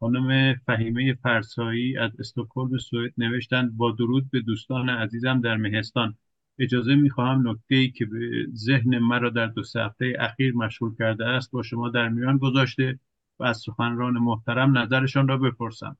خانم 0.00 0.54
فهیمه 0.66 1.14
فرسایی 1.22 1.98
از 1.98 2.10
استکهلم 2.20 2.78
سوئد 2.78 3.12
نوشتند 3.18 3.76
با 3.76 3.92
درود 3.92 4.30
به 4.30 4.40
دوستان 4.40 4.88
عزیزم 4.88 5.40
در 5.40 5.56
مهستان. 5.56 6.14
اجازه 6.58 6.94
می‌خواهم 6.94 7.48
نکته 7.48 7.74
ای 7.74 7.90
که 7.90 8.06
به 8.06 8.46
ذهن 8.54 8.98
مرا 8.98 9.30
در 9.30 9.46
دو 9.46 9.62
هفته 9.76 10.16
اخیر 10.18 10.54
مشغول 10.54 10.94
کرده 10.98 11.26
است 11.26 11.50
با 11.50 11.62
شما 11.62 11.88
در 11.88 12.08
میان 12.08 12.38
گذاشته 12.38 12.98
و 13.38 13.44
از 13.44 13.58
سخنران 13.58 14.14
محترم 14.18 14.78
نظرشان 14.78 15.28
را 15.28 15.36
بپرسم. 15.36 15.96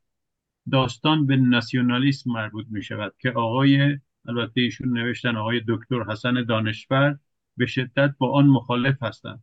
داستان 0.72 1.26
به 1.26 1.36
ناسیونالیسم 1.36 2.30
مربوط 2.30 2.66
می 2.70 2.82
شود 2.82 3.14
که 3.18 3.30
آقای 3.30 3.98
البته 4.28 4.60
ایشون 4.60 4.98
نوشتن 4.98 5.36
آقای 5.36 5.62
دکتر 5.68 6.02
حسن 6.02 6.44
دانشور 6.44 7.18
به 7.56 7.66
شدت 7.66 8.14
با 8.18 8.32
آن 8.32 8.47
مخالف 8.47 9.02
هستند. 9.02 9.43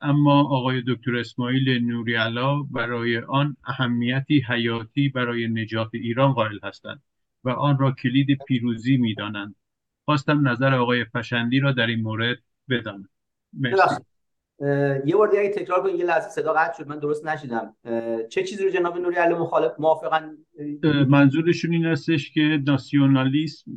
اما 0.00 0.40
آقای 0.40 0.82
دکتر 0.86 1.16
اسماعیل 1.16 1.84
نوری 1.84 2.14
علا 2.14 2.62
برای 2.62 3.18
آن 3.18 3.56
اهمیتی 3.64 4.44
حیاتی 4.48 5.08
برای 5.08 5.48
نجات 5.48 5.90
ایران 5.92 6.32
قائل 6.32 6.58
هستند 6.62 7.02
و 7.44 7.50
آن 7.50 7.78
را 7.78 7.92
کلید 7.92 8.38
پیروزی 8.46 8.96
می‌دانند. 8.96 9.54
خواستم 10.04 10.48
نظر 10.48 10.74
آقای 10.74 11.04
فشندی 11.04 11.60
را 11.60 11.72
در 11.72 11.86
این 11.86 12.02
مورد 12.02 12.38
بدانم. 12.68 13.08
یه 15.04 15.16
بار 15.16 15.28
دیگه 15.28 15.48
تکرار 15.48 15.82
کنید 15.82 15.96
یه 15.96 16.04
لحظه 16.04 16.28
صدا 16.28 16.52
قطع 16.52 16.78
شد 16.78 16.88
من 16.88 16.98
درست 16.98 17.26
نشیدم. 17.26 17.74
چه 18.30 18.42
چیزی 18.42 18.64
رو 18.64 18.70
جناب 18.70 18.98
نوری 18.98 19.16
علی 19.16 19.34
مخالف 19.34 19.72
موافقن؟ 19.78 20.36
منظورشون 21.08 21.72
این 21.72 21.84
هستش 21.84 22.30
که 22.30 22.62
ناسیونالیسم 22.66 23.70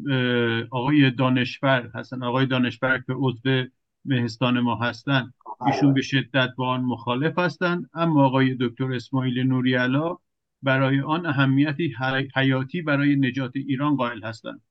آقای 0.71 1.11
دانشور 1.11 1.91
هستن. 1.95 2.23
آقای 2.23 2.45
دانشور 2.45 3.03
که 3.07 3.13
عضو 3.13 3.63
مهستان 4.05 4.59
ما 4.59 4.75
هستن. 4.75 5.31
ایشون 5.67 5.93
به 5.93 6.01
شدت 6.01 6.49
با 6.57 6.67
آن 6.67 6.81
مخالف 6.81 7.39
هستند 7.39 7.89
اما 7.93 8.25
آقای 8.25 8.57
دکتر 8.59 8.93
اسماعیل 8.93 9.39
نوری 9.39 9.75
علا 9.75 10.17
برای 10.63 10.99
آن 10.99 11.25
اهمیتی 11.25 11.93
حیاتی 12.35 12.81
برای 12.81 13.15
نجات 13.15 13.51
ایران 13.55 13.95
قائل 13.95 14.23
هستند 14.23 14.61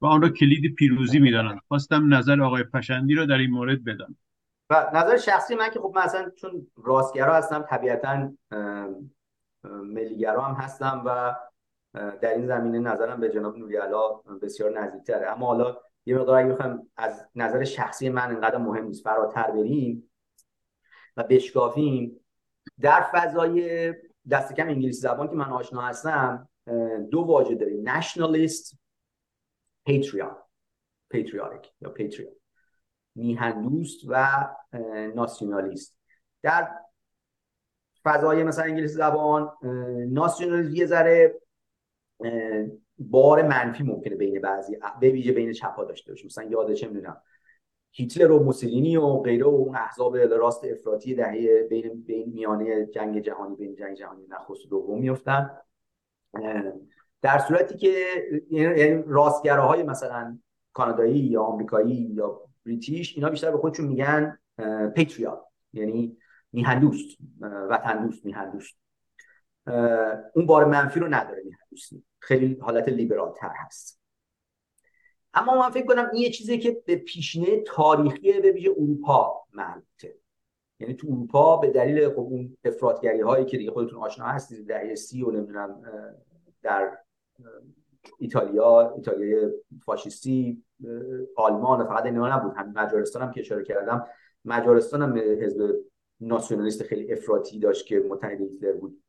و 0.00 0.06
آن 0.06 0.22
را 0.22 0.28
کلید 0.28 0.74
پیروزی 0.74 1.18
می‌دانند. 1.18 1.58
خواستم 1.68 2.14
نظر 2.14 2.42
آقای 2.42 2.62
پشندی 2.62 3.14
را 3.14 3.26
در 3.26 3.38
این 3.38 3.50
مورد 3.50 3.84
بدانم. 3.84 4.16
و 4.70 4.90
نظر 4.94 5.16
شخصی 5.16 5.54
من 5.54 5.70
که 5.70 5.80
خب 5.80 5.92
مثلا 5.96 6.30
چون 6.30 6.66
راستگرا 6.84 7.34
هستم 7.34 7.62
طبیعتا 7.62 8.32
ملیگرا 9.64 10.42
هم 10.42 10.54
هستم 10.54 11.02
و 11.06 11.34
در 11.94 12.34
این 12.34 12.46
زمینه 12.46 12.78
نظرم 12.78 13.20
به 13.20 13.28
جناب 13.28 13.58
نوریالا 13.58 14.08
بسیار 14.42 14.80
نزدیکتره. 14.80 15.30
اما 15.30 15.46
حالا 15.46 15.76
یه 16.06 16.18
مقدار 16.18 16.38
اگه 16.38 16.52
بخوام 16.52 16.86
از 16.96 17.28
نظر 17.34 17.64
شخصی 17.64 18.08
من 18.08 18.30
اینقدر 18.30 18.58
مهم 18.58 18.84
نیست 18.84 19.04
فراتر 19.04 19.50
بریم 19.50 20.10
و 21.16 21.22
بشکافیم 21.22 22.20
در 22.80 23.10
فضای 23.12 23.94
دست 24.30 24.54
کم 24.54 24.68
انگلیسی 24.68 25.00
زبان 25.00 25.28
که 25.28 25.34
من 25.34 25.50
آشنا 25.50 25.80
هستم 25.80 26.48
دو 27.10 27.20
واژه 27.20 27.54
داریم 27.54 27.88
نشنالیست 27.88 28.78
پیتریان 29.86 30.36
پیتریاریک 31.10 31.72
یا 31.80 31.90
پیتریان 31.90 32.39
میهندوست 33.14 34.00
و 34.08 34.48
ناسیونالیست. 35.14 35.96
در 36.42 36.68
فضای 38.04 38.44
مثلا 38.44 38.64
انگلیسی 38.64 38.94
زبان 38.94 39.52
ناسیونالیسم 40.10 40.74
یه 40.74 40.86
ذره 40.86 41.40
بار 42.98 43.42
منفی 43.42 43.82
ممکنه 43.82 44.16
بین 44.16 44.40
بعضی 44.40 44.78
به 45.00 45.10
ویژه 45.10 45.32
بین 45.32 45.52
چپا 45.52 45.84
داشته 45.84 46.12
باشه. 46.12 46.26
مثلا 46.26 46.44
یاد 46.44 46.72
چه 46.72 46.88
می‌دونم 46.88 47.22
هیتلر 47.92 48.30
و 48.30 48.42
موسولینی 48.42 48.96
و 48.96 49.06
غیره 49.06 49.44
و 49.44 49.48
اون 49.48 49.76
احزاب 49.76 50.16
راست 50.16 50.64
افراطی 50.64 51.14
دهه 51.14 51.62
بین 51.70 52.02
بین 52.02 52.32
میانه 52.32 52.86
جنگ 52.86 53.20
جهانی 53.20 53.56
بین 53.56 53.74
جنگ 53.74 53.96
جهانی 53.96 54.26
نخست 54.28 54.68
دوم 54.70 55.00
میفتن 55.00 55.50
در 57.22 57.38
صورتی 57.38 57.76
که 57.76 57.92
یعنی 58.50 59.02
راستگراهای 59.06 59.82
مثلا 59.82 60.38
کانادایی 60.72 61.18
یا 61.18 61.42
آمریکایی 61.42 61.94
یا 61.94 62.49
بریتیش 62.66 63.14
اینا 63.14 63.30
بیشتر 63.30 63.50
به 63.50 63.58
خودشون 63.58 63.86
میگن 63.86 64.38
پیتریات 64.94 65.40
یعنی 65.72 66.16
میهندوست 66.52 67.18
وطن 67.40 68.06
دوست 68.06 68.26
میهندوست. 68.26 68.76
اون 70.34 70.46
بار 70.46 70.64
منفی 70.64 71.00
رو 71.00 71.14
نداره 71.14 71.42
میهندوستی. 71.44 72.04
خیلی 72.18 72.58
حالت 72.60 72.88
لیبرال 72.88 73.32
تر 73.32 73.52
هست. 73.56 74.00
اما 75.34 75.60
من 75.60 75.70
فکر 75.70 75.86
کنم 75.86 76.10
این 76.12 76.22
یه 76.22 76.30
چیزی 76.30 76.58
که 76.58 76.82
به 76.86 76.96
پیشینه 76.96 77.62
تاریخی 77.66 78.40
به 78.40 78.52
ویژه 78.52 78.70
اروپا 78.70 79.44
مربوطه. 79.52 80.14
یعنی 80.80 80.94
تو 80.94 81.06
اروپا 81.10 81.56
به 81.56 81.70
دلیل 81.70 82.08
خب 82.08 82.18
اون 82.18 82.56
افراطگری 82.64 83.20
هایی 83.20 83.44
که 83.44 83.56
دیگه 83.58 83.70
خودتون 83.70 83.98
آشنا 84.00 84.24
هستید 84.24 84.66
دهه 84.66 84.94
سی 84.94 85.22
و 85.22 85.30
نمی‌دونم 85.30 85.82
در 86.62 86.98
ایتالیا 88.18 88.94
ایتالیای 88.96 89.50
فاشیستی 89.84 90.62
آلمان 91.36 91.86
فقط 91.86 92.04
اینا 92.04 92.36
نبود. 92.36 92.52
هم 92.56 92.72
مجارستان 92.76 93.22
هم 93.22 93.30
که 93.30 93.40
اشاره 93.40 93.64
کردم. 93.64 94.06
مجارستان 94.44 95.02
هم 95.02 95.16
حزب 95.16 95.74
ناسیونالیست 96.20 96.82
خیلی 96.82 97.12
افراطی 97.12 97.58
داشت 97.58 97.86
که 97.86 98.04
متحد 98.08 98.40
هیتلر 98.40 98.72
بود. 98.72 99.02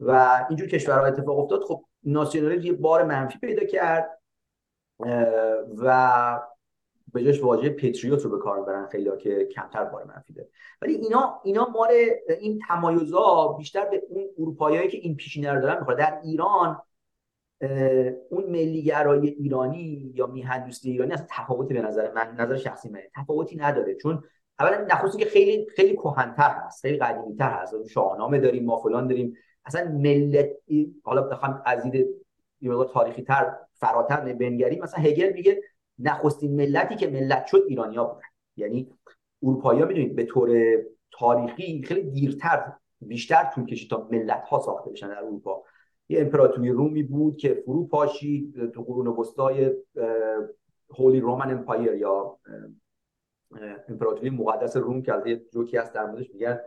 و 0.00 0.40
اینجور 0.48 0.68
کشورها 0.68 1.06
اتفاق 1.06 1.38
افتاد. 1.38 1.62
خب 1.62 1.84
ناسیونالیسم 2.04 2.66
یه 2.66 2.72
بار 2.72 3.04
منفی 3.04 3.38
پیدا 3.38 3.64
کرد 3.64 4.18
و 5.76 6.40
به 7.12 7.24
جاش 7.24 7.42
واژه 7.42 7.70
پتریوت 7.70 8.22
رو 8.22 8.30
به 8.30 8.38
کار 8.38 8.62
برن 8.62 8.86
خیلی 8.86 9.10
که 9.18 9.44
کمتر 9.44 9.84
بار 9.84 10.04
منفی 10.04 10.32
داره. 10.32 10.48
ولی 10.82 10.94
اینا 10.94 11.40
اینا 11.44 11.68
مال 11.68 11.90
این 12.40 12.60
تمایزها 12.68 13.52
بیشتر 13.52 13.84
به 13.84 14.02
اون 14.08 14.24
اروپاییایی 14.38 14.88
که 14.88 14.96
این 14.96 15.16
پیشینه 15.16 15.52
رو 15.52 15.60
دارن 15.60 15.78
می‌خوره 15.78 15.96
در 15.96 16.20
ایران 16.24 16.82
اون 18.30 18.44
ملیگرای 18.48 19.28
ایرانی 19.28 20.12
یا 20.14 20.26
میهندوستی 20.26 20.90
ایرانی 20.90 21.12
اصلا 21.12 21.26
تفاوتی 21.30 21.74
به 21.74 21.80
نظر 21.80 22.12
من 22.12 22.34
نظر 22.38 22.56
شخصی 22.56 22.88
منه. 22.88 23.10
تفاوتی 23.16 23.56
نداره. 23.56 23.94
چون 23.94 24.22
اولا 24.58 24.86
نخستی 24.90 25.18
که 25.18 25.24
خیلی 25.24 25.66
خیلی 25.76 25.96
کهن‌تر 25.96 26.50
هست 26.50 26.82
خیلی 26.82 26.98
قدیمی‌تر 26.98 27.50
هست. 27.50 27.86
شاهنامه 27.86 28.38
داریم 28.38 28.64
ما 28.64 28.76
فلان 28.76 29.08
داریم. 29.08 29.36
اصلا 29.64 29.90
ملت 29.90 30.50
حالا 31.02 31.22
بخوام 31.22 31.62
از 31.66 31.82
دید 31.82 32.06
یه 32.60 32.72
تاریخی 32.92 33.22
تر 33.22 33.56
فراتر 33.72 34.32
بنگریم 34.32 34.82
مثلا 34.82 35.04
هگل 35.04 35.32
میگه 35.32 35.62
نخستین 35.98 36.56
ملتی 36.56 36.96
که 36.96 37.06
ملت 37.06 37.46
شد 37.46 37.64
ایرانیا 37.68 38.04
بودن. 38.04 38.26
یعنی 38.56 38.90
اروپایی 39.42 39.80
ها 39.80 39.86
می‌دونید 39.86 40.16
به 40.16 40.24
طور 40.24 40.76
تاریخی 41.10 41.82
خیلی 41.82 42.10
دیرتر 42.10 42.72
بیشتر 43.00 43.50
طول 43.54 43.66
کشید 43.66 43.90
تا 43.90 44.08
ملت 44.10 44.44
ها 44.44 44.58
ساخته 44.58 44.90
بشن 44.90 45.08
در 45.08 45.18
اروپا. 45.18 45.62
یه 46.08 46.20
امپراتوری 46.20 46.70
رومی 46.70 47.02
بود 47.02 47.36
که 47.36 47.62
فرو 47.66 47.86
پاشید 47.86 48.70
تو 48.70 48.82
قرون 48.82 49.06
وسطای 49.06 49.74
هولی 50.98 51.20
رومن 51.20 51.50
امپایر 51.50 51.94
یا 51.94 52.38
امپراتوری 53.88 54.30
مقدس 54.30 54.76
روم 54.76 55.02
که 55.02 55.14
از 55.14 55.26
یه 55.26 55.42
جوکی 55.52 55.76
هست 55.76 55.92
در 55.92 56.06
موردش 56.06 56.30
میگن. 56.30 56.58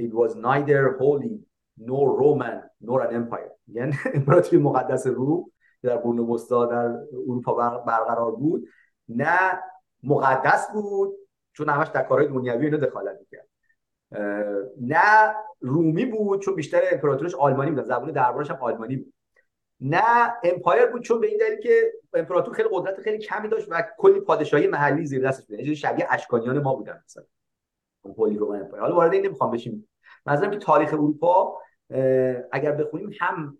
It 0.00 0.12
was 0.12 0.34
neither 0.34 0.98
holy 0.98 1.34
nor 1.78 2.06
Roman 2.20 2.58
nor 2.80 3.00
an 3.02 3.12
empire. 3.12 3.52
یعنی 3.68 3.92
امپراتوری 4.14 4.62
مقدس 4.62 5.06
روم 5.06 5.44
که 5.82 5.88
در 5.88 5.96
قرون 5.96 6.18
وسطا 6.18 6.66
در 6.66 6.98
اروپا 7.12 7.54
برقرار 7.78 8.32
بود 8.32 8.68
نه 9.08 9.62
مقدس 10.02 10.68
بود 10.72 11.14
چون 11.52 11.68
همش 11.68 11.88
در 11.88 12.02
کارهای 12.02 12.28
دنیوی 12.28 12.64
اینو 12.64 12.78
دخالت 12.78 13.16
می‌کرد. 13.20 13.48
نه 14.80 15.34
رومی 15.60 16.04
بود 16.04 16.42
چون 16.42 16.54
بیشتر 16.54 16.82
امپراتورش 16.92 17.34
آلمانی 17.34 17.70
بود 17.70 17.84
زبان 17.84 18.12
دربارش 18.12 18.50
هم 18.50 18.56
آلمانی 18.60 18.96
بود. 18.96 19.12
نه 19.80 20.34
امپایر 20.44 20.86
بود 20.86 21.02
چون 21.02 21.20
به 21.20 21.26
این 21.26 21.38
دلیل 21.38 21.60
که 21.60 21.92
امپراتور 22.14 22.54
خیلی 22.54 22.68
قدرت 22.72 23.00
خیلی 23.00 23.18
کمی 23.18 23.48
داشت 23.48 23.66
و 23.70 23.82
کلی 23.98 24.20
پادشاهی 24.20 24.66
محلی 24.66 25.06
زیر 25.06 25.28
دستش 25.28 25.46
بود. 25.46 25.58
یعنی 25.58 25.76
شبیه 25.76 26.06
اشکانیان 26.10 26.58
ما 26.58 26.74
بودن 26.74 27.02
مثلا. 27.06 27.24
هولی 28.18 28.36
رومن 28.38 28.60
امپایر. 28.60 28.82
حالا 28.82 28.94
وارد 28.94 29.12
این 29.12 29.26
نمی‌خوام 29.26 29.50
بشیم. 29.50 29.88
مثلا 30.26 30.50
که 30.50 30.58
تاریخ 30.58 30.92
اروپا 30.92 31.58
اگر 32.52 32.72
بخونیم 32.72 33.10
هم 33.20 33.58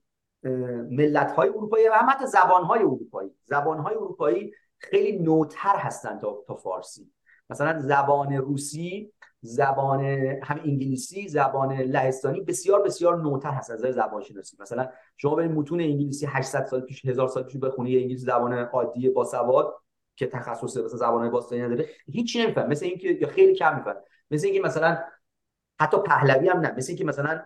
ملت 0.91 1.33
های 1.33 1.49
اروپایی 1.49 1.89
و 1.89 1.93
هم 1.93 2.11
حتی 2.11 2.27
زبان 2.27 2.65
های 2.65 2.81
اروپایی. 2.81 3.31
زبان 3.45 3.79
های 3.79 3.95
اروپایی 3.95 4.53
خیلی 4.79 5.19
نوتر 5.19 5.77
هستند 5.77 6.21
تا 6.21 6.55
فارسی. 6.55 7.11
مثلا 7.51 7.81
زبان 7.81 8.33
روسی 8.33 9.13
زبان 9.47 10.05
هم 10.43 10.61
انگلیسی 10.65 11.29
زبان 11.29 11.73
لهستانی 11.73 12.41
بسیار 12.41 12.83
بسیار 12.83 13.23
نوتر 13.23 13.51
هست 13.51 13.71
از 13.71 13.81
زبان 13.81 14.23
شناسی 14.23 14.57
مثلا 14.61 14.89
شما 15.17 15.35
برید 15.35 15.51
متون 15.51 15.81
انگلیسی 15.81 16.27
800 16.27 16.65
سال 16.65 16.81
پیش 16.81 17.05
1000 17.05 17.29
سال 17.29 17.43
پیش 17.43 17.57
بخونی 17.57 17.97
انگلیسی 17.97 18.25
زبان 18.25 18.53
عادی 18.53 19.09
با 19.09 19.25
سواد 19.25 19.75
که 20.17 20.27
تخصص 20.27 20.77
مثلا 20.77 20.99
زبان 20.99 21.31
باستانی 21.31 21.63
نداره 21.63 21.89
هیچی 22.13 22.43
نمیفهم 22.43 22.69
مثل 22.69 22.85
اینکه 22.85 23.09
یا 23.09 23.29
خیلی 23.29 23.55
کم 23.55 23.77
میفهم 23.79 23.97
مثل 24.31 24.47
اینکه 24.47 24.61
مثلا 24.61 24.99
حتی 25.81 25.97
پهلوی 26.07 26.49
هم 26.49 26.61
نه. 26.61 26.75
مثل 26.77 26.91
اینکه 26.91 27.05
مثلا 27.05 27.43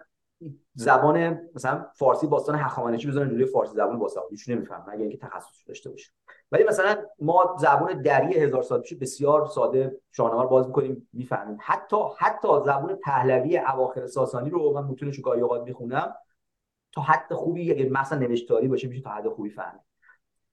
زبان 0.74 1.40
مثلا 1.54 1.86
فارسی 1.94 2.26
باستان 2.26 2.54
هخامنشی 2.54 3.08
بزنن 3.08 3.28
جلوی 3.28 3.44
فارسی 3.44 3.74
زبان 3.74 3.98
با 3.98 4.08
سوادیش 4.08 4.48
نمیفهم 4.48 4.84
مگر 4.88 5.00
اینکه 5.00 5.16
تخصص 5.16 5.68
داشته 5.68 5.90
باشه. 5.90 6.12
ولی 6.52 6.64
مثلا 6.64 6.96
ما 7.18 7.56
زبان 7.58 8.02
دری 8.02 8.34
هزار 8.34 8.62
سال 8.62 8.80
پیش 8.80 8.94
بسیار 8.94 9.46
ساده 9.46 10.00
شاهنامه 10.12 10.42
رو 10.42 10.48
باز 10.48 10.66
می‌کنیم 10.66 11.08
می‌فهمیم. 11.12 11.58
حتی 11.60 11.96
حتی 12.18 12.48
زبان 12.64 12.96
پهلوی 12.96 13.58
اواخر 13.58 14.06
ساسانی 14.06 14.50
رو 14.50 14.72
من 14.74 14.84
متونش 14.84 15.20
گاهی 15.20 15.40
اوقات 15.40 15.62
می‌خونم 15.62 16.14
تا 16.92 17.02
حد 17.02 17.34
خوبی 17.34 17.72
اگه 17.72 17.90
مثلا 17.90 18.18
نوشتاری 18.18 18.68
باشه 18.68 18.88
میشه 18.88 19.02
تا 19.02 19.10
حد 19.10 19.28
خوبی 19.28 19.50
فهمید. 19.50 19.80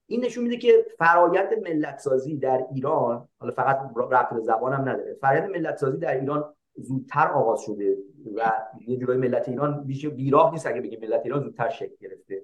این 0.06 0.24
نشون 0.24 0.44
میده 0.44 0.56
که 0.56 0.86
فرایند 0.98 1.54
ملت 1.62 1.98
سازی 1.98 2.36
در 2.36 2.66
ایران 2.72 3.28
حالا 3.40 3.52
فقط 3.52 3.90
ربط 3.96 4.34
به 4.34 4.40
زبانم 4.40 4.88
نداره 4.88 5.14
فرایند 5.20 5.50
ملت 5.50 5.76
سازی 5.76 5.98
در 5.98 6.20
ایران 6.20 6.54
زودتر 6.78 7.28
آغاز 7.28 7.60
شده 7.60 7.96
و 8.34 8.52
یه 8.86 8.96
جورای 8.96 9.18
ملت 9.18 9.48
ایران 9.48 9.84
بیشه 9.84 10.08
بیراه 10.08 10.52
نیست 10.52 10.66
اگه 10.66 10.80
بگیم 10.80 11.00
ملت 11.00 11.20
ایران 11.24 11.42
زودتر 11.42 11.68
شکل 11.68 11.94
گرفته. 12.00 12.42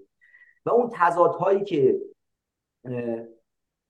و 0.67 0.71
اون 0.71 0.91
تضادهایی 0.93 1.65
که 1.65 2.01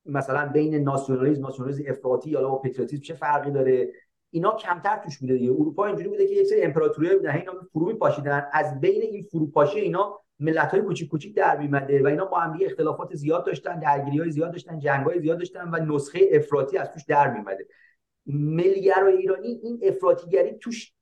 مثلا 0.06 0.48
بین 0.52 0.74
ناسیونالیسم 0.74 1.42
ناسیونالیسم 1.42 1.84
افراطی 1.86 2.30
یا 2.30 2.48
با 2.48 2.58
پتریوتیسم 2.58 3.02
چه 3.02 3.14
فرقی 3.14 3.50
داره؟ 3.50 3.92
اینا 4.30 4.56
کمتر 4.56 4.96
توش 4.96 5.18
بوده 5.18 5.34
دیگه. 5.34 5.52
اروپا 5.52 5.86
اینجوری 5.86 6.08
بوده 6.08 6.26
که 6.26 6.34
یک 6.34 6.46
سری 6.46 6.62
امپراتوری 6.62 7.16
بودن 7.16 7.30
اینا 7.30 7.52
فرو 7.72 7.86
میپاشیدن. 7.86 8.48
از 8.52 8.80
بین 8.80 9.02
این 9.02 9.22
فروپاشی 9.22 9.80
اینا 9.80 10.20
ملت 10.40 10.70
های 10.70 10.80
کوچیک 10.80 11.08
کوچیک 11.08 11.36
در 11.36 11.58
میمده 11.58 12.02
و 12.02 12.06
اینا 12.06 12.24
با 12.24 12.38
هم 12.40 12.58
اختلافات 12.62 13.14
زیاد 13.14 13.46
داشتن 13.46 13.78
درگیری 13.78 14.18
های 14.18 14.30
زیاد 14.30 14.52
داشتن 14.52 14.78
جنگ 14.78 15.06
های 15.06 15.20
زیاد 15.20 15.38
داشتن 15.38 15.68
و 15.68 15.94
نسخه 15.94 16.20
افراطی 16.32 16.78
از 16.78 16.90
توش 16.90 17.04
در 17.04 17.30
میمده. 17.30 17.66
ملیگرای 18.26 19.16
ایرانی 19.16 19.48
این 19.48 19.80
افراطیگری 19.82 20.52
توش 20.52 20.92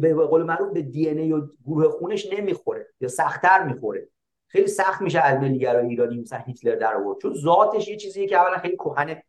به 0.00 0.14
قول 0.14 0.42
معروف 0.42 0.72
به 0.72 0.82
دی 0.82 1.08
ای 1.08 1.32
و 1.32 1.48
گروه 1.66 1.88
خونش 1.88 2.32
نمی‌خوره 2.32 2.86
یا 3.00 3.08
سختتر 3.08 3.64
می‌خوره. 3.64 4.08
خیلی 4.46 4.66
سخت 4.66 5.02
میشه 5.02 5.20
از 5.20 5.40
ملیگرای 5.40 5.86
ایرانی 5.86 6.20
مثلا 6.20 6.38
هیتلر 6.38 6.76
در 6.76 6.96
آورد. 6.96 7.18
چون 7.18 7.34
ذاتش 7.34 7.88
یه 7.88 7.96
چیزیه 7.96 8.26
که 8.26 8.36
اولا 8.36 8.58
خیلی 8.58 8.76
کهنه 8.76 9.24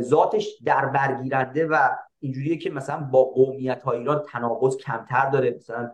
ذاتش 0.00 0.58
در 0.64 0.86
برگیرنده 0.86 1.66
و 1.66 1.88
اینجوریه 2.18 2.56
که 2.56 2.70
مثلا 2.70 3.00
با 3.00 3.24
قومیت 3.24 3.82
های 3.82 3.98
ایران 3.98 4.22
تناقض 4.22 4.76
کمتر 4.76 5.30
داره. 5.30 5.50
مثلا 5.50 5.90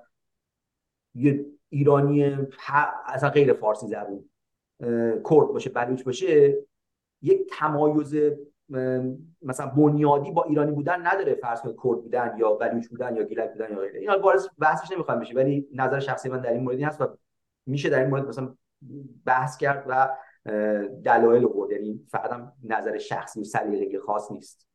یه 1.15 1.45
ایرانی 1.69 2.37
اصلا 3.07 3.31
غیر 3.31 3.53
فارسی 3.53 3.87
زبون 3.87 4.31
کرد 5.31 5.49
باشه 5.49 5.71
بلوچ 5.71 6.05
باشه 6.05 6.59
یک 7.23 7.51
تمایز 7.51 8.15
مثلا 9.43 9.67
بنیادی 9.67 10.31
با 10.31 10.45
ایرانی 10.45 10.73
بودن 10.73 11.07
نداره 11.07 11.35
فرض 11.35 11.61
کنید 11.61 11.77
کرد 11.77 12.03
بودن 12.03 12.35
یا 12.39 12.53
بلوچ 12.53 12.87
بودن 12.87 13.17
یا 13.17 13.23
گیلک 13.23 13.53
بودن 13.53 13.71
یا 13.71 13.81
غیره. 13.81 14.01
این 14.01 14.11
وارد 14.11 14.41
بحثش 14.59 14.93
نمی‌خوام 14.93 15.21
بشه 15.21 15.35
ولی 15.35 15.69
نظر 15.75 16.01
شخصی 16.01 16.29
من 16.29 16.41
در 16.41 16.53
این 16.53 16.63
موردی 16.63 16.83
هست 16.83 17.01
و 17.01 17.19
میشه 17.67 17.89
در 17.89 18.01
این 18.01 18.11
مورد 18.11 18.29
مثلا 18.29 18.55
بحث 19.25 19.57
کرد 19.57 19.85
و 19.89 20.17
دلایل 21.05 21.45
آورد. 21.45 21.71
یعنی 21.71 22.01
فقط 22.11 22.31
هم 22.33 22.53
نظر 22.65 22.99
شخصی 22.99 23.41
و 23.41 23.45
سلیقه 23.45 23.99
خاص 24.01 24.33
نیست. 24.33 24.67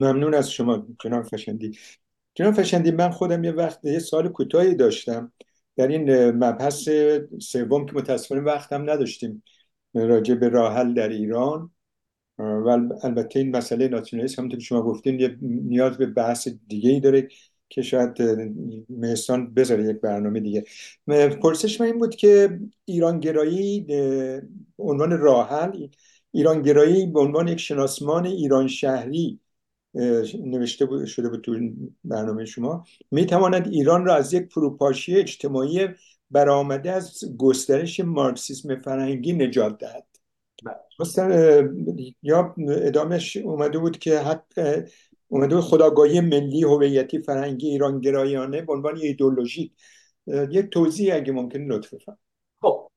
ممنون 0.00 0.34
از 0.34 0.50
شما 0.50 0.86
جناب 1.00 1.22
فشندی. 1.22 1.78
جناب 2.34 2.54
فشندی 2.54 2.90
من 2.90 3.10
خودم 3.10 3.44
یه 3.44 3.52
وقت 3.52 3.84
یه 3.84 3.98
سال 3.98 4.28
کوتاهی 4.28 4.74
داشتم 4.74 5.32
در 5.76 5.88
این 5.88 6.30
مبحث 6.30 6.88
سوم 7.40 7.86
که 7.86 7.96
متاسفانه 7.96 8.40
وقتم 8.40 8.90
نداشتیم 8.90 9.42
راجع 9.94 10.34
به 10.34 10.48
راحل 10.48 10.94
در 10.94 11.08
ایران. 11.08 11.70
و 12.38 12.68
البته 13.02 13.38
این 13.38 13.56
مسئله 13.56 13.88
ناسیونالیسم 13.88 14.42
همونطور 14.42 14.58
که 14.58 14.64
شما 14.64 14.82
گفتین 14.82 15.38
نیاز 15.42 15.98
به 15.98 16.06
بحث 16.06 16.48
دیگه 16.68 16.90
ای 16.90 17.00
داره 17.00 17.28
که 17.68 17.82
شاید 17.82 18.22
مهستان 18.88 19.54
بذاره 19.54 19.84
یک 19.84 20.00
برنامه 20.00 20.40
دیگه 20.40 20.64
پرسش 21.42 21.80
من 21.80 21.86
این 21.86 21.98
بود 21.98 22.14
که 22.14 22.60
ایرانگرایی 22.84 23.86
عنوان 24.78 25.18
راهل 25.18 25.88
ایرانگرایی 26.32 27.06
به 27.06 27.20
عنوان 27.20 27.48
یک 27.48 27.60
شناسمان 27.60 28.26
ایران 28.26 28.68
شهری 28.68 29.40
نوشته 30.44 31.06
شده 31.06 31.28
بود 31.28 31.40
تو 31.40 31.58
برنامه 32.04 32.44
شما 32.44 32.84
می 33.10 33.26
تواند 33.26 33.68
ایران 33.68 34.04
را 34.04 34.14
از 34.14 34.34
یک 34.34 34.52
فروپاشی 34.52 35.16
اجتماعی 35.16 35.88
برآمده 36.30 36.90
از 36.92 37.24
گسترش 37.38 38.00
مارکسیسم 38.00 38.76
فرهنگی 38.76 39.32
نجات 39.32 39.78
دهد. 39.78 40.13
یا 42.22 42.54
ادامش 42.68 43.36
اومده 43.36 43.78
بود 43.78 43.98
که 43.98 44.18
حق 44.18 44.82
اومده 45.28 45.54
بود 45.54 45.64
خداگاهی 45.64 46.20
ملی 46.20 46.62
هویتی 46.62 47.22
فرهنگی 47.22 47.68
ایران 47.68 48.00
گرایانه 48.00 48.62
به 48.62 48.72
عنوان 48.72 48.96
ایدولوژی 48.96 49.74
یک 50.26 50.70
توضیح 50.70 51.14
اگه 51.14 51.32
ممکن 51.32 51.58
لطف 51.58 51.94
خب 52.60 52.90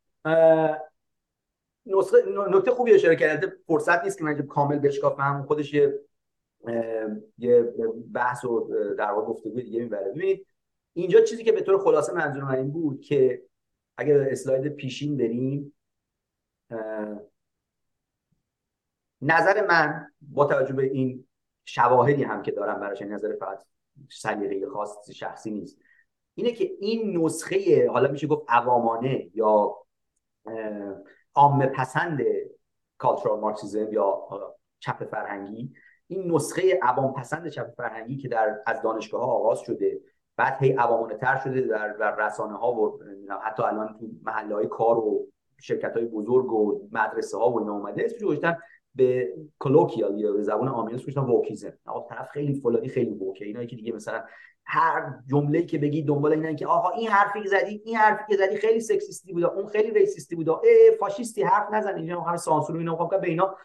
نکته 2.52 2.72
خوبی 2.72 2.94
اشاره 2.94 3.15
کرده. 3.15 3.53
فرصت 3.68 4.03
نیست 4.03 4.18
که 4.18 4.24
من 4.24 4.48
کامل 4.48 4.80
بشکافم. 4.80 5.45
خودش 5.48 5.74
یه 5.74 5.99
یه 7.38 7.64
بحث 8.14 8.45
و 8.45 8.69
در 8.98 9.11
واقع 9.11 9.28
گفتگو 9.28 9.61
دیگه 9.61 9.80
می‌بره. 9.80 10.11
ببینید 10.11 10.45
اینجا 10.94 11.22
چیزی 11.22 11.44
که 11.44 11.52
به 11.52 11.61
طور 11.61 11.78
خلاصه 11.84 12.14
منظور 12.14 12.44
من 12.44 12.56
این 12.56 12.72
بود 12.72 13.02
که 13.02 13.41
اگر 13.98 14.22
اسلاید 14.22 14.68
پیشین 14.68 15.18
بریم 15.18 15.74
نظر 19.22 19.68
من 19.68 20.11
با 20.22 20.45
توجه 20.45 20.73
به 20.73 20.84
این 20.84 21.27
شواهدی 21.65 22.23
هم 22.23 22.41
که 22.41 22.52
دارم 22.52 22.80
براش 22.80 23.02
نظر 23.02 23.35
فقط 23.39 23.64
سلیقه 24.11 24.69
خاص 24.69 25.11
شخصی 25.11 25.52
نیست. 25.52 25.77
اینه 26.35 26.52
که 26.52 26.72
این 26.80 27.18
نسخه 27.18 27.89
حالا 27.89 28.11
میشه 28.11 28.27
گفت 28.27 28.45
عوامانه 28.48 29.30
یا 29.34 29.76
عامه 31.35 31.65
پسند 31.65 32.22
cultural 32.97 33.39
Marxism 33.39 33.93
یا 33.94 34.27
چپ 34.80 35.03
فرهنگی 35.03 35.73
این 36.07 36.31
نسخه 36.31 36.80
عوام 36.81 37.14
پسند 37.14 37.48
چپ 37.48 37.73
فرهنگی 37.77 38.18
که 38.18 38.27
در 38.27 38.60
از 38.65 38.81
دانشگاه 38.81 39.22
ها 39.22 39.31
آغاز 39.31 39.60
شده 39.60 40.02
بعد 40.35 40.57
هی 40.64 40.72
عوامانه 40.72 41.18
تر 41.18 41.38
شده 41.38 41.61
در, 41.61 41.88
در 41.88 42.15
رسانه 42.15 42.57
ها 42.57 42.73
و 42.73 42.99
حتی 43.41 43.64
الان 43.64 43.88
تو 43.88 44.07
محله 44.23 44.56
های 44.56 44.68
کار 44.68 44.98
و 44.98 45.27
شرکت 45.61 45.98
های 45.98 46.06
بزرگ 46.06 46.52
و 46.52 46.88
مدرسه 46.91 47.38
ها 47.38 47.52
و 47.52 47.60
اینا 47.60 47.73
اومده. 47.73 48.06
اسمش 48.06 48.23
به 48.98 49.34
colloquial 49.59 50.19
یا 50.19 50.34
به 50.34 50.44
زبان 50.44 50.68
عامی 50.68 50.94
اسمش 50.94 51.18
wokeism 51.18 51.73
طرف 52.10 52.30
خیلی 52.30 52.53
فلانی 52.53 52.88
خیلی 52.88 53.10
woke 53.11 53.39
ه 53.39 53.45
اینایی 53.45 53.68
که 53.68 53.76
دیگه 53.76 53.91
مثلا 53.91 54.24
هر 54.65 55.14
جمله‌ای 55.28 55.65
که 55.65 55.78
بگی 55.78 56.03
دنبال 56.03 56.32
اینن 56.32 56.56
که 56.56 56.68
آقا 56.68 56.90
این 56.90 57.07
حرفی 57.10 57.41
که 57.41 57.49
زدی 57.49 57.82
این 57.86 57.95
حرفی 57.95 58.24
که 58.30 58.38
زدی 58.38 58.56
خیلی 58.56 58.80
sexist 58.80 59.26
ی 59.26 59.34
بود 59.34 59.44
اون 59.44 59.68
خیلی 59.68 59.91
racist 59.91 60.29
ی 60.29 60.35
بود 60.36 60.49
ای 60.49 60.91
فاشیستی 60.99 61.44
حرف 61.44 61.74
نزن 61.74 61.95
اینجا 61.95 62.22
هر 62.22 62.38
سانسور 62.38 62.78
اینا 62.78 62.91
می‌خوام 62.91 63.22
به 63.22 63.28
اینا 63.28 63.56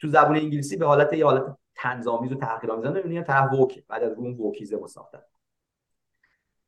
تو 0.00 0.08
زبان 0.08 0.36
انگلیسی 0.36 0.76
به 0.76 0.86
حالت 0.86 1.12
یه 1.12 1.24
حالت 1.24 1.56
طنزآمیز 1.74 2.32
و 2.32 2.34
تحقیرآمیز 2.34 2.86
می‌بینی 2.86 3.22
طرف 3.22 3.52
ووک 3.52 3.84
بعد 3.88 4.02
از 4.02 4.12
اون 4.12 4.34
ووکیزم 4.34 4.86
ساختن. 4.86 5.22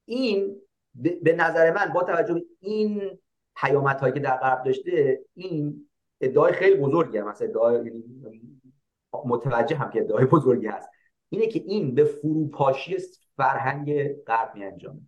این 0.05 0.57
به 0.95 1.33
نظر 1.33 1.73
من 1.73 1.93
با 1.93 2.03
توجه 2.03 2.35
به 2.35 2.45
این 2.61 3.19
پیامت 3.57 4.01
هایی 4.01 4.13
که 4.13 4.21
در 4.21 4.37
غرب 4.37 4.65
داشته 4.65 5.21
این 5.35 5.89
ادعای 6.25 6.53
خیلی 6.53 6.81
بزرگی 6.81 7.19
هم 7.19 7.29
مثلا 7.29 7.49
ادعای 7.49 7.75
یعنی 7.75 8.05
متوجه 9.25 9.77
هم 9.77 9.91
که 9.91 10.01
ادعای 10.01 10.25
بزرگی 10.25 10.67
هست. 10.67 10.89
اینه 11.29 11.47
که 11.47 11.63
این 11.67 11.95
به 11.95 12.05
فروپاشی 12.05 12.97
فرهنگ 13.37 14.13
غرب 14.23 14.55
می 14.55 14.65
انجامه 14.65 15.01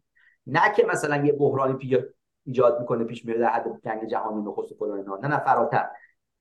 نه 0.47 0.75
که 0.77 0.87
مثلا 0.87 1.25
یه 1.25 1.33
بحرانی 1.33 1.97
ایجاد 2.47 2.81
می‌کنه 2.81 3.05
پیش 3.05 3.25
میره 3.25 3.39
در 3.39 3.49
حد 3.49 3.81
جنگ 3.85 4.07
جهانی 4.07 4.43
نخست 4.43 4.83
و 4.83 5.17
نه 5.23 5.29
نه 5.29 5.39
فراتر. 5.39 5.89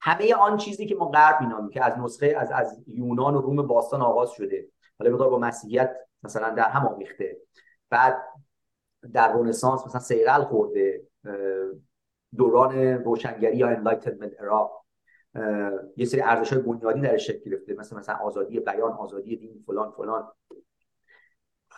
همه 0.02 0.34
آن 0.34 0.58
چیزی 0.58 0.86
که 0.86 0.96
ما 0.96 1.06
غرب 1.06 1.42
مینامیم 1.42 1.70
که 1.70 1.84
از 1.84 2.00
نسخه 2.00 2.36
از 2.38 2.52
از 2.52 2.84
یونان 2.88 3.36
و 3.36 3.42
روم 3.42 3.68
باستان 3.68 4.02
آغاز 4.02 4.30
شده. 4.30 4.68
حالا 5.00 5.12
مقدار 5.12 5.30
با 5.30 5.40
مسیحیت 5.40 5.96
مثلا 6.24 6.50
در 6.50 6.70
هم 6.70 6.88
آمیخته. 6.88 7.38
بعد 7.90 8.18
در 9.14 9.34
رنسانس 9.34 9.86
مثلا 9.86 10.02
صیقل 10.02 10.44
خورده. 10.44 11.02
دوران 12.38 12.78
روشنگری 12.78 13.58
یا 13.58 13.68
Enlightenment 13.68 14.32
era 14.40 14.72
یه 15.98 16.06
سری 16.06 16.22
ارزش 16.22 16.54
های 16.54 16.62
بنیادی 16.62 17.02
درش 17.02 17.28
شکل 17.28 17.50
گرفته 17.50 17.74
مثل 17.74 17.96
مثلا 17.96 18.16
آزادی 18.16 18.60
بیان 18.60 18.92
آزادی 18.92 19.36
دین 19.36 19.64
فلان 19.66 19.92
فلان. 19.92 20.28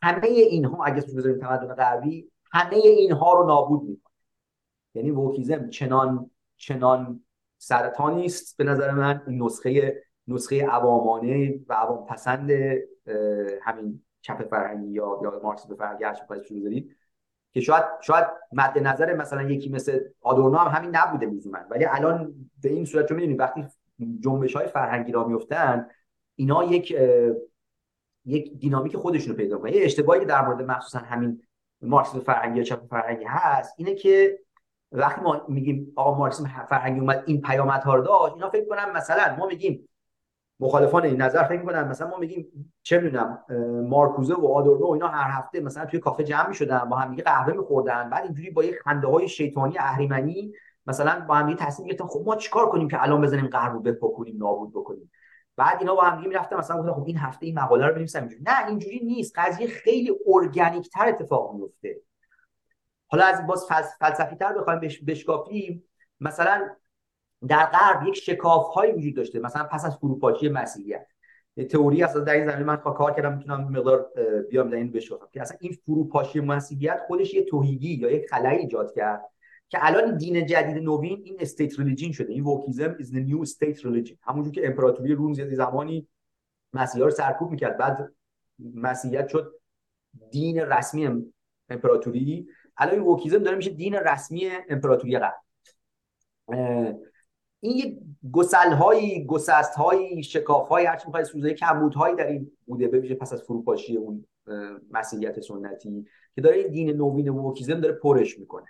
همه 0.04 0.28
اینها 0.28 0.86
اگه 0.86 0.98
اسمش 0.98 1.16
بذاریم 1.16 1.40
تمدن 1.40 1.74
غربی 1.74 2.32
همه 2.52 2.76
اینها 2.76 3.34
رو 3.34 3.48
نابود 3.48 3.82
می‌کنه. 3.82 4.14
یعنی 4.94 5.12
ووکیزم 5.12 5.70
چنان 5.70 6.32
چنان 6.58 7.24
سرطانی 7.58 8.26
است 8.26 8.58
به 8.58 8.64
نظر 8.64 8.92
من. 8.92 9.22
این 9.28 9.44
نسخه 9.44 10.04
نسخه 10.28 10.66
عوامانه 10.66 11.60
و 11.68 11.74
عوام 11.74 12.06
پسند 12.06 12.52
همین 13.62 14.04
چپ 14.22 14.48
فرهنگی 14.50 14.92
یا 14.92 15.20
یا 15.24 15.40
مارکسیسم 15.44 15.76
فرهنگی 15.76 16.04
هر 16.04 16.14
چی 16.14 16.22
که 17.54 17.62
شاید 17.62 17.84
شاید 18.02 18.26
مد 18.52 18.80
نظر 18.80 19.14
مثلا 19.14 19.42
یکی 19.42 19.70
مثل 19.70 20.00
آدورنو 20.22 20.58
هم 20.58 20.78
همین 20.78 20.96
نبوده 20.96 21.26
لزوما 21.26 21.58
ولی 21.70 21.86
الان 21.86 22.34
به 22.64 22.70
این 22.70 22.86
صورت 22.86 23.10
چون 23.10 23.18
می‌دونید 23.18 23.40
وقتی 23.40 23.66
جنبش 24.20 24.56
های 24.56 24.68
فرهنگی 24.68 25.12
را 25.12 25.28
میفتن 25.28 25.88
اینا 26.36 26.64
یک 26.64 26.98
یک 28.26 28.60
دینامیک 28.60 28.98
خودشونو 28.98 29.36
پیدا 29.36 29.58
کنه 29.58 29.72
یه 29.72 29.86
اشتباهی 29.86 30.26
در 30.26 30.46
مورد 30.46 30.62
مخصوصا 30.62 31.00
همین 31.00 31.42
مارکسیسم 31.82 32.20
فرهنگی 32.20 32.58
یا 32.58 32.64
چپ 32.64 32.86
فرهنگی 32.90 33.26
هست 33.28 33.74
اینه 33.78 33.96
که 33.96 34.40
وقتی 34.92 35.22
ما 35.22 35.46
میگیم 35.48 35.94
آقا 35.96 36.18
مارکسیسم 36.18 36.66
فرهنگی 36.70 37.00
اومد 37.00 37.24
این 37.28 37.42
پیامدها 37.42 37.96
رو 37.96 38.04
داشت 38.04 38.34
اینا 38.34 38.50
فکر 38.50 38.66
کنم 38.70 38.92
مثلا 38.92 39.36
ما 39.36 39.48
میگیم 39.48 39.90
مخالفان 40.60 41.04
این 41.04 41.22
نظر 41.22 41.44
فکر 41.44 41.60
می‌کنن. 41.60 41.88
مثلا 41.88 42.08
ما 42.08 42.18
میگیم 42.18 42.74
چه 42.84 43.00
می‌دونم 43.00 43.44
مارکوزه 43.90 44.34
و 44.34 44.48
آدورنو 44.48 44.88
اینا 44.88 45.08
هر 45.08 45.40
هفته 45.40 45.60
مثلا 45.60 45.86
توی 45.86 46.00
کافه 46.00 46.24
جمع 46.24 46.48
می‌شدن 46.48 46.80
با 46.80 46.96
هم 46.96 47.10
دیگه 47.10 47.24
قهوه 47.24 47.54
میخوردن. 47.54 48.10
بعد 48.10 48.24
اینجوری 48.24 48.50
با 48.50 48.64
یه 48.64 48.78
خنده 48.84 49.08
های 49.08 49.28
شیطانی 49.28 49.78
اهریمنی 49.78 50.54
مثلا 50.88 51.26
با 51.28 51.36
هم 51.36 51.48
دیگه 51.48 51.66
تصمیم 51.66 51.88
گرفتن 51.88 52.06
خب 52.06 52.24
ما 52.26 52.36
چیکار 52.36 52.70
کنیم 52.70 52.88
که 52.88 53.04
الان 53.04 53.22
بزنیم 53.22 53.48
غرب 53.48 53.74
رو 53.74 53.80
بپکنیم 53.80 54.38
نابود 54.38 54.72
بکنیم. 54.74 55.12
بعد 55.58 55.78
اینا 55.80 55.96
با 55.96 56.02
هم 56.02 56.18
دیگه 56.18 56.30
می‌رفتن 56.30 56.56
مثلا 56.56 56.78
گفتن 56.78 56.94
خب 56.94 57.04
این 57.06 57.18
هفته 57.18 57.46
این 57.46 57.60
مقاله 57.60 57.88
رو 57.88 57.94
بنویسم 57.94 58.20
اینجوری. 58.20 58.44
نه 58.48 58.68
اینجوری 58.68 59.00
نیست. 59.00 59.34
قضیه 59.40 59.68
خیلی 59.68 60.12
ارگانیک 60.28 60.90
تر 60.90 61.08
اتفاق 61.08 61.56
میفته 61.56 62.02
حالا 63.08 63.26
از 63.26 63.48
باز 63.48 63.66
فلسفی 64.00 64.36
تر 64.36 64.54
بخوایم 64.54 64.80
بشکافیم 64.80 65.84
مثلا 66.20 66.70
در 67.48 67.66
غرب 67.66 68.08
یک 68.08 68.16
شکاف 68.16 68.68
هایی 68.68 68.92
وجود 68.94 69.16
داشته 69.16 69.40
مثلا 69.40 69.64
پس 69.64 69.86
از 69.86 69.98
فروپاشی 69.98 70.50
مسیحیت 70.50 71.08
تئوری 71.70 72.04
اصلا 72.04 72.22
در 72.22 72.34
این 72.34 72.46
زمینه 72.46 72.64
من 72.64 72.78
کار 72.78 73.14
کردم 73.14 73.38
می‌تونم 73.38 73.64
مقدار 73.64 74.12
بیام 74.50 74.70
در 74.70 74.76
این 74.76 74.92
بشکافم 74.92 75.28
که 75.32 75.42
اصلا 75.42 75.58
این 75.62 75.72
فروپاشی 75.72 76.40
مسیحیت 76.40 77.00
خودش 77.08 77.34
یه 77.34 77.44
تهیگی 77.44 77.94
یا 77.94 78.12
یک 78.12 78.30
خلایی 78.30 78.58
ایجاد 78.58 78.94
کرد 78.96 79.22
که 79.70 79.78
الان 79.82 80.18
دین 80.18 80.46
جدید 80.46 80.84
نوین 80.84 81.22
این 81.26 81.38
state 81.40 81.80
religion 81.80 82.12
شده. 82.12 82.34
این 82.34 82.44
wokeism 82.44 82.94
is 83.00 83.06
the 83.06 83.30
new 83.30 83.46
state 83.50 83.80
religion. 83.80 84.16
همونجور 84.22 84.54
که 84.54 84.68
امپراتوری 84.68 85.14
روم 85.14 85.34
زمانی 85.34 86.08
مسیحا 86.74 87.06
رو 87.06 87.12
سرکوب 87.12 87.52
می‌کرد 87.52 87.78
بعد 87.78 88.14
مسیحیت 88.74 89.28
شد 89.28 89.54
دین 90.32 90.60
رسمی 90.60 91.24
امپراتوری. 91.70 92.48
الان 92.78 93.00
ووکیزم 93.00 93.38
داره 93.38 93.58
میشه 93.58 93.70
دین 93.70 93.96
رسمی 93.96 94.50
امپراتوری 94.70 95.20
غرب. 95.20 95.44
این 97.60 97.78
یه 97.78 97.98
گسل 98.32 98.72
هایی 98.72 99.26
گسست 99.26 99.76
هایی 99.76 100.24
شکاف 100.24 100.68
هایی 100.68 100.86
هرچی 100.86 101.08
می‌خوای 101.08 101.26
سوزه 101.26 101.54
کمبود 101.54 101.94
هایی 101.94 102.16
در 102.16 102.28
این 102.28 102.52
بوده. 102.66 102.88
ببینید 102.88 103.18
پس 103.18 103.34
از 103.34 103.44
فروپاشی 103.44 103.98
اون 103.98 104.26
مسیحیت 104.92 105.40
سنتی 105.40 106.06
که 106.36 106.42
داره 106.42 106.56
این 106.56 106.68
دین 106.68 106.90
نوین 106.90 107.30
ووکیزم 107.30 107.80
داره 107.80 107.94
پرش 107.94 108.40
می‌کنه. 108.40 108.66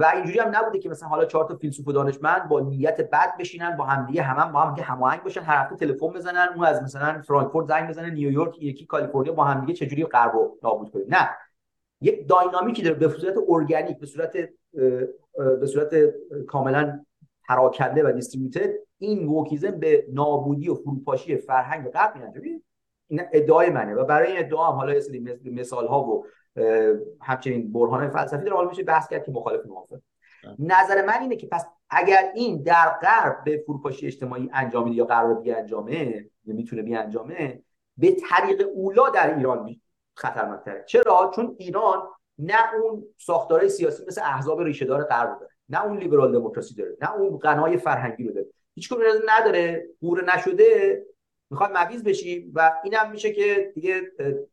و 0.00 0.12
اینجوری 0.14 0.38
هم 0.38 0.56
نبوده 0.56 0.78
که 0.78 0.88
مثلا 0.88 1.08
حالا 1.08 1.24
چهار 1.24 1.44
تا 1.44 1.56
فیلسوف 1.56 1.88
و 1.88 1.92
دانشمند 1.92 2.48
با 2.48 2.60
نیت 2.60 3.00
بد 3.00 3.36
بشینن 3.38 3.76
با 3.76 3.84
همدیگه 3.84 4.22
هم 4.22 4.52
با 4.52 4.60
هم 4.60 4.82
هماهنگ 4.82 5.22
باشن 5.22 5.40
هر 5.40 5.64
هفته 5.64 5.76
تلفن 5.76 6.06
بزنن 6.06 6.48
اون 6.54 6.64
از 6.64 6.82
مثلا 6.82 7.22
فرانکفورت 7.22 7.66
زنگ 7.66 7.88
بزنه 7.88 8.10
نیویورک 8.10 8.62
یکی 8.62 8.86
کالیفرنیا 8.86 9.32
با 9.32 9.44
همدیگه 9.44 9.74
چجوری 9.74 10.04
غرب 10.04 10.32
رو 10.32 10.58
نابود 10.62 10.90
کنیم؟ 10.90 11.06
نه. 11.08 11.28
یک 12.00 12.28
داینامیکی 12.28 12.82
داره 12.82 12.96
به 12.96 13.08
صورت 13.08 13.34
ارگانیک 13.48 13.98
به 13.98 14.06
صورت 14.06 14.36
به 15.60 15.66
صورت 15.66 15.94
کاملا 16.46 17.04
پراکنده 17.48 18.08
و 18.08 18.12
دیستریبیوتد 18.12 18.70
این 18.98 19.26
ووکیزم 19.26 19.70
به 19.70 20.06
نابودی 20.12 20.68
و 20.68 20.74
فروپاشی 20.74 21.36
فرهنگ 21.36 21.88
غرب 21.88 22.16
میانجامه 22.16 22.60
این 23.08 23.22
ادعای 23.32 23.70
منه 23.70 23.94
و 23.94 24.04
برای 24.04 24.32
این 24.32 24.38
ادعا 24.38 24.66
هم 24.66 24.76
حالا 24.76 24.94
یه 24.94 25.02
مثال 25.44 25.86
ها 25.86 26.02
و 26.02 26.26
همچنین 27.20 27.72
برهان 27.72 28.08
فلسفی 28.08 28.44
داره 28.44 28.56
حالا 28.56 28.68
میشه 28.68 28.82
بحث 28.82 29.08
کرد 29.08 29.24
که 29.24 29.32
مخالف 29.32 29.66
موافق. 29.66 29.98
نظر 30.58 31.06
من 31.06 31.20
اینه 31.20 31.36
که 31.36 31.46
پس 31.46 31.66
اگر 31.90 32.32
این 32.34 32.62
در 32.62 32.98
غرب 33.02 33.44
به 33.44 33.62
فروپاشی 33.66 34.06
اجتماعی 34.06 34.50
انجامید 34.52 34.94
یا 34.94 35.04
قرار 35.04 35.34
بیانجامه 35.34 36.24
می‌تونه 36.44 36.82
بیانجامه 36.82 37.62
به 37.96 38.16
طریق 38.30 38.68
اولا 38.74 39.10
در 39.10 39.36
ایران 39.36 39.80
خطرناکتره. 40.14 40.84
چرا؟ 40.86 41.30
چون 41.34 41.56
ایران 41.58 42.02
نه 42.38 42.74
اون 42.82 43.04
ساختارهای 43.18 43.68
سیاسی 43.68 44.04
مثل 44.06 44.20
احزاب 44.24 44.60
ریشهدار 44.60 45.04
غرب 45.04 45.38
داره. 45.40 45.52
نه 45.68 45.84
اون 45.84 45.98
لیبرال 45.98 46.32
دموکراسی 46.32 46.74
داره 46.74 46.96
نه 47.02 47.14
اون 47.14 47.38
غنای 47.38 47.76
فرهنگی 47.76 48.24
رو 48.24 48.32
داره. 48.32 48.46
هیچ 48.74 48.92
نداره 49.28 49.88
قوره 50.00 50.36
نشده. 50.36 51.02
می‌خواد 51.50 51.72
مویز 51.72 52.04
بشی 52.04 52.52
و 52.54 52.72
اینم 52.84 53.10
میشه 53.10 53.32
که 53.32 53.72
دیگه 53.74 54.02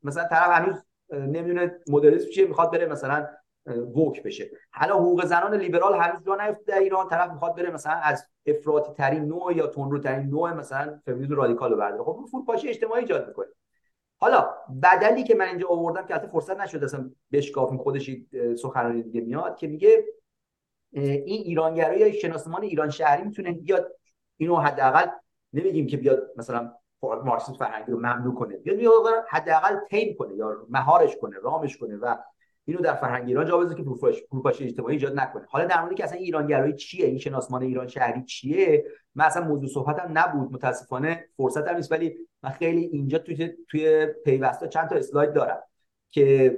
مثلا 0.03 0.27
طرف 0.27 0.49
هنوز 0.49 0.83
نمی‌دونه 1.09 1.79
مدرس 1.89 2.29
چیه 2.29 2.47
می‌خواد 2.47 2.71
بره 2.71 2.85
مثلا 2.85 3.27
ووک 3.67 4.23
بشه. 4.23 4.49
حالا 4.71 4.95
حقوق 4.95 5.25
زنان 5.25 5.55
لیبرال 5.55 5.93
هنوز 5.93 6.23
جا 6.25 6.35
نیفته 6.35 6.63
در 6.67 6.79
ایران. 6.79 7.07
طرف 7.07 7.31
می‌خواد 7.31 7.55
بره 7.55 7.71
مثلا 7.71 7.93
از 7.93 8.27
افراطی 8.45 8.93
ترین 8.93 9.25
نوع 9.25 9.53
یا 9.55 9.67
تندرو 9.67 9.99
ترین 9.99 10.29
نوع 10.29 10.53
مثلا 10.53 10.99
فمینیسم 11.05 11.35
رادیکال 11.35 11.71
رو 11.71 11.77
برداره. 11.77 12.03
خب 12.03 12.25
فروپاشی 12.31 12.69
اجتماعی 12.69 13.01
ایجاد 13.01 13.27
می‌کنه. 13.27 13.47
حالا 14.17 14.49
بدلی 14.83 15.23
که 15.23 15.35
من 15.35 15.45
اینجا 15.45 15.67
آوردم 15.67 16.05
که 16.05 16.13
البته 16.13 16.27
فرصت 16.27 16.59
نشد 16.59 16.83
اصلا 16.83 17.11
بشکافیم 17.31 17.77
خودش 17.77 18.11
سخنرانی 18.61 19.03
دیگه 19.03 19.21
میاد 19.21 19.57
که 19.57 19.67
میگه 19.67 20.05
این 21.01 21.41
ایرانگرایی 21.43 21.99
یا 21.99 22.11
شناسمان 22.11 22.63
ایران 22.63 22.89
شهری 22.89 23.23
می‌تونه 23.23 23.51
بیاد 23.51 23.91
اینو 24.37 24.55
حداقل 24.55 25.05
نمیگیم 25.53 25.87
که 25.87 25.97
بیاد 25.97 26.31
مثلا 26.37 26.71
مارکسیسم 27.01 27.53
فرهنگی 27.53 27.91
رو 27.91 27.97
ممنوع 27.97 28.35
کنه. 28.35 28.57
بیاد 28.57 28.77
بیاد 28.77 29.25
حداقل 29.29 29.79
تیم 29.89 30.15
کنه 30.19 30.35
یا 30.35 30.65
مهارش 30.69 31.17
کنه 31.17 31.37
رامش 31.43 31.77
کنه 31.77 31.97
و 31.97 32.15
اینو 32.65 32.81
در 32.81 32.95
فرهنگ 32.95 33.27
ایران 33.27 33.45
جا 33.45 33.73
که 33.73 33.83
فروپاشی 34.29 34.63
اجتماعی 34.63 34.95
ایجاد 34.95 35.19
نکنه. 35.19 35.45
حالا 35.49 35.65
در 35.65 35.81
مورد 35.81 35.95
که 35.95 36.03
اصلا 36.03 36.17
ایرانگرایی 36.17 36.73
چیه 36.73 37.05
این 37.05 37.17
شناسمان 37.17 37.63
ایران 37.63 37.87
شهری 37.87 38.23
چیه 38.23 38.85
من 39.15 39.25
اصلا 39.25 39.47
موضوع 39.47 39.69
صحبتم 39.69 40.17
نبود. 40.17 40.53
متاسفانه 40.53 41.25
فرصت 41.37 41.67
هم 41.67 41.75
نیست 41.75 41.91
ولی 41.91 42.15
من 42.43 42.49
خیلی 42.49 42.81
اینجا 42.81 43.17
توی 43.17 43.53
توی 43.69 44.07
پیوستا 44.25 44.67
چند 44.67 44.89
تا 44.89 44.95
اسلاید 44.95 45.33
دارم 45.33 45.59
که 46.11 46.57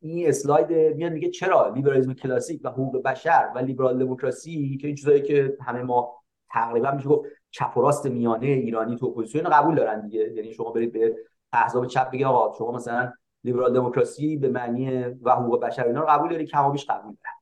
این 0.00 0.28
اسلاید 0.28 0.96
میاد 0.96 1.12
میگه 1.12 1.30
چرا 1.30 1.68
لیبرالیسم 1.68 2.14
کلاسیک 2.14 2.60
و 2.64 2.68
حقوق 2.68 3.02
بشر 3.02 3.50
و 3.54 3.58
لیبرال 3.58 3.98
دموکراسی 3.98 4.76
که 4.80 4.86
این 4.86 4.96
چیزایی 4.96 5.22
که 5.22 5.56
همه 5.60 5.82
ما 5.82 6.22
تقریبا 6.50 6.90
میشه 6.90 7.08
گفت 7.08 7.28
چپ 7.50 7.76
و 7.76 7.80
راست 7.80 8.06
میانه 8.06 8.46
ایرانی 8.46 8.96
تو 8.96 9.06
اپوزیسیون 9.06 9.44
قبول 9.44 9.74
دارن 9.74 10.00
دیگه. 10.00 10.32
یعنی 10.32 10.52
شما 10.52 10.70
برید 10.70 10.92
به 10.92 11.16
احزاب 11.52 11.86
چپ 11.86 12.10
بگید 12.10 12.26
آقا 12.26 12.58
شما 12.58 12.72
مثلا 12.72 13.12
لیبرال 13.44 13.74
دموکراسی 13.74 14.36
به 14.36 14.48
معنی 14.48 15.04
و 15.04 15.30
حقوق 15.30 15.60
بشر 15.60 15.86
اینا 15.86 16.00
رو 16.00 16.06
قبول 16.06 16.30
داری 16.30 16.46
کمابیش 16.46 16.86
قبول 16.86 17.16
دارن. 17.24 17.36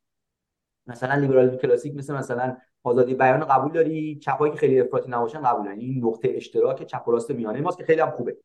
مثلا 0.86 1.14
لیبرال 1.14 1.56
کلاسیک 1.56 1.96
مثل 1.96 2.14
مثلا 2.14 2.56
آزادی 2.82 3.14
بیان 3.14 3.44
قبول 3.44 3.72
داری 3.72 4.18
چپایی 4.18 4.52
که 4.52 4.58
خیلی 4.58 4.80
افراطی 4.80 5.10
نباشن 5.10 5.42
قبول 5.42 5.64
دارن. 5.64 5.78
این 5.78 6.04
نقطه 6.04 6.32
اشتراک 6.34 6.82
چپ 6.82 7.08
و 7.08 7.10
راست 7.10 7.30
میانه 7.30 7.60
ماست 7.60 7.78
که 7.78 7.84
خیلی 7.84 8.00
هم 8.00 8.10
خوبه. 8.10 8.36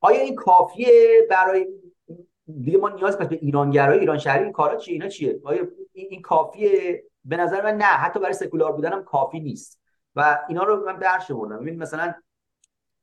آیا 0.00 0.20
این 0.20 0.34
کافیه 0.34 0.88
برای 1.30 1.66
دیگه 2.52 2.78
ما 2.78 2.88
نیاز 2.88 3.18
به 3.18 3.38
ایرانگرایی 3.42 4.00
ایران 4.00 4.18
شهری 4.18 4.44
این 4.44 4.52
کارا 4.52 4.76
چیه 4.76 4.94
اینا 4.94 5.08
چیه؟ 5.08 5.40
آیا 5.44 5.66
این 5.92 6.22
کافیه؟ 6.22 7.04
به 7.24 7.36
نظر 7.36 7.62
من 7.62 7.76
نه. 7.76 7.84
حتی 7.84 8.20
برای 8.20 8.32
سکولار 8.32 8.72
بودن 8.72 8.92
هم 8.92 9.04
کافی 9.04 9.40
نیست. 9.40 9.80
و 10.16 10.38
اینا 10.48 10.62
رو 10.62 10.84
من 10.86 10.98
درش 10.98 11.30
بردم 11.30 11.60
ببین 11.60 11.78
مثلا 11.78 12.14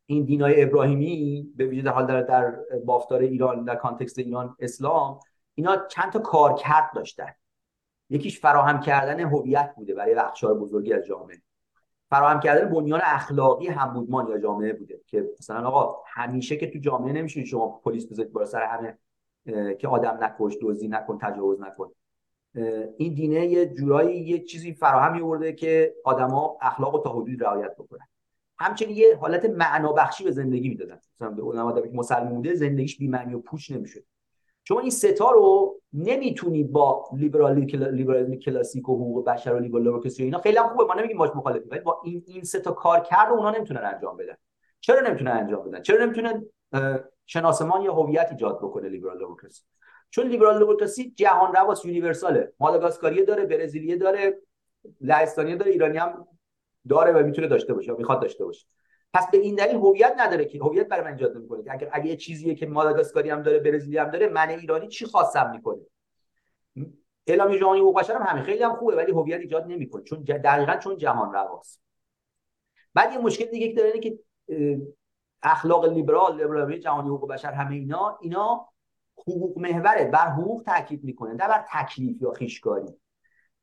این 0.06 0.26
دینای 0.26 0.64
ابراهیمی 0.64 1.48
به 1.56 1.66
ویژه 1.66 1.90
حال 1.90 2.06
در 2.06 2.22
در 2.22 2.56
بافتار 2.86 3.22
ایران 3.22 3.64
در 3.64 3.76
context 3.76 4.20
ایران 4.20 4.56
اسلام 4.60 5.20
اینا 5.56 5.88
چند 5.88 6.12
تا 6.12 6.20
کارکرد 6.20 6.92
داشتن. 6.96 7.34
یکیش 8.10 8.40
فراهم 8.40 8.80
کردن 8.80 9.20
هویت 9.20 9.74
بوده 9.76 9.94
برای 9.94 10.16
بخشار 10.16 10.54
بزرگی 10.54 10.94
از 10.94 11.06
جامعه. 11.06 11.42
فراهم 12.10 12.40
کردن 12.40 12.70
بنیان 12.70 13.02
اخلاقی 13.04 13.68
همبودمان 13.68 14.28
یا 14.28 14.38
جامعه 14.38 14.74
بوده 14.74 15.02
که 15.08 15.30
مثلا 15.40 15.68
آقا 15.68 16.04
همیشه 16.08 16.58
که 16.58 16.72
تو 16.72 16.80
جامعه 16.80 17.14
نمیشه 17.14 17.46
شما 17.46 17.82
پلیس 17.84 18.08
بذارید 18.12 18.32
بالا 18.32 18.46
سر 18.46 18.64
همه. 18.64 18.98
که 19.80 19.88
آدم 19.88 20.18
نکش 20.22 20.58
دزدی 20.62 20.88
نکن 20.88 21.18
تجاوز 21.18 21.62
نکن. 21.62 21.92
این 22.98 23.14
دینه 23.14 23.48
یه 23.48 23.66
جورایی 23.66 24.20
یه 24.20 24.40
چیزی 24.40 24.74
فراهم 24.74 25.14
میورده 25.14 25.54
که 25.54 25.96
آدما 26.04 26.58
اخلاق 26.62 26.96
و 26.96 27.00
تا 27.00 27.10
حدودی 27.10 27.36
رعایت 27.36 27.76
بکنن. 27.76 28.08
همچنین 28.60 28.98
یه 28.98 29.16
حالت 29.16 29.46
معنا 29.46 29.94
بخشی 29.94 30.24
به 30.24 30.32
زندگی 30.32 30.70
می‌دادن. 30.70 31.00
مثلا 31.16 31.30
به 31.30 31.42
اون 31.42 31.58
آدمی 31.58 31.90
که 31.90 31.98
مسلمان 31.98 32.36
بوده 32.36 32.56
زندگیش 32.56 32.98
بی 32.98 33.08
معنی 33.08 33.34
و 33.34 33.40
پوچ 33.40 33.72
نمی‌شد. 33.72 34.04
شما 34.64 34.80
این 34.80 34.90
ستا 34.90 35.32
رو 35.32 35.76
نمی‌تونید 35.94 36.72
با 36.72 37.06
لیبرالی 37.14 37.66
لیبرالیسم 37.66 38.36
کلاسیک 38.36 38.90
و 38.90 38.96
حقوق 38.96 39.26
بشر 39.26 39.54
و 39.54 39.60
لیبرال 39.60 40.02
اینا 40.20 40.40
خیلی 40.40 40.60
خوبه 40.60 40.84
ما 40.84 40.94
نمیگیم 40.94 41.18
باش 41.18 41.30
مخالفیم 41.36 41.84
با 41.84 42.02
این 42.04 42.24
این 42.28 42.44
سه 42.44 42.60
کار 42.60 43.00
کرده 43.00 43.32
اونا 43.32 43.52
نمی‌تونن 43.52 43.82
انجام 43.84 44.18
بدن. 44.18 44.36
چرا 44.80 45.00
نمی‌تونن 45.08 45.32
انجام 45.32 45.70
بدن؟ 45.70 45.82
چرا 45.82 46.06
نمی‌تونن 46.06 46.46
شناسمان 47.28 47.82
یا 47.82 47.94
هویت 47.94 48.28
ایجاد 48.32 48.58
بکنه 48.58 48.90
لیبرال 48.90 49.20
دموکراسی. 49.20 49.64
چون 50.10 50.28
لیبرال 50.28 50.60
دموکراسی 50.60 51.12
جهان 51.12 51.56
رواس 51.56 51.86
یونیورساله. 51.86 52.54
ماداگاسکاری 52.60 53.26
داره 53.26 53.46
برزیلیه 53.46 53.96
داره 53.96 54.42
لهستانی 55.02 55.56
داره 55.56 55.72
ایرانی 55.72 55.98
هم 55.98 56.28
داره 56.90 57.12
و 57.12 57.26
می‌تونه 57.26 57.48
داشته 57.48 57.74
باشه 57.74 57.88
یا 57.88 57.96
می‌خواد 57.98 58.22
داشته 58.22 58.46
باشه. 58.46 58.68
پس 59.14 59.32
به 59.32 59.38
این 59.38 59.56
دلیل 59.56 59.76
هویت 59.76 60.16
نداره 60.18 60.46
که 60.46 60.60
هویت 60.60 60.88
برای 60.88 61.04
من 61.04 61.12
ایجاد 61.12 61.38
نمی‌کنه 61.38 61.64
که 61.64 61.74
اگر 61.74 61.90
اگه 61.92 62.10
یه 62.10 62.16
چیزیه 62.16 62.56
که 62.56 62.66
ماداگاسکاری 62.66 63.30
هم 63.30 63.42
داره 63.42 63.60
برزیلی 63.60 63.98
هم 63.98 64.10
داره 64.12 64.30
من 64.30 64.50
ایرانی 64.50 64.88
چی 64.88 65.06
خواستم 65.06 65.52
می‌کنه؟ 65.52 65.82
اعلامیه 67.28 67.60
جهانی 67.60 67.80
حقوق 67.80 68.00
بشر 68.00 68.14
هم 68.14 68.22
همین. 68.22 68.44
خیلی 68.44 68.64
هم 68.64 68.76
خوبه 68.76 68.96
ولی 68.96 69.12
هویت 69.12 69.40
ایجاد 69.40 69.66
نمی‌کنه. 69.68 70.04
چون 70.04 70.20
دقیقا 70.20 70.76
چون 70.76 70.98
جهان 70.98 71.34
رواست 71.34 71.82
بعد 72.94 73.12
یه 73.12 73.18
مشکل 73.18 73.46
دیگه 73.46 73.68
که 73.68 73.74
داره 73.76 73.92
اینه 73.92 74.00
که 74.00 74.20
اخلاق 75.44 75.86
لیبرال 75.86 76.38
لیبرال 76.42 76.78
جهانی 76.78 77.10
حقوق 77.10 77.30
بشر 77.30 77.52
همه 77.52 77.76
اینا 77.76 78.18
اینا 78.22 78.68
حقوق 79.18 79.58
محوره 79.60 80.06
بر 80.06 80.28
حقوق 80.28 80.64
تاکید 80.66 81.04
می‌کنه 81.04 81.32
نه 81.32 81.48
بر 81.48 81.66
تکلیف 81.74 82.22
یا 82.22 82.32
خیشکاری. 82.32 82.88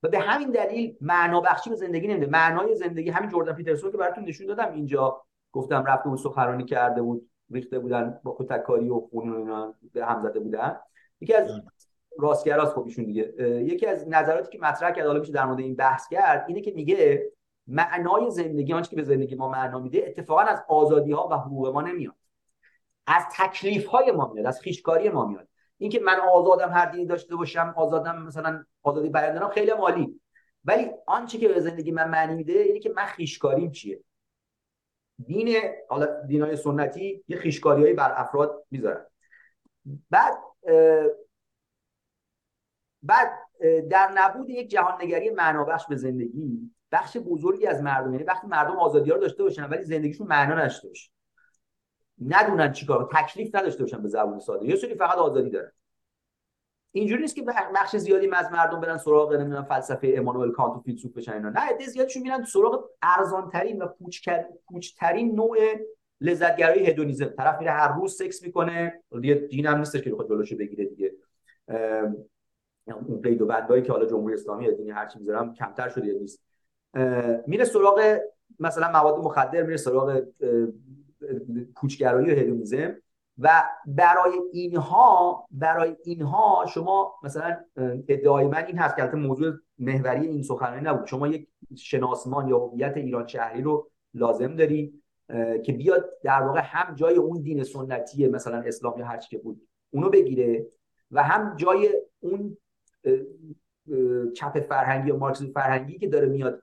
و 0.03 0.09
به 0.09 0.19
همین 0.19 0.51
دلیل 0.51 0.97
معنا 1.01 1.41
بخشی 1.41 1.71
به 1.71 1.77
زندگی 1.77 2.09
نمیده. 2.09 2.27
معنای 2.27 2.75
زندگی 2.75 3.11
همین 3.11 3.31
جردن 3.31 3.53
پیترسون 3.53 3.91
که 3.91 3.97
براتون 3.97 4.25
نشون 4.25 4.47
دادم 4.47 4.73
اینجا. 4.73 5.25
گفتم 5.53 5.85
رفته 5.85 6.09
بود 6.09 6.19
سخنرانی 6.19 6.65
کرده 6.65 7.03
بود 7.03 7.31
ریخته 7.51 7.79
بودن 7.79 8.21
با 8.23 8.37
کتککاری 8.39 8.91
و 8.91 9.01
خون 9.01 9.37
اینا 9.37 9.75
به 9.93 10.07
هم 10.07 10.21
زده 10.21 10.41
بودن. 10.41 10.77
یکی 11.21 11.35
از 11.35 11.51
راستگراست 12.19 12.75
خب 12.75 12.85
ایشون 12.85 13.05
دیگه. 13.05 13.35
یکی 13.65 13.87
از 13.87 14.09
نظراتی 14.09 14.59
که 14.59 14.65
مطرح 14.65 14.91
کرد 14.91 15.07
حالا 15.07 15.21
میشه 15.21 15.33
در 15.33 15.45
مورد 15.45 15.59
این 15.59 15.75
بحث 15.75 16.09
کرد 16.09 16.45
اینه 16.49 16.61
که 16.61 16.73
میگه 16.73 17.31
معنای 17.67 18.31
زندگی 18.31 18.73
آنچه 18.73 18.91
که 18.91 18.97
به 18.97 19.03
زندگی 19.03 19.35
ما 19.35 19.49
معنا 19.49 19.79
میده 19.79 20.05
اتفاقا 20.07 20.41
از 20.41 20.63
آزادی 20.69 21.13
ها 21.13 21.29
و 21.29 21.35
حقوق 21.35 21.69
ما 21.69 21.83
نمیاد. 21.83 22.15
از 23.07 23.23
تکلیف 23.37 23.87
های 23.87 24.11
ما 24.11 24.33
میاد 24.33 24.47
از 24.47 24.61
خیشکاری 24.61 25.09
ما 25.09 25.27
میاد. 25.27 25.49
اینکه 25.79 26.01
من 26.01 26.21
آزادم 26.21 26.71
هر 26.71 26.87
دینی 26.87 27.07
داشته 27.07 27.37
باشم 27.37 27.75
آزادم 27.77 28.23
مثلا 28.23 28.65
آزادی 28.83 29.09
بیان 29.09 29.35
دارم 29.35 29.49
خیلی 29.49 29.73
مالی 29.73 30.21
ولی 30.65 30.91
آنچه 31.07 31.39
که 31.39 31.49
به 31.49 31.61
زندگی 31.61 31.91
من 31.91 32.11
معنی 32.11 32.35
میده 32.35 32.53
اینه 32.53 32.79
که 32.79 32.93
من 32.97 33.05
خیشکاریم 33.05 33.71
چیه؟ 33.71 34.05
دین 35.27 35.57
حالا 35.89 36.21
دینای 36.27 36.57
سنتی 36.57 37.25
یه 37.29 37.37
خیشکاریایی 37.37 37.95
بر 37.95 38.13
افراد 38.17 38.67
می‌ذارن. 38.71 39.07
بعد 40.11 40.39
بعد 43.03 43.29
در 43.91 44.13
نبود 44.15 44.51
یک 44.51 44.71
جهان 44.71 45.03
نگری 45.03 45.31
معنابخش 45.31 45.87
به 45.87 45.97
زندگی 45.97 46.71
بخش 46.95 47.17
بزرگی 47.17 47.67
از 47.67 47.83
مردم 47.83 48.13
یعنی 48.13 48.25
وقتی 48.25 48.47
مردم 48.47 48.77
آزادی 48.77 49.11
رو 49.11 49.19
داشته 49.19 49.43
باشن 49.43 49.65
ولی 49.65 49.83
زندگیشون 49.83 50.27
معنا 50.27 50.55
نداشته 50.55 50.89
باشه. 50.89 51.11
ندونن 52.27 52.73
چیکار 52.73 53.09
تکلیف 53.13 53.55
نداشته 53.55 53.83
باشن 53.83 54.03
به 54.03 54.09
زبون 54.09 54.39
ساده. 54.39 54.67
یه 54.67 54.77
سری 54.77 54.95
فقط 54.95 55.19
آزادی 55.19 55.51
دارن. 55.51 55.73
اینجوری 56.93 57.23
نیست 57.23 57.37
که 57.37 57.43
بخش 57.75 57.97
زیادی 57.97 58.31
از 58.31 58.53
مردم 58.53 58.81
برن 58.81 58.99
سراغ 58.99 59.35
نمی‌دونم 59.35 59.65
فلسفه 59.65 60.15
امانوئل 60.17 60.51
کانت 60.51 60.77
و 60.77 60.81
فیلسوف 60.81 61.13
بشن 61.13 61.33
اینا. 61.33 61.51
نه 61.51 61.61
عده 61.61 61.87
زیادشون 61.87 62.23
میرن 62.23 62.45
سراغ 62.45 62.85
ارزان 63.03 63.51
ترین 63.51 63.83
و 63.83 63.87
پوچ 64.67 64.95
ترین 64.99 65.35
نوع 65.35 65.57
لذتگرایی 66.21 66.87
هدونیزم. 66.87 67.27
طرف 67.27 67.59
میره 67.59 67.71
هر 67.71 67.97
روز 67.97 68.17
سکس 68.17 68.43
می‌کنه. 68.43 69.03
دیگه 69.21 69.35
دین 69.35 69.67
هم 69.67 69.79
نیستش 69.79 70.03
که 70.03 70.11
بخواد 70.11 70.29
جلوشو 70.29 70.57
بگیره 70.57 70.85
دیگه. 70.85 71.13
اون 72.87 73.21
قید 73.23 73.43
و 73.43 73.47
بندایی 73.47 73.83
که 73.83 73.93
حالا 73.93 74.07
جمهوری 74.07 74.35
اسلامی 74.35 74.73
دینی 74.73 74.91
هرچی 74.91 75.19
می‌ذارم 75.19 75.55
کمتر 75.55 75.89
شده 75.89 76.07
یا 76.07 76.19
نیست. 76.19 76.54
میره 77.47 77.65
سراغ 77.65 78.19
مثلا 78.61 78.91
مواد 78.93 79.19
مخدر 79.19 79.63
میره 79.63 79.77
سراغ 79.77 80.23
پوچگرایی 81.77 82.31
و 82.31 82.39
هدونیزم 82.39 82.95
و 83.39 83.65
برای 83.87 84.33
اینها 84.53 85.47
برای 85.51 85.97
اینها 86.05 86.67
شما 86.69 87.15
مثلا 87.23 87.57
ادعای 88.09 88.47
من 88.47 88.65
این 88.67 88.79
هست 88.79 88.97
که 88.97 89.03
موضوع 89.17 89.53
محوری 89.79 90.27
این 90.27 90.43
سخنرانی 90.43 90.87
نبود. 90.87 91.07
شما 91.07 91.29
یک 91.29 91.49
شناسمان 91.77 92.49
یا 92.49 92.59
هویت 92.59 92.97
ایران 92.97 93.27
شهری 93.27 93.63
رو 93.63 93.91
لازم 94.15 94.57
داری 94.57 95.03
که 95.65 95.73
بیاد 95.73 96.11
در 96.23 96.43
واقع 96.43 96.61
هم 96.65 96.95
جای 96.95 97.17
اون 97.17 97.43
دین 97.43 97.65
سنتی 97.65 98.29
مثلا 98.29 98.57
اسلام 98.57 98.99
یا 98.99 99.07
هر 99.07 99.17
که 99.17 99.39
بود 99.39 99.69
اونو 99.91 100.11
بگیره 100.11 100.67
و 101.11 101.23
هم 101.23 101.57
جای 101.57 101.91
اون 102.21 102.57
چپ 104.35 104.61
فرهنگی 104.61 105.09
یا 105.09 105.17
مارکسیسم 105.17 105.53
فرهنگی 105.53 105.99
که 105.99 106.09
داره 106.09 106.27
میاد 106.27 106.63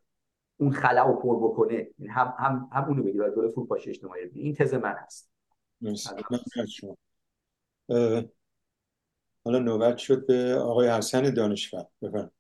اون 0.61 0.71
خلا 0.71 1.03
رو 1.03 1.15
پر 1.15 1.49
بکنه 1.49 1.87
هم 2.09 2.33
هم 2.39 2.69
هم 2.71 2.83
اونو 2.83 3.03
بگیره 3.03 3.29
دوره 3.29 3.49
فروپاشی 3.49 3.89
اجتماعی. 3.89 4.21
این 4.33 4.55
تز 4.55 4.73
من 4.73 4.95
هست 5.03 5.31
حالا 9.45 9.59
نوبت 9.59 9.97
شد 9.97 10.27
به 10.27 10.55
آقای 10.55 10.89
حسن 10.89 11.33
دانشور. 11.33 11.85
بفرم 12.01 12.31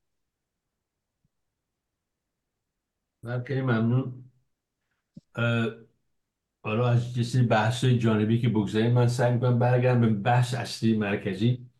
من 3.23 3.43
خیلی 3.43 3.61
ممنون. 3.61 4.23
حالا 6.63 6.87
از 6.87 7.15
جسی 7.15 7.41
بحث 7.43 7.85
جانبی 7.85 8.41
که 8.41 8.49
بگذاریم 8.49 8.91
من 8.91 9.07
سعی 9.07 9.33
می‌کنم 9.33 9.59
برگردم 9.59 10.01
به 10.01 10.09
بحث 10.09 10.53
اصلی 10.53 10.97
مرکزی. 10.97 11.70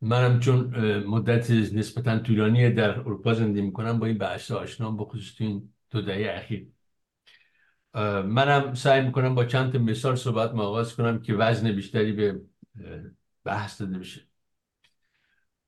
منم 0.00 0.40
چون 0.40 0.76
مدت 0.98 1.50
نسبتا 1.50 2.18
طولانی 2.18 2.70
در 2.70 2.98
اروپا 2.98 3.34
زندگی 3.34 3.62
می‌کنم 3.62 3.98
با 3.98 4.06
این 4.06 4.18
بحث 4.18 4.50
آشنام 4.50 4.96
بخصوص 4.96 5.34
تو 5.34 5.44
این 5.44 5.72
دو 5.90 6.02
دهه 6.02 6.34
اخیر. 6.36 6.66
منم 8.24 8.74
سعی 8.74 9.04
می‌کنم 9.04 9.34
با 9.34 9.44
چند 9.44 9.76
مثال 9.76 10.14
صحبت 10.14 10.50
آغاز 10.50 10.96
کنم 10.96 11.22
که 11.22 11.34
وزن 11.34 11.72
بیشتری 11.72 12.12
به 12.12 12.40
بحث 13.44 13.80
داده 13.80 13.98
بشه. 13.98 14.20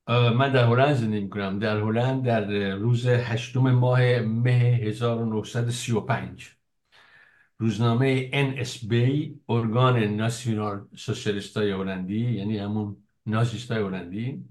من 0.09 0.53
در 0.53 0.65
هلند 0.65 0.95
زندگی 0.95 1.21
می‌کنم. 1.21 1.59
در 1.59 1.81
هلند 1.81 2.25
در 2.25 2.75
روز 2.75 3.07
هشتم 3.07 3.71
ماه 3.71 4.01
مه 4.21 4.81
1935 4.83 6.49
روزنامه 7.59 8.31
NSB 8.31 8.95
ارگان 9.49 9.99
ناسیونال 9.99 10.87
سوسیالیستای 10.97 11.71
هلندی 11.71 12.31
یعنی 12.31 12.59
همون 12.59 12.97
نازیستای 13.27 13.83
هلندی 13.83 14.45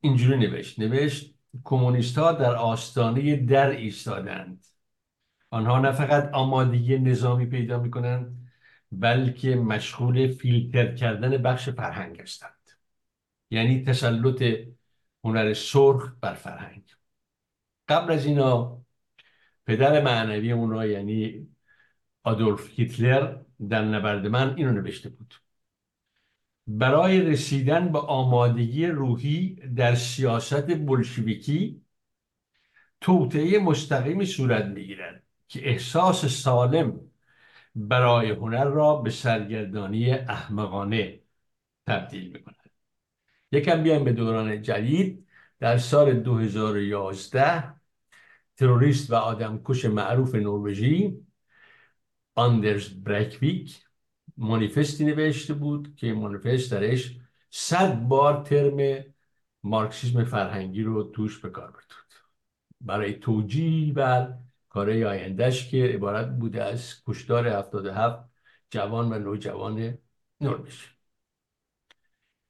اینجوری 0.00 0.38
نوشت. 0.38 0.78
نوشت 0.78 1.34
کمونیست 1.64 2.18
ها 2.18 2.32
در 2.32 2.54
آستانه 2.54 3.36
در 3.36 3.70
ایستادند. 3.70 4.64
آنها 5.50 5.78
نه 5.78 5.92
فقط 5.92 6.30
آمادگی 6.34 6.98
نظامی 6.98 7.46
پیدا 7.46 7.80
می 7.80 7.90
کنند 7.90 8.50
بلکه 8.92 9.56
مشغول 9.56 10.28
فیلتر 10.28 10.94
کردن 10.94 11.42
بخش 11.42 11.68
فرهنگ 11.68 12.20
هستند. 12.20 12.70
یعنی 13.50 13.84
تسلط 13.84 14.42
هنر 15.24 15.52
سرخ 15.52 16.12
بر 16.20 16.34
فرهنگ. 16.34 16.90
قبل 17.88 18.12
از 18.12 18.26
اینا 18.26 18.82
پدر 19.66 20.02
معنوی 20.04 20.52
اونا 20.52 20.86
یعنی 20.86 21.48
آدولف 22.22 22.70
هیتلر 22.70 23.36
در 23.68 23.84
نبرد 23.84 24.26
من 24.26 24.54
اینو 24.56 24.72
نوشته 24.72 25.08
بود. 25.08 25.34
برای 26.66 27.20
رسیدن 27.20 27.92
به 27.92 27.98
آمادگی 27.98 28.86
روحی 28.86 29.54
در 29.76 29.94
سیاست 29.94 30.66
بلشویکی 30.76 31.82
توطعه 33.00 33.58
مستقیمی 33.58 34.26
صورت 34.26 34.64
می‌گیرد 34.64 35.22
که 35.48 35.68
احساس 35.68 36.26
سالم 36.26 37.00
برای 37.74 38.30
هنر 38.30 38.64
را 38.64 38.96
به 38.96 39.10
سرگردانی 39.10 40.10
احمقانه 40.10 41.20
تبدیل 41.86 42.32
می‌کند. 42.32 42.70
یکم 43.52 43.82
بیایم 43.82 44.04
به 44.04 44.12
دوران 44.12 44.62
جدید. 44.62 45.26
در 45.60 45.78
سال 45.78 46.12
2011 46.20 47.74
تروریست 48.56 49.10
و 49.10 49.14
آدمکش 49.14 49.84
معروف 49.84 50.34
نروژی 50.34 51.18
آندرز 52.34 52.88
برکویک 52.88 53.84
مانیفستی 54.36 55.04
نوشته 55.04 55.54
بود 55.54 55.96
که 55.96 56.12
مانیفست 56.12 56.72
درش 56.72 57.18
صد 57.50 58.00
بار 58.00 58.42
ترم 58.42 59.04
مارکسیسم 59.62 60.24
فرهنگی 60.24 60.82
رو 60.82 61.02
توش 61.02 61.38
به 61.38 61.50
کار 61.50 61.70
برد 61.70 61.84
برای 62.80 63.12
توجیه 63.12 63.92
بر 63.92 64.34
کارهای 64.68 65.04
آیندهش 65.04 65.68
که 65.68 65.84
عبارت 65.84 66.38
بوده 66.38 66.62
از 66.62 67.02
کشتار 67.06 67.48
77 67.48 68.24
جوان 68.70 69.12
و 69.12 69.18
نوجوان 69.18 69.98
نروژ. 70.40 70.86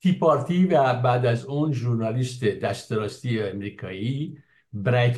تی 0.01 0.12
پارتی 0.12 0.65
و 0.65 0.94
بعد 0.94 1.27
از 1.27 1.44
اون 1.44 1.73
ژورنالیست 1.73 2.44
دستراستی 2.44 3.40
امریکایی 3.43 4.39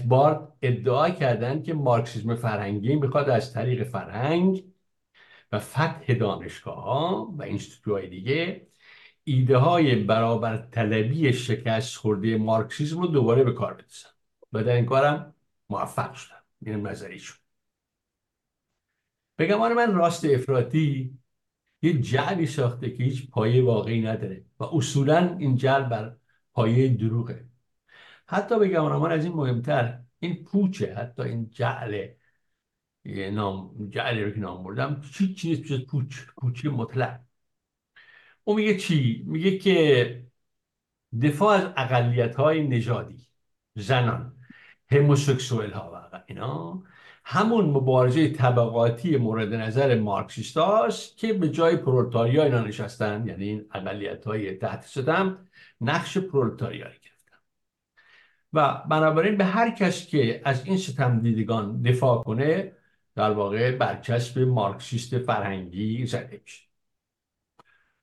بارد 0.09 0.53
ادعا 0.63 1.11
کردند 1.11 1.65
که 1.65 1.75
مارکسیسم 1.75 2.35
فرهنگی 2.35 2.97
می‌خواد 2.97 3.29
از 3.31 3.53
طریق 3.53 3.83
فرهنگ 3.83 4.65
و 5.53 5.59
فتح 5.59 6.15
دانشگاه 6.15 6.83
ها 6.85 7.35
و 7.39 7.45
های 7.87 8.09
دیگه 8.09 8.67
ایده 9.25 9.57
های 9.57 9.95
برابر 9.97 10.57
طلبی 10.57 11.33
شکست 11.33 11.97
خورده 11.97 12.37
مارکسیسم 12.37 13.01
رو 13.01 13.07
دوباره 13.07 13.45
به 13.45 13.53
کار 13.53 13.73
بندازن 13.73 14.11
و 14.53 14.65
در 14.65 14.73
این 14.73 14.87
کارم 14.87 15.35
موفق 15.71 16.15
شدن 16.15 16.37
این 16.63 16.87
نظریشون 16.87 17.37
بگم 19.39 19.61
آره 19.61 19.75
من 19.75 19.95
راست 19.95 20.25
افراطی 20.25 21.19
یه 21.83 22.01
جعلی 22.01 22.47
ساخته 22.47 22.91
که 22.91 23.05
هیچ 23.05 23.31
پایه 23.31 23.65
واقعی 23.65 24.01
نداره 24.03 24.45
و 24.61 24.65
اصولا 24.65 25.37
این 25.39 25.57
جعل 25.57 25.83
بر 25.83 26.17
پایه 26.53 26.89
دروغه. 26.89 27.49
حتی 28.27 28.59
بگم 28.59 28.99
من 28.99 29.13
از 29.13 29.25
این 29.25 29.35
مهمتر 29.35 30.01
این 30.19 30.45
پوچه 30.45 30.95
حتی 30.95 31.23
این 31.23 31.51
جعل 31.51 32.09
نام 33.07 33.89
جعلی 33.91 34.25
رو 34.25 34.31
که 34.31 34.41
نام 34.41 34.65
بردم 34.65 35.01
چی 35.15 35.35
چیز 35.35 35.63
جز 35.63 35.87
پوچ 35.87 36.21
پوچی 36.41 36.69
مطلق 36.69 37.21
او 38.45 38.55
میگه 38.57 38.77
چی? 38.77 39.25
میگه 39.27 39.59
که 39.59 40.27
دفاع 41.23 41.57
از 41.57 41.73
اقلیت 41.77 42.37
های 42.37 42.69
نژادی 42.69 43.27
زنان 43.75 44.37
هموسکسوئل 44.91 45.71
ها 45.71 46.11
و 46.13 46.23
اینا 46.27 46.83
همون 47.25 47.65
مبارزه 47.65 48.29
طبقاتی 48.29 49.17
مورد 49.17 49.55
نظر 49.55 49.99
مارکسیست 49.99 50.57
هاست 50.57 51.17
که 51.17 51.33
به 51.33 51.49
جای 51.51 51.77
پرولتاریا 51.77 52.45
اینا 52.45 52.61
نشستن 52.61 53.27
یعنی 53.27 53.45
این 53.45 53.67
اقلیت 53.75 54.25
های 54.27 54.55
تحت 54.55 54.83
ستم 54.83 55.49
نقش 55.81 56.19
پرولتاریا 56.19 56.85
گرفتن. 56.85 57.37
و 58.53 58.83
بنابراین 58.91 59.37
به 59.37 59.45
هر 59.45 59.71
کس 59.71 60.07
که 60.07 60.43
از 60.45 60.67
این 60.67 60.77
ستم 60.77 61.21
دیدگان 61.21 61.83
دفاع 61.83 62.23
کنه 62.23 62.76
در 63.17 63.31
واقع 63.31 63.77
برچسب 63.77 64.39
مارکسیست 64.39 65.19
فرهنگی 65.19 66.07
زده 66.07 66.41
میشه. 66.45 66.63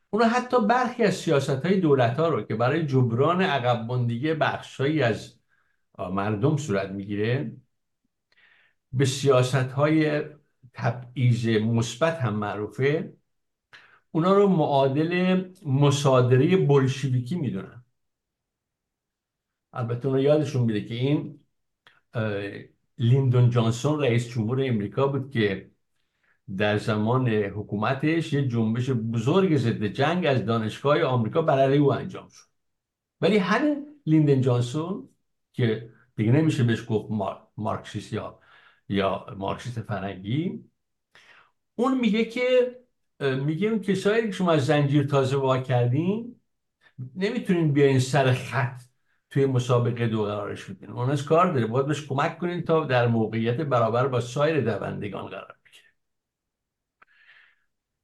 اونا 0.10 0.26
حتی 0.26 0.68
برخی 0.68 1.04
از 1.04 1.14
سیاست 1.14 1.66
های 1.66 1.80
دولت 1.80 2.20
ها 2.20 2.30
رو 2.30 2.42
که 2.42 2.56
برای 2.56 2.86
جبران 2.86 3.42
عقب 3.42 3.88
بندگی 3.88 4.34
بخشهایی 4.34 5.02
از 5.02 5.40
مردم 5.98 6.58
صورت 6.58 6.90
می‌گیره 6.90 7.52
به 8.94 9.06
سیاست 9.06 9.56
های 9.56 10.22
تبعیض 10.74 11.48
مثبت 11.48 12.20
هم 12.20 12.36
معروفه 12.36 13.14
اونا 14.12 14.34
رو 14.34 14.48
معادل 14.48 15.44
مصادره 15.66 16.58
بلشویکی 16.58 17.36
می‌دونن. 17.36 17.84
البته 19.74 20.08
اونا 20.08 20.20
یادشون 20.20 20.62
میده 20.64 20.86
که 20.86 20.94
این 20.94 21.40
لیندون 22.98 23.50
جانسون 23.50 24.00
رئیس 24.00 24.30
جمهور 24.30 24.62
امریکا 24.66 25.08
بود 25.08 25.32
که 25.32 25.72
در 26.58 26.78
زمان 26.78 27.28
حکومتش 27.30 28.34
یه 28.34 28.48
جنبش 28.48 28.90
بزرگ 28.90 29.58
ضد 29.58 29.84
جنگ 29.84 30.26
از 30.26 30.46
دانشگاه 30.46 31.02
آمریکا 31.02 31.42
برای 31.42 31.78
او 31.78 31.94
انجام 31.94 32.30
شد. 32.30 32.46
ولی 33.22 33.38
همین 33.38 33.86
لیندن 34.06 34.42
جانسون 34.42 35.10
که 35.54 35.90
دیگه 36.16 36.32
نمیشه 36.32 36.64
بهش 36.64 36.86
گفت 36.90 37.12
مارکسیست 37.58 38.14
یا 38.14 38.40
یا 38.90 39.26
مارکسیست 39.38 39.82
فرنگی 39.82 40.64
اون 41.76 42.00
میگه 42.00 42.26
که 42.26 42.76
میگه 43.20 43.68
اون 43.68 43.82
کسایی 43.82 44.26
که 44.26 44.32
شما 44.32 44.52
از 44.52 44.66
زنجیر 44.66 45.04
تازه 45.04 45.38
وا 45.38 45.58
کردین 45.58 46.40
نمی‌تونین 47.16 47.74
بیاین 47.74 48.00
سر 48.00 48.34
خط 48.34 48.82
توی 49.34 49.46
مسابقه 49.46 50.08
دو 50.08 50.24
قرارش 50.24 50.66
بدین 50.66 50.90
اون 50.90 51.10
از 51.10 51.26
کار 51.26 51.54
داره. 51.54 51.66
باید 51.66 51.88
بهش 51.88 52.08
کمک 52.08 52.38
کنین 52.38 52.64
تا 52.64 52.86
در 52.86 53.08
موقعیت 53.08 53.62
برابر 53.62 54.08
با 54.08 54.22
سایر 54.22 54.62
دوندگان 54.62 55.28
قرار 55.28 55.56
بگیره. 55.66 55.86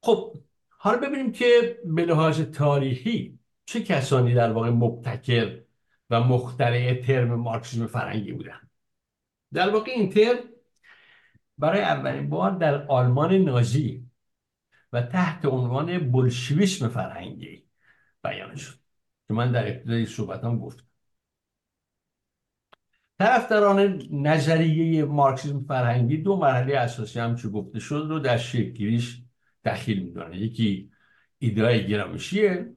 خب 0.02 0.36
حالا 0.68 0.98
ببینیم 0.98 1.32
که 1.32 1.78
به 1.84 2.04
لحاظ 2.04 2.40
تاریخی 2.40 3.38
چه 3.64 3.82
کسانی 3.82 4.34
در 4.34 4.52
واقع 4.52 4.70
مبتکر 4.70 5.60
و 6.10 6.20
مخترع 6.20 6.94
ترم 6.94 7.34
مارکسیسم 7.34 7.86
فرنگی 7.86 8.32
بودن. 8.32 8.60
در 9.52 9.70
واقع 9.70 9.90
این 9.90 10.10
ترم 10.10 10.38
برای 11.58 11.80
اولین 11.80 12.30
بار 12.30 12.50
در 12.50 12.86
آلمان 12.86 13.34
نازی 13.34 14.06
و 14.92 15.02
تحت 15.02 15.44
عنوان 15.44 16.12
بلشویسم 16.12 16.88
فرهنگی 16.88 17.64
بیان 18.24 18.56
شد. 18.56 18.78
که 19.28 19.34
من 19.34 19.52
در 19.52 19.68
ابتدای 19.68 20.06
صحبتم 20.06 20.58
گفتم. 20.58 20.89
طرفداران 23.20 24.02
نظریه 24.10 25.04
مارکسیسم 25.04 25.64
فرهنگی 25.68 26.16
دو 26.16 26.36
مرحله 26.36 26.76
اساسی 26.76 27.20
هم 27.20 27.36
چه 27.36 27.48
گفته 27.48 27.80
شد 27.80 28.06
رو 28.08 28.18
در 28.18 28.36
شکلگیریش 28.36 29.22
دخیل 29.64 30.02
می‌دونن. 30.02 30.32
یکی 30.32 30.90
ایده 31.38 31.82
گرامشیه 31.82 32.76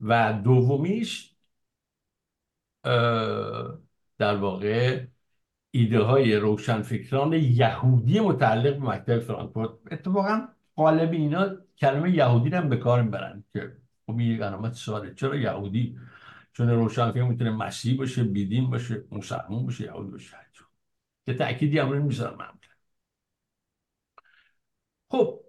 و 0.00 0.40
دومیش 0.44 1.34
در 4.18 4.36
واقع 4.36 5.04
ایده 5.70 6.00
های 6.00 6.36
روشنفکران 6.36 7.32
یهودی 7.32 8.20
متعلق 8.20 8.76
به 8.76 8.86
مکتب 8.86 9.18
فرانکفورت. 9.18 9.70
اتفاقا 9.90 10.48
قالب 10.76 11.12
اینا 11.12 11.56
کلمه 11.78 12.10
یهودی 12.10 12.50
هم 12.50 12.68
به 12.68 12.76
کار 12.76 13.02
می‌برن 13.02 13.44
که 13.52 13.72
خب 14.06 14.20
یک 14.20 14.40
علامت 14.40 14.74
چرا 15.16 15.36
یهودی 15.36 15.98
چون 16.52 16.70
روشنفکر 16.70 17.22
می‌تونه 17.22 17.50
مسیح 17.50 17.98
باشه 17.98 18.24
بیدین 18.24 18.70
باشه 18.70 19.04
مسلمان 19.10 19.64
باشه 19.66 19.84
یهودی 19.84 20.10
باشه 20.10 20.36
که 21.26 21.34
تأکیدی 21.34 21.78
هم 21.78 22.02
می‌ذارم 22.02 22.38
من. 22.38 22.46
خب 25.10 25.40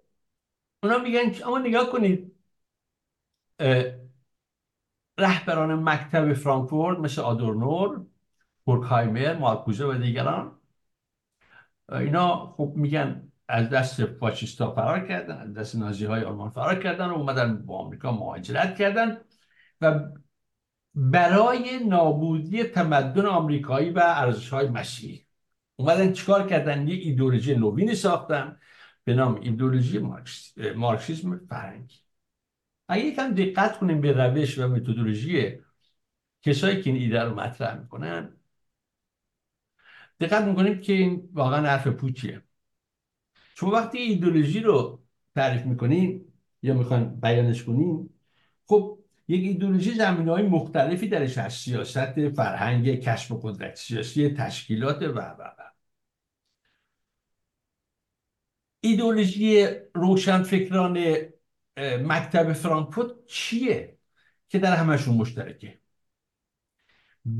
اونا 0.82 0.98
میگن 0.98 1.44
اما 1.44 1.58
نگاه 1.58 1.92
کنید 1.92 2.32
رهبران 5.18 5.74
مکتب 5.74 6.32
فرانکفورت 6.32 6.98
مثل 6.98 7.22
آدورنور 7.22 8.06
هورکهایمر 8.66 9.38
مارکوزه 9.38 9.84
و 9.84 9.94
دیگران 9.94 10.58
اینا 11.88 12.46
خب 12.56 12.72
میگن 12.76 13.32
از 13.48 13.70
دست 13.70 14.04
فاشیستا 14.04 14.74
فرار 14.74 15.08
کردن 15.08 15.36
از 15.36 15.54
دست 15.54 15.76
نازی 15.76 16.04
های 16.04 16.22
آلمان 16.24 16.50
فرار 16.50 16.82
کردن 16.82 17.06
و 17.06 17.14
اومدن 17.14 17.66
با 17.66 17.78
آمریکا 17.78 18.12
مهاجرت 18.12 18.78
کردن 18.78 19.20
و 19.80 20.00
برای 20.94 21.84
نابودی 21.88 22.64
تمدن 22.64 23.26
آمریکایی 23.26 23.90
و 23.90 24.00
ارزش 24.04 24.48
های 24.48 24.68
مسیحی 24.68 25.26
اومدن 25.76 26.12
چیکار 26.12 26.48
کردن؟ 26.48 26.88
یه 26.88 26.94
ایدولوژی 26.94 27.54
نوینی 27.54 27.94
ساختن 27.94 28.58
به 29.04 29.14
نام 29.14 29.34
ایدولوژی 29.34 30.00
مارکسیسم 30.76 31.40
فرنگی 31.48 31.96
اگه 32.88 33.04
یکم 33.04 33.34
دقت 33.34 33.78
کنیم 33.78 34.00
به 34.00 34.12
روش 34.12 34.58
و 34.58 34.68
متدولوژی 34.68 35.58
کسایی 36.42 36.82
که 36.82 36.90
این 36.90 37.02
ایده 37.02 37.20
رو 37.20 37.34
مطرح 37.34 37.80
می‌کنن 37.80 38.36
دقت 40.20 40.44
می‌کنیم 40.44 40.80
که 40.80 40.92
این 40.92 41.28
واقعا 41.32 41.66
حرف 41.66 41.86
پوچیه. 41.86 42.42
چون 43.54 43.70
وقتی 43.70 43.98
ایدولوژی 43.98 44.60
رو 44.60 45.02
تعریف 45.34 45.66
می‌کنین 45.66 46.32
یا 46.62 46.74
می‌خواین 46.74 47.20
بیانش 47.20 47.64
کنین 47.64 48.10
خب 48.66 48.98
یک 49.32 49.44
ایدولوژی 49.44 49.94
زمین 49.94 50.28
های 50.28 50.42
مختلفی 50.42 51.08
درش 51.08 51.38
هست 51.38 51.64
سیاست 51.64 52.28
فرهنگ 52.28 53.00
کشف 53.00 53.32
قدرت 53.42 53.74
سیاسی 53.76 54.28
تشکیلات 54.28 55.02
و 55.02 55.18
و 55.18 55.42
و. 55.42 55.62
ایدولوژی 58.80 59.66
روشنفکران 59.94 61.16
مکتب 61.78 62.52
فرانکفورت 62.52 63.10
چیه 63.26 63.98
که 64.48 64.58
در 64.58 64.76
همشون 64.76 65.16
مشترکه؟ 65.16 65.78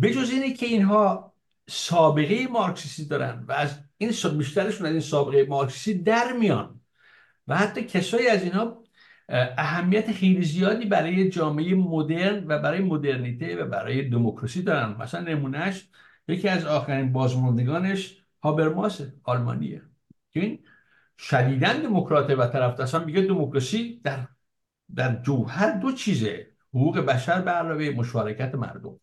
بجز 0.02 0.31
اینه 0.31 0.52
که 0.52 0.66
اینها 0.66 1.35
سابقه 1.69 2.47
مارکسیستی 2.47 3.05
دارن 3.05 3.44
و 3.48 3.52
از 3.52 3.78
این 3.98 4.12
بیشترشون 4.39 4.86
از 4.86 4.93
این 4.93 5.01
سابقه 5.01 5.47
مارکسیستی 5.48 5.94
در 5.94 6.32
میان 6.32 6.81
و 7.48 7.56
حتی 7.56 7.85
کسایی 7.85 8.28
از 8.28 8.43
اینها 8.43 8.82
اهمیت 9.28 10.12
خیلی 10.12 10.44
زیادی 10.44 10.85
برای 10.85 11.31
جامعه 11.31 11.74
مدرن 11.74 12.44
و 12.47 12.59
برای 12.59 12.81
مدرنیته 12.81 13.57
و 13.57 13.66
برای 13.66 14.09
دموکراسی 14.09 14.62
دارن. 14.62 14.97
مثلا 15.03 15.20
نمونهش 15.20 15.89
یکی 16.28 16.49
از 16.49 16.66
آخرین 16.66 17.12
بازماندگانش 17.12 18.24
هابرماس 18.43 19.01
آلمانیه. 19.23 19.82
که 20.31 20.40
این 20.40 20.59
شدیدن 21.19 21.82
دموکراته 21.82 22.36
و 22.36 22.47
طرف 22.47 22.94
میگه 22.94 23.23
دموکراسی 23.23 24.01
در 24.05 24.28
در 24.94 25.23
جوهر 25.23 25.70
دو 25.70 25.93
چیزه 25.93 26.47
حقوق 26.74 26.99
بشر 26.99 27.40
به 27.40 27.51
علاوه 27.51 27.90
مشارکت 27.97 28.55
مردم. 28.55 29.01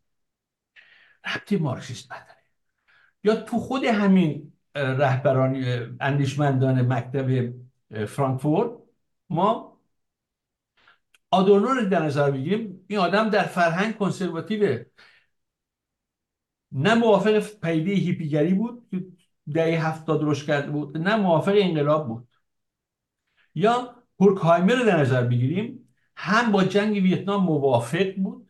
ربطی 1.36 1.58
مارکسیست 1.58 2.12
نداره 2.12 2.40
یا 3.24 3.36
تو 3.36 3.58
خود 3.58 3.84
همین 3.84 4.54
رهبران 4.76 5.64
اندیشمندان 6.00 6.94
مکتب 6.94 7.54
فرانکفورت 8.06 8.72
ما 9.30 9.69
آدورنو 11.32 11.68
رو 11.68 11.90
در 11.90 12.06
نظر 12.06 12.32
بگیریم 12.32 12.86
این 12.88 13.00
آدم 13.00 13.30
در 13.30 13.44
فرهنگ 13.44 13.98
کنسرواتیوه. 13.98 14.86
نه 16.72 16.96
موافق 16.96 17.44
پیده 17.62 17.92
هیپیگری 17.92 18.54
بود 18.54 18.88
که 18.92 19.06
دهه 19.54 19.88
هفتاد 19.88 20.22
روش 20.24 20.44
کرده 20.44 20.72
بود 20.72 20.98
نه 20.98 21.16
موافق 21.16 21.54
انقلاب 21.56 22.08
بود. 22.08 22.28
یا 23.56 23.96
هورکهایمر 24.20 24.76
رو 24.76 24.86
در 24.86 25.00
نظر 25.00 25.24
بگیریم 25.24 25.90
هم 26.16 26.52
با 26.52 26.64
جنگ 26.64 26.94
ویتنام 26.94 27.44
موافق 27.44 28.16
بود 28.16 28.50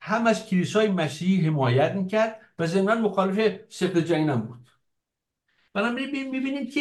هم 0.00 0.26
از 0.26 0.46
کلیسای 0.46 0.88
مسیحی 0.88 1.46
حمایت 1.46 1.92
می‌کرد 1.92 2.40
و 2.58 2.66
ضمن 2.66 3.00
مخالف 3.00 3.60
سفت 3.68 3.98
جنگ 3.98 4.28
هم 4.28 4.40
بود. 4.40 4.68
بنابراین 5.72 6.30
می‌بینیم 6.30 6.70
که 6.70 6.80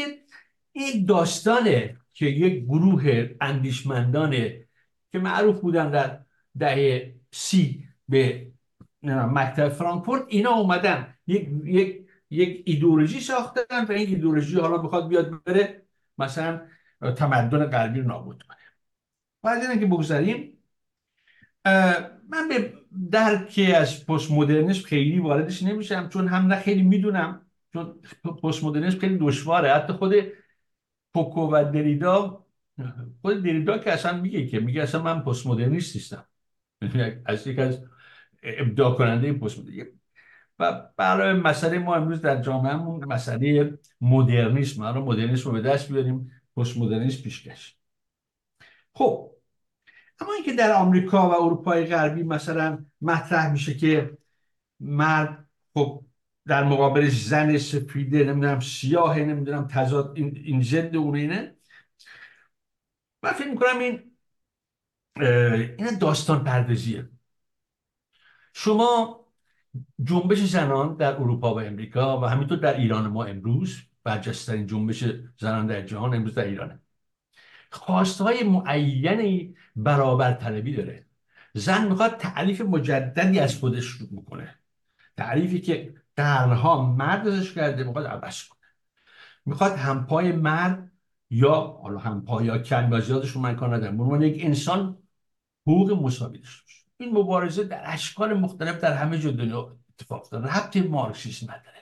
یک 0.76 1.08
داستانه 1.08 1.98
که 2.14 2.26
یک 2.26 2.64
گروه 2.64 3.30
اندیشمندانه 3.42 4.65
که 5.16 5.22
معروف 5.22 5.60
بودن 5.60 5.92
در 5.92 6.20
دهه 6.60 7.16
سی 7.32 7.88
به 8.10 8.48
مکتب 9.04 9.70
فرانکفورت 9.70 10.24
اینا 10.28 10.52
اومدن. 10.52 11.16
یک, 11.28 11.50
یک, 11.64 12.08
یک 12.30 12.64
ایدولوژی 12.66 13.20
ساختن 13.20 13.86
و 13.90 13.92
این 13.92 14.10
ایدولوژی 14.10 14.60
حالا 14.60 14.78
بخواد 14.78 15.08
بیاد 15.08 15.44
بره 15.44 15.82
مثلا 16.18 16.62
تمدن 17.16 17.66
غربی 17.66 18.00
رو 18.00 18.08
نابود 18.08 18.44
کنه. 18.44 18.58
بعد 19.44 19.80
که 19.80 19.86
بگذاریم. 19.86 20.58
من 22.30 22.48
به 22.50 22.74
درکی 23.12 23.72
از 23.72 24.06
پست 24.06 24.32
مدرنیسم 24.32 24.88
خیلی 24.88 25.20
واردش 25.20 25.64
نمیشم 25.64 26.10
چون 26.10 26.28
هم 26.28 26.48
نه 26.48 26.56
خیلی 26.56 26.84
می‌دونم 26.84 27.42
چون 27.74 28.02
پست 28.44 28.64
مدرنیسم 28.64 29.00
خیلی 29.00 29.18
دشواره. 29.18 29.74
حتی 29.74 29.94
خود 29.94 30.14
پوکو 31.14 31.42
و 31.42 31.72
دریدا 31.74 32.45
خود 33.22 33.44
دریدا 33.44 33.78
که 33.78 33.92
اصلا 33.92 34.22
میگه 34.22 34.48
که 34.48 34.60
میگه 34.60 34.82
اصلا 34.82 35.04
من 35.04 35.22
پست 35.22 35.48
مدرنیست 35.48 35.96
نیستم 35.96 36.26
از 37.26 37.48
یک 37.48 37.60
از 37.60 37.86
ابداع 38.44 38.96
کننده 38.96 39.34
پست 39.34 39.60
و 40.60 40.90
برای 40.98 41.34
مسئله 41.34 41.80
ما 41.80 41.96
امروز 41.96 42.22
در 42.22 42.42
جامعهمون 42.42 43.06
مسئله 43.06 43.78
مدرنیسم. 44.02 44.84
رو 44.84 45.06
مدرنیسم 45.06 45.50
رو 45.50 45.52
به 45.52 45.62
دست 45.62 45.92
بیاریم 45.92 46.32
پست 46.58 46.78
مدرنیسم 46.78 47.24
پیشکش 47.24 47.78
خب 48.94 49.32
اما 50.20 50.34
اینکه 50.34 50.54
در 50.54 50.72
آمریکا 50.72 51.30
و 51.30 51.44
اروپای 51.44 51.86
غربی 51.86 52.24
مثلا 52.24 52.86
مطرح 53.02 53.52
میشه 53.52 53.74
که 53.74 54.18
مرد 54.80 55.50
خب 55.74 56.06
در 56.46 56.64
مقابلش 56.64 57.26
زن 57.26 57.58
سفیده 57.58 58.24
نمی‌دونم 58.24 58.60
سیاه 58.60 59.20
نمی‌دونم 59.20 59.68
تضاد 59.68 60.14
این, 60.16 60.42
این 60.44 60.62
ضد 60.62 60.96
اینه 60.96 61.56
من 63.26 63.32
فکر 63.32 63.48
می‌کنم 63.48 63.80
این 63.80 64.12
این 65.80 65.98
داستان 65.98 66.44
پردازیه 66.44 67.10
شما 68.54 69.20
جنبش 70.04 70.40
زنان 70.40 70.96
در 70.96 71.14
اروپا 71.14 71.56
و 71.56 71.60
امریکا 71.62 72.22
و 72.22 72.26
همینطور 72.26 72.58
در 72.58 72.78
ایران 72.78 73.08
ما 73.08 73.24
امروز 73.24 73.82
برجسترین 74.04 74.68
جنبش 74.68 75.04
زنان 75.38 75.68
در 75.68 75.82
جهان 75.82 76.14
امروز 76.14 76.36
در 76.36 76.46
ایرانه. 76.46 76.80
خواستهای 77.70 78.44
معینی 78.44 79.56
برابر 79.76 80.34
طلبی 80.34 80.76
داره. 80.76 81.06
زن 81.54 81.88
می‌خواد 81.88 82.18
تعریف 82.18 82.62
مجددی 82.62 83.40
از 83.40 83.58
خودش 83.58 83.86
رو 83.86 84.08
می‌کنه 84.12 84.56
تعریفی 85.18 85.62
که 85.62 85.94
قرنها 86.16 86.92
مرد 86.92 87.28
ازش 87.28 87.54
کرده 87.54 87.84
می‌خواد 87.84 88.06
عوض 88.06 88.44
کنه. 88.44 88.68
می‌خواد 89.46 89.72
همپای 89.72 90.32
مرد 90.32 90.92
یا 91.36 91.80
حالا 91.84 92.00
همپای 92.00 92.46
یا 92.46 92.58
کم 92.58 92.94
یا 92.94 93.00
زیادش 93.00 93.30
رو 93.32 93.42
من 93.42 93.56
کار 93.56 93.76
ندارم. 93.76 94.22
یک 94.22 94.46
انسان 94.46 94.98
حقوق 95.68 95.92
مساوی 95.92 96.38
داشته 96.38 96.64
این 96.98 97.18
مبارزه 97.18 97.64
در 97.64 97.82
اشکال 97.86 98.34
مختلف 98.34 98.80
در 98.82 98.94
همه 98.94 99.20
جا 99.20 99.32
دنیا 99.32 99.78
اتفاق 99.90 100.30
داره 100.30 100.58
ربط 100.58 100.78
مارکسیسم 100.78 101.46
نداره. 101.52 101.76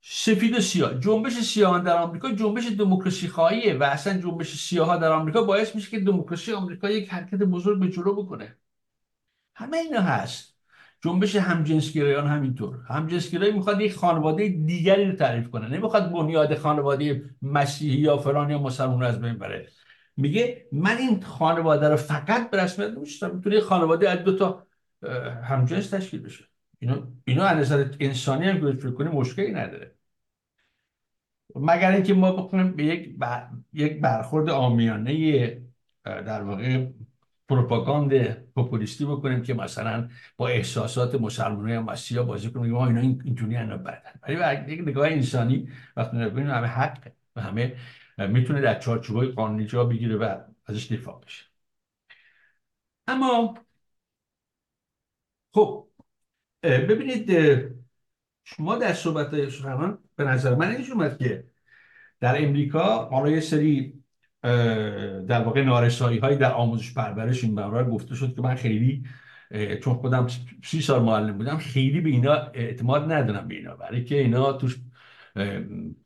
سفید 0.00 0.56
و 0.56 0.60
سیاه. 0.60 1.00
جنبش 1.00 1.32
سیاهان 1.32 1.82
در 1.82 1.98
آمریکا 1.98 2.32
جنبش 2.32 2.66
دموکراسی 2.78 3.28
خواهیه 3.28 3.74
و 3.78 3.82
اصلا 3.82 4.18
جنبش 4.18 4.56
سیاه 4.56 4.98
در 5.00 5.12
آمریکا 5.12 5.42
باعث 5.42 5.74
میشه 5.74 5.90
که 5.90 6.00
دموکراسی 6.00 6.52
آمریکا 6.52 6.90
یک 6.90 7.10
حرکت 7.12 7.38
بزرگ 7.38 7.80
به 7.80 7.88
جلو 7.90 8.14
بکنه. 8.22 8.56
همه 9.54 9.76
اینا 9.76 10.00
هست. 10.00 10.55
جنبش 11.06 11.36
همجنسگرایان 11.36 12.26
همینطور. 12.26 12.78
همجنسگرایی 12.88 13.52
می‌خواد 13.52 13.80
یک 13.80 13.94
خانواده 13.94 14.48
دیگری 14.48 15.04
رو 15.04 15.16
تعریف 15.16 15.50
کنه. 15.50 15.68
نمی‌خواد 15.68 16.12
بنیاد 16.12 16.54
خانواده 16.54 17.30
مسیحی 17.42 17.98
یا 17.98 18.16
فلان 18.16 18.50
یا 18.50 18.58
مسلمان 18.58 19.02
از 19.02 19.20
بین 19.20 19.38
بره 19.38 19.68
میگه 20.16 20.66
من 20.72 20.96
این 20.96 21.22
خانواده 21.22 21.88
رو 21.88 21.96
فقط 21.96 22.50
به 22.50 22.62
رسمیت 22.62 22.90
نمیشتم 22.90 23.34
می‌تونه 23.34 23.60
خانواده 23.60 24.10
از 24.10 24.18
دو 24.18 24.36
تا 24.36 24.66
همجنس 25.44 25.90
تشکیل 25.90 26.22
بشه. 26.22 26.44
اینا 26.78 27.08
اینا 27.24 27.44
از 27.44 27.58
نظر 27.58 27.88
انسانی 28.00 28.46
هم 28.46 28.60
که 28.60 28.78
فکر 28.78 28.90
کنیم 28.90 29.12
مشکلی 29.12 29.52
نداره. 29.52 29.94
مگر 31.56 31.90
اینکه 31.90 32.14
ما 32.14 32.32
بکنیم 32.32 32.72
به 32.72 32.84
یک 32.84 33.16
یک 33.72 34.00
برخورد 34.00 34.48
آمیانه 34.48 35.62
در 36.04 36.42
واقع 36.42 36.86
پروپاگاند 37.48 38.28
پوپولیستی 38.54 39.04
بکنیم 39.04 39.42
که 39.42 39.54
مثلا 39.54 40.08
با 40.36 40.48
احساسات 40.48 41.14
مسلمانای 41.14 41.78
مسیحا 41.78 42.22
بازی 42.22 42.50
کنیم. 42.50 42.72
ما 42.72 42.86
اینا 42.86 43.00
اینجوری 43.00 43.56
اینا 43.56 43.76
بدن. 43.76 44.12
ولی 44.22 44.72
یک 44.72 44.80
نگاه 44.80 45.08
انسانی 45.08 45.68
وقتی 45.96 46.16
ببینیم 46.16 46.50
همه 46.50 46.66
حق 46.66 47.12
و 47.36 47.40
همه 47.40 47.76
می‌تونه 48.18 48.60
در 48.60 48.78
چارچوبای 48.78 49.28
قانونی 49.28 49.66
جا 49.66 49.84
بگیره 49.84 50.16
و 50.16 50.38
ازش 50.66 50.92
دفاع 50.92 51.20
بشه. 51.20 51.44
اما 53.08 53.54
خب 55.52 55.88
ببینید 56.62 57.30
شما 58.44 58.76
در 58.76 58.92
صحبت 58.94 59.48
سخنان 59.48 59.98
به 60.16 60.24
نظر 60.24 60.54
من 60.54 60.70
اینجور 60.70 60.92
اومد 60.94 61.18
که 61.18 61.44
در 62.20 62.44
امریکا 62.44 63.08
حالا 63.08 63.30
یه 63.30 63.40
سری 63.40 63.95
در 65.28 65.42
واقع 65.44 65.64
نارسایی 65.64 66.18
های 66.18 66.36
در 66.36 66.52
آموزش 66.52 66.94
پرورش 66.94 67.44
این 67.44 67.54
برای 67.54 67.84
گفته 67.84 68.14
شد 68.14 68.34
که 68.34 68.42
من 68.42 68.54
خیلی 68.54 69.04
چون 69.82 69.94
خودم 69.94 70.26
سی 70.64 70.80
سال 70.80 71.02
معلم 71.02 71.38
بودم 71.38 71.56
خیلی 71.56 72.00
به 72.00 72.10
اینا 72.10 72.32
اعتماد 72.32 73.12
ندارم 73.12 73.48
به 73.48 73.54
اینا. 73.54 73.76
برای 73.76 74.04
که 74.04 74.20
اینا 74.20 74.52
توش 74.52 74.78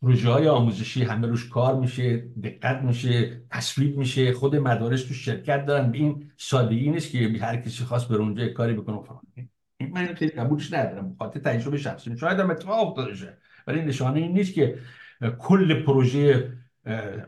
پروژه 0.02 0.30
های 0.30 0.48
آموزشی 0.48 1.02
همه 1.04 1.26
روش 1.26 1.48
کار 1.48 1.80
میشه 1.80 2.16
دقت 2.42 2.82
میشه 2.82 3.42
تصویب 3.50 3.96
میشه. 3.98 4.32
خود 4.32 4.56
مدارس 4.56 5.04
تو 5.04 5.14
شرکت 5.14 5.66
دارن. 5.66 5.92
به 5.92 5.98
این 5.98 6.30
سادگی 6.36 6.90
نیست 6.90 7.12
که 7.12 7.18
هر 7.40 7.56
کسی 7.56 7.84
خواست 7.84 8.08
بر 8.08 8.16
اونجا 8.16 8.48
کاری 8.48 8.74
بکنه. 8.74 9.00
فلان 9.02 9.50
من 9.92 10.14
خیلی 10.14 10.30
قبولش 10.30 10.72
ندارم. 10.72 11.16
خاطر 11.18 11.40
تجربه 11.40 11.78
شخصی. 11.78 12.16
شاید 12.16 12.40
هم 12.40 12.50
اتفاق 12.50 12.88
افتاده 12.88 13.38
ولی 13.66 13.82
نشانه 13.82 14.20
این 14.20 14.32
نیست 14.32 14.54
که 14.54 14.78
کل 15.38 15.82
پروژه 15.82 16.52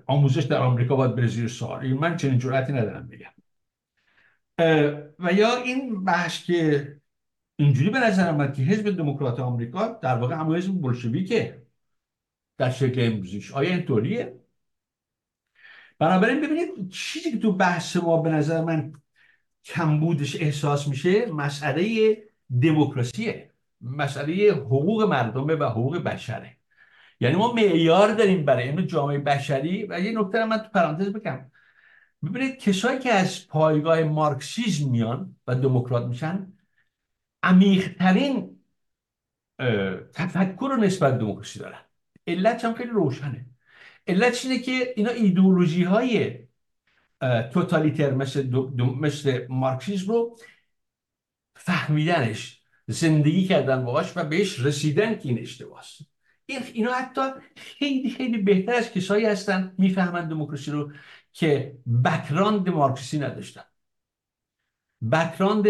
آموزش 0.06 0.42
در 0.42 0.58
آمریکا 0.58 0.96
باید 0.96 1.14
بره 1.14 1.26
زیر 1.26 1.48
سوال. 1.48 1.92
من 1.92 2.16
چنین 2.16 2.38
جرأتی 2.38 2.72
ندارم 2.72 3.08
بگم. 3.08 3.32
و 5.18 5.32
یا 5.32 5.56
این 5.56 6.04
بحث 6.04 6.44
که 6.44 6.96
اینجوری 7.56 7.90
به 7.90 7.98
نظر 7.98 8.32
من 8.32 8.52
که 8.52 8.62
حزب 8.62 8.96
دموکرات 8.96 9.40
آمریکا 9.40 9.88
در 9.88 10.16
واقع 10.16 10.34
همون 10.34 10.56
حزب 10.56 10.72
بولشویکه 10.72 11.62
در 12.58 12.70
شکل 12.70 13.12
امروزیش. 13.12 13.52
آیا 13.52 13.70
اینطوریه؟ 13.70 14.40
بنابراین 15.98 16.40
ببینید 16.40 16.90
چیزی 16.90 17.30
که 17.30 17.38
تو 17.38 17.52
بحث 17.52 17.96
ما 17.96 18.22
به 18.22 18.30
نظر 18.30 18.64
من 18.64 18.92
کمبودش 19.64 20.36
احساس 20.42 20.88
میشه 20.88 21.26
مسئله 21.26 22.16
دموکراسیه. 22.62 23.50
مسئله 23.80 24.52
حقوق 24.52 25.02
مردمه 25.02 25.54
و 25.54 25.64
حقوق 25.64 25.96
بشره. 25.98 26.56
یعنی 27.22 27.36
ما 27.36 27.52
معیار 27.52 28.14
داریم 28.14 28.44
برای 28.44 28.68
این 28.68 28.86
جامعه 28.86 29.18
بشری 29.18 29.86
و 29.86 30.00
یه 30.00 30.18
نکته 30.18 30.44
من 30.44 30.58
تو 30.58 30.68
پرانتز 30.68 31.08
بگم. 31.08 31.50
ببینید 32.24 32.58
کسایی 32.58 32.98
که 32.98 33.12
از 33.12 33.48
پایگاه 33.48 34.02
مارکسیزم 34.02 34.90
میان 34.90 35.36
و 35.46 35.54
دموکرات 35.54 36.06
میشن 36.06 36.52
عمیقترین 37.42 38.58
تفکر 40.12 40.68
رو 40.70 40.76
نسبت 40.76 41.18
دموکراسی 41.18 41.58
دارن. 41.58 41.80
علت 42.26 42.64
هم 42.64 42.74
خیلی 42.74 42.90
روشنه. 42.90 43.46
علت 44.06 44.44
اینه 44.44 44.58
که 44.58 44.92
اینا 44.96 45.10
ایدئولوژی 45.10 45.82
های 45.82 46.38
توتالیتر 47.52 48.10
مثل, 48.10 48.46
مثل 49.00 49.46
مارکسیسم 49.48 50.12
رو 50.12 50.36
فهمیدنش 51.56 52.62
زندگی 52.86 53.44
کردن 53.44 53.84
باهاش 53.84 54.16
و 54.16 54.24
بهش 54.24 54.60
رسیدن 54.60 55.18
که 55.18 55.28
این 55.28 55.38
اشتباهست 55.38 56.11
این 56.46 56.60
اینا 56.72 56.92
حتی 56.92 57.20
خیلی 57.56 58.10
خیلی 58.10 58.38
بهتر 58.38 58.74
از 58.74 58.92
کسایی 58.92 59.26
هستن 59.26 59.74
می‌فهمند 59.78 60.30
دموکراسی 60.30 60.70
رو 60.70 60.92
که 61.32 61.76
بکراند 62.04 62.68
مارکسیستی 62.68 63.18
نداشتن. 63.18 63.62
بکراند 65.12 65.66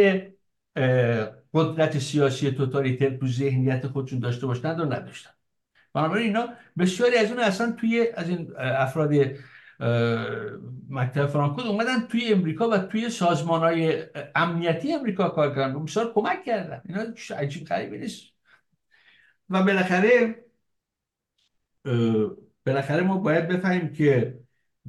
قدرت 1.54 1.98
سیاسی 1.98 2.50
توتالیتر 2.50 3.16
تو 3.16 3.26
ذهنیت 3.26 3.86
خودشون 3.86 4.18
داشته 4.18 4.46
باشند 4.46 4.80
و 4.80 4.84
نداشتن. 4.84 5.30
بنابراین 5.94 6.26
اینا 6.26 6.48
بسیاری 6.78 7.16
از 7.16 7.30
اون 7.30 7.40
اصلا 7.40 7.72
توی 7.72 8.06
از 8.14 8.28
این 8.28 8.52
افراد 8.58 9.10
مکتب 10.90 11.26
فرانکفورت 11.26 11.66
اومدن 11.66 12.06
توی 12.06 12.32
امریکا 12.32 12.68
و 12.68 12.78
توی 12.78 13.10
سازمان 13.10 13.60
های 13.60 14.04
امنیتی 14.34 14.92
امریکا 14.92 15.28
کار 15.28 15.54
کردن. 15.54 15.84
بسیار 15.84 16.12
کمک 16.14 16.44
کردن. 16.44 16.82
اینا 16.88 17.04
عجیب 17.36 17.66
غریبی 17.66 17.98
نیست. 17.98 18.22
و 19.50 19.62
بالاخره 19.62 20.44
بالاخره 22.66 23.02
ما 23.02 23.16
باید 23.16 23.48
بفهمیم 23.48 23.92
که 23.92 24.38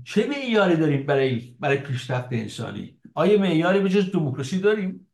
چه 0.04 0.28
معیاری 0.28 0.76
داریم 0.76 1.06
برای 1.06 1.56
برای 1.60 1.78
پیشرفت 1.78 2.28
انسانی؟ 2.32 2.98
آیا 3.14 3.40
معیاری 3.40 3.80
به 3.80 3.90
جز 3.90 4.12
دموکراسی 4.12 4.60
داریم؟ 4.60 5.08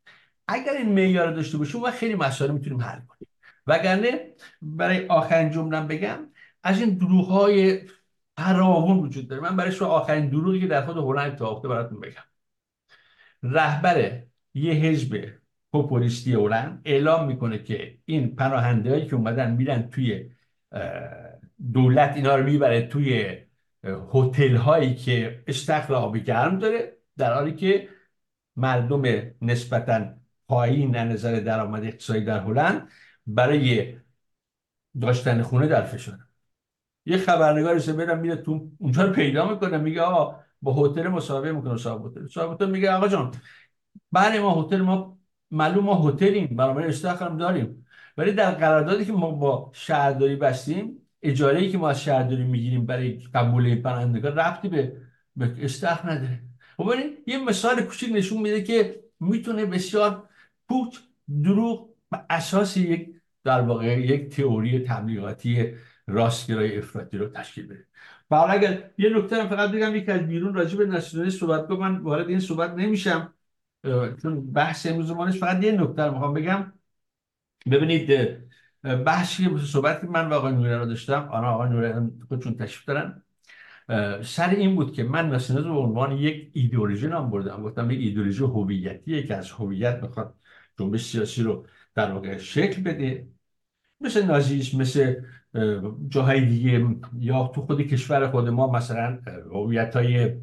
اگر 0.47 0.73
این 0.73 0.93
معیار 0.93 1.31
داشته 1.31 1.57
باشیم 1.57 1.81
ما 1.81 1.91
خیلی 1.91 2.15
مسائل 2.15 2.51
می‌تونیم 2.51 2.81
حل 2.81 2.99
کنیم. 2.99 3.27
وگرنه 3.67 4.33
برای 4.61 5.07
آخرین 5.07 5.51
جمله 5.51 5.81
بگم 5.81 6.17
از 6.63 6.79
این 6.79 6.89
دروغ 6.97 7.27
های 7.27 7.81
وجود 9.01 9.27
داره. 9.27 9.41
من 9.41 9.55
برای 9.55 9.71
شما 9.71 9.87
آخرین 9.87 10.29
دروغی 10.29 10.59
که 10.59 10.67
در 10.67 10.85
خود 10.85 10.97
هلند 10.97 11.31
اتفاق 11.31 11.67
براتون 11.67 11.99
بگم. 11.99 12.23
رهبر 13.43 14.23
یه 14.53 14.73
حزب 14.73 15.25
پوپولیستی 15.71 16.33
هلند 16.33 16.81
اعلام 16.85 17.27
می‌کنه 17.27 17.63
که 17.63 17.97
این 18.05 18.35
پناهنده 18.35 18.89
هایی 18.89 19.05
که 19.05 19.15
اومدن 19.15 19.51
میرن 19.51 19.89
توی 19.89 20.29
دولت 21.73 22.15
اینا 22.15 22.35
رو 22.35 22.43
می‌بره 22.43 22.87
توی 22.87 23.37
هتل 24.13 24.55
هایی 24.55 24.95
که 24.95 25.43
استخر 25.47 25.93
آبی 25.93 26.23
گرم 26.23 26.59
داره 26.59 26.97
در 27.17 27.33
حالی 27.33 27.55
که 27.55 27.89
مردم 28.55 29.01
نسبتا 29.41 30.05
پایین 30.47 30.95
از 30.95 31.09
نظر 31.09 31.39
درآمد 31.39 31.83
اقتصادی 31.85 32.21
در 32.25 32.39
هلند 32.39 32.89
برای 33.27 33.95
داشتن 35.01 35.41
خونه 35.41 35.67
در 35.67 35.83
فشار 35.83 36.17
یه 37.05 37.17
خبرنگاری 37.17 37.79
سه 37.79 37.93
برم 37.93 38.19
میره 38.19 38.35
تو 38.35 38.71
اونجا 38.77 39.03
رو 39.03 39.13
پیدا 39.13 39.49
می‌کنه 39.49 39.77
میگه 39.77 40.01
آقا 40.01 40.39
با 40.61 40.73
هتل 40.73 41.07
مصاحبه 41.07 41.51
می‌کنه 41.51 41.77
صاحب 41.77 42.05
هتل. 42.05 42.27
صاحب 42.27 42.51
هتل 42.51 42.69
میگه 42.69 42.91
آقا 42.91 43.07
جان 43.07 43.31
بله 44.11 44.39
ما 44.39 44.61
هتل 44.61 44.81
ما 44.81 45.19
معلوم 45.51 45.83
ما 45.83 46.09
هتلیم 46.09 46.47
برای 46.55 46.89
استخرم 46.89 47.37
داریم. 47.37 47.85
ولی 48.17 48.31
در 48.31 48.51
قراردادی 48.51 49.05
که 49.05 49.11
ما 49.11 49.31
با 49.31 49.71
شهرداری 49.73 50.35
بستیم 50.35 51.08
اجاره 51.23 51.59
ای 51.59 51.71
که 51.71 51.77
ما 51.77 51.89
از 51.89 52.03
شهرداری 52.03 52.43
می‌گیریم 52.43 52.85
برای 52.85 53.19
قبول 53.33 53.75
پناهندگان 53.75 54.35
ربطی 54.35 54.69
به 54.69 54.97
به 55.35 55.55
استخر 55.59 56.11
نداره. 56.11 56.39
و 56.79 56.83
خب 56.83 56.93
یه 57.27 57.37
مثال 57.37 57.81
کوچیک 57.81 58.15
نشون 58.15 58.41
میده 58.41 58.63
که 58.63 59.03
می‌تونه 59.19 59.65
بسیار 59.65 60.29
پوچ 60.69 60.97
دروغ 61.43 61.89
اساس 62.29 62.77
یک 62.77 63.09
در 63.43 63.61
واقع 63.61 63.99
یک 63.99 64.29
تئوری 64.29 64.79
تبلیغاتی 64.79 65.73
راستگرای 66.07 66.77
افراطی 66.77 67.17
رو 67.17 67.29
تشکیل 67.29 67.67
بده. 67.67 67.85
و 68.31 68.35
حالا 68.35 68.51
اگر 68.53 68.91
یه 68.97 69.09
نکته 69.09 69.47
فقط 69.47 69.71
بگم 69.71 69.95
یک 69.95 70.09
از 70.09 70.21
بیرون 70.27 70.53
راجع 70.53 70.77
به 70.77 70.85
ناسیونالیسم 70.85 71.37
صحبت 71.37 71.67
کنم 71.67 71.79
من 71.79 71.97
وارد 71.97 72.29
این 72.29 72.39
صحبت 72.39 72.73
نمیشم 72.73 73.33
چون 74.21 74.53
بحث 74.53 74.85
امروز 74.85 75.11
فقط 75.11 75.63
یه 75.63 75.71
نکته 75.71 76.03
رو 76.03 76.11
می‌خوام 76.11 76.33
بگم. 76.33 76.73
ببینید 77.71 78.09
بحثی 78.83 79.57
صحبتی 79.57 80.07
من 80.07 80.29
و 80.29 80.33
آقای 80.33 80.53
نوری 80.53 80.73
رو 80.73 80.85
داشتم. 80.85 81.29
آن 81.31 81.45
آقای 81.45 81.69
نوری 81.69 81.93
خودشون 82.27 82.55
تشریف 82.55 82.85
دارن. 82.85 83.23
سر 84.23 84.49
این 84.49 84.75
بود 84.75 84.93
که 84.93 85.03
من 85.03 85.29
ناسیونالیسم 85.29 85.73
به 85.73 85.79
عنوان 85.79 86.17
یک 86.17 86.51
ایدئولوژی 86.53 87.07
نام 87.07 87.29
بردم. 87.29 87.63
گفتم 87.63 87.91
یک 87.91 87.99
ایدئولوژی 87.99 88.43
هویتیه 88.43 89.23
که 89.23 89.35
از 89.35 89.51
هویت 89.51 90.03
می‌خواد 90.03 90.35
جنبش 90.79 91.05
سیاسی 91.05 91.43
رو 91.43 91.65
در 91.95 92.11
واقع 92.11 92.37
شکل 92.37 92.81
بده. 92.81 93.27
مثل 94.01 94.25
نازیسم 94.25 94.77
مثل 94.77 95.15
جاهای 96.09 96.45
دیگه 96.45 96.85
یا 97.19 97.47
تو 97.47 97.61
خود 97.61 97.81
کشور 97.81 98.27
خود 98.27 98.49
ما 98.49 98.71
مثلا 98.71 99.19
هویت 99.51 99.95
های 99.95 100.35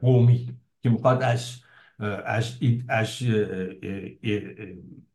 قومی 0.00 0.58
که 0.82 0.90
می‌خواد 0.90 1.22
از 1.22 1.56
از 2.24 2.58
از 2.88 3.22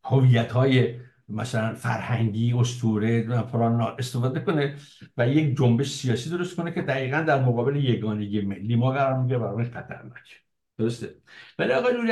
هویت 0.04 0.52
های 0.52 1.00
مثلا 1.30 1.74
فرهنگی 1.74 2.54
اسطوره 2.54 3.44
فلان 3.44 3.82
استفاده 3.82 4.40
کنه 4.40 4.76
و 5.18 5.28
یک 5.28 5.58
جنبش 5.58 5.92
سیاسی 5.92 6.30
درست 6.30 6.56
کنه 6.56 6.72
که 6.72 6.82
دقیقا 6.82 7.22
در 7.22 7.42
مقابل 7.42 7.76
یگانگی 7.76 8.42
ملی 8.42 8.76
ما 8.76 8.92
قرار 8.92 9.22
میگه 9.24 9.38
برای 9.38 9.66
خطرناک. 9.66 10.42
درسته. 10.78 11.16
ولی 11.60 11.74
آقای 11.74 11.94
نوری 11.94 12.12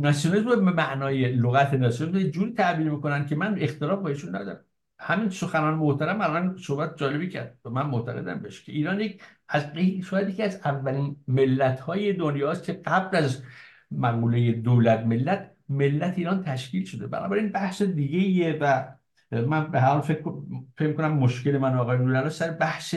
ناسیونالیسم 0.00 0.64
به 0.64 0.72
معنای 0.72 1.32
لغت 1.32 1.74
ناسیونالیسم 1.74 2.30
جوری 2.30 2.52
تعبیر 2.52 2.90
می‌کنن 2.90 3.26
که 3.26 3.36
من 3.36 3.56
اختلاف 3.58 4.02
با 4.02 4.08
ایشون 4.08 4.36
ندارم. 4.36 4.64
همین 4.98 5.28
سخنان 5.28 5.74
محترم 5.74 6.20
الان 6.20 6.56
صحبت 6.56 6.96
جالبی 6.96 7.28
کرد. 7.28 7.58
و 7.64 7.70
من 7.70 7.86
معتقدم 7.86 8.40
بهش 8.40 8.62
که 8.62 8.72
ایران 8.72 9.00
یک 9.00 9.22
از 9.48 9.66
شاید 10.04 10.28
یکی 10.28 10.42
از 10.42 10.60
اولین 10.64 11.16
ملت 11.28 11.80
های 11.80 12.12
دنیاست 12.12 12.64
که 12.64 12.72
قبل 12.72 13.16
از 13.16 13.42
مقوله 13.90 14.52
دولت 14.52 15.00
ملت 15.00 15.53
ملت 15.68 16.18
ایران 16.18 16.42
تشکیل 16.42 16.84
شده. 16.84 17.06
بنابراین 17.06 17.52
بحث 17.52 17.82
دیگه 17.82 18.18
ایه 18.18 18.58
و 18.60 18.94
من 19.32 19.70
به 19.70 19.80
حال 19.80 20.00
فکر, 20.00 20.32
فکر 20.78 20.92
کنم 20.92 21.12
مشکل 21.12 21.58
من 21.58 21.74
آقای 21.74 21.98
نورالله 21.98 22.30
سر 22.30 22.50
بحث 22.50 22.94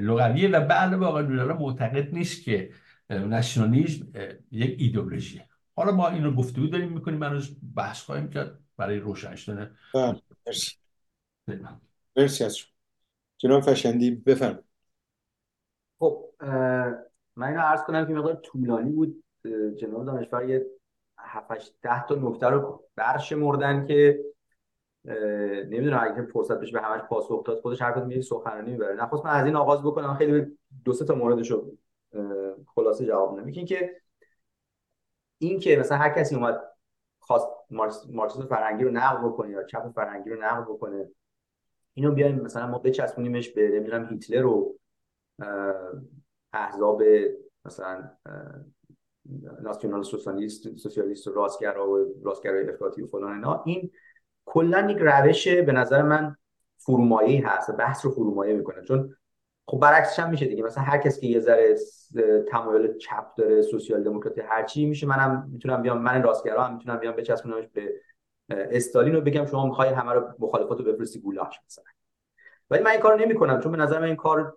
لغویه 0.00 0.48
و 0.48 0.60
بعد 0.66 0.98
به 0.98 1.06
آقای 1.06 1.24
نورالله 1.24 1.54
معتقد 1.54 2.14
نیست 2.14 2.44
که 2.44 2.70
نشنالیزم 3.10 4.06
یک 4.50 4.76
ایدئولوژیه. 4.80 5.48
حالا 5.76 5.92
ما 5.92 6.08
این 6.08 6.24
رو 6.24 6.34
گفتگو 6.34 6.66
داریم 6.66 6.92
می‌کنیم 6.92 7.18
من 7.18 7.32
روز 7.32 7.56
بحث 7.76 8.02
خواهیم 8.02 8.30
کرد. 8.30 8.58
برای 8.76 8.98
روشن 8.98 9.34
شدن. 9.34 9.76
بله، 9.94 10.20
مرسی. 10.46 10.76
مرسی 12.16 12.44
از 12.44 12.58
جناب 13.38 13.62
فشندی 13.62 14.10
بفرمایید. 14.10 14.64
خب 15.98 16.24
من 17.36 17.48
اینو 17.48 17.60
عرض 17.60 17.80
کنم 17.82 18.06
که 18.06 18.12
مقدار 18.14 18.34
طولانی 18.34 18.90
بود. 18.90 19.24
جناب 19.80 20.06
دانشور 20.06 20.48
یه 20.48 20.66
7 21.24 21.82
ده 21.82 22.06
تا 22.06 22.14
نکته 22.14 22.46
رو 22.46 22.84
برشمردن 22.96 23.86
که 23.86 24.24
نمی‌دونم 25.64 26.00
اگه 26.02 26.22
فرصت 26.22 26.60
بشه 26.60 26.72
به 26.72 26.80
همش 26.80 27.00
پاسخ 27.00 27.44
داد 27.44 27.60
خودش 27.60 27.82
هر 27.82 27.92
کدوم 27.92 28.10
یه 28.10 28.20
سخنرانی 28.20 28.70
می‌بره. 28.70 28.94
نخواست 28.94 29.24
من 29.24 29.30
از 29.30 29.46
این 29.46 29.56
آغاز 29.56 29.82
بکنم 29.82 30.14
خیلی 30.14 30.58
دو 30.84 30.92
سه 30.92 31.04
تا 31.04 31.14
موردشو 31.14 31.72
خلاصه 32.66 33.06
جواب 33.06 33.40
بدم 33.40 33.64
که 33.64 34.02
این 35.38 35.60
که 35.60 35.76
مثلا 35.76 35.98
هر 35.98 36.10
کسی 36.10 36.36
اومد 36.36 36.60
خواست 37.18 37.48
مارکسیسم 38.10 38.46
فرهنگی 38.46 38.84
رو 38.84 38.90
نقد 38.90 39.24
بکنه 39.24 39.50
یا 39.50 39.64
چپ 39.64 39.92
فرهنگی 39.94 40.30
رو 40.30 40.42
نقد 40.42 40.64
بکنه 40.64 41.08
اینو 41.94 42.12
بیایم 42.12 42.40
مثلا 42.40 42.66
ما 42.66 42.78
بچسبونیمش 42.78 43.48
به 43.48 43.68
نمی‌دونم 43.68 44.08
هیتلر 44.08 44.46
و 44.46 44.78
احزاب 46.52 47.02
مثلا 47.64 48.10
ناسیونال 49.62 50.02
سوسیالیست 50.02 50.76
سوسیالیست 50.76 51.28
راستگرا 51.28 51.90
و 51.90 52.14
راستگرای 52.24 52.68
افراطی 52.68 53.02
و 53.02 53.06
فلان 53.06 53.32
اینا. 53.32 53.62
این 53.66 53.90
کلا 54.44 54.90
یک 54.90 54.98
روش 55.00 55.48
به 55.48 55.72
نظر 55.72 56.02
من 56.02 56.36
فرومایه 56.78 57.48
هست 57.48 57.70
بحث 57.70 58.04
رو 58.04 58.10
فرومایه 58.10 58.54
می‌کنه. 58.54 58.82
چون 58.82 59.16
خب 59.66 59.78
برعکسش 59.78 60.18
هم 60.18 60.30
میشه 60.30 60.46
دیگه. 60.46 60.62
مثلا 60.62 60.84
هر 60.84 60.98
کسی 60.98 61.20
که 61.20 61.26
یه 61.26 61.40
ذره 61.40 61.76
تمایل 62.48 62.98
چپ 62.98 63.34
داره 63.36 63.62
سوسیال 63.62 64.02
دموکراتی 64.02 64.40
هر 64.40 64.62
چی 64.62 64.86
میشه 64.86 65.06
منم 65.06 65.48
می‌تونم 65.52 65.82
بیام 65.82 66.02
من 66.02 66.22
راستگرا 66.22 66.64
هم 66.64 66.72
می‌تونم 66.72 66.96
بیام 66.96 67.16
بچسبونمش 67.16 67.68
به 67.72 67.92
استالین 68.48 69.14
رو 69.14 69.20
بگم 69.20 69.46
شما 69.46 69.66
می‌خوای 69.66 69.88
همه 69.88 70.12
رو 70.12 70.28
مخالفات 70.38 70.78
رو 70.78 70.84
بفرستی 70.84 71.20
گولاش 71.20 71.60
مثلا. 71.66 71.84
ولی 72.70 72.82
من 72.82 72.90
این 72.90 73.00
کارو 73.00 73.20
نمی‌کنم 73.20 73.60
چون 73.60 73.72
به 73.72 73.78
نظر 73.78 73.98
من 73.98 74.06
این 74.06 74.16
کار 74.16 74.56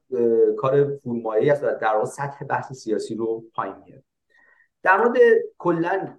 کار 0.58 0.98
فرومایه 0.98 1.52
است 1.52 1.61
در 1.64 1.94
واقع 1.94 2.06
سطح 2.06 2.45
بحث 2.45 2.74
سیاسی 2.74 3.16
رو 3.16 3.44
پایین 3.53 3.76
میاره 3.85 4.03
در 4.85 4.97
مورد 4.97 5.17
کلا 5.57 6.17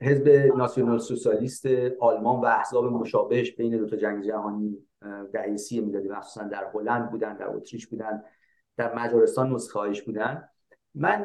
حزب 0.00 0.28
ناسیونال 0.56 0.98
سوسیالیست 0.98 1.66
آلمان 2.00 2.40
و 2.40 2.44
احزاب 2.44 2.84
مشابهش 2.84 3.52
بین 3.52 3.76
دو 3.78 3.86
تا 3.86 3.96
جنگ 3.96 4.24
جهانی 4.24 4.78
دهه 5.32 5.56
سی 5.56 5.80
میلادی 5.80 6.08
مخصوصا 6.08 6.48
در 6.48 6.70
هلند 6.74 7.10
بودن 7.10 7.36
در 7.36 7.48
اتریش 7.48 7.86
بودن 7.86 8.22
در 8.76 8.94
مجارستان 8.94 9.52
نسخه 9.52 10.02
بودن 10.06 10.48
من 10.94 11.24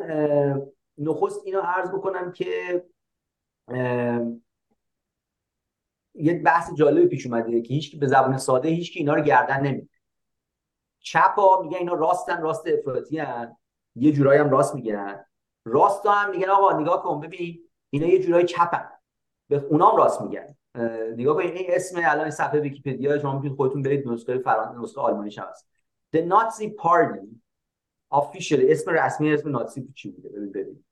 نخست 0.97 1.41
اینو 1.45 1.61
عرض 1.61 1.89
بکنم 1.89 2.31
که 2.31 2.83
یه 6.13 6.41
بحث 6.45 6.73
جالبی 6.73 7.07
پیش 7.07 7.25
اومده 7.25 7.61
که 7.61 7.73
هیچ 7.73 7.99
به 7.99 8.07
زبان 8.07 8.37
ساده 8.37 8.69
هیچ 8.69 8.93
اینا 8.95 9.15
رو 9.15 9.21
گردن 9.21 9.61
نمی‌گیره 9.61 9.89
چپ 10.99 11.33
ها 11.35 11.61
میگن 11.61 11.77
اینا 11.77 11.93
راستن 11.93 12.41
راست 12.41 12.67
افراطی. 12.67 13.23
یه 13.95 14.11
جورایی 14.11 14.39
هم 14.39 14.49
راست 14.49 14.75
میگن 14.75 15.25
راست 15.65 16.05
هم 16.05 16.31
میگن 16.31 16.49
آقا 16.49 16.79
نگاه 16.79 17.03
کن 17.03 17.19
ببین 17.19 17.69
اینا 17.89 18.07
یه 18.07 18.23
جورایی 18.23 18.45
چپن. 18.45 18.89
به 19.47 19.55
اونام 19.55 19.95
راست 19.95 20.21
میگن. 20.21 20.55
نگاه 21.17 21.35
کنید 21.35 21.55
این 21.55 21.65
اسم 21.69 22.01
الان 22.03 22.29
صفحه 22.29 22.59
ویکی‌پدیا 22.59 23.19
شما 23.19 23.33
می‌تونید 23.33 23.57
خودتون 23.57 23.81
برید 23.81 24.07
نسخه 24.07 24.37
فرانسه 24.37 24.79
نسخه 24.79 25.01
آلمانیش 25.01 25.39
هست. 25.39 25.69
The 26.15 26.19
Nazi 26.19 26.65
Party 26.65 27.27
officially 28.13 28.71
اسم 28.71 28.91
رسمی 28.91 29.33
اسم 29.33 29.49
نازی 29.49 29.93
چی 29.95 30.09
بوده؟ 30.09 30.29
ببینید 30.29 30.85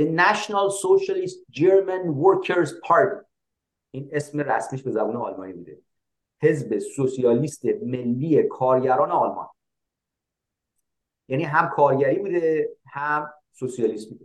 The 0.00 0.20
National 0.20 0.70
Socialist 0.70 1.52
German 1.52 2.04
Workers 2.22 2.70
Party. 2.88 3.24
این 3.90 4.08
اسم 4.12 4.40
رسمیش 4.40 4.82
به 4.82 4.90
زبان 4.90 5.16
آلمانی 5.16 5.52
بوده. 5.52 5.82
حزب 6.42 6.78
سوسیالیست 6.78 7.64
ملی 7.64 8.42
کارگران 8.42 9.10
آلمان. 9.10 9.48
یعنی 11.28 11.44
هم 11.44 11.68
کارگری 11.68 12.18
بوده 12.18 12.76
هم 12.86 13.32
سوسیالیست 13.52 14.10
بوده 14.10 14.24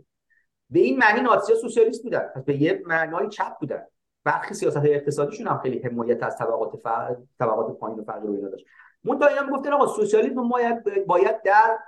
به 0.70 0.80
این 0.80 0.98
معنی 0.98 1.20
نازی 1.20 1.54
سوسیالیست 1.54 2.02
بودن. 2.02 2.18
پس 2.34 2.42
به 2.42 2.62
یه 2.62 2.82
معنای 2.86 3.28
چپ 3.28 3.58
بودن. 3.60 3.82
برخی 4.24 4.54
سیاست 4.54 4.76
اقتصادیشون 4.84 5.46
هم 5.46 5.58
خیلی 5.58 5.78
حمایت 5.78 6.22
از 6.22 6.36
طبقات 6.36 6.76
فقر، 6.82 7.16
طبقات 7.38 7.78
پایین 7.78 7.98
و 7.98 8.04
فقیر 8.04 8.22
رو 8.22 8.34
اینا 8.34 8.48
داشت. 8.48 8.66
منتها 9.04 9.28
اینا 9.28 9.42
می‌گفتن 9.42 9.72
آقا 9.72 9.86
سوسیالیسم 9.86 10.48
باید 10.48 11.06
باید 11.06 11.42
در 11.42 11.78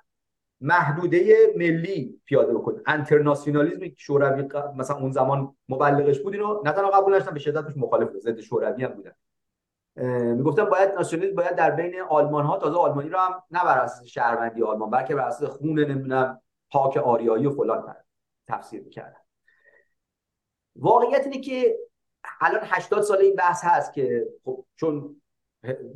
محدوده 0.60 1.52
ملی 1.56 2.20
پیاده 2.24 2.55
بکنه. 2.55 2.82
انترناسیونالیسم 2.86 3.94
شوروی 3.97 4.48
مثلا 4.76 4.97
اون 4.97 5.10
زمان 5.10 5.56
مبلغش 5.68 6.20
بود 6.20 6.34
اینو 6.34 6.62
نه 6.65 6.73
تنها 6.73 6.90
قبول 6.90 7.16
نشدن 7.16 7.34
به 7.34 7.40
شدت 7.40 7.76
مخالف 7.76 8.08
ضد 8.16 8.40
شوروی 8.40 8.84
هم 8.84 8.92
بودن. 8.92 9.12
می‌گفتن 10.34 10.65
باید 10.65 10.92
ناسیونالیسم 10.92 11.36
باید 11.36 11.56
در 11.56 11.70
بین 11.70 12.00
آلمان 12.00 12.44
ها 12.44 12.58
تازه 12.58 12.78
آلمانی 12.78 13.08
رو 13.08 13.18
هم 13.18 13.42
نه 13.50 13.65
بر 13.65 13.78
اساس 13.78 14.06
شهروندی 14.06 14.62
آلمان 14.62 14.90
بلکه 14.90 15.15
بر 15.15 15.26
اساس 15.26 15.50
خون 15.50 15.78
نمی‌دونم 15.78 16.40
پاک 16.70 16.96
آریایی 16.96 17.46
و 17.46 17.50
فلان 17.50 17.94
تفسیر 18.48 18.82
می‌کردن. 18.82 19.20
واقعیت 20.76 21.24
اینه 21.24 21.40
که 21.40 21.76
الان 22.40 22.60
80 22.64 23.02
سال 23.02 23.18
این 23.18 23.34
بحث 23.34 23.64
هست 23.64 23.92
که 23.92 24.26
خب 24.44 24.64
چون 24.76 25.20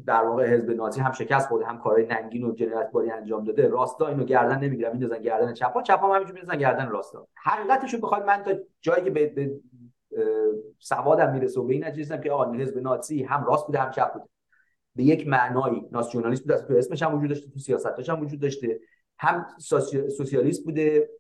در 0.07 0.25
واقع 0.25 0.47
حزب 0.47 0.71
نازی 0.71 1.01
هم 1.01 1.13
شکست 1.13 1.49
خورده 1.49 1.67
هم 1.67 1.79
کارهای 1.79 2.07
ننگین 2.07 2.45
و 2.45 2.55
باری 2.93 3.11
انجام 3.11 3.45
داده 3.45 3.69
راستا 3.69 4.09
اینو 4.09 4.25
گردن 4.25 4.59
نمی‌گیرن 4.59 4.91
میندازن 4.91 5.19
گردن 5.23 5.55
چپا 5.55 5.83
چپا 5.83 6.07
هم 6.07 6.15
همینجوری 6.15 6.41
میندازن 6.41 6.59
گردن 6.59 6.89
راستا. 6.89 7.29
حقیقتش 7.35 7.95
رو 7.95 8.01
بخواد 8.01 8.25
من 8.25 8.43
تا 8.43 8.53
جایی 8.81 9.05
که 9.05 9.11
به, 9.11 9.27
به 9.27 9.61
سوادم 10.79 11.33
می‌رسه 11.33 11.61
و 11.61 11.65
به 11.65 11.73
این 11.73 11.85
نتیجه 11.85 12.21
که 12.21 12.33
آقا 12.33 12.53
حزب 12.53 12.79
نازی 12.79 13.23
هم 13.23 13.45
راست 13.45 13.67
بوده 13.67 13.79
هم 13.79 13.91
چپ 13.91 14.13
بوده. 14.13 14.25
به 14.97 15.03
یک 15.03 15.27
معنایی 15.27 15.89
ناسیونالیست 15.93 16.43
بوده 16.43 16.61
تو 16.61 16.75
اسمش 16.75 17.03
هم 17.03 17.15
وجود 17.15 17.29
داشته 17.29 17.51
تو 17.51 17.59
سیاستش 17.59 18.11
هم 18.11 18.21
وجود 18.21 18.41
داشته. 18.41 18.81
هم 19.21 19.47
سوسیالیست 20.09 20.65
بوده 20.65 21.11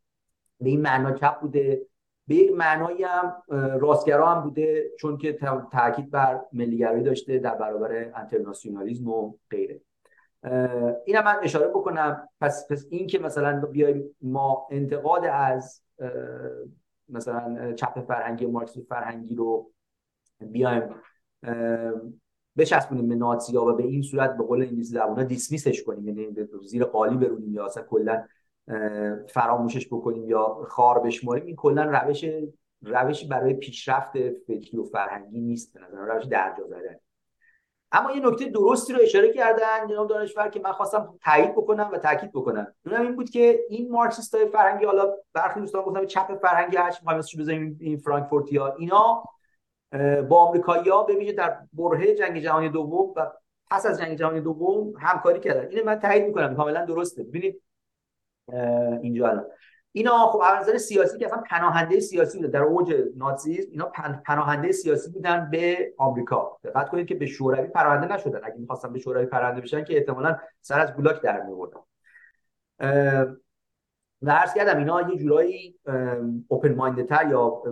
به 0.60 0.68
این 0.68 0.80
معنا 0.80 1.12
چپ 1.12 1.40
بوده. 1.40 1.86
به 2.26 2.34
یک 2.34 2.52
معنایی 2.52 3.02
هم 3.02 3.42
راستگرا 3.80 4.34
هم 4.34 4.42
بوده 4.42 4.90
چون 4.98 5.18
که 5.18 5.38
تاکید 5.72 6.10
بر 6.10 6.40
ملیگرایی 6.52 7.02
داشته 7.02 7.38
در 7.38 7.54
برابر 7.54 8.12
انترناسیونالیسم 8.14 9.08
و 9.08 9.34
غیره. 9.50 9.80
اینم 11.04 11.24
من 11.24 11.36
اشاره 11.42 11.68
بکنم. 11.68 12.28
پس 12.40 12.72
پس 12.72 12.86
این 12.90 13.06
که 13.06 13.18
مثلا 13.18 13.60
بیایم 13.60 14.16
ما 14.22 14.68
انتقاد 14.70 15.24
از 15.24 15.82
مثلا 17.08 17.72
چپ 17.72 18.00
فرهنگی 18.00 18.46
مارکسیسم 18.46 18.86
فرهنگی 18.88 19.34
رو 19.34 19.70
بیایم 20.40 20.82
بچسبونیم 22.60 23.08
به 23.08 23.14
نازی‌ها 23.14 23.66
و 23.66 23.72
به 23.72 23.82
این 23.82 24.02
صورت 24.02 24.36
به 24.36 24.44
قول 24.44 24.62
انگلیسی 24.62 24.94
زبونا 24.94 25.22
دیسمیسش 25.22 25.82
کنیم. 25.82 26.08
یعنی 26.08 26.48
زیر 26.62 26.84
قالی 26.84 27.16
برونیم 27.16 27.55
یا 27.55 27.64
اصلا 27.64 27.82
کلا 27.82 28.24
فراموشش 29.28 29.86
بکنیم 29.86 30.28
یا 30.28 30.64
خار 30.68 30.98
بشماریم. 30.98 31.47
این 31.47 31.56
کلا 31.56 31.84
روش 31.84 32.24
روشی 32.82 33.28
برای 33.28 33.55
پیشرفت 33.55 34.12
فکری 34.47 34.78
و 34.78 34.84
فرهنگی 34.84 35.40
نیست 35.40 35.74
به 35.74 35.80
نظر 35.80 36.14
روش 36.14 36.24
درجا 36.24 36.66
زدن. 36.66 36.97
اما 37.92 38.12
یه 38.12 38.26
نکته 38.26 38.44
درستی 38.44 38.92
رو 38.92 38.98
اشاره 39.02 39.32
کردن 39.32 39.89
جناب 39.90 40.08
دانشور 40.08 40.48
که 40.48 40.60
من 40.60 40.72
خواستم 40.72 41.14
تایید 41.24 41.52
بکنم 41.52 41.90
و 41.92 41.98
تاکید 41.98 42.32
بکنم. 42.32 42.66
اونم 42.86 43.02
این 43.02 43.16
بود 43.16 43.30
که 43.30 43.60
این 43.68 43.90
مارکسیست 43.90 44.34
های 44.34 44.48
فرهنگی 44.48 44.84
حالا 44.84 45.14
برخی 45.32 45.60
دوستان 45.60 45.82
گفتم 45.82 46.06
چپ 46.06 46.39
فرهنگی 46.42 46.76
هر 46.76 46.90
چی 46.90 46.98
می‌خوایم 47.02 47.20
بزنیم 47.39 47.78
این 47.80 47.98
فرانکفورتیا 47.98 48.74
اینا 48.78 49.24
با 50.28 50.39
آمریکایی‌ها 50.39 51.02
به 51.02 51.15
ویژه 51.15 51.33
در 51.33 51.59
برهه 51.73 52.15
جنگ 52.15 52.39
جهانی 52.39 52.69
دوم 52.69 53.12
و 53.17 53.27
پس 53.70 53.86
از 53.86 54.01
جنگ 54.01 54.19
جهانی 54.19 54.41
دوم 54.41 54.93
همکاری 55.01 55.41
کردن. 55.41 55.69
اینو 55.69 55.85
من 55.85 55.99
تایید 55.99 56.27
می‌کنم 56.27 56.57
کاملا 56.57 56.85
درسته. 56.85 57.23
ببینید 57.23 57.62
اینجا 59.02 59.28
الان. 59.28 59.47
اینا 59.93 60.27
خب 60.27 60.43
نظر 60.60 60.78
سیاسی 60.78 61.19
که 61.19 61.27
اصلا 61.27 61.43
پناهنده 61.51 62.01
سیاسی 62.01 62.39
بودن 62.39 62.51
در 62.51 62.62
اوج 62.62 62.94
نازیسم 63.17 63.69
اینا 63.70 63.93
پناهنده 64.27 64.73
سیاسی 64.73 65.10
بودن 65.10 65.51
به 65.51 65.94
آمریکا. 65.99 66.59
دقت 66.65 66.89
کنید 66.89 67.07
که 67.07 67.15
به 67.15 67.27
شوروی 67.27 67.69
پناهنده 67.69 68.15
نشدن. 68.15 68.41
اگه 68.44 68.57
می‌خواستن 68.59 68.93
به 68.93 68.99
شوروی 68.99 69.27
پناهنده 69.27 69.60
بشن 69.60 69.85
که 69.85 69.97
احتمالاً 69.97 70.39
سر 70.60 70.81
از 70.81 70.94
گولاک 70.94 71.23
در 71.23 71.43
میوردن 71.43 71.81
و 74.23 74.31
عرض 74.31 74.55
کردم 74.55 74.78
اینا 74.78 75.10
یه 75.10 75.18
جورایی 75.18 75.78
اوپن 76.49 76.74
مایندتر 76.74 77.31
یا 77.31 77.62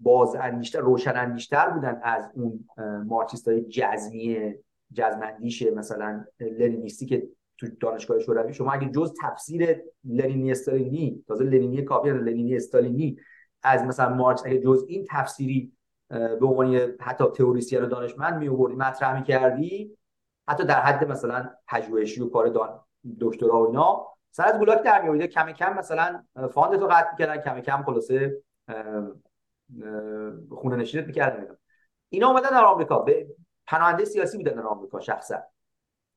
باز 0.00 0.34
اندیشتر 0.34 0.80
روشن 0.80 1.16
اندیشتر 1.16 1.70
بودن 1.70 2.00
از 2.02 2.30
اون 2.34 2.64
مارکسیست 3.06 3.48
های 3.48 3.60
جزمی 3.60 4.54
جزمندیش 4.92 5.62
مثلا 5.62 6.24
لنینیستی 6.40 7.06
که 7.06 7.28
تو 7.58 7.66
دانشگاه 7.80 8.18
شوروی. 8.18 8.52
شما 8.52 8.72
اگه 8.72 8.88
جز 8.88 9.14
تفسیر 9.22 9.82
لنینی 10.04 10.50
استالینی 10.50 11.24
تازه 11.28 11.44
لنینی 11.44 11.82
کافی 11.82 12.10
لنینی 12.10 12.56
استالینی 12.56 13.16
از 13.62 13.84
مثلا 13.84 14.14
مارکس 14.14 14.46
اگه 14.46 14.60
جز 14.60 14.84
این 14.88 15.06
تفسیری 15.10 15.72
به 16.08 16.46
عنوان 16.46 16.76
حتی 17.00 17.24
تئوریسین 17.36 17.82
و 17.82 17.86
دانشمند 17.86 18.38
می 18.38 18.48
آوردی 18.48 18.74
مطرح 18.74 19.18
می 19.18 19.22
کردی 19.22 19.96
حتی 20.48 20.64
در 20.64 20.80
حد 20.80 21.08
مثلا 21.08 21.50
پژوهشی 21.68 22.20
و 22.20 22.28
کار 22.28 22.52
دکترا 23.20 23.62
و 23.62 23.66
اینا 23.66 24.06
سر 24.30 24.44
از 24.44 24.58
گولاگ 24.58 24.82
در 24.82 25.02
میاوردی 25.02 25.30
کم 25.30 25.52
کم 25.52 25.74
مثلا 25.74 26.22
fund 26.52 26.78
تو 26.78 26.86
قطع 26.86 27.10
می‌کردن 27.10 27.36
کم 27.36 27.60
کم 27.60 27.82
خلاصه 27.82 28.36
خونه 30.50 30.76
نشینت 30.76 31.06
می‌کردن. 31.06 31.56
اینا 32.08 32.28
اومدن 32.28 32.50
در 32.50 32.64
آمریکا. 32.64 32.98
به 32.98 33.26
پناهنده 33.66 34.04
سیاسی 34.04 34.36
بودن 34.36 34.52
در 34.52 34.66
آمریکا 34.66 35.00
شخصا. 35.00 35.42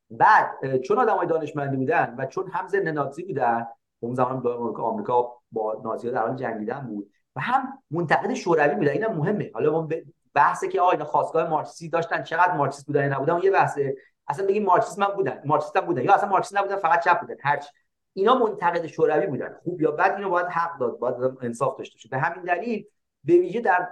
بعد 0.10 0.78
چون 0.78 1.00
آدمای 1.00 1.28
دانشمندی 1.28 1.78
بودن 1.78 2.16
و 2.18 2.26
چون 2.26 2.52
هم 2.52 2.68
ضد 2.68 2.88
نازی 2.88 3.24
بودن 3.24 3.68
اون 4.00 4.16
زمان 4.16 4.48
آمریکا 4.78 5.36
با 5.52 5.82
نازی 5.84 6.12
در 6.12 6.22
حال 6.22 6.36
جنگیدن 6.36 6.80
بود 6.80 7.12
و 7.36 7.42
هم 7.42 7.84
منتقد 7.92 8.34
شوروی 8.34 8.76
بودن. 8.76 8.92
اینم 8.92 9.14
مهمه. 9.14 9.52
حالا 9.54 9.72
ما 9.72 9.88
بحثه 10.34 10.68
که 10.68 10.82
آ 10.82 10.90
اینا 10.90 11.06
خواستگاه 11.06 11.50
مارکسیستی 11.50 11.90
داشتن. 11.90 12.24
چقدر 12.24 12.58
مارکسیست 12.58 12.88
بودن 12.88 13.14
نبودن 13.14 13.40
یه 13.44 13.52
بحثه. 13.52 13.96
اصلا 14.28 14.48
بگیم 14.48 14.64
مارکسیسم 14.64 15.06
بودن. 15.06 15.42
مارکسیست 15.46 15.78
هم 15.78 15.86
بودن. 15.86 16.04
یا 16.04 16.14
اصلا 16.14 16.30
مارکسیست 16.30 16.58
نبودن 16.58 16.76
فقط 16.76 17.04
چپ 17.04 17.20
بودن. 17.22 17.36
هرچی 17.44 17.70
اینا 18.14 18.36
منتقد 18.36 18.88
شوروی 18.88 19.28
بودن. 19.28 19.56
خوب 19.64 19.82
یا 19.82 19.92
بد 19.92 20.12
اینو 20.12 20.30
باید 20.30 20.48
حق 20.48 20.80
داد 20.80 21.00
باید 21.00 21.16
انصاف 21.42 21.78
داشته 21.78 22.00
شد 22.00 22.10
به 22.10 22.18
همین 22.18 22.44
دلیل 22.44 22.86
به 23.24 23.34
ویژه 23.34 23.62
در 23.62 23.90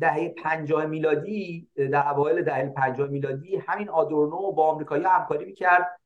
دهه 0.00 0.28
50 0.28 0.86
میلادی 0.86 1.68
در 1.76 2.08
اوایل 2.08 2.42
دهه 2.42 2.68
50 2.68 3.08
میلادی 3.08 3.56
همین 3.56 3.88
آدورنو 3.88 4.52
با 4.52 4.70
آمریکایی 4.70 5.04
همکاری 5.04 5.44
می‌کرد. 5.44 6.00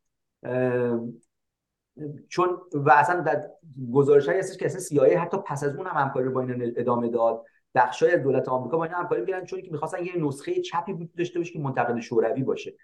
چون 2.28 2.60
و 2.72 2.90
اصلا 2.90 3.20
در 3.20 3.50
گزارش 3.92 4.28
هستش 4.28 4.56
که 4.56 4.66
اصلا 4.66 4.80
سیایه 4.80 5.18
حتی 5.18 5.36
پس 5.46 5.64
از 5.64 5.76
اون 5.76 5.86
هم 5.86 6.02
همکاری 6.02 6.28
با 6.28 6.40
این 6.40 6.74
ادامه 6.76 7.08
داد. 7.08 7.44
بخشای 7.74 8.10
از 8.10 8.22
دولت 8.22 8.48
آمریکا 8.48 8.76
با 8.76 8.84
این 8.84 8.92
همکاری 8.92 9.20
می‌کردن 9.20 9.44
چون 9.44 9.62
که 9.62 9.70
می‌خواستن 9.70 10.04
یه 10.04 10.12
نسخه 10.16 10.60
چپی 10.60 10.92
بود 10.92 11.14
داشته 11.14 11.38
باشه 11.38 11.52
که 11.52 11.58
منتقد 11.58 12.00
شوروی 12.00 12.42
باشه. 12.42 12.74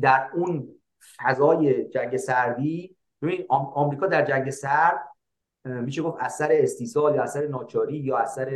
در 0.00 0.30
اون 0.34 0.68
فضای 1.16 1.84
جنگ 1.84 2.16
سردی 2.16 2.96
ببین 3.22 3.44
آمریکا 3.48 4.06
در 4.06 4.24
جنگ 4.24 4.50
سرد 4.50 5.08
میشه 5.64 6.02
گفت 6.02 6.16
اثر 6.20 6.48
استیصال 6.50 7.14
یا 7.14 7.22
اثر 7.22 7.46
ناچاری 7.46 7.96
یا 7.96 8.18
اثر 8.18 8.48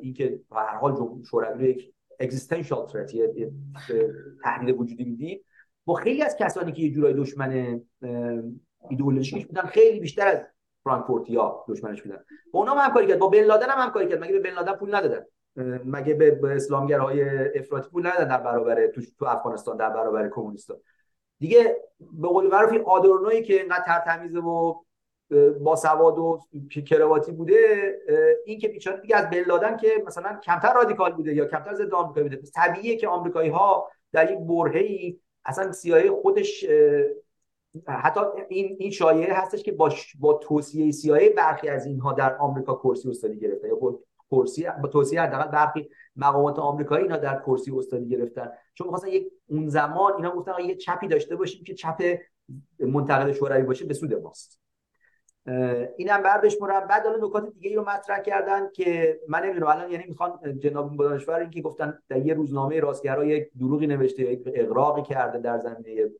اینکه 0.00 0.40
به 0.50 0.56
هر 0.56 0.76
حال 0.76 1.22
شوروی 1.30 1.64
رو 1.64 1.70
یک 1.70 1.92
اگزیستانشال 2.20 2.86
ترت 2.86 3.12
تهدید 4.44 4.80
وجودی 4.80 5.04
می‌دید 5.04 5.44
با 5.84 5.94
خیلی 5.94 6.22
از 6.22 6.36
کسانی 6.36 6.72
که 6.72 6.82
یه 6.82 6.90
جورای 6.90 7.14
دشمن 7.14 7.80
ایدئولوژیکش 8.90 9.46
بودن 9.46 9.62
خیلی 9.62 10.00
بیشتر 10.00 10.26
از 10.26 10.40
فرانکفورتیا 10.84 11.64
دشمنش 11.68 12.02
بودن. 12.02 12.24
با 12.52 12.58
اونها 12.58 12.74
هم 12.74 12.88
همکاری 12.88 13.06
کرد 13.06 13.18
با 13.18 13.28
بن 13.28 13.40
لادن 13.44 13.66
هم 13.68 13.86
همکاری 13.86 14.08
کرد. 14.08 14.24
مگه 14.24 14.32
به 14.32 14.40
بن 14.40 14.54
لادن 14.54 14.72
پول 14.72 14.94
ندادن؟ 14.94 15.24
مگه 15.84 16.14
به, 16.14 16.54
اسلامگرای 16.54 17.22
افراطی 17.58 17.90
پول 17.90 18.06
ندادن 18.06 18.28
در 18.28 18.38
برابر 18.38 18.86
تو, 18.86 19.26
افغانستان 19.26 19.76
در 19.76 19.90
برابر 19.90 20.28
کمونیستا 20.28 20.76
دیگه 21.44 21.76
به 22.00 22.28
قول 22.28 22.46
معروف 22.46 22.88
آدورنوی 22.88 23.42
که 23.42 23.54
اینقدر 23.60 23.84
ترتمیزه 23.86 24.38
و 24.38 24.74
با 25.60 25.76
سواد 25.76 26.18
و 26.18 26.40
کرواتی 26.86 27.32
بوده 27.32 27.58
این 28.46 28.58
که 28.58 28.68
بیچاره 28.68 29.00
دیگه 29.00 29.16
از 29.16 29.30
بن 29.30 29.76
که 29.76 29.88
مثلا 30.06 30.40
کمتر 30.44 30.74
رادیکال 30.74 31.12
بوده 31.12 31.34
یا 31.34 31.46
کمتر 31.46 31.74
ضد 31.74 31.94
آمریکا 31.94 32.22
بوده. 32.22 32.36
طبیعیه 32.54 32.96
که 32.96 33.08
آمریکایی 33.08 33.50
ها 33.50 33.90
در 34.12 34.32
یک 34.32 34.38
برهه‌ای 34.38 35.18
اصلا 35.44 35.72
سیاهی 35.72 36.10
خودش 36.10 36.64
حتی 37.88 38.20
این 38.48 38.76
این 38.80 38.90
شایعه 38.90 39.34
هستش 39.34 39.62
که 39.62 39.72
با 39.72 39.92
با 40.20 40.34
توصیه 40.34 40.92
سیاهی 40.92 41.28
برخی 41.28 41.68
از 41.68 41.86
اینها 41.86 42.12
در 42.12 42.36
آمریکا 42.36 42.74
کرسی 42.74 43.10
استادی 43.10 43.38
گرفتن 43.38 43.68
یا 43.68 43.76
کرسی 44.36 44.66
با 44.82 44.88
توصیه 44.88 45.22
حداقل 45.22 45.50
برخی 45.50 45.90
مقامات 46.16 46.58
آمریکایی 46.58 47.02
اینا 47.02 47.16
در 47.16 47.42
کرسی 47.46 47.72
استادی 47.76 48.08
گرفتن. 48.08 48.50
چون 48.74 48.86
می‌خواستن 48.86 49.08
یک 49.08 49.26
اون 49.48 49.68
زمان 49.68 50.12
اینا 50.16 50.30
گفتن 50.30 50.52
یه 50.64 50.74
چپی 50.74 51.08
داشته 51.08 51.36
باشیم 51.36 51.64
که 51.64 51.74
چپ 51.74 52.18
منتقد 52.78 53.32
شوروی 53.32 53.62
باشه 53.62 53.84
به 53.84 53.94
سود 53.94 54.14
ماست. 54.14 54.60
اینم 55.96 56.22
بر 56.22 56.40
بشمرم 56.40 56.86
بعد 56.86 57.06
حالا 57.06 57.26
نکات 57.26 57.52
دیگه 57.52 57.70
ای 57.70 57.76
رو 57.76 57.82
مطرح 57.82 58.22
کردن 58.22 58.70
که 58.72 59.20
من 59.28 59.42
نمی‌دونم 59.44 59.66
الان 59.66 59.90
یعنی 59.90 60.04
می‌خوان 60.08 60.58
جناب 60.58 60.96
دانشور 60.96 61.34
این 61.34 61.50
که 61.50 61.62
گفتن 61.62 61.98
در 62.08 62.26
یه 62.26 62.34
روزنامه 62.34 62.80
راستگرا 62.80 63.24
یک 63.24 63.50
دروغی 63.58 63.86
نوشته 63.86 64.22
یک 64.22 64.42
اقراقی 64.46 65.02
کرده 65.02 65.38
در 65.38 65.58
زمینه 65.58 66.10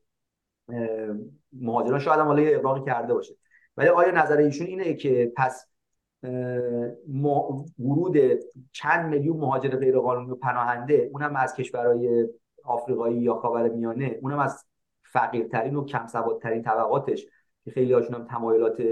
مهاجران. 1.53 1.99
شاید 2.01 2.21
هم 2.21 2.27
حالا 2.27 2.43
اقراقی 2.43 2.91
کرده 2.91 3.15
باشه. 3.15 3.35
ولی 3.77 3.89
آیا 3.89 4.11
نظر 4.11 4.37
ایشون 4.37 4.67
اینه 4.67 4.95
که 4.95 5.33
پس 5.37 5.67
ورود 7.79 8.17
چند 8.73 9.07
میلیون 9.11 9.37
مهاجر 9.37 9.71
غیرقانونی 9.71 10.31
و 10.31 10.35
پناهنده 10.35 11.11
اونم 11.13 11.37
از 11.37 11.55
کشورهای 11.55 12.29
آفریقایی 12.65 13.17
یا 13.17 13.35
خاورمیانه 13.35 14.19
اونم 14.23 14.39
از 14.39 14.65
فقیرترین 15.03 15.77
و 15.77 15.85
کم 15.85 16.07
سوادترین 16.07 16.63
طبقاتش 16.63 17.27
که 17.65 17.71
خیلی 17.71 17.93
هاشون 17.93 18.27
تمایلات 18.27 18.83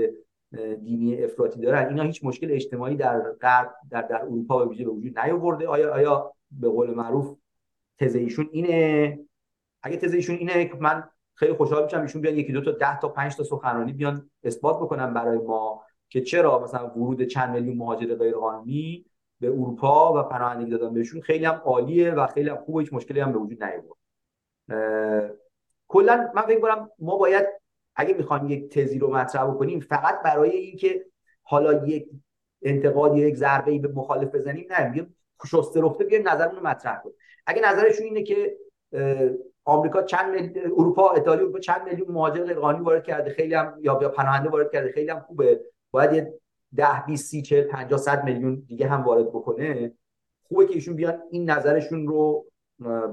دینی 0.83 1.25
افراطی 1.25 1.61
دارن. 1.61 1.89
اینا 1.89 2.03
هیچ 2.03 2.25
مشکل 2.25 2.51
اجتماعی 2.51 2.97
در 2.97 3.21
غرب 3.21 3.75
در 3.91 4.03
در 4.03 4.23
اروپا 4.23 4.59
به 4.59 4.65
وجود 4.65 5.19
نیاورده. 5.19 5.69
آیا 5.69 5.95
آیا 5.95 6.33
به 6.51 6.69
قول 6.69 6.95
معروف 6.95 7.37
تز 7.99 8.15
ایشون 8.15 8.49
اینه؟ 8.53 9.19
اگه 9.83 9.97
تز 9.97 10.15
ایشون 10.15 10.37
اینه 10.37 10.71
من 10.81 11.05
خیلی 11.35 11.53
خوشحال 11.53 11.85
میشم 11.85 12.01
ایشون 12.01 12.23
بیان 12.23 12.37
یکی 12.37 12.53
دو 12.53 12.61
تا 12.61 12.71
ده 12.71 13.01
تا 13.01 13.09
پنج 13.09 13.37
تا 13.37 13.45
سخنرانی 13.45 13.93
بیان 13.93 14.31
اثبات 14.45 14.77
بکنن 14.77 15.15
برای 15.15 15.39
ما. 15.39 15.85
که 16.13 16.21
چرا 16.21 16.59
مثلا 16.65 16.91
ورود 16.91 17.23
چند 17.23 17.51
میلیون 17.51 17.77
مهاجر 17.77 18.15
غیرقانونی 18.15 19.07
به 19.41 19.49
اروپا 19.49 20.21
و 20.21 20.23
پناهندگی 20.23 20.71
دادن 20.71 20.95
بهشون 20.95 21.21
خیلی 21.21 21.45
هم 21.45 21.63
عالیه 21.65 22.11
و 22.11 22.27
خیلی 22.27 22.49
هم 22.49 22.57
خوبه 22.57 22.81
هیچ 22.81 22.93
مشکلی 22.93 23.21
هم 23.21 23.33
به 23.33 23.39
وجود 23.39 23.65
نیاورد. 23.65 23.99
کلا 25.89 26.31
من 26.35 26.43
فکر 26.43 26.61
کنم 26.61 26.91
ما 26.99 27.17
باید 27.17 27.47
اگه 27.97 28.15
می‌خوایم 28.15 28.49
یک 28.49 28.73
تزی 28.73 28.99
رو 28.99 29.15
مطرح 29.15 29.51
بکنیم 29.51 29.81
فقط 29.81 30.23
برای 30.23 30.51
اینکه 30.51 31.07
حالا 31.43 31.87
یک 31.87 32.09
انتقاد 32.63 33.17
یا 33.17 33.29
یک 33.29 33.37
ضربه 33.37 33.73
ای 33.73 33.79
به 33.79 33.89
مخالف 33.89 34.35
بزنیم 34.35 34.67
نه 34.71 34.89
میگیم 34.89 35.17
شسته 35.47 35.81
رفته 35.81 36.05
بیایم 36.05 36.29
نظرمون 36.29 36.57
رو 36.57 36.67
مطرح 36.67 37.03
کنیم. 37.03 37.15
اگه 37.47 37.63
نظرشون 37.63 38.05
اینه 38.05 38.23
که 38.23 38.57
آمریکا 39.65 40.03
چند 40.03 40.59
اروپا 40.59 41.13
ایتالیا 41.13 41.43
اروپا 41.43 41.59
چند 41.59 41.83
میلیون 41.89 42.11
مهاجر 42.11 42.45
غیرقانونی 42.45 42.85
وارد 42.85 43.05
کرده 43.05 43.31
خیلی 43.31 43.55
هم 43.55 43.79
یا 43.81 43.95
پناهنده 43.95 44.51
وارد 44.51 44.73
کرده 44.73 44.93
خیلی 44.93 45.11
هم 45.11 45.21
خوبه 45.21 45.61
باید 45.93 46.13
یه 46.13 46.35
10 46.77 47.07
20 47.07 47.31
30 47.31 47.43
40 47.43 47.65
50 47.65 47.99
100 47.99 48.25
میلیون 48.25 48.55
دیگه 48.67 48.89
هم 48.89 49.03
وارد 49.03 49.29
بکنه 49.29 49.93
خوبه 50.43 50.67
که 50.67 50.75
ایشون 50.75 50.97
بیان 50.97 51.19
این 51.31 51.51
نظرشون 51.51 52.07
رو 52.07 52.47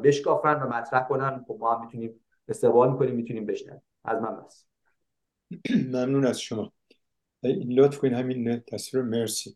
بشکافن 0.03 0.61
و 0.61 0.67
مطرح 0.67 1.07
کنن. 1.07 1.45
خب 1.47 1.57
ما 1.59 1.75
هم 1.75 1.85
می‌تونیم 1.85 2.19
استقبال 2.47 2.91
می‌کنیم 2.91 3.15
می‌تونیم 3.15 3.45
بشنویم. 3.45 3.81
از 4.05 4.21
من 4.21 4.43
بس. 4.45 4.65
ممنون 5.93 6.25
از 6.25 6.41
شما. 6.41 6.71
لطف 7.69 7.97
کنید 7.97 8.13
همین 8.13 8.59
تصویر 8.59 9.03
مرسی. 9.03 9.55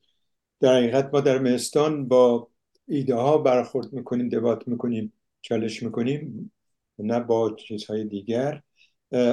در 0.60 0.76
حقیقت 0.76 1.10
ما 1.14 1.22
در 1.22 1.40
مهستان 1.40 2.08
با 2.08 2.50
ایده 2.88 3.16
ها 3.16 3.38
برخورد 3.38 3.94
می‌کنیم 3.94 4.30
دبات 4.30 4.68
می‌کنیم 4.68 5.14
چالش 5.42 5.84
می‌کنیم 5.84 6.52
نه 7.00 7.20
با 7.20 7.56
چیزهای 7.56 8.06
دیگر. 8.06 8.62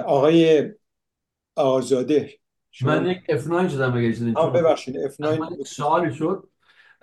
آقای 0.06 0.70
آزاده 1.56 2.30
من 2.82 3.06
یک 3.06 3.18
F9 3.18 3.72
شدم 3.72 3.96
اگر 3.96 4.12
چیزی 4.12 4.32
ببخشید 4.32 4.94
F9 5.08 5.62
سوالی 5.66 6.14
شد 6.14 6.48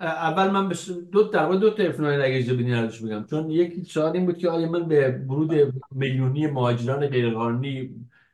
اول 0.00 0.50
من 0.50 0.68
بس 0.68 0.90
دو 0.90 1.22
در 1.22 1.48
دو 1.48 1.70
تا 1.70 1.92
F9 1.92 2.00
اگه 2.00 2.36
اجازه 2.36 2.54
بدین 2.54 2.86
بگم 2.86 3.24
چون 3.24 3.50
یک 3.50 3.86
سوال 3.86 4.12
این 4.12 4.26
بود 4.26 4.38
که 4.38 4.48
آیا 4.48 4.68
من 4.70 4.88
به 4.88 5.24
ورود 5.28 5.74
میلیونی 5.90 6.46
مهاجران 6.46 7.06
غیرقانونی 7.06 7.90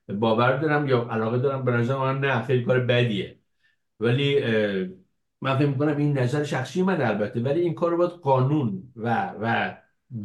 باور 0.09 0.57
دارم 0.57 0.89
یا 0.89 1.09
علاقه 1.11 1.39
دارم 1.39 1.65
به 1.65 1.73
نظر 1.73 1.97
من 1.97 2.19
نه 2.19 2.43
خیلی 2.43 2.65
کار 2.65 2.81
بدیه 2.81 3.39
ولی 4.01 4.41
من 5.41 5.59
فکر 5.59 5.67
می‌کنم 5.67 5.97
این 5.97 6.19
نظر 6.19 6.45
شخصی 6.45 6.83
من 6.83 7.03
البته 7.03 7.41
ولی 7.41 7.61
این 7.61 7.75
کار 7.75 7.91
رو 7.91 7.97
باید 7.97 8.11
قانون 8.11 8.93
و 8.97 9.33
و 9.41 9.77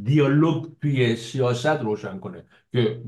دیالوگ 0.04 0.66
توی 0.82 1.16
سیاست 1.16 1.68
روشن 1.68 2.20
کنه 2.20 2.46
که 2.72 3.02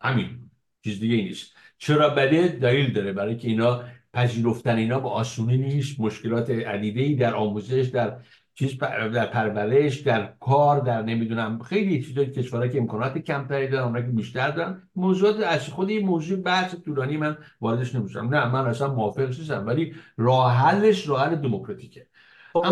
همین 0.00 0.50
چیز 0.84 1.00
دیگه 1.00 1.16
نیست 1.16 1.56
چرا 1.78 2.08
بده؟ 2.08 2.48
دلیل 2.48 2.92
داره. 2.92 3.12
برای 3.12 3.36
که 3.36 3.48
اینا 3.48 3.84
پذیرفتن 4.12 4.76
اینا 4.76 5.00
با 5.00 5.10
آسونی 5.10 5.56
نیست. 5.56 6.00
مشکلات 6.00 6.50
عدیده 6.50 7.00
ای 7.00 7.14
در 7.14 7.34
آموزش 7.34 7.90
در 7.94 8.16
چیز 8.54 8.78
در 8.78 9.26
پرورش 9.26 9.96
در 9.96 10.32
کار 10.40 10.80
در 10.80 11.02
نمی‌دونم. 11.02 11.58
خیلی 11.58 12.02
چیزای 12.02 12.26
کشورها 12.26 12.68
که 12.68 12.78
امکانات 12.78 13.18
کمتری 13.18 13.68
دارن 13.68 13.84
اونها 13.84 14.02
که 14.02 14.08
بیشتر 14.08 14.50
دارن. 14.50 14.82
موضوعات 14.96 15.40
از 15.40 15.68
خود 15.68 15.88
این 15.88 16.06
موضوع 16.06 16.38
بحث 16.38 16.74
طولانی 16.74 17.16
من 17.16 17.38
واردش 17.60 17.94
نمیشم. 17.94 18.28
نه 18.34 18.52
من 18.52 18.66
اصلا 18.66 18.94
موافق 18.94 19.26
نیستم 19.26 19.66
ولی 19.66 19.94
راه 20.16 20.52
حلش 20.52 21.08
راه 21.08 21.26
حل 21.26 21.34
دموکراتیکه. 21.34 22.06
خب 22.52 22.64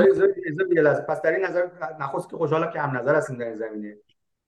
پس 1.08 1.22
در 1.22 1.30
این 1.30 1.44
نظر 1.44 1.62
نخست 2.00 2.30
که 2.30 2.36
خوشحالم 2.36 2.70
که 2.72 2.80
هم 2.80 2.96
نظر 2.96 3.14
هستیم 3.14 3.38
در 3.38 3.44
این 3.44 3.56
زمینه. 3.56 3.96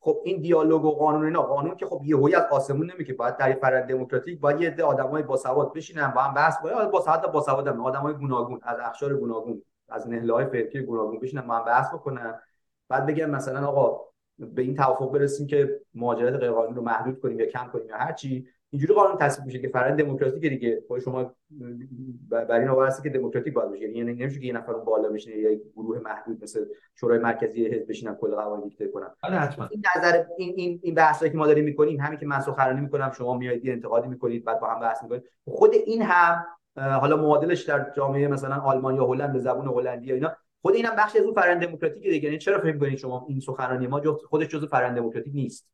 خب 0.07 0.21
این 0.25 0.41
دیالوگ 0.41 0.85
و 0.85 0.91
قانون 0.91 1.25
اینا 1.25 1.43
قانون 1.43 1.77
که 1.77 1.87
خب 1.87 2.01
یهویی 2.05 2.35
از 2.35 2.45
آسمون 2.51 2.91
نمیگه 2.91 3.15
باید 3.15 3.37
در 3.37 3.53
فرد 3.53 3.89
دموکراتیک 3.89 4.41
باید 4.41 4.61
یه 4.61 4.69
عده 4.71 4.85
آدمای 4.85 5.23
باسواد 5.23 5.73
بشینن 5.73 6.11
با 6.11 6.21
هم 6.21 6.35
بحث 6.35 6.59
کنن. 6.59 6.91
با 6.91 7.01
ساعت 7.01 7.33
باسواد 7.33 7.69
هم 7.69 7.81
آدمای 7.81 8.15
گوناگون 8.15 8.61
از 8.63 8.79
اقشار 8.81 9.15
گوناگون 9.15 9.63
از 9.89 10.09
نهله 10.09 10.33
های 10.33 10.47
فرقی 10.47 10.83
گوناگون 10.83 11.19
بشینن 11.19 11.47
با 11.47 11.55
هم 11.55 11.65
بحث 11.65 11.95
بکنن. 11.95 12.35
بعد 12.89 13.07
بگن 13.07 13.31
مثلا 13.31 13.67
آقا 13.67 14.01
به 14.39 14.63
این 14.63 14.75
توافق 14.75 15.13
برسیم 15.13 15.47
که 15.47 15.81
مهاجرت 15.95 16.35
غیرقانونی 16.35 16.75
رو 16.75 16.83
محدود 16.83 17.21
کنیم 17.21 17.41
یا 17.41 17.47
کم 17.47 17.67
کنیم 17.73 17.89
یا 17.89 17.97
هر 17.97 18.13
چی. 18.13 18.49
اینجوری 18.71 18.95
قانون 18.95 19.17
تصویب 19.19 19.47
میشه 19.47 19.59
که 19.59 19.69
فرآیند 19.69 19.99
دموکراتیک 19.99 20.51
دیگه 20.51 20.83
خود 20.89 21.01
شما 21.01 21.35
بر 22.29 22.61
این 22.61 22.69
آور 22.69 22.93
که 23.03 23.11
دموکراتیک 23.11 23.55
باید 23.55 23.71
بشه. 23.71 23.83
یعنی 23.83 24.15
نمیشه 24.15 24.41
که 24.41 24.47
یه 24.47 24.53
نفر 24.53 24.73
بالا 24.73 25.09
بشینه 25.09 25.37
یا 25.37 25.59
گروه 25.77 25.99
محدود 25.99 26.43
مثل 26.43 26.65
شورای 26.95 27.19
مرکزی 27.19 27.67
حزب 27.67 27.89
بشینن 27.89 28.15
کل 28.15 28.35
قوانین 28.35 28.69
دیکته 28.69 28.89
کنن. 28.89 29.09
حتما. 29.23 29.69
این 29.71 29.83
نظر 29.97 30.25
این 30.39 30.55
این 30.57 30.81
این 30.83 30.95
بحثایی 30.95 31.33
که 31.33 31.39
ما 31.39 31.47
داریم 31.47 31.65
می‌کنیم 31.65 32.01
همین 32.01 32.19
که 32.19 32.27
من 32.27 32.41
سخنرانی 32.41 32.81
می‌کنم 32.81 33.13
شما 33.13 33.39
میایید 33.39 33.69
انتقادی 33.69 34.09
می‌کنید 34.09 34.45
بعد 34.45 34.61
با 34.61 34.67
هم 34.67 34.81
بحث 34.81 35.03
می‌کنید 35.03 35.23
خود 35.49 35.75
این 35.75 36.03
هم 36.03 36.45
حالا 36.77 37.17
معادلش 37.17 37.63
در 37.63 37.93
جامعه 37.97 38.29
مثلا 38.29 38.55
آلمان 38.55 38.95
یا 38.95 39.07
هلند 39.07 39.33
به 39.33 39.39
زبون 39.39 39.67
هلندی 39.67 40.07
یا 40.07 40.15
اینا 40.15 40.37
خود 40.63 40.75
اینم 40.75 40.97
بخشی 40.99 41.19
از 41.19 41.25
اون 41.25 41.35
فرآیند 41.35 41.67
دموکراتیک 41.67 42.03
دیگه. 42.03 42.25
یعنی 42.25 42.39
چرا 42.39 42.61
فکر 42.61 42.79
کنید 42.79 42.99
شما 42.99 43.27
این 43.29 43.41
سخنرانی 43.41 43.87
ما 43.87 44.03
خودش 44.29 44.49
جزء 44.49 44.67
فرآیند 44.67 44.97
دموکراتیک 44.97 45.35
نیست؟ 45.35 45.69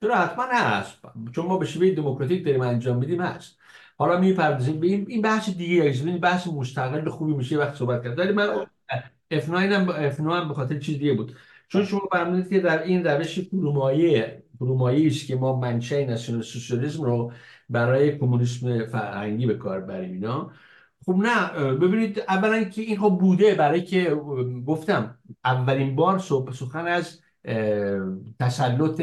چرا 0.00 0.16
حتما 0.16 0.44
هست؟ 0.52 0.98
چون 1.32 1.46
ما 1.46 1.58
به 1.58 1.66
شیوه 1.66 1.90
دموکراتیک 1.90 2.44
داریم 2.44 2.60
انجام 2.60 2.96
میدیم 2.96 3.20
هست. 3.20 3.58
حالا 3.98 4.20
می‌پردازیم 4.20 4.80
به 4.80 4.86
این 4.86 5.06
این 5.08 5.22
بحث 5.22 5.50
دیگه 5.50 5.82
این 5.82 6.18
بحث 6.18 6.46
مستقل 6.46 7.08
خوبی 7.08 7.32
میشه 7.32 7.58
وقت 7.58 7.74
صحبت 7.74 8.04
کرد 8.04 8.18
ولی 8.18 8.32
من 8.32 8.66
F9 9.34 9.50
هم 9.50 10.10
F9 10.10 10.20
هم 10.20 10.48
به 10.48 10.54
خاطر 10.54 10.78
چیز 10.78 10.98
دیگه 10.98 11.14
بود. 11.14 11.36
چون 11.68 11.84
شما 11.84 12.00
فرمودید 12.12 12.48
که 12.48 12.60
در 12.60 12.82
این 12.82 13.04
روش 13.04 13.40
فرومایه 13.40 14.42
فرومایه 14.58 15.06
است 15.06 15.26
که 15.26 15.36
ما 15.36 15.60
منشأ 15.60 16.04
ناسیونال 16.04 16.42
سوسیالیسم 16.42 17.02
رو 17.02 17.32
برای 17.68 18.18
کمونیسم 18.18 18.86
فرهنگی 18.86 19.46
به 19.46 19.54
کار 19.54 19.80
بریم 19.80 20.12
اینا. 20.12 20.50
خب 21.06 21.12
نه 21.12 21.50
ببینید 21.74 22.20
اولا 22.28 22.64
که 22.64 22.82
این 22.82 22.98
خب 22.98 23.18
بوده 23.20 23.54
برای 23.54 23.82
که 23.82 24.14
گفتم 24.66 25.18
اولین 25.44 25.96
بار 25.96 26.18
سخن 26.52 26.86
از 26.86 27.20
تسلط 28.40 29.00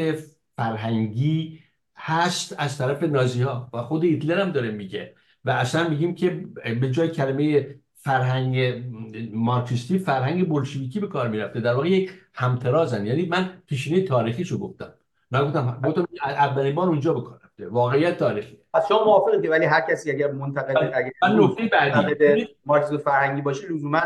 فرهنگی 0.58 1.58
هست 1.96 2.54
از 2.58 2.78
طرف 2.78 3.02
نازی 3.02 3.42
ها 3.42 3.70
و 3.72 3.82
خود 3.82 4.04
هیتلر 4.04 4.40
هم 4.40 4.50
داره 4.50 4.70
میگه 4.70 5.14
و 5.44 5.50
اصلا 5.50 5.88
میگیم 5.88 6.14
که 6.14 6.44
به 6.80 6.90
جای 6.90 7.08
کلمه 7.08 7.74
فرهنگ 7.94 8.84
مارکسیستی 9.32 9.98
فرهنگ 9.98 10.48
بلشویکی 10.48 11.00
به 11.00 11.06
کار 11.06 11.28
می‌رفته. 11.28 11.60
در 11.60 11.74
واقع 11.74 11.88
یک 11.88 12.10
همترازن. 12.34 13.06
یعنی 13.06 13.26
من 13.26 13.50
پیشینه 13.66 14.02
تاریخیشو 14.02 14.58
گفتم. 14.58 14.94
من 15.30 15.44
گفتم 15.44 15.78
اولین 16.24 16.74
بار 16.74 16.88
اونجا 16.88 17.38
رفته. 17.44 17.68
واقعیت 17.68 18.18
تاریخی 18.18 18.58
پس 18.78 18.88
شما 18.88 19.04
موافقید 19.04 19.42
که 19.42 19.50
ولی 19.50 19.64
هر 19.64 19.80
کسی 19.80 20.10
اگر 20.10 20.30
منتقد 20.32 20.76
اگر 20.94 21.34
نکته 21.34 21.64
بعدی. 21.64 22.48
مارکسیسم 22.66 22.96
فرهنگی 22.96 23.42
باشه 23.42 23.68
لزوما 23.68 24.00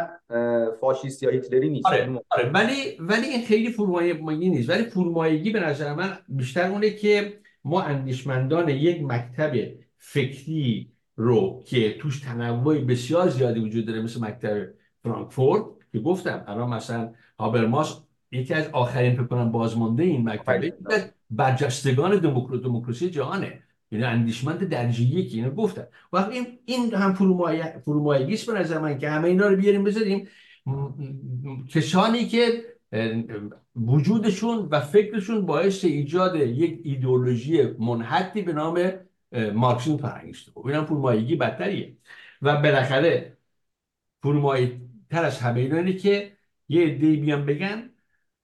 فاشیست 0.80 1.22
یا 1.22 1.30
هیتلری 1.30 1.70
نیست. 1.70 1.86
آره 1.86 2.20
آره. 2.30 2.50
ولی 2.50 2.96
ولی 3.00 3.26
این 3.26 3.46
خیلی 3.46 3.70
فرومایگی 3.70 4.50
نیست. 4.50 4.70
ولی 4.70 4.82
فرومایگی 4.82 5.50
به 5.50 5.60
نظر 5.60 5.94
من 5.94 6.18
بیشتر 6.28 6.70
اونه 6.70 6.90
که 6.90 7.32
ما 7.64 7.82
اندیشمندان 7.82 8.68
یک 8.68 9.02
مکتب 9.02 9.52
فکری 9.98 10.92
رو 11.16 11.62
که 11.66 11.98
توش 11.98 12.20
تنوع 12.20 12.78
بسیار 12.78 13.28
زیادی 13.28 13.60
وجود 13.60 13.86
داره 13.86 14.02
مثل 14.02 14.20
مکتب 14.20 14.66
فرانکفورت 15.02 15.64
که 15.92 15.98
گفتم 15.98 16.44
الان 16.46 16.70
مثلا 16.70 17.12
هابرماس 17.38 18.00
یکی 18.32 18.54
از 18.54 18.68
آخرین 18.72 19.14
فکر 19.14 19.24
کنم 19.26 19.52
بازمانده 19.52 20.02
این 20.02 20.28
مکتب 20.28 20.64
یکی 20.64 20.74
از 20.90 21.12
برجستگان 21.30 22.18
دموکراسی 22.18 23.10
جهانه. 23.10 23.62
یعنی 23.92 24.04
اندیشمند 24.04 24.68
درجه 24.68 25.02
یکی 25.02 25.36
اینو 25.36 25.50
گفتن. 25.50 25.86
وقت 26.12 26.30
این 26.30 26.46
این 26.64 26.94
هم 26.94 27.14
فرومایگی 27.84 28.34
است 28.34 28.46
به 28.46 28.58
نظر 28.60 28.78
من 28.78 28.98
که 28.98 29.10
همه 29.10 29.28
اینا 29.28 29.48
رو 29.48 29.56
بیاریم 29.56 29.84
بذاریم. 29.84 30.28
کسانی 31.68 32.26
که 32.26 32.64
وجودشون 33.76 34.68
و 34.70 34.80
فکرشون 34.80 35.46
باعث 35.46 35.84
ایجاد 35.84 36.36
یک 36.36 36.80
ایدئولوژی 36.84 37.62
منحتی 37.62 38.42
به 38.42 38.52
نام 38.52 38.92
مارکسیسم 39.54 39.96
فرهنگی 39.96 40.30
است. 40.30 40.50
خب 40.54 40.66
اینم 40.66 40.84
فرومایگی 40.84 41.36
بدتریه. 41.36 41.96
و 42.42 42.62
بالاخره 42.62 43.36
فرومایی 44.22 44.80
تر 45.10 45.24
از 45.24 45.40
همه 45.40 45.60
اینا 45.60 45.76
اینه 45.76 45.92
که 45.92 46.32
یه 46.68 46.86
عده 46.86 47.16
بیان 47.16 47.46
بگن 47.46 47.90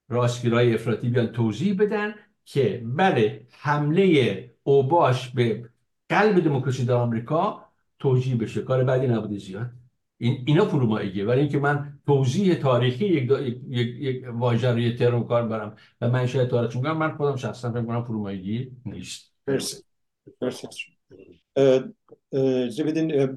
راستگرای 0.09 0.75
افراطی 0.75 1.09
بیان 1.09 1.27
توضیح 1.27 1.77
بدن 1.79 2.15
که 2.45 2.83
بله 2.85 3.47
حمله 3.51 4.51
اوباش 4.69 5.29
به 5.29 5.69
قلب 6.09 6.45
دموکراسی 6.45 6.85
در 6.85 6.95
آمریکا 6.95 7.65
توجیه 7.99 8.37
بشه. 8.37 8.63
کار 8.63 8.85
بعدی 8.85 9.07
نبوده 9.07 9.39
زیاد. 9.39 9.71
این 10.19 10.45
اینا 10.47 10.65
فروماییه. 10.65 11.25
ولی 11.25 11.41
اینکه 11.41 11.59
من 11.59 11.99
توضیح 12.07 12.55
تاریخی 12.55 13.07
یک 13.07 13.31
یک 13.69 13.89
یک 14.01 14.25
رو 14.25 14.93
ترم 14.93 15.25
کار 15.25 15.49
برم 15.49 15.77
و 16.01 16.11
من 16.11 16.27
شاید 16.27 16.49
تاریخ 16.49 16.77
میگم 16.77 16.97
من 16.97 17.17
خودم 17.17 17.37
شخصا 17.37 17.73
فکر 17.73 17.83
کنم 17.83 18.05
فرومایگی 18.05 18.71
نیست. 18.87 19.33
مرسی. 19.47 19.77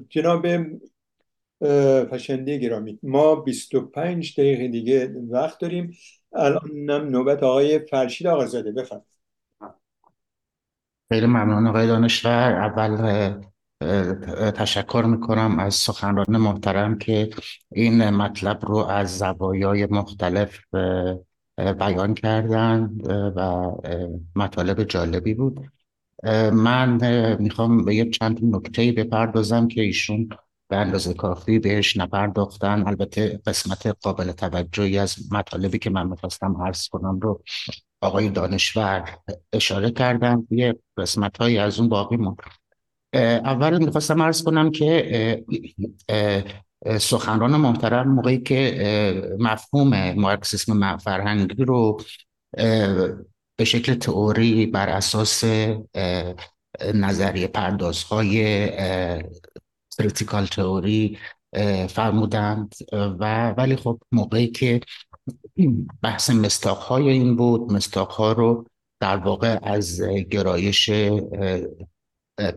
جناب 0.08 0.46
فشنده 2.10 2.58
گرامی 2.58 2.98
ما 3.02 3.34
25 3.34 4.40
دقیقه 4.40 4.68
دیگه 4.68 5.14
وقت 5.30 5.60
داریم. 5.60 5.96
الان 6.32 6.70
نوبت 7.10 7.42
آقای 7.42 7.78
فرشید 7.78 8.26
آقازاده. 8.26 8.72
بفرمایید. 8.72 9.21
خیلی 11.12 11.26
ممنون. 11.26 11.66
آقای 11.66 11.86
دانشور 11.86 12.52
اول 12.52 13.32
تشکر 14.50 15.04
می‌کنم 15.06 15.58
از 15.58 15.74
سخنران 15.74 16.36
محترم 16.36 16.98
که 16.98 17.30
این 17.72 18.10
مطلب 18.10 18.58
رو 18.66 18.76
از 18.76 19.18
زوایای 19.18 19.86
مختلف 19.86 20.58
بیان 21.56 22.14
کردن 22.14 22.90
و 23.36 23.70
مطالب 24.36 24.84
جالبی 24.84 25.34
بود. 25.34 25.60
من 26.52 26.98
می‌خوام 27.40 27.84
به 27.84 27.94
یک 27.94 28.18
چند 28.18 28.40
نکته 28.42 28.92
بپردازم 28.92 29.68
که 29.68 29.80
ایشون 29.80 30.28
به 30.68 30.76
اندازه 30.76 31.14
کافی 31.14 31.58
بهش 31.58 31.96
نپرداختن. 31.96 32.86
البته 32.86 33.40
قسمت 33.46 33.86
قابل 34.02 34.32
توجهی 34.32 34.98
از 34.98 35.32
مطالبی 35.32 35.78
که 35.78 35.90
من 35.90 36.06
می‌خواستم 36.06 36.62
عرض 36.62 36.88
کنم 36.88 37.20
رو 37.20 37.42
آقای 38.02 38.28
دانشور 38.28 39.18
اشاره 39.52 39.90
کردن 39.90 40.46
یه 40.50 40.74
قسمت 40.96 41.38
هایی 41.38 41.58
از 41.58 41.78
اون 41.78 41.88
باقی 41.88 42.16
موند 42.16 42.36
اول 43.44 43.84
می‌خواستم 43.84 44.22
عرض 44.22 44.42
کنم 44.42 44.70
که 44.70 45.44
سخنران 47.00 47.56
محترم 47.56 48.08
موقعی 48.08 48.38
که 48.38 49.36
مفهوم 49.38 50.12
مارکسیسم 50.12 50.96
فرهنگی 50.96 51.64
رو 51.64 52.00
به 53.56 53.64
شکل 53.64 53.94
تئوری 53.94 54.66
بر 54.66 54.88
اساس 54.88 55.44
نظریه 56.94 57.46
پردازهای 57.46 58.68
کریتیکال 59.98 60.46
تئوری 60.46 61.18
فرمودند 61.88 62.74
و 62.92 63.50
ولی 63.50 63.76
خب 63.76 64.00
موقعی 64.12 64.48
که 64.48 64.80
بحث 66.02 66.30
مستاق 66.30 66.78
های 66.78 67.08
این 67.08 67.36
بود. 67.36 67.72
مستاق 67.72 68.10
ها 68.10 68.32
رو 68.32 68.66
در 69.00 69.16
واقع 69.16 69.58
از 69.62 70.02
گرایش 70.30 70.90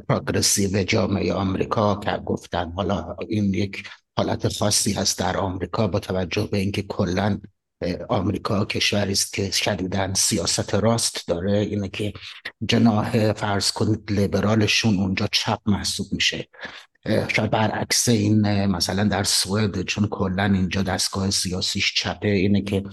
پروگرسیو 0.10 0.84
جامعه 0.84 1.34
آمریکا 1.34 1.96
که 1.96 2.12
گفتن 2.12 2.72
حالا 2.72 3.16
این 3.30 3.54
یک 3.54 3.90
حالت 4.18 4.48
خاصی 4.48 4.94
هست 4.94 5.20
در 5.20 5.38
آمریکا 5.38 5.88
با 5.88 6.00
توجه 6.00 6.48
به 6.52 6.58
اینکه 6.58 6.82
کلا 6.82 7.40
آمریکا 8.10 8.66
کشوری 8.66 9.12
است 9.12 9.34
که 9.34 9.52
شدیدن 9.52 10.14
سیاست 10.14 10.76
راست 10.76 11.28
داره. 11.28 11.58
اینه 11.58 11.90
که 11.90 12.14
جناح 12.66 13.34
فرض 13.34 13.72
کنید 13.72 14.12
لیبرالشون 14.12 15.00
اونجا 15.00 15.28
چپ 15.32 15.60
محسوب 15.66 16.08
میشه. 16.12 16.48
شاید 17.08 17.52
برعکس 17.52 18.10
این 18.10 18.66
مثلا 18.66 19.04
در 19.04 19.24
سوئد 19.24 19.82
چون 19.82 20.08
کلا 20.08 20.44
اینجا 20.44 20.82
دستگاه 20.82 21.30
سیاسیش 21.30 21.94
چپه 21.94 22.28
اینه 22.28 22.62
که 22.62 22.84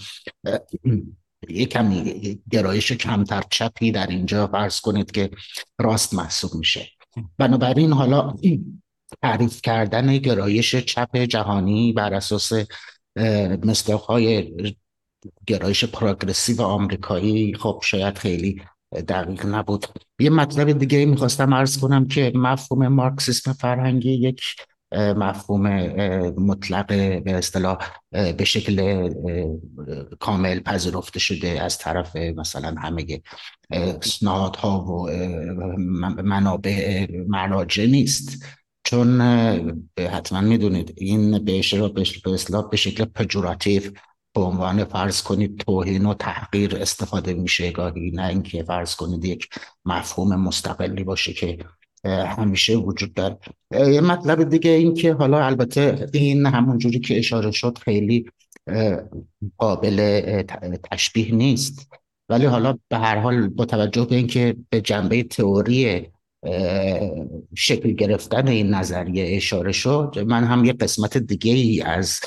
یه 1.49 1.67
کمی 1.67 2.41
گرایش 2.51 2.93
کمتر 2.93 3.43
چپی 3.51 3.93
در 3.93 4.07
اینجا 4.07 4.47
فرض 4.47 4.81
کنید 4.81 5.11
که 5.11 5.31
راست 5.79 6.15
محسوب 6.15 6.55
میشه. 6.55 6.89
بنابراین 7.39 7.93
حالا 7.93 8.35
تعریف 9.23 9.63
کردن 9.63 10.19
گرایش 10.19 10.77
چپ 10.77 11.17
جهانی 11.17 11.93
بر 11.93 12.15
اساس 12.15 12.53
های 14.09 14.53
گرایش 15.47 15.85
پروگرسیو 15.85 16.63
آمریکایی 16.63 17.55
خب 17.55 17.81
شاید 17.85 18.19
خیلی 18.19 18.63
دقیق 19.09 19.47
نبود. 19.47 19.87
یه 20.21 20.31
مطلب 20.31 20.73
دیگه 20.73 21.07
می‌خواستم 21.07 21.55
عرض 21.55 21.79
کنم 21.79 22.09
که 22.09 22.33
مفهوم 22.35 22.89
مارکسیسم 22.89 23.53
فرهنگی 23.53 24.13
یک 24.13 24.43
مفهوم 24.93 25.69
مطلق 26.47 26.87
به 27.25 27.33
اصطلاح 27.35 27.79
به 28.11 28.45
شکل 28.45 29.09
کامل 30.21 30.61
پذیرفته 30.61 31.19
شده 31.19 31.63
از 31.63 31.79
طرف 31.79 32.17
مثلا 32.17 32.75
همه 32.79 33.23
ها 34.57 34.85
و 34.85 35.11
منابع 36.23 37.07
مراجع 37.29 37.87
نیست. 37.87 38.45
چون 38.85 39.21
حتما 40.13 40.41
می‌دونید 40.41 40.95
این 40.97 41.45
به 41.45 41.63
به 42.25 42.31
اصطلاح 42.31 42.71
به 42.71 42.77
شکل 42.77 43.05
پجوراتیو 43.05 43.83
به 44.35 44.41
عنوان 44.41 44.85
فرض 44.85 45.23
کنید 45.23 45.59
توهین 45.59 46.07
و 46.07 46.15
تحقیر 46.15 46.77
استفاده 46.77 47.35
میشه 47.35 47.71
گاهی 47.71 48.11
نه 48.11 48.27
اینکه 48.27 48.63
فرض 48.63 48.95
کنید 48.95 49.25
یک 49.25 49.49
مفهوم 49.85 50.41
مستقلی 50.41 51.05
باشه 51.05 51.33
که 51.33 51.59
همیشه 52.05 52.77
وجود 52.77 53.15
داره. 53.15 53.39
یه 53.71 54.01
مطلب 54.01 54.43
دیگه 54.49 54.71
این 54.71 54.95
که 54.95 55.15
حالا 55.15 55.47
البته 55.47 56.09
این 56.13 56.47
همون 56.47 56.79
جوری 56.79 57.01
که 57.01 57.19
اشاره 57.19 57.51
شد 57.51 57.79
خیلی 57.79 58.31
قابل 59.59 60.43
تشبیه 60.91 61.35
نیست. 61.35 61.93
ولی 62.29 62.47
حالا 62.47 62.79
به 62.89 62.99
هر 62.99 63.19
حال 63.19 63.49
با 63.49 63.65
توجه 63.65 64.05
به 64.05 64.17
اینکه 64.17 64.57
به 64.71 64.81
جنبه 64.81 65.23
تئوری 65.23 66.09
شکل 67.55 67.93
گرفتن 67.93 68.49
این 68.49 68.75
نظریه 68.75 69.37
اشاره 69.37 69.73
شد 69.73 70.25
من 70.27 70.45
هم 70.45 70.65
یه 70.65 70.73
قسمت 70.73 71.19
دیگه 71.19 71.53
ای 71.53 71.83
از 71.83 72.21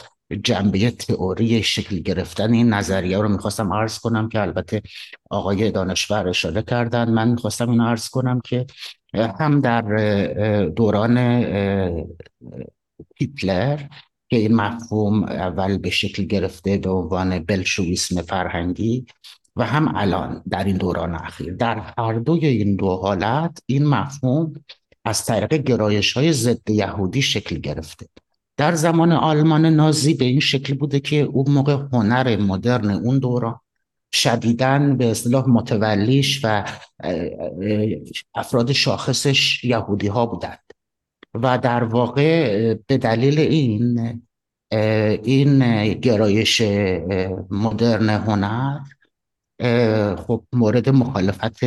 جنبه 0.43 0.91
تئوری 0.91 1.63
شکل 1.63 1.99
گرفتن 1.99 2.53
این 2.53 2.69
نظریه 2.73 3.17
رو 3.17 3.29
می‌خواستم 3.29 3.73
عرض 3.73 3.99
کنم 3.99 4.29
که 4.29 4.41
البته 4.41 4.81
آقای 5.29 5.71
دانشور 5.71 6.27
اشاره 6.27 6.61
کردن. 6.61 7.09
من 7.09 7.27
می‌خواستم 7.29 7.69
این 7.69 7.81
عرض 7.81 8.09
کنم 8.09 8.41
که 8.45 8.65
هم 9.13 9.61
در 9.61 9.81
دوران 10.75 11.17
هیتلر 13.15 13.77
که 14.29 14.37
این 14.37 14.55
مفهوم 14.55 15.23
اول 15.23 15.77
به 15.77 15.89
شکل 15.89 16.23
گرفته 16.23 16.77
به 16.77 16.89
عنوان 16.89 17.39
بلشویسم 17.39 18.21
فرهنگی 18.21 19.05
و 19.55 19.65
هم 19.65 19.95
الان 19.95 20.43
در 20.49 20.63
این 20.63 20.77
دوران 20.77 21.15
اخیر. 21.15 21.53
در 21.53 21.93
هر 21.97 22.13
دوی 22.13 22.45
این 22.45 22.75
دو 22.75 22.89
حالت 22.89 23.59
این 23.65 23.85
مفهوم 23.85 24.53
از 25.05 25.25
طریق 25.25 25.53
گرایش 25.53 26.13
های 26.13 26.33
ضد 26.33 26.69
یهودی 26.69 27.21
شکل 27.21 27.55
گرفته. 27.55 28.07
در 28.57 28.75
زمان 28.75 29.11
آلمان 29.11 29.65
نازی 29.65 30.13
به 30.13 30.25
این 30.25 30.39
شکل 30.39 30.73
بوده 30.73 30.99
که 30.99 31.15
اون 31.15 31.51
موقع 31.51 31.73
هنر 31.93 32.37
مدرن 32.37 32.89
اون 32.89 33.19
دوران 33.19 33.59
شدیدن 34.11 34.97
به 34.97 35.11
اصطلاح 35.11 35.49
متولیش 35.49 36.41
و 36.43 36.65
افراد 38.35 38.71
شاخصش 38.71 39.63
یهودی 39.63 40.07
ها 40.07 40.25
بودند. 40.25 40.59
و 41.33 41.57
در 41.57 41.83
واقع 41.83 42.73
به 42.73 42.97
دلیل 42.97 43.39
این 43.39 44.21
این 45.23 45.93
گرایش 45.93 46.61
مدرن 47.49 48.09
هنر 48.09 48.79
خب 50.15 50.43
مورد 50.53 50.89
مخالفت 50.89 51.63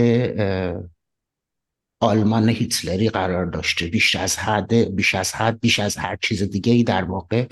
آلمان 2.01 2.49
هیتلری 2.49 3.09
قرار 3.09 3.47
داشته. 3.47 3.87
بیش 3.87 4.17
از 4.17 4.37
حد 4.37 4.75
بیش 4.75 5.15
از 5.15 5.35
حد 5.35 5.61
بیش 5.61 5.79
از 5.79 5.97
هر 5.97 6.17
چیز 6.23 6.43
دیگه 6.43 6.73
ای 6.73 6.85
در 6.85 7.05
واقع 7.05 7.47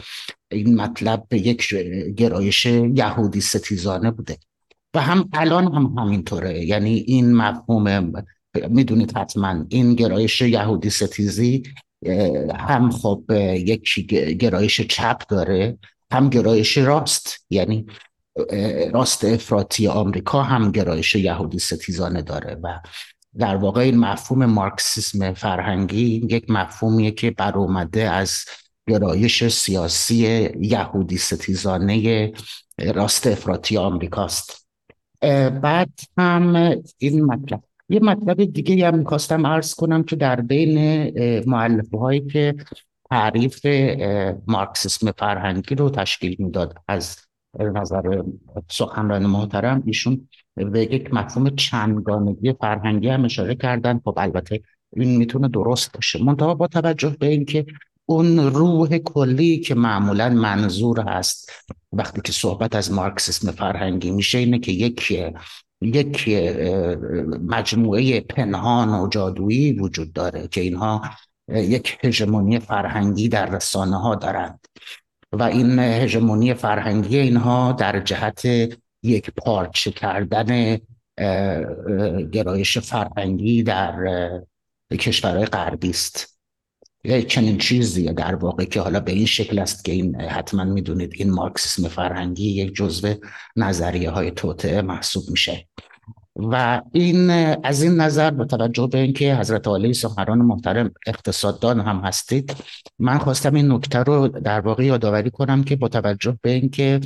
این 0.51 0.81
مطلب 0.81 1.27
به 1.29 1.39
یک 1.39 1.75
گرایش 2.17 2.67
یهودی 2.67 3.41
ستیزانه 3.41 4.11
بوده. 4.11 4.39
و 4.95 5.01
هم 5.01 5.29
الان 5.33 5.75
هم 5.75 5.95
همینطوره. 5.99 6.65
یعنی 6.65 6.95
این 6.95 7.35
مفهوم 7.35 8.13
می‌دونید 8.69 9.17
حتما 9.17 9.65
این 9.69 9.95
گرایش 9.95 10.41
یهودی 10.41 10.91
ستیزی 10.91 11.63
هم 12.59 12.91
خب 12.91 13.25
یک 13.55 14.07
گرایش 14.39 14.81
چپ 14.81 15.27
داره 15.29 15.79
هم 16.13 16.29
گرایش 16.31 16.79
راست. 16.79 17.47
یعنی 17.51 17.87
راست 18.93 19.25
افراطی 19.25 19.89
آمریکا 19.89 20.43
هم 20.43 20.73
گرایش 20.73 21.15
یهودی 21.15 21.59
ستیزانه 21.59 22.23
داره. 22.23 22.57
و 22.63 22.81
در 23.39 23.57
واقع 23.57 23.81
این 23.81 23.99
مفهوم 23.99 24.47
مارکسیسم 24.47 25.33
فرهنگی 25.33 26.27
یک 26.31 26.51
مفهومیه 26.51 27.11
که 27.11 27.31
برآمده 27.31 28.11
از 28.11 28.35
گرایش 28.89 29.49
سیاسی 29.49 30.49
یهودی 30.61 31.19
ستیزانه 31.19 32.33
راست 32.95 33.27
افراطی 33.27 33.77
آمریکاست. 33.77 34.69
بعد 35.63 35.91
هم 36.19 36.75
این 36.99 37.25
مطلب. 37.25 37.63
یه 37.89 38.01
مطلب 38.01 38.45
دیگه 38.45 38.87
هم 38.87 38.99
می‌خواستم 38.99 39.47
عرض 39.47 39.75
کنم 39.75 40.03
که 40.03 40.17
در 40.17 40.41
بین 40.41 40.79
معلفه 41.49 41.99
هایی 41.99 42.21
که 42.21 42.55
تعریف 43.11 43.67
مارکسیسم 44.47 45.13
فرهنگی 45.13 45.75
رو 45.75 45.91
تشکیل 45.91 46.37
می‌داد 46.39 46.79
از 46.89 47.19
نظر 47.59 48.23
سخنران 48.71 49.27
محترم 49.27 49.83
ایشون 49.87 50.29
به 50.57 50.83
یک 50.83 51.15
مفهوم 51.15 51.51
چندگانگی 51.51 52.53
فرهنگی 52.53 53.09
هم 53.09 53.25
اشاره 53.25 53.55
کردن. 53.55 54.01
خب 54.05 54.15
البته 54.17 54.63
این 54.97 55.17
می‌تونه 55.17 55.49
درست 55.49 55.93
باشه. 55.93 56.25
منتها 56.25 56.55
با 56.55 56.67
توجه 56.67 57.17
به 57.21 57.27
اینکه 57.27 57.67
اون 58.07 58.39
روح 58.39 58.99
کلی 58.99 59.59
که 59.59 59.75
معمولا 59.75 60.29
منظور 60.29 61.01
هست 61.01 61.51
وقتی 61.93 62.21
که 62.21 62.33
صحبت 62.33 62.77
از 62.77 62.93
مارکسیسم 62.93 63.51
فرهنگی 63.51 64.11
میشه 64.11 64.39
اینه 64.39 64.59
که 64.59 64.73
یک 64.73 65.13
یک 65.83 66.29
مجموعه 67.47 68.21
پنهان 68.21 68.89
و 68.89 69.09
جادویی 69.09 69.73
وجود 69.73 70.13
داره 70.13 70.49
که 70.49 70.61
اینها 70.61 71.03
یک 71.49 71.99
هژمونی 72.05 72.59
فرهنگی 72.59 73.29
در 73.29 73.47
رسانه 73.47 74.01
ها 74.01 74.15
دارند. 74.15 74.67
و 75.33 75.43
این 75.43 75.79
هژمونی 75.79 76.55
فرهنگی 76.55 77.19
اینها 77.19 77.73
در 77.73 78.01
جهت 78.01 78.43
یک 79.07 79.31
پارچه 79.31 79.91
کردن 79.91 80.79
گرایش 82.33 82.79
فرهنگی 82.79 83.63
در 83.63 83.95
کشورهای 85.01 85.47
غربی 85.47 85.91
است. 85.91 86.39
چنین 87.29 87.59
چیزیه 87.59 88.13
در 88.13 88.35
واقع 88.35 88.65
که 88.65 88.81
حالا 88.81 89.01
به 89.01 89.13
این 89.13 89.27
شکل 89.27 89.59
است 89.59 89.85
که 89.85 89.93
این 89.93 90.21
حتما 90.21 90.65
می‌دونید 90.65 91.13
این 91.15 91.31
مارکسیسم 91.31 91.89
فرهنگی 91.89 92.51
یک 92.51 92.75
جزو 92.75 93.15
نظریه 93.57 94.11
های 94.11 94.31
توطعه 94.31 94.83
محسوب 94.83 95.25
میشه. 95.31 95.69
و 96.37 96.83
این 96.93 97.31
از 97.65 97.83
این 97.83 98.01
نظر 98.01 98.31
با 98.31 98.45
توجه 98.45 98.89
به 98.93 98.99
اینکه 98.99 99.35
حضرت 99.35 99.69
علی 99.69 99.95
سخنران 99.95 100.39
محترم 100.39 100.91
اقتصاددان 101.07 101.81
هم 101.81 101.97
هستید 101.97 102.55
من 102.99 103.19
خواستم 103.19 103.55
این 103.55 103.73
نکته 103.73 103.99
رو 103.99 104.29
در 104.29 104.61
واقع 104.61 104.85
یادآوری 104.85 105.31
کنم 105.31 105.65
که 105.65 105.77
با 105.77 105.89
توجه 105.89 106.39
به 106.43 106.51
اینکه 106.51 107.01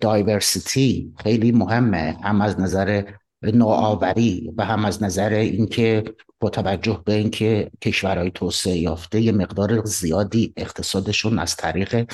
دایورسیتی 0.00 1.14
خیلی 1.18 1.52
مهمه. 1.52 2.16
هم 2.22 2.40
از 2.40 2.60
نظر 2.60 3.02
نوآوری 3.42 4.52
و 4.56 4.64
هم 4.64 4.84
از 4.84 5.02
نظر 5.02 5.32
اینکه 5.32 6.04
با 6.40 6.50
توجه 6.50 7.02
به 7.04 7.12
اینکه 7.12 7.70
کشورهای 7.82 8.30
توسعه 8.30 8.76
یافته 8.76 9.20
یه 9.20 9.32
مقدار 9.32 9.84
زیادی 9.84 10.52
اقتصادشون 10.56 11.38
از 11.38 11.56
طریق 11.56 12.12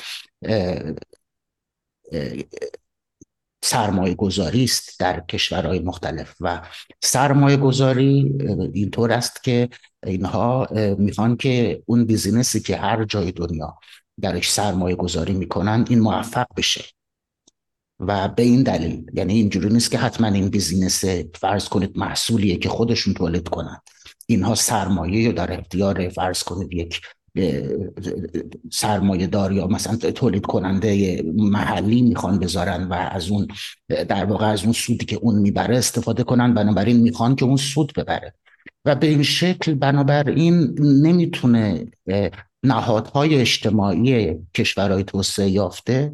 سرمایه 3.62 4.14
گذاری 4.14 4.64
است 4.64 5.00
در 5.00 5.20
کشورهای 5.20 5.78
مختلف. 5.78 6.34
و 6.40 6.62
سرمایه 7.02 7.56
گذاری 7.56 8.38
اینطور 8.74 9.12
است 9.12 9.44
که 9.44 9.68
اینها 10.06 10.68
می‌خوان 10.98 11.36
که 11.36 11.82
اون 11.86 12.04
بیزینسی 12.04 12.60
که 12.60 12.76
هر 12.76 13.04
جای 13.04 13.32
دنیا 13.32 13.78
درش 14.20 14.52
سرمایه 14.52 14.96
گذاری 14.96 15.32
می‌کنن 15.32 15.84
این 15.88 16.00
موفق 16.00 16.46
بشه. 16.56 16.84
و 18.00 18.28
به 18.28 18.42
این 18.42 18.62
دلیل 18.62 19.06
یعنی 19.14 19.34
اینجوری 19.34 19.68
نیست 19.68 19.90
که 19.90 19.98
حتما 19.98 20.26
این 20.26 20.48
بیزینس 20.48 21.04
فرض 21.34 21.68
کنید 21.68 21.98
محصولیه 21.98 22.56
که 22.56 22.68
خودشون 22.68 23.14
تولید 23.14 23.48
کنن. 23.48 23.80
اینها 24.26 24.54
سرمایه 24.54 25.32
در 25.32 25.58
اختیار 25.58 26.08
فرض 26.08 26.42
کنید 26.42 26.72
یک 26.72 27.00
سرمایه 28.72 29.26
دار 29.26 29.52
یا 29.52 29.66
مثلا 29.66 29.96
تولید 29.96 30.46
کننده 30.46 31.22
محلی 31.36 32.02
می‌خوان 32.02 32.38
بذارن 32.38 32.88
و 32.88 32.94
از 32.94 33.30
اون 33.30 33.48
در 33.88 34.24
واقع 34.24 34.46
از 34.46 34.64
اون 34.64 34.72
سودی 34.72 35.04
که 35.04 35.16
اون 35.16 35.38
می‌بره 35.38 35.78
استفاده 35.78 36.22
کنن 36.22 36.54
بنابراین 36.54 36.96
می‌خوان 37.00 37.36
که 37.36 37.44
اون 37.44 37.56
سود 37.56 37.92
ببره. 37.96 38.34
و 38.84 38.94
به 38.94 39.06
این 39.06 39.22
شکل 39.22 39.74
بنابراین 39.74 40.78
نمی‌تونه 40.80 41.86
نهادهای 42.62 43.34
اجتماعی 43.34 44.36
کشورهای 44.54 45.04
توسعه 45.04 45.48
یافته 45.48 46.12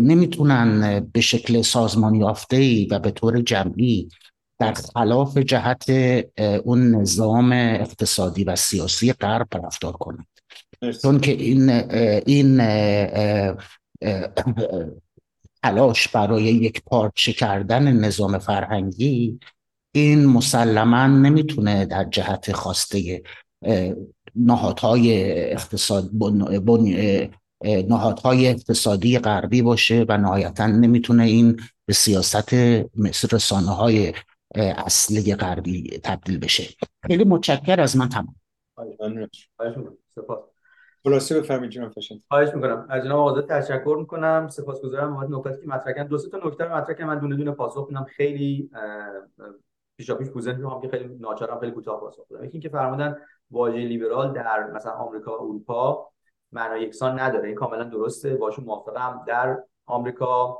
نمی‌تونن 0.00 1.00
به 1.12 1.20
شکل 1.20 1.62
سازمان 1.62 2.14
یافته 2.14 2.86
و 2.90 2.98
به 2.98 3.10
طور 3.10 3.40
جمعی 3.40 4.08
در 4.58 4.72
خلاف 4.72 5.38
جهت 5.38 5.90
اون 6.64 6.94
نظام 6.94 7.52
اقتصادی 7.52 8.44
و 8.44 8.56
سیاسی 8.56 9.12
غرب 9.12 9.48
رفتار 9.64 9.92
کنند. 9.92 10.26
چون 11.02 11.20
که 11.20 11.32
این 11.32 11.70
این 12.26 12.56
تلاش 15.62 16.08
برای 16.08 16.42
یک 16.44 16.82
پارچه 16.84 17.32
کردن 17.32 17.92
نظام 17.92 18.38
فرهنگی 18.38 19.40
این 19.94 20.26
مسلما 20.26 21.06
نمی‌تونه 21.06 21.84
در 21.84 22.04
جهت 22.04 22.52
خواسته 22.52 23.22
نهادهای 24.36 25.32
اقتصاد 25.52 26.10
نهادهای 27.64 28.48
اقتصادی 28.48 29.18
غربی 29.18 29.62
باشه 29.62 30.06
و 30.08 30.18
نهایتا 30.18 30.66
نمی‌تونه 30.66 31.22
این 31.24 31.60
به 31.86 31.92
سیاست 31.92 32.54
مثل 32.96 33.28
رسانه 33.32 33.70
های 33.70 34.12
اصلی 34.54 35.34
غربی 35.34 36.00
تبدیل 36.04 36.38
بشه. 36.38 36.64
خیلی 37.06 37.24
متشکر 37.24 37.80
از 37.80 37.96
من 37.96 38.08
تمام. 38.08 38.36
خلاصه 41.04 41.40
بفرمایید 41.40 41.72
جناب 41.72 41.92
فشن. 41.92 42.14
خواهش 42.28 42.54
می‌کنم. 42.54 42.86
از 42.90 43.04
جناب 43.04 43.20
آزاد 43.20 43.48
تشکر 43.48 43.96
می‌کنم. 43.98 44.48
سپاسگزارم. 44.48 45.14
بابت 45.14 45.30
نکاتی 45.30 45.60
که 45.60 45.68
مطرح 45.68 45.92
کردن. 45.92 46.08
دو 46.08 46.18
سه 46.18 46.30
تا 46.30 46.38
نکته 46.44 46.64
رو 46.64 46.76
مطرح 46.76 46.94
کردم. 46.94 47.06
من 47.06 47.18
دونه 47.18 47.36
دونه 47.36 47.50
پاسخ 47.50 47.86
میدم. 47.88 48.04
خیلی 48.04 48.70
پیشا 49.96 50.14
پیش 50.14 50.28
می‌کنم 50.28 50.80
که 50.80 50.88
خیلی 50.88 51.16
ناچارم 51.20 51.60
خیلی 51.60 51.72
کوتاه 51.72 52.00
پاسخ 52.00 52.28
بدم. 52.30 52.44
یکی 52.44 52.52
اینکه 52.52 52.68
فرمودن 52.68 53.16
واژه 53.50 53.78
لیبرال 53.78 54.32
در 54.32 54.70
مثلا 54.74 54.92
آمریکا 54.92 55.34
اروپا 55.34 56.12
معنای 56.52 56.82
یکسان 56.82 57.20
نداره. 57.20 57.46
این 57.46 57.54
کاملا 57.54 57.84
درسته. 57.84 58.36
باشون 58.36 58.64
موافقم. 58.64 59.24
در 59.26 59.62
آمریکا 59.86 60.58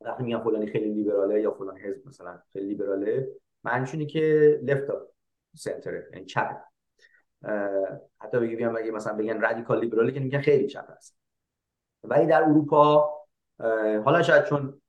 وقتی 0.00 0.22
میگم 0.22 0.42
فلانی 0.42 0.66
خیلی 0.66 0.94
لیبراله 0.94 1.40
یا 1.40 1.50
فلان 1.50 1.78
حزب 1.78 2.06
مثلا 2.06 2.42
خیلی 2.52 2.66
لیبراله 2.66 3.28
معنیش 3.64 3.94
اینه 3.94 4.06
که 4.06 4.58
لفت 4.62 4.92
سنتر 5.54 6.02
یعنی 6.12 6.24
چپ. 6.24 6.56
حتی 8.20 8.38
بگیم 8.38 8.76
اگه 8.76 8.90
مثلا 8.90 9.12
بگن 9.12 9.40
رادیکال 9.40 9.80
لیبرالی 9.80 10.12
که 10.12 10.20
میگن 10.20 10.40
خیلی 10.40 10.66
چپ 10.66 10.90
هست 10.90 11.16
ولی 12.04 12.26
در 12.26 12.42
اروپا 12.42 13.10
حالا 14.04 14.22
شاید 14.22 14.44
چون 14.44 14.80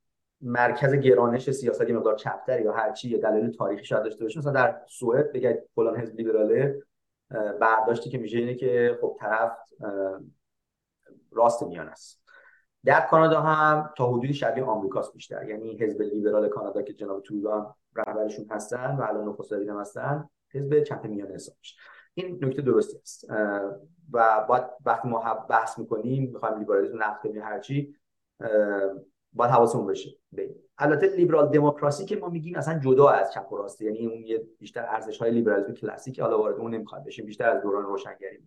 مرکز 0.41 0.93
گرانش 0.93 1.51
سیاسی 1.51 1.93
مقدار 1.93 2.15
چپتر 2.15 2.61
یا 2.61 2.73
هرچی 2.73 3.09
یا 3.09 3.19
دلیل 3.19 3.51
تاریخی 3.51 3.85
شاید 3.85 4.03
داشته 4.03 4.23
باشه 4.23 4.39
مثلا 4.39 4.51
در 4.51 4.81
سوئد 4.87 5.31
بگید 5.31 5.57
فلان 5.75 5.97
حزب 5.97 6.15
لیبراله. 6.15 6.81
برداشتی 7.61 8.09
که 8.09 8.17
میشه 8.17 8.37
اینه 8.37 8.55
که 8.55 8.97
خب 9.01 9.17
طرف 9.19 9.57
راست 11.31 11.63
میان 11.63 11.87
است. 11.87 12.23
در 12.85 13.01
کانادا 13.01 13.41
هم 13.41 13.93
تا 13.97 14.07
حدودی 14.07 14.33
شبیه 14.33 14.63
آمریکاست 14.63 15.13
بیشتر. 15.13 15.49
یعنی 15.49 15.77
حزب 15.77 16.01
لیبرال 16.01 16.49
کانادا 16.49 16.81
که 16.81 16.93
جناب 16.93 17.23
تولان 17.23 17.73
رهبرشون 17.95 18.45
هستن 18.51 18.95
و 18.95 19.01
الان 19.01 19.27
نخست 19.27 19.53
هم 19.53 19.79
هستن 19.79 20.29
حزب 20.53 20.83
چپ 20.83 21.05
میانه 21.05 21.33
حساب 21.33 21.55
این 22.13 22.45
نکته 22.45 22.61
درستی 22.61 22.97
است. 22.97 23.25
و 24.13 24.45
باید 24.49 24.63
وقتی 24.85 25.07
ما 25.07 25.33
بحث 25.33 25.79
می‌کنیم 25.79 26.31
می‌خوایم 26.31 26.59
لیبرالیسم 26.59 27.03
نقد 27.03 27.21
کنیم 27.23 27.41
هرچی 27.41 27.95
باید 29.33 29.51
حواسمون 29.51 29.87
بشه 29.87 30.09
البته 30.77 31.15
لیبرال 31.15 31.49
دموکراسی 31.49 32.05
که 32.05 32.15
ما 32.15 32.29
میگیم 32.29 32.55
اصلا 32.55 32.79
جدا 32.79 33.09
از 33.09 33.33
چپ 33.33 33.51
و 33.51 33.57
راست 33.57 33.81
یعنی 33.81 34.07
اون 34.07 34.23
یه 34.23 34.43
بیشتر 34.59 34.85
ارزش 34.85 35.17
های 35.17 35.31
لیبرالیسم 35.31 35.73
کلاسیک 35.73 36.19
حالا 36.19 36.39
وارد 36.39 36.55
اون 36.55 36.73
نمی‌خواد 36.73 37.03
بشیم 37.03 37.25
بیشتر 37.25 37.49
از 37.49 37.63
دوران 37.63 37.83
روشنگری. 37.83 38.39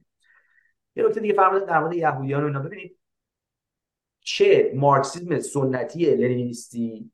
یه 0.97 1.05
نکته 1.05 1.21
دیگه 1.21 1.35
فرمودن 1.35 1.65
در 1.65 1.81
مورد 1.81 1.95
یهودیان 1.95 2.43
و 2.43 2.47
اینا. 2.47 2.61
ببینید 2.61 2.99
چه 4.21 4.73
مارکسیسم 4.75 5.39
سنتی 5.39 6.05
لنینیستی 6.15 7.11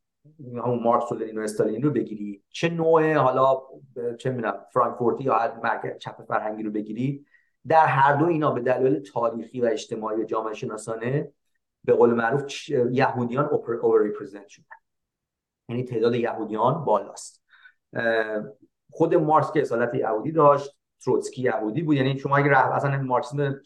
همون 0.65 0.83
مارکس 0.83 1.13
و 1.13 1.15
لنین 1.15 1.39
و 1.39 1.41
استالین 1.41 1.83
رو 1.83 1.91
بگیری 1.91 2.43
چه 2.51 2.69
نوع 2.69 3.15
حالا 3.15 3.63
چه 4.19 4.31
می‌دونم 4.31 4.65
فرانکفورتی 4.73 5.25
یا 5.25 5.61
مرکز 5.63 5.99
چپ 5.99 6.25
فرهنگی 6.29 6.63
رو 6.63 6.71
بگیری 6.71 7.27
در 7.69 7.87
هر 7.87 8.17
دو 8.17 8.25
اینا 8.25 8.51
به 8.51 8.61
دلایل 8.61 9.03
تاریخی 9.03 9.61
و 9.61 9.65
اجتماعی 9.65 10.23
و 10.23 10.25
جامعه 10.25 10.55
شناسانه 10.55 11.33
به 11.89 11.95
قول 11.95 12.15
معروف 12.15 12.69
یهودیان 12.69 13.45
over 13.45 14.03
represent 14.03 14.49
شدن. 14.49 14.65
یعنی 15.69 15.85
تعداد 15.85 16.15
یهودیان 16.15 16.85
بالاست. 16.85 17.45
خود 18.91 19.15
مارکس 19.15 19.53
که 19.53 19.61
اصالت 19.61 19.95
یهودی 19.95 20.33
داشت 20.33 20.79
تروتسکی 21.05 21.43
یهودی 21.43 21.83
بود. 21.83 21.97
یعنی 21.97 22.19
شما 22.19 22.37
اگه 22.37 22.49
راه 22.49 22.75
اصلا 22.75 23.03
مارکسیسم 23.03 23.61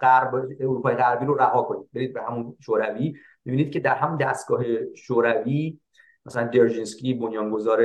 غرب 0.00 0.34
اروپای 0.60 0.94
غربی 0.94 1.26
رو 1.26 1.34
رها 1.34 1.62
کنید 1.62 1.88
برید 1.92 2.14
به 2.14 2.22
همون 2.22 2.56
شوروی. 2.60 3.16
ببینید 3.46 3.72
که 3.72 3.80
در 3.80 3.94
هم 3.94 4.16
دستگاه 4.16 4.94
شوروی 4.94 5.80
مثلا 6.26 6.46
درژینسکی 6.46 7.14
بنیانگذار 7.14 7.82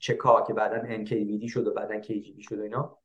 چکا 0.00 0.42
که 0.42 0.52
بعدا 0.52 1.04
NKVD 1.04 1.50
شد 1.50 1.66
و 1.66 1.74
بعدا 1.74 2.02
KGB 2.02 2.40
شد 2.40 2.58
و 2.58 2.62
اینا 2.62 2.98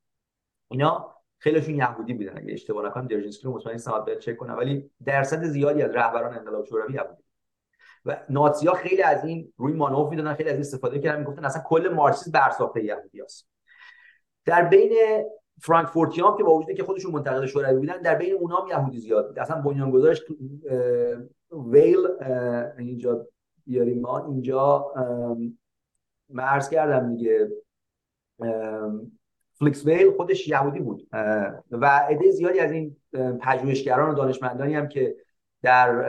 اینا 0.70 1.16
خیلیشون 1.40 1.76
یهودی 1.76 2.14
بودن. 2.14 2.38
اگه 2.38 2.54
اشتباه 2.54 2.86
نکنم 2.86 3.08
درژینسکی 3.08 3.44
رو 3.44 3.54
مطمئن 3.54 3.74
نیستم 3.74 4.06
چک 4.20 4.38
کنم 4.38 4.58
ولی 4.58 4.92
درصد 5.06 5.44
زیادی 5.44 5.82
از 5.82 5.92
رهبران 5.92 6.34
انقلاب 6.34 6.66
شوروی 6.66 6.94
یهودی. 6.94 7.24
و 8.06 8.18
نازی‌ها 8.30 8.74
خیلی 8.74 9.02
از 9.02 9.24
این 9.24 9.54
روی 9.58 9.74
مانوف 9.74 10.10
می‌دادن 10.10 10.34
خیلی 10.34 10.50
از 10.50 10.56
این 10.56 10.62
استفاده 10.62 11.00
کردن 11.00 11.20
می‌گفتن 11.20 11.46
اصلا 11.46 11.62
کل 11.66 11.94
مارکسیسم 11.94 12.32
بر 12.32 12.50
ساخته 12.50 12.84
یهودی 12.84 13.22
است 13.22 13.48
در 14.46 14.66
بین 14.66 14.92
فرانکفورتیان 15.62 16.38
که 16.38 16.44
با 16.44 16.56
وجودی 16.56 16.74
که 16.74 16.84
خودشون 16.84 17.12
منتقد 17.12 17.46
شوروی 17.46 17.80
بودن 17.80 18.02
در 18.02 18.16
بین 18.16 18.34
اونها 18.34 18.62
هم 18.62 18.68
یهودی 18.68 19.00
زیاد 19.00 19.28
بود. 19.28 19.40
اصلا 19.40 19.62
بنیانگذارش 19.62 20.24
ویل 21.52 22.08
اینجا 22.78 23.28
بیاریم 23.66 24.02
ما. 24.02 24.26
اینجا 24.26 24.94
مرز 26.30 26.70
کردم 26.70 27.16
دیگه 27.16 27.50
فلیکس 29.60 29.86
ویل 29.86 30.12
خودش 30.12 30.48
یهودی 30.48 30.80
بود. 30.80 31.08
و 31.72 31.86
عده 31.86 32.32
زیادی 32.32 32.60
از 32.60 32.72
این 32.72 32.96
پژوهشگران 33.42 34.10
و 34.10 34.14
دانشمندانی 34.14 34.76
هم 34.76 34.88
که 34.88 35.16
در 35.62 36.04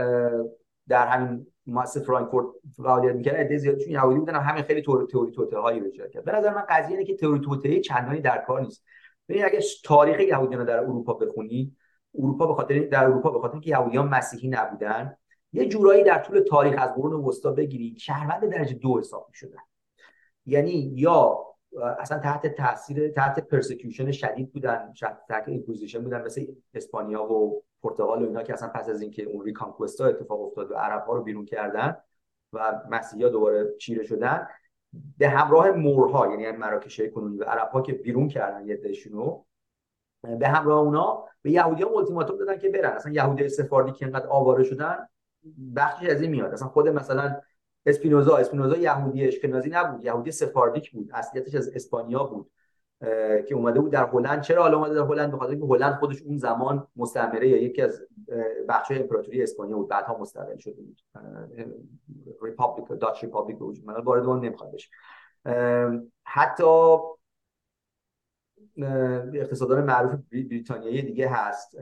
در 0.89 1.07
همین 1.07 1.47
مؤسسه 1.67 2.01
فرانکفورت 2.01 2.47
فعالیت 2.77 3.15
می‌کرد 3.15 3.37
عده 3.37 3.59
زیادشون 3.59 3.93
یهودی 3.93 4.19
بودن 4.19 4.35
همین 4.35 4.63
خیلی 4.63 4.83
تئوری 4.83 5.07
توته 5.07 5.59
هایی 5.59 5.81
رو 5.81 5.91
کرد. 5.91 6.25
به 6.25 6.33
نظر 6.33 6.55
من 6.55 6.65
قضیه 6.69 6.91
اینه 6.91 7.05
که 7.05 7.17
تئوری 7.17 7.41
توته 7.41 7.81
چندانی 7.81 8.21
در 8.21 8.39
کار 8.39 8.61
نیست. 8.61 8.85
ببین 9.29 9.45
اگه 9.45 9.61
تاریخ 9.85 10.21
یهودیان 10.21 10.65
در 10.65 10.79
اروپا 10.79 11.15
بخونی 11.15 11.77
اروپا 12.19 12.47
به 12.47 12.55
خاطر 12.55 12.79
در 12.79 13.05
اروپا 13.05 13.31
به 13.31 13.41
خاطر 13.41 13.53
اینکه 13.53 13.71
یهودیان 13.71 14.09
مسیحی 14.09 14.49
نبودن 14.49 15.17
یه 15.53 15.69
جورایی 15.69 16.05
در 16.05 16.19
طول 16.19 16.41
تاریخ 16.41 16.75
از 16.79 16.95
قرون 16.95 17.25
وسطا 17.25 17.53
بگیری 17.53 17.99
شهروند 17.99 18.53
درجه 18.53 18.75
دو 18.75 18.99
حساب 18.99 19.29
شدن 19.33 19.59
یعنی 20.47 20.93
یا 20.95 21.39
اصلا 21.99 22.19
تحت 22.19 22.47
تاثیر 22.47 23.09
تحت 23.09 23.49
پرسکیوشن 23.49 24.13
شدید 24.13 24.53
بودن 24.53 24.93
تحت 25.29 25.49
اینکوزیشن 25.49 26.03
بودن 26.03 26.23
مثل 26.23 26.47
اسپانیا 26.75 27.25
و 27.25 27.63
پرتغال 27.83 28.23
و 28.23 28.27
اینا 28.27 28.43
که 28.43 28.53
اصلا 28.53 28.69
پس 28.69 28.89
از 28.89 29.03
اینکه 29.03 29.23
اون 29.23 29.45
ریکانکوستا 29.45 30.07
اتفاق 30.07 30.41
افتاد 30.41 30.71
و 30.71 30.75
عرب 30.75 31.05
ها 31.07 31.15
رو 31.15 31.23
بیرون 31.23 31.45
کردن 31.45 31.97
و 32.53 32.81
مسیحا 32.91 33.29
دوباره 33.29 33.75
چیره 33.79 34.03
شدن 34.05 34.47
به 35.19 35.29
همراه 35.29 35.71
مورها 35.71 36.35
یعنی 36.35 36.59
مراکش 36.59 37.01
کنونی 37.01 37.39
و 37.39 37.45
عرب 37.45 37.69
ها 37.69 37.83
که 37.83 37.93
بیرون 37.93 38.29
کردن 38.29 38.67
یه 38.67 38.77
دشونو 38.77 39.43
به 40.23 40.49
همراه 40.49 40.79
اونا 40.79 41.25
به 41.43 41.51
یهودی 41.51 41.83
ها 41.83 41.91
التیماتوم 41.91 42.39
دادن 42.39 42.59
که 42.59 42.69
برن. 42.69 42.93
اصلا 42.93 43.13
یهودی 43.13 43.49
سفاردی 43.49 43.93
که 43.93 44.05
اینقدر 44.05 44.27
آواره 44.27 44.65
شدن 44.65 45.09
بخشی 45.77 46.11
از 46.11 46.23
این 46.23 46.31
میاد. 46.31 46.53
اصلا 46.53 46.69
خود 46.69 46.89
مثلا 46.89 47.41
اسپینوزا 47.91 48.37
اسپینوزا 48.37 48.77
یهودی 48.77 49.29
اشکنازی 49.29 49.71
نبود. 49.71 50.05
یهودی 50.05 50.33
سفاردیک 50.33 50.91
بود. 50.91 51.11
اصلیتش 51.15 51.55
از 51.55 51.69
اسپانیا 51.69 52.25
بود 52.25 52.51
که 53.49 53.55
اومده 53.55 53.81
بود 53.81 53.93
در 53.93 54.07
هلند. 54.07 54.43
چرا 54.43 54.63
حالا 54.63 54.77
اومده 54.77 54.95
در 54.95 55.01
هلند؟ 55.01 55.33
بخاطر 55.33 55.51
اینکه 55.51 55.67
هلند 55.67 55.95
خودش 55.95 56.23
اون 56.23 56.37
زمان 56.37 56.87
مستعمره 56.97 57.49
یا 57.49 57.63
یکی 57.63 57.83
از 57.83 58.03
بخش 58.69 58.91
امپراتوری 58.91 59.43
اسپانیا 59.43 59.77
بود. 59.77 59.89
بعدها 59.89 60.19
مستقل 60.19 60.59
شده 60.59 60.83
بود. 60.83 61.01
republic 62.43 63.01
Dutch 63.01 63.25
Republic 63.25 63.59
بود 63.59 63.79
من 63.85 64.01
وارد 64.01 64.25
اون 64.25 64.45
نمی‌خواد 64.45 64.73
بشه. 64.73 64.89
حتی 66.25 66.97
اقتصاددان 69.35 69.85
معروف 69.85 70.13
بریتانیایی 70.33 71.03
دیگه 71.03 71.29
هست. 71.29 71.79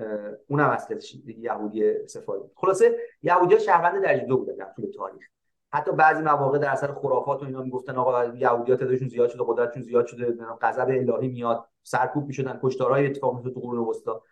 اونم 0.46 0.68
اصلیتش 0.68 1.16
یهودی 1.26 2.06
سفاردی 2.06 2.44
خلاصه 2.54 2.96
یهودی 3.22 3.54
ها 3.54 3.60
شهروند 3.60 4.02
درجه 4.02 4.24
دو 4.24 4.38
بودن 4.38 4.54
در 4.54 4.72
طول 4.76 4.90
تاریخ. 4.96 5.26
حتی 5.72 5.92
بعضی 5.92 6.22
مواقع 6.22 6.58
در 6.58 6.70
اثر 6.70 6.92
خرافات 6.92 7.42
و 7.42 7.46
اینا 7.46 7.62
می‌گفتن 7.62 7.96
آقا 7.96 8.24
یهودیات 8.24 8.78
تعدادشون 8.78 9.08
زیاد 9.08 9.28
شده 9.28 9.42
قدرتشون 9.46 9.82
زیاد 9.82 10.06
شده 10.06 10.36
غضب 10.62 10.86
الهی 10.88 11.28
میاد 11.28 11.68
سرکوب 11.82 12.26
می‌شدن 12.26 12.60
کشتارهای 12.62 13.06
اتفاق 13.06 13.34
میفته 13.34 13.50
تو 13.50 13.60
قرون 13.60 13.88
وسطا. 13.88 14.22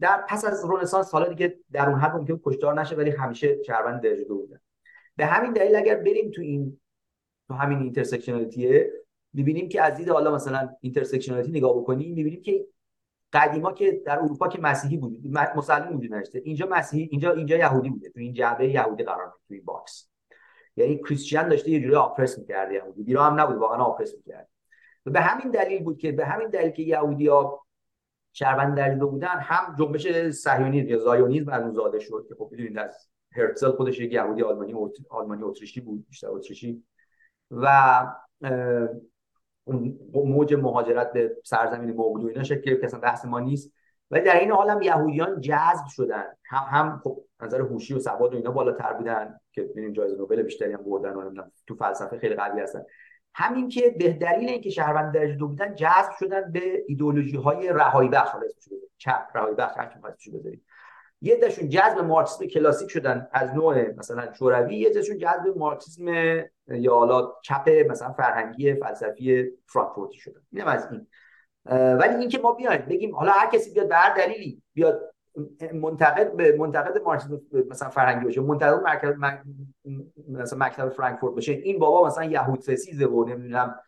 در 0.00 0.24
پس 0.28 0.44
از 0.44 0.64
رنسانس 0.70 1.12
حالا 1.12 1.28
دیگه 1.28 1.58
در 1.72 1.88
اون 1.88 1.98
حد 1.98 2.16
ممکن 2.16 2.40
کشتار 2.44 2.80
نشه 2.80 2.96
ولی 2.96 3.10
همیشه 3.10 3.62
شهروند 3.62 4.02
درجه 4.02 4.24
دو 4.24 4.36
بودن. 4.36 4.60
به 5.16 5.26
همین 5.26 5.52
دلیل 5.52 5.76
اگر 5.76 5.94
بریم 5.94 6.30
تو 6.30 6.42
این 6.42 6.80
تو 7.48 7.54
همین 7.54 7.78
intersectionality 7.78 8.86
ه 8.86 8.92
می‌بینیم 9.32 9.68
که 9.68 9.82
از 9.82 9.94
دید 9.94 10.08
حالا 10.08 10.34
مثلا 10.34 10.68
intersectionality 10.80 11.50
نگاه 11.50 11.76
بکنیم 11.76 12.14
می‌بینیم 12.14 12.42
که 12.42 12.66
قدیما 13.32 13.72
که 13.72 14.02
در 14.06 14.18
اروپا 14.18 14.48
که 14.48 14.60
مسیحی 14.60 14.96
بود 14.96 15.26
مسلمان 15.56 15.96
وجود 15.96 16.14
نداشته 16.14 16.42
اینجا 16.44 16.66
مسیحی 16.66 17.08
اینجا 17.10 17.32
اینجا 17.32 17.56
یهودی 17.56 17.90
بوده 17.90 18.10
تو 18.10 18.20
این 18.20 18.32
جعبه 18.32 18.68
یهودی 18.68 19.04
قرار 19.04 19.34
تو 19.48 19.54
این 19.54 19.64
box. 19.64 20.08
یعنی 20.76 20.98
کریستیان 20.98 21.48
داشته 21.48 21.70
یه 21.70 21.80
جوری 21.80 21.94
آپرس 21.94 22.38
می‌کرده 22.38 22.74
یهودی 22.74 23.02
بیرا 23.02 23.24
هم 23.24 23.40
نبود 23.40 23.56
واقعا 23.56 23.78
آپرس 23.78 24.14
می‌کرد. 24.16 24.48
و 25.06 25.10
به 25.10 25.20
همین 25.20 25.50
دلیل 25.50 25.84
بود 25.84 25.98
که 25.98 26.12
به 26.12 26.26
همین 26.26 26.48
دلیل 26.48 26.70
که 26.70 26.82
یهودی 26.82 27.26
ها 27.26 27.66
شهروند 28.32 28.76
دلیل 28.76 28.98
بودن 28.98 29.38
هم 29.38 29.76
جنبش 29.78 30.30
صهیونیسم 30.30 30.88
یا 30.88 30.98
زایونیسم 30.98 31.50
از 31.50 31.72
زاده 31.72 31.98
شد 31.98 32.26
که 32.28 32.34
خب 32.34 32.48
بدونید 32.52 32.78
از 32.78 33.08
هرتزل 33.32 33.70
خودش 33.70 33.98
یک 33.98 34.12
یهودی 34.12 34.42
آلمانی 34.42 34.74
آلمانی 35.10 35.42
اتریشی 35.42 35.80
بود 35.80 36.06
بیشتر 36.08 36.28
اتریشی. 36.30 36.84
و 37.50 38.06
اون 39.64 39.98
موج 40.14 40.54
مهاجرت 40.54 41.12
به 41.12 41.36
سرزمین 41.44 41.90
موعود 41.90 42.24
و 42.24 42.26
اینا 42.26 42.42
شکل 42.42 42.60
گرفت 42.60 42.84
اصلا 42.84 43.00
بحث 43.00 43.24
ما 43.24 43.40
نیست. 43.40 43.72
ولی 44.10 44.24
در 44.24 44.40
این 44.40 44.50
حال 44.50 44.70
هم 44.70 44.82
یهودیان 44.82 45.40
جذب 45.40 45.86
شدن. 45.88 46.24
هم 46.44 46.66
هم 46.70 47.00
خب 47.04 47.24
نظر 47.42 47.60
هوشی 47.60 47.94
و 47.94 47.98
سواد 47.98 48.34
و 48.34 48.36
اینا 48.36 48.50
بالاتر 48.50 48.92
بودن 48.92 49.40
که 49.52 49.62
ببینیم 49.62 49.92
جایزه 49.92 50.16
نوبل 50.16 50.42
بیشتری 50.42 50.72
هم 50.72 50.82
بردن 50.82 51.14
و 51.14 51.42
تو 51.66 51.74
فلسفه 51.74 52.18
خیلی 52.18 52.34
قوی 52.34 52.60
هستن. 52.60 52.82
همین 53.34 53.68
که 53.68 53.94
به 53.98 54.12
دلیل 54.12 54.48
اینکه 54.48 54.70
شهروند 54.70 55.14
درجه 55.14 55.34
دو 55.34 55.48
بودن 55.48 55.74
جذب 55.74 56.10
شدن 56.18 56.52
به 56.52 56.84
ایدئولوژی 56.88 57.36
های 57.36 57.68
رهایی 57.68 58.08
بخش 58.08 58.30
حالا 58.30 58.46
اسمش 58.46 58.78
چپ 58.98 59.26
رهایی 59.34 59.54
بخش 59.54 59.76
هر 59.76 60.14
چی 60.18 60.30
بذارید 60.30 60.64
یه 61.22 61.36
دشون 61.36 61.68
جذب 61.68 61.98
مارکسیسم 61.98 62.46
کلاسیک 62.46 62.90
شدن 62.90 63.28
از 63.32 63.54
نوع 63.54 63.92
مثلا 63.98 64.32
شوروی 64.32 64.76
یه 64.76 64.90
دشون 64.90 65.18
جذب 65.18 65.56
مارکسیسم 65.56 66.08
یا 66.68 66.94
حالا 66.94 67.32
چپ 67.42 67.68
مثلا 67.90 68.12
فرهنگی 68.12 68.74
فلسفی 68.74 69.50
فرانکفورتی 69.66 70.18
شدن. 70.18 70.40
اینم 70.52 70.66
از 70.66 70.88
این. 70.92 71.06
ولی 71.70 72.14
اینکه 72.14 72.38
ما 72.38 72.52
بیایم 72.52 72.86
بگیم 72.88 73.14
حالا 73.14 73.32
هر 73.32 73.50
کسی 73.50 73.74
بیاد 73.74 73.88
به 73.88 73.94
هر 73.94 74.16
دلیلی 74.16 74.62
بیاد 74.74 75.14
منتقد 75.72 76.36
به 76.36 76.56
منتقد 76.56 77.02
مارکسیسم 77.02 77.40
مثلا 77.70 77.88
فرهنگی 77.88 78.24
باشه 78.24 78.40
منتقد 78.40 78.82
مرکز 78.82 79.14
مثلا 80.28 80.66
مکتب 80.66 80.88
فرانکفورت 80.88 81.34
باشه 81.34 81.52
این 81.52 81.78
بابا 81.78 82.06
مثلا 82.06 82.24
یهود 82.24 82.60
ستیزه 82.60 83.06
و 83.06 83.24
نمی‌دونم 83.24 83.80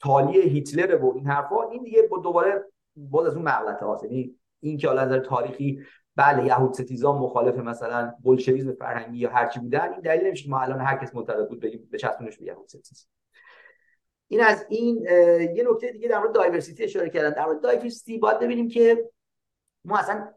تالی 0.00 0.40
هیتلر 0.40 0.96
و 0.96 1.12
این 1.16 1.26
حرفا 1.26 1.70
این 1.70 1.82
دیگه 1.82 2.08
دوباره 2.22 2.64
باز 2.96 3.26
از 3.26 3.34
اون 3.34 3.44
مغلطه 3.44 3.86
هاست. 3.86 4.04
یعنی 4.04 4.36
این 4.60 4.78
که 4.78 4.88
حالا 4.88 5.18
تاریخی 5.18 5.80
بله 6.16 6.46
یهود 6.46 6.72
ستیزان 6.72 7.18
مخالف 7.18 7.56
مثلا 7.56 8.14
بولشویسم 8.22 8.72
فرهنگی 8.72 9.18
یا 9.18 9.30
هرچی 9.30 9.60
بودن 9.60 9.92
این 9.92 10.00
دلیل 10.00 10.26
نمیشه 10.26 10.50
ما 10.50 10.60
الان 10.60 10.80
هر 10.80 10.96
کس 10.96 11.14
معتقد 11.14 11.48
بود 11.48 11.60
بگیم 11.60 11.88
به 11.90 11.98
چسبونش 11.98 12.38
به 12.38 12.44
یهود 12.44 12.68
ستیز. 12.68 13.08
این 14.28 14.40
از 14.40 14.66
این 14.68 15.02
یه 15.56 15.64
نکته 15.70 15.92
دیگه 15.92 16.08
در 16.08 16.18
مورد 16.18 16.32
diversity 16.32 16.84
اشاره 16.84 17.10
کردن. 17.10 17.30
در 17.30 17.46
مورد 17.46 17.60
diversity 17.60 18.18
باید 18.18 18.38
ببینیم 18.38 18.68
که 18.68 19.10
ما 19.84 19.98
اصلا 19.98 20.32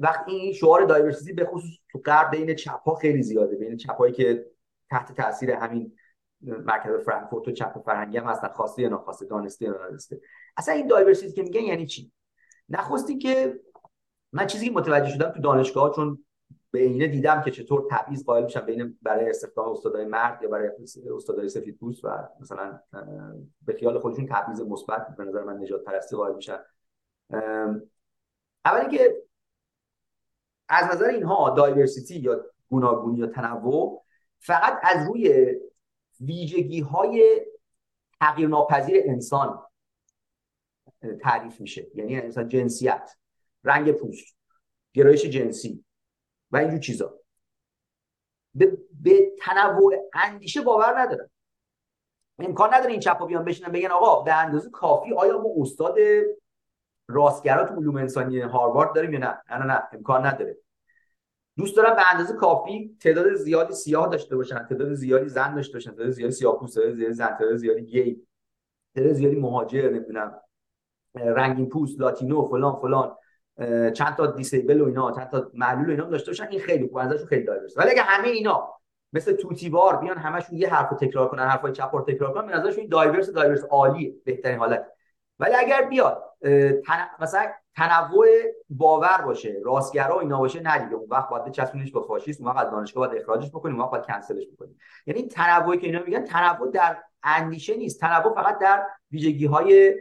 وقتی 0.00 0.32
این 0.32 0.52
شعار 0.52 0.84
دایورسیتی 0.84 1.32
به 1.32 1.44
خصوص 1.44 1.70
تو 1.88 1.98
غرب 1.98 2.30
بین 2.30 2.54
چپ 2.54 2.80
ها 2.82 2.94
خیلی 2.94 3.22
زیاده. 3.22 3.56
بین 3.56 3.76
چپ 3.76 3.96
هایی 3.96 4.12
که 4.12 4.46
تحت 4.90 5.12
تاثیر 5.12 5.50
همین 5.50 5.96
مرکز 6.40 7.04
فرانکفورت 7.04 7.48
و 7.48 7.52
چپ 7.52 7.82
فرهنگی 7.84 8.18
هم 8.18 8.24
هستن 8.24 8.48
خواسته 8.48 8.82
یا 8.82 8.88
ناخواسته 8.88 9.26
دانسته 9.26 9.64
یا 9.64 9.70
نادانسته 9.70 10.20
اصلا 10.56 10.74
این 10.74 10.86
دایورسیتی 10.86 11.32
که 11.32 11.42
میگن 11.42 11.60
یعنی 11.60 11.86
چی؟ 11.86 12.12
نخستی 12.68 13.18
که 13.18 13.60
من 14.32 14.46
چیزی 14.46 14.66
که 14.66 14.72
متوجه 14.72 15.10
شدم 15.10 15.30
تو 15.30 15.40
دانشگاه 15.40 15.94
چون 15.94 16.24
به 16.70 16.82
اینه 16.82 17.06
دیدم 17.06 17.42
که 17.42 17.50
چطور 17.50 17.86
تبعیض 17.90 18.24
قائل 18.24 18.44
میشن 18.44 18.60
بین 18.60 18.98
برای 19.02 19.30
استخدام 19.30 19.68
استادای 19.68 20.04
مرد 20.04 20.42
یا 20.42 20.48
برای 20.48 20.70
استادای 21.16 21.48
سفید 21.48 21.78
پوست 21.78 22.04
و 22.04 22.28
مثلا 22.40 22.80
به 23.62 23.72
خیال 23.72 23.98
خودشون 23.98 24.26
تبعیض 24.26 24.60
مثبت 24.60 25.16
به 25.16 25.24
نظر 25.24 25.42
من 25.42 25.56
نجات 25.56 25.84
پرستی 25.84 26.16
قائل 26.16 26.34
میشن. 26.34 26.58
اولی 28.64 28.98
که 28.98 29.22
از 30.68 30.94
نظر 30.94 31.04
اینها 31.04 31.50
دایورسیتی 31.50 32.18
یا 32.18 32.44
گوناگونی 32.68 33.18
یا 33.18 33.26
تنوع 33.26 34.04
فقط 34.38 34.78
از 34.82 35.08
روی 35.08 35.54
ویژگی 36.20 36.80
های 36.80 37.46
تغییر 38.20 38.48
ناپذیر 38.48 39.02
انسان 39.06 39.62
تعریف 41.20 41.60
میشه. 41.60 41.86
یعنی 41.94 42.20
مثلا 42.20 42.44
جنسیت 42.44 43.16
رنگ 43.64 43.92
پوست 43.92 44.36
گرایش 44.92 45.24
جنسی. 45.24 45.84
و 46.52 46.56
اینجور 46.56 46.80
چیزا. 46.80 47.14
به, 48.54 48.78
به 49.02 49.32
تنوع 49.40 49.94
اندیشه 50.14 50.60
باور 50.60 51.00
ندارن 51.00 51.30
امکان 52.38 52.74
نداره 52.74 52.90
این 52.90 53.00
چپا 53.00 53.26
بیان 53.26 53.44
بشینن 53.44 53.72
بگن 53.72 53.88
آقا 53.90 54.22
به 54.22 54.34
اندازه 54.34 54.70
کافی 54.70 55.14
آیا 55.14 55.38
ما 55.38 55.50
استاد 55.56 55.96
راستگرا 57.08 57.64
تو 57.66 57.74
علوم 57.74 57.96
انسانی 57.96 58.40
هاروارد 58.40 58.94
داریم 58.94 59.12
یا 59.12 59.18
نه 59.18 59.42
نه 59.50 59.64
نه. 59.64 59.82
امکان 59.92 60.26
نداره. 60.26 60.56
دوست 61.56 61.76
دارم 61.76 61.96
به 61.96 62.12
اندازه 62.12 62.34
کافی 62.34 62.96
تعداد 63.00 63.34
زیادی 63.34 63.74
سیاه 63.74 64.08
داشته 64.08 64.36
باشن 64.36 64.66
تعداد 64.66 64.94
زیادی 64.94 65.28
زن 65.28 65.54
داشته 65.54 65.72
باشن 65.72 65.90
تعداد 65.90 66.10
زیادی 66.10 66.32
سیاه 66.32 66.58
پوست 66.58 66.74
تعداد 66.74 66.94
زیادی 66.94 67.14
زن 67.14 67.26
تعداد 67.28 67.56
زیادی 67.56 67.82
گی 67.82 68.26
تعداد 68.94 69.12
زیادی 69.12 69.36
مهاجر 69.36 69.90
نمی‌دونم 69.90 70.40
رنگین 71.14 71.68
پوست 71.68 72.00
Latino 72.00 72.48
فلان 72.48 72.80
فلان. 72.80 73.16
چند 73.94 74.16
تا 74.16 74.26
disabled 74.26 74.80
و 74.80 74.86
اینا 74.86 75.12
چند 75.12 75.28
تا 75.28 75.50
معلول 75.54 75.86
و 75.86 75.90
اینا 75.90 76.04
داشته 76.04 76.30
باشن 76.30 76.48
این 76.50 76.60
خیلی 76.60 76.88
خوبه 76.88 77.02
ازشون 77.02 77.26
خیلی 77.26 77.44
diverse 77.44 77.76
ولی 77.76 77.90
اگه 77.90 78.02
همه 78.02 78.28
اینا 78.28 78.74
مثل 79.12 79.32
طوطی‌وار 79.32 79.96
بیان 79.96 80.18
همشون 80.18 80.58
یه 80.58 80.74
حرفو 80.74 80.96
تکرار 80.96 81.28
کنن 81.28 81.48
حرفای 81.48 81.72
چپ 81.72 81.90
رو 81.92 82.04
تکرار 82.04 82.32
کنن 82.32 82.46
به 82.46 82.52
نظرشون 82.52 82.86
diverse 82.86 83.30
diverse 83.30 83.64
عالی 83.64 84.14
بهترین 84.24 84.58
حالت. 84.58 84.86
ولی 85.38 85.54
اگر 85.54 85.82
بیاد 85.82 86.22
تن... 86.86 87.08
مثلا 87.20 87.46
تنوع 87.76 88.26
باور 88.70 89.22
باشه 89.26 89.56
راستگرا 89.64 90.20
اینا 90.20 90.38
باشه 90.38 90.60
نه 90.60 90.78
دیگه 90.78 90.94
اون 90.94 91.08
وقت 91.10 91.28
باید 91.28 91.44
بچسبونیش 91.44 91.92
با 91.92 92.02
فاشیسم 92.02 92.46
اون 92.46 92.56
وقت 92.56 92.70
دانشگاه 92.70 93.08
باید 93.08 93.22
اخراجش 93.22 93.48
بکنیم 93.48 93.74
اون 93.74 93.84
وقت 93.84 93.90
باید 93.90 94.06
کنسلش 94.06 94.44
بکنیم. 94.52 94.78
یعنی 95.06 95.28
تنوعی 95.28 95.78
که 95.78 95.86
اینا 95.86 96.02
میگن 96.02 96.24
تنوع 96.24 96.70
در 96.70 97.02
اندیشه 97.22 97.76
نیست. 97.76 98.00
تنوع 98.00 98.34
فقط 98.34 98.58
در 98.58 98.86
ویژگی 99.10 99.46
های 99.46 99.94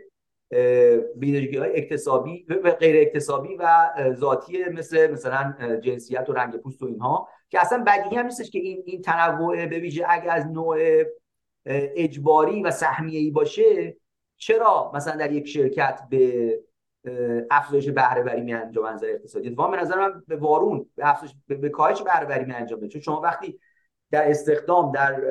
ویژگی 1.16 1.58
های 1.58 1.78
اکتسابی 1.78 2.46
و 2.64 2.72
غیر 2.72 3.02
اکتسابی 3.02 3.56
و 3.56 3.90
ذاتی 4.14 4.64
مثل 4.64 5.12
مثلا 5.12 5.54
جنسیت 5.82 6.30
و 6.30 6.34
رنگ 6.34 6.58
پوست 6.58 6.84
و 6.84 6.86
اینها 6.86 7.30
که 7.50 7.62
اصلا 7.62 7.84
بدیهی 7.88 8.16
هم 8.16 8.26
نیستش 8.26 8.52
که 8.52 8.60
این 8.60 8.84
این 8.86 9.02
تنوع 9.02 9.66
به 9.66 9.80
ویژه 9.80 10.06
اگر 10.10 10.30
از 10.30 10.48
نوع 10.48 11.04
اجباری 11.66 12.64
و 12.64 12.72
سهمیه 12.72 13.20
ای 13.20 13.32
باشه 13.32 13.98
چرا 14.38 14.92
مثلا 14.96 15.16
در 15.16 15.32
یک 15.32 15.48
شرکت 15.48 16.02
به 16.10 16.60
افزایش 17.52 17.90
بهره 17.90 18.24
وری 18.24 18.42
می 18.42 18.54
انجام 18.54 18.88
نظر 18.88 19.08
اقتصادی؟ 19.10 19.48
اتفاقا 19.48 19.72
به 19.72 19.78
نظر 19.78 19.98
من 19.98 20.24
به 20.28 20.36
وارون 20.36 20.90
به 20.96 21.10
افزایش 21.10 21.34
به, 21.48 21.70
کاهش 21.70 22.02
بهره 22.02 22.46
می 22.46 22.54
انجام 22.54 22.88
چون 22.88 23.02
شما 23.02 23.22
وقتی 23.22 23.60
در 24.12 24.30
استخدام 24.30 24.92
در 24.92 25.24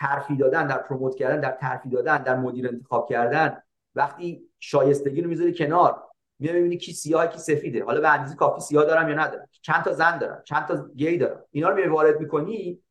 ترفی 0.00 0.36
دادن 0.36 0.66
در 0.66 0.78
پروموت 0.78 1.14
کردن 1.14 1.40
در 1.40 1.56
ترفی 1.60 1.88
دادن 1.88 2.22
در 2.22 2.36
مدیر 2.36 2.68
انتخاب 2.68 3.08
کردن 3.08 3.62
وقتی 3.94 4.42
شایستگی 4.58 5.22
رو 5.22 5.28
می‌ذاری 5.28 5.54
کنار 5.54 6.02
میای 6.38 6.54
ببینی 6.54 6.76
کی 6.76 6.92
سیاه 6.92 7.26
کی 7.26 7.38
سفیده. 7.38 7.84
حالا 7.84 8.00
به 8.00 8.08
اندازه 8.08 8.36
کافی 8.36 8.60
سیاه 8.60 8.84
دارم 8.84 9.08
یا 9.08 9.14
ندارم. 9.14 9.48
چند 9.62 9.84
تا 9.84 9.92
زن 9.92 10.18
دارم 10.18 10.42
چند 10.44 10.66
تا 10.66 10.88
گی 10.96 11.16
دارم. 11.16 11.44
اینا 11.50 11.68
رو 11.68 11.74
میای 11.76 11.88
وارد 11.88 12.20
می‌کنی 12.20 12.82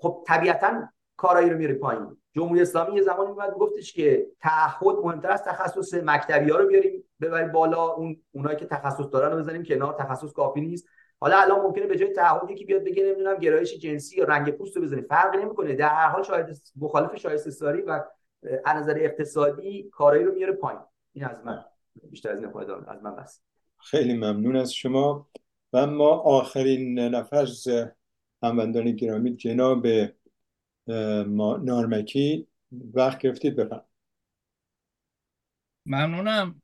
خب 0.00 0.24
طبیعتا 0.26 0.88
کارایی 1.16 1.50
رو 1.50 1.58
میاری 1.58 1.74
پایین. 1.74 2.16
جمهوری 2.32 2.60
اسلامی 2.60 2.96
یه 2.96 3.02
زمانی 3.02 3.32
میاد 3.32 3.54
گفتش 3.54 3.92
که 3.92 4.26
تعهد 4.40 4.96
مهمتر 5.04 5.30
از 5.30 5.44
تخصص 5.44 5.94
مکتبی 5.94 6.50
رو 6.50 6.66
بیاریم 6.66 7.04
ببریم 7.20 7.52
بالا. 7.52 7.92
اون 7.92 8.22
اونایی 8.32 8.56
که 8.56 8.66
تخصص 8.66 9.04
دارن 9.12 9.32
رو 9.32 9.38
بزنیم 9.38 9.62
کنار. 9.62 9.92
تخصص 9.98 10.32
کافی 10.32 10.60
نیست. 10.60 10.88
حالا 11.20 11.38
الان 11.40 11.60
ممکنه 11.60 11.86
به 11.86 11.96
جای 11.96 12.12
تعهد 12.12 12.50
یکی 12.50 12.64
بیاد 12.64 12.84
بگه 12.84 13.04
نمی‌دونم 13.04 13.36
گرایش 13.36 13.78
جنسی 13.78 14.16
یا 14.18 14.24
رنگ 14.24 14.50
پوست 14.50 14.76
رو 14.76 14.82
بزنیم 14.82 15.04
فرقی 15.08 15.38
نمی‌کنه. 15.38 15.74
در 15.74 15.88
هر 15.88 16.08
حال 16.08 16.22
شاید 16.22 16.46
مخالف 16.80 17.16
شایستگی 17.16 17.82
و 17.82 18.04
از 18.64 18.82
نظر 18.82 18.98
اقتصادی 19.00 19.88
کارایی 19.92 20.24
رو 20.24 20.34
میاره 20.34 20.52
پایین. 20.52 20.80
این 21.12 21.24
از 21.24 21.36
من. 21.44 21.64
بیشتر 22.10 22.30
از 22.30 22.38
این 22.38 22.52
از 22.88 23.02
من 23.02 23.16
بس. 23.16 23.42
خیلی 23.78 24.14
ممنون 24.14 24.56
از 24.56 24.74
شما. 24.74 25.28
و 25.72 25.86
ما 25.86 26.08
آخرین 26.08 26.98
نفر 26.98 27.46
هموندان 28.42 28.92
گرامی 28.92 29.36
جناب 29.36 29.86
نارمکی. 31.64 32.46
وقت 32.94 33.18
گرفتید 33.18 33.56
بفرم 33.56 33.84
ممنونم. 35.86 36.62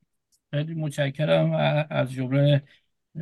خیلی 0.51 0.73
متشکرم 0.73 1.51
از 1.89 2.11
جمله 2.11 2.63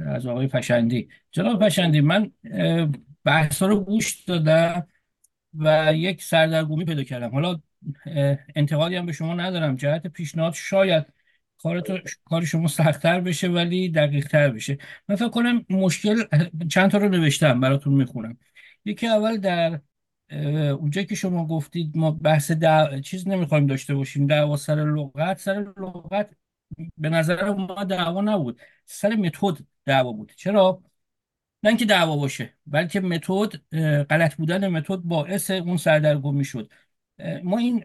از 0.07 0.27
آقای 0.27 0.47
پشندی. 0.47 1.09
جناب 1.31 1.65
پشندی 1.65 2.01
من 2.01 2.31
بحث 3.23 3.63
رو 3.63 3.79
گوش 3.79 4.23
دادم 4.23 4.87
و 5.53 5.91
یک 5.95 6.23
سردرگمی 6.23 6.85
پیدا 6.85 7.03
کردم. 7.03 7.31
حالا 7.31 7.59
انتقادی 8.55 8.95
هم 8.95 9.05
به 9.05 9.11
شما 9.11 9.33
ندارم. 9.33 9.75
جهت 9.75 10.07
پیشنهاد 10.07 10.53
شاید 10.53 11.05
کار, 11.57 12.03
کار 12.25 12.45
شما 12.45 12.67
سختتر 12.67 13.21
بشه 13.21 13.47
ولی 13.47 13.89
دقیق 13.89 14.27
تر 14.27 14.49
بشه. 14.49 14.77
من 15.09 15.15
فکر 15.15 15.29
کنم 15.29 15.65
مشکل 15.69 16.23
چند 16.69 16.91
تا 16.91 16.97
رو 16.97 17.09
نوشتم 17.09 17.59
براتون 17.59 17.93
می‌خونم. 17.93 18.37
یکی 18.85 19.07
اول 19.07 19.37
در 19.37 19.81
اونجایی 20.71 21.07
که 21.07 21.15
شما 21.15 21.47
گفتید 21.47 21.97
ما 21.97 22.11
بحث 22.11 22.51
دع... 22.51 22.99
چیز 22.99 23.27
نمی‌خوایم 23.27 23.67
داشته 23.67 23.95
باشیم. 23.95 24.27
دعوا 24.27 24.57
سر 24.57 24.75
لغت. 24.75 25.39
سر 25.39 25.73
لغت 25.77 26.29
به 26.97 27.09
نظر 27.09 27.51
ما 27.51 27.83
دعوا 27.83 28.21
نبود. 28.21 28.61
سر 28.85 29.15
متد 29.15 29.57
دعوا 29.85 30.11
بود. 30.11 30.33
چرا؟ 30.37 30.83
نه 31.63 31.69
اینکه 31.69 31.85
دعوا 31.85 32.17
باشه 32.17 32.53
بلکه 32.65 32.99
متد 32.99 33.75
غلط 34.03 34.35
بودن 34.35 34.67
متد 34.67 34.95
باعث 34.95 35.51
اون 35.51 35.77
سردرگمی 35.77 36.45
شد. 36.45 36.71
ما 37.43 37.57
این 37.57 37.83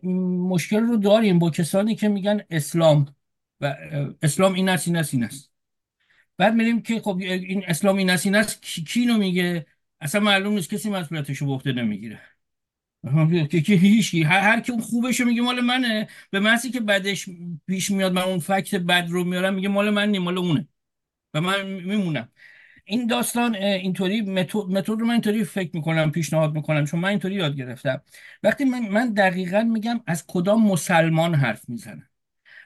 مشکل 0.49 0.81
رو 0.81 0.97
داریم 0.97 1.39
با 1.39 1.51
کسانی 1.51 1.95
که 1.95 2.09
میگن 2.09 2.41
اسلام 2.51 3.15
و 3.61 3.77
اسلام 4.23 4.55
این 4.55 4.69
است 4.69 4.89
این 4.89 4.97
است 4.97 5.15
این 5.15 5.25
است. 5.25 5.51
بعد 6.37 6.55
میریم 6.55 6.83
که 6.83 7.01
خب 7.01 7.19
این 7.21 7.65
اسلام 7.67 7.97
این 7.97 8.11
است 8.11 8.27
این 8.27 8.35
است 8.35 8.63
کی, 8.63 8.85
کی 8.85 9.07
میگه؟ 9.07 9.67
اصلا 10.01 10.21
معلوم 10.21 10.55
نیست 10.55 10.71
کسی 10.71 10.91
مسئولیتش 10.91 11.39
رو 11.39 11.53
عهده 11.53 11.73
نمی‌گیره. 11.73 12.21
که 13.51 13.61
که 13.61 13.75
هیچ 13.75 14.15
هر, 14.15 14.41
هر 14.41 14.61
کی 14.61 14.73
اون 14.73 14.81
خوبش 14.81 15.21
میگه 15.21 15.43
مال 15.43 15.61
منه. 15.61 16.09
به 16.31 16.41
محضی 16.41 16.71
که 16.71 16.81
بعدش 16.81 17.29
پیش 17.67 17.91
میاد 17.91 18.13
من 18.13 18.23
اون 18.23 18.39
فکت 18.39 18.75
بد 18.75 19.07
رو 19.09 19.25
میارم 19.25 19.55
میگه 19.55 19.69
مال 19.69 19.91
من 19.91 20.09
نی 20.09 20.19
مال 20.19 20.39
اونه. 20.39 20.69
و 21.35 21.41
من 21.41 21.67
میمونم. 21.67 22.29
این 22.85 23.07
داستان 23.07 23.55
اینطوری 23.55 24.21
متد 24.21 24.89
رو 24.89 25.07
من 25.07 25.11
اینطوری 25.13 25.45
فکر 25.45 25.71
می‌کنم 25.75 26.11
پیشنهاد 26.11 26.55
می‌کنم 26.55 26.85
چون 26.85 27.01
من 27.01 27.09
اینطوری 27.09 27.35
یاد 27.35 27.57
گرفتم. 27.57 28.03
وقتی 28.43 28.65
من, 28.65 28.89
من 28.89 29.13
دقیقا 29.13 29.63
میگم 29.63 30.01
از 30.07 30.25
کدام 30.27 30.67
مسلمان 30.67 31.35
حرف 31.35 31.69
می‌زنم؟ 31.69 32.07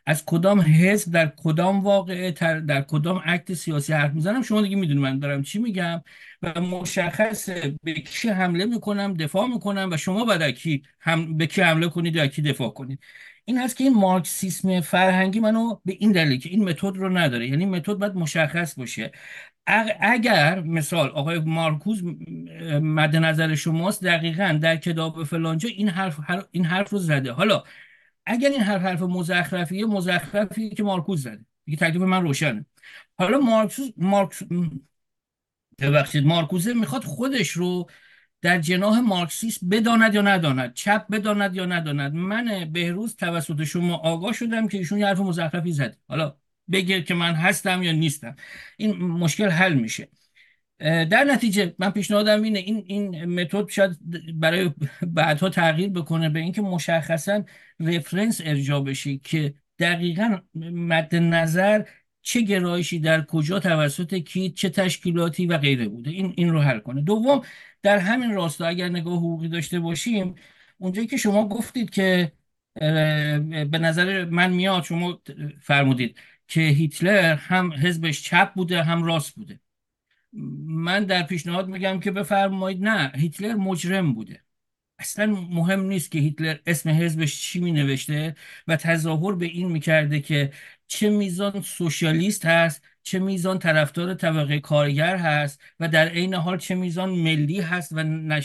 از 0.06 0.24
کدام 0.24 0.60
حزب 0.60 1.12
در 1.12 1.32
کدام 1.36 1.80
واقعه 1.80 2.30
در 2.60 2.82
کدام 2.82 3.18
عکت 3.18 3.54
سیاسی 3.54 3.92
حرف 3.92 4.12
می‌زنم؟ 4.12 4.42
شما 4.42 4.62
دیگه 4.62 4.76
می‌دونید 4.76 5.02
من 5.02 5.18
دارم 5.18 5.42
چی 5.42 5.58
میگم 5.58 6.02
و 6.42 6.60
مشخص 6.60 7.48
به 7.82 7.92
کی 7.92 8.28
حمله 8.28 8.64
می‌کنم 8.64 9.14
دفاع 9.14 9.46
می‌کنم 9.46 9.88
و 9.92 9.96
شما 9.96 10.24
بعد 10.24 10.50
کی 10.50 10.82
هم 11.00 11.36
به 11.36 11.46
کی 11.46 11.62
حمله 11.62 11.88
کنید 11.88 12.16
یا 12.16 12.26
کی 12.26 12.42
دفاع 12.42 12.70
کنید. 12.70 13.00
این 13.44 13.58
هست 13.58 13.76
که 13.76 13.84
این 13.84 13.94
مارکسیسم 13.94 14.80
فرهنگی 14.80 15.40
منو 15.40 15.76
به 15.84 15.96
این 16.00 16.12
دلیل 16.12 16.40
که 16.40 16.48
این 16.48 16.64
متد 16.64 16.96
رو 16.96 17.18
نداره 17.18 17.48
یعنی 17.48 17.66
متد 17.66 17.92
باید 17.94 18.14
مشخص 18.14 18.78
باشه. 18.78 19.12
اگر 20.00 20.60
مثال 20.60 21.08
آقای 21.08 21.38
مارکوز 21.38 22.02
مد 22.82 23.16
نظر 23.16 23.54
شماست 23.54 24.04
دقیقا 24.04 24.58
در 24.62 24.76
کتاب 24.76 25.24
فلانجا 25.24 25.68
این 25.68 25.88
حرف 25.88 26.20
این 26.50 26.64
حرف 26.64 26.90
رو 26.90 26.98
زده. 26.98 27.32
حالا 27.32 27.62
اگر 28.26 28.48
این 28.48 28.60
حرف 28.60 28.82
حرف 28.82 29.02
مزخرفیه 29.02 29.86
مزخرفی 29.86 30.70
که 30.70 30.82
مارکوز 30.82 31.22
زده. 31.22 31.44
دیگه 31.64 31.78
تکلیف 31.78 32.02
من 32.02 32.22
روشنه. 32.22 32.66
حالا 33.18 33.38
مارکوز 33.38 33.92
مارکس 33.96 34.42
ببخشید 35.78 36.26
مارکوزه 36.26 36.74
می‌خواد 36.74 37.04
خودش 37.04 37.48
رو 37.50 37.86
در 38.44 38.58
جناح 38.58 39.00
مارکسیست 39.00 39.60
بداند 39.70 40.14
یا 40.14 40.22
نداند 40.22 40.74
چپ 40.74 41.06
بداند 41.10 41.56
یا 41.56 41.66
نداند. 41.66 42.14
من 42.14 42.70
بهروز 42.72 43.16
توسط 43.16 43.64
شما 43.64 43.96
آگاه 43.96 44.32
شدم 44.32 44.68
که 44.68 44.78
ایشون 44.78 44.98
یه 44.98 45.06
حرف 45.06 45.20
مزخرفی 45.20 45.72
زده 45.72 45.96
حالا 46.08 46.36
بگیر 46.72 47.00
که 47.00 47.14
من 47.14 47.34
هستم 47.34 47.82
یا 47.82 47.92
نیستم. 47.92 48.36
این 48.76 48.96
مشکل 48.96 49.48
حل 49.48 49.74
میشه. 49.74 50.08
در 50.78 51.24
نتیجه 51.24 51.74
من 51.78 51.90
پیشنهادم 51.90 52.42
اینه 52.42 52.58
این 52.58 52.84
این 52.86 53.24
متد 53.24 53.68
شاید 53.68 53.98
برای 54.40 54.70
بعدها 55.06 55.48
تغییر 55.48 55.88
بکنه 55.88 56.28
به 56.28 56.40
اینکه 56.40 56.62
مشخصا 56.62 57.44
رفرنس 57.80 58.40
ارجاع 58.44 58.80
بشه 58.80 59.16
که 59.18 59.54
دقیقا 59.78 60.38
مد 60.54 61.14
نظر 61.14 61.84
چه 62.22 62.40
گرایشی 62.40 62.98
در 62.98 63.24
کجا 63.24 63.58
توسط 63.58 64.14
کی 64.14 64.50
چه 64.50 64.68
تشکیلاتی 64.68 65.46
و 65.46 65.58
غیره 65.58 65.88
بوده. 65.88 66.10
این 66.10 66.34
این 66.36 66.50
رو 66.50 66.60
حل 66.60 66.78
کنه. 66.78 67.02
دوم 67.02 67.42
در 67.84 67.98
همین 67.98 68.32
راستا 68.34 68.66
اگر 68.66 68.88
نگاه 68.88 69.14
حقوقی 69.14 69.48
داشته 69.48 69.80
باشیم 69.80 70.34
اونجایی 70.78 71.06
که 71.06 71.16
شما 71.16 71.48
گفتید 71.48 71.90
که 71.90 72.32
به 73.70 73.78
نظر 73.80 74.24
من 74.24 74.52
میاد 74.52 74.84
شما 74.84 75.22
فرمودید 75.62 76.18
که 76.48 76.60
هیتلر 76.60 77.34
هم 77.34 77.72
حزبش 77.72 78.22
چپ 78.22 78.54
بوده 78.54 78.82
هم 78.82 79.04
راست 79.04 79.34
بوده. 79.34 79.60
من 80.66 81.04
در 81.04 81.22
پیشنهاد 81.22 81.68
میگم 81.68 82.00
که 82.00 82.10
بفرمایید 82.10 82.82
نه 82.84 83.12
هیتلر 83.14 83.54
مجرم 83.54 84.14
بوده. 84.14 84.44
اصلا 84.98 85.26
مهم 85.26 85.80
نیست 85.80 86.10
که 86.10 86.18
هیتلر 86.18 86.58
اسم 86.66 86.90
حزبش 86.90 87.42
چی 87.42 87.60
می 87.60 87.72
نوشته 87.72 88.36
و 88.68 88.76
تظاهر 88.76 89.34
به 89.34 89.46
این 89.46 89.72
می‌کرده 89.72 90.20
که 90.20 90.52
چه 90.86 91.10
میزان 91.10 91.62
سوشالیست 91.62 92.46
هست 92.46 92.82
چه 93.04 93.18
میزان 93.18 93.58
طرفدار 93.58 94.14
طبقه 94.14 94.60
کارگر 94.60 95.16
هست 95.16 95.60
و 95.80 95.88
در 95.88 96.08
عین 96.08 96.34
حال 96.34 96.58
چه 96.58 96.74
میزان 96.74 97.10
ملی 97.10 97.60
هست 97.60 97.92
و 97.92 98.02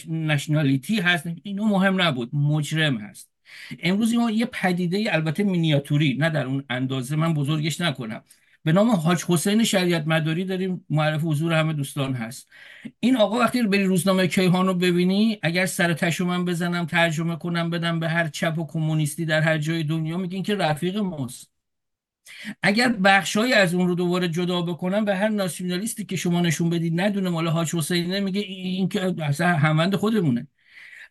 نشنالیتی 0.07 0.99
هست 0.99 1.27
اینو 1.43 1.65
مهم 1.65 2.01
نبود 2.01 2.35
مجرم 2.35 2.97
هست. 2.97 3.29
امروز 3.79 4.13
ما 4.13 4.31
یه 4.31 4.45
پدیده 4.45 5.03
البته 5.13 5.43
مینیاتوری 5.43 6.17
نه 6.19 6.29
در 6.29 6.45
اون 6.45 6.63
اندازه 6.69 7.15
من 7.15 7.33
بزرگش 7.33 7.81
نکنم. 7.81 8.23
به 8.63 8.71
نام 8.71 8.89
حاج 8.89 9.23
حسین 9.27 9.63
شریعت 9.63 10.07
مداری 10.07 10.45
داریم 10.45 10.85
معرف 10.89 11.21
حضور 11.23 11.53
همه 11.53 11.73
دوستان 11.73 12.13
هست. 12.13 12.49
این 12.99 13.17
آقا 13.17 13.39
وقتی 13.39 13.63
بری 13.63 13.83
روزنامه 13.83 14.27
کیهان 14.27 14.67
رو 14.67 14.73
ببینی 14.73 15.39
اگر 15.41 15.65
سر 15.65 15.93
تشو 15.93 16.25
من 16.25 16.45
بزنم 16.45 16.85
ترجمه 16.85 17.35
کنم 17.35 17.69
بدم 17.69 17.99
به 17.99 18.09
هر 18.09 18.27
چپ 18.27 18.57
و 18.59 18.67
کمونیستی 18.67 19.25
در 19.25 19.41
هر 19.41 19.57
جای 19.57 19.83
دنیا 19.83 20.17
میگین 20.17 20.43
که 20.43 20.55
رفیق 20.55 20.97
ماست. 20.97 21.58
اگر 22.63 22.89
بخشهایی 22.89 23.53
از 23.53 23.73
اون 23.73 23.87
رو 23.87 23.95
دوباره 23.95 24.27
جدا 24.29 24.61
بکنم 24.61 25.05
به 25.05 25.15
هر 25.15 25.29
ناسیونالیستی 25.29 26.05
که 26.05 26.15
شما 26.15 26.41
نشون 26.41 26.69
بدید 26.69 27.01
ندونه 27.01 27.29
مال 27.29 27.47
حاج 27.47 27.75
حسینه 27.75 28.19
میگه 28.19 28.41
این 28.41 28.89
که 28.89 29.15
اصلا 29.23 29.47
هموند 29.47 29.95
خودمونه. 29.95 30.47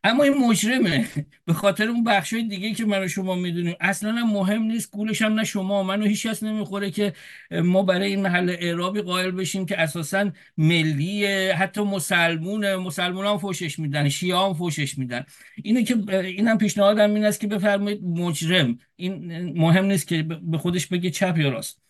اما 0.04 0.22
این 0.24 0.34
مجرمه. 0.48 1.08
به 1.46 1.52
خاطر 1.52 1.88
اون 1.88 2.04
بخش 2.04 2.32
های 2.32 2.42
دیگه 2.42 2.74
که 2.74 2.84
من 2.84 3.04
و 3.04 3.08
شما 3.08 3.34
می‌دونیم. 3.34 3.76
اصلا 3.80 4.12
مهم 4.12 4.62
نیست 4.62 4.90
گولش 4.90 5.22
هم 5.22 5.34
نه 5.34 5.44
شما 5.44 5.82
منو 5.82 6.06
هیچ 6.06 6.26
کس 6.26 6.42
نمی‌خوره 6.42 6.90
که 6.90 7.12
ما 7.50 7.82
برای 7.82 8.08
این 8.08 8.22
محل 8.22 8.50
اعرابی 8.50 9.00
قائل 9.00 9.30
بشیم 9.30 9.66
که 9.66 9.80
اساسا 9.80 10.30
ملیه 10.56 11.54
حتی 11.54 11.80
مسلمون 11.80 12.74
مسلمون 12.76 13.26
هم 13.26 13.38
فوشش 13.38 13.78
میدن 13.78 14.08
شیعه 14.08 14.38
هم 14.38 14.54
فوشش 14.54 14.98
میدن. 14.98 15.24
اینه 15.56 15.84
که 15.84 15.96
اینم 16.18 16.58
پیشنهادم 16.58 17.14
این 17.14 17.24
است 17.24 17.40
که 17.40 17.46
بفرمایید 17.46 18.04
مجرم. 18.04 18.78
این 18.96 19.42
مهم 19.58 19.84
نیست 19.84 20.08
که 20.08 20.22
به 20.22 20.58
خودش 20.58 20.86
بگه 20.86 21.10
چپ 21.10 21.38
یا 21.38 21.48
راست. 21.48 21.82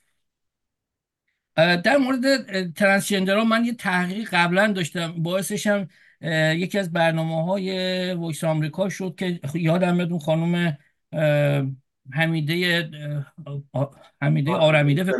در 1.57 1.97
مورد 1.97 2.23
ترانسجندرها 2.73 3.45
من 3.45 3.65
یه 3.65 3.75
تحقیق 3.75 4.28
قبلا 4.33 4.73
داشتم. 4.73 5.23
باعثش 5.23 5.67
هم 5.67 5.89
یکی 6.56 6.78
از 6.78 6.92
برنامه 6.92 7.44
های 7.44 7.70
ویس 8.14 8.44
آمریکا 8.44 8.88
شد 8.88 9.14
که 9.18 9.40
یادم 9.55 9.97
میاد 9.97 10.10
اون 10.10 10.20
خانم 10.20 10.78
حمیده 12.12 12.90
حمیده 14.22 14.52
آرمیده. 14.52 15.12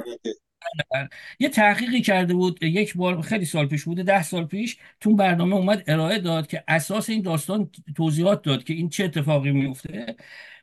یه 1.41 1.49
تحقیقی 1.49 2.01
کرده 2.01 2.35
بود 2.35 2.63
یک 2.63 2.97
بار 2.97 3.23
خیلی 3.23 3.45
سال 3.45 3.67
پیش 3.67 3.85
بوده 3.85 4.03
ده 4.03 4.23
سال 4.23 4.45
پیش 4.45 4.77
تو 5.01 5.17
برنامه 5.17 5.57
اومد 5.57 5.85
ارائه 5.87 6.19
داد 6.19 6.47
که 6.47 6.65
اساس 6.69 7.11
این 7.11 7.23
داستان 7.23 7.71
توضیحات 7.97 8.43
داد 8.43 8.65
که 8.65 8.75
این 8.75 8.89
چه 8.89 9.05
اتفاقی 9.05 9.53
میفته. 9.53 10.17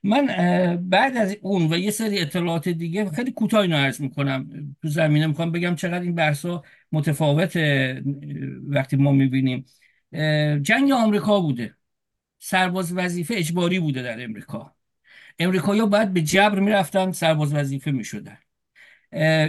من 0.03 0.25
بعد 0.89 1.17
از 1.17 1.37
اون 1.41 1.73
و 1.73 1.77
یه 1.77 1.91
سری 1.91 2.19
اطلاعات 2.19 2.69
دیگه 2.69 3.09
خیلی 3.09 3.31
کوتاه 3.31 3.61
اینو 3.61 3.75
عرض 3.75 4.01
می‌کنم. 4.01 4.49
تو 4.81 4.87
زمینه 4.87 5.27
می‌خوام 5.27 5.51
بگم 5.51 5.75
چقدر 5.75 6.01
این 6.01 6.15
بحثا 6.15 6.63
متفاوت 6.91 7.57
وقتی 8.67 8.95
ما 8.95 9.11
می‌بینیم. 9.11 9.65
جنگ 10.61 10.91
آمریکا 10.91 11.39
بوده. 11.39 11.75
سرباز 12.39 12.93
وظیفه 12.93 13.35
اجباری 13.37 13.79
بوده 13.79 14.01
در 14.01 14.23
امریکا. 14.23 14.75
امریکایی 15.39 15.81
باید 15.81 16.13
به 16.13 16.21
جبر 16.21 16.59
می‌رفتن 16.59 17.11
سرباز 17.11 17.53
وظیفه 17.53 17.91
می‌شدن. 17.91 18.37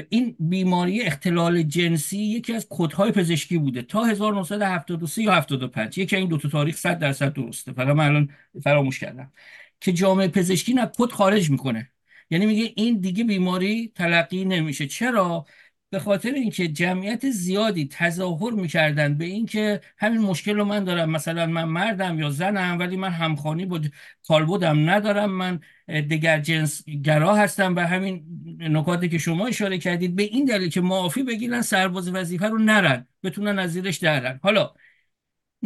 این 0.08 0.36
بیماری 0.38 1.02
اختلال 1.02 1.62
جنسی 1.62 2.18
یکی 2.18 2.54
از 2.54 2.66
کدهای 2.70 3.12
پزشکی 3.12 3.58
بوده. 3.58 3.82
تا 3.82 4.04
1973 4.04 5.22
یا 5.22 5.34
75 5.34 5.98
یکی 5.98 6.16
این 6.16 6.28
دو 6.28 6.38
تا 6.38 6.48
تاریخ 6.48 6.76
100 6.76 6.98
درصد 6.98 7.32
درسته. 7.32 7.72
فقط 7.72 7.96
من 7.96 8.06
الان 8.06 8.28
فراموش 8.62 9.00
کردم. 9.00 9.32
که 9.80 9.92
جامعه 9.92 10.28
پزشکی 10.28 10.74
نه 10.74 10.90
کد 10.98 11.10
خارج 11.10 11.50
می‌کنه. 11.50 11.90
یعنی 12.30 12.46
میگه 12.46 12.72
این 12.76 13.00
دیگه 13.00 13.24
بیماری 13.24 13.92
تلقی 13.94 14.44
نمیشه. 14.44 14.86
چرا؟ 14.86 15.46
به 15.90 15.98
خاطر 15.98 16.32
اینکه 16.32 16.68
جمعیت 16.68 17.30
زیادی 17.30 17.88
تظاهر 17.92 18.52
می‌کردن 18.52 19.18
به 19.18 19.24
اینکه 19.24 19.80
همین 19.98 20.20
مشکل 20.20 20.56
رو 20.56 20.64
من 20.64 20.84
دارم. 20.84 21.10
مثلا 21.10 21.46
من 21.46 21.64
مردم 21.64 22.18
یا 22.18 22.30
زنم 22.30 22.78
ولی 22.78 22.96
من 22.96 23.10
همخانی 23.10 23.66
بود 23.66 23.92
کالبدم 24.28 24.90
ندارم. 24.90 25.30
من 25.30 25.60
دیگر 26.08 26.40
جنس 26.40 26.84
گرا 26.84 27.36
هستم 27.36 27.76
و 27.76 27.80
همین 27.80 28.24
نکاتی 28.60 29.08
که 29.08 29.18
شما 29.18 29.46
اشاره 29.46 29.78
کردید 29.78 30.16
به 30.16 30.22
این 30.22 30.44
دلیل 30.44 30.70
که 30.70 30.80
معافی 30.80 31.22
بگیرن 31.22 31.62
سرباز 31.62 32.08
وظیفه 32.08 32.46
رو 32.46 32.58
نرن 32.58 33.06
بتونن 33.22 33.58
از 33.58 33.72
زیرش 33.72 33.98
درن 33.98 34.40
حالا 34.42 34.74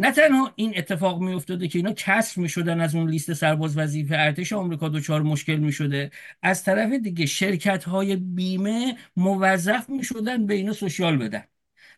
نه 0.01 0.11
تنها 0.11 0.53
این 0.55 0.73
اتفاق 0.77 1.21
می 1.21 1.33
افتاده 1.33 1.67
که 1.67 1.79
اینا 1.79 1.93
کسر 1.93 2.41
می 2.41 2.49
شدن 2.49 2.81
از 2.81 2.95
اون 2.95 3.09
لیست 3.09 3.33
سرباز 3.33 3.77
وظیفه 3.77 4.15
ارتش 4.15 4.53
آمریکا 4.53 4.89
دچار 4.89 5.21
مشکل 5.21 5.55
می 5.55 5.71
شده 5.71 6.11
از 6.41 6.63
طرف 6.63 6.91
دیگه 6.91 7.25
شرکت 7.25 7.83
های 7.83 8.15
بیمه 8.15 8.97
موظف 9.15 9.89
می 9.89 10.03
شدن 10.03 10.45
به 10.45 10.53
اینا 10.53 10.73
سوشیال 10.73 11.17
بدن. 11.17 11.43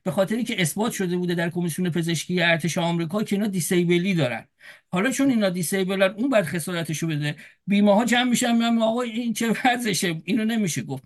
به 0.03 0.11
خاطری 0.11 0.43
که 0.43 0.61
اثبات 0.61 0.91
شده 0.91 1.17
بوده 1.17 1.35
در 1.35 1.49
کمیسیون 1.49 1.90
پزشکی 1.90 2.41
ارتش 2.41 2.77
آمریکا 2.77 3.23
که 3.23 3.35
اینا 3.35 3.48
دیسیبلی 3.48 4.14
دارن. 4.14 4.48
حالا 4.91 5.11
چون 5.11 5.30
اینا 5.30 5.49
دیسیبلن 5.49 6.14
اون 6.17 6.30
بعد 6.30 6.45
خسارتشو 6.45 7.07
بده. 7.07 7.35
بیمه 7.67 7.95
ها 7.95 8.06
جمع 8.06 8.30
میشن 8.30 8.51
میگن 8.56 8.82
آقا 8.82 9.01
این 9.01 9.33
چه 9.33 9.53
وضعشه؟ 9.65 10.22
اینو 10.25 10.45
نمیشه 10.45 10.82
گفت. 10.83 11.03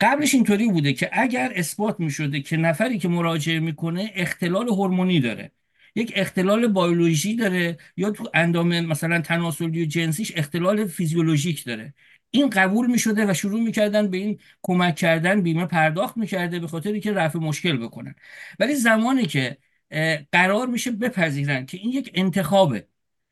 قبلش 0.00 0.34
اینطوری 0.34 0.68
بوده 0.68 0.92
که 0.92 1.10
اگر 1.12 1.52
اثبات 1.56 2.00
می 2.00 2.42
که 2.42 2.56
نفری 2.56 2.98
که 2.98 3.08
مراجعه 3.08 3.60
می‌کنه 3.60 4.12
اختلال 4.14 4.68
هورمونی 4.68 5.20
داره. 5.20 5.52
یک 5.96 6.12
اختلال 6.16 6.66
بیولوژی 6.66 7.36
داره 7.36 7.76
یا 7.96 8.10
تو 8.10 8.30
اندام 8.34 8.80
مثلا 8.80 9.20
تناسلی 9.20 9.82
و 9.82 9.86
جنسیش 9.86 10.32
اختلال 10.36 10.86
فیزیولوژیک 10.86 11.64
داره. 11.64 11.94
این 12.30 12.50
قبول 12.50 12.86
می 12.90 12.98
شده 12.98 13.30
و 13.30 13.34
شروع 13.34 13.60
می‌کردن 13.60 14.10
به 14.10 14.16
این 14.16 14.38
کمک 14.62 14.96
کردن 14.96 15.40
بیمه 15.42 15.66
پرداخت 15.66 16.16
می‌کرده 16.16 16.58
به 16.60 16.66
خاطری 16.66 17.00
که 17.00 17.12
رفع 17.12 17.38
مشکل 17.38 17.76
بکنن. 17.76 18.14
ولی 18.58 18.74
زمانی 18.74 19.26
که 19.26 19.58
قرار 20.32 20.66
میشه 20.66 20.90
بپذیرن 20.90 21.66
که 21.66 21.76
این 21.76 21.90
یک 21.90 22.10
انتخابه. 22.14 22.88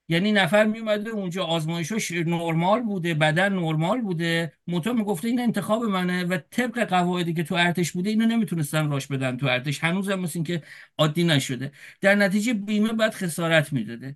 یعنی 0.09 0.33
نفر 0.33 0.65
میومده 0.65 1.11
اونجا 1.11 1.45
آزمایشش 1.45 2.13
نرمال 2.13 2.83
بوده 2.83 3.15
بدن 3.15 3.53
نرمال 3.53 4.01
بوده. 4.01 4.53
منتها 4.67 4.93
می‌گفته 4.93 5.29
این 5.29 5.41
انتخاب 5.41 5.85
منه 5.85 6.25
و 6.25 6.39
طبق 6.51 6.85
قواعدی 6.85 7.35
که 7.35 7.43
تو 7.43 7.55
ارتش 7.55 7.93
بوده 7.93 8.11
اینو 8.11 8.27
نمی‌تونستن 8.27 8.91
راش 8.91 9.07
بدن 9.07 9.37
تو 9.37 9.47
ارتش. 9.47 9.85
هنوزم 9.85 10.21
مثل 10.21 10.43
که 10.43 10.63
عادی 10.99 11.25
نشده. 11.25 11.73
در 12.01 12.15
نتیجه 12.15 12.55
بیمه 12.55 12.93
بعد 12.93 13.15
خسارت 13.15 13.73
می‌داده. 13.73 14.15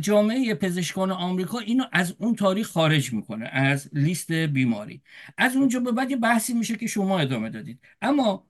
جامعه 0.00 0.54
پزشکان 0.54 1.10
آمریکا 1.10 1.58
اینو 1.58 1.84
از 1.92 2.14
اون 2.18 2.34
تاریخ 2.34 2.68
خارج 2.68 3.12
می‌کنه 3.12 3.46
از 3.46 3.90
لیست 3.92 4.32
بیماری. 4.32 5.02
از 5.38 5.56
اونجا 5.56 5.80
به 5.80 5.92
بعد 5.92 6.10
یه 6.10 6.16
بحثی 6.16 6.54
میشه 6.54 6.76
که 6.76 6.86
شما 6.86 7.18
ادامه 7.20 7.50
دادید. 7.50 7.80
اما 8.02 8.46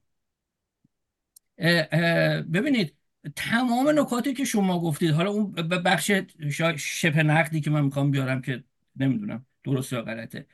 ببینید 2.53 2.95
تمام 3.35 3.99
نکاتی 3.99 4.33
که 4.33 4.45
شما 4.45 4.79
گفتید. 4.79 5.11
حالا 5.11 5.31
اون 5.31 5.51
بخش 5.85 6.11
شبه 6.77 7.23
نقدی 7.23 7.61
که 7.61 7.69
من 7.69 7.81
می‌خوام 7.81 8.11
بیارم 8.11 8.41
که 8.41 8.63
نمی‌دونم 8.95 9.45
درست 9.63 9.93
یا 9.93 10.01
غلطه. 10.01 10.45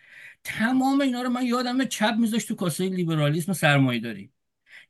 تمام 0.44 1.02
اینا 1.02 1.22
رو 1.22 1.30
من 1.30 1.46
یادم 1.46 1.86
چپ 1.86 2.16
میذاشت 2.20 2.48
تو 2.48 2.56
کاسه 2.56 2.90
لیبرالیسم 2.90 3.54
سرمایه 3.54 4.00
داری 4.00 4.32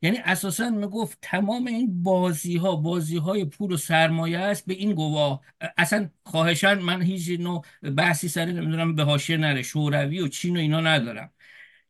یعنی 0.02 0.18
اساسا 0.18 0.70
می‌گفت 0.70 1.18
تمام 1.22 1.66
این 1.66 2.02
بازی 2.02 2.56
ها 2.56 2.76
بازی 2.76 3.16
های 3.16 3.44
پول 3.44 3.72
و 3.72 3.76
سرمایه 3.76 4.38
است 4.38 4.66
به 4.66 4.74
این 4.74 4.92
گواه. 4.92 5.40
اصلا 5.76 6.08
خواهشان 6.24 6.78
من 6.78 7.02
هیچ 7.02 7.40
نوع 7.40 7.64
بحثی 7.96 8.28
سر 8.28 8.44
نمی‌دونم 8.44 8.94
به 8.94 9.02
حاشیه 9.04 9.36
نره 9.36 9.62
شوروی 9.62 10.20
و 10.20 10.28
چین 10.28 10.56
و 10.56 10.60
اینا 10.60 10.80
ندارم. 10.80 11.30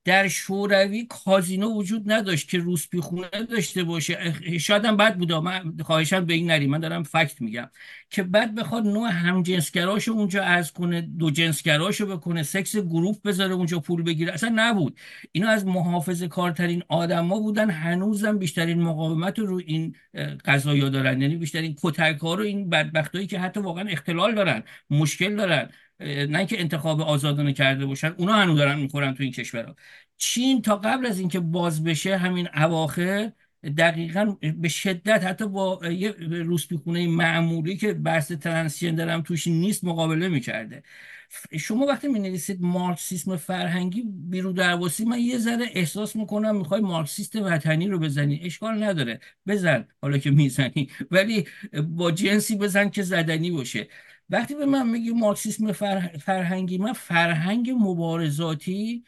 در 0.05 0.29
شوروی 0.29 1.07
کازینو 1.07 1.75
وجود 1.75 2.13
نداشت 2.13 2.49
که 2.49 2.59
روسپی 2.59 3.01
خونه 3.01 3.29
داشته 3.51 3.85
باشه. 3.85 4.35
شاید 4.61 4.85
هم 4.85 4.97
بد 4.97 5.17
بوده. 5.17 5.41
من 5.41 5.77
خواهشم 5.85 6.25
به 6.25 6.35
این 6.35 6.51
نری. 6.51 6.67
من 6.67 6.81
دارم 6.81 7.03
فکت 7.03 7.41
میگم 7.41 7.71
که 8.11 8.23
بعد 8.23 8.55
بخواد 8.55 8.85
نوع 8.87 9.09
همجنسگراش 9.11 10.09
اونجا 10.09 10.43
از 10.43 10.73
کنه 10.73 11.01
دو 11.01 11.31
جنسگراشو 11.31 12.07
بکنه 12.07 12.43
سکس 12.43 12.77
گروپ 12.77 13.23
بذاره 13.23 13.55
اونجا 13.55 13.79
پول 13.79 14.03
بگیره. 14.03 14.33
اصلا 14.33 14.53
نبود. 14.55 14.99
اینا 15.33 15.49
از 15.49 15.67
محافظه 15.67 16.29
کارترین 16.29 16.83
آدما 16.89 17.41
بودن 17.41 17.71
هنوزم 17.71 18.39
بیشترین 18.39 18.83
مقاومت 18.83 19.39
رو 19.39 19.61
این 19.67 19.97
قضایا 20.45 20.89
دارن. 20.89 21.23
یعنی 21.23 21.37
بیشترین 21.37 21.77
کتک 21.83 22.19
ها 22.23 22.35
رو 22.35 22.45
این 22.45 22.71
بدبختایی 22.71 23.27
که 23.27 23.39
حتی 23.39 23.61
واقعا 23.61 23.89
اختلال 23.89 24.35
دارن 24.35 24.63
مشکل 24.91 25.37
دارن. 25.37 25.71
نه 26.05 26.39
اینکه 26.39 26.61
انتخاب 26.61 27.01
آزادانه 27.01 27.53
کرده 27.53 27.87
باشن 27.87 28.15
اونا 28.17 28.33
هنوز 28.33 28.59
دارن 28.59 28.79
می‌خورن 28.81 29.15
تو 29.15 29.23
این 29.23 29.33
کشورها 29.33 29.77
چین 30.17 30.63
تا 30.63 30.77
قبل 30.77 31.07
از 31.07 31.19
اینکه 31.19 31.41
باز 31.41 31.85
بشه 31.85 32.17
همین 32.17 32.49
اواخر 32.55 33.33
دقیقا 33.79 34.37
به 34.57 34.69
شدت 34.69 35.25
حتی 35.25 35.49
با 35.49 35.81
یه 35.87 36.11
روسپیخونه 36.21 37.07
معمولی 37.07 37.77
که 37.77 37.93
بحث 37.93 38.33
ترانسجندر 38.33 39.09
هم 39.09 39.23
توش 39.23 39.47
نیست 39.47 39.85
مقابله 39.85 40.29
می‌کرده. 40.29 40.83
شما 41.61 41.87
وقتی 41.87 42.09
می 42.09 42.19
نویسید 42.19 42.63
مارکسیسم 42.63 43.37
فرهنگی 43.37 44.05
بیرو 44.07 44.53
درواسی 44.53 45.05
من 45.05 45.19
یه 45.19 45.39
ذره 45.39 45.67
احساس 45.73 46.17
می‌کنم 46.17 46.57
می‌خوای 46.57 46.81
مارکسیست 46.81 47.37
وطنی 47.37 47.89
رو 47.89 47.99
بزنی. 47.99 48.41
اشکال 48.45 48.83
نداره. 48.83 49.21
بزن. 49.47 49.89
حالا 50.03 50.19
که 50.19 50.31
می‌زنی. 50.31 50.89
ولی 51.11 51.45
با 51.83 52.11
جنسی 52.11 52.57
بزن 52.57 52.89
که 52.89 53.03
زدنی 53.03 53.51
باشه. 53.51 53.89
وقتی 54.31 54.55
به 54.55 54.67
من 54.67 54.89
میگی 54.89 55.11
مارکسیسم 55.11 55.73
فرهنگی 56.19 56.79
من 56.79 56.93
فرهنگ 56.93 57.71
مبارزاتی 57.71 59.05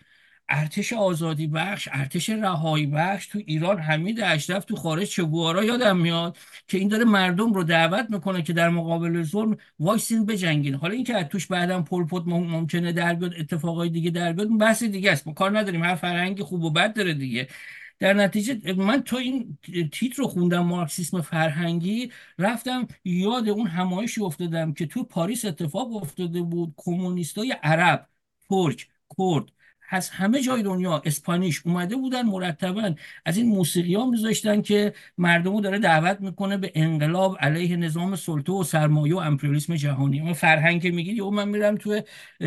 ارتش 0.49 0.93
آزادی 0.93 1.47
بخش 1.47 1.89
ارتش 1.93 2.31
رهایی 2.31 2.87
بخش 2.87 3.27
تو 3.27 3.39
ایران 3.47 3.79
حمید 3.79 4.21
اشرف 4.21 4.65
تو 4.65 4.77
خارج 4.77 5.09
چگوارا 5.09 5.65
یادم 5.65 5.97
میاد 5.97 6.39
که 6.69 6.79
این 6.79 6.89
داره 6.89 7.05
مردم 7.05 7.53
رو 7.53 7.65
دعوت 7.65 8.07
می‌کنه 8.11 8.43
که 8.43 8.53
در 8.53 8.69
مقابل 8.69 9.23
ظلم 9.23 9.57
وایسین 9.81 10.27
بجنگین. 10.27 10.75
حالا 10.75 10.95
اینکه 10.95 11.17
از 11.17 11.27
توش 11.29 11.47
بعدم 11.47 11.85
پلپوت 11.85 12.23
ممکنه 12.27 12.93
در 12.93 13.15
بیاد 13.15 13.35
اتفاقای 13.39 13.89
دیگه 13.89 14.11
در 14.11 14.33
بیاد 14.33 14.49
بحث 14.59 14.83
دیگه 14.83 15.13
است. 15.13 15.27
ما 15.27 15.33
کار 15.33 15.59
نداریم. 15.59 15.83
هر 15.85 15.95
فرهنگی 15.95 16.43
خوب 16.43 16.65
و 16.65 16.71
بد 16.71 16.95
داره 16.95 17.15
دیگه. 17.15 17.49
در 17.99 18.15
نتیجه 18.15 18.73
من 18.73 19.03
تو 19.03 19.17
این 19.17 19.59
تیتر 19.93 20.17
رو 20.17 20.29
خوندم 20.29 20.65
مارکسیسم 20.65 21.21
فرهنگی 21.21 22.11
رفتم 22.39 22.89
یاد 23.05 23.49
اون 23.49 23.67
همایشی 23.67 24.21
افتادم 24.21 24.73
که 24.73 24.87
تو 24.87 25.05
پاریس 25.05 25.45
اتفاق 25.45 25.97
افتاده 25.97 26.43
بود. 26.43 26.75
کمونیستای 26.77 27.57
عرب 27.63 28.07
ترک 28.49 28.89
کرد 29.19 29.45
از 29.91 30.11
همه 30.11 30.43
جای 30.43 30.63
دنیا 30.63 31.03
اسپانیش 31.05 31.63
اومده 31.67 31.97
بودن 31.97 32.23
مرتبا. 32.23 32.95
از 33.25 33.37
این 33.37 33.49
موسیقی 33.49 33.95
ها 33.95 34.07
میذاشتن 34.11 34.63
که 34.63 34.95
مردمو 35.19 35.61
داره 35.61 35.79
دعوت 35.79 36.21
می‌کنه 36.21 36.57
به 36.57 36.73
انقلاب 36.75 37.37
علیه 37.41 37.77
نظام 37.77 38.17
سلطه 38.17 38.53
و 38.53 38.65
سرمایه 38.65 39.15
و 39.15 39.19
امپریالیسم 39.19 39.77
جهانی. 39.77 40.21
اما 40.21 40.33
فرهنگ 40.33 40.83
که 40.83 40.91
میگید 40.91 41.21
من 41.21 41.49
میرم 41.49 41.77
تو 41.77 42.01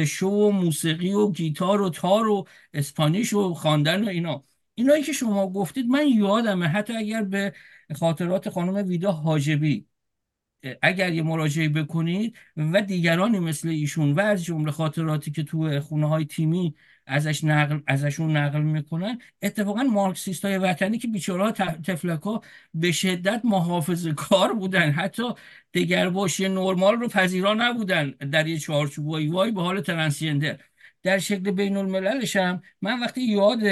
شو 0.07 0.27
و 0.27 0.51
موسیقی 0.51 1.13
و 1.13 1.31
گیتار 1.31 1.81
و 1.81 1.89
تار 1.89 2.27
و 2.27 2.47
اسپانیش 2.73 3.33
و 3.33 3.53
خواندن 3.53 4.03
و 4.05 4.07
اینا. 4.09 4.43
اینایی 4.79 5.03
که 5.03 5.13
شما 5.13 5.49
گفتید 5.49 5.87
من 5.87 6.07
یادمه 6.07 6.67
حتی 6.67 6.93
اگر 6.93 7.23
به 7.23 7.53
خاطرات 7.95 8.49
خانم 8.49 8.87
ویدا 8.87 9.11
حاجبی 9.11 9.87
اگر 10.81 11.13
یه 11.13 11.23
مراجعه 11.23 11.69
بکنید 11.69 12.35
و 12.57 12.81
دیگرانی 12.81 13.39
مثل 13.39 13.67
ایشون 13.69 14.11
و 14.11 14.19
از 14.19 14.43
جمله 14.43 14.71
خاطراتی 14.71 15.31
که 15.31 15.43
تو 15.43 15.79
خونه 15.79 16.07
های 16.09 16.25
تیمی 16.25 16.75
ازش 17.05 17.43
نقل 17.43 17.79
ازشون 17.87 18.37
نقل 18.37 18.61
می‌کنن 18.61 19.19
اتفاقا 19.41 19.83
مارکسیست 19.83 20.45
های 20.45 20.57
وطنی 20.57 20.97
که 20.97 21.07
بیچاره 21.07 21.53
ها 22.23 22.41
به 22.73 22.91
شدت 22.91 23.41
محافظ 23.43 24.07
کار 24.07 24.53
بودن. 24.53 24.91
حتی 24.91 25.23
دگرباشی 25.73 26.49
نرمال 26.49 26.95
رو 26.95 27.07
پذیرا 27.07 27.53
نبودن 27.53 28.09
در 28.11 28.47
یه 28.47 28.59
چارچوب 28.59 29.07
وای 29.07 29.51
به 29.51 29.61
حال 29.61 29.81
ترنسیندر 29.81 30.59
در 31.07 31.19
شکل 31.19 31.51
بین 31.51 31.77
المللش 31.77 32.35
هم 32.35 32.61
من 32.81 32.99
وقتی 32.99 33.21
یاد 33.21 33.63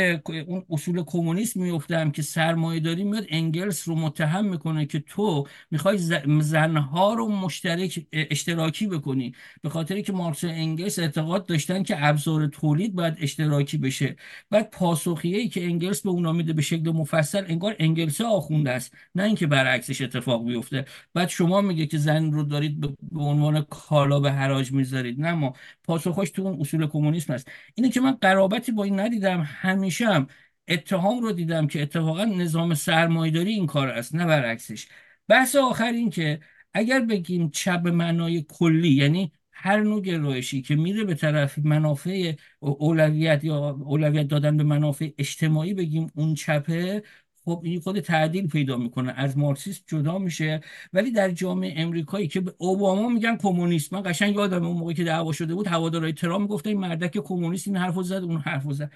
اون 0.47 0.65
اصول 0.69 1.03
کمونیسم 1.03 1.61
میفتم 1.61 2.11
که 2.11 2.21
سرمایه 2.21 2.79
داری 2.79 3.03
میاد 3.03 3.25
انگلس 3.29 3.87
رو 3.87 3.95
متهم 3.95 4.45
می‌کنه 4.45 4.85
که 4.85 4.99
تو 4.99 5.47
می‌خوای 5.71 5.97
زنها 6.39 7.13
رو 7.13 7.27
مشترک 7.27 8.05
اشتراکی 8.13 8.87
بکنی 8.87 9.35
به 9.61 9.69
خاطری 9.69 10.01
که 10.03 10.13
مارکس 10.13 10.43
و 10.43 10.47
انگلس 10.47 10.99
اعتقاد 10.99 11.45
داشتن 11.45 11.83
که 11.83 12.05
ابزار 12.05 12.47
تولید 12.47 12.95
باید 12.95 13.17
اشتراکی 13.19 13.77
بشه. 13.77 14.15
بعد 14.49 14.69
پاسخیه 14.71 15.37
ای 15.37 15.49
که 15.49 15.63
انگلس 15.63 16.01
به 16.01 16.09
اونا 16.09 16.31
میده 16.31 16.53
به 16.53 16.61
شکل 16.61 16.91
مفصل 16.91 17.43
انگار 17.47 17.75
انگلس 17.79 18.21
آخونده 18.21 18.71
است 18.71 18.93
نه 19.15 19.23
اینکه 19.23 19.47
برعکسش 19.47 20.01
اتفاق 20.01 20.45
بیفته. 20.45 20.85
بعد 21.13 21.29
شما 21.29 21.61
میگه 21.61 21.85
که 21.85 21.97
زن 21.97 22.31
رو 22.31 22.43
دارید 22.43 22.79
به 23.11 23.21
عنوان 23.21 23.61
کالا 23.61 24.19
به 24.19 24.31
حراج 24.31 24.71
می‌ذارید. 24.71 25.21
نه 25.21 25.33
ما 25.33 25.53
پاسخش 25.83 26.29
تو 26.29 26.41
اون 26.41 26.61
اصول 26.61 26.87
کمونیسم 26.87 27.24
است 27.33 27.51
اینه 27.75 27.89
که 27.89 28.01
من 28.01 28.11
قرابتی 28.11 28.71
با 28.71 28.83
این 28.83 28.99
ندیدم. 28.99 29.41
همیشه 29.41 30.05
هم 30.07 30.27
اتهام 30.67 31.19
رو 31.21 31.31
دیدم 31.31 31.67
که 31.67 31.81
اتفاقا 31.81 32.25
نظام 32.25 32.73
سرمایداری 32.73 33.51
این 33.51 33.65
کار 33.67 33.87
است 33.87 34.15
نه 34.15 34.25
برعکسش. 34.25 34.87
بحث 35.27 35.55
آخر 35.55 35.91
این 35.91 36.09
که 36.09 36.39
اگر 36.73 36.99
بگیم 36.99 37.49
چپ 37.49 37.87
معنای 37.87 38.45
کلی 38.49 38.89
یعنی 38.89 39.31
هر 39.51 39.81
نوع 39.81 40.01
گرایشی 40.01 40.61
که 40.61 40.75
میره 40.75 41.03
به 41.03 41.15
طرف 41.15 41.57
منافع 41.57 42.33
اولویت 42.59 43.43
یا 43.43 43.69
اولویت 43.69 44.27
دادن 44.27 44.57
به 44.57 44.63
منافع 44.63 45.09
اجتماعی 45.17 45.73
بگیم 45.73 46.11
اون 46.15 46.33
چپه 46.35 47.03
خب 47.45 47.61
این 47.63 47.79
خود 47.79 47.99
تعدیل 47.99 48.47
پیدا 48.47 48.77
می‌کنه 48.77 49.13
از 49.17 49.37
مارکسیسم 49.37 49.83
جدا 49.87 50.17
میشه. 50.17 50.61
ولی 50.93 51.11
در 51.11 51.31
جامعه 51.31 51.81
امریکایی 51.81 52.27
که 52.27 52.41
به 52.41 52.53
اوباما 52.57 53.09
میگن 53.09 53.37
کمونیست 53.37 53.93
من 53.93 54.01
قشنگ 54.05 54.35
یادم 54.35 54.65
اون 54.65 54.77
موقعی 54.77 54.95
که 54.95 55.03
دعوا 55.03 55.31
شده 55.31 55.55
بود 55.55 55.67
هوادارهای 55.67 56.13
ترامپ 56.13 56.41
می‌گفتن 56.41 56.69
این 56.69 56.79
مردک 56.79 57.17
کمونیست 57.17 57.67
این 57.67 57.77
حرفو 57.77 58.03
زد 58.03 58.23
اون 58.23 58.37
حرفو 58.37 58.73
زد. 58.73 58.91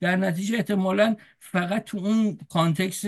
در 0.00 0.16
نتیجه 0.16 0.56
احتمالا 0.56 1.16
فقط 1.38 1.84
تو 1.84 1.98
اون 1.98 2.38
context 2.48 3.04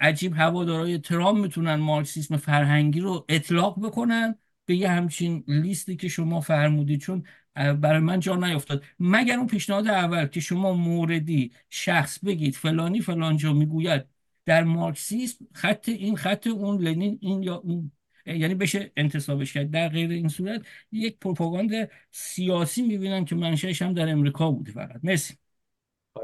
عجیب 0.00 0.34
هوادارهای 0.36 0.98
ترامپ 0.98 1.38
می‌تونن 1.38 1.74
مارکسیسم 1.74 2.36
فرهنگی 2.36 3.00
رو 3.00 3.24
اطلاق 3.28 3.86
بکنن. 3.86 4.34
به 4.66 4.76
یه 4.76 4.88
همچین 4.88 5.44
لیستی 5.48 5.96
که 5.96 6.08
شما 6.08 6.40
فرمودید 6.40 7.00
چون 7.00 7.22
برای 7.54 8.00
من 8.00 8.20
جا 8.20 8.36
نیفتاد 8.36 8.82
مگر 8.98 9.36
اون 9.36 9.46
پیشنهاد 9.46 9.86
اول 9.88 10.26
که 10.26 10.40
شما 10.40 10.72
موردی 10.72 11.52
شخص 11.70 12.18
بگید 12.24 12.54
فلانی 12.54 13.00
فلانجا 13.00 13.52
می‌گوید 13.52 14.04
در 14.44 14.64
مارکسیسم 14.64 15.46
خط 15.52 15.88
این 15.88 16.16
خط 16.16 16.46
اون 16.46 16.82
لنین 16.82 17.18
این 17.22 17.42
یا 17.42 17.56
اون 17.56 17.92
یعنی 18.26 18.54
بشه 18.54 18.92
انتصابش 18.96 19.52
کرد. 19.52 19.70
در 19.70 19.88
غیر 19.88 20.10
این 20.10 20.28
صورت 20.28 20.62
یک 20.92 21.18
پروپاگاند 21.18 21.90
سیاسی 22.10 22.82
می‌بینم 22.82 23.24
که 23.24 23.34
منشأش 23.34 23.82
هم 23.82 23.92
در 23.92 24.08
امریکا 24.08 24.50
بوده 24.50 24.72
فقط. 24.72 25.00
مرسی. 25.02 25.34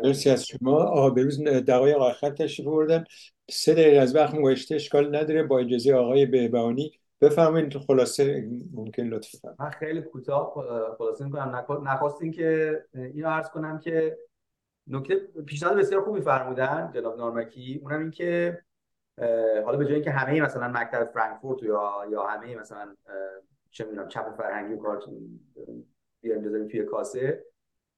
مرسی 0.05 0.31
از 0.31 0.47
شما. 0.47 0.73
آقا 0.77 1.11
بروز 1.11 1.43
دقایق 1.45 1.97
آخر 1.97 2.31
تشریف 2.31 2.69
بردن 2.69 3.05
سه 3.51 3.75
دقیقه 3.75 3.99
از 3.99 4.15
وقت 4.15 4.37
گذشته 4.37 4.75
اشکال 4.75 5.17
نداره. 5.17 5.43
با 5.43 5.59
اجازه 5.59 5.95
آقای 5.95 6.27
بهبانی 6.27 7.00
بفرمایید 7.21 7.79
خلاصه 7.79 8.49
ممکن 8.73 9.03
لطفا. 9.03 9.55
من 9.59 9.71
خیلی 9.71 10.03
کوتاه 10.03 10.55
خلاصه 10.99 11.25
می‌کنم. 11.25 11.65
نخواستین 11.83 12.33
که 12.33 12.81
اینو 12.95 13.29
عرض 13.29 13.51
کنم 13.51 13.79
که 13.79 14.19
نکته 14.87 15.17
پیشنهاد 15.47 15.79
بسیار 15.79 16.03
خوبی 16.03 16.21
فرمودن 16.21 16.91
جناب 16.95 17.19
نارمکی. 17.19 17.81
اونم 17.83 18.01
این 18.01 18.11
که 18.11 18.59
حالا 19.65 19.77
به 19.79 19.85
جای 19.85 19.95
اینکه 19.95 20.11
همه 20.11 20.41
مثلا 20.41 20.69
مکتب 20.69 21.11
فرانکفورت 21.15 21.63
یا 21.63 21.93
یا 22.11 22.23
همه 22.27 22.57
مثلا 22.57 22.97
چه 23.71 23.85
می‌دونم 23.85 24.09
چپ 24.09 24.37
فرهنگی 24.37 24.75
و 24.75 24.77
کار 24.77 25.03
بیایم 26.21 26.43
بذاریم 26.43 26.69
توی 26.69 26.85
کاسه 26.85 27.45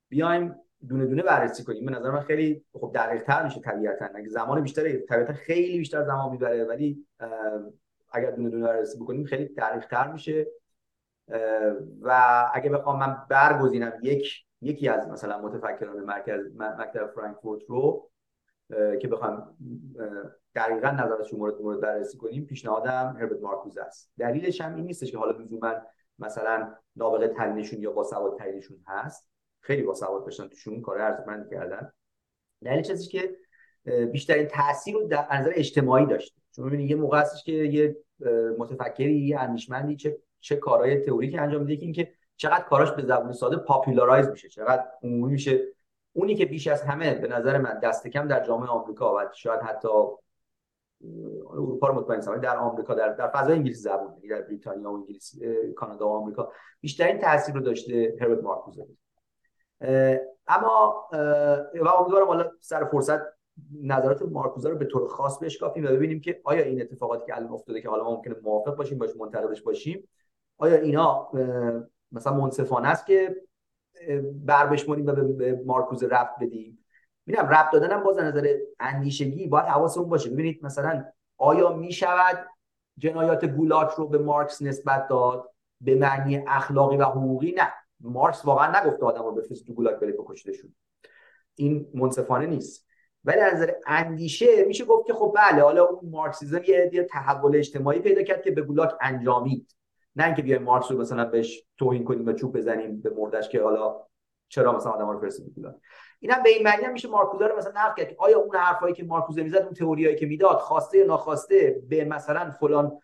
بیایم 0.08 0.54
دونه 0.88 1.06
دونه 1.06 1.22
بررسی 1.22 1.64
کنیم. 1.64 1.86
به 1.86 1.92
نظر 1.92 2.10
من 2.10 2.20
خیلی 2.20 2.64
خب 2.72 2.92
دقیق 2.94 3.22
تر 3.22 3.44
میشه 3.44 3.60
طبیعتا. 3.60 4.08
اگه 4.14 4.28
زمان 4.28 4.60
بیشتر 4.62 4.98
طبیعتا 4.98 5.32
خیلی 5.32 5.78
بیشتر 5.78 6.04
زمان 6.04 6.30
می‌بره 6.30 6.64
ولی 6.64 7.06
اگر 8.14 8.30
دونه 8.30 8.50
دونه 8.50 8.66
بررسی 8.66 8.98
بکنیم 8.98 9.24
خیلی 9.24 9.44
دقیق 9.44 9.86
تر 9.86 10.12
میشه 10.12 10.46
و 12.00 12.44
اگه 12.54 12.70
بخوام 12.70 12.98
من 12.98 13.16
برگزینم 13.28 13.92
یک 14.02 14.44
یکی 14.60 14.88
از 14.88 15.08
مثلا 15.08 15.42
متفکران 15.42 16.00
مرکز 16.00 16.40
مکتب 16.56 17.06
فرانکفورت 17.14 17.62
رو 17.68 18.10
که 19.00 19.08
بخوام 19.08 19.56
دقیقا 20.54 20.90
نظرشون 20.90 21.38
مورد 21.38 21.60
مورد 21.60 21.80
بررسی 21.80 22.18
کنیم 22.18 22.46
پیشنهادم 22.46 23.16
هربرت 23.20 23.40
مارکوز 23.40 23.78
است. 23.78 24.12
دلیلش 24.18 24.60
هم 24.60 24.74
این 24.74 24.84
نیستش 24.84 25.12
که 25.12 25.18
حالا 25.18 25.38
لزوما 25.38 25.74
مثلا 26.18 26.74
نابغه 26.96 27.28
ترینشون 27.28 27.80
یا 27.80 27.92
با 27.92 28.04
سواد 28.04 28.38
ترینشون 28.38 28.84
هست. 28.86 29.28
خیلی 29.60 29.82
با 29.82 29.94
سواد 29.94 30.24
داشتن 30.24 30.48
توشون 30.48 30.80
کار 30.80 30.98
ارزشمند 30.98 31.50
کردن. 31.50 31.92
دلیلش 32.64 32.90
هستش 32.90 33.08
که 33.08 33.36
بیشترین 34.12 34.46
تاثیر 34.46 34.94
رو 34.94 35.08
در 35.08 35.26
نظر 35.32 35.52
اجتماعی 35.54 36.06
داشته. 36.06 36.41
چون 36.56 36.66
ببینید 36.66 36.90
یه 36.90 36.96
موقع 36.96 37.18
هستش 37.18 37.44
که 37.44 37.52
یه 37.52 37.96
متفکری 38.58 39.14
یه 39.14 39.40
اندیشمندی 39.40 39.96
چه 39.96 40.18
چه 40.40 40.56
کارهای 40.56 41.00
تئوریکی 41.00 41.38
انجام 41.38 41.60
میده 41.60 41.76
که 41.76 41.84
اینکه 41.84 42.12
چقدر 42.36 42.64
کاراش 42.64 42.90
به 42.92 43.02
زبان 43.02 43.32
ساده 43.32 43.56
پاپولارایز 43.56 44.28
میشه 44.28 44.48
چقدر 44.48 44.84
عمومی 45.02 45.32
میشه. 45.32 45.60
اونی 46.12 46.34
که 46.34 46.46
بیش 46.46 46.66
از 46.66 46.82
همه 46.82 47.14
به 47.14 47.28
نظر 47.28 47.58
من 47.58 47.78
دست 47.78 48.08
کم 48.08 48.28
در 48.28 48.44
جامعه 48.44 48.68
آمریکا 48.68 49.14
و 49.14 49.18
شاید 49.34 49.60
حتی 49.60 49.88
اروپا 51.50 51.86
رو 51.86 51.94
مطمئن 51.94 52.40
در 52.40 52.56
آمریکا 52.56 52.94
در 52.94 53.08
در 53.08 53.28
فضای 53.28 53.56
انگلیسی 53.56 53.88
یعنی 53.88 54.28
در 54.28 54.42
بریتانیا 54.42 54.90
و 54.90 54.94
انگلیس 54.94 55.34
کانادا 55.76 56.08
و 56.08 56.12
آمریکا 56.12 56.52
بیشترین 56.80 57.18
تاثیر 57.18 57.54
رو 57.54 57.60
داشته 57.60 58.16
هربرت 58.20 58.42
مارکوزه. 58.42 58.86
اما 60.46 61.08
و 61.74 61.88
امیدوارم 61.88 62.26
حالا 62.26 62.50
سر 62.60 62.84
فرصت 62.84 63.20
نظرات 63.82 64.22
مارکوزه 64.22 64.68
رو 64.68 64.76
به 64.78 64.84
طور 64.84 65.08
خاص 65.08 65.38
بشکافیم 65.38 65.84
و 65.84 65.88
ببینیم 65.88 66.20
که 66.20 66.40
آیا 66.44 66.64
این 66.64 66.80
اتفاقاتی 66.80 67.26
که 67.26 67.36
الان 67.36 67.52
افتاده 67.52 67.80
که 67.80 67.88
حالا 67.88 68.04
ممکنه 68.04 68.36
موافق 68.42 68.76
باشیم 68.76 68.98
باش 68.98 69.10
منتقدش 69.16 69.62
باشیم 69.62 70.08
آیا 70.58 70.76
اینا 70.76 71.30
مثلا 72.12 72.34
منصفانه 72.34 72.88
است 72.88 73.06
که 73.06 73.36
بر 74.32 74.66
بشمونیم 74.66 75.06
و 75.06 75.12
به 75.12 75.62
مارکوز 75.66 76.04
رفت 76.04 76.32
بدیم؟ 76.40 76.78
می‌دونم 77.26 77.48
رفت 77.48 77.72
دادن 77.72 77.90
هم 77.90 78.02
باز 78.02 78.18
نظر 78.18 78.54
اندیشگی 78.80 79.46
باید 79.46 79.64
حواسمون 79.64 80.08
باشه. 80.08 80.30
ببینید 80.30 80.64
مثلا 80.64 81.04
آیا 81.38 81.72
می‌شود 81.72 82.46
جنایات 82.98 83.44
گولاک 83.44 83.90
رو 83.90 84.08
به 84.08 84.18
مارکس 84.18 84.62
نسبت 84.62 85.08
داد؟ 85.08 85.50
به 85.80 85.94
معنی 85.94 86.44
اخلاقی 86.46 86.96
و 86.96 87.04
حقوقی 87.04 87.52
نه. 87.52 87.72
مارکس 88.00 88.44
واقعا 88.44 88.80
نگفته 88.80 89.06
آدم 89.06 89.22
رو 89.22 89.32
بفرست 89.32 89.66
تو 89.66 89.74
گولاک 89.74 90.00
بله 90.00 90.12
بکشتشون 90.12 90.74
این 91.54 91.90
منصفانه 91.94 92.46
نیست. 92.46 92.86
ولی 93.24 93.40
از 93.40 93.66
اندیشه 93.86 94.64
میشه 94.64 94.84
گفت 94.84 95.06
که 95.06 95.12
خب 95.12 95.34
بله 95.36 95.62
حالا 95.62 95.84
اون 95.84 96.10
مارکسیزم 96.10 96.62
یه 96.66 97.06
تحول 97.10 97.56
اجتماعی 97.56 97.98
پیدا 97.98 98.22
کرد 98.22 98.42
که 98.42 98.50
به 98.50 98.62
گولاک 98.62 98.94
انجامید. 99.00 99.76
نه 100.16 100.24
اینکه 100.24 100.42
بیایم 100.42 100.62
مارکس 100.62 100.90
رو 100.90 100.98
مثلا 100.98 101.24
بهش 101.24 101.64
توهین 101.78 102.04
کنیم 102.04 102.26
و 102.26 102.32
چوب 102.32 102.56
بزنیم 102.56 103.00
به 103.00 103.10
مردش 103.10 103.48
که 103.48 103.62
حالا 103.62 104.00
چرا 104.48 104.76
مثلا 104.76 104.92
آدم 104.92 105.10
رو 105.10 105.20
فرستید 105.20 105.52
این 105.56 105.74
اینم 106.20 106.42
به 106.42 106.50
این 106.50 106.62
معنی 106.62 106.86
میشه 106.92 107.08
مارکوزه 107.08 107.46
رو 107.46 107.56
مثلا 107.56 107.72
نقد 107.76 107.96
کرد. 107.96 108.08
که 108.08 108.16
آیا 108.18 108.38
اون 108.38 108.56
حرفایی 108.56 108.94
که 108.94 109.04
مارکوزه 109.04 109.42
می‌زد 109.42 109.56
اون 109.56 109.72
تئوریایی 109.72 110.16
که 110.16 110.26
می‌داد 110.26 110.56
خواسته 110.56 110.98
یا 110.98 111.06
ناخواسته 111.06 111.82
به 111.88 112.04
مثلا 112.04 112.50
فلان 112.50 112.98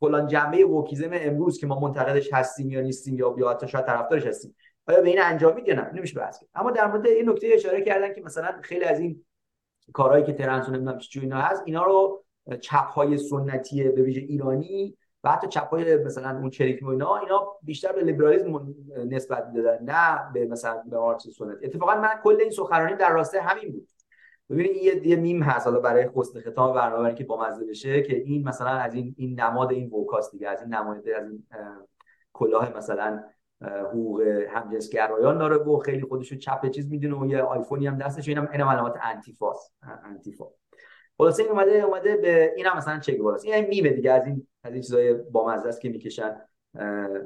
فلان 0.00 0.26
جنبه 0.26 0.64
ووکیزم 0.64 1.10
امروز 1.12 1.60
که 1.60 1.66
ما 1.66 1.80
منتقدش 1.80 2.32
هستیم 2.32 2.70
یا 2.70 2.80
نیستیم 2.80 3.18
یا 3.18 3.34
یا 3.38 3.50
حتی 3.50 3.68
شاید 3.68 3.86
طرفدارش 3.86 4.26
هستیم 4.26 4.56
آیا 4.88 5.00
به 5.00 5.08
این 5.08 5.22
انجامید 5.22 5.68
یا 5.68 5.74
نه؟ 5.74 5.92
نمیشه 5.94 6.20
بحث 6.20 6.40
کرد. 6.40 6.48
اما 6.54 6.70
در 6.70 6.86
مورد 6.86 7.06
این 7.06 7.30
نکته 7.30 7.50
اشاره 7.52 7.82
کردن 7.82 8.14
که 8.14 8.20
مثلا 8.20 8.60
خیلی 8.62 8.84
از 8.84 9.00
این 9.00 9.24
کارهایی 9.92 10.24
که 10.24 10.32
trans 10.32 10.68
نمی‌دونم 10.68 10.98
چی 10.98 11.20
اینا 11.20 11.40
هست 11.40 11.62
اینا 11.64 11.84
رو 11.84 12.24
چپ 12.60 12.86
های 12.86 13.18
سنتی 13.18 13.88
به 13.88 14.02
ویژه 14.02 14.20
ایرانی 14.20 14.96
و 15.24 15.30
حتی 15.30 15.46
چپای 15.48 15.96
مثلا 15.96 16.38
اون 16.38 16.50
چریک 16.50 16.82
و 16.82 16.88
اینا 16.88 17.16
اینا 17.16 17.46
بیشتر 17.62 17.92
به 17.92 18.02
لیبرالیسم 18.02 18.74
نسبت 19.08 19.46
می‌دادن 19.46 19.84
نه 19.84 20.32
به 20.32 20.46
مثلا 20.46 20.82
به 20.90 20.98
مارکس 20.98 21.28
سنت 21.28 21.58
اتفاقا 21.62 21.94
من 21.94 22.20
کل 22.24 22.36
این 22.40 22.50
سخنرانی 22.50 22.96
در 22.96 23.10
راسته 23.10 23.40
همین 23.40 23.72
بود. 23.72 23.88
ببینید 24.50 24.76
یه 24.76 25.06
یه 25.06 25.16
میم 25.16 25.42
هست 25.42 25.66
حالا 25.66 25.80
برای 25.80 26.08
حسن 26.08 26.40
ختام 26.40 26.74
برنامه 26.74 27.14
که 27.14 27.24
با 27.24 27.48
مزه 27.48 27.64
بشه 27.64 28.02
که 28.02 28.16
این 28.16 28.48
مثلا 28.48 28.70
از 28.70 28.94
این 28.94 29.14
این 29.18 29.40
نماد 29.40 29.72
این 29.72 29.90
woke 29.90 30.14
هاست 30.14 30.32
دیگه 30.32 30.48
از 30.48 30.62
این 30.62 30.74
نماینده 30.74 31.16
از 31.16 31.30
این 31.30 31.44
کلاه 32.32 32.76
مثلا 32.76 33.24
حقوق 33.62 34.20
همجنسگرایان 34.48 35.38
داره 35.38 35.56
و 35.56 35.78
خیلی 35.78 36.02
خودشو 36.02 36.36
چپ 36.36 36.70
چیز 36.70 36.90
می‌دونه 36.90 37.16
و 37.16 37.26
یه 37.26 37.42
آیفونی 37.42 37.86
هم 37.86 37.98
دستش 37.98 38.28
اینم 38.28 38.48
این 38.52 38.60
علامت 38.60 38.94
انتیفاس. 39.02 39.70
انتیفا. 40.04 40.44
خلاص 41.18 41.40
این 41.40 41.48
اومده 41.48 41.72
اومده 41.72 42.16
به 42.16 42.52
اینم 42.56 42.76
مثلا 42.76 42.98
چه 42.98 43.14
گواراست 43.14 43.44
این 43.44 43.66
میمه 43.66 43.90
دیگه. 43.90 44.12
از 44.12 44.26
این 44.26 44.46
از 44.64 44.72
این 44.72 44.82
چیزای 44.82 45.14
بامزه 45.14 45.68
است 45.68 45.80
که 45.80 45.88
می‌کشن 45.88 46.36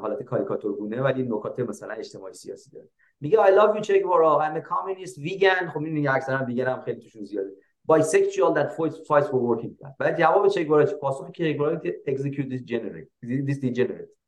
حالت 0.00 0.22
کاریکاتور 0.22 0.76
گونه 0.76 1.02
ولی 1.02 1.22
نکات 1.22 1.60
مثلا 1.60 1.94
اجتماعی 1.94 2.34
سیاسی 2.34 2.70
داره. 2.70 2.88
میگه 3.20 3.38
I 3.38 3.50
love 3.50 3.76
you 3.76 3.82
Che 3.82 4.02
Guevara 4.02 4.38
I'm 4.38 4.56
a 4.56 4.62
communist 4.62 5.18
vegan. 5.18 5.68
خب 5.74 5.82
این 5.82 6.08
اکثرا 6.08 6.44
ویگن 6.44 6.66
هم 6.66 6.80
خیلی 6.80 7.00
توشون 7.00 7.24
زیاده. 7.24 7.50
Bisexual 7.90 8.54
that 8.54 8.70
fights, 8.76 9.26
for 9.30 9.40
working 9.48 9.72
class. 9.78 9.96
بعد 9.98 10.18
جواب 10.18 10.48
چه 10.48 10.64
گوارا 10.64 10.84
پاسخ 10.84 11.30
که 11.30 11.52
گوارا 11.52 11.80
execute 12.08 12.48
this 12.50 12.60
degenerate 12.60 13.08
this 13.48 13.58
degenerate 13.58 14.19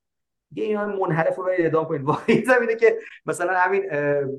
یه 0.55 0.65
اینا 0.65 0.87
منحرف 0.87 1.37
رو 1.37 1.49
اعدام 1.59 1.85
کنید. 1.85 2.03
واقعی 2.11 2.45
زمینه 2.45 2.77
که 2.77 2.99
مثلا 3.27 3.53
همین 3.53 3.83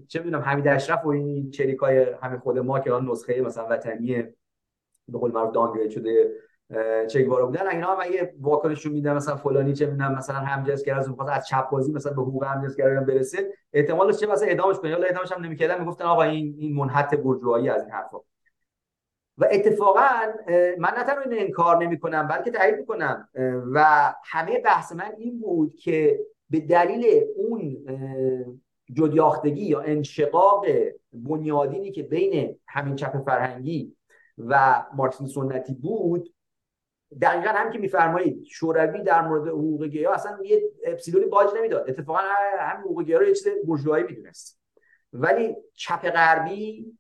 چه 0.08 0.20
می‌دونم 0.20 0.42
حمید 0.42 0.68
اشرف 0.68 1.06
و 1.06 1.10
این 1.10 1.52
چریکای 1.52 2.06
همین 2.22 2.40
خود 2.40 2.60
ما 2.60 2.80
که 2.80 2.92
اون 2.92 3.12
نسخه 3.12 3.42
مثلا 3.42 3.68
وطنی 3.70 4.24
به 5.08 5.20
قول 5.20 5.32
معروف 5.32 5.54
دانگرید 5.54 5.92
شده 5.92 6.32
چه 7.08 7.24
گوارا 7.24 7.46
بودن 7.46 7.68
اینا 7.68 7.92
هم 7.92 7.98
اگه 8.02 8.34
واکنششون 8.42 8.92
میدن 8.92 9.14
مثلا 9.14 9.36
فلانی 9.36 9.74
چه 9.74 9.86
می‌دونم 9.86 10.16
مثلا 10.16 10.36
همجنسگرا 10.36 10.98
از 10.98 11.10
می‌خواد 11.10 11.30
از 11.30 11.48
چپ 11.48 11.70
بازی 11.70 11.92
مثلا 11.92 12.14
به 12.14 12.22
حقوق 12.22 12.44
همجنسگرایان 12.44 13.06
برسه 13.06 13.54
احتمالش 13.74 14.18
چه 14.18 14.28
مثلا 14.28 14.48
اعدامش 14.48 14.76
کنه 14.76 14.92
یا 14.92 14.98
اعدامش 14.98 15.32
هم 15.32 15.46
نمی‌کردن 15.46 15.80
می‌گفتن 15.80 16.06
آقا 16.06 16.24
این 16.24 16.56
این 16.58 16.76
منحت 16.76 17.16
برجوایی 17.16 17.70
از 17.70 17.82
این 17.82 17.92
حرفا. 17.92 18.18
و 19.38 19.48
اتفاقا 19.52 20.10
من 20.78 20.90
نه 20.98 21.04
تنها 21.04 21.22
این 21.22 21.40
انکار 21.40 21.84
نمی 21.84 22.00
کنم 22.00 22.28
بلکه 22.28 22.52
تایید 22.52 22.76
می‌کنم 22.76 23.30
و 23.74 24.14
همه 24.24 24.60
بحث 24.60 24.92
من 24.92 25.12
این 25.18 25.40
بود 25.40 25.76
که 25.76 26.20
به 26.50 26.60
دلیل 26.60 27.24
اون 27.36 27.86
جدیاختگی 28.94 29.66
یا 29.66 29.82
انشقاق 29.82 30.66
بنیادینی 31.14 31.92
که 31.92 32.04
بین 32.04 32.60
همین 32.68 32.96
چپ 32.96 33.24
فرهنگی 33.26 33.96
و 34.38 34.84
مارکسیسم 34.96 35.28
سنتی 35.28 35.74
بود 35.74 36.34
دقیقا 37.22 37.50
هم 37.50 37.72
که 37.72 37.80
میفرمایید 37.80 38.44
شوروی 38.44 39.04
در 39.04 39.28
مورد 39.28 39.48
حقوق 39.48 39.86
گیا 39.86 40.14
اصلا 40.14 40.38
یه 40.44 40.62
اپسیلونی 40.86 41.26
باج 41.26 41.48
نمی‌داد. 41.58 41.90
اتفاقا 41.90 42.20
هم 42.60 42.82
حقوق 42.82 43.04
گیا 43.04 43.20
رو 43.20 43.28
یه 43.28 43.34
چیز 43.34 43.48
بورژوایی 43.66 44.04
می‌دونست. 44.04 44.62
ولی 45.14 45.56
چپ 45.74 46.10
غربی 46.10 46.98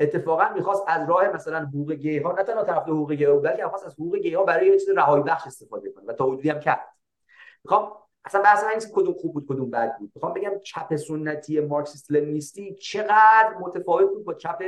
اتفاقا 0.00 0.48
می‌خواست 0.54 0.84
از 0.86 1.08
راه 1.08 1.28
مثلا 1.28 1.58
حقوق 1.58 1.92
گی 1.92 2.18
ها 2.18 2.32
نه 2.32 2.42
تنها 2.42 2.64
طرف 2.64 2.82
حقوق 2.82 3.12
گی 3.12 3.24
ها 3.24 3.36
بلکه 3.36 3.62
می‌خواست 3.62 3.86
از 3.86 3.92
حقوق 3.92 4.16
گی 4.16 4.34
ها 4.34 4.44
برای 4.44 4.66
یه 4.66 4.78
چیز 4.78 4.88
رهایی 4.88 5.22
بخش 5.22 5.46
استفاده 5.46 5.90
کنه 5.90 6.04
و 6.06 6.12
تا 6.12 6.26
حدودی 6.26 6.50
هم 6.50 6.60
کرد. 6.60 6.88
می‌خوام 7.64 7.92
اصلا 8.24 8.42
بحث 8.42 8.64
این 8.64 8.80
کدوم 8.94 9.14
خوب 9.14 9.34
بود 9.34 9.46
کدوم 9.48 9.70
بد 9.70 9.98
بود. 9.98 10.12
می‌خوام 10.14 10.34
بگم 10.34 10.58
چپ 10.62 10.96
سنتی 10.96 11.60
مارکسیست 11.60 12.12
لنینیستی 12.12 12.74
چقدر 12.74 13.54
متفاوت 13.60 14.10
بود 14.10 14.24
با 14.24 14.34
چپ 14.34 14.62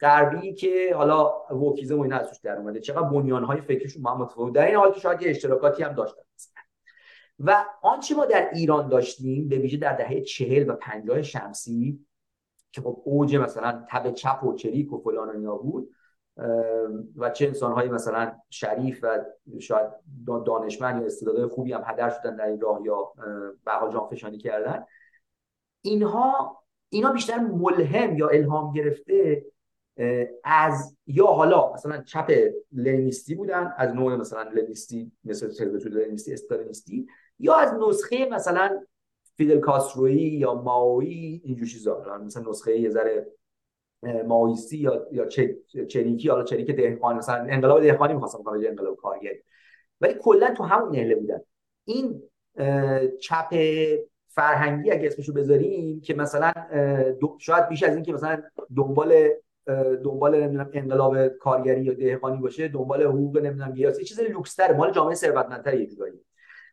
غربی 0.00 0.54
که 0.54 0.94
حالا 0.94 1.32
ووکیزم 1.50 1.98
و 1.98 2.02
اینا 2.02 2.16
ازش 2.16 2.40
در 2.42 2.56
اومده. 2.56 2.80
چقدر 2.80 3.08
بنیانهای 3.08 3.60
فکریشون 3.60 4.02
با 4.02 4.10
هم 4.10 4.22
متفاوت. 4.22 4.52
در 4.52 4.66
این 4.66 4.76
حال 4.76 4.92
که 4.92 5.00
شاید 5.00 5.22
یه 5.22 5.30
اشتراکاتی 5.30 5.82
هم 5.82 5.92
داشتن 5.92 6.22
و 7.38 7.64
آنچه 7.82 8.14
ما 8.14 8.26
در 8.26 8.50
ایران 8.52 8.88
داشتیم 8.88 9.48
به 9.48 9.56
ویژه 9.58 9.76
در 9.76 9.92
دهه 9.92 10.20
چهل 10.20 10.70
و 10.70 10.72
پنجاه 10.72 11.22
شمسی 11.22 12.06
که 12.72 12.80
خب 12.80 13.02
اوج 13.04 13.36
مثلا 13.36 13.84
تب 13.88 14.10
چپ 14.10 14.44
و 14.44 14.54
چریک 14.54 14.92
و 14.92 14.98
فلان 14.98 15.28
و 15.28 15.32
اینا 15.32 15.56
بود 15.56 15.94
و 17.16 17.30
چه 17.30 17.46
انسانهایی 17.46 17.90
مثلا 17.90 18.32
شریف 18.50 19.00
و 19.02 19.18
شاید 19.60 19.86
دانشمند 20.46 21.00
یا 21.00 21.06
استعدادهای 21.06 21.46
خوبی 21.46 21.72
هم 21.72 21.82
هدر 21.86 22.10
شدن 22.10 22.36
در 22.36 22.46
این 22.46 22.60
راه 22.60 22.80
یا 22.84 23.12
به 23.64 23.72
حال 23.72 23.92
جانفشانی 23.92 24.38
کردن. 24.38 24.84
اینها 25.82 26.62
اینا 26.88 27.12
بیشتر 27.12 27.38
ملهم 27.38 28.16
یا 28.16 28.28
الهام 28.28 28.72
گرفته 28.72 29.44
از 30.44 30.96
یا 31.06 31.26
حالا 31.26 31.72
مثلا 31.72 32.02
چپ 32.02 32.32
لنیستی 32.72 33.34
بودن 33.34 33.74
از 33.76 33.94
نوع 33.94 34.16
مثلا 34.16 34.42
لنیستی 34.42 35.12
مثل 35.24 35.88
لنیستی 35.88 36.32
استالینیستی 36.32 37.06
یا 37.38 37.54
از 37.54 37.74
نسخه 37.88 38.28
مثلا 38.30 38.80
فیدل 39.36 39.60
کاسترویی 39.60 40.28
یا 40.28 40.54
ماوی 40.54 41.40
اینجور 41.44 41.68
چیزا. 41.68 42.18
مثلا 42.24 42.50
نسخه 42.50 42.80
یه 42.80 42.90
ذره 42.90 43.26
ماویستی 44.26 44.78
یا 44.78 45.06
یا 45.12 45.26
چریکی 45.88 46.28
حالا 46.28 46.44
چریک 46.44 46.70
دهقان 46.70 47.16
مثلا 47.16 47.34
انقلاب 47.34 47.82
دهقانی 47.82 48.14
می‌خواستم 48.14 48.42
بگم 48.42 48.68
انقلاب 48.68 48.96
کارگری. 48.96 49.38
ولی 50.00 50.14
کلا 50.20 50.54
تو 50.54 50.64
همون 50.64 50.96
نهله 50.96 51.14
بودن. 51.14 51.40
این 51.84 52.22
چپ 53.20 53.54
فرهنگی 54.28 54.90
اگه 54.90 55.06
اسمشو 55.06 55.32
بذاریم 55.32 56.00
که 56.00 56.14
مثلا 56.14 56.52
شاید 57.38 57.68
بیش 57.68 57.82
از 57.82 57.94
این 57.94 58.04
که 58.04 58.12
مثلا 58.12 58.42
دنبال 58.76 59.28
دنبال 60.04 60.40
نمی‌دونم 60.40 60.70
انقلاب 60.72 61.28
کارگری 61.28 61.84
یا 61.84 61.92
دهقانی 61.92 62.36
باشه 62.36 62.68
دنبال 62.68 63.02
حقوق 63.02 63.38
نمی‌دونم 63.38 63.76
یه 63.76 63.92
چیز 63.92 64.20
لوکستر 64.20 64.72
مال 64.72 64.92
جامعه 64.92 65.14
ثروتمندتر 65.14 65.74
یه 65.74 65.86
جورایی. 65.86 66.20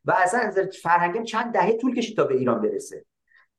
و 0.06 0.12
اصلا 0.18 0.52
فرهنگم 0.84 1.24
چند 1.24 1.54
دهه 1.54 1.78
طول 1.78 1.96
کشید 1.96 2.18
تا 2.18 2.24
به 2.24 2.36
ایران 2.36 2.62
برسه. 2.62 3.06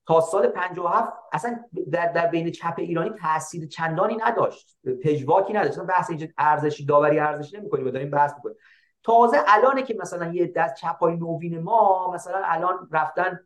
تا 0.06 0.20
سال 0.20 0.48
57 0.48 1.12
اصلا 1.32 1.60
در, 1.90 2.12
در 2.12 2.26
بین 2.26 2.50
چپ 2.50 2.74
ایرانی 2.78 3.10
تاثیر 3.10 3.66
چندانی 3.66 4.16
نداشت. 4.16 4.76
پژواکی 5.04 5.52
نداشت. 5.52 5.72
اصلا 5.72 5.84
بحث 5.84 6.10
اینجا 6.10 6.26
ارزشی 6.38 6.84
داوری 6.84 7.18
ارزشی 7.18 7.56
نمی‌کنیم. 7.56 7.86
و 7.86 7.90
داریم 7.90 8.10
بحث 8.10 8.34
می‌کنیم. 8.34 8.56
تازه 9.02 9.36
الانه 9.46 9.82
که 9.82 9.94
مثلا 10.00 10.32
یه 10.32 10.46
دست 10.46 10.74
چپای 10.74 11.16
نوین 11.16 11.58
ما 11.58 12.12
مثلا 12.14 12.42
الان 12.44 12.88
رفتن 12.92 13.40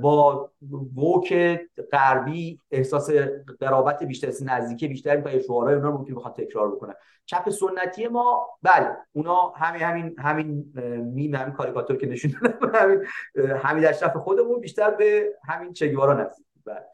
با 0.00 0.50
ووک 0.96 1.60
غربی 1.92 2.58
احساس 2.70 3.10
قرابت 3.60 4.02
بیشتر 4.02 4.44
نزدیکی 4.44 4.88
بیشتر 4.88 5.16
می‌کنه. 5.16 5.42
شعارهای 5.42 5.74
اونا 5.74 5.88
رو 5.88 5.98
ممکن 5.98 6.14
بخواد 6.14 6.34
تکرار 6.34 6.70
بکنن 6.70 6.94
چپ 7.26 7.50
سنتی 7.50 8.08
ما 8.08 8.46
بله 8.62 8.96
اونا 9.12 9.48
همین 9.56 9.82
همین 9.82 10.14
همین 10.18 10.72
میم 11.14 11.34
همین 11.34 11.54
کاریکاتور 11.54 11.96
که 11.96 12.06
نشون 12.06 12.34
دادن 12.42 12.74
همین 12.80 13.04
همین 13.62 13.86
اشرف 13.86 14.16
خودمون 14.16 14.60
بیشتر 14.60 14.90
به 14.90 15.32
همین 15.48 15.72
چگوارا 15.72 16.14
نزدیک. 16.14 16.46
بله. 16.64 16.84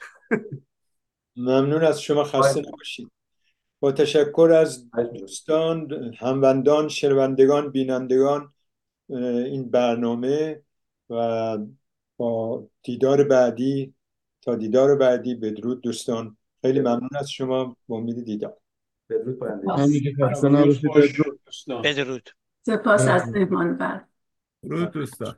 ممنون 1.37 1.85
از 1.85 2.03
شما 2.03 2.25
خسته 2.25 2.61
نباشید. 2.61 3.11
با 3.81 3.93
تشکر 3.93 4.51
از 4.57 4.91
دوستان 4.91 5.91
هموندان 6.19 6.89
شنوندگان 6.89 7.71
بینندگان 7.71 8.53
این 9.09 9.71
برنامه 9.71 10.63
و 11.11 11.59
با 12.19 12.65
دیدار 12.83 13.25
بعدی 13.25 13.95
تا 14.43 14.55
دیدار 14.55 14.97
بعدی 14.97 15.35
بدرود 15.35 15.81
دوستان. 15.81 16.37
خیلی 16.63 16.81
ممنون 16.81 17.09
از 17.19 17.31
شما. 17.31 17.77
با 17.87 17.97
امید 17.97 18.25
دیدار. 18.25 18.57
بدرود 19.11 19.39
بدرود. 21.85 22.31
سپاس 22.67 23.09
از 23.09 23.29
مهمان 23.29 23.77
بر 23.77 24.05
بدرود 24.65 24.91
دوستان. 24.91 25.37